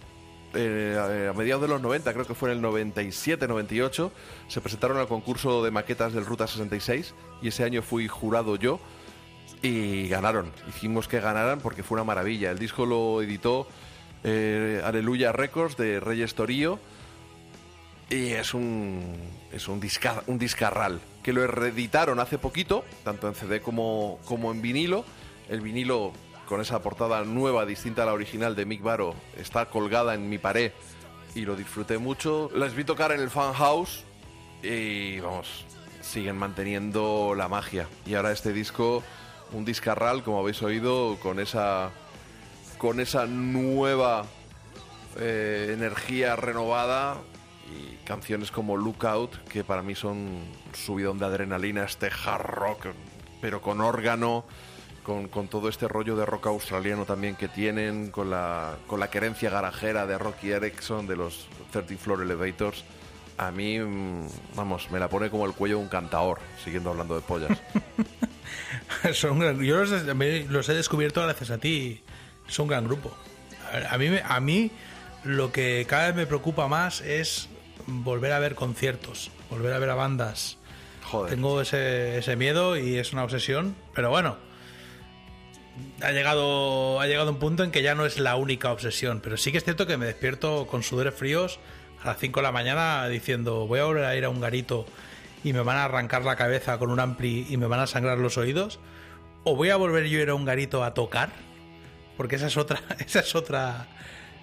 eh, 0.55 1.29
a 1.31 1.33
mediados 1.37 1.63
de 1.63 1.69
los 1.69 1.81
90, 1.81 2.13
creo 2.13 2.27
que 2.27 2.35
fue 2.35 2.51
en 2.51 2.57
el 2.57 2.63
97, 2.63 3.49
98, 3.49 4.13
se 4.49 4.61
presentaron 4.61 4.99
al 4.99 5.09
concurso 5.09 5.63
de 5.63 5.71
maquetas 5.71 6.13
del 6.13 6.25
Ruta 6.25 6.47
66 6.47 7.15
y 7.43 7.49
ese 7.49 7.65
año 7.65 7.83
fui 7.83 8.09
jurado 8.09 8.57
yo 8.57 8.81
y 9.63 10.09
ganaron. 10.09 10.51
Hicimos 10.69 11.09
que 11.09 11.21
ganaran 11.21 11.61
porque 11.61 11.83
fue 11.83 11.97
una 11.97 12.05
maravilla. 12.05 12.51
El 12.51 12.59
disco 12.59 12.87
lo 12.87 13.23
editó 13.23 13.67
eh, 14.25 14.81
Aleluya 14.85 15.33
Records 15.33 15.77
de 15.77 16.01
Reyes 16.01 16.35
Torío 16.35 16.79
y 18.11 18.29
es 18.33 18.55
un, 18.55 19.03
es 19.53 19.69
un, 19.69 19.81
disca- 19.81 20.23
un 20.27 20.39
discarral 20.39 21.01
que 21.23 21.33
lo 21.33 21.47
reeditaron 21.47 22.21
hace 22.21 22.39
poquito, 22.39 22.85
tanto 23.05 23.29
en 23.29 23.35
CD 23.35 23.61
como, 23.61 24.19
como 24.25 24.51
en 24.51 24.63
vinilo. 24.63 25.05
El 25.49 25.61
vinilo 25.61 26.13
con 26.47 26.61
esa 26.61 26.81
portada 26.81 27.23
nueva, 27.25 27.67
distinta 27.67 28.03
a 28.05 28.07
la 28.07 28.13
original 28.15 28.57
de 28.57 28.65
Mick 28.65 28.83
Baro, 28.83 29.15
está 29.37 29.67
colgada 29.67 30.15
en 30.15 30.29
mi 30.31 30.39
pared 30.39 30.73
y 31.35 31.43
lo 31.43 31.57
disfruté 31.57 31.99
mucho. 31.99 32.51
Les 32.55 32.75
vi 32.75 32.85
tocar 32.85 33.13
en 33.13 33.21
el 33.21 33.29
Fan 33.29 33.53
House 33.53 34.05
y 34.63 35.21
vamos, 35.21 35.67
siguen 36.01 36.39
manteniendo 36.39 37.35
la 37.37 37.49
magia. 37.49 37.87
Y 38.07 38.15
ahora 38.15 38.33
este 38.33 38.55
disco, 38.55 39.03
un 39.53 39.67
discarral, 39.67 40.23
como 40.23 40.41
habéis 40.41 40.63
oído, 40.63 41.19
con 41.23 41.39
esa, 41.41 41.91
con 42.79 43.01
esa 43.01 43.27
nueva 43.27 44.25
eh, 45.19 45.73
energía 45.75 46.35
renovada 46.37 47.19
y 47.69 47.97
canciones 48.05 48.51
como 48.51 48.77
Lookout, 48.77 49.37
que 49.49 49.65
para 49.65 49.83
mí 49.83 49.95
son 49.95 50.41
subidón 50.73 51.19
de 51.19 51.27
adrenalina, 51.27 51.85
este 51.85 52.07
hard 52.09 52.47
rock, 52.47 52.87
pero 53.41 53.61
con 53.61 53.81
órgano, 53.81 54.45
con, 55.31 55.49
todo 55.49 55.71
este 55.71 55.89
rollo 55.89 56.17
de 56.17 56.27
rock 56.27 56.49
australiano 56.49 57.07
también 57.07 57.35
que 57.35 57.49
tienen, 57.49 58.11
con 58.11 58.29
la, 58.29 58.77
con 58.87 59.01
la 59.01 59.09
querencia 59.09 59.49
garajera 59.49 60.07
de 60.07 60.19
Rocky 60.19 60.51
Erickson, 60.51 61.07
de 61.07 61.17
los 61.17 61.49
30 61.73 61.97
Floor 61.97 62.23
Elevators. 62.23 62.85
A 63.39 63.51
mí, 63.51 63.79
mm, 63.79 64.29
vamos, 64.55 64.91
me 64.91 64.99
la 64.99 65.09
pone 65.09 65.31
como 65.31 65.47
el 65.47 65.53
cuello 65.53 65.79
un 65.79 65.89
cantaor, 65.89 66.41
siguiendo 66.63 66.91
hablando 66.91 67.15
de 67.15 67.23
pollas. 67.23 67.59
Son 69.15 69.63
yo 69.63 69.85
los, 69.85 70.69
he 70.69 70.75
descubierto 70.75 71.23
gracias 71.23 71.51
a 71.51 71.59
ti. 71.59 72.03
Es 72.47 72.59
un 72.59 72.69
gran 72.69 72.85
grupo. 72.85 73.17
A, 73.91 73.97
mí, 73.97 74.11
a 74.23 74.41
mí 74.41 74.71
lo 75.25 75.53
que 75.53 75.87
cada 75.89 76.09
vez 76.09 76.17
me 76.17 76.27
preocupa 76.27 76.69
más 76.69 77.01
es 77.01 77.49
volver 77.89 78.33
a 78.33 78.39
ver 78.39 78.55
conciertos, 78.55 79.31
volver 79.51 79.73
a 79.73 79.79
ver 79.79 79.91
a 79.91 79.95
bandas. 79.95 80.59
Tengo 81.29 81.61
ese, 81.63 82.19
ese 82.19 82.37
miedo 82.37 82.77
y 82.77 82.99
es 82.99 83.13
una 83.13 83.25
obsesión, 83.25 83.75
pero 83.95 84.11
bueno. 84.11 84.37
Ha 86.03 86.11
llegado, 86.11 87.01
ha 87.01 87.07
llegado 87.07 87.31
un 87.31 87.39
punto 87.39 87.63
en 87.63 87.71
que 87.71 87.83
ya 87.83 87.95
no 87.95 88.05
es 88.05 88.19
la 88.19 88.37
única 88.37 88.73
obsesión, 88.73 89.21
pero 89.23 89.37
sí 89.37 89.53
que 89.53 89.59
es 89.59 89.65
cierto 89.65 89.87
que 89.87 89.97
me 89.97 90.07
despierto 90.07 90.67
con 90.67 90.83
sudores 90.83 91.15
fríos 91.15 91.61
a 92.03 92.09
las 92.09 92.19
5 92.19 92.41
de 92.41 92.43
la 92.45 92.53
mañana 92.53 93.09
diciendo 93.09 93.67
voy 93.67 93.81
a 93.81 93.85
volver 93.85 94.05
a 94.05 94.17
ir 94.17 94.25
a 94.25 94.29
un 94.29 94.41
garito 94.41 94.87
y 95.45 95.53
me 95.53 95.61
van 95.61 95.77
a 95.77 95.85
arrancar 95.85 96.25
la 96.25 96.37
cabeza 96.37 96.79
con 96.79 96.91
un 96.91 97.01
ampli 97.01 97.47
y 97.49 97.57
me 97.57 97.67
van 97.67 97.81
a 97.81 97.87
sangrar 97.87 98.19
los 98.19 98.39
oídos 98.39 98.79
o 99.45 99.57
voy 99.57 99.71
a 99.71 99.77
volver 99.77 100.07
yo 100.07 100.19
a 100.19 100.23
ir 100.23 100.31
a 100.31 100.35
un 100.35 100.45
garito 100.45 100.85
a 100.85 100.95
tocar 100.95 101.31
porque 102.17 102.37
esa 102.37 102.49
es 102.49 102.57
otra 102.57 102.81
esa 102.99 103.21
es 103.21 103.35
otra 103.35 103.87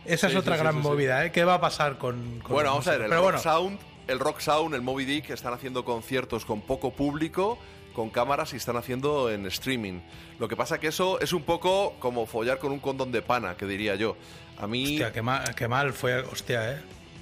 esa 0.06 0.28
es 0.28 0.36
otra 0.36 0.56
sí, 0.56 0.62
gran 0.62 0.80
movida 0.82 1.26
¿eh? 1.26 1.32
qué 1.32 1.44
va 1.44 1.56
a 1.56 1.62
pasar 1.62 1.98
con, 1.98 2.40
con 2.42 2.54
Bueno, 2.54 2.70
los 2.76 2.86
vamos 2.86 2.88
a 2.88 2.92
ver, 2.92 3.02
el? 3.02 3.08
Pero 3.10 3.22
Rock 3.22 3.24
bueno, 3.24 3.40
Sound, 3.40 3.80
el 4.08 4.20
Rock 4.20 4.40
Sound, 4.40 4.76
el 4.76 4.82
Moby 4.82 5.06
Dick 5.06 5.30
están 5.32 5.54
haciendo 5.54 5.84
conciertos 5.86 6.46
con 6.46 6.62
poco 6.62 6.92
público, 6.92 7.58
con 7.94 8.10
cámaras 8.10 8.54
y 8.54 8.58
están 8.58 8.78
haciendo 8.78 9.32
en 9.32 9.46
streaming. 9.48 10.02
Lo 10.40 10.48
que 10.48 10.56
pasa 10.56 10.80
que 10.80 10.88
eso 10.88 11.20
es 11.22 11.32
un 11.34 11.44
poco 11.44 11.96
como 12.00 12.26
follar 12.26 12.60
con 12.60 12.72
un 12.72 12.80
condón 12.80 13.12
de 13.12 13.22
pana, 13.22 13.56
que 13.58 13.66
diría 13.66 13.96
yo. 13.96 14.16
A 14.60 14.68
mí 14.68 14.84
hostia, 14.94 15.12
qué 15.12 15.22
mal, 15.22 15.56
qué 15.56 15.68
mal 15.68 15.94
fue 15.94 16.20
hostia 16.20 16.72
eh 16.74 16.82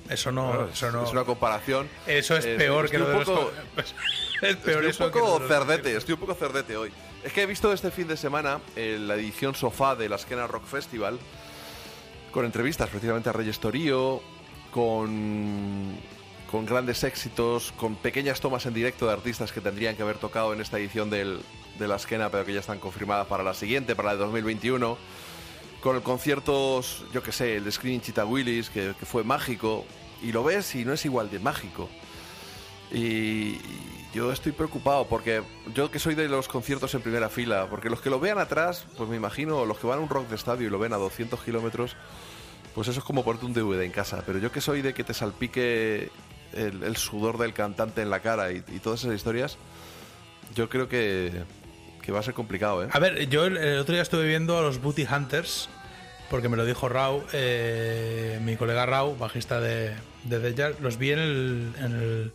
eso 0.10 0.34
no 0.34 0.68
eso 0.68 0.92
no 0.92 1.06
es 1.06 1.12
una 1.14 1.24
comparación. 1.24 1.88
Eso 2.06 2.36
es 2.36 2.44
Eh, 2.46 2.56
peor 2.58 2.90
que 2.90 3.00
lo 3.00 3.08
de 3.08 3.14
los 3.20 3.24
poco- 3.26 3.52
co- 3.76 3.82
es 4.46 4.56
peor 4.58 4.84
estoy 4.84 4.90
eso 4.90 5.06
un 5.06 5.12
que 5.12 5.20
poco 5.20 5.34
de 5.36 5.40
los 5.40 5.48
cerdete, 5.48 5.96
estoy 5.96 6.14
un 6.16 6.20
poco 6.20 6.34
cerdete 6.36 6.76
hoy. 6.76 6.92
Es 7.24 7.32
que 7.32 7.44
he 7.44 7.46
visto 7.46 7.72
este 7.72 7.90
fin 7.90 8.10
de 8.10 8.18
semana 8.18 8.60
eh, 8.76 8.98
la 9.00 9.14
edición 9.16 9.56
sofá 9.56 9.96
de 9.96 10.10
la 10.10 10.18
Esquena 10.18 10.46
Rock 10.46 10.66
Festival 10.66 11.18
con 12.34 12.46
entrevistas 12.46 12.90
precisamente 12.90 13.30
a 13.30 13.32
Reyes 13.32 13.60
Torío, 13.60 14.22
con, 14.72 15.96
con 16.52 16.66
grandes 16.66 17.04
éxitos, 17.04 17.72
con 17.78 17.96
pequeñas 17.96 18.42
tomas 18.42 18.66
en 18.66 18.74
directo 18.74 19.06
de 19.06 19.14
artistas 19.14 19.52
que 19.52 19.62
tendrían 19.62 19.96
que 19.96 20.02
haber 20.02 20.18
tocado 20.18 20.52
en 20.52 20.60
esta 20.60 20.80
edición 20.80 21.12
del, 21.12 21.40
de 21.78 21.88
la 21.88 21.96
Esquena, 21.96 22.30
pero 22.30 22.44
que 22.44 22.54
ya 22.54 22.60
están 22.60 22.80
confirmadas 22.80 23.28
para 23.28 23.44
la 23.44 23.54
siguiente, 23.54 23.96
para 23.96 24.10
la 24.10 24.14
de 24.16 24.20
2021. 24.22 24.98
Con 25.82 25.96
el 25.96 26.02
concierto, 26.02 26.82
yo 27.14 27.22
que 27.22 27.32
sé, 27.32 27.58
el 27.58 27.66
de 27.66 27.72
Screening 27.72 28.02
Chita 28.02 28.26
Willis, 28.26 28.70
que, 28.70 28.96
que 29.00 29.06
fue 29.06 29.24
mágico, 29.24 29.86
y 30.24 30.32
lo 30.32 30.44
ves 30.44 30.74
y 30.74 30.86
no 30.86 30.94
es 30.94 31.06
igual 31.06 31.30
de 31.30 31.38
mágico. 31.40 31.88
Y 32.92 33.60
yo 34.14 34.32
estoy 34.32 34.52
preocupado 34.52 35.08
porque 35.08 35.42
yo 35.74 35.90
que 35.90 35.98
soy 35.98 36.14
de 36.14 36.28
los 36.28 36.48
conciertos 36.48 36.94
en 36.94 37.02
primera 37.02 37.30
fila, 37.30 37.68
porque 37.70 37.90
los 37.90 38.00
que 38.00 38.12
lo 38.12 38.20
vean 38.20 38.38
atrás, 38.38 38.86
pues 38.96 39.10
me 39.10 39.16
imagino, 39.16 39.66
los 39.66 39.80
que 39.80 39.88
van 39.88 40.00
a 40.00 40.02
un 40.02 40.10
rock 40.10 40.30
de 40.30 40.36
estadio 40.36 40.68
y 40.68 40.70
lo 40.70 40.78
ven 40.78 40.94
a 40.94 40.98
200 40.98 41.42
kilómetros, 41.44 41.96
pues 42.74 42.88
eso 42.88 43.00
es 43.00 43.06
como 43.06 43.24
ponerte 43.24 43.46
un 43.46 43.54
DVD 43.54 43.82
en 43.84 43.92
casa. 43.92 44.24
Pero 44.26 44.40
yo 44.40 44.52
que 44.52 44.62
soy 44.62 44.82
de 44.82 44.94
que 44.94 45.04
te 45.04 45.14
salpique 45.14 46.10
el, 46.54 46.98
sudor 46.98 47.38
del 47.38 47.54
cantante 47.54 48.02
en 48.02 48.10
la 48.10 48.20
cara 48.20 48.52
y, 48.52 48.62
todas 48.82 49.02
esas 49.02 49.16
historias, 49.16 49.58
yo 50.56 50.70
creo 50.70 50.88
que, 50.88 51.44
va 52.12 52.20
a 52.20 52.24
ser 52.24 52.34
complicado, 52.34 52.84
¿eh? 52.84 52.90
A 52.92 53.00
ver, 53.00 53.28
yo 53.30 53.46
el, 53.46 53.80
otro 53.80 53.94
día 53.94 54.02
estuve 54.02 54.28
viendo 54.28 54.58
a 54.58 54.62
los 54.62 54.82
Booty 54.82 55.06
Hunters, 55.06 55.70
porque 56.30 56.50
me 56.50 56.58
lo 56.58 56.66
dijo 56.66 56.90
Rau, 56.90 57.24
eh, 57.34 58.40
mi 58.44 58.56
colega 58.56 58.86
Rau, 58.86 59.16
bajista 59.18 59.60
de, 59.60 59.94
de 60.24 60.40
Death 60.40 60.58
Jar, 60.58 60.76
los 60.82 60.98
vi 60.98 61.12
en 61.12 61.20
el, 61.20 62.32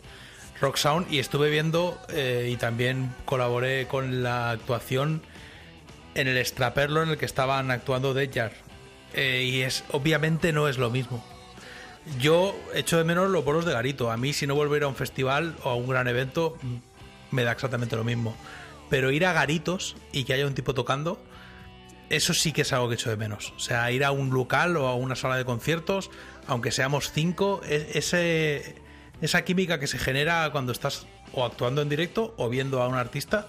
Rock 0.60 0.76
Sound 0.76 1.12
y 1.12 1.20
estuve 1.20 1.50
viendo 1.50 1.97
eh, 2.08 2.49
y 2.52 2.57
también 2.57 3.15
colaboré 3.25 3.86
con 3.86 4.25
la 4.25 4.50
actuación 4.50 5.23
en 6.17 6.26
el 6.26 6.36
extraperlo 6.36 7.00
en 7.00 7.10
el 7.10 7.17
que 7.17 7.26
estaban 7.26 7.70
actuando 7.70 8.12
Jar. 8.34 8.50
Eh, 9.14 9.44
y 9.44 9.62
es 9.62 9.84
obviamente 9.90 10.52
no 10.52 10.68
es 10.68 10.78
lo 10.78 10.90
mismo. 10.90 11.24
Yo 12.20 12.54
echo 12.74 12.96
de 12.96 13.04
menos 13.04 13.30
los 13.30 13.44
bolos 13.44 13.64
de 13.64 13.72
garito. 13.72 14.10
A 14.10 14.16
mí 14.16 14.32
si 14.32 14.46
no 14.46 14.54
volver 14.54 14.84
a 14.84 14.88
un 14.88 14.94
festival 14.94 15.56
o 15.62 15.70
a 15.70 15.74
un 15.74 15.88
gran 15.88 16.08
evento 16.08 16.56
mm, 16.62 16.76
me 17.32 17.44
da 17.44 17.52
exactamente 17.52 17.96
lo 17.96 18.04
mismo. 18.04 18.36
Pero 18.88 19.10
ir 19.10 19.26
a 19.26 19.32
garitos 19.32 19.96
y 20.12 20.24
que 20.24 20.32
haya 20.32 20.46
un 20.46 20.54
tipo 20.54 20.72
tocando, 20.74 21.20
eso 22.08 22.32
sí 22.32 22.52
que 22.52 22.62
es 22.62 22.72
algo 22.72 22.88
que 22.88 22.94
echo 22.94 23.10
de 23.10 23.16
menos. 23.16 23.52
O 23.56 23.58
sea, 23.58 23.90
ir 23.92 24.04
a 24.04 24.10
un 24.10 24.30
local 24.30 24.76
o 24.76 24.86
a 24.86 24.94
una 24.94 25.14
sala 25.14 25.36
de 25.36 25.44
conciertos, 25.44 26.10
aunque 26.46 26.70
seamos 26.70 27.12
cinco, 27.12 27.60
e- 27.68 27.90
ese, 27.94 28.76
esa 29.20 29.44
química 29.44 29.78
que 29.78 29.86
se 29.86 29.98
genera 29.98 30.48
cuando 30.52 30.72
estás 30.72 31.06
o 31.32 31.44
actuando 31.44 31.82
en 31.82 31.90
directo 31.90 32.34
o 32.38 32.48
viendo 32.48 32.82
a 32.82 32.88
un 32.88 32.94
artista, 32.94 33.48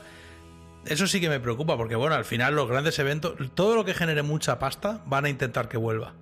eso 0.85 1.08
sí 1.08 1.19
que 1.19 1.30
me 1.30 1.40
preocupa, 1.40 1.77
porque 1.77 1.95
bueno, 1.95 2.16
al 2.16 2.25
final 2.25 2.56
los 2.56 2.67
grandes 2.67 2.98
eventos, 2.99 3.35
todo 3.53 3.75
lo 3.75 3.85
que 3.85 3.93
genere 3.93 4.24
mucha 4.24 4.59
pasta, 4.59 5.01
van 5.06 5.25
a 5.25 5.30
intentar 5.30 5.69
que 5.69 5.77
vuelva. 5.77 6.14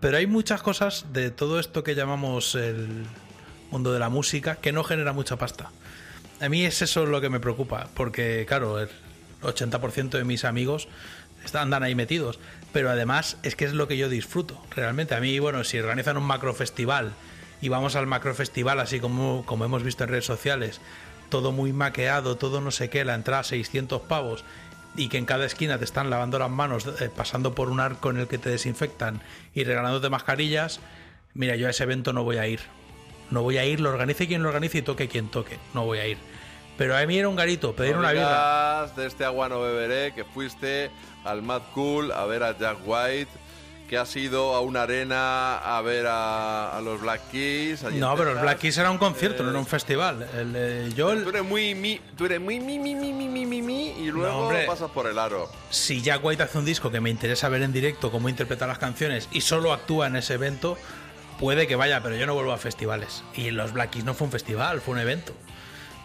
Pero 0.00 0.16
hay 0.16 0.26
muchas 0.26 0.62
cosas 0.62 1.06
de 1.12 1.30
todo 1.30 1.58
esto 1.58 1.82
que 1.82 1.94
llamamos 1.94 2.54
el 2.54 3.06
mundo 3.70 3.92
de 3.92 3.98
la 3.98 4.08
música 4.08 4.56
que 4.56 4.72
no 4.72 4.84
genera 4.84 5.12
mucha 5.12 5.36
pasta. 5.36 5.70
A 6.40 6.48
mí 6.48 6.64
es 6.64 6.82
eso 6.82 7.06
lo 7.06 7.20
que 7.20 7.30
me 7.30 7.40
preocupa, 7.40 7.88
porque 7.94 8.44
claro, 8.46 8.78
el 8.78 8.88
80% 9.42 10.10
de 10.10 10.24
mis 10.24 10.44
amigos 10.44 10.88
andan 11.54 11.82
ahí 11.82 11.94
metidos, 11.94 12.38
pero 12.72 12.90
además 12.90 13.38
es 13.42 13.56
que 13.56 13.64
es 13.64 13.72
lo 13.72 13.88
que 13.88 13.96
yo 13.96 14.08
disfruto, 14.08 14.60
realmente. 14.74 15.14
A 15.14 15.20
mí, 15.20 15.38
bueno, 15.38 15.64
si 15.64 15.78
organizan 15.78 16.16
un 16.16 16.24
macro 16.24 16.52
festival 16.54 17.12
y 17.60 17.68
vamos 17.68 17.96
al 17.96 18.06
macro 18.06 18.34
festival 18.34 18.80
así 18.80 19.00
como, 19.00 19.44
como 19.46 19.64
hemos 19.64 19.82
visto 19.82 20.04
en 20.04 20.10
redes 20.10 20.26
sociales, 20.26 20.80
todo 21.28 21.52
muy 21.52 21.72
maqueado, 21.72 22.36
todo 22.36 22.60
no 22.60 22.70
sé 22.70 22.90
qué, 22.90 23.04
la 23.04 23.14
entrada 23.14 23.42
600 23.42 24.02
pavos 24.02 24.44
y 24.96 25.08
que 25.08 25.18
en 25.18 25.26
cada 25.26 25.44
esquina 25.44 25.78
te 25.78 25.84
están 25.84 26.10
lavando 26.10 26.38
las 26.38 26.50
manos, 26.50 26.86
eh, 27.00 27.10
pasando 27.14 27.54
por 27.54 27.70
un 27.70 27.80
arco 27.80 28.10
en 28.10 28.18
el 28.18 28.28
que 28.28 28.38
te 28.38 28.50
desinfectan 28.50 29.20
y 29.54 29.64
regalándote 29.64 30.08
mascarillas, 30.08 30.80
mira, 31.34 31.56
yo 31.56 31.66
a 31.66 31.70
ese 31.70 31.84
evento 31.84 32.12
no 32.12 32.24
voy 32.24 32.38
a 32.38 32.46
ir. 32.46 32.60
No 33.30 33.42
voy 33.42 33.58
a 33.58 33.64
ir, 33.64 33.80
lo 33.80 33.90
organice 33.90 34.26
quien 34.26 34.42
lo 34.42 34.48
organice 34.48 34.78
y 34.78 34.82
toque 34.82 35.08
quien 35.08 35.28
toque. 35.28 35.58
No 35.74 35.84
voy 35.84 35.98
a 35.98 36.06
ir. 36.06 36.18
Pero 36.78 36.96
a 36.96 37.04
mí 37.06 37.18
era 37.18 37.28
un 37.28 37.36
garito, 37.36 37.74
pedir 37.74 37.96
una 37.96 38.12
digas, 38.12 38.94
de 38.96 39.06
este 39.06 39.24
agua 39.24 39.48
no 39.48 39.60
beberé, 39.60 40.12
que 40.12 40.24
fuiste 40.24 40.90
al 41.24 41.42
Mad 41.42 41.62
Cool 41.74 42.12
a 42.12 42.24
ver 42.26 42.42
a 42.42 42.56
Jack 42.56 42.78
White, 42.84 43.30
que 43.88 43.96
has 43.96 44.14
ido 44.16 44.54
a 44.54 44.60
una 44.60 44.82
arena 44.82 45.58
a 45.58 45.80
ver 45.80 46.06
a, 46.08 46.76
a 46.76 46.80
los 46.80 47.00
Black 47.00 47.20
Keys. 47.30 47.82
No, 47.84 48.14
pero 48.16 48.30
Texas. 48.30 48.42
Black 48.42 48.58
Keys 48.58 48.78
era 48.78 48.90
un 48.90 48.98
concierto, 48.98 49.42
no 49.44 49.50
era 49.50 49.58
un 49.58 49.66
festival. 49.66 50.28
El, 50.36 50.52
eh, 50.56 50.92
yo, 50.96 51.12
el- 51.12 51.22
Tú 51.22 51.28
eres 51.30 51.44
muy 51.44 51.74
mi, 51.74 52.00
tú 52.16 52.24
eres 52.26 52.40
muy 52.40 52.58
mi, 52.58 52.78
mi, 52.78 52.94
mi, 52.94 53.12
mi, 53.12 53.28
mi, 53.46 53.62
mi, 53.62 53.88
y 53.90 54.10
luego 54.10 54.38
hombre. 54.38 54.64
pasas 54.66 54.90
por 54.90 55.06
el 55.06 55.18
aro. 55.18 55.50
si 55.70 56.02
Jack 56.02 56.24
White 56.24 56.42
hace 56.42 56.58
un 56.58 56.64
disco 56.64 56.90
que 56.90 57.00
me 57.00 57.10
interesa 57.10 57.48
ver 57.48 57.62
en 57.62 57.72
directo 57.72 58.10
cómo 58.10 58.28
interpreta 58.28 58.66
las 58.66 58.78
canciones 58.78 59.28
y 59.30 59.40
solo 59.42 59.72
actúa 59.72 60.08
en 60.08 60.16
ese 60.16 60.34
evento, 60.34 60.76
puede 61.38 61.66
que 61.68 61.76
vaya, 61.76 62.02
pero 62.02 62.16
yo 62.16 62.26
no 62.26 62.34
vuelvo 62.34 62.52
a 62.52 62.58
festivales. 62.58 63.22
Y 63.34 63.50
los 63.52 63.72
Black 63.72 63.90
Keys 63.90 64.04
no 64.04 64.14
fue 64.14 64.24
un 64.26 64.32
festival, 64.32 64.80
fue 64.80 64.94
un 64.94 65.00
evento. 65.00 65.32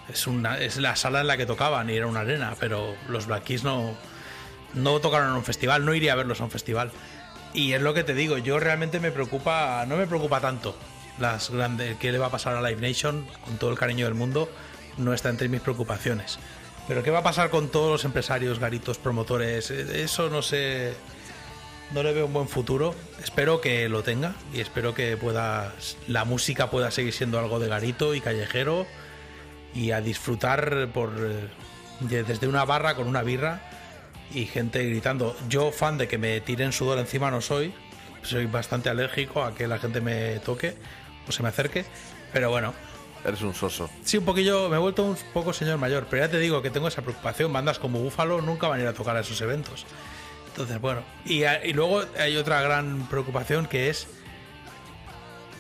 Es, 0.08 0.28
una, 0.28 0.60
es 0.60 0.78
la 0.78 0.96
sala 0.96 1.22
en 1.22 1.28
la 1.28 1.38
que 1.38 1.46
tocaban 1.48 1.90
y 1.90 1.94
era 1.96 2.06
una 2.06 2.20
arena, 2.20 2.54
pero 2.60 2.94
los 3.08 3.26
Black 3.28 3.46
Keys 3.46 3.64
no, 3.64 3.96
no 4.74 5.00
tocaron 5.00 5.30
en 5.30 5.36
un 5.36 5.44
festival, 5.44 5.84
no 5.86 5.94
iría 5.96 6.14
a 6.14 6.16
verlos 6.16 6.42
a 6.42 6.44
un 6.44 6.52
festival. 6.52 6.92
Y 7.54 7.74
es 7.74 7.82
lo 7.82 7.94
que 7.94 8.04
te 8.04 8.14
digo, 8.14 8.38
yo 8.38 8.60
realmente 8.60 9.00
me 9.00 9.12
preocupa, 9.12 9.86
no 9.88 9.98
me 9.98 10.08
preocupa 10.08 10.40
tanto 10.40 10.76
las 11.20 11.50
grandes, 11.50 11.98
qué 11.98 12.12
le 12.12 12.18
va 12.18 12.28
a 12.28 12.32
pasar 12.32 12.56
a 12.56 12.62
Live 12.62 12.82
Nation, 12.82 13.26
con 13.46 13.58
todo 13.58 13.70
el 13.72 13.78
cariño 13.78 14.06
del 14.06 14.14
mundo, 14.16 14.50
no 14.98 15.14
está 15.14 15.30
entre 15.30 15.50
mis 15.50 15.62
preocupaciones. 15.62 16.40
Pero 16.88 17.04
qué 17.04 17.12
va 17.12 17.20
a 17.20 17.24
pasar 17.24 17.50
con 17.50 17.70
todos 17.70 17.92
los 17.92 18.06
empresarios, 18.06 18.60
garitos, 18.60 18.98
promotores, 18.98 19.70
Eh, 19.70 20.04
eso 20.04 20.30
no 20.30 20.42
sé, 20.42 20.94
no 21.94 22.04
le 22.04 22.14
veo 22.14 22.26
un 22.26 22.34
buen 22.34 22.48
futuro. 22.48 22.96
Espero 23.24 23.60
que 23.62 23.88
lo 23.90 24.02
tenga 24.02 24.34
y 24.54 24.62
espero 24.62 24.94
que 24.96 25.18
pueda, 25.18 25.74
la 26.08 26.24
música 26.26 26.70
pueda 26.72 26.90
seguir 26.90 27.14
siendo 27.14 27.38
algo 27.38 27.60
de 27.60 27.68
garito 27.68 28.16
y 28.16 28.22
callejero 28.22 28.88
y 29.76 29.92
a 29.92 30.02
disfrutar 30.02 30.88
por 30.94 31.10
eh, 31.20 31.48
de- 32.00 32.24
desde 32.24 32.48
una 32.48 32.66
barra 32.66 32.96
con 32.96 33.08
una 33.08 33.22
birra 33.22 33.62
y 34.34 34.46
gente 34.46 34.84
gritando. 34.86 35.36
Yo 35.50 35.72
fan 35.72 35.98
de 35.98 36.08
que 36.08 36.18
me 36.18 36.40
tiren 36.42 36.72
sudor 36.72 37.00
encima 37.00 37.32
no 37.32 37.42
soy, 37.42 37.74
soy 38.24 38.46
bastante 38.46 38.90
alérgico 38.90 39.44
a 39.44 39.56
que 39.56 39.68
la 39.68 39.80
gente 39.80 40.02
me 40.02 40.40
toque 40.40 40.76
o 41.28 41.32
se 41.32 41.44
me 41.44 41.50
acerque, 41.50 41.86
pero 42.34 42.50
bueno. 42.50 42.74
Eres 43.24 43.42
un 43.42 43.54
soso. 43.54 43.90
Sí, 44.04 44.18
un 44.18 44.26
poquillo, 44.26 44.68
me 44.70 44.78
he 44.78 44.80
vuelto 44.80 45.04
un 45.04 45.16
poco 45.32 45.54
señor 45.54 45.78
mayor, 45.78 46.08
pero 46.10 46.26
ya 46.26 46.32
te 46.32 46.40
digo 46.40 46.62
que 46.64 46.72
tengo 46.72 46.88
esa 46.88 47.04
preocupación. 47.04 47.54
Bandas 47.54 47.78
como 47.78 48.00
Búfalo 48.00 48.42
nunca 48.42 48.68
van 48.68 48.80
a 48.80 48.84
ir 48.84 48.88
a 48.88 48.94
tocar 48.94 49.16
a 49.16 49.20
esos 49.20 49.40
eventos. 49.42 49.86
Entonces, 50.48 50.82
bueno. 50.82 51.04
Y, 51.26 51.44
y 51.44 51.74
luego 51.74 52.04
hay 52.20 52.36
otra 52.38 52.62
gran 52.62 53.08
preocupación 53.10 53.68
que 53.68 53.90
es 53.90 54.08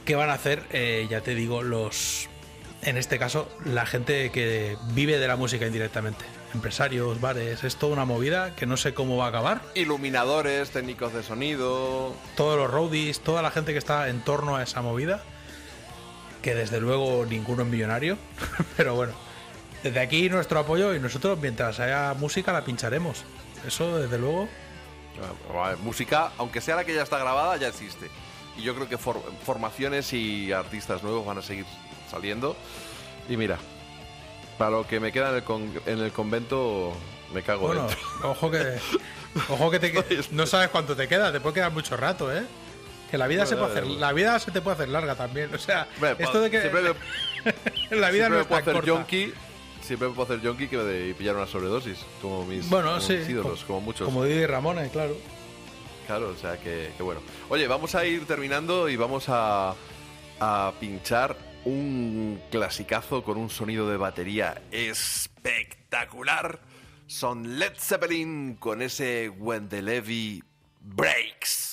qué 0.06 0.16
van 0.16 0.30
a 0.30 0.34
hacer, 0.34 0.64
eh, 0.72 1.08
ya 1.10 1.22
te 1.22 1.36
digo, 1.36 1.62
los. 1.62 2.28
En 2.82 2.98
este 2.98 3.20
caso, 3.20 3.48
la 3.64 3.86
gente 3.86 4.32
que 4.32 4.76
vive 4.94 5.20
de 5.20 5.28
la 5.28 5.36
música 5.36 5.68
indirectamente. 5.68 6.26
Empresarios, 6.54 7.22
bares, 7.22 7.64
es 7.64 7.76
toda 7.78 7.94
una 7.94 8.04
movida 8.06 8.54
que 8.56 8.66
no 8.66 8.76
sé 8.76 8.94
cómo 8.94 9.16
va 9.18 9.26
a 9.26 9.30
acabar. 9.30 9.62
Iluminadores, 9.74 10.70
técnicos 10.72 11.14
de 11.14 11.24
sonido. 11.24 12.14
Todos 12.36 12.58
los 12.58 12.70
roadies, 12.70 13.22
toda 13.22 13.42
la 13.42 13.52
gente 13.52 13.72
que 13.72 13.80
está 13.80 14.10
en 14.10 14.22
torno 14.22 14.58
a 14.58 14.64
esa 14.64 14.82
movida. 14.82 15.24
Que 16.42 16.54
desde 16.54 16.82
luego 16.82 17.26
ninguno 17.26 17.64
es 17.64 17.70
millonario. 17.70 18.18
Pero 18.78 18.96
bueno, 18.96 19.14
desde 19.84 20.00
aquí 20.02 20.30
nuestro 20.30 20.60
apoyo 20.60 20.94
y 20.94 21.00
nosotros 21.00 21.40
mientras 21.40 21.80
haya 21.80 22.14
música 22.16 22.52
la 22.52 22.66
pincharemos. 22.66 23.24
Eso 23.66 23.98
desde 24.00 24.18
luego. 24.18 24.50
Ah, 25.54 25.76
Música, 25.84 26.32
aunque 26.38 26.60
sea 26.62 26.76
la 26.76 26.84
que 26.84 26.94
ya 26.96 27.04
está 27.04 27.18
grabada, 27.18 27.56
ya 27.58 27.68
existe. 27.70 28.10
Y 28.58 28.64
yo 28.64 28.76
creo 28.76 28.90
que 28.90 28.98
for- 28.98 29.22
formaciones 29.46 30.12
y 30.14 30.52
artistas 30.52 31.02
nuevos 31.04 31.26
van 31.26 31.38
a 31.38 31.42
seguir 31.42 31.66
saliendo. 32.10 32.58
Y 33.30 33.38
mira, 33.38 33.58
para 34.66 34.78
lo 34.78 34.88
que 34.88 35.00
me 35.00 35.12
queda 35.12 35.30
en 35.30 35.36
el, 35.38 35.44
con- 35.44 35.72
en 35.86 36.00
el 36.00 36.12
convento, 36.12 36.94
me 37.34 37.42
cago 37.42 37.68
Bueno, 37.68 37.88
dentro. 37.88 38.32
ojo 38.32 38.52
que. 38.52 38.78
Ojo 39.50 39.72
que 39.72 39.80
te 39.80 39.94
no 40.32 40.46
sabes 40.46 40.70
cuánto 40.70 40.96
te 40.96 41.08
queda, 41.08 41.32
te 41.32 41.40
puede 41.40 41.56
quedar 41.56 41.72
mucho 41.72 41.96
rato, 41.98 42.36
¿eh? 42.36 42.44
Que 43.10 43.18
la 43.18 43.28
vida 43.28 43.42
No, 43.44 43.48
se 43.50 43.56
no, 43.56 43.62
puede 43.62 43.72
hacer, 43.74 43.88
no. 43.88 44.00
la 44.00 44.14
vida 44.14 44.40
se 44.40 44.52
te 44.52 44.62
puede 44.62 44.76
hacer 44.76 44.90
larga 44.90 45.16
también. 45.16 45.54
O 45.54 45.58
sea, 45.58 45.88
esto 46.20 46.42
de 46.42 46.50
que 46.52 46.62
siempre 46.62 46.82
la 47.92 48.10
vida 48.12 48.30
no 48.30 48.40
es 48.40 48.46
puedo 48.48 48.62
hacer 48.62 48.74
corta. 48.74 48.88
yonki, 48.88 49.34
siempre 49.82 50.08
puedo 50.10 50.24
hacer 50.24 50.42
yonki 50.42 50.68
que 50.68 50.78
de 50.78 51.14
pillar 51.16 51.36
una 51.36 51.48
sobredosis, 51.48 52.00
como 52.22 52.46
mis, 52.46 52.70
Bueno, 52.70 52.90
como 52.90 53.02
sí, 53.02 53.14
mis 53.18 53.30
ídolos, 53.30 53.62
co- 53.62 53.68
como 53.68 53.82
muchos. 53.82 54.06
Como 54.06 54.24
Didi 54.24 54.46
Ramón, 54.46 54.78
claro. 54.94 55.16
Claro, 56.08 56.30
o 56.30 56.36
sea 56.38 56.58
que, 56.58 56.92
que 56.98 57.04
bueno. 57.04 57.22
Oye, 57.50 57.68
vamos 57.68 57.96
a 57.96 58.06
ir 58.06 58.26
terminando 58.26 58.88
y 58.90 58.96
vamos 58.96 59.26
a, 59.28 59.74
a 60.40 60.74
pinchar 60.80 61.36
un 61.66 62.42
clasicazo 62.50 63.24
con 63.24 63.38
un 63.38 63.50
sonido 63.50 63.90
de 63.90 63.98
batería 63.98 64.62
espectacular. 64.72 66.60
Son 67.08 67.60
Led 67.60 67.74
Zeppelin 67.78 68.56
con 68.56 68.82
ese 68.82 69.30
When 69.30 69.70
Levy 69.70 70.44
Breaks. 70.80 71.71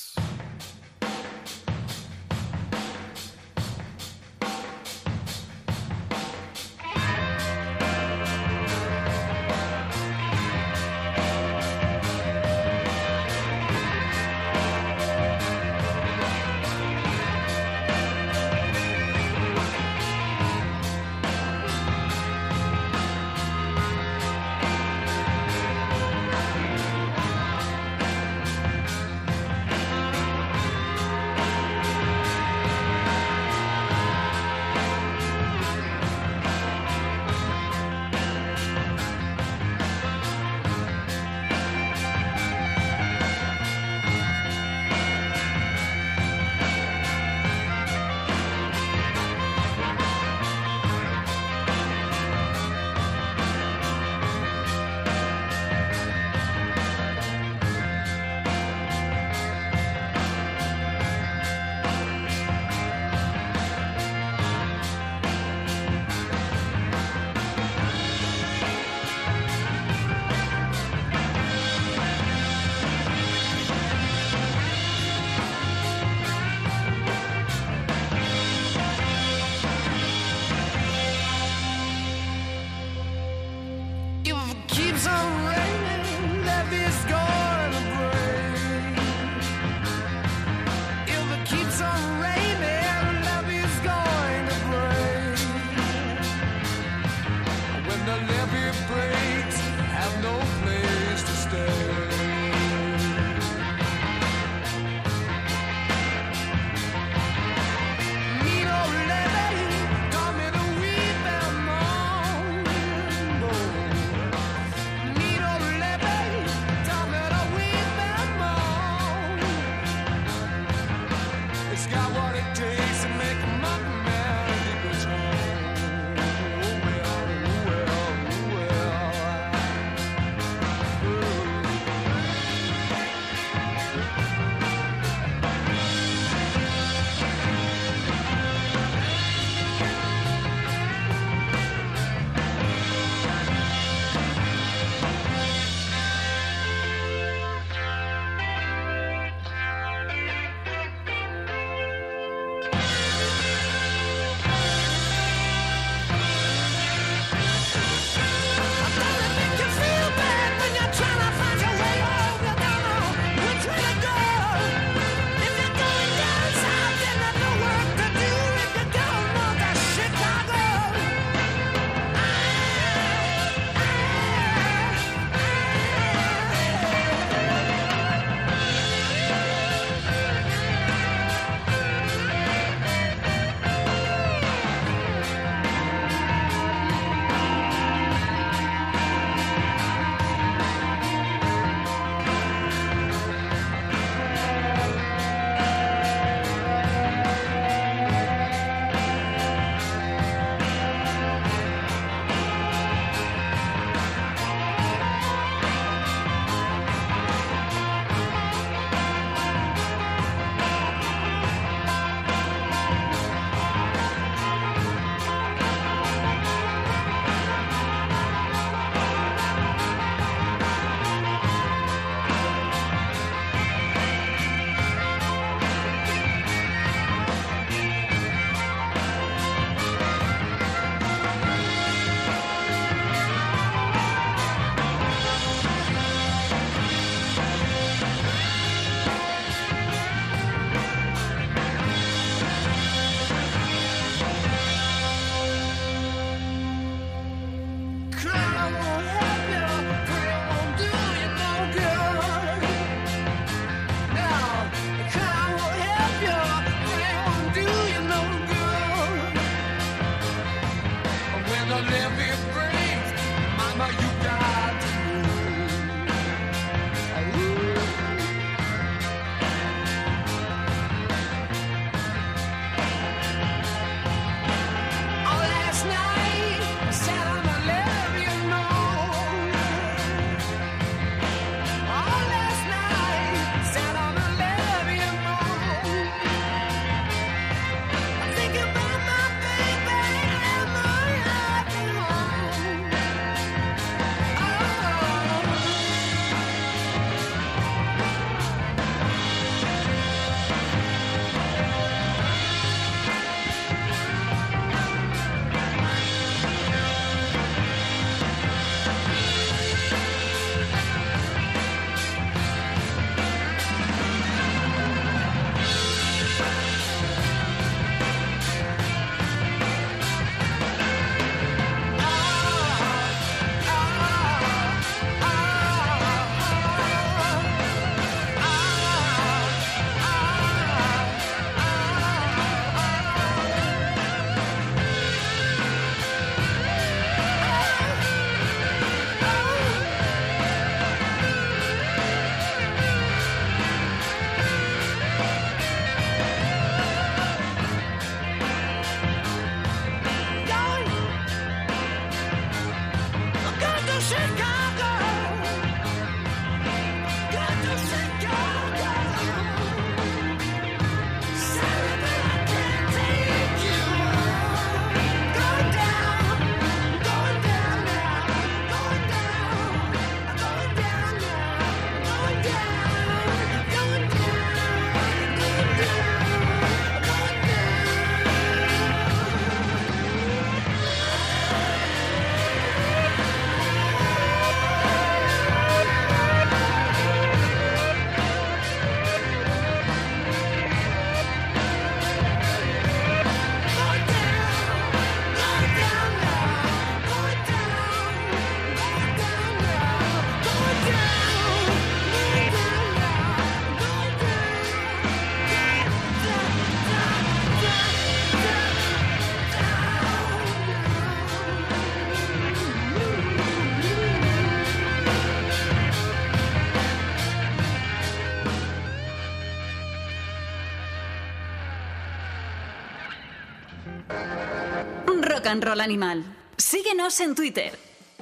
And 425.48 425.64
Roll 425.64 425.80
Animal. 425.80 426.24
Síguenos 426.56 427.18
en 427.20 427.34
Twitter. 427.34 427.72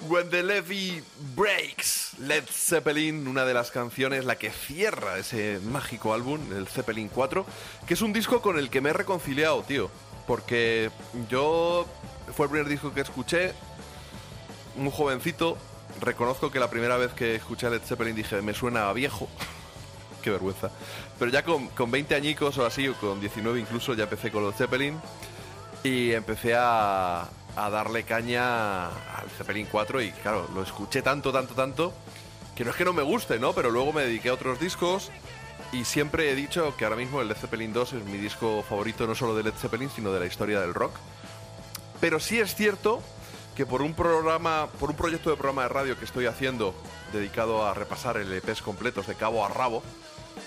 When 0.09 0.31
the 0.31 0.43
Levy 0.43 1.03
Breaks, 1.35 2.13
Led 2.19 2.45
Zeppelin, 2.49 3.27
una 3.27 3.45
de 3.45 3.55
las 3.55 3.71
canciones, 3.71 4.25
la 4.25 4.37
que 4.37 4.51
cierra 4.51 5.19
ese 5.19 5.59
mágico 5.65 6.15
álbum, 6.15 6.41
el 6.53 6.69
Zeppelin 6.69 7.09
4, 7.09 7.45
que 7.87 7.95
es 7.95 8.03
un 8.03 8.13
disco 8.13 8.41
con 8.41 8.59
el 8.59 8.71
que 8.71 8.81
me 8.81 8.91
he 8.91 8.93
reconciliado, 8.93 9.63
tío. 9.63 9.91
Porque 10.27 10.91
yo 11.29 11.87
fue 12.35 12.47
el 12.47 12.51
primer 12.51 12.69
disco 12.69 12.93
que 12.95 13.01
escuché, 13.01 13.53
un 14.77 14.91
jovencito. 14.91 15.57
Reconozco 16.01 16.51
que 16.51 16.61
la 16.61 16.71
primera 16.71 16.97
vez 16.97 17.13
que 17.13 17.35
escuché 17.35 17.67
a 17.67 17.71
Led 17.71 17.83
Zeppelin 17.83 18.15
dije, 18.15 18.43
me 18.43 18.55
suena 18.55 18.93
viejo. 18.93 19.29
Qué 20.23 20.31
vergüenza. 20.31 20.71
Pero 21.19 21.31
ya 21.31 21.43
con, 21.43 21.69
con 21.69 21.91
20 21.91 22.15
añicos 22.15 22.59
o 22.59 22.67
así, 22.67 22.87
o 22.89 22.95
con 22.95 23.21
19 23.21 23.59
incluso, 23.59 23.95
ya 23.95 24.05
empecé 24.05 24.31
con 24.31 24.45
Led 24.45 24.55
Zeppelin. 24.55 25.01
Y 25.83 26.13
empecé 26.13 26.55
a, 26.55 27.29
a 27.57 27.71
darle 27.71 28.05
caña 28.05 28.87
al 28.89 29.31
Zeppelin 29.37 29.67
4 29.71 30.03
y 30.03 30.11
claro, 30.13 30.49
lo 30.55 30.63
escuché 30.63 31.03
tanto, 31.03 31.33
tanto, 31.33 31.55
tanto, 31.55 31.93
que 32.55 32.65
no 32.65 32.71
es 32.71 32.77
que 32.77 32.85
no 32.85 32.93
me 32.93 33.03
guste, 33.03 33.39
¿no? 33.39 33.53
Pero 33.53 33.71
luego 33.71 33.93
me 33.93 34.03
dediqué 34.03 34.29
a 34.29 34.35
otros 34.35 34.61
discos 34.61 35.11
y 35.73 35.85
siempre 35.85 36.31
he 36.31 36.35
dicho 36.35 36.77
que 36.77 36.85
ahora 36.85 36.97
mismo 36.97 37.21
el 37.21 37.29
Led 37.29 37.37
Zeppelin 37.37 37.73
2 37.73 37.95
es 37.95 38.05
mi 38.05 38.19
disco 38.19 38.63
favorito 38.69 39.07
no 39.07 39.15
solo 39.15 39.35
de 39.35 39.43
Led 39.43 39.55
Zeppelin, 39.55 39.91
sino 39.91 40.13
de 40.13 40.21
la 40.21 40.27
historia 40.27 40.61
del 40.61 40.75
rock. 40.75 40.95
Pero 42.01 42.21
sí 42.21 42.39
es 42.39 42.55
cierto 42.55 43.03
que 43.57 43.65
por 43.65 43.81
un 43.81 43.95
programa, 43.95 44.69
por 44.79 44.91
un 44.91 44.97
proyecto 44.97 45.31
de 45.31 45.37
programa 45.37 45.63
de 45.63 45.69
radio 45.69 45.99
que 45.99 46.05
estoy 46.05 46.27
haciendo 46.27 46.75
dedicado 47.13 47.67
a 47.67 47.73
repasar 47.73 48.19
LPs 48.19 48.61
completos 48.61 49.07
de 49.07 49.15
cabo 49.15 49.45
a 49.45 49.49
rabo, 49.49 49.83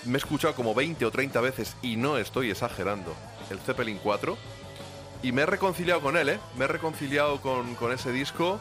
me 0.04 0.14
he 0.14 0.18
escuchado 0.18 0.54
como 0.54 0.74
20 0.74 1.04
o 1.04 1.10
30 1.10 1.40
veces 1.40 1.76
y 1.82 1.96
no 1.96 2.16
estoy 2.16 2.50
exagerando 2.50 3.14
el 3.50 3.58
Zeppelin 3.58 3.98
4 4.02 4.38
y 5.22 5.32
me 5.32 5.42
he 5.42 5.46
reconciliado 5.46 6.00
con 6.00 6.16
él, 6.16 6.28
¿eh? 6.28 6.40
Me 6.56 6.64
he 6.64 6.68
reconciliado 6.68 7.40
con, 7.40 7.74
con 7.74 7.92
ese 7.92 8.12
disco 8.12 8.60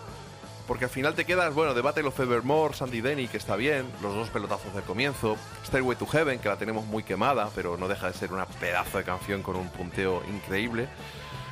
porque 0.70 0.86
al 0.86 0.92
final 0.92 1.16
te 1.16 1.26
quedas, 1.26 1.52
bueno, 1.56 1.74
de 1.74 1.82
Battle 1.82 2.06
of 2.10 2.20
Evermore, 2.20 2.76
Sandy 2.76 3.02
Denny, 3.02 3.28
que 3.28 3.38
está 3.38 3.56
bien, 3.56 3.88
los 4.04 4.14
dos 4.14 4.30
pelotazos 4.30 4.72
del 4.72 4.84
comienzo, 4.84 5.36
Stairway 5.66 5.98
to 5.98 6.06
Heaven, 6.06 6.38
que 6.38 6.48
la 6.48 6.58
tenemos 6.58 6.86
muy 6.86 7.02
quemada, 7.02 7.50
pero 7.56 7.76
no 7.76 7.88
deja 7.88 8.06
de 8.06 8.14
ser 8.14 8.32
una 8.32 8.46
pedazo 8.46 9.00
de 9.00 9.04
canción 9.04 9.42
con 9.42 9.56
un 9.56 9.68
punteo 9.70 10.22
increíble. 10.30 10.88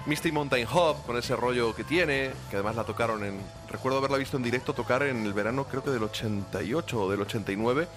Misty 0.06 0.32
Mountain 0.32 0.68
Hop, 0.72 1.04
con 1.08 1.18
ese 1.18 1.36
rollo 1.36 1.74
que 1.74 1.84
tiene, 1.84 2.30
que 2.52 2.58
además 2.58 2.76
la 2.76 2.84
tocaron 2.84 3.24
en... 3.24 3.42
Recuerdo 3.72 3.98
haberla 3.98 4.18
visto 4.18 4.38
en 4.38 4.44
directo 4.44 4.74
tocar 4.74 5.02
en 5.02 5.26
el 5.26 5.34
verano, 5.34 5.64
creo 5.64 5.84
que 5.84 5.90
del 5.90 6.04
88 6.04 7.02
o 7.02 7.10
del 7.10 7.22
89, 7.22 7.88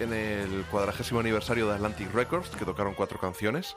en 0.00 0.12
el 0.14 0.64
cuadragésimo 0.70 1.20
aniversario 1.20 1.68
de 1.68 1.74
Atlantic 1.74 2.10
Records, 2.14 2.48
que 2.48 2.64
tocaron 2.64 2.94
cuatro 2.94 3.18
canciones. 3.18 3.76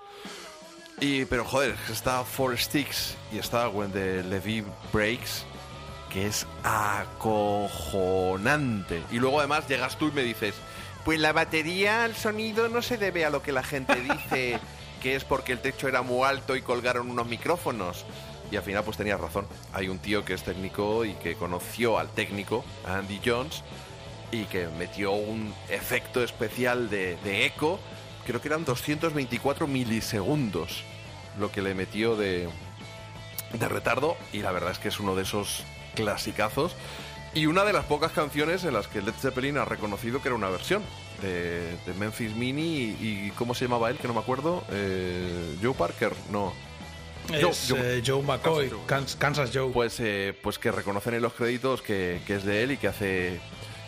Y, 1.01 1.23
pero 1.25 1.45
joder, 1.45 1.75
está 1.89 2.25
Four 2.25 2.57
Sticks 2.57 3.15
y 3.31 3.37
está 3.37 3.69
When 3.69 3.93
the 3.93 4.21
Levy 4.23 4.65
Breaks, 4.91 5.45
que 6.11 6.27
es 6.27 6.45
acojonante. 6.63 7.41
Y 9.09 9.19
luego 9.19 9.39
además 9.39 9.65
llegas 9.69 9.97
tú 9.97 10.09
y 10.09 10.11
me 10.11 10.23
dices, 10.23 10.55
pues 11.05 11.17
la 11.19 11.31
batería, 11.31 12.03
el 12.05 12.15
sonido 12.15 12.67
no 12.67 12.81
se 12.81 12.97
debe 12.97 13.23
a 13.23 13.29
lo 13.29 13.41
que 13.41 13.53
la 13.53 13.63
gente 13.63 13.95
dice, 13.95 14.59
que 15.01 15.15
es 15.15 15.23
porque 15.23 15.53
el 15.53 15.59
techo 15.59 15.87
era 15.87 16.01
muy 16.01 16.27
alto 16.27 16.57
y 16.57 16.61
colgaron 16.61 17.09
unos 17.09 17.27
micrófonos. 17.27 18.05
Y 18.51 18.57
al 18.57 18.63
final 18.63 18.83
pues 18.83 18.97
tenías 18.97 19.21
razón. 19.21 19.47
Hay 19.71 19.87
un 19.87 19.99
tío 19.99 20.25
que 20.25 20.33
es 20.33 20.43
técnico 20.43 21.05
y 21.05 21.13
que 21.13 21.35
conoció 21.35 21.97
al 21.97 22.09
técnico, 22.09 22.65
Andy 22.85 23.21
Jones, 23.23 23.63
y 24.33 24.43
que 24.45 24.67
metió 24.67 25.13
un 25.13 25.53
efecto 25.69 26.21
especial 26.21 26.89
de, 26.89 27.15
de 27.23 27.45
eco 27.45 27.79
creo 28.29 28.41
que 28.41 28.47
eran 28.47 28.63
224 28.63 29.65
milisegundos 29.65 30.83
lo 31.39 31.51
que 31.51 31.61
le 31.61 31.73
metió 31.73 32.15
de, 32.15 32.47
de 33.53 33.69
retardo 33.69 34.17
y 34.33 34.39
la 34.39 34.51
verdad 34.51 34.71
es 34.71 34.79
que 34.79 34.89
es 34.89 34.99
uno 34.99 35.15
de 35.15 35.23
esos 35.23 35.63
clasicazos 35.95 36.75
y 37.33 37.45
una 37.45 37.63
de 37.63 37.73
las 37.73 37.85
pocas 37.85 38.11
canciones 38.11 38.63
en 38.63 38.73
las 38.73 38.87
que 38.87 39.01
Led 39.01 39.13
Zeppelin 39.13 39.57
ha 39.57 39.65
reconocido 39.65 40.21
que 40.21 40.29
era 40.29 40.35
una 40.35 40.49
versión 40.49 40.81
de, 41.21 41.75
de 41.85 41.93
Memphis 41.97 42.35
Mini 42.35 42.95
y, 42.99 43.27
y 43.27 43.33
¿cómo 43.37 43.53
se 43.53 43.65
llamaba 43.65 43.89
él? 43.89 43.97
que 43.97 44.07
no 44.07 44.13
me 44.13 44.19
acuerdo 44.19 44.63
eh, 44.71 45.55
Joe 45.61 45.73
Parker, 45.73 46.13
no 46.31 46.53
Es, 47.31 47.71
eh, 47.71 48.01
Joe 48.05 48.23
McCoy, 48.23 48.71
Kansas, 48.87 49.15
Kansas 49.15 49.51
Joe. 49.53 49.71
pues, 49.71 49.99
eh, 49.99 50.33
pues 50.41 50.57
que 50.57 50.71
reconocen 50.71 51.13
en 51.13 51.21
los 51.21 51.33
créditos 51.33 51.81
que, 51.81 52.21
que 52.25 52.35
es 52.35 52.45
de 52.45 52.63
él 52.63 52.71
y 52.71 52.77
que 52.77 52.87
hace, 52.87 53.39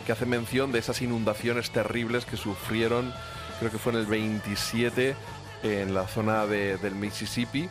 que 0.06 0.12
hace 0.12 0.26
mención 0.26 0.70
de 0.70 0.78
esas 0.78 1.02
inundaciones 1.02 1.70
terribles 1.70 2.24
que 2.24 2.36
sufrieron, 2.36 3.12
creo 3.58 3.72
que 3.72 3.78
fue 3.78 3.92
en 3.92 3.98
el 3.98 4.06
27, 4.06 5.16
en 5.62 5.94
la 5.94 6.06
zona 6.06 6.46
de- 6.46 6.76
del 6.78 6.94
Mississippi. 6.94 7.68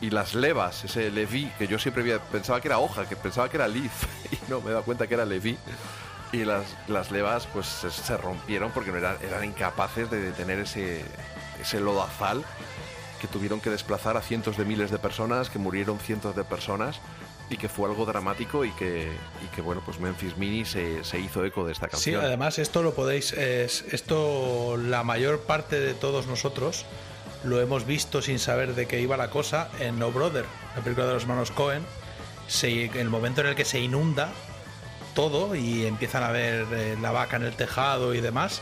Y 0.00 0.10
las 0.10 0.34
levas, 0.34 0.84
ese 0.84 1.10
Levi, 1.10 1.50
que 1.58 1.66
yo 1.66 1.78
siempre 1.78 2.02
había- 2.02 2.18
pensaba 2.18 2.60
que 2.60 2.68
era 2.68 2.78
hoja, 2.78 3.08
que 3.08 3.16
pensaba 3.16 3.48
que 3.48 3.56
era 3.56 3.68
leaf, 3.68 4.04
y 4.32 4.38
no, 4.50 4.60
me 4.60 4.68
he 4.68 4.72
dado 4.72 4.84
cuenta 4.84 5.06
que 5.06 5.14
era 5.14 5.24
Levi. 5.24 5.56
Y 6.32 6.44
las, 6.44 6.64
las 6.88 7.10
levas 7.12 7.46
pues 7.52 7.66
se, 7.66 7.90
se 7.90 8.16
rompieron 8.16 8.72
porque 8.72 8.90
no 8.90 8.98
eran, 8.98 9.16
eran 9.22 9.44
incapaces 9.44 10.10
de 10.10 10.20
detener 10.20 10.58
ese, 10.58 11.04
ese 11.60 11.78
lodazal 11.80 12.44
que 13.20 13.28
tuvieron 13.28 13.60
que 13.60 13.70
desplazar 13.70 14.16
a 14.16 14.20
cientos 14.20 14.56
de 14.56 14.64
miles 14.64 14.90
de 14.90 14.98
personas, 14.98 15.48
que 15.48 15.58
murieron 15.60 15.98
cientos 16.00 16.34
de 16.34 16.42
personas 16.44 16.98
y 17.50 17.56
que 17.56 17.68
fue 17.68 17.88
algo 17.88 18.04
dramático 18.04 18.64
y 18.64 18.72
que, 18.72 19.10
y 19.44 19.54
que 19.54 19.62
bueno, 19.62 19.80
pues 19.86 20.00
Memphis 20.00 20.36
Mini 20.36 20.64
se, 20.64 21.04
se 21.04 21.20
hizo 21.20 21.44
eco 21.44 21.64
de 21.64 21.72
esta 21.72 21.86
Sí, 21.86 21.92
canción. 21.92 22.24
además 22.24 22.58
esto 22.58 22.82
lo 22.82 22.94
podéis, 22.94 23.32
es, 23.32 23.82
esto 23.92 24.76
la 24.76 25.04
mayor 25.04 25.40
parte 25.42 25.78
de 25.78 25.94
todos 25.94 26.26
nosotros 26.26 26.84
lo 27.44 27.60
hemos 27.60 27.86
visto 27.86 28.22
sin 28.22 28.38
saber 28.38 28.74
de 28.74 28.86
qué 28.86 29.00
iba 29.00 29.16
la 29.16 29.30
cosa 29.30 29.70
en 29.80 29.98
No 29.98 30.10
Brother, 30.10 30.44
la 30.76 30.82
película 30.82 31.06
de 31.06 31.14
los 31.14 31.22
hermanos 31.22 31.50
Cohen. 31.50 31.84
Se, 32.46 32.86
el 32.86 33.08
momento 33.08 33.40
en 33.40 33.48
el 33.48 33.54
que 33.54 33.64
se 33.64 33.80
inunda 33.80 34.32
todo 35.14 35.54
y 35.54 35.86
empiezan 35.86 36.22
a 36.22 36.30
ver 36.30 36.66
eh, 36.72 36.96
la 37.00 37.12
vaca 37.12 37.36
en 37.36 37.44
el 37.44 37.54
tejado 37.54 38.14
y 38.14 38.20
demás, 38.20 38.60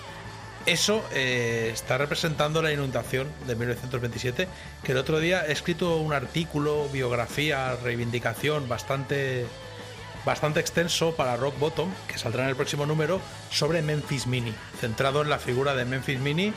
eso 0.66 1.02
eh, 1.12 1.70
está 1.72 1.98
representando 1.98 2.62
la 2.62 2.72
inundación 2.72 3.28
de 3.46 3.56
1927, 3.56 4.48
que 4.84 4.92
el 4.92 4.98
otro 4.98 5.18
día 5.18 5.44
he 5.46 5.52
escrito 5.52 5.96
un 5.96 6.12
artículo, 6.12 6.88
biografía, 6.92 7.74
reivindicación 7.82 8.68
bastante 8.68 9.46
bastante 10.24 10.60
extenso 10.60 11.16
para 11.16 11.36
Rock 11.36 11.58
Bottom, 11.58 11.90
que 12.06 12.16
saldrá 12.16 12.44
en 12.44 12.50
el 12.50 12.56
próximo 12.56 12.86
número, 12.86 13.20
sobre 13.50 13.82
Memphis 13.82 14.28
Mini, 14.28 14.54
centrado 14.80 15.22
en 15.22 15.28
la 15.28 15.40
figura 15.40 15.74
de 15.74 15.84
Memphis 15.84 16.20
Mini, 16.20 16.52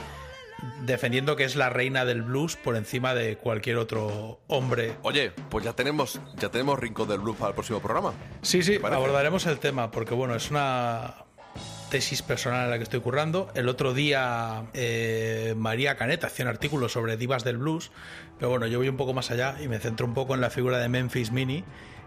defendiendo 0.85 1.35
que 1.35 1.43
es 1.43 1.55
la 1.55 1.69
reina 1.69 2.05
del 2.05 2.21
blues 2.21 2.55
por 2.55 2.75
encima 2.75 3.13
de 3.13 3.37
cualquier 3.37 3.77
otro 3.77 4.39
hombre. 4.47 4.95
Oye, 5.01 5.31
pues 5.49 5.65
ya 5.65 5.73
tenemos, 5.73 6.19
ya 6.37 6.49
tenemos 6.49 6.79
Rincón 6.79 7.07
del 7.07 7.19
Blues 7.19 7.37
para 7.37 7.49
el 7.49 7.55
próximo 7.55 7.79
programa. 7.79 8.13
Sí, 8.41 8.63
sí, 8.63 8.79
abordaremos 8.83 9.45
el 9.45 9.59
tema, 9.59 9.91
porque 9.91 10.13
bueno, 10.13 10.35
es 10.35 10.51
una 10.51 11.25
tesis 11.89 12.21
personal 12.21 12.65
en 12.65 12.71
la 12.71 12.77
que 12.77 12.83
estoy 12.83 12.99
currando. 12.99 13.49
El 13.55 13.69
otro 13.69 13.93
día 13.93 14.65
eh, 14.73 15.53
María 15.57 15.95
Canet 15.95 16.23
hacía 16.23 16.45
un 16.45 16.49
artículo 16.49 16.89
sobre 16.89 17.17
divas 17.17 17.43
del 17.43 17.57
blues, 17.57 17.91
pero 18.37 18.49
bueno, 18.49 18.67
yo 18.67 18.79
voy 18.79 18.89
un 18.89 18.97
poco 18.97 19.13
más 19.13 19.31
allá 19.31 19.55
y 19.61 19.67
me 19.67 19.79
centro 19.79 20.05
un 20.05 20.13
poco 20.13 20.35
en 20.35 20.41
la 20.41 20.49
figura 20.49 20.77
de 20.79 20.89
Memphis 20.89 21.31
Mini 21.31 21.63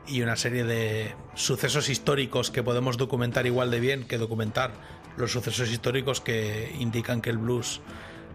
y 0.06 0.22
una 0.22 0.36
serie 0.36 0.64
de 0.64 1.14
sucesos 1.34 1.88
históricos 1.88 2.50
que 2.50 2.62
podemos 2.62 2.96
documentar 2.96 3.46
igual 3.46 3.70
de 3.70 3.80
bien 3.80 4.04
que 4.04 4.18
documentar 4.18 4.72
los 5.16 5.32
sucesos 5.32 5.70
históricos 5.70 6.20
que 6.20 6.74
indican 6.78 7.20
que 7.20 7.30
el 7.30 7.38
blues 7.38 7.80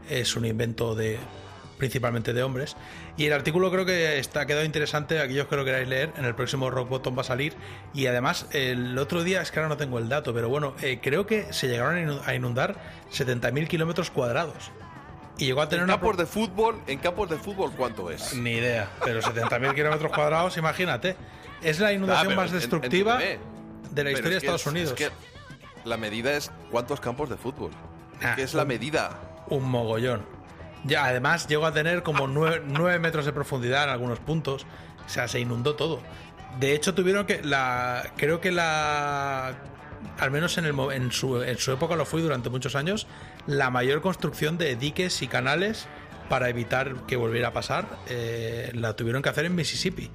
es 0.09 0.35
un 0.35 0.45
invento 0.45 0.95
de 0.95 1.17
principalmente 1.77 2.31
de 2.33 2.43
hombres. 2.43 2.77
Y 3.17 3.25
el 3.25 3.33
artículo 3.33 3.69
creo 3.69 3.85
que 3.85 4.17
está 4.17 4.45
quedado 4.45 4.63
interesante, 4.63 5.19
aquellos 5.19 5.47
que 5.47 5.55
lo 5.57 5.65
queráis 5.65 5.87
leer, 5.87 6.13
en 6.17 6.23
el 6.25 6.33
próximo 6.33 6.69
Rock 6.69 6.87
Bottom 6.89 7.17
va 7.17 7.21
a 7.21 7.25
salir. 7.25 7.53
Y 7.93 8.07
además, 8.07 8.45
el 8.51 8.97
otro 8.97 9.23
día, 9.23 9.41
es 9.41 9.51
que 9.51 9.59
ahora 9.59 9.69
no 9.69 9.77
tengo 9.77 9.99
el 9.99 10.07
dato, 10.07 10.33
pero 10.33 10.47
bueno, 10.49 10.75
eh, 10.81 10.99
creo 11.01 11.25
que 11.25 11.51
se 11.51 11.67
llegaron 11.67 11.95
a 11.95 11.99
inu- 12.01 12.21
a 12.25 12.35
inundar 12.35 12.75
70.000 13.11 13.67
kilómetros 13.67 14.09
cuadrados. 14.11 14.71
Y 15.37 15.45
llegó 15.45 15.61
a 15.61 15.67
tener 15.67 15.81
En 15.83 15.85
una... 15.89 15.93
campos 15.95 16.15
de 16.17 16.25
fútbol, 16.25 16.79
en 16.87 16.99
campos 16.99 17.29
de 17.29 17.37
fútbol, 17.37 17.71
¿cuánto 17.75 18.09
es? 18.11 18.33
Ni 18.35 18.51
idea, 18.51 18.89
pero 19.03 19.19
70.000 19.21 19.73
kilómetros 19.75 20.11
cuadrados, 20.13 20.55
imagínate. 20.57 21.17
Es 21.61 21.79
la 21.79 21.91
inundación 21.91 22.27
Ah, 22.27 22.29
pero 22.29 22.41
más 22.41 22.51
destructiva 22.51 23.17
de 23.17 24.03
la 24.03 24.11
historia 24.11 24.31
de 24.31 24.37
es 24.37 24.41
que 24.41 24.47
Estados 24.47 24.61
es- 24.61 24.67
Unidos. 24.67 24.89
es 24.91 25.09
que 25.09 25.13
la 25.89 25.97
medida 25.97 26.31
es 26.33 26.49
cuántos 26.71 26.99
campos 27.01 27.29
de 27.29 27.35
fútbol. 27.37 27.71
Ah, 28.21 28.35
que 28.35 28.43
es 28.43 28.53
la 28.53 28.63
medida. 28.63 29.19
Un 29.49 29.69
mogollón. 29.69 30.25
Ya, 30.85 31.05
además 31.05 31.47
llegó 31.47 31.65
a 31.65 31.73
tener 31.73 32.03
como 32.03 32.27
9, 32.27 32.99
metros 32.99 33.25
de 33.25 33.33
profundidad 33.33 33.85
en 33.85 33.89
algunos 33.89 34.19
puntos. 34.19 34.65
O 35.05 35.09
sea, 35.09 35.27
se 35.27 35.39
inundó 35.39 35.75
todo. 35.75 36.01
De 36.59 36.73
hecho, 36.73 36.93
tuvieron 36.93 37.25
que. 37.25 37.41
la 37.43 38.11
Creo 38.17 38.41
que 38.41 38.51
la. 38.51 39.55
Al 40.19 40.31
menos 40.31 40.57
en, 40.57 40.65
el, 40.65 40.77
en, 40.91 41.11
su, 41.11 41.41
en 41.41 41.57
su 41.57 41.71
época 41.71 41.95
lo 41.95 42.05
fue 42.05 42.21
durante 42.21 42.49
muchos 42.49 42.75
años. 42.75 43.07
La 43.47 43.69
mayor 43.69 44.01
construcción 44.01 44.57
de 44.57 44.75
diques 44.75 45.21
y 45.21 45.27
canales 45.27 45.87
para 46.29 46.49
evitar 46.49 47.05
que 47.05 47.15
volviera 47.15 47.49
a 47.49 47.53
pasar. 47.53 47.87
eh, 48.09 48.71
la 48.73 48.95
tuvieron 48.95 49.21
que 49.21 49.29
hacer 49.29 49.45
en 49.45 49.55
Mississippi. 49.55 50.11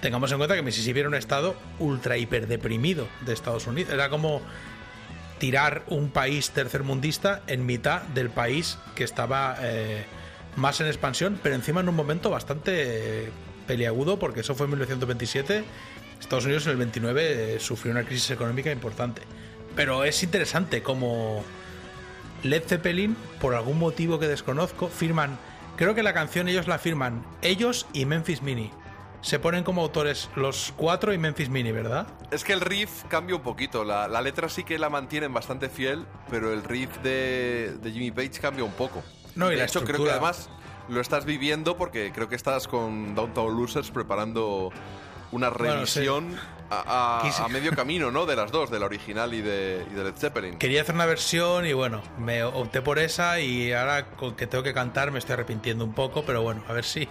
Tengamos 0.00 0.32
en 0.32 0.38
cuenta 0.38 0.56
que 0.56 0.62
Mississippi 0.62 0.98
era 0.98 1.08
un 1.08 1.14
estado 1.14 1.54
ultra 1.78 2.16
hiper 2.16 2.48
deprimido 2.48 3.06
de 3.24 3.32
Estados 3.32 3.68
Unidos. 3.68 3.92
Era 3.92 4.10
como 4.10 4.42
tirar 5.42 5.82
un 5.88 6.10
país 6.10 6.52
tercermundista 6.52 7.42
en 7.48 7.66
mitad 7.66 8.02
del 8.02 8.30
país 8.30 8.78
que 8.94 9.02
estaba 9.02 9.56
eh, 9.60 10.04
más 10.54 10.80
en 10.80 10.86
expansión, 10.86 11.36
pero 11.42 11.56
encima 11.56 11.80
en 11.80 11.88
un 11.88 11.96
momento 11.96 12.30
bastante 12.30 13.32
peliagudo 13.66 14.20
porque 14.20 14.42
eso 14.42 14.54
fue 14.54 14.66
en 14.66 14.70
1927. 14.70 15.64
Estados 16.20 16.44
Unidos 16.44 16.66
en 16.66 16.70
el 16.70 16.76
29 16.76 17.56
eh, 17.56 17.58
sufrió 17.58 17.90
una 17.90 18.04
crisis 18.04 18.30
económica 18.30 18.70
importante. 18.70 19.22
Pero 19.74 20.04
es 20.04 20.22
interesante 20.22 20.80
como 20.80 21.42
Led 22.44 22.62
Zeppelin, 22.64 23.16
por 23.40 23.56
algún 23.56 23.80
motivo 23.80 24.20
que 24.20 24.28
desconozco, 24.28 24.86
firman. 24.86 25.40
Creo 25.76 25.96
que 25.96 26.04
la 26.04 26.14
canción 26.14 26.46
ellos 26.46 26.68
la 26.68 26.78
firman 26.78 27.24
ellos 27.42 27.88
y 27.92 28.04
Memphis 28.04 28.42
Mini. 28.42 28.70
Se 29.22 29.38
ponen 29.38 29.62
como 29.62 29.82
autores 29.82 30.28
los 30.34 30.74
cuatro 30.76 31.12
y 31.14 31.18
Memphis 31.18 31.48
Mini, 31.48 31.72
¿verdad? 31.72 32.08
Es 32.30 32.42
que 32.42 32.52
el 32.52 32.60
riff 32.60 33.04
cambia 33.08 33.36
un 33.36 33.42
poquito. 33.42 33.84
La, 33.84 34.08
la 34.08 34.20
letra 34.20 34.48
sí 34.48 34.64
que 34.64 34.78
la 34.78 34.90
mantienen 34.90 35.32
bastante 35.32 35.68
fiel, 35.68 36.04
pero 36.28 36.52
el 36.52 36.64
riff 36.64 36.98
de, 37.02 37.76
de 37.80 37.92
Jimmy 37.92 38.10
Page 38.10 38.40
cambia 38.40 38.64
un 38.64 38.72
poco. 38.72 39.02
No, 39.36 39.46
y 39.46 39.52
de 39.52 39.58
la 39.58 39.64
hecho, 39.64 39.84
creo 39.84 40.04
que 40.04 40.10
además 40.10 40.50
lo 40.88 41.00
estás 41.00 41.24
viviendo 41.24 41.76
porque 41.76 42.10
creo 42.12 42.28
que 42.28 42.34
estás 42.34 42.66
con 42.66 43.14
Downtown 43.14 43.56
Losers 43.56 43.90
preparando 43.90 44.70
una 45.32 45.50
Bueno, 45.50 45.86
sí. 45.86 46.00
revisión 46.00 46.38
a, 46.70 47.18
a- 47.18 47.22
Quise- 47.22 47.42
a 47.44 47.48
medio 47.48 47.72
camino, 47.74 48.10
¿no? 48.10 48.24
De 48.24 48.36
las 48.36 48.50
dos, 48.52 48.70
de 48.70 48.78
la 48.78 48.86
original 48.86 49.34
y 49.34 49.42
de, 49.42 49.84
y 49.90 49.94
de 49.94 50.04
Led 50.04 50.14
Zeppelin. 50.16 50.56
Quería 50.58 50.82
hacer 50.82 50.94
una 50.94 51.04
versión 51.06 51.66
y 51.66 51.72
bueno, 51.72 52.00
me 52.18 52.44
opté 52.44 52.80
por 52.80 52.98
esa 52.98 53.40
y 53.40 53.72
ahora 53.72 54.06
con 54.12 54.34
que 54.36 54.46
tengo 54.46 54.62
que 54.64 54.72
cantar 54.72 55.10
me 55.10 55.18
estoy 55.18 55.34
arrepintiendo 55.34 55.84
un 55.84 55.92
poco, 55.94 56.24
pero 56.24 56.40
bueno, 56.42 56.62
a 56.68 56.72
ver 56.72 56.84
si... 56.84 57.08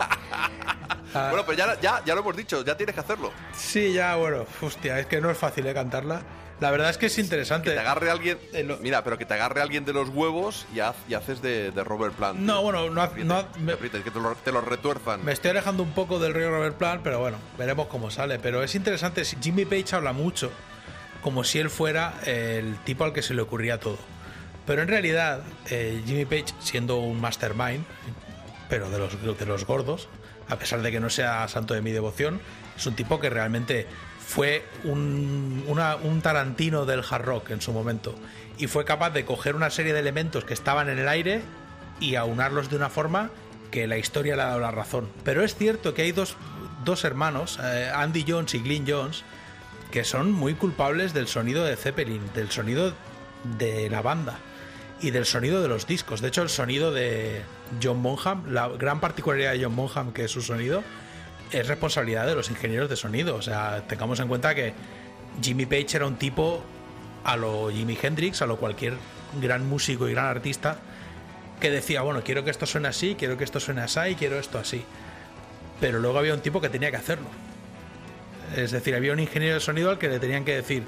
Ah, 0.00 0.18
Bueno, 1.30 1.44
pero 1.46 1.56
ya, 1.56 1.80
ya, 1.80 2.02
ya 2.04 2.14
lo 2.14 2.22
hemos 2.22 2.36
dicho, 2.36 2.64
ya 2.64 2.76
tienes 2.76 2.92
que 2.94 3.00
hacerlo. 3.00 3.30
Sí, 3.56 3.92
ya, 3.92 4.16
bueno, 4.16 4.46
hostia, 4.60 4.98
es 4.98 5.06
que 5.06 5.20
no 5.20 5.30
es 5.30 5.38
fácil 5.38 5.64
eh, 5.66 5.72
cantarla. 5.74 6.22
La 6.64 6.70
verdad 6.70 6.88
es 6.88 6.96
que 6.96 7.06
es 7.06 7.18
interesante. 7.18 7.68
Que 7.68 7.74
te 7.74 7.80
agarre 7.80 8.10
alguien. 8.10 8.38
Mira, 8.80 9.04
pero 9.04 9.18
que 9.18 9.26
te 9.26 9.34
agarre 9.34 9.60
alguien 9.60 9.84
de 9.84 9.92
los 9.92 10.08
huevos 10.08 10.64
y, 10.74 10.78
haz- 10.78 10.94
y 11.08 11.12
haces 11.12 11.42
de, 11.42 11.70
de 11.72 11.84
Robert 11.84 12.14
Plant. 12.14 12.38
No, 12.40 12.62
bueno, 12.62 12.88
no, 12.88 13.10
no- 13.16 13.46
me, 13.58 13.76
que 13.76 14.10
te 14.10 14.18
lo, 14.18 14.34
te 14.34 14.50
lo 14.50 14.62
retuerzan. 14.62 15.22
me 15.24 15.32
estoy 15.32 15.50
alejando 15.50 15.82
un 15.82 15.92
poco 15.92 16.18
del 16.18 16.32
río 16.32 16.50
Robert 16.50 16.76
Plant, 16.76 17.02
pero 17.04 17.20
bueno, 17.20 17.36
veremos 17.58 17.88
cómo 17.88 18.10
sale. 18.10 18.38
Pero 18.38 18.62
es 18.62 18.74
interesante, 18.74 19.22
Jimmy 19.24 19.66
Page 19.66 19.94
habla 19.94 20.14
mucho, 20.14 20.50
como 21.20 21.44
si 21.44 21.58
él 21.58 21.68
fuera 21.68 22.14
el 22.24 22.76
tipo 22.84 23.04
al 23.04 23.12
que 23.12 23.20
se 23.20 23.34
le 23.34 23.42
ocurría 23.42 23.78
todo. 23.78 23.98
Pero 24.66 24.80
en 24.80 24.88
realidad, 24.88 25.42
eh, 25.68 26.02
Jimmy 26.06 26.24
Page, 26.24 26.46
siendo 26.60 26.96
un 26.96 27.20
mastermind, 27.20 27.84
pero 28.70 28.88
de 28.88 28.98
los, 28.98 29.38
de 29.38 29.44
los 29.46 29.66
gordos, 29.66 30.08
a 30.48 30.56
pesar 30.56 30.80
de 30.80 30.90
que 30.90 30.98
no 31.00 31.10
sea 31.10 31.46
santo 31.48 31.74
de 31.74 31.82
mi 31.82 31.92
devoción, 31.92 32.40
es 32.74 32.86
un 32.86 32.94
tipo 32.96 33.20
que 33.20 33.28
realmente 33.28 33.86
fue 34.26 34.64
un, 34.84 35.64
una- 35.68 35.96
un 35.96 36.20
Tarantino 36.22 36.84
del 36.86 37.02
hard 37.08 37.24
rock 37.24 37.50
en 37.50 37.60
su 37.60 37.72
momento 37.72 38.14
y 38.58 38.66
fue 38.66 38.84
capaz 38.84 39.10
de 39.10 39.24
coger 39.24 39.54
una 39.56 39.70
serie 39.70 39.92
de 39.92 40.00
elementos 40.00 40.44
que 40.44 40.54
estaban 40.54 40.88
en 40.88 40.98
el 40.98 41.08
aire 41.08 41.42
y 42.00 42.14
aunarlos 42.16 42.70
de 42.70 42.76
una 42.76 42.88
forma 42.90 43.30
que 43.70 43.86
la 43.86 43.98
historia 43.98 44.36
le 44.36 44.42
ha 44.42 44.46
dado 44.46 44.60
la 44.60 44.70
razón. 44.70 45.08
Pero 45.24 45.42
es 45.42 45.56
cierto 45.56 45.94
que 45.94 46.02
hay 46.02 46.12
dos, 46.12 46.36
dos 46.84 47.04
hermanos, 47.04 47.58
eh, 47.62 47.90
Andy 47.94 48.24
Jones 48.26 48.54
y 48.54 48.60
Glyn 48.60 48.84
Jones, 48.86 49.24
que 49.90 50.04
son 50.04 50.32
muy 50.32 50.54
culpables 50.54 51.12
del 51.14 51.26
sonido 51.28 51.64
de 51.64 51.76
Zeppelin, 51.76 52.22
del 52.34 52.50
sonido 52.50 52.92
de 53.58 53.90
la 53.90 54.02
banda 54.02 54.38
y 55.00 55.10
del 55.10 55.26
sonido 55.26 55.60
de 55.60 55.68
los 55.68 55.86
discos. 55.86 56.20
De 56.20 56.28
hecho, 56.28 56.42
el 56.42 56.48
sonido 56.48 56.92
de 56.92 57.42
John 57.82 58.02
Bonham, 58.02 58.44
la 58.52 58.68
gran 58.68 59.00
particularidad 59.00 59.52
de 59.52 59.64
John 59.64 59.76
Bonham, 59.76 60.12
que 60.12 60.24
es 60.24 60.30
su 60.30 60.40
sonido, 60.42 60.82
es 61.60 61.68
responsabilidad 61.68 62.26
de 62.26 62.34
los 62.34 62.50
ingenieros 62.50 62.88
de 62.90 62.96
sonido. 62.96 63.36
O 63.36 63.42
sea, 63.42 63.84
tengamos 63.86 64.20
en 64.20 64.28
cuenta 64.28 64.54
que 64.54 64.74
Jimmy 65.42 65.66
Page 65.66 65.96
era 65.96 66.06
un 66.06 66.16
tipo 66.16 66.62
a 67.24 67.36
lo 67.36 67.70
Jimi 67.70 67.98
Hendrix, 68.00 68.42
a 68.42 68.46
lo 68.46 68.58
cualquier 68.58 68.94
gran 69.40 69.66
músico 69.66 70.08
y 70.08 70.12
gran 70.12 70.26
artista, 70.26 70.76
que 71.60 71.70
decía, 71.70 72.02
bueno, 72.02 72.22
quiero 72.22 72.44
que 72.44 72.50
esto 72.50 72.66
suene 72.66 72.88
así, 72.88 73.16
quiero 73.18 73.36
que 73.36 73.44
esto 73.44 73.60
suene 73.60 73.80
así 73.80 74.14
quiero 74.16 74.38
esto 74.38 74.58
así. 74.58 74.84
Pero 75.80 75.98
luego 75.98 76.18
había 76.18 76.34
un 76.34 76.40
tipo 76.40 76.60
que 76.60 76.68
tenía 76.68 76.90
que 76.90 76.96
hacerlo. 76.96 77.26
Es 78.56 78.70
decir, 78.70 78.94
había 78.94 79.12
un 79.12 79.20
ingeniero 79.20 79.54
de 79.54 79.60
sonido 79.60 79.90
al 79.90 79.98
que 79.98 80.08
le 80.08 80.20
tenían 80.20 80.44
que 80.44 80.54
decir, 80.54 80.82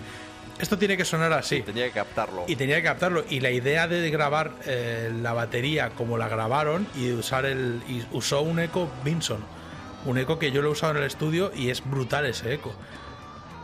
esto 0.58 0.78
tiene 0.78 0.96
que 0.96 1.04
sonar 1.04 1.32
así. 1.32 1.62
Tenía 1.62 1.86
que 1.86 1.92
captarlo. 1.92 2.44
Y 2.46 2.56
tenía 2.56 2.76
que 2.76 2.84
captarlo. 2.84 3.24
Y 3.28 3.40
la 3.40 3.50
idea 3.50 3.88
de 3.88 4.08
grabar 4.10 4.52
eh, 4.66 5.12
la 5.20 5.32
batería 5.32 5.90
como 5.90 6.16
la 6.16 6.28
grabaron 6.28 6.86
y 6.94 7.12
usar 7.12 7.44
el. 7.44 7.82
y 7.88 8.04
usó 8.12 8.42
un 8.42 8.60
eco 8.60 8.90
Vinson. 9.04 9.44
Un 10.05 10.18
eco 10.18 10.39
que 10.39 10.52
yo 10.52 10.62
lo 10.62 10.68
he 10.68 10.73
usado 10.73 10.92
en 10.92 10.99
el 10.99 11.05
estudio 11.05 11.50
y 11.55 11.70
es 11.70 11.84
brutal 11.89 12.26
ese 12.26 12.55
eco. 12.55 12.73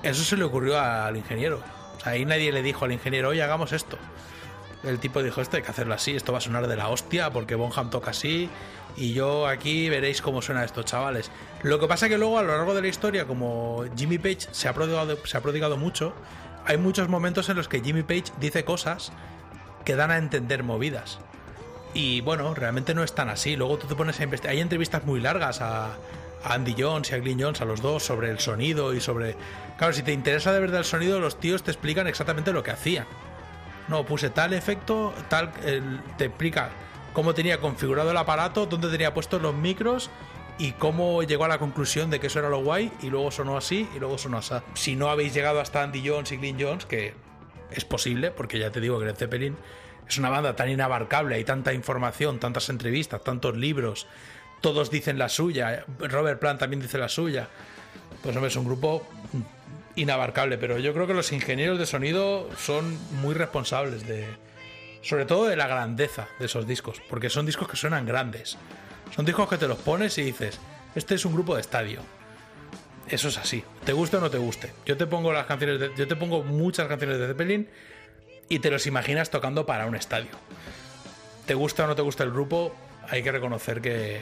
Eso 0.03 0.25
se 0.25 0.37
le 0.37 0.45
ocurrió 0.45 0.81
al 0.81 1.17
ingeniero. 1.17 1.63
O 1.97 2.01
sea, 2.01 2.13
ahí 2.13 2.25
nadie 2.25 2.51
le 2.51 2.63
dijo 2.63 2.85
al 2.85 2.93
ingeniero, 2.93 3.29
oye, 3.29 3.43
hagamos 3.43 3.73
esto. 3.73 3.99
El 4.83 4.99
tipo 4.99 5.23
dijo, 5.23 5.41
esto 5.41 5.57
hay 5.57 5.63
que 5.63 5.71
hacerlo 5.71 5.95
así, 5.95 6.17
esto 6.17 6.33
va 6.33 6.39
a 6.39 6.41
sonar 6.41 6.67
de 6.67 6.77
la 6.77 6.89
hostia, 6.89 7.31
porque 7.31 7.55
Bonham 7.55 7.91
toca 7.91 8.11
así, 8.11 8.51
y 8.97 9.13
yo 9.13 9.47
aquí 9.47 9.89
veréis 9.89 10.21
cómo 10.21 10.43
suena 10.43 10.65
esto, 10.65 10.83
chavales. 10.83 11.31
Lo 11.63 11.79
que 11.79 11.87
pasa 11.87 12.09
que 12.09 12.19
luego 12.19 12.39
a 12.39 12.43
lo 12.43 12.57
largo 12.57 12.75
de 12.75 12.83
la 12.83 12.89
historia, 12.89 13.27
como 13.27 13.85
Jimmy 13.97 14.19
Page 14.19 14.49
se 14.51 14.69
ha 14.69 14.75
prodigado, 14.75 15.17
se 15.25 15.37
ha 15.37 15.41
prodigado 15.41 15.77
mucho, 15.77 16.13
hay 16.67 16.79
muchos 16.79 17.09
momentos 17.09 17.49
en 17.49 17.57
los 17.57 17.69
que 17.69 17.81
Jimmy 17.81 18.03
Page 18.03 18.25
dice 18.41 18.65
cosas 18.65 19.13
que 19.85 19.97
dan 19.97 20.11
a 20.11 20.19
entender 20.19 20.63
movidas. 20.63 21.21
Y 21.95 22.21
bueno, 22.23 22.55
realmente 22.55 22.95
no 22.95 23.03
es 23.03 23.15
tan 23.15 23.29
así. 23.29 23.57
Luego 23.57 23.79
tú 23.79 23.87
te 23.87 23.95
pones 23.95 24.19
a 24.21 24.25
investigar. 24.25 24.55
Hay 24.55 24.61
entrevistas 24.61 25.05
muy 25.05 25.21
largas 25.21 25.61
a, 25.61 25.91
a 26.45 26.55
Andy 26.55 26.75
Jones 26.79 27.11
y 27.11 27.15
a 27.15 27.19
Glyn 27.19 27.41
Jones, 27.41 27.61
a 27.61 27.65
los 27.65 27.83
dos, 27.83 28.03
sobre 28.03 28.31
el 28.31 28.39
sonido 28.39 28.95
y 28.95 29.01
sobre. 29.01 29.37
Claro, 29.77 29.93
si 29.93 30.03
te 30.03 30.13
interesa 30.13 30.53
de 30.53 30.61
verdad 30.61 30.81
el 30.81 30.85
sonido, 30.85 31.21
los 31.21 31.39
tíos 31.39 31.63
te 31.63 31.71
explican 31.71 32.07
exactamente 32.07 32.53
lo 32.53 32.63
que 32.63 32.71
hacían. 32.71 33.07
No, 33.89 34.05
puse 34.05 34.31
tal 34.31 34.53
efecto, 34.53 35.13
tal. 35.29 35.53
te 36.17 36.27
explica 36.27 36.71
cómo 37.13 37.35
tenía 37.35 37.59
configurado 37.59 38.11
el 38.11 38.17
aparato, 38.17 38.67
dónde 38.67 38.89
tenía 38.89 39.13
puestos 39.13 39.43
los 39.43 39.55
micros 39.55 40.11
y 40.59 40.73
cómo 40.73 41.23
llegó 41.23 41.45
a 41.45 41.49
la 41.49 41.59
conclusión 41.59 42.11
de 42.11 42.21
que 42.21 42.29
eso 42.29 42.39
era 42.39 42.49
lo 42.49 42.63
guay 42.63 42.93
y 43.03 43.11
luego 43.11 43.31
sonó 43.31 43.57
así 43.57 43.89
y 43.95 43.99
luego 43.99 44.19
sonó 44.19 44.39
así. 44.39 44.55
Si 44.75 44.97
no 44.97 45.09
habéis 45.09 45.35
llegado 45.35 45.61
hasta 45.61 45.83
Andy 45.83 46.07
Jones 46.07 46.33
y 46.33 46.37
Glyn 46.37 46.57
Jones, 46.61 46.87
que 46.87 47.15
es 47.71 47.85
posible, 47.85 48.31
porque 48.31 48.59
ya 48.59 48.71
te 48.71 48.81
digo 48.81 48.99
que 48.99 49.07
Led 49.07 49.17
Zeppelin 49.17 49.57
es 50.09 50.19
una 50.19 50.31
banda 50.31 50.55
tan 50.55 50.69
inabarcable, 50.69 51.37
hay 51.37 51.45
tanta 51.45 51.73
información, 51.73 52.39
tantas 52.39 52.69
entrevistas, 52.69 53.23
tantos 53.25 53.57
libros, 53.57 54.07
todos 54.63 54.91
dicen 54.91 55.19
la 55.19 55.29
suya, 55.29 55.85
Robert 55.99 56.41
Plant 56.41 56.61
también 56.61 56.81
dice 56.81 56.97
la 56.97 57.09
suya. 57.11 57.49
Pues 58.23 58.35
hombre, 58.35 58.49
es 58.49 58.57
un 58.57 58.65
grupo 58.65 59.07
inabarcable, 59.97 60.57
pero 60.57 60.79
yo 60.79 60.95
creo 60.95 61.07
que 61.07 61.15
los 61.15 61.33
ingenieros 61.33 61.79
de 61.79 61.85
sonido 61.87 62.49
son 62.57 62.97
muy 63.21 63.35
responsables 63.35 64.07
de, 64.07 64.27
sobre 65.03 65.27
todo 65.27 65.47
de 65.47 65.57
la 65.57 65.67
grandeza 65.67 66.29
de 66.39 66.47
esos 66.47 66.67
discos, 66.67 67.03
porque 67.11 67.29
son 67.29 67.45
discos 67.45 67.69
que 67.69 67.77
suenan 67.77 68.07
grandes. 68.07 68.57
Son 69.15 69.27
discos 69.27 69.49
que 69.49 69.59
te 69.59 69.69
los 69.69 69.79
pones 69.79 70.17
y 70.17 70.23
dices, 70.23 70.59
este 70.95 71.17
es 71.17 71.25
un 71.27 71.35
grupo 71.35 71.55
de 71.55 71.61
estadio. 71.61 72.01
Eso 73.09 73.29
es 73.29 73.37
así, 73.37 73.63
te 73.85 73.93
guste 73.93 74.17
o 74.17 74.21
no 74.21 74.31
te 74.31 74.39
guste. 74.39 74.73
Yo 74.87 74.97
te 74.97 75.07
pongo 75.07 75.33
las 75.33 75.45
canciones 75.47 75.79
de- 75.81 75.93
yo 75.97 76.09
te 76.09 76.17
pongo 76.17 76.43
muchas 76.45 76.87
canciones 76.89 77.19
de 77.19 77.27
Zeppelin 77.27 77.69
y 78.49 78.61
te 78.61 78.71
los 78.71 78.87
imaginas 78.87 79.29
tocando 79.29 79.67
para 79.67 79.87
un 79.87 79.97
estadio. 79.97 80.31
Te 81.47 81.55
gusta 81.55 81.85
o 81.85 81.87
no 81.89 81.95
te 81.97 82.03
gusta 82.03 82.23
el 82.25 82.31
grupo, 82.31 82.75
hay 83.11 83.23
que 83.23 83.33
reconocer 83.33 83.83
que 83.83 84.21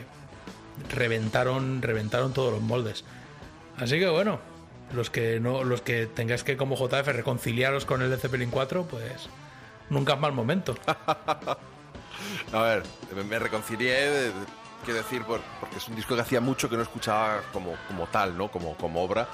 reventaron, 0.88 1.82
reventaron 1.82 2.32
todos 2.32 2.52
los 2.52 2.62
moldes. 2.62 3.04
Así 3.76 3.98
que 3.98 4.08
bueno, 4.08 4.40
los 4.92 5.10
que 5.10 5.40
no, 5.40 5.64
los 5.64 5.82
que 5.82 6.06
tengáis 6.06 6.44
que 6.44 6.56
como 6.56 6.76
JF 6.76 7.06
reconciliaros 7.08 7.84
con 7.86 8.02
el 8.02 8.10
de 8.10 8.16
Zeppelin 8.16 8.50
4, 8.50 8.84
pues 8.84 9.28
nunca 9.88 10.14
es 10.14 10.20
mal 10.20 10.32
momento. 10.32 10.74
A 12.52 12.62
ver, 12.62 12.82
me, 13.28 13.38
reconcilié, 13.38 14.28
eh, 14.28 14.32
quiero 14.84 14.98
decir, 14.98 15.22
por- 15.22 15.40
porque 15.60 15.76
es 15.76 15.88
un 15.88 15.96
disco 15.96 16.14
que 16.14 16.20
hacía 16.22 16.40
mucho 16.40 16.68
que 16.68 16.76
no 16.76 16.82
escuchaba 16.82 17.42
como, 17.52 17.74
como 17.88 18.06
tal, 18.08 18.36
¿no? 18.36 18.50
Como, 18.50 18.76
como 18.76 19.02
obra. 19.02 19.28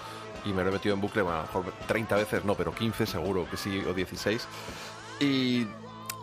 Y 0.44 0.52
me 0.52 0.62
lo 0.62 0.68
he 0.68 0.73
metido 0.73 0.94
en 0.94 1.00
bucle, 1.00 1.23
bueno, 1.23 1.39
a 1.39 1.42
lo 1.42 1.47
mejor 1.47 1.73
30 1.89 2.16
veces, 2.16 2.44
no, 2.44 2.55
pero 2.55 2.73
15 2.73 3.07
seguro 3.07 3.49
que 3.50 3.57
sí, 3.57 3.83
o 3.89 3.92
16. 3.92 4.47
Y 5.20 5.66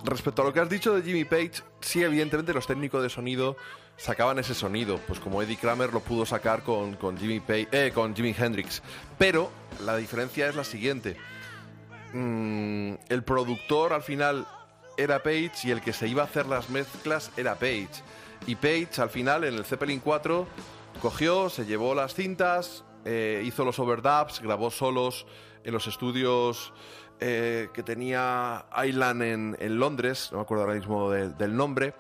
respecto 0.06 0.42
a 0.42 0.46
lo 0.46 0.54
que 0.54 0.62
has 0.62 0.70
dicho 0.70 0.94
de 0.96 1.02
Jimmy 1.02 1.26
Page, 1.26 1.54
sí, 1.82 2.04
evidentemente 2.04 2.54
los 2.54 2.66
técnicos 2.66 3.02
de 3.04 3.10
sonido 3.10 3.58
sacaban 4.04 4.38
ese 4.38 4.54
sonido, 4.54 5.00
pues 5.08 5.20
como 5.22 5.42
Eddie 5.42 5.56
Kramer 5.56 5.94
lo 5.94 6.02
pudo 6.02 6.26
sacar 6.26 6.62
con, 6.64 6.98
Jimmy 7.18 7.40
Page, 7.40 7.70
eh, 7.72 7.92
con 7.94 8.14
Jimi 8.14 8.36
Hendrix. 8.38 8.82
Pero 9.18 9.50
la 9.86 9.96
diferencia 9.96 10.48
es 10.50 10.56
la 10.56 10.66
siguiente. 10.66 11.16
Mm, 12.14 12.96
el 13.10 13.24
productor 13.24 13.94
al 13.94 14.04
final 14.04 14.46
era 14.98 15.24
Page 15.24 15.52
y 15.64 15.72
el 15.72 15.82
que 15.82 15.94
se 15.94 16.08
iba 16.08 16.22
a 16.22 16.26
hacer 16.26 16.46
las 16.48 16.70
mezclas 16.70 17.32
era 17.38 17.56
Page. 17.56 17.90
Y 18.46 18.56
Page 18.56 18.90
al 19.02 19.10
final 19.10 19.46
en 19.46 19.56
el 19.56 19.64
Zeppelin 19.66 20.00
4 20.02 20.48
cogió, 21.02 21.50
se 21.50 21.66
llevó 21.66 21.96
las 21.96 22.14
cintas, 22.14 22.84
eh, 23.06 23.42
hizo 23.46 23.64
los 23.64 23.80
overdubs, 23.80 24.42
grabó 24.42 24.70
solos 24.70 25.26
en 25.64 25.74
los 25.74 25.88
estudios 25.88 26.74
eh, 27.22 27.70
que 27.74 27.84
tenía 27.84 28.66
Island 28.86 29.22
en, 29.24 29.58
en 29.60 29.80
Londres, 29.80 30.28
no 30.32 30.40
me 30.40 30.44
acuerdo 30.44 30.66
ahora 30.66 30.76
mismo 30.76 31.10
de- 31.10 31.30
del 31.30 31.56
nombre, 31.56 31.94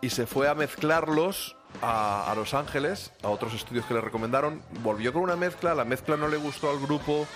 y 0.00 0.10
se 0.10 0.26
fue 0.26 0.48
a 0.48 0.54
mezclarlos 0.54 1.56
a, 1.82 2.30
a 2.30 2.34
Los 2.34 2.54
Ángeles, 2.54 3.12
a 3.22 3.28
otros 3.28 3.54
estudios 3.54 3.84
que 3.86 3.94
le 3.94 4.00
recomendaron. 4.00 4.62
Volvió 4.82 5.12
con 5.12 5.22
una 5.22 5.36
mezcla, 5.36 5.74
la 5.74 5.84
mezcla 5.84 6.16
no 6.16 6.28
le 6.28 6.36
gustó 6.36 6.70
al 6.70 6.78
grupo. 6.80 7.26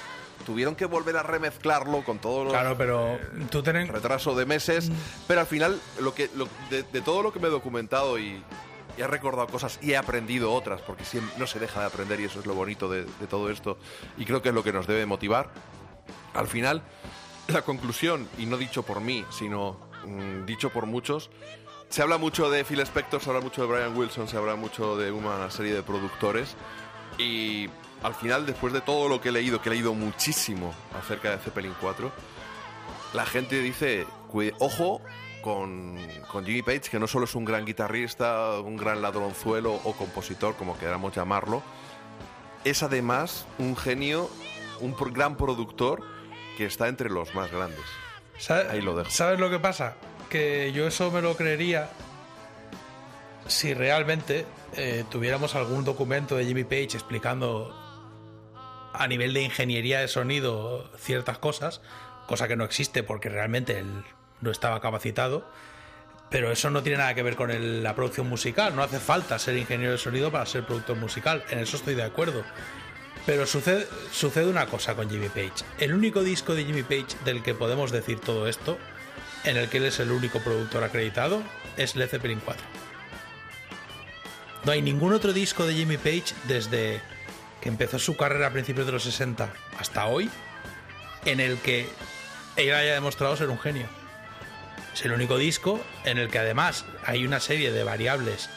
Tuvieron 0.46 0.74
que 0.74 0.86
volver 0.86 1.16
a 1.18 1.22
remezclarlo 1.22 2.02
con 2.02 2.18
todos 2.18 2.44
los 2.44 2.52
Claro, 2.54 2.74
pero 2.78 3.18
tú 3.50 3.62
tenés... 3.62 3.88
retraso 3.88 4.34
de 4.34 4.46
meses, 4.46 4.90
pero 5.28 5.40
al 5.40 5.46
final 5.46 5.78
lo 6.00 6.14
que 6.14 6.30
lo- 6.34 6.48
de, 6.70 6.82
de 6.82 7.00
todo 7.02 7.22
lo 7.22 7.30
que 7.32 7.38
me 7.40 7.48
he 7.48 7.50
documentado 7.50 8.18
y 8.18 8.42
y 8.98 9.02
he 9.02 9.06
recordado 9.06 9.46
cosas 9.46 9.78
y 9.82 9.92
he 9.92 9.96
aprendido 9.96 10.52
otras, 10.52 10.80
porque 10.80 11.04
siempre, 11.04 11.32
no 11.38 11.46
se 11.46 11.60
deja 11.60 11.78
de 11.80 11.86
aprender 11.86 12.18
y 12.20 12.24
eso 12.24 12.40
es 12.40 12.46
lo 12.46 12.54
bonito 12.54 12.88
de, 12.90 13.04
de 13.04 13.26
todo 13.28 13.48
esto. 13.48 13.78
Y 14.18 14.24
creo 14.24 14.42
que 14.42 14.48
es 14.48 14.54
lo 14.54 14.64
que 14.64 14.72
nos 14.72 14.86
debe 14.88 15.06
motivar. 15.06 15.50
Al 16.34 16.48
final, 16.48 16.82
la 17.46 17.62
conclusión, 17.62 18.28
y 18.36 18.46
no 18.46 18.56
dicho 18.56 18.82
por 18.82 19.00
mí, 19.00 19.24
sino 19.30 19.78
mm, 20.04 20.44
dicho 20.44 20.70
por 20.70 20.86
muchos, 20.86 21.30
se 21.90 22.02
habla 22.02 22.16
mucho 22.18 22.48
de 22.50 22.64
Phil 22.64 22.80
Spector, 22.80 23.20
se 23.20 23.28
habla 23.30 23.42
mucho 23.42 23.62
de 23.62 23.68
Brian 23.68 23.96
Wilson, 23.96 24.28
se 24.28 24.36
habla 24.36 24.54
mucho 24.56 24.96
de 24.96 25.10
una 25.12 25.50
serie 25.50 25.74
de 25.74 25.82
productores. 25.82 26.56
Y 27.18 27.68
al 28.02 28.14
final, 28.14 28.46
después 28.46 28.72
de 28.72 28.80
todo 28.80 29.08
lo 29.08 29.20
que 29.20 29.28
he 29.28 29.32
leído, 29.32 29.60
que 29.60 29.68
he 29.68 29.72
leído 29.72 29.92
muchísimo 29.94 30.72
acerca 30.98 31.30
de 31.32 31.38
Zeppelin 31.38 31.74
4, 31.80 32.10
la 33.12 33.26
gente 33.26 33.60
dice, 33.60 34.06
"Cuide- 34.28 34.54
ojo 34.60 35.02
con, 35.42 35.98
con 36.30 36.44
Jimmy 36.46 36.62
Page, 36.62 36.82
que 36.90 36.98
no 36.98 37.06
solo 37.06 37.24
es 37.24 37.34
un 37.34 37.44
gran 37.44 37.64
guitarrista, 37.66 38.60
un 38.60 38.76
gran 38.76 39.02
ladronzuelo 39.02 39.74
o 39.84 39.92
compositor, 39.94 40.54
como 40.56 40.78
queramos 40.78 41.14
llamarlo, 41.14 41.62
es 42.64 42.82
además 42.82 43.46
un 43.58 43.76
genio, 43.76 44.30
un 44.80 44.94
gran 45.12 45.36
productor 45.36 46.02
que 46.56 46.66
está 46.66 46.88
entre 46.88 47.10
los 47.10 47.34
más 47.34 47.50
grandes. 47.50 47.80
¿Sabe- 48.38 48.68
Ahí 48.70 48.80
lo 48.80 48.94
dejo. 48.96 49.10
¿Sabes 49.10 49.40
lo 49.40 49.50
que 49.50 49.58
pasa? 49.58 49.96
Que 50.30 50.72
yo 50.72 50.86
eso 50.86 51.10
me 51.10 51.20
lo 51.20 51.36
creería 51.36 51.90
si 53.46 53.74
realmente 53.74 54.46
eh, 54.76 55.04
tuviéramos 55.10 55.54
algún 55.54 55.84
documento 55.84 56.36
de 56.36 56.46
Jimmy 56.46 56.64
Page 56.64 56.94
explicando 56.94 57.74
a 58.92 59.06
nivel 59.08 59.34
de 59.34 59.42
ingeniería 59.42 60.00
de 60.00 60.08
sonido 60.08 60.90
ciertas 60.96 61.38
cosas, 61.38 61.80
cosa 62.26 62.48
que 62.48 62.56
no 62.56 62.64
existe 62.64 63.02
porque 63.02 63.28
realmente 63.28 63.78
él 63.78 64.04
no 64.40 64.50
estaba 64.50 64.80
capacitado. 64.80 65.44
Pero 66.30 66.52
eso 66.52 66.70
no 66.70 66.82
tiene 66.82 66.98
nada 66.98 67.14
que 67.14 67.24
ver 67.24 67.34
con 67.34 67.82
la 67.82 67.96
producción 67.96 68.28
musical. 68.28 68.76
No 68.76 68.84
hace 68.84 69.00
falta 69.00 69.36
ser 69.40 69.56
ingeniero 69.56 69.92
de 69.92 69.98
sonido 69.98 70.30
para 70.30 70.46
ser 70.46 70.64
productor 70.64 70.96
musical. 70.96 71.42
En 71.50 71.58
eso 71.58 71.76
estoy 71.76 71.96
de 71.96 72.04
acuerdo. 72.04 72.44
Pero 73.26 73.46
sucede, 73.46 73.88
sucede 74.12 74.46
una 74.46 74.66
cosa 74.66 74.94
con 74.94 75.10
Jimmy 75.10 75.28
Page. 75.28 75.64
El 75.80 75.92
único 75.92 76.22
disco 76.22 76.54
de 76.54 76.64
Jimmy 76.64 76.84
Page 76.84 77.16
del 77.24 77.42
que 77.42 77.54
podemos 77.54 77.90
decir 77.90 78.20
todo 78.20 78.46
esto, 78.46 78.78
en 79.44 79.56
el 79.56 79.68
que 79.68 79.78
él 79.78 79.86
es 79.86 80.00
el 80.00 80.10
único 80.10 80.40
productor 80.40 80.84
acreditado, 80.84 81.42
es 81.76 81.96
Led 81.96 82.08
Zeppelin 82.08 82.40
4. 82.44 82.62
No 84.64 84.72
hay 84.72 84.82
ningún 84.82 85.12
otro 85.12 85.32
disco 85.32 85.66
de 85.66 85.74
Jimmy 85.74 85.96
Page 85.96 86.34
desde 86.46 87.00
que 87.60 87.68
empezó 87.68 87.98
su 87.98 88.16
carrera 88.16 88.48
a 88.48 88.52
principios 88.52 88.86
de 88.86 88.92
los 88.92 89.04
60 89.04 89.50
hasta 89.78 90.06
hoy, 90.06 90.30
en 91.24 91.40
el 91.40 91.58
que 91.58 91.88
él 92.56 92.74
haya 92.74 92.94
demostrado 92.94 93.36
ser 93.36 93.48
un 93.48 93.58
genio. 93.58 93.86
Es 94.92 95.04
el 95.04 95.12
único 95.12 95.38
disco 95.38 95.80
en 96.04 96.18
el 96.18 96.28
que 96.28 96.38
además 96.38 96.84
hay 97.06 97.24
una 97.24 97.40
serie 97.40 97.72
de 97.72 97.84
variables 97.84 98.50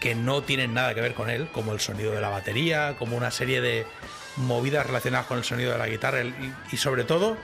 que 0.00 0.14
no 0.14 0.42
tienen 0.42 0.74
nada 0.74 0.94
que 0.94 1.00
ver 1.00 1.14
con 1.14 1.28
él, 1.28 1.48
como 1.52 1.72
el 1.72 1.80
sonido 1.80 2.12
de 2.12 2.20
la 2.20 2.30
batería, 2.30 2.96
como 2.98 3.16
una 3.16 3.30
serie 3.30 3.60
de 3.60 3.86
movidas 4.36 4.86
relacionadas 4.86 5.26
con 5.26 5.38
el 5.38 5.44
sonido 5.44 5.72
de 5.72 5.78
la 5.78 5.88
guitarra 5.88 6.24
y, 6.24 6.54
y 6.72 6.76
sobre 6.76 7.04
todo 7.04 7.36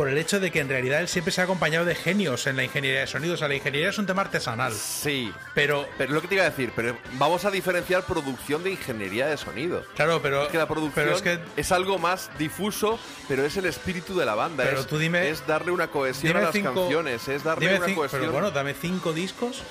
por 0.00 0.08
el 0.08 0.16
hecho 0.16 0.40
de 0.40 0.50
que 0.50 0.60
en 0.60 0.68
realidad 0.70 1.00
él 1.00 1.08
siempre 1.08 1.30
se 1.30 1.42
ha 1.42 1.44
acompañado 1.44 1.84
de 1.84 1.94
genios 1.94 2.46
en 2.46 2.56
la 2.56 2.64
ingeniería 2.64 3.00
de 3.00 3.06
sonido. 3.06 3.34
O 3.34 3.36
sea, 3.36 3.48
la 3.48 3.56
ingeniería 3.56 3.90
es 3.90 3.98
un 3.98 4.06
tema 4.06 4.22
artesanal. 4.22 4.72
Sí. 4.72 5.30
Pero, 5.54 5.86
Pero 5.98 6.14
lo 6.14 6.22
que 6.22 6.28
te 6.28 6.36
iba 6.36 6.44
a 6.44 6.48
decir, 6.48 6.72
pero 6.74 6.96
vamos 7.18 7.44
a 7.44 7.50
diferenciar 7.50 8.04
producción 8.04 8.64
de 8.64 8.70
ingeniería 8.70 9.26
de 9.26 9.36
sonido. 9.36 9.84
Claro, 9.96 10.22
pero, 10.22 10.44
Es 10.44 10.48
que 10.48 10.56
la 10.56 10.66
producción 10.66 11.04
pero 11.04 11.14
es 11.14 11.20
que 11.20 11.38
es 11.54 11.70
algo 11.70 11.98
más 11.98 12.30
difuso, 12.38 12.98
pero 13.28 13.44
es 13.44 13.58
el 13.58 13.66
espíritu 13.66 14.16
de 14.16 14.24
la 14.24 14.34
banda. 14.34 14.64
Pero 14.64 14.80
es, 14.80 14.86
tú 14.86 14.96
dime- 14.96 15.28
es 15.28 15.46
darle 15.46 15.70
una 15.70 15.88
cohesión 15.88 16.34
a 16.34 16.40
las 16.40 16.52
cinco- 16.52 16.72
canciones, 16.72 17.28
es 17.28 17.44
darle 17.44 17.76
una 17.76 17.94
cohesión. 17.94 18.22
Pero 18.22 18.32
bueno, 18.32 18.50
dame 18.52 18.72
cinco 18.72 19.12
discos 19.12 19.62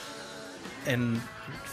en 0.85 1.19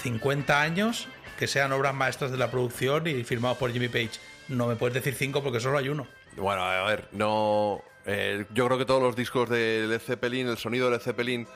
50 0.02 0.62
años 0.62 1.08
que 1.38 1.46
sean 1.46 1.72
obras 1.74 1.92
maestras 1.92 2.30
de 2.30 2.38
la 2.38 2.50
producción 2.50 3.06
y 3.06 3.22
firmados 3.22 3.58
por 3.58 3.70
Jimmy 3.70 3.88
Page. 3.88 4.12
No 4.48 4.66
me 4.66 4.76
puedes 4.76 4.94
decir 4.94 5.14
cinco 5.14 5.42
porque 5.42 5.60
solo 5.60 5.76
hay 5.76 5.90
uno. 5.90 6.06
Bueno, 6.38 6.62
a 6.64 6.86
ver, 6.88 7.06
no. 7.12 7.82
Eh, 8.06 8.46
yo 8.54 8.66
creo 8.66 8.78
que 8.78 8.84
todos 8.84 9.02
los 9.02 9.16
discos 9.16 9.48
de 9.48 9.86
Led 9.88 10.00
Zeppelin, 10.00 10.48
el 10.48 10.58
sonido 10.58 10.86
de 10.86 10.92
Led 10.92 11.02
Zeppelin 11.02 11.46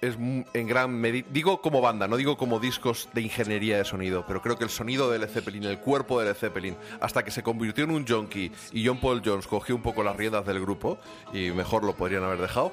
es 0.00 0.16
en 0.16 0.66
gran 0.66 0.92
medida. 1.00 1.26
Digo 1.30 1.62
como 1.62 1.80
banda, 1.80 2.06
no 2.06 2.16
digo 2.16 2.36
como 2.36 2.60
discos 2.60 3.08
de 3.14 3.22
ingeniería 3.22 3.78
de 3.78 3.84
sonido, 3.84 4.24
pero 4.26 4.42
creo 4.42 4.58
que 4.58 4.64
el 4.64 4.70
sonido 4.70 5.10
de 5.10 5.18
Led 5.18 5.30
Zeppelin, 5.30 5.64
el 5.64 5.78
cuerpo 5.78 6.20
de 6.20 6.26
Led 6.26 6.34
Zeppelin, 6.34 6.76
hasta 7.00 7.24
que 7.24 7.30
se 7.30 7.42
convirtió 7.42 7.84
en 7.84 7.90
un 7.90 8.06
junkie 8.06 8.52
y 8.72 8.86
John 8.86 9.00
Paul 9.00 9.22
Jones 9.24 9.46
cogió 9.46 9.74
un 9.74 9.82
poco 9.82 10.02
las 10.02 10.14
riendas 10.16 10.44
del 10.44 10.60
grupo, 10.60 10.98
y 11.32 11.50
mejor 11.52 11.84
lo 11.84 11.94
podrían 11.94 12.22
haber 12.22 12.40
dejado. 12.40 12.72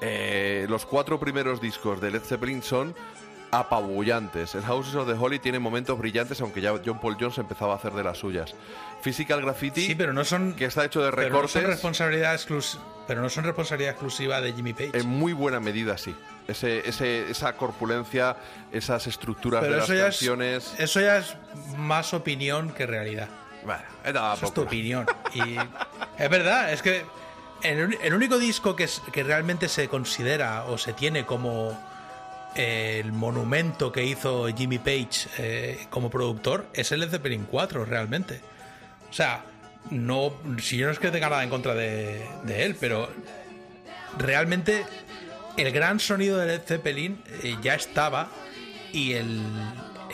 eh, 0.00 0.66
los 0.68 0.86
cuatro 0.86 1.18
primeros 1.18 1.60
discos 1.60 2.00
de 2.00 2.10
Led 2.12 2.22
Zeppelin 2.22 2.62
son 2.62 2.94
apabullantes. 3.50 4.54
El 4.54 4.62
Houses 4.62 4.94
of 4.94 5.06
the 5.08 5.14
Holy 5.14 5.38
tiene 5.38 5.58
momentos 5.58 5.98
brillantes, 5.98 6.40
aunque 6.40 6.60
ya 6.60 6.72
John 6.84 7.00
Paul 7.00 7.16
Jones 7.18 7.38
empezaba 7.38 7.72
a 7.74 7.76
hacer 7.76 7.92
de 7.92 8.04
las 8.04 8.18
suyas. 8.18 8.54
Physical 9.02 9.40
Graffiti, 9.42 9.86
Sí, 9.86 9.94
pero 9.94 10.12
no 10.12 10.24
son. 10.24 10.54
que 10.54 10.66
está 10.66 10.84
hecho 10.84 11.02
de 11.02 11.10
Pero 11.10 11.22
no 11.22 11.28
recortes, 11.28 11.52
son 11.52 11.64
responsabilidad 11.64 12.34
exclus- 12.34 12.78
pero 13.06 13.22
no 13.22 13.28
son 13.30 13.44
responsabilidad 13.44 13.92
exclusiva 13.92 14.40
de 14.40 14.52
Jimmy 14.52 14.72
Page. 14.72 14.90
en 14.94 15.06
muy 15.08 15.32
buena 15.32 15.58
medida 15.60 15.96
sí. 15.98 16.14
Ese, 16.46 16.88
ese, 16.88 17.30
esa 17.30 17.52
corpulencia, 17.56 18.36
esas 18.72 19.06
estructuras 19.06 19.60
Pero 19.62 19.72
de 19.74 19.78
las 19.78 19.88
ya, 19.88 19.94
es, 19.94 20.02
canciones. 20.02 20.74
eso 20.78 21.00
ya 21.00 21.18
es 21.18 21.36
más 21.76 22.12
opinión 22.14 22.70
que 22.70 22.86
realidad. 22.86 23.28
Bueno, 23.64 23.82
Eso 24.34 24.46
es 24.46 24.54
tu 24.54 24.62
opinión. 24.62 25.06
Y 25.34 25.56
es 26.18 26.30
verdad, 26.30 26.72
es 26.72 26.82
que 26.82 27.04
el, 27.62 28.14
único 28.14 28.38
disco 28.38 28.74
que, 28.74 28.84
es- 28.84 29.00
que 29.12 29.22
realmente 29.22 29.68
se 29.68 29.88
considera 29.88 30.64
o 30.64 30.76
se 30.78 30.92
tiene 30.92 31.24
como 31.24 31.78
el 32.54 33.12
monumento 33.12 33.92
que 33.92 34.04
hizo 34.04 34.48
Jimmy 34.48 34.78
Page 34.78 35.28
eh, 35.38 35.86
como 35.90 36.10
productor 36.10 36.66
es 36.72 36.92
el 36.92 37.08
Zeppelin 37.08 37.44
4, 37.44 37.84
realmente. 37.84 38.40
O 39.08 39.12
sea, 39.12 39.44
no, 39.90 40.34
si 40.60 40.76
yo 40.76 40.86
no 40.86 40.92
es 40.92 40.98
que 40.98 41.10
tenga 41.10 41.28
nada 41.28 41.42
en 41.42 41.50
contra 41.50 41.74
de, 41.74 42.26
de 42.44 42.64
él, 42.64 42.76
pero 42.78 43.08
realmente 44.18 44.84
el 45.56 45.72
gran 45.72 46.00
sonido 46.00 46.38
de 46.38 46.46
Led 46.46 46.62
Zeppelin 46.64 47.22
eh, 47.42 47.56
ya 47.62 47.74
estaba 47.74 48.28
y 48.92 49.12
el, 49.12 49.40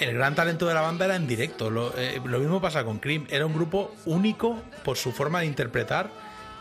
el 0.01 0.15
gran 0.15 0.35
talento 0.35 0.67
de 0.67 0.75
la 0.75 0.83
banda 0.83 1.05
era 1.07 1.17
en 1.17 1.27
directo. 1.27 1.71
Lo, 1.71 1.97
eh, 1.97 2.21
lo 2.25 2.39
mismo 2.39 2.61
pasa 2.61 2.85
con 2.85 2.99
Cream. 2.99 3.27
Era 3.31 3.47
un 3.47 3.55
grupo 3.55 3.95
único 4.05 4.63
por 4.85 4.97
su 4.97 5.13
forma 5.13 5.41
de 5.41 5.47
interpretar 5.47 6.11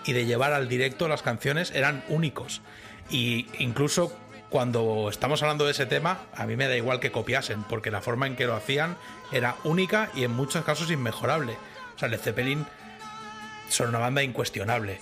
y 0.05 0.13
de 0.13 0.25
llevar 0.25 0.53
al 0.53 0.67
directo 0.67 1.07
las 1.07 1.21
canciones. 1.21 1.71
Eran 1.71 2.03
únicos. 2.09 2.61
Y 3.09 3.47
incluso 3.59 4.15
cuando 4.49 5.09
estamos 5.09 5.41
hablando 5.41 5.65
de 5.65 5.71
ese 5.71 5.85
tema, 5.85 6.19
a 6.35 6.45
mí 6.45 6.55
me 6.55 6.67
da 6.67 6.77
igual 6.77 6.99
que 6.99 7.11
copiasen, 7.11 7.63
porque 7.63 7.91
la 7.91 8.01
forma 8.01 8.27
en 8.27 8.35
que 8.35 8.45
lo 8.45 8.55
hacían 8.55 8.97
era 9.31 9.55
única 9.63 10.09
y 10.15 10.23
en 10.23 10.31
muchos 10.31 10.63
casos 10.63 10.91
inmejorable. 10.91 11.57
O 11.95 11.99
sea, 11.99 12.09
Led 12.09 12.19
Zeppelin 12.19 12.65
son 13.69 13.89
una 13.89 13.99
banda 13.99 14.23
incuestionable. 14.23 14.99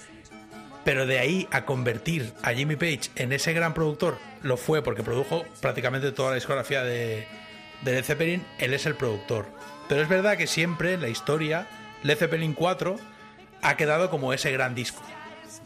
Pero 0.84 1.06
de 1.06 1.20
ahí 1.20 1.48
a 1.52 1.66
convertir 1.66 2.34
a 2.42 2.54
Jimmy 2.54 2.76
Page 2.76 3.12
en 3.16 3.32
ese 3.32 3.54
gran 3.54 3.74
productor, 3.74 4.18
lo 4.42 4.58
fue 4.58 4.82
porque 4.82 5.04
produjo 5.04 5.46
prácticamente 5.62 6.12
toda 6.12 6.30
la 6.30 6.36
discografía 6.36 6.84
de, 6.84 7.26
de 7.84 7.92
Led 7.92 8.04
Zeppelin, 8.04 8.46
él 8.60 8.74
es 8.74 8.86
el 8.86 8.96
productor. 8.96 9.46
Pero 9.88 10.02
es 10.02 10.10
verdad 10.10 10.38
que 10.38 10.48
siempre 10.48 10.94
en 10.94 11.02
la 11.02 11.10
historia, 11.10 11.68
Led 12.04 12.18
Zeppelin 12.18 12.54
4 12.54 12.98
ha 13.62 13.78
quedado 13.78 14.10
como 14.10 14.34
ese 14.34 14.52
gran 14.52 14.76
disco. 14.76 15.02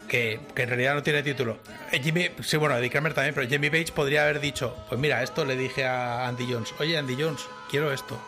Que, 0.08 0.40
que 0.54 0.62
en 0.62 0.68
realidad 0.70 0.94
no 0.94 1.02
tiene 1.02 1.22
título. 1.22 1.58
Eh, 1.92 2.00
Jimmy, 2.02 2.30
sí, 2.42 2.56
bueno, 2.56 2.76
Eddie 2.76 2.88
Kramer 2.90 3.12
también, 3.12 3.34
pero 3.34 3.46
Jimmy 3.46 3.68
Page 3.68 3.92
podría 3.94 4.22
haber 4.22 4.40
dicho, 4.40 4.74
pues 4.88 4.98
mira, 4.98 5.22
esto 5.22 5.44
le 5.44 5.54
dije 5.56 5.84
a 5.84 6.26
Andy 6.26 6.50
Jones, 6.50 6.74
oye 6.78 6.96
Andy 6.96 7.14
Jones, 7.20 7.42
quiero 7.70 7.92
esto. 7.92 8.18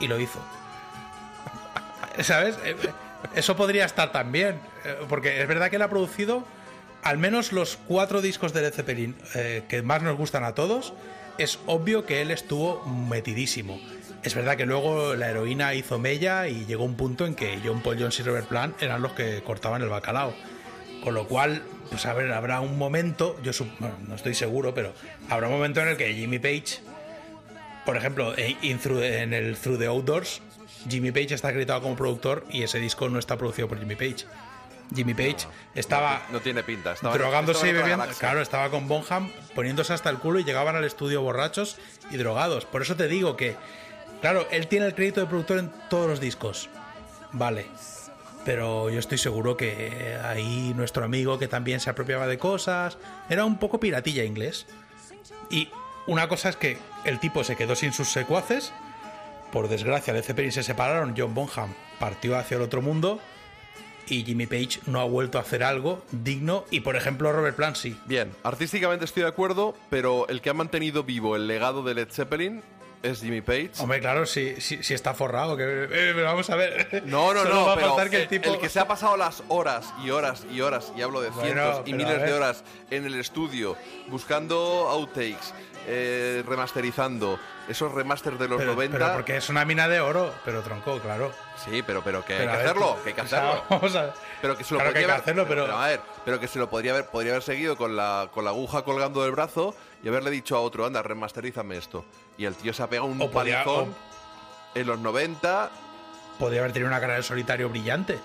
Y 0.00 0.08
lo 0.08 0.18
hizo. 0.18 0.40
¿Sabes? 2.22 2.56
Eh, 2.64 2.74
Eso 3.34 3.56
podría 3.56 3.84
estar 3.84 4.12
también. 4.12 4.58
eh, 4.84 4.96
Porque 5.08 5.40
es 5.40 5.46
verdad 5.48 5.70
que 5.70 5.76
él 5.76 5.82
ha 5.82 5.88
producido 5.90 6.44
al 7.02 7.16
menos 7.18 7.52
los 7.52 7.78
cuatro 7.86 8.20
discos 8.20 8.52
de 8.52 8.60
Led 8.62 8.74
Zeppelin 8.74 9.16
eh, 9.34 9.62
que 9.68 9.82
más 9.82 10.02
nos 10.02 10.16
gustan 10.16 10.44
a 10.44 10.54
todos. 10.54 10.92
Es 11.38 11.58
obvio 11.66 12.04
que 12.04 12.20
él 12.22 12.30
estuvo 12.30 12.84
metidísimo. 12.86 13.80
Es 14.22 14.34
verdad 14.34 14.56
que 14.58 14.66
luego 14.66 15.14
la 15.14 15.30
heroína 15.30 15.72
hizo 15.74 15.98
mella 15.98 16.46
y 16.48 16.66
llegó 16.66 16.84
un 16.84 16.96
punto 16.96 17.24
en 17.24 17.34
que 17.34 17.58
John 17.64 17.80
Paul 17.82 17.96
Jones 17.98 18.18
y 18.20 18.22
Robert 18.22 18.46
Plant 18.48 18.82
eran 18.82 19.00
los 19.00 19.12
que 19.12 19.42
cortaban 19.42 19.80
el 19.80 19.88
bacalao. 19.88 20.34
Con 21.02 21.14
lo 21.14 21.26
cual, 21.26 21.62
pues 21.90 22.04
a 22.06 22.12
ver, 22.12 22.32
habrá 22.32 22.60
un 22.60 22.76
momento, 22.78 23.36
yo 23.42 23.52
bueno, 23.78 23.96
no 24.06 24.14
estoy 24.14 24.34
seguro, 24.34 24.74
pero 24.74 24.92
habrá 25.28 25.48
un 25.48 25.54
momento 25.54 25.80
en 25.80 25.88
el 25.88 25.96
que 25.96 26.12
Jimmy 26.14 26.38
Page 26.38 26.80
por 27.84 27.96
ejemplo, 27.96 28.36
en, 28.36 28.56
in 28.62 28.78
Through- 28.78 29.02
en 29.02 29.32
el 29.32 29.56
Through 29.56 29.78
the 29.78 29.86
Outdoors, 29.86 30.42
Jimmy 30.88 31.10
Page 31.12 31.34
está 31.34 31.48
acreditado 31.48 31.80
como 31.82 31.96
productor 31.96 32.44
y 32.50 32.62
ese 32.62 32.78
disco 32.78 33.08
no 33.08 33.18
está 33.18 33.36
producido 33.36 33.68
por 33.68 33.78
Jimmy 33.78 33.96
Page. 33.96 34.26
Jimmy 34.94 35.14
Page 35.14 35.46
estaba 35.74 36.22
No 36.30 36.40
tiene 36.40 36.62
pinta. 36.62 36.92
Estaba, 36.92 37.16
drogándose 37.16 37.58
estaba 37.66 37.70
y 37.70 37.74
bebiendo. 37.74 38.14
Claro, 38.18 38.42
estaba 38.42 38.70
con 38.70 38.86
Bonham 38.86 39.30
poniéndose 39.54 39.92
hasta 39.92 40.10
el 40.10 40.18
culo 40.18 40.38
y 40.40 40.44
llegaban 40.44 40.76
al 40.76 40.84
estudio 40.84 41.22
borrachos 41.22 41.78
y 42.10 42.16
drogados. 42.16 42.64
Por 42.64 42.82
eso 42.82 42.96
te 42.96 43.08
digo 43.08 43.36
que, 43.36 43.56
claro, 44.20 44.46
él 44.50 44.66
tiene 44.66 44.86
el 44.86 44.94
crédito 44.94 45.20
de 45.20 45.26
productor 45.26 45.58
en 45.58 45.72
todos 45.88 46.08
los 46.08 46.20
discos. 46.20 46.68
Vale. 47.32 47.66
Pero 48.44 48.88
yo 48.90 48.98
estoy 48.98 49.18
seguro 49.18 49.56
que 49.56 50.18
ahí 50.24 50.72
nuestro 50.74 51.04
amigo 51.04 51.38
que 51.38 51.48
también 51.48 51.80
se 51.80 51.90
apropiaba 51.90 52.26
de 52.26 52.38
cosas 52.38 52.96
era 53.28 53.44
un 53.44 53.58
poco 53.58 53.80
piratilla 53.80 54.24
inglés. 54.24 54.66
Y 55.50 55.68
una 56.06 56.28
cosa 56.28 56.48
es 56.48 56.56
que 56.56 56.78
el 57.04 57.20
tipo 57.20 57.44
se 57.44 57.56
quedó 57.56 57.74
sin 57.74 57.92
sus 57.92 58.08
secuaces. 58.08 58.72
Por 59.52 59.68
desgracia, 59.68 60.12
Led 60.12 60.24
Zeppelin 60.24 60.52
se 60.52 60.62
separaron. 60.62 61.14
John 61.16 61.34
Bonham 61.34 61.74
partió 61.98 62.38
hacia 62.38 62.56
el 62.56 62.62
otro 62.62 62.80
mundo. 62.80 63.20
Y 64.06 64.24
Jimmy 64.24 64.46
Page 64.46 64.80
no 64.86 65.00
ha 65.00 65.04
vuelto 65.04 65.38
a 65.38 65.42
hacer 65.42 65.62
algo 65.62 66.02
digno. 66.10 66.64
Y 66.70 66.80
por 66.80 66.96
ejemplo, 66.96 67.32
Robert 67.32 67.56
Plant 67.56 67.76
sí. 67.76 67.96
Bien, 68.06 68.32
artísticamente 68.42 69.04
estoy 69.04 69.22
de 69.22 69.28
acuerdo, 69.28 69.76
pero 69.90 70.26
el 70.28 70.40
que 70.40 70.50
ha 70.50 70.54
mantenido 70.54 71.04
vivo 71.04 71.36
el 71.36 71.46
legado 71.46 71.82
de 71.82 71.94
Led 71.94 72.08
Zeppelin 72.10 72.62
es 73.02 73.20
Jimmy 73.20 73.40
Page. 73.40 73.70
Hombre, 73.78 74.00
claro, 74.00 74.26
si, 74.26 74.60
si, 74.60 74.82
si 74.82 74.94
está 74.94 75.14
forrado. 75.14 75.56
Que, 75.56 75.64
eh, 75.64 75.88
pero 76.14 76.24
vamos 76.24 76.48
a 76.50 76.56
ver. 76.56 77.02
No, 77.06 77.32
no, 77.34 77.44
no, 77.46 77.66
va 77.66 77.74
pero 77.76 77.96
que 78.10 78.16
el 78.16 78.22
el, 78.22 78.28
tipo- 78.28 78.52
el 78.54 78.58
que 78.60 78.68
se 78.68 78.80
ha 78.80 78.86
pasado 78.88 79.16
las 79.16 79.42
horas 79.48 79.92
y 80.04 80.10
horas 80.10 80.44
y 80.50 80.60
horas, 80.60 80.92
y 80.96 81.02
hablo 81.02 81.20
de 81.20 81.30
Bueno, 81.30 81.44
cientos 81.62 81.82
y 81.88 81.94
miles 81.94 82.22
de 82.22 82.32
horas 82.32 82.64
en 82.90 83.04
el 83.06 83.14
estudio, 83.14 83.76
buscando 84.08 84.56
outtakes, 84.90 85.54
eh, 85.86 86.42
remasterizando 86.46 87.38
esos 87.68 87.92
remasters 87.92 88.38
de 88.38 88.48
los 88.48 88.58
pero, 88.58 88.74
90. 88.74 88.98
pero 88.98 89.12
porque 89.14 89.36
es 89.36 89.48
una 89.48 89.64
mina 89.64 89.88
de 89.88 90.00
oro. 90.00 90.34
Pero 90.44 90.60
tronco, 90.62 90.98
claro. 90.98 91.32
Sí, 91.64 91.82
pero, 91.86 92.02
pero 92.02 92.24
que 92.24 92.34
Pero 92.36 92.50
hay 92.52 92.56
que 92.58 92.62
ver, 92.64 92.66
hacerlo, 92.70 92.96
que 93.02 93.08
hay 93.10 93.14
que 93.14 93.20
o 93.20 93.26
sea, 93.26 93.50
hacerlo. 93.70 94.12
Pero 94.40 94.56
que 94.56 94.64
se 94.64 94.72
lo 94.72 94.80
Claro 94.80 94.94
que 94.94 95.00
podría 95.00 95.00
hay 95.00 95.04
que 95.06 95.12
haber, 95.12 95.20
hacerlo, 95.20 95.46
pero- 95.46 95.76
a 95.76 95.86
ver, 95.88 96.00
pero 96.24 96.40
que 96.40 96.48
se 96.48 96.58
lo 96.58 96.70
podría 96.70 96.92
haber, 96.92 97.04
podría 97.06 97.32
haber 97.32 97.42
seguido 97.42 97.76
con 97.76 97.94
la, 97.94 98.30
con 98.32 98.42
la 98.44 98.50
aguja 98.50 98.84
colgando 98.84 99.22
del 99.22 99.32
brazo 99.32 99.74
y 100.02 100.08
haberle 100.08 100.30
dicho 100.30 100.56
a 100.56 100.60
otro, 100.60 100.86
anda, 100.86 101.02
remasterízame 101.02 101.76
esto. 101.76 102.06
Y 102.40 102.46
el 102.46 102.54
tío 102.56 102.72
se 102.72 102.82
ha 102.82 102.88
pegado 102.88 103.06
un 103.06 103.20
O 103.20 103.30
podía- 103.30 103.62
palizón 103.62 103.94
en 104.74 104.86
los 104.86 104.98
90. 104.98 105.70
Podría 106.38 106.60
haber 106.60 106.72
tenido 106.72 106.88
una 106.88 106.98
carrera 106.98 107.18
de 107.18 107.22
solitario 107.22 107.68
brillante. 107.68 108.18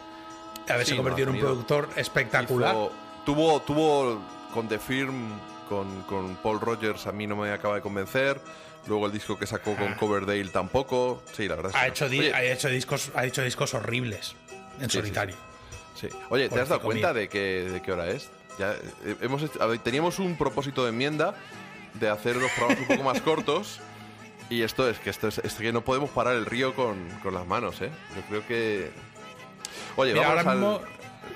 Haberse 0.70 0.92
Sí, 0.92 0.98
no, 0.98 0.98
convertido 1.04 1.28
ha 1.28 1.30
en 1.32 1.36
un 1.36 1.36
tenido- 1.42 1.48
productor 1.50 1.90
espectacular. 1.98 2.74
Hizo- 2.74 2.92
tuvo, 3.26 3.62
tuvo 3.62 4.22
con 4.54 4.70
The 4.70 4.80
Firm, 4.80 5.38
con, 5.68 6.04
con 6.04 6.38
Paul 6.38 6.62
Rogers, 6.62 7.08
a 7.08 7.12
mí 7.12 7.28
no 7.28 7.36
me 7.36 7.52
acaba 7.52 7.76
de 7.76 7.82
convencer. 7.82 8.40
Luego 8.88 9.08
el 9.08 9.12
disco 9.12 9.38
que 9.38 9.46
sacó 9.48 9.76
con 9.76 9.96
Coverdale 9.96 10.46
tampoco. 10.46 11.22
Sí, 11.34 11.50
la 11.50 11.56
verdad 11.56 11.72
es 11.72 11.76
Ha 11.78 11.82
que 11.82 11.88
hecho, 11.90 12.06
no. 12.06 12.12
di- 12.12 12.20
Oye, 12.20 12.34
ha 12.34 12.44
hecho 12.44 12.70
discos, 12.70 13.12
ha 13.16 13.26
hecho 13.26 13.42
discos 13.42 13.74
horribles 13.74 14.36
en 14.80 14.90
Sí, 14.90 14.98
solitario. 15.00 15.36
Sí. 15.96 16.08
Oye, 16.30 16.48
¿te 16.48 16.62
has 16.62 16.70
dado 16.70 16.82
Pobrecito 16.82 16.86
cuenta 16.86 17.08
mío. 17.10 17.22
de 17.22 17.28
qué, 17.30 17.70
de 17.70 17.82
qué 17.82 17.92
hora 17.92 18.08
es? 18.08 18.30
Ya, 18.60 18.72
eh, 19.04 19.18
hemos 19.22 19.42
hecho- 19.44 19.62
a 19.62 19.66
ver, 19.66 19.80
teníamos 19.80 20.20
un 20.20 20.38
propósito 20.38 20.84
de 20.84 20.92
enmienda 20.92 21.34
de 21.96 22.10
hacer 22.10 22.38
los 22.38 22.50
programas 22.52 22.80
un 22.82 22.88
poco 22.88 23.04
más 23.04 23.22
cortos. 23.22 23.82
Y 24.50 24.62
esto 24.62 24.88
es 24.90 25.00
que 25.00 25.10
esto 25.10 25.28
es, 25.28 25.40
es 25.40 25.54
que 25.56 25.72
no 25.74 25.82
podemos 25.82 26.10
parar 26.12 26.36
el 26.36 26.46
río 26.46 26.74
con, 26.76 27.10
con 27.24 27.34
las 27.34 27.48
manos, 27.48 27.82
¿eh? 27.82 27.90
Yo 28.16 28.22
creo 28.30 28.48
que. 28.48 28.92
Oye, 29.96 30.14
Mira, 30.14 30.28
vamos 30.28 30.40
ahora 30.46 30.52
al- 30.52 30.58
mismo 30.58 30.82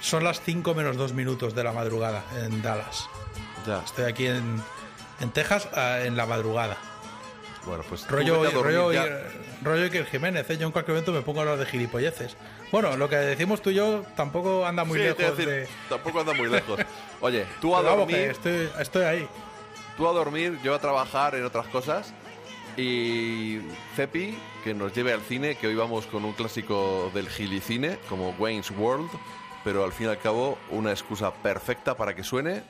son 0.01 0.23
las 0.23 0.41
5 0.41 0.75
menos 0.75 0.95
2 0.97 1.13
minutos 1.13 1.55
de 1.55 1.63
la 1.63 1.71
madrugada 1.73 2.23
en 2.43 2.61
Dallas. 2.61 3.07
Ya. 3.65 3.81
Estoy 3.83 4.05
aquí 4.05 4.27
en, 4.27 4.61
en 5.19 5.31
Texas 5.31 5.67
ah, 5.73 5.99
en 6.03 6.15
la 6.15 6.25
madrugada. 6.25 6.77
Bueno, 7.65 7.83
pues. 7.89 8.07
Rollo, 8.07 8.35
dormir 8.43 8.63
rollo, 8.63 8.91
ya. 8.93 9.05
rollo 9.63 9.83
Iker 9.83 10.05
Jiménez, 10.05 10.49
¿eh? 10.49 10.57
yo 10.57 10.67
en 10.67 10.71
cualquier 10.71 10.93
momento 10.95 11.11
me 11.11 11.21
pongo 11.21 11.39
a 11.39 11.43
hablar 11.43 11.57
de 11.57 11.65
gilipolleces. 11.65 12.37
Bueno, 12.71 12.95
lo 12.95 13.09
que 13.09 13.15
decimos 13.17 13.61
tú 13.61 13.71
y 13.71 13.75
yo 13.75 14.03
tampoco 14.15 14.65
anda 14.65 14.83
muy 14.85 14.99
Sí, 14.99 15.03
lejos 15.05 15.17
decir, 15.37 15.47
de... 15.49 15.67
Tampoco 15.89 16.19
anda 16.21 16.33
muy 16.33 16.47
lejos. 16.47 16.79
Oye, 17.21 17.45
tú 17.59 17.75
a 17.75 17.79
Pero 17.79 17.91
vamos, 17.91 18.07
que 18.07 18.13
dormir. 18.13 18.31
estoy, 18.31 18.69
estoy 18.79 19.03
ahí. 19.03 19.27
Tú 19.97 20.07
a 20.07 20.13
dormir, 20.13 20.57
yo 20.63 20.73
a 20.73 20.79
trabajar 20.79 21.35
en 21.35 21.43
otras 21.43 21.67
cosas. 21.67 22.13
Y 22.81 23.59
Cepi, 23.95 24.37
que 24.63 24.73
nos 24.73 24.93
lleve 24.95 25.11
al 25.11 25.19
cine, 25.21 25.55
que 25.55 25.67
hoy 25.67 25.75
vamos 25.75 26.05
con 26.05 26.23
un 26.23 26.31
clásico 26.31 27.11
del 27.13 27.27
gilicine, 27.27 27.99
como 28.07 28.29
Wayne's 28.39 28.71
World, 28.71 29.09
pero 29.65 29.83
al 29.83 29.91
fin 29.91 30.07
y 30.07 30.09
al 30.11 30.17
cabo 30.19 30.57
una 30.71 30.91
excusa 30.91 31.33
perfecta 31.33 31.97
para 31.97 32.15
que 32.15 32.23
suene. 32.23 32.63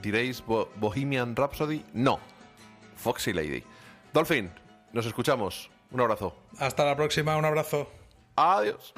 ¿Diréis 0.00 0.44
Bo- 0.46 0.70
Bohemian 0.76 1.34
Rhapsody? 1.34 1.84
No. 1.92 2.20
Foxy 2.94 3.32
Lady. 3.32 3.64
Dolphin, 4.12 4.48
nos 4.92 5.06
escuchamos. 5.06 5.70
Un 5.90 6.00
abrazo. 6.00 6.36
Hasta 6.60 6.84
la 6.84 6.94
próxima, 6.94 7.36
un 7.36 7.44
abrazo. 7.44 7.90
Adiós. 8.36 8.94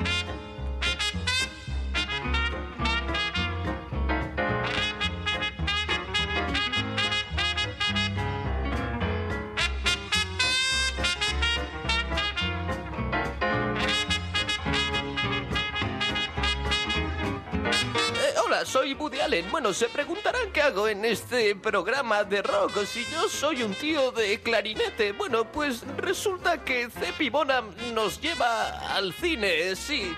Soy 18.94 19.20
Allen. 19.20 19.50
Bueno, 19.50 19.72
se 19.72 19.88
preguntarán 19.88 20.52
qué 20.52 20.60
hago 20.60 20.86
en 20.86 21.04
este 21.04 21.56
programa 21.56 22.24
de 22.24 22.42
rock 22.42 22.84
si 22.84 23.04
yo 23.06 23.28
soy 23.28 23.62
un 23.62 23.74
tío 23.74 24.12
de 24.12 24.40
clarinete. 24.40 25.12
Bueno, 25.12 25.50
pues 25.50 25.84
resulta 25.96 26.62
que 26.62 26.90
Cepi 26.90 27.30
Bonham 27.30 27.74
nos 27.94 28.20
lleva 28.20 28.94
al 28.94 29.12
cine, 29.14 29.74
sí. 29.76 30.14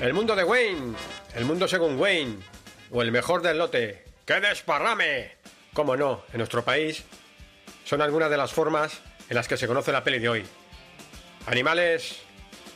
El 0.00 0.14
mundo 0.14 0.36
de 0.36 0.44
Wayne, 0.44 0.94
el 1.34 1.44
mundo 1.44 1.66
según 1.66 1.98
Wayne, 1.98 2.38
o 2.90 3.02
el 3.02 3.10
mejor 3.10 3.42
del 3.42 3.58
lote. 3.58 4.04
¡Qué 4.24 4.40
desparrame! 4.40 5.32
Cómo 5.72 5.96
no, 5.96 6.22
en 6.32 6.38
nuestro 6.38 6.64
país 6.64 7.04
son 7.84 8.02
algunas 8.02 8.30
de 8.30 8.36
las 8.36 8.52
formas 8.52 9.00
en 9.28 9.34
las 9.34 9.48
que 9.48 9.56
se 9.56 9.66
conoce 9.66 9.90
la 9.90 10.04
peli 10.04 10.20
de 10.20 10.28
hoy. 10.28 10.46
Animales, 11.46 12.20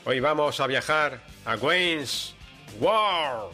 hoy 0.05 0.21
vamos 0.21 0.59
a 0.61 0.67
viajar 0.67 1.21
a 1.45 1.57
Wayne's 1.57 2.35
World. 2.81 3.53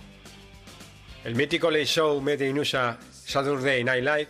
El 1.24 1.34
mítico 1.34 1.70
late 1.70 1.84
show 1.84 2.20
made 2.20 2.46
in 2.46 2.58
USA 2.58 2.98
Saturday 3.10 3.84
Night 3.84 4.04
Live 4.04 4.28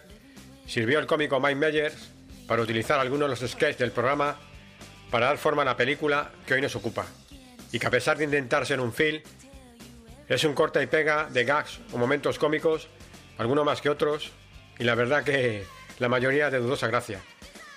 sirvió 0.66 0.98
al 0.98 1.06
cómico 1.06 1.38
Mike 1.38 1.54
Myers 1.54 2.10
para 2.46 2.62
utilizar 2.62 2.98
algunos 2.98 3.28
de 3.28 3.40
los 3.40 3.50
sketches 3.50 3.78
del 3.78 3.92
programa 3.92 4.36
para 5.10 5.26
dar 5.26 5.38
forma 5.38 5.62
a 5.62 5.64
la 5.64 5.76
película 5.76 6.30
que 6.46 6.54
hoy 6.54 6.60
nos 6.60 6.74
ocupa 6.74 7.06
y 7.70 7.78
que 7.78 7.86
a 7.86 7.90
pesar 7.90 8.16
de 8.18 8.24
intentar 8.24 8.66
ser 8.66 8.80
un 8.80 8.92
film, 8.92 9.22
es 10.28 10.44
un 10.44 10.54
corta 10.54 10.82
y 10.82 10.86
pega 10.86 11.28
de 11.30 11.44
gags 11.44 11.80
o 11.92 11.98
momentos 11.98 12.38
cómicos, 12.38 12.88
algunos 13.36 13.64
más 13.64 13.80
que 13.80 13.90
otros, 13.90 14.30
y 14.78 14.84
la 14.84 14.94
verdad 14.94 15.22
que 15.22 15.64
la 15.98 16.08
mayoría 16.08 16.50
de 16.50 16.58
dudosa 16.58 16.86
gracia, 16.86 17.20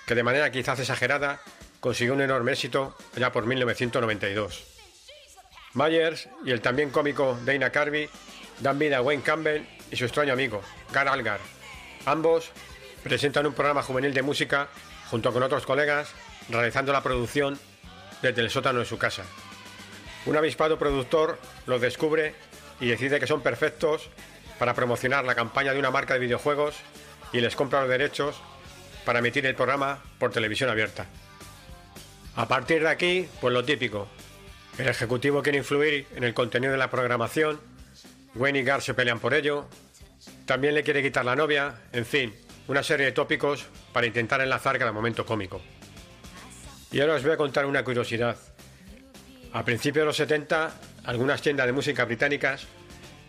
que 0.06 0.14
de 0.14 0.22
manera 0.22 0.50
quizás 0.50 0.80
exagerada 0.80 1.40
consiguió 1.82 2.14
un 2.14 2.20
enorme 2.20 2.52
éxito 2.52 2.96
allá 3.16 3.32
por 3.32 3.44
1992. 3.44 4.64
Myers 5.74 6.28
y 6.44 6.52
el 6.52 6.60
también 6.60 6.90
cómico 6.90 7.36
Dana 7.44 7.70
Carvey 7.70 8.08
dan 8.60 8.78
vida 8.78 8.98
a 8.98 9.02
Wayne 9.02 9.24
Campbell 9.24 9.66
y 9.90 9.96
su 9.96 10.04
extraño 10.04 10.32
amigo, 10.32 10.62
Gar 10.92 11.08
Algar. 11.08 11.40
Ambos 12.06 12.52
presentan 13.02 13.46
un 13.46 13.52
programa 13.52 13.82
juvenil 13.82 14.14
de 14.14 14.22
música 14.22 14.68
junto 15.10 15.32
con 15.32 15.42
otros 15.42 15.66
colegas, 15.66 16.12
realizando 16.48 16.92
la 16.92 17.02
producción 17.02 17.58
desde 18.22 18.42
el 18.42 18.50
sótano 18.50 18.78
de 18.78 18.84
su 18.84 18.96
casa. 18.96 19.24
Un 20.24 20.36
avispado 20.36 20.78
productor 20.78 21.40
los 21.66 21.80
descubre 21.80 22.36
y 22.78 22.86
decide 22.86 23.18
que 23.18 23.26
son 23.26 23.40
perfectos 23.40 24.08
para 24.60 24.74
promocionar 24.74 25.24
la 25.24 25.34
campaña 25.34 25.72
de 25.72 25.80
una 25.80 25.90
marca 25.90 26.14
de 26.14 26.20
videojuegos 26.20 26.76
y 27.32 27.40
les 27.40 27.56
compra 27.56 27.80
los 27.80 27.88
derechos 27.88 28.40
para 29.04 29.18
emitir 29.18 29.44
el 29.46 29.56
programa 29.56 30.00
por 30.20 30.30
televisión 30.30 30.70
abierta. 30.70 31.08
A 32.34 32.48
partir 32.48 32.82
de 32.82 32.88
aquí, 32.88 33.28
pues 33.40 33.52
lo 33.52 33.64
típico. 33.64 34.08
El 34.78 34.88
ejecutivo 34.88 35.42
quiere 35.42 35.58
influir 35.58 36.06
en 36.16 36.24
el 36.24 36.32
contenido 36.32 36.72
de 36.72 36.78
la 36.78 36.90
programación, 36.90 37.60
Wayne 38.34 38.60
y 38.60 38.62
Gar 38.62 38.80
se 38.80 38.94
pelean 38.94 39.20
por 39.20 39.34
ello, 39.34 39.66
también 40.46 40.74
le 40.74 40.82
quiere 40.82 41.02
quitar 41.02 41.24
la 41.24 41.36
novia, 41.36 41.74
en 41.92 42.06
fin, 42.06 42.34
una 42.68 42.82
serie 42.82 43.06
de 43.06 43.12
tópicos 43.12 43.66
para 43.92 44.06
intentar 44.06 44.40
enlazar 44.40 44.78
cada 44.78 44.92
momento 44.92 45.26
cómico. 45.26 45.60
Y 46.90 47.00
ahora 47.00 47.14
os 47.14 47.22
voy 47.22 47.32
a 47.32 47.36
contar 47.36 47.66
una 47.66 47.84
curiosidad. 47.84 48.36
A 49.52 49.64
principios 49.64 50.02
de 50.02 50.06
los 50.06 50.16
70, 50.16 50.72
algunas 51.04 51.42
tiendas 51.42 51.66
de 51.66 51.72
música 51.72 52.04
británicas 52.06 52.66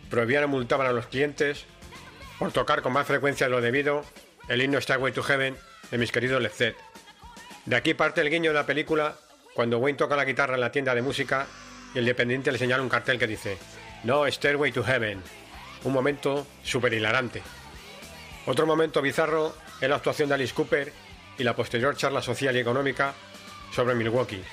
prohibían 0.08 0.44
o 0.44 0.48
multaban 0.48 0.86
a 0.86 0.92
los 0.92 1.06
clientes 1.06 1.66
por 2.38 2.52
tocar 2.52 2.80
con 2.80 2.92
más 2.92 3.06
frecuencia 3.06 3.46
de 3.46 3.50
lo 3.50 3.60
debido 3.60 4.04
el 4.48 4.62
himno 4.62 4.80
Stairway 4.80 5.12
to 5.12 5.22
Heaven 5.22 5.56
de 5.90 5.98
mis 5.98 6.12
queridos 6.12 6.42
Led 6.42 6.50
Zepp. 6.50 6.76
De 7.66 7.76
aquí 7.76 7.94
parte 7.94 8.20
el 8.20 8.30
guiño 8.30 8.50
de 8.50 8.54
la 8.54 8.66
película 8.66 9.16
cuando 9.54 9.78
Wayne 9.78 9.96
toca 9.96 10.16
la 10.16 10.24
guitarra 10.24 10.54
en 10.54 10.60
la 10.60 10.70
tienda 10.70 10.94
de 10.94 11.00
música 11.00 11.46
y 11.94 11.98
el 11.98 12.04
dependiente 12.04 12.52
le 12.52 12.58
señala 12.58 12.82
un 12.82 12.88
cartel 12.88 13.18
que 13.18 13.26
dice 13.26 13.56
No 14.02 14.26
Stairway 14.26 14.72
to 14.72 14.84
Heaven. 14.84 15.22
Un 15.84 15.92
momento 15.92 16.46
súper 16.62 16.92
hilarante. 16.92 17.42
Otro 18.46 18.66
momento 18.66 19.00
bizarro 19.00 19.54
es 19.80 19.88
la 19.88 19.96
actuación 19.96 20.28
de 20.28 20.34
Alice 20.34 20.54
Cooper 20.54 20.92
y 21.38 21.44
la 21.44 21.56
posterior 21.56 21.96
charla 21.96 22.20
social 22.20 22.54
y 22.54 22.60
económica 22.60 23.14
sobre 23.72 23.94
Milwaukee. 23.94 24.44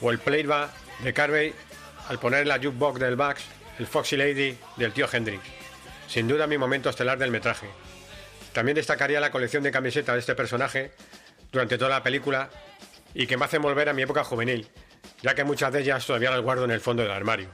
O 0.00 0.10
el 0.12 0.18
playback 0.18 0.70
de 1.00 1.12
Carvey 1.12 1.54
al 2.08 2.18
poner 2.20 2.46
la 2.46 2.56
jukebox 2.56 3.00
del 3.00 3.16
Bax 3.16 3.42
el 3.78 3.86
Foxy 3.86 4.16
Lady 4.16 4.56
del 4.76 4.92
tío 4.92 5.08
Hendrix. 5.10 5.42
Sin 6.08 6.28
duda 6.28 6.46
mi 6.46 6.56
momento 6.56 6.90
estelar 6.90 7.18
del 7.18 7.30
metraje. 7.30 7.68
También 8.52 8.76
destacaría 8.76 9.20
la 9.20 9.30
colección 9.30 9.62
de 9.62 9.70
camisetas 9.70 10.14
de 10.14 10.20
este 10.20 10.34
personaje 10.34 10.92
durante 11.50 11.78
toda 11.78 11.90
la 11.90 12.02
película 12.02 12.50
y 13.14 13.26
que 13.26 13.36
me 13.36 13.44
hacen 13.44 13.62
volver 13.62 13.88
a 13.88 13.92
mi 13.92 14.02
época 14.02 14.24
juvenil, 14.24 14.68
ya 15.22 15.34
que 15.34 15.44
muchas 15.44 15.72
de 15.72 15.80
ellas 15.80 16.06
todavía 16.06 16.30
las 16.30 16.40
guardo 16.40 16.64
en 16.64 16.70
el 16.70 16.80
fondo 16.80 17.02
del 17.02 17.12
armario. 17.12 17.48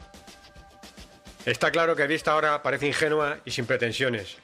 Está 1.44 1.70
claro 1.70 1.96
que 1.96 2.06
vista 2.06 2.32
ahora 2.32 2.62
parece 2.62 2.86
ingenua 2.86 3.38
y 3.44 3.50
sin 3.50 3.66
pretensiones, 3.66 4.36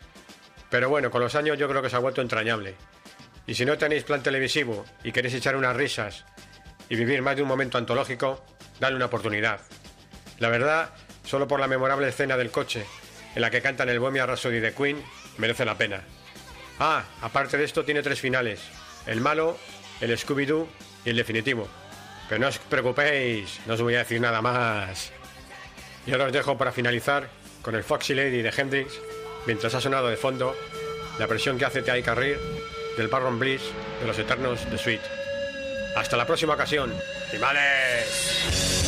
Pero 0.70 0.88
bueno, 0.88 1.10
con 1.10 1.22
los 1.22 1.34
años 1.34 1.56
yo 1.56 1.68
creo 1.68 1.80
que 1.80 1.88
se 1.88 1.96
ha 1.96 2.00
vuelto 2.00 2.20
entrañable. 2.20 2.74
Y 3.46 3.54
si 3.54 3.64
no 3.64 3.78
tenéis 3.78 4.04
plan 4.04 4.22
televisivo 4.22 4.84
y 5.02 5.12
queréis 5.12 5.34
echar 5.34 5.56
unas 5.56 5.74
risas 5.74 6.24
y 6.90 6.96
vivir 6.96 7.22
más 7.22 7.36
de 7.36 7.42
un 7.42 7.48
momento 7.48 7.78
antológico, 7.78 8.44
dale 8.78 8.96
una 8.96 9.06
oportunidad. 9.06 9.60
La 10.38 10.50
verdad, 10.50 10.90
solo 11.24 11.48
por 11.48 11.58
la 11.58 11.68
memorable 11.68 12.08
escena 12.08 12.36
del 12.36 12.50
coche 12.50 12.84
en 13.34 13.42
la 13.42 13.50
que 13.50 13.62
cantan 13.62 13.88
el 13.88 14.00
Bohemia 14.00 14.26
Rhapsody 14.26 14.60
de 14.60 14.74
Queen, 14.74 15.02
merece 15.38 15.64
la 15.64 15.78
pena. 15.78 16.02
Ah, 16.78 17.04
aparte 17.22 17.56
de 17.56 17.64
esto 17.64 17.84
tiene 17.84 18.02
tres 18.02 18.20
finales. 18.20 18.60
El 19.08 19.20
malo, 19.22 19.58
el 20.00 20.16
Scooby-Doo 20.16 20.68
y 21.04 21.10
el 21.10 21.16
definitivo. 21.16 21.66
Pero 22.28 22.40
no 22.40 22.48
os 22.48 22.58
preocupéis, 22.58 23.58
no 23.66 23.74
os 23.74 23.80
voy 23.80 23.94
a 23.94 24.00
decir 24.00 24.20
nada 24.20 24.42
más. 24.42 25.10
Y 26.06 26.12
ahora 26.12 26.26
os 26.26 26.32
dejo 26.32 26.56
para 26.58 26.72
finalizar 26.72 27.28
con 27.62 27.74
el 27.74 27.82
Foxy 27.82 28.14
Lady 28.14 28.42
de 28.42 28.52
Hendrix, 28.56 28.92
mientras 29.46 29.74
ha 29.74 29.80
sonado 29.80 30.08
de 30.08 30.16
fondo 30.16 30.54
la 31.18 31.26
presión 31.26 31.58
que 31.58 31.64
hace 31.64 31.82
T.I. 31.82 32.02
Carrir 32.02 32.38
del 32.96 33.08
Barron 33.08 33.38
Bliss 33.38 33.62
de 34.00 34.06
los 34.06 34.18
Eternos 34.18 34.70
de 34.70 34.76
Sweet. 34.76 35.00
Hasta 35.96 36.16
la 36.16 36.26
próxima 36.26 36.54
ocasión, 36.54 36.92
animales. 37.30 38.87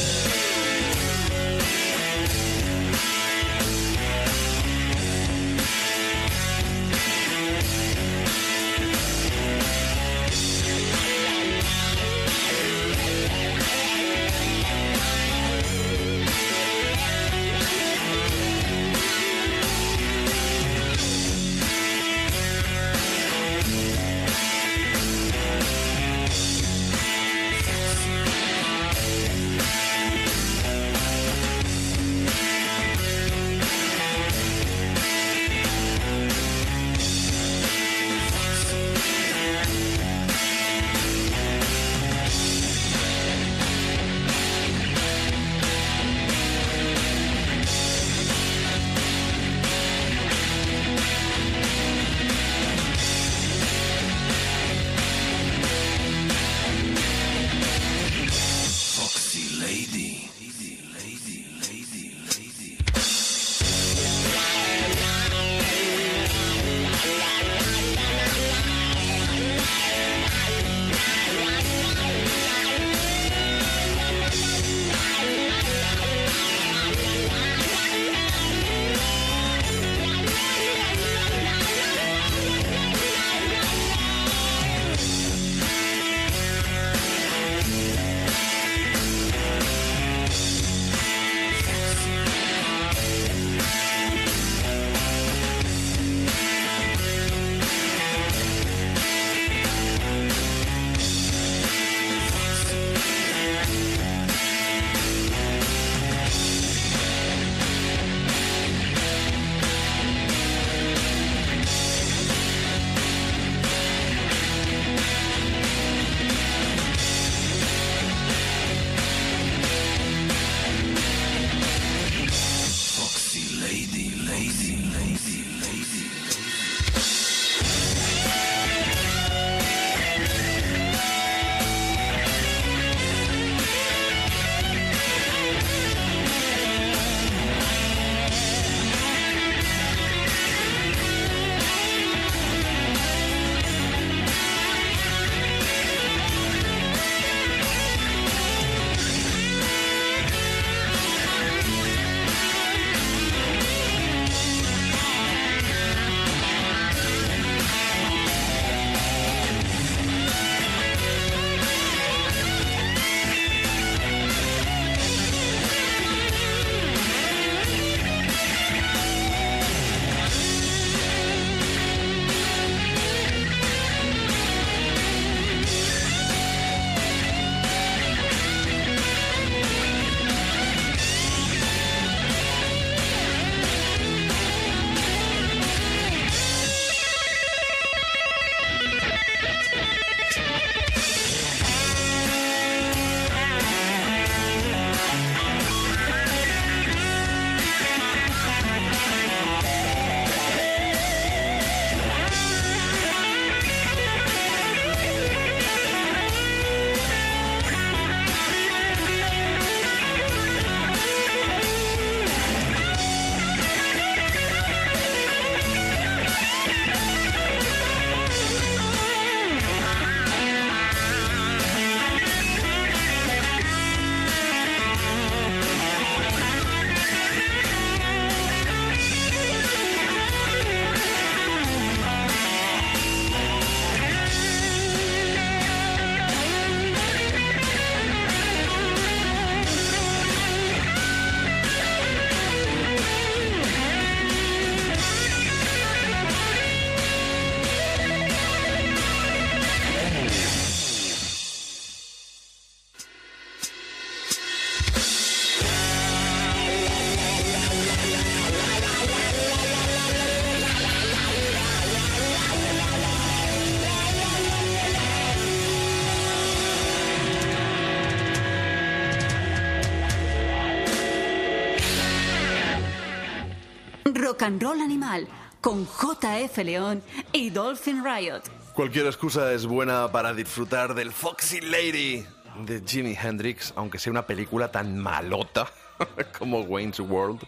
Rock 274.14 274.42
and 274.42 274.62
Roll 274.62 274.80
Animal 274.80 275.28
con 275.60 275.86
JF 275.86 276.58
León 276.64 277.02
y 277.32 277.50
Dolphin 277.50 278.04
Riot. 278.04 278.42
Cualquier 278.74 279.06
excusa 279.06 279.52
es 279.52 279.66
buena 279.66 280.10
para 280.10 280.32
disfrutar 280.32 280.94
del 280.94 281.12
Foxy 281.12 281.60
Lady 281.60 282.24
de 282.66 282.82
Jimi 282.86 283.16
Hendrix, 283.20 283.72
aunque 283.76 283.98
sea 283.98 284.10
una 284.10 284.26
película 284.26 284.70
tan 284.70 284.98
malota 284.98 285.70
como 286.38 286.60
Wayne's 286.60 287.00
World, 287.00 287.40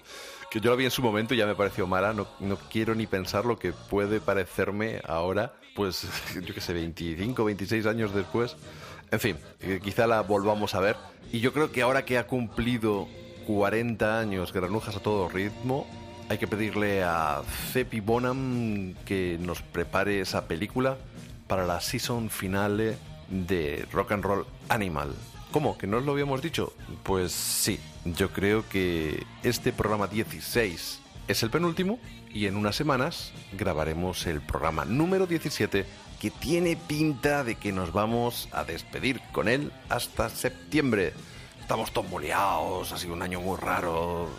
que 0.51 0.61
yo 0.61 0.71
la 0.71 0.77
vi 0.77 0.85
en 0.85 0.91
su 0.91 1.03
momento 1.03 1.35
y 1.35 1.39
ya 1.39 1.47
me 1.47 1.55
pareció 1.55 1.87
mala. 1.87 2.13
No, 2.13 2.27
quiero 2.71 2.95
ni 2.95 3.07
pensar 3.07 3.45
lo 3.45 3.59
que 3.59 3.73
puede 3.73 4.21
parecerme 4.21 5.01
ahora, 5.07 5.55
pues 5.75 6.07
yo 6.47 6.55
que 6.55 6.61
sé, 6.61 6.73
25, 6.73 7.45
26 7.45 7.87
años 7.87 8.15
después. 8.15 8.57
En 9.11 9.21
fin, 9.21 9.37
eh, 9.61 9.81
quizá 9.83 10.07
la 10.07 10.23
volvamos 10.23 10.75
a 10.75 10.81
ver. 10.81 10.97
Y 11.33 11.41
yo 11.41 11.53
creo 11.53 11.73
que 11.73 11.83
ahora 11.83 12.05
que 12.05 12.19
ha 12.19 12.27
cumplido 12.27 13.09
40 13.47 14.19
años 14.19 14.53
Granujas 14.53 14.97
a 14.97 15.01
todo 15.01 15.29
ritmo, 15.29 15.87
hay 16.33 16.39
que 16.39 16.47
pedirle 16.47 17.05
a 17.05 17.43
Cepi 17.73 18.01
Bonham 18.01 18.95
que 19.05 19.37
nos 19.39 19.61
prepare 19.61 20.23
esa 20.23 20.49
película 20.49 20.97
para 21.47 21.67
la 21.67 21.79
season 21.83 22.31
finale 22.31 22.97
de 23.29 23.87
Rock 23.93 24.13
and 24.13 24.25
Roll 24.25 24.47
Animal. 24.71 25.15
¿Cómo? 25.51 25.77
¿Que 25.77 25.87
no 25.87 25.99
os 25.99 26.05
lo 26.05 26.13
habíamos 26.13 26.41
dicho? 26.41 26.73
Pues 27.03 27.33
sí, 27.33 27.79
yo 28.07 28.31
creo 28.31 28.67
que 28.67 29.27
este 29.43 29.75
programa 29.75 30.07
16 30.07 31.01
es 31.29 31.43
el 31.43 31.51
penúltimo 31.51 31.99
y 32.33 32.47
en 32.47 32.57
unas 32.57 32.77
semanas 32.77 33.35
grabaremos 33.53 34.27
el 34.27 34.41
programa 34.41 34.87
número 34.87 35.27
17 35.27 35.85
que 36.19 36.31
tiene 36.31 36.77
pinta 36.77 37.45
de 37.45 37.57
que 37.57 37.73
nos 37.73 37.93
vamos 37.93 38.49
a 38.53 38.65
despedir 38.65 39.21
con 39.33 39.49
él 39.49 39.71
hasta 39.91 40.31
septiembre. 40.31 41.13
Estamos 41.61 41.93
todos 41.93 42.23
liados, 42.23 42.91
ha 42.91 42.97
sido 42.97 43.13
un 43.13 43.21
año 43.21 43.43
muy 43.43 43.59
raro 43.59 44.31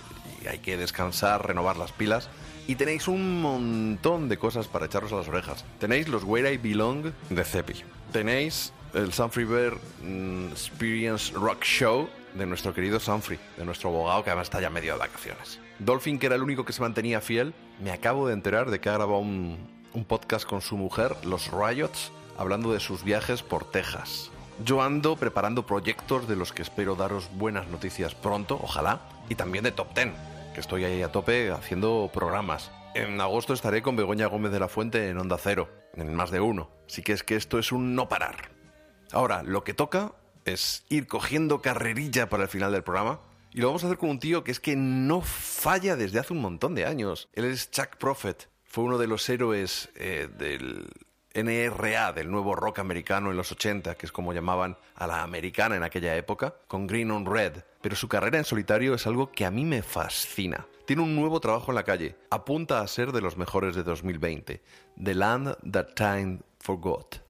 hay 0.47 0.59
que 0.59 0.77
descansar, 0.77 1.45
renovar 1.47 1.77
las 1.77 1.91
pilas. 1.91 2.29
Y 2.67 2.75
tenéis 2.75 3.07
un 3.07 3.41
montón 3.41 4.29
de 4.29 4.37
cosas 4.37 4.67
para 4.67 4.85
echaros 4.85 5.11
a 5.11 5.17
las 5.17 5.27
orejas. 5.27 5.65
Tenéis 5.79 6.07
los 6.07 6.23
Where 6.23 6.51
I 6.53 6.57
Belong 6.57 7.11
de 7.29 7.43
Cepi. 7.43 7.83
Tenéis 8.11 8.71
el 8.93 9.11
Sunfree 9.11 9.45
Bear 9.45 9.73
mm, 10.01 10.49
Experience 10.51 11.33
Rock 11.33 11.63
Show 11.63 12.07
de 12.35 12.45
nuestro 12.45 12.73
querido 12.73 12.99
Sunfree, 12.99 13.39
de 13.57 13.65
nuestro 13.65 13.89
abogado 13.89 14.23
que 14.23 14.29
además 14.29 14.47
está 14.47 14.61
ya 14.61 14.69
medio 14.69 14.93
de 14.93 14.99
vacaciones. 14.99 15.59
Dolphin, 15.79 16.19
que 16.19 16.27
era 16.27 16.35
el 16.35 16.43
único 16.43 16.65
que 16.65 16.73
se 16.73 16.81
mantenía 16.81 17.21
fiel, 17.21 17.53
me 17.81 17.91
acabo 17.91 18.27
de 18.27 18.33
enterar 18.33 18.69
de 18.69 18.79
que 18.79 18.89
ha 18.89 18.93
grabado 18.93 19.19
un, 19.19 19.57
un 19.93 20.05
podcast 20.05 20.45
con 20.45 20.61
su 20.61 20.77
mujer, 20.77 21.15
Los 21.25 21.51
Riots, 21.51 22.11
hablando 22.37 22.71
de 22.71 22.79
sus 22.79 23.03
viajes 23.03 23.43
por 23.43 23.69
Texas. 23.69 24.31
Yo 24.63 24.81
ando 24.81 25.15
preparando 25.15 25.65
proyectos 25.65 26.27
de 26.27 26.35
los 26.35 26.53
que 26.53 26.61
espero 26.61 26.95
daros 26.95 27.29
buenas 27.33 27.67
noticias 27.67 28.13
pronto, 28.15 28.59
ojalá, 28.61 29.01
y 29.29 29.35
también 29.35 29.63
de 29.63 29.71
Top 29.71 29.93
Ten, 29.93 30.13
que 30.53 30.59
estoy 30.59 30.85
ahí 30.85 31.01
a 31.01 31.11
tope 31.11 31.51
haciendo 31.51 32.09
programas. 32.13 32.71
En 32.93 33.19
agosto 33.19 33.53
estaré 33.53 33.81
con 33.81 33.95
Begoña 33.95 34.27
Gómez 34.27 34.51
de 34.51 34.59
la 34.59 34.67
Fuente 34.67 35.09
en 35.09 35.17
Onda 35.17 35.37
Cero, 35.37 35.67
en 35.95 36.13
más 36.13 36.29
de 36.29 36.39
uno. 36.39 36.69
Así 36.87 37.01
que 37.01 37.13
es 37.13 37.23
que 37.23 37.35
esto 37.35 37.57
es 37.57 37.71
un 37.71 37.95
no 37.95 38.07
parar. 38.07 38.51
Ahora, 39.11 39.41
lo 39.41 39.63
que 39.63 39.73
toca 39.73 40.13
es 40.45 40.85
ir 40.89 41.07
cogiendo 41.07 41.61
carrerilla 41.61 42.29
para 42.29 42.43
el 42.43 42.49
final 42.49 42.71
del 42.71 42.83
programa. 42.83 43.19
Y 43.51 43.61
lo 43.61 43.67
vamos 43.67 43.83
a 43.83 43.87
hacer 43.87 43.97
con 43.97 44.09
un 44.09 44.19
tío 44.19 44.43
que 44.43 44.51
es 44.51 44.59
que 44.59 44.75
no 44.75 45.21
falla 45.21 45.95
desde 45.95 46.19
hace 46.19 46.33
un 46.33 46.41
montón 46.41 46.75
de 46.75 46.85
años. 46.85 47.29
Él 47.33 47.45
es 47.45 47.71
Chuck 47.71 47.97
Prophet. 47.97 48.47
Fue 48.63 48.83
uno 48.83 48.97
de 48.97 49.07
los 49.07 49.27
héroes 49.29 49.89
eh, 49.95 50.29
del 50.37 50.87
NRA, 51.33 52.13
del 52.13 52.29
nuevo 52.29 52.55
rock 52.55 52.79
americano 52.79 53.31
en 53.31 53.37
los 53.37 53.51
80, 53.51 53.95
que 53.95 54.05
es 54.05 54.11
como 54.11 54.33
llamaban 54.33 54.77
a 54.95 55.07
la 55.07 55.23
americana 55.23 55.75
en 55.75 55.83
aquella 55.83 56.15
época, 56.15 56.55
con 56.67 56.85
Green 56.85 57.09
on 57.11 57.25
Red. 57.25 57.63
Pero 57.83 57.97
su 57.97 58.07
carrera 58.07 58.37
en 58.37 58.45
solitario 58.45 58.95
es 58.95 59.05
algo 59.05 59.29
que 59.29 59.43
a 59.43 59.51
mí 59.51 59.65
me 59.65 59.83
fascina. 59.83 60.65
Tiene 60.87 61.01
un 61.01 61.17
nuevo 61.17 61.41
trabajo 61.41 61.71
en 61.71 61.75
la 61.75 61.83
calle. 61.83 62.15
Apunta 62.31 62.79
a 62.79 62.87
ser 62.87 63.11
de 63.11 63.19
los 63.19 63.35
mejores 63.35 63.75
de 63.75 63.83
2020. 63.83 64.63
The 65.03 65.13
Land 65.13 65.57
That 65.69 65.87
Time 65.93 66.39
Forgot. 66.59 67.23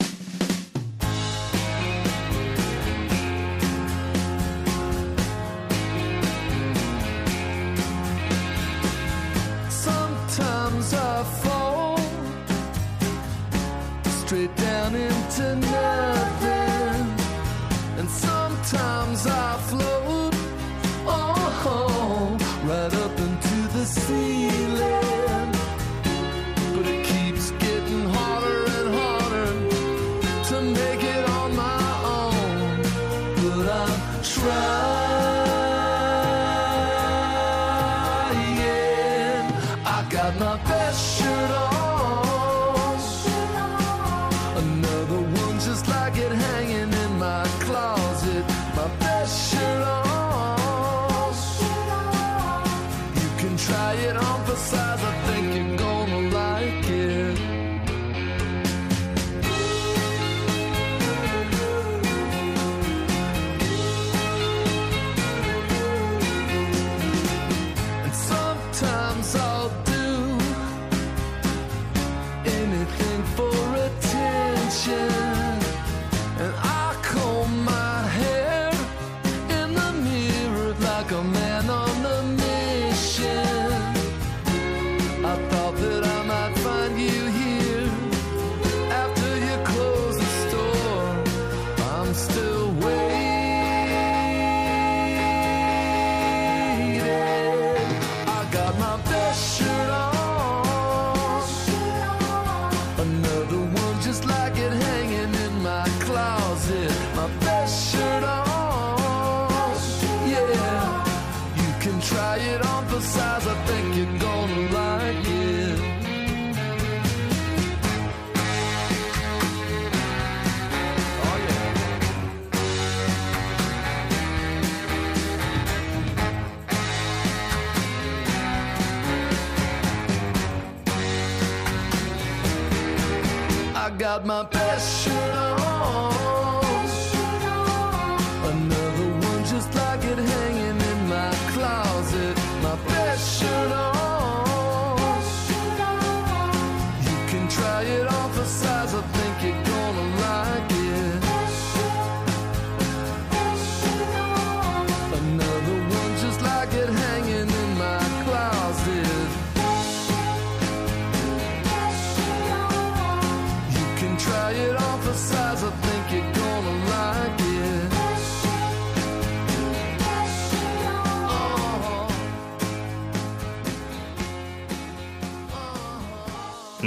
My 134.34 134.42
best 134.46 135.03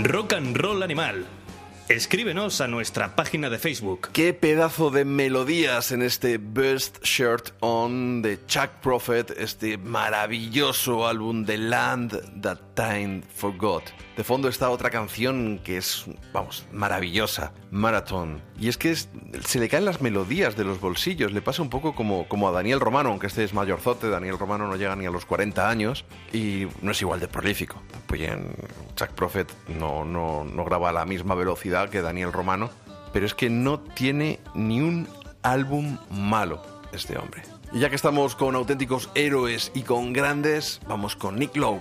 Rock 0.06 0.34
and 0.34 0.56
Roll 0.56 0.84
Animal. 0.84 1.26
Escríbenos 1.88 2.60
a 2.60 2.68
nuestra 2.68 3.16
página 3.16 3.50
de 3.50 3.58
Facebook. 3.58 4.10
Qué 4.12 4.32
pedazo 4.32 4.90
de 4.90 5.04
melodías 5.04 5.90
en 5.90 6.02
este 6.02 6.38
Best 6.38 7.02
Shirt 7.02 7.50
On 7.58 8.22
de 8.22 8.38
Chuck 8.46 8.70
Prophet, 8.82 9.34
este 9.36 9.78
maravilloso 9.78 11.08
álbum 11.08 11.44
The 11.44 11.58
Land 11.58 12.40
That 12.40 12.58
Time 12.74 13.22
Forgot. 13.34 14.05
De 14.16 14.24
fondo 14.24 14.48
está 14.48 14.70
otra 14.70 14.88
canción 14.88 15.60
que 15.62 15.76
es, 15.76 16.06
vamos, 16.32 16.64
maravillosa, 16.72 17.52
Marathon. 17.70 18.40
Y 18.58 18.68
es 18.68 18.78
que 18.78 18.90
es- 18.90 19.10
se 19.44 19.60
le 19.60 19.68
caen 19.68 19.84
las 19.84 20.00
melodías 20.00 20.56
de 20.56 20.64
los 20.64 20.80
bolsillos, 20.80 21.32
le 21.32 21.42
pasa 21.42 21.60
un 21.60 21.68
poco 21.68 21.94
como, 21.94 22.26
como 22.26 22.48
a 22.48 22.52
Daniel 22.52 22.80
Romano, 22.80 23.10
aunque 23.10 23.26
este 23.26 23.44
es 23.44 23.52
mayorzote, 23.52 24.08
Daniel 24.08 24.38
Romano 24.38 24.66
no 24.68 24.76
llega 24.76 24.96
ni 24.96 25.04
a 25.04 25.10
los 25.10 25.26
40 25.26 25.68
años 25.68 26.06
y 26.32 26.66
no 26.80 26.92
es 26.92 27.02
igual 27.02 27.20
de 27.20 27.28
prolífico. 27.28 27.76
Pues 28.06 28.22
en 28.22 28.54
Chuck 28.94 29.10
Prophet 29.10 29.52
no, 29.78 30.06
no, 30.06 30.44
no 30.44 30.64
graba 30.64 30.88
a 30.88 30.92
la 30.92 31.04
misma 31.04 31.34
velocidad 31.34 31.90
que 31.90 32.00
Daniel 32.00 32.32
Romano, 32.32 32.70
pero 33.12 33.26
es 33.26 33.34
que 33.34 33.50
no 33.50 33.80
tiene 33.80 34.40
ni 34.54 34.80
un 34.80 35.08
álbum 35.42 35.98
malo 36.10 36.62
este 36.92 37.18
hombre. 37.18 37.42
Y 37.72 37.80
ya 37.80 37.90
que 37.90 37.96
estamos 37.96 38.34
con 38.34 38.54
auténticos 38.54 39.10
héroes 39.14 39.72
y 39.74 39.82
con 39.82 40.14
grandes, 40.14 40.80
vamos 40.88 41.16
con 41.16 41.36
Nick 41.36 41.54
Lowe. 41.56 41.80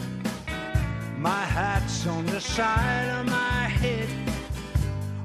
My 1.21 1.45
hat's 1.45 2.07
on 2.07 2.25
the 2.25 2.41
side 2.41 3.09
of 3.19 3.27
my 3.27 3.67
head. 3.67 4.09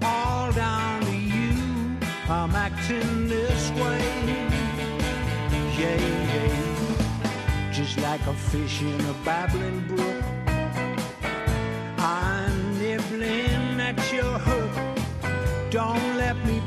All 0.02 0.52
down 0.52 1.00
to 1.00 1.16
you. 1.16 1.54
I'm 2.28 2.54
acting 2.54 3.28
this 3.28 3.70
way. 3.70 4.04
Yeah, 5.78 5.96
yeah. 6.34 7.72
Just 7.72 7.98
like 8.00 8.20
a 8.26 8.34
fish 8.34 8.82
in 8.82 9.00
a 9.00 9.14
babbling 9.24 9.86
brook. 9.88 10.22
I'm 11.96 12.78
nibbling 12.78 13.80
at 13.80 14.12
your 14.12 14.38
hook. 14.38 14.74
Don't 15.70 16.16
let 16.18 16.36
me 16.44 16.60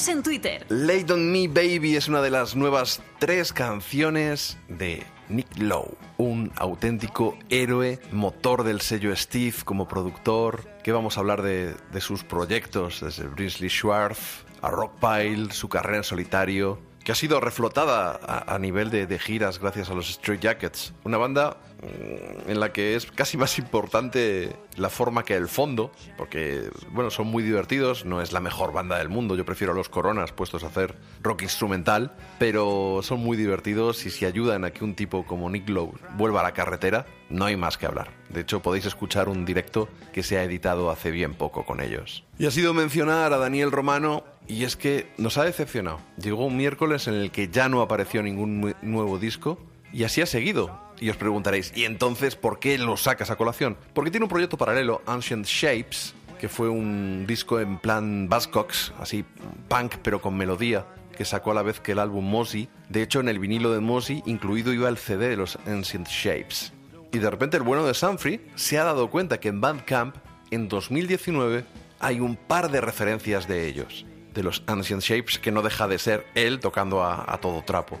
Síguenos 0.00 0.08
en 0.08 0.22
Twitter. 0.22 0.66
Late 0.70 1.12
on 1.12 1.30
Me 1.30 1.46
Baby 1.46 1.96
es 1.96 2.08
una 2.08 2.22
de 2.22 2.30
las 2.30 2.56
nuevas 2.56 3.02
tres 3.18 3.52
canciones 3.52 4.56
de 4.68 5.04
Nick 5.28 5.58
Lowe, 5.58 5.94
un 6.16 6.52
auténtico 6.56 7.36
héroe, 7.50 7.98
motor 8.10 8.64
del 8.64 8.80
sello 8.80 9.14
Steve 9.14 9.56
como 9.64 9.88
productor, 9.88 10.66
que 10.82 10.92
vamos 10.92 11.16
a 11.16 11.20
hablar 11.20 11.42
de, 11.42 11.74
sus 12.00 12.24
proyectos, 12.24 13.00
desde 13.02 13.26
Brinsley 13.26 13.68
Schwartz 13.68 14.44
a 14.62 14.70
Rockpile, 14.70 15.52
su 15.52 15.68
carrera 15.68 15.98
en 15.98 16.04
solitario, 16.04 16.78
que 17.04 17.12
ha 17.12 17.14
sido 17.14 17.40
reflotada 17.40 18.20
a, 18.46 18.58
nivel 18.58 18.90
de, 18.90 19.18
giras 19.18 19.58
gracias 19.58 19.90
a 19.90 19.94
los 19.94 20.10
Street 20.10 20.40
Jackets, 20.40 20.92
una 21.04 21.16
banda 21.16 21.56
mm, 21.82 22.50
en 22.50 22.60
la 22.60 22.72
que 22.72 22.94
es 22.94 23.06
casi 23.06 23.36
más 23.36 23.58
importante 23.58 24.54
la 24.76 24.90
forma 24.90 25.24
que 25.24 25.34
el 25.34 25.48
fondo, 25.48 25.92
porque 26.16 26.70
bueno, 26.90 27.10
son 27.10 27.28
muy 27.28 27.42
divertidos, 27.42 28.04
no 28.04 28.20
es 28.20 28.32
la 28.32 28.40
mejor 28.40 28.72
banda 28.72 28.98
del 28.98 29.08
mundo, 29.08 29.34
yo 29.34 29.44
prefiero 29.44 29.72
a 29.72 29.76
los 29.76 29.88
Coronas 29.88 30.32
puestos 30.32 30.62
a 30.62 30.66
hacer 30.66 30.94
rock 31.22 31.42
instrumental, 31.42 32.12
pero 32.38 33.00
son 33.02 33.20
muy 33.20 33.36
divertidos 33.36 34.04
y 34.04 34.10
si 34.10 34.26
ayudan 34.26 34.64
a 34.64 34.70
que 34.70 34.84
un 34.84 34.94
tipo 34.94 35.24
como 35.24 35.48
Nick 35.48 35.68
Lowe 35.68 35.94
vuelva 36.16 36.40
a 36.40 36.44
la 36.44 36.52
carretera, 36.52 37.06
no 37.30 37.46
hay 37.46 37.56
más 37.56 37.78
que 37.78 37.86
hablar. 37.86 38.10
De 38.28 38.40
hecho, 38.40 38.60
podéis 38.60 38.86
escuchar 38.86 39.28
un 39.28 39.44
directo 39.44 39.88
que 40.12 40.22
se 40.22 40.38
ha 40.38 40.44
editado 40.44 40.90
hace 40.90 41.10
bien 41.10 41.34
poco 41.34 41.64
con 41.64 41.80
ellos. 41.80 42.24
Y 42.38 42.46
ha 42.46 42.50
sido 42.50 42.74
mencionar 42.74 43.32
a 43.32 43.38
Daniel 43.38 43.72
Romano 43.72 44.24
y 44.46 44.64
es 44.64 44.76
que 44.76 45.08
nos 45.16 45.38
ha 45.38 45.44
decepcionado. 45.44 46.00
Llegó 46.16 46.46
un 46.46 46.56
miércoles 46.56 47.06
en 47.08 47.14
el 47.14 47.30
que 47.30 47.48
ya 47.48 47.68
no 47.68 47.82
apareció 47.82 48.22
ningún 48.22 48.74
nuevo 48.82 49.18
disco 49.18 49.58
y 49.92 50.04
así 50.04 50.20
ha 50.20 50.26
seguido. 50.26 50.78
Y 51.00 51.08
os 51.08 51.16
preguntaréis, 51.16 51.72
¿y 51.74 51.84
entonces 51.84 52.36
por 52.36 52.58
qué 52.58 52.76
lo 52.76 52.96
sacas 52.96 53.30
a 53.30 53.36
colación? 53.36 53.76
Porque 53.94 54.10
tiene 54.10 54.24
un 54.24 54.30
proyecto 54.30 54.58
paralelo, 54.58 55.00
Ancient 55.06 55.46
Shapes, 55.46 56.14
que 56.38 56.48
fue 56.48 56.68
un 56.68 57.26
disco 57.26 57.60
en 57.60 57.78
plan 57.78 58.28
Buzzcocks, 58.28 58.92
así 58.98 59.24
punk 59.68 59.96
pero 60.02 60.20
con 60.20 60.36
melodía, 60.36 60.86
que 61.16 61.24
sacó 61.24 61.52
a 61.52 61.54
la 61.54 61.62
vez 61.62 61.80
que 61.80 61.92
el 61.92 61.98
álbum 61.98 62.28
Mosey. 62.28 62.68
De 62.88 63.02
hecho, 63.02 63.20
en 63.20 63.28
el 63.28 63.38
vinilo 63.38 63.72
de 63.72 63.80
Mosey 63.80 64.22
incluido 64.26 64.72
iba 64.72 64.88
el 64.88 64.98
CD 64.98 65.28
de 65.28 65.36
los 65.36 65.58
Ancient 65.66 66.08
Shapes. 66.08 66.72
Y 67.12 67.18
de 67.18 67.30
repente 67.30 67.56
el 67.56 67.62
bueno 67.62 67.84
de 67.84 67.94
Sanfrey 67.94 68.40
se 68.54 68.78
ha 68.78 68.84
dado 68.84 69.10
cuenta 69.10 69.40
que 69.40 69.48
en 69.48 69.60
Bandcamp, 69.60 70.16
en 70.50 70.68
2019, 70.68 71.64
hay 71.98 72.20
un 72.20 72.36
par 72.36 72.70
de 72.70 72.80
referencias 72.80 73.48
de 73.48 73.68
ellos, 73.68 74.06
de 74.34 74.42
los 74.42 74.62
Ancient 74.66 75.02
Shapes, 75.02 75.38
que 75.38 75.52
no 75.52 75.62
deja 75.62 75.88
de 75.88 75.98
ser 75.98 76.26
él 76.34 76.60
tocando 76.60 77.04
a, 77.04 77.38
todo 77.40 77.62
trapo. 77.62 77.98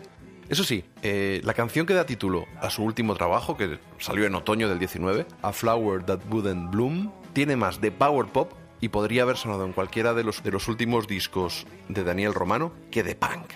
Eso 0.48 0.64
sí, 0.64 0.84
eh, 1.02 1.40
la 1.44 1.54
canción 1.54 1.86
que 1.86 1.94
da 1.94 2.06
título 2.06 2.46
a 2.60 2.70
su 2.70 2.82
último 2.82 3.14
trabajo, 3.14 3.56
que 3.56 3.78
salió 3.98 4.26
en 4.26 4.34
otoño 4.34 4.68
del 4.68 4.78
19, 4.78 5.26
A 5.42 5.52
Flower 5.52 6.02
That 6.02 6.20
Wouldn't 6.28 6.70
Bloom, 6.70 7.12
tiene 7.32 7.56
más 7.56 7.80
de 7.80 7.92
power 7.92 8.26
pop 8.26 8.52
y 8.80 8.88
podría 8.88 9.22
haber 9.22 9.36
sonado 9.36 9.64
en 9.64 9.72
cualquiera 9.72 10.14
de 10.14 10.24
los, 10.24 10.42
de 10.42 10.50
los 10.50 10.66
últimos 10.66 11.06
discos 11.06 11.66
de 11.88 12.02
Daniel 12.02 12.34
Romano 12.34 12.72
que 12.90 13.02
de 13.02 13.14
punk. 13.14 13.52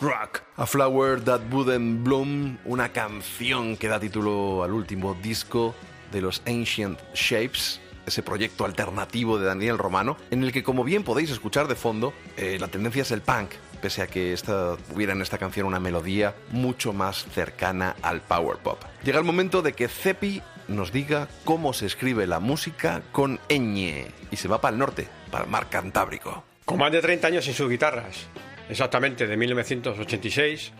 Rock. 0.00 0.42
A 0.56 0.66
Flower 0.66 1.20
That 1.22 1.40
Wouldn't 1.50 2.04
Bloom, 2.04 2.58
una 2.64 2.90
canción 2.90 3.76
que 3.76 3.88
da 3.88 3.98
título 3.98 4.62
al 4.62 4.72
último 4.72 5.14
disco 5.14 5.74
de 6.12 6.20
los 6.20 6.40
Ancient 6.46 7.00
Shapes, 7.14 7.80
ese 8.06 8.22
proyecto 8.22 8.64
alternativo 8.64 9.38
de 9.38 9.46
Daniel 9.46 9.76
Romano, 9.76 10.16
en 10.30 10.44
el 10.44 10.52
que, 10.52 10.62
como 10.62 10.84
bien 10.84 11.02
podéis 11.02 11.30
escuchar 11.30 11.66
de 11.66 11.74
fondo, 11.74 12.14
eh, 12.36 12.58
la 12.60 12.68
tendencia 12.68 13.02
es 13.02 13.10
el 13.10 13.22
punk, 13.22 13.50
pese 13.82 14.02
a 14.02 14.06
que 14.06 14.32
esta, 14.32 14.76
hubiera 14.94 15.12
en 15.12 15.20
esta 15.20 15.36
canción 15.36 15.66
una 15.66 15.80
melodía 15.80 16.34
mucho 16.50 16.92
más 16.92 17.26
cercana 17.34 17.96
al 18.00 18.20
power 18.20 18.58
pop. 18.58 18.82
Llega 19.02 19.18
el 19.18 19.24
momento 19.24 19.62
de 19.62 19.72
que 19.72 19.88
Cepi 19.88 20.42
nos 20.68 20.92
diga 20.92 21.28
cómo 21.44 21.72
se 21.72 21.86
escribe 21.86 22.26
la 22.26 22.40
música 22.40 23.02
con 23.10 23.40
ñ 23.48 24.06
y 24.30 24.36
se 24.36 24.48
va 24.48 24.60
para 24.60 24.72
el 24.74 24.78
norte, 24.78 25.08
para 25.30 25.44
el 25.44 25.50
mar 25.50 25.68
Cantábrico. 25.68 26.44
Con 26.64 26.78
más 26.78 26.92
de 26.92 27.00
30 27.00 27.26
años 27.26 27.44
sin 27.44 27.54
sus 27.54 27.68
guitarras, 27.68 28.28
exactamente 28.68 29.26
de 29.26 29.36
1986, 29.36 30.72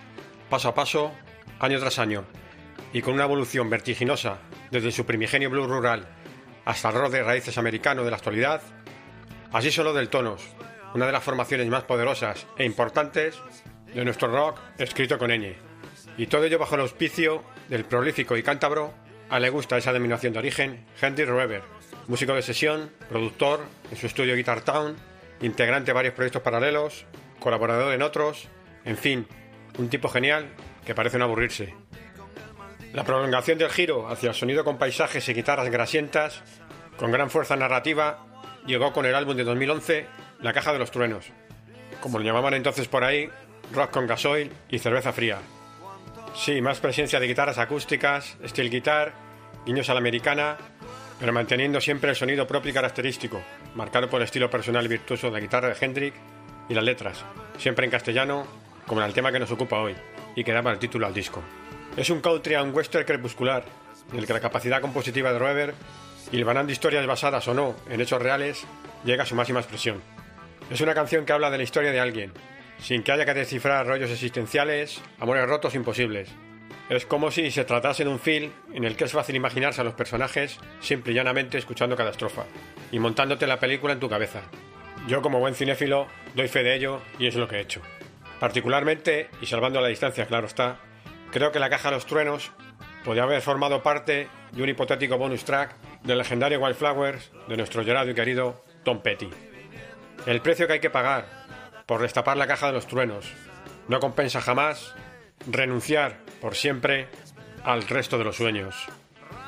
paso 0.48 0.68
a 0.68 0.74
paso, 0.74 1.12
año 1.60 1.78
tras 1.78 1.98
año, 1.98 2.24
y 2.92 3.02
con 3.02 3.14
una 3.14 3.24
evolución 3.24 3.70
vertiginosa 3.70 4.38
desde 4.70 4.92
su 4.92 5.04
primigenio 5.04 5.50
blues 5.50 5.68
rural 5.68 6.06
hasta 6.64 6.88
el 6.88 6.94
rock 6.94 7.12
de 7.12 7.22
raíces 7.22 7.58
americano 7.58 8.04
de 8.04 8.10
la 8.10 8.16
actualidad, 8.16 8.60
así 9.52 9.70
solo 9.70 9.94
del 9.94 10.08
Tonos, 10.08 10.42
una 10.94 11.06
de 11.06 11.12
las 11.12 11.24
formaciones 11.24 11.66
más 11.68 11.84
poderosas 11.84 12.46
e 12.56 12.64
importantes 12.64 13.38
de 13.94 14.04
nuestro 14.04 14.28
rock 14.28 14.60
escrito 14.78 15.18
con 15.18 15.30
ñ. 15.30 15.56
Y 16.16 16.26
todo 16.26 16.44
ello 16.44 16.58
bajo 16.58 16.74
el 16.74 16.82
auspicio 16.82 17.44
del 17.68 17.84
prolífico 17.84 18.36
y 18.36 18.42
cántabro, 18.42 18.92
a 19.30 19.38
le 19.40 19.50
gusta 19.50 19.76
esa 19.76 19.92
denominación 19.92 20.32
de 20.32 20.38
origen, 20.38 20.86
Henry 21.00 21.24
Rever, 21.24 21.62
músico 22.06 22.34
de 22.34 22.42
sesión, 22.42 22.90
productor 23.08 23.60
en 23.90 23.96
su 23.96 24.06
estudio 24.06 24.34
Guitar 24.34 24.62
Town, 24.62 24.96
integrante 25.40 25.90
de 25.90 25.94
varios 25.94 26.14
proyectos 26.14 26.42
paralelos, 26.42 27.06
colaborador 27.40 27.92
en 27.92 28.02
otros, 28.02 28.48
en 28.84 28.96
fin, 28.96 29.26
un 29.78 29.88
tipo 29.88 30.08
genial 30.08 30.48
que 30.84 30.94
parece 30.94 31.18
no 31.18 31.24
aburrirse. 31.24 31.74
La 32.92 33.04
prolongación 33.04 33.58
del 33.58 33.70
giro 33.70 34.08
hacia 34.08 34.30
el 34.30 34.34
sonido 34.34 34.64
con 34.64 34.78
paisajes 34.78 35.28
y 35.28 35.34
guitarras 35.34 35.70
grasientas, 35.70 36.42
con 36.96 37.12
gran 37.12 37.30
fuerza 37.30 37.56
narrativa, 37.56 38.26
llegó 38.66 38.92
con 38.92 39.06
el 39.06 39.14
álbum 39.14 39.36
de 39.36 39.44
2011, 39.44 40.06
La 40.40 40.52
Caja 40.52 40.72
de 40.72 40.78
los 40.78 40.90
Truenos, 40.90 41.26
como 42.00 42.18
lo 42.18 42.24
llamaban 42.24 42.54
entonces 42.54 42.88
por 42.88 43.04
ahí, 43.04 43.28
rock 43.72 43.90
con 43.90 44.06
gasoil 44.06 44.50
y 44.68 44.78
cerveza 44.78 45.12
fría. 45.12 45.38
Sí, 46.34 46.60
más 46.60 46.80
presencia 46.80 47.20
de 47.20 47.26
guitarras 47.26 47.58
acústicas, 47.58 48.36
steel 48.46 48.70
guitar, 48.70 49.12
guiños 49.66 49.90
a 49.90 49.94
la 49.94 50.00
americana, 50.00 50.56
pero 51.20 51.32
manteniendo 51.32 51.80
siempre 51.80 52.10
el 52.10 52.16
sonido 52.16 52.46
propio 52.46 52.70
y 52.70 52.74
característico, 52.74 53.42
marcado 53.74 54.08
por 54.08 54.20
el 54.20 54.24
estilo 54.24 54.48
personal 54.48 54.84
y 54.84 54.88
virtuoso 54.88 55.26
de 55.26 55.32
la 55.34 55.40
guitarra 55.40 55.68
de 55.68 55.76
Hendrix 55.78 56.16
y 56.68 56.74
las 56.74 56.84
letras, 56.84 57.24
siempre 57.58 57.84
en 57.84 57.90
castellano, 57.90 58.46
como 58.86 59.00
en 59.00 59.06
el 59.06 59.14
tema 59.14 59.32
que 59.32 59.38
nos 59.38 59.50
ocupa 59.50 59.80
hoy, 59.80 59.94
y 60.34 60.44
que 60.44 60.52
daba 60.52 60.70
el 60.70 60.78
título 60.78 61.06
al 61.06 61.14
disco. 61.14 61.42
Es 61.96 62.10
un 62.10 62.20
country 62.20 62.54
and 62.54 62.74
western 62.74 63.04
crepuscular, 63.04 63.64
en 64.12 64.18
el 64.18 64.26
que 64.26 64.32
la 64.32 64.40
capacidad 64.40 64.80
compositiva 64.80 65.32
de 65.32 65.38
el 66.36 66.44
de 66.66 66.72
historias 66.72 67.06
basadas 67.06 67.48
o 67.48 67.54
no 67.54 67.74
en 67.88 68.00
hechos 68.00 68.20
reales 68.20 68.66
llega 69.04 69.22
a 69.22 69.26
su 69.26 69.34
máxima 69.34 69.60
expresión. 69.60 70.02
Es 70.70 70.80
una 70.80 70.94
canción 70.94 71.24
que 71.24 71.32
habla 71.32 71.50
de 71.50 71.56
la 71.56 71.62
historia 71.64 71.90
de 71.90 72.00
alguien, 72.00 72.32
sin 72.78 73.02
que 73.02 73.12
haya 73.12 73.24
que 73.24 73.34
descifrar 73.34 73.86
rollos 73.86 74.10
existenciales, 74.10 75.00
amores 75.18 75.48
rotos 75.48 75.74
imposibles. 75.74 76.28
Es 76.90 77.06
como 77.06 77.30
si 77.30 77.50
se 77.50 77.64
tratase 77.64 78.04
de 78.04 78.10
un 78.10 78.18
film 78.18 78.50
en 78.72 78.84
el 78.84 78.96
que 78.96 79.04
es 79.04 79.12
fácil 79.12 79.36
imaginarse 79.36 79.80
a 79.80 79.84
los 79.84 79.94
personajes 79.94 80.58
simple 80.80 81.12
y 81.12 81.16
llanamente 81.16 81.58
escuchando 81.58 81.96
cada 81.96 82.10
estrofa 82.10 82.44
y 82.92 82.98
montándote 82.98 83.46
la 83.46 83.60
película 83.60 83.92
en 83.92 84.00
tu 84.00 84.08
cabeza. 84.08 84.42
Yo 85.08 85.22
como 85.22 85.38
buen 85.38 85.54
cinéfilo 85.54 86.06
doy 86.34 86.48
fe 86.48 86.62
de 86.62 86.74
ello 86.74 87.00
y 87.18 87.28
es 87.28 87.34
lo 87.34 87.48
que 87.48 87.56
he 87.56 87.60
hecho. 87.60 87.80
Particularmente, 88.40 89.30
y 89.40 89.46
salvando 89.46 89.80
la 89.80 89.88
distancia, 89.88 90.26
claro 90.26 90.46
está, 90.46 90.76
creo 91.32 91.50
que 91.50 91.58
la 91.58 91.70
caja 91.70 91.88
de 91.88 91.94
los 91.94 92.04
truenos 92.04 92.52
podría 93.06 93.22
haber 93.22 93.40
formado 93.40 93.82
parte 93.82 94.28
de 94.52 94.62
un 94.62 94.68
hipotético 94.68 95.16
bonus 95.16 95.46
track 95.46 95.74
del 96.02 96.18
legendario 96.18 96.60
Wildflowers 96.60 97.32
de 97.48 97.56
nuestro 97.56 97.80
llorado 97.80 98.10
y 98.10 98.14
querido 98.14 98.62
Tom 98.84 99.00
Petty. 99.00 99.30
El 100.26 100.42
precio 100.42 100.66
que 100.66 100.74
hay 100.74 100.80
que 100.80 100.90
pagar 100.90 101.24
por 101.86 102.02
destapar 102.02 102.36
la 102.36 102.46
caja 102.46 102.66
de 102.66 102.74
los 102.74 102.86
truenos 102.86 103.32
no 103.88 104.00
compensa 104.00 104.42
jamás 104.42 104.94
renunciar 105.50 106.18
por 106.42 106.54
siempre 106.54 107.08
al 107.64 107.88
resto 107.88 108.18
de 108.18 108.24
los 108.24 108.36
sueños. 108.36 108.76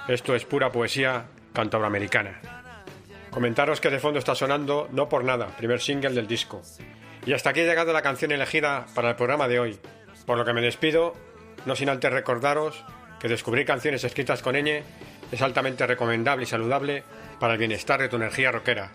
Esto 0.09 0.35
es 0.35 0.47
pura 0.47 0.73
poesía 0.73 1.27
cantabroamericana. 1.53 2.60
Comentaros 3.31 3.81
que 3.81 3.91
de 3.91 4.01
fondo 4.01 4.19
está 4.19 4.35
sonando 4.35 4.89
No 4.93 5.09
por 5.09 5.25
nada, 5.25 5.49
primer 5.57 5.81
single 5.81 6.15
del 6.15 6.27
disco. 6.27 6.63
Y 7.27 7.33
hasta 7.33 7.51
aquí 7.51 7.61
ha 7.61 7.65
llegado 7.65 7.93
la 7.93 8.03
canción 8.03 8.33
elegida 8.33 8.87
para 8.95 9.11
el 9.11 9.17
programa 9.17 9.47
de 9.47 9.61
hoy, 9.61 9.79
por 10.27 10.39
lo 10.39 10.45
que 10.45 10.53
me 10.53 10.61
despido, 10.61 11.15
no 11.67 11.77
sin 11.77 11.89
antes 11.89 12.13
recordaros 12.13 12.85
que 13.21 13.29
descubrir 13.29 13.67
canciones 13.67 14.03
escritas 14.05 14.43
con 14.43 14.55
ñ 14.57 14.83
es 15.31 15.43
altamente 15.43 15.87
recomendable 15.87 16.45
y 16.45 16.47
saludable 16.47 17.05
para 17.39 17.53
el 17.53 17.59
bienestar 17.59 18.01
de 18.01 18.09
tu 18.09 18.17
energía 18.17 18.51
rockera. 18.51 18.93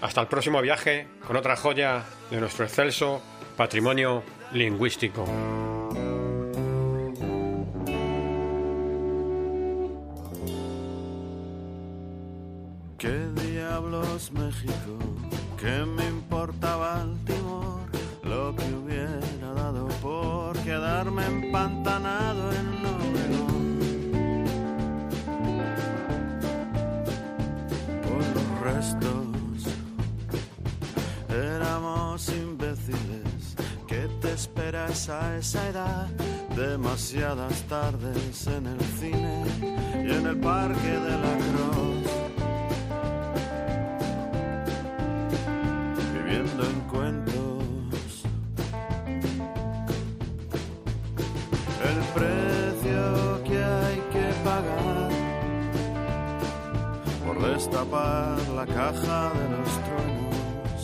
Hasta 0.00 0.20
el 0.20 0.28
próximo 0.28 0.62
viaje 0.62 1.08
con 1.26 1.36
otra 1.36 1.56
joya 1.56 2.04
de 2.30 2.40
nuestro 2.40 2.64
excelso 2.64 3.22
patrimonio 3.56 4.22
lingüístico. 4.52 5.24
¿Qué 12.98 13.43
diablos 13.74 14.30
México? 14.32 14.92
¿Qué 15.58 15.84
me 15.84 16.06
importaba 16.06 17.02
el 17.02 17.18
timor? 17.24 17.80
Lo 18.22 18.54
que 18.54 18.72
hubiera 18.72 19.52
dado 19.54 19.88
por 20.00 20.56
quedarme 20.58 21.26
empantanado 21.26 22.52
en 22.52 22.66
Obregón. 22.94 23.78
Por 28.06 28.22
los 28.36 28.60
restos 28.60 29.26
éramos 31.28 32.28
imbéciles. 32.28 33.56
¿Qué 33.88 34.08
te 34.20 34.32
esperas 34.34 35.08
a 35.08 35.36
esa 35.36 35.68
edad? 35.68 36.08
Demasiadas 36.54 37.62
tardes 37.62 38.46
en 38.46 38.66
el 38.66 38.80
cine 39.00 39.44
y 40.06 40.10
en 40.12 40.26
el 40.26 40.38
parque 40.38 40.92
de 41.06 41.14
la 41.24 41.34
Cruz. 41.38 42.03
Viviendo 46.34 46.64
en 46.64 46.80
cuentos. 46.90 48.24
El 51.90 51.98
precio 52.14 53.44
que 53.44 53.58
hay 53.62 54.02
que 54.12 54.26
pagar 54.42 55.10
por 57.24 57.36
destapar 57.52 58.48
la 58.48 58.66
caja 58.66 59.32
de 59.38 59.48
los 59.54 59.70
truenos 59.86 60.80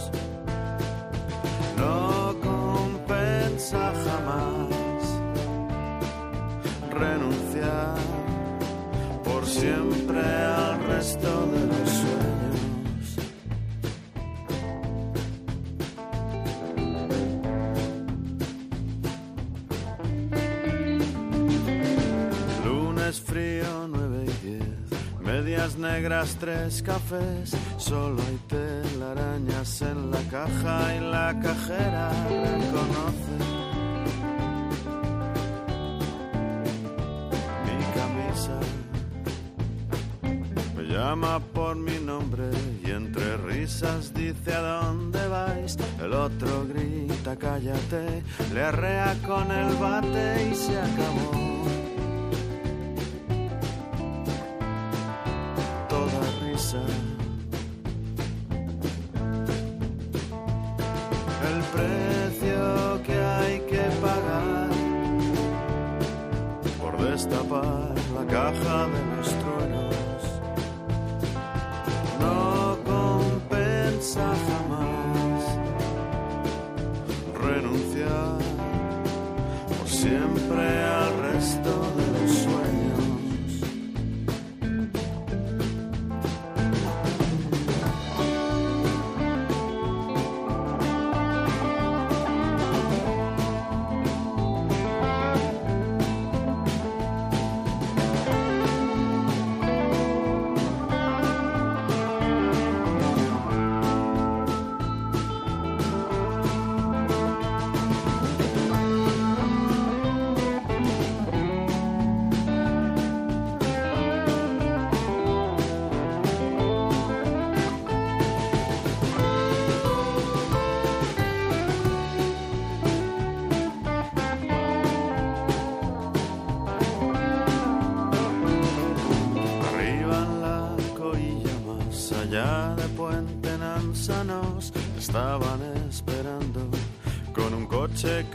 no 1.78 2.34
compensa 2.40 3.92
jamás 4.04 4.70
renunciar 6.92 7.96
por 9.24 9.44
siempre 9.46 10.20
al 10.20 10.84
resto 10.84 11.46
de 11.46 11.66
los 11.66 11.89
Negras, 25.78 26.36
tres 26.38 26.82
cafés. 26.82 27.56
Solo 27.78 28.20
hay 28.22 28.38
telarañas 28.48 29.82
en 29.82 30.10
la 30.10 30.20
caja 30.30 30.94
y 30.94 31.00
la 31.00 31.38
cajera 31.40 32.10
reconoce 32.28 33.36
mi 37.64 37.78
camisa. 37.94 38.58
Me 40.76 40.82
llama 40.84 41.40
por 41.54 41.76
mi 41.76 41.98
nombre 41.98 42.50
y 42.84 42.90
entre 42.90 43.36
risas 43.38 44.12
dice 44.12 44.52
a 44.52 44.60
dónde 44.60 45.26
vais. 45.28 45.76
El 46.02 46.12
otro 46.12 46.66
grita 46.66 47.36
cállate, 47.36 48.22
le 48.52 48.62
arrea 48.62 49.16
con 49.26 49.50
el 49.50 49.74
bate 49.76 50.50
y 50.50 50.54
se 50.54 50.78
acabó. 50.78 51.59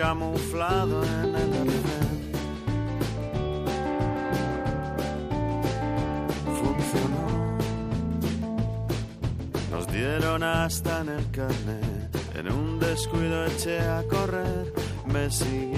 Camuflado 0.07 1.03
en 1.03 1.29
el 1.43 1.51
arcén. 1.61 2.15
Funcionó. 6.59 7.27
Nos 9.71 9.87
dieron 9.87 10.43
hasta 10.43 11.01
en 11.01 11.09
el 11.09 11.31
carnet. 11.31 12.09
En 12.35 12.51
un 12.51 12.79
descuido 12.79 13.47
eché 13.47 13.79
a 13.79 14.03
correr. 14.07 14.71
Me 15.07 15.31
siguieron 15.31 15.74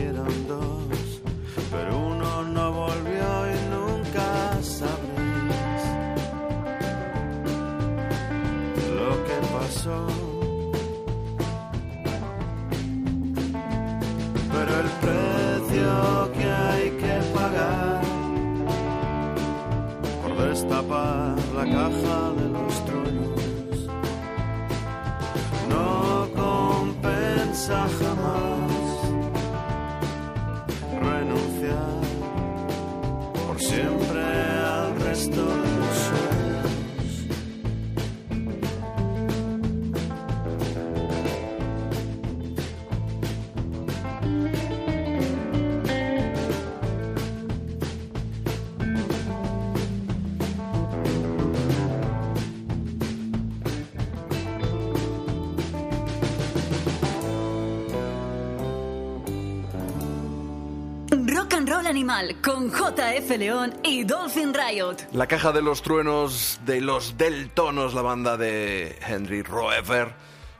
Rock 61.48 61.54
and 61.54 61.70
Roll 61.70 61.88
Animal 61.88 62.36
con 62.42 62.70
JF 62.70 63.38
León 63.38 63.74
y 63.82 64.04
Dolphin 64.04 64.54
Riot. 64.54 64.98
La 65.14 65.28
caja 65.28 65.54
de 65.54 65.62
los 65.62 65.82
truenos 65.82 66.60
de 66.66 66.82
los 66.82 67.18
Deltonos, 67.18 67.94
la 67.94 68.02
banda 68.02 68.36
de 68.36 68.98
Henry 69.08 69.44
Roever, 69.44 70.14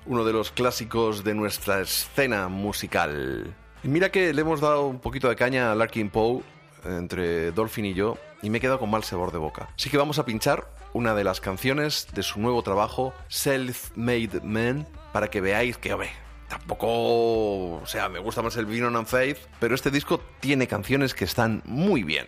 uno 0.06 0.24
de 0.24 0.32
los 0.32 0.52
clásicos 0.52 1.26
de 1.26 1.34
nuestra 1.34 1.82
escena 1.82 2.48
musical. 2.48 3.54
Mira 3.84 4.12
que 4.12 4.32
le 4.34 4.42
hemos 4.42 4.62
dado 4.62 4.88
un 4.88 5.00
poquito 5.00 5.28
de 5.28 5.36
caña 5.36 5.74
a 5.74 5.76
Larkin 5.76 6.10
Poe 6.10 6.42
entre 6.86 7.52
Dolphin 7.52 7.84
y 7.84 7.94
yo 7.94 8.18
y 8.42 8.50
me 8.50 8.60
he 8.60 8.62
quedado 8.62 8.80
con 8.80 8.90
mal 8.90 9.04
sabor 9.04 9.34
de 9.34 9.40
boca. 9.40 9.68
Así 9.76 9.90
que 9.90 9.98
vamos 9.98 10.20
a 10.20 10.26
pinchar 10.26 10.72
una 10.94 11.14
de 11.16 11.26
las 11.26 11.42
canciones 11.42 12.08
de 12.14 12.24
su 12.24 12.40
nuevo 12.40 12.64
trabajo, 12.64 13.14
Self-Made 13.28 14.40
Man, 14.42 14.88
para 15.12 15.30
que 15.30 15.42
veáis 15.42 15.78
que, 15.78 15.92
hombre, 15.92 16.12
tampoco, 16.48 17.76
o 17.76 17.86
sea, 17.86 18.10
me 18.10 18.20
gusta 18.20 18.42
más 18.42 18.56
el 18.58 18.66
Vino 18.66 18.88
and 18.88 19.08
Faith, 19.08 19.38
pero 19.60 19.76
este 19.76 19.92
disco 19.92 20.22
tiene 20.40 20.68
canciones 20.68 21.14
que 21.14 21.26
están 21.26 21.62
muy 21.66 22.04
bien. 22.04 22.28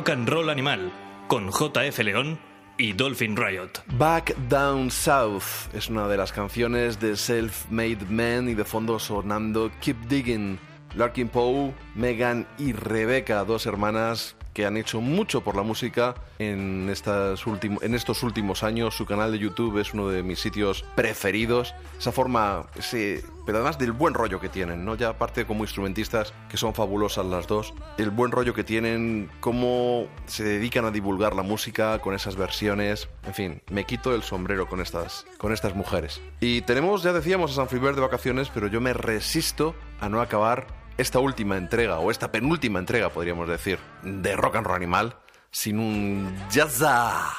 Rock 0.00 0.08
and 0.08 0.28
Roll 0.30 0.48
Animal 0.48 0.90
con 1.28 1.50
JF 1.50 1.98
León 1.98 2.38
y 2.78 2.94
Dolphin 2.94 3.36
Riot. 3.36 3.82
Back 3.98 4.34
Down 4.48 4.90
South 4.90 5.68
es 5.74 5.90
una 5.90 6.08
de 6.08 6.16
las 6.16 6.32
canciones 6.32 6.98
de 6.98 7.18
Self-Made 7.18 8.06
Men 8.08 8.48
y 8.48 8.54
de 8.54 8.64
fondo 8.64 8.98
sonando 8.98 9.70
Keep 9.82 10.08
Digging. 10.08 10.58
Larkin 10.94 11.28
Poe, 11.28 11.74
Megan 11.94 12.46
y 12.56 12.72
Rebecca, 12.72 13.44
dos 13.44 13.66
hermanas 13.66 14.36
que 14.54 14.64
han 14.64 14.78
hecho 14.78 15.02
mucho 15.02 15.42
por 15.42 15.54
la 15.54 15.62
música 15.62 16.14
en, 16.38 16.90
en 16.90 17.94
estos 17.94 18.22
últimos 18.22 18.62
años. 18.62 18.96
Su 18.96 19.04
canal 19.04 19.32
de 19.32 19.38
YouTube 19.38 19.78
es 19.78 19.92
uno 19.92 20.08
de 20.08 20.22
mis 20.22 20.38
sitios 20.38 20.82
preferidos. 20.94 21.74
Esa 21.98 22.10
forma, 22.10 22.64
ese, 22.74 23.22
pero 23.50 23.58
además 23.58 23.78
del 23.78 23.90
buen 23.90 24.14
rollo 24.14 24.38
que 24.38 24.48
tienen, 24.48 24.84
¿no? 24.84 24.94
Ya 24.94 25.08
aparte 25.08 25.44
como 25.44 25.64
instrumentistas, 25.64 26.32
que 26.48 26.56
son 26.56 26.72
fabulosas 26.72 27.26
las 27.26 27.48
dos, 27.48 27.74
el 27.98 28.10
buen 28.10 28.30
rollo 28.30 28.54
que 28.54 28.62
tienen, 28.62 29.28
cómo 29.40 30.06
se 30.26 30.44
dedican 30.44 30.84
a 30.84 30.92
divulgar 30.92 31.34
la 31.34 31.42
música 31.42 31.98
con 31.98 32.14
esas 32.14 32.36
versiones. 32.36 33.08
En 33.24 33.34
fin, 33.34 33.60
me 33.68 33.86
quito 33.86 34.14
el 34.14 34.22
sombrero 34.22 34.68
con 34.68 34.80
estas, 34.80 35.26
con 35.36 35.52
estas 35.52 35.74
mujeres. 35.74 36.20
Y 36.38 36.62
tenemos, 36.62 37.02
ya 37.02 37.12
decíamos, 37.12 37.50
a 37.50 37.54
San 37.56 37.68
Fribert 37.68 37.96
de 37.96 38.02
vacaciones, 38.02 38.48
pero 38.54 38.68
yo 38.68 38.80
me 38.80 38.92
resisto 38.92 39.74
a 39.98 40.08
no 40.08 40.20
acabar 40.20 40.68
esta 40.96 41.18
última 41.18 41.56
entrega, 41.56 41.98
o 41.98 42.12
esta 42.12 42.30
penúltima 42.30 42.78
entrega, 42.78 43.10
podríamos 43.10 43.48
decir, 43.48 43.80
de 44.04 44.36
Rock 44.36 44.58
and 44.58 44.66
Roll 44.68 44.76
Animal, 44.76 45.16
sin 45.50 45.80
un 45.80 46.36
jazza. 46.52 47.32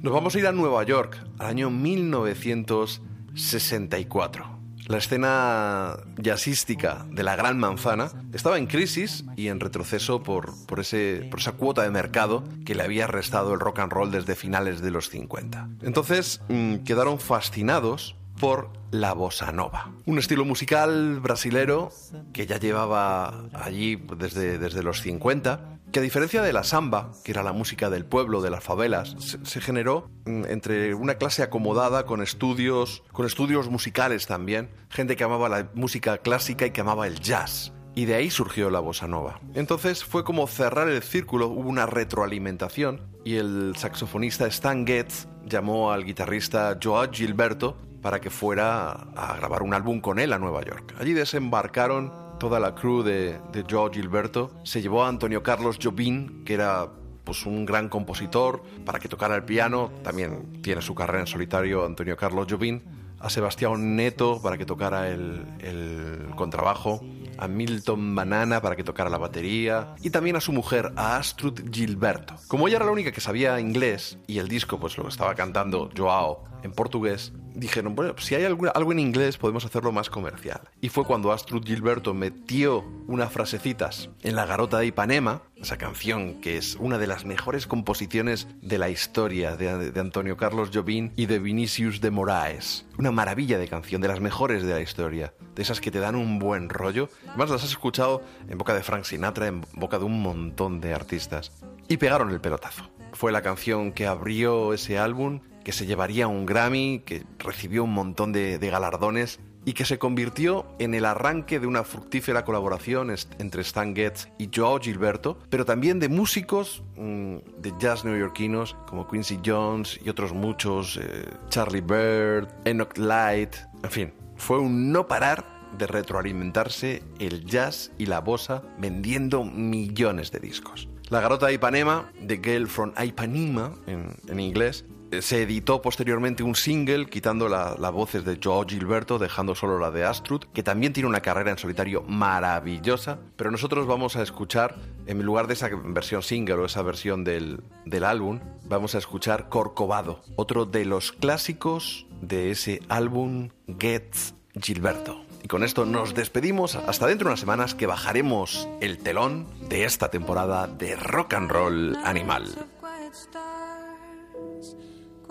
Nos 0.00 0.12
vamos 0.12 0.36
a 0.36 0.38
ir 0.38 0.46
a 0.46 0.52
Nueva 0.52 0.84
York, 0.84 1.18
al 1.40 1.48
año 1.48 1.70
1964. 1.70 4.53
La 4.86 4.98
escena 4.98 5.96
jazzística 6.18 7.06
de 7.10 7.22
la 7.22 7.36
Gran 7.36 7.58
Manzana 7.58 8.10
estaba 8.34 8.58
en 8.58 8.66
crisis 8.66 9.24
y 9.34 9.48
en 9.48 9.60
retroceso 9.60 10.22
por, 10.22 10.52
por, 10.66 10.80
ese, 10.80 11.26
por 11.30 11.40
esa 11.40 11.52
cuota 11.52 11.82
de 11.82 11.90
mercado 11.90 12.44
que 12.66 12.74
le 12.74 12.82
había 12.82 13.06
restado 13.06 13.54
el 13.54 13.60
rock 13.60 13.78
and 13.78 13.92
roll 13.92 14.10
desde 14.10 14.34
finales 14.34 14.82
de 14.82 14.90
los 14.90 15.08
50. 15.08 15.68
Entonces 15.82 16.42
mm, 16.48 16.76
quedaron 16.78 17.18
fascinados 17.18 18.16
por 18.38 18.70
la 18.90 19.14
bossa 19.14 19.52
nova, 19.52 19.90
un 20.06 20.18
estilo 20.18 20.44
musical 20.44 21.18
brasilero 21.20 21.90
que 22.32 22.46
ya 22.46 22.58
llevaba 22.58 23.44
allí 23.54 23.96
desde, 23.96 24.58
desde 24.58 24.82
los 24.82 25.00
50, 25.00 25.78
que 25.94 26.00
a 26.00 26.02
diferencia 26.02 26.42
de 26.42 26.52
la 26.52 26.64
samba, 26.64 27.12
que 27.22 27.30
era 27.30 27.44
la 27.44 27.52
música 27.52 27.88
del 27.88 28.04
pueblo, 28.04 28.42
de 28.42 28.50
las 28.50 28.64
favelas, 28.64 29.14
se, 29.44 29.60
generó 29.60 30.10
mm, 30.24 30.46
entre 30.46 30.92
una 30.92 31.14
clase 31.14 31.44
acomodada 31.44 32.04
con 32.04 32.20
estudios, 32.20 33.04
con 33.12 33.26
estudios 33.26 33.70
musicales 33.70 34.26
también, 34.26 34.70
gente 34.90 35.14
que 35.14 35.22
amaba 35.22 35.48
la 35.48 35.70
música 35.74 36.18
clásica 36.18 36.66
y 36.66 36.72
que 36.72 36.80
amaba 36.80 37.06
el 37.06 37.20
jazz. 37.20 37.72
Y 37.94 38.06
de 38.06 38.16
ahí 38.16 38.28
surgió 38.28 38.70
la 38.70 38.80
bossa 38.80 39.06
nova. 39.06 39.38
Entonces 39.54 40.02
fue 40.02 40.24
como 40.24 40.48
cerrar 40.48 40.88
el 40.88 41.00
círculo, 41.00 41.46
hubo 41.46 41.68
una 41.68 41.86
retroalimentación 41.86 43.00
y 43.24 43.36
el 43.36 43.74
saxofonista 43.76 44.48
Stan 44.48 44.84
Getz 44.84 45.28
llamó 45.46 45.92
al 45.92 46.04
guitarrista 46.04 46.76
Joao 46.82 47.08
Gilberto 47.12 47.76
para 48.02 48.20
que 48.20 48.30
fuera 48.30 48.90
a 49.14 49.36
grabar 49.36 49.62
un 49.62 49.72
álbum 49.74 50.00
con 50.00 50.18
él 50.18 50.32
a 50.32 50.40
Nueva 50.40 50.64
York. 50.64 50.96
Allí 50.98 51.12
desembarcaron 51.12 52.23
toda 52.38 52.60
la 52.60 52.74
crew 52.74 53.02
de, 53.02 53.38
de 53.52 53.64
Joao 53.68 53.90
Gilberto. 53.90 54.50
Se 54.64 54.82
llevó 54.82 55.04
a 55.04 55.08
Antonio 55.08 55.42
Carlos 55.42 55.78
Jobim, 55.82 56.44
que 56.44 56.54
era 56.54 56.88
pues 57.24 57.46
un 57.46 57.64
gran 57.64 57.88
compositor, 57.88 58.62
para 58.84 58.98
que 58.98 59.08
tocara 59.08 59.34
el 59.34 59.44
piano. 59.44 59.90
También 60.02 60.62
tiene 60.62 60.82
su 60.82 60.94
carrera 60.94 61.20
en 61.20 61.26
solitario 61.26 61.84
Antonio 61.84 62.16
Carlos 62.16 62.46
Jobim. 62.48 62.82
A 63.18 63.30
Sebastián 63.30 63.96
Neto 63.96 64.42
para 64.42 64.58
que 64.58 64.66
tocara 64.66 65.08
el, 65.08 66.28
contrabajo. 66.36 67.00
A 67.38 67.48
Milton 67.48 68.14
Banana 68.14 68.60
para 68.60 68.76
que 68.76 68.84
tocara 68.84 69.08
la 69.08 69.18
batería. 69.18 69.94
Y 70.02 70.10
también 70.10 70.36
a 70.36 70.40
su 70.40 70.52
mujer, 70.52 70.92
a 70.96 71.16
Astrud 71.16 71.58
Gilberto. 71.72 72.34
Como 72.48 72.68
ella 72.68 72.76
era 72.76 72.84
la 72.84 72.92
única 72.92 73.12
que 73.12 73.20
sabía 73.20 73.58
inglés 73.58 74.18
y 74.26 74.38
el 74.38 74.48
disco 74.48 74.78
pues 74.78 74.98
lo 74.98 75.08
estaba 75.08 75.34
cantando 75.34 75.90
Joao 75.96 76.53
en 76.64 76.72
portugués, 76.72 77.32
dijeron, 77.54 77.94
bueno, 77.94 78.14
si 78.18 78.34
hay 78.34 78.44
algo, 78.44 78.92
en 78.92 78.98
inglés 78.98 79.36
podemos 79.36 79.66
hacerlo 79.66 79.92
más 79.92 80.08
comercial. 80.08 80.62
Y 80.80 80.88
fue 80.88 81.04
cuando 81.04 81.30
Astrud 81.30 81.62
Gilberto 81.62 82.14
metió 82.14 82.84
unas 83.06 83.30
frasecitas 83.30 84.08
en 84.22 84.34
La 84.34 84.46
Garota 84.46 84.78
de 84.78 84.86
Ipanema, 84.86 85.42
esa 85.60 85.76
canción 85.76 86.40
que 86.40 86.56
es 86.56 86.76
una 86.76 86.96
de 86.96 87.06
las 87.06 87.26
mejores 87.26 87.66
composiciones 87.66 88.48
de 88.62 88.78
la 88.78 88.88
historia 88.88 89.56
de, 89.56 89.92
de 89.92 90.00
Antonio 90.00 90.38
Carlos 90.38 90.70
Jobim 90.72 91.12
y 91.16 91.26
de 91.26 91.38
Vinicius 91.38 92.00
de 92.00 92.10
Moraes. 92.10 92.86
Una 92.98 93.12
maravilla 93.12 93.58
de 93.58 93.68
canción, 93.68 94.00
de 94.00 94.08
las 94.08 94.20
mejores 94.20 94.62
de 94.62 94.72
la 94.72 94.80
historia, 94.80 95.34
de 95.54 95.62
esas 95.62 95.82
que 95.82 95.90
te 95.90 96.00
dan 96.00 96.14
un 96.14 96.38
buen 96.38 96.70
rollo. 96.70 97.10
Además 97.28 97.50
las 97.50 97.64
has 97.64 97.70
escuchado 97.70 98.22
en 98.48 98.56
boca 98.56 98.74
de 98.74 98.82
Frank 98.82 99.04
Sinatra, 99.04 99.48
en 99.48 99.60
boca 99.74 99.98
de 99.98 100.06
un 100.06 100.22
montón 100.22 100.80
de 100.80 100.94
artistas. 100.94 101.52
Y 101.88 101.98
pegaron 101.98 102.30
el 102.30 102.40
pelotazo. 102.40 102.88
Fue 103.12 103.32
la 103.32 103.42
canción 103.42 103.92
que 103.92 104.06
abrió 104.06 104.72
ese 104.72 104.98
álbum 104.98 105.40
que 105.64 105.72
se 105.72 105.86
llevaría 105.86 106.28
un 106.28 106.46
Grammy, 106.46 107.02
que 107.04 107.24
recibió 107.38 107.84
un 107.84 107.92
montón 107.92 108.32
de, 108.32 108.58
galardones 108.58 109.40
y 109.64 109.72
que 109.72 109.86
se 109.86 109.98
convirtió 109.98 110.66
en 110.78 110.94
el 110.94 111.06
arranque 111.06 111.58
de 111.58 111.66
una 111.66 111.84
fructífera 111.84 112.44
colaboración 112.44 113.14
entre 113.38 113.62
Stan 113.62 113.96
Getz 113.96 114.28
y 114.38 114.50
Joao 114.54 114.78
Gilberto, 114.78 115.38
pero 115.48 115.64
también 115.64 115.98
de 116.00 116.10
músicos 116.10 116.82
mmm, 116.96 117.36
de 117.58 117.72
jazz 117.78 118.04
neoyorquinos 118.04 118.76
como 118.86 119.08
Quincy 119.08 119.40
Jones 119.44 119.98
y 120.04 120.10
otros 120.10 120.34
muchos, 120.34 120.98
eh, 120.98 121.24
Charlie 121.48 121.80
Bird, 121.80 122.48
Enoch 122.66 122.96
Light, 122.98 123.54
en 123.82 123.90
fin, 123.90 124.12
fue 124.36 124.58
un 124.58 124.92
no 124.92 125.08
parar 125.08 125.44
de 125.78 125.86
retroalimentarse 125.86 127.02
el 127.18 127.44
jazz 127.46 127.90
y 127.96 128.06
la 128.06 128.20
bossa 128.20 128.62
vendiendo 128.78 129.44
millones 129.44 130.30
de 130.30 130.40
discos. 130.40 130.88
La 131.08 131.20
garota 131.20 131.46
de 131.46 131.54
Ipanema, 131.54 132.10
The 132.26 132.40
Girl 132.42 132.66
from 132.66 132.92
Ipanema 133.02 133.74
en 133.86 134.40
inglés, 134.40 134.84
se 135.22 135.42
editó 135.42 135.82
posteriormente 135.82 136.42
un 136.42 136.54
single 136.54 137.06
quitando 137.06 137.48
las 137.48 137.78
la 137.78 137.90
voces 137.90 138.24
de 138.24 138.38
Joao 138.42 138.64
Gilberto, 138.66 139.18
dejando 139.18 139.54
solo 139.54 139.78
la 139.78 139.90
de 139.90 140.04
Astrud, 140.04 140.44
que 140.52 140.62
también 140.62 140.92
tiene 140.92 141.08
una 141.08 141.20
carrera 141.20 141.50
en 141.50 141.58
solitario 141.58 142.02
maravillosa, 142.02 143.18
pero 143.36 143.50
nosotros 143.50 143.86
vamos 143.86 144.16
a 144.16 144.22
escuchar, 144.22 144.76
en 145.06 145.22
lugar 145.22 145.46
de 145.46 145.54
esa 145.54 145.68
versión 145.68 146.22
single 146.22 146.54
o 146.54 146.64
esa 146.66 146.82
versión 146.82 147.24
del, 147.24 147.62
del 147.84 148.04
álbum, 148.04 148.40
vamos 148.64 148.94
a 148.94 148.98
escuchar 148.98 149.48
Corcovado, 149.48 150.22
otro 150.36 150.66
de 150.66 150.84
los 150.84 151.12
clásicos 151.12 152.06
de 152.20 152.50
ese 152.50 152.80
álbum 152.88 153.50
Gets 153.78 154.34
Gilberto. 154.60 155.24
Y 155.42 155.48
con 155.48 155.62
esto 155.62 155.84
nos 155.84 156.14
despedimos 156.14 156.74
hasta 156.74 157.06
dentro 157.06 157.26
de 157.26 157.32
unas 157.32 157.40
semanas 157.40 157.74
que 157.74 157.86
bajaremos 157.86 158.66
el 158.80 158.96
telón 158.96 159.46
de 159.68 159.84
esta 159.84 160.10
temporada 160.10 160.66
de 160.66 160.96
Rock 160.96 161.34
and 161.34 161.50
Roll 161.50 161.96
Animal. 162.02 162.66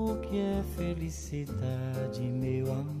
o 0.00 0.16
que 0.20 0.38
é 0.38 0.62
felicidade, 0.76 2.22
meu 2.22 2.72
amor. 2.72 3.00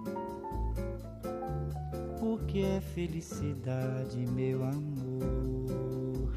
o 2.21 2.37
que 2.45 2.63
é 2.63 2.79
felicidade, 2.79 4.25
meu 4.31 4.63
amor. 4.63 6.31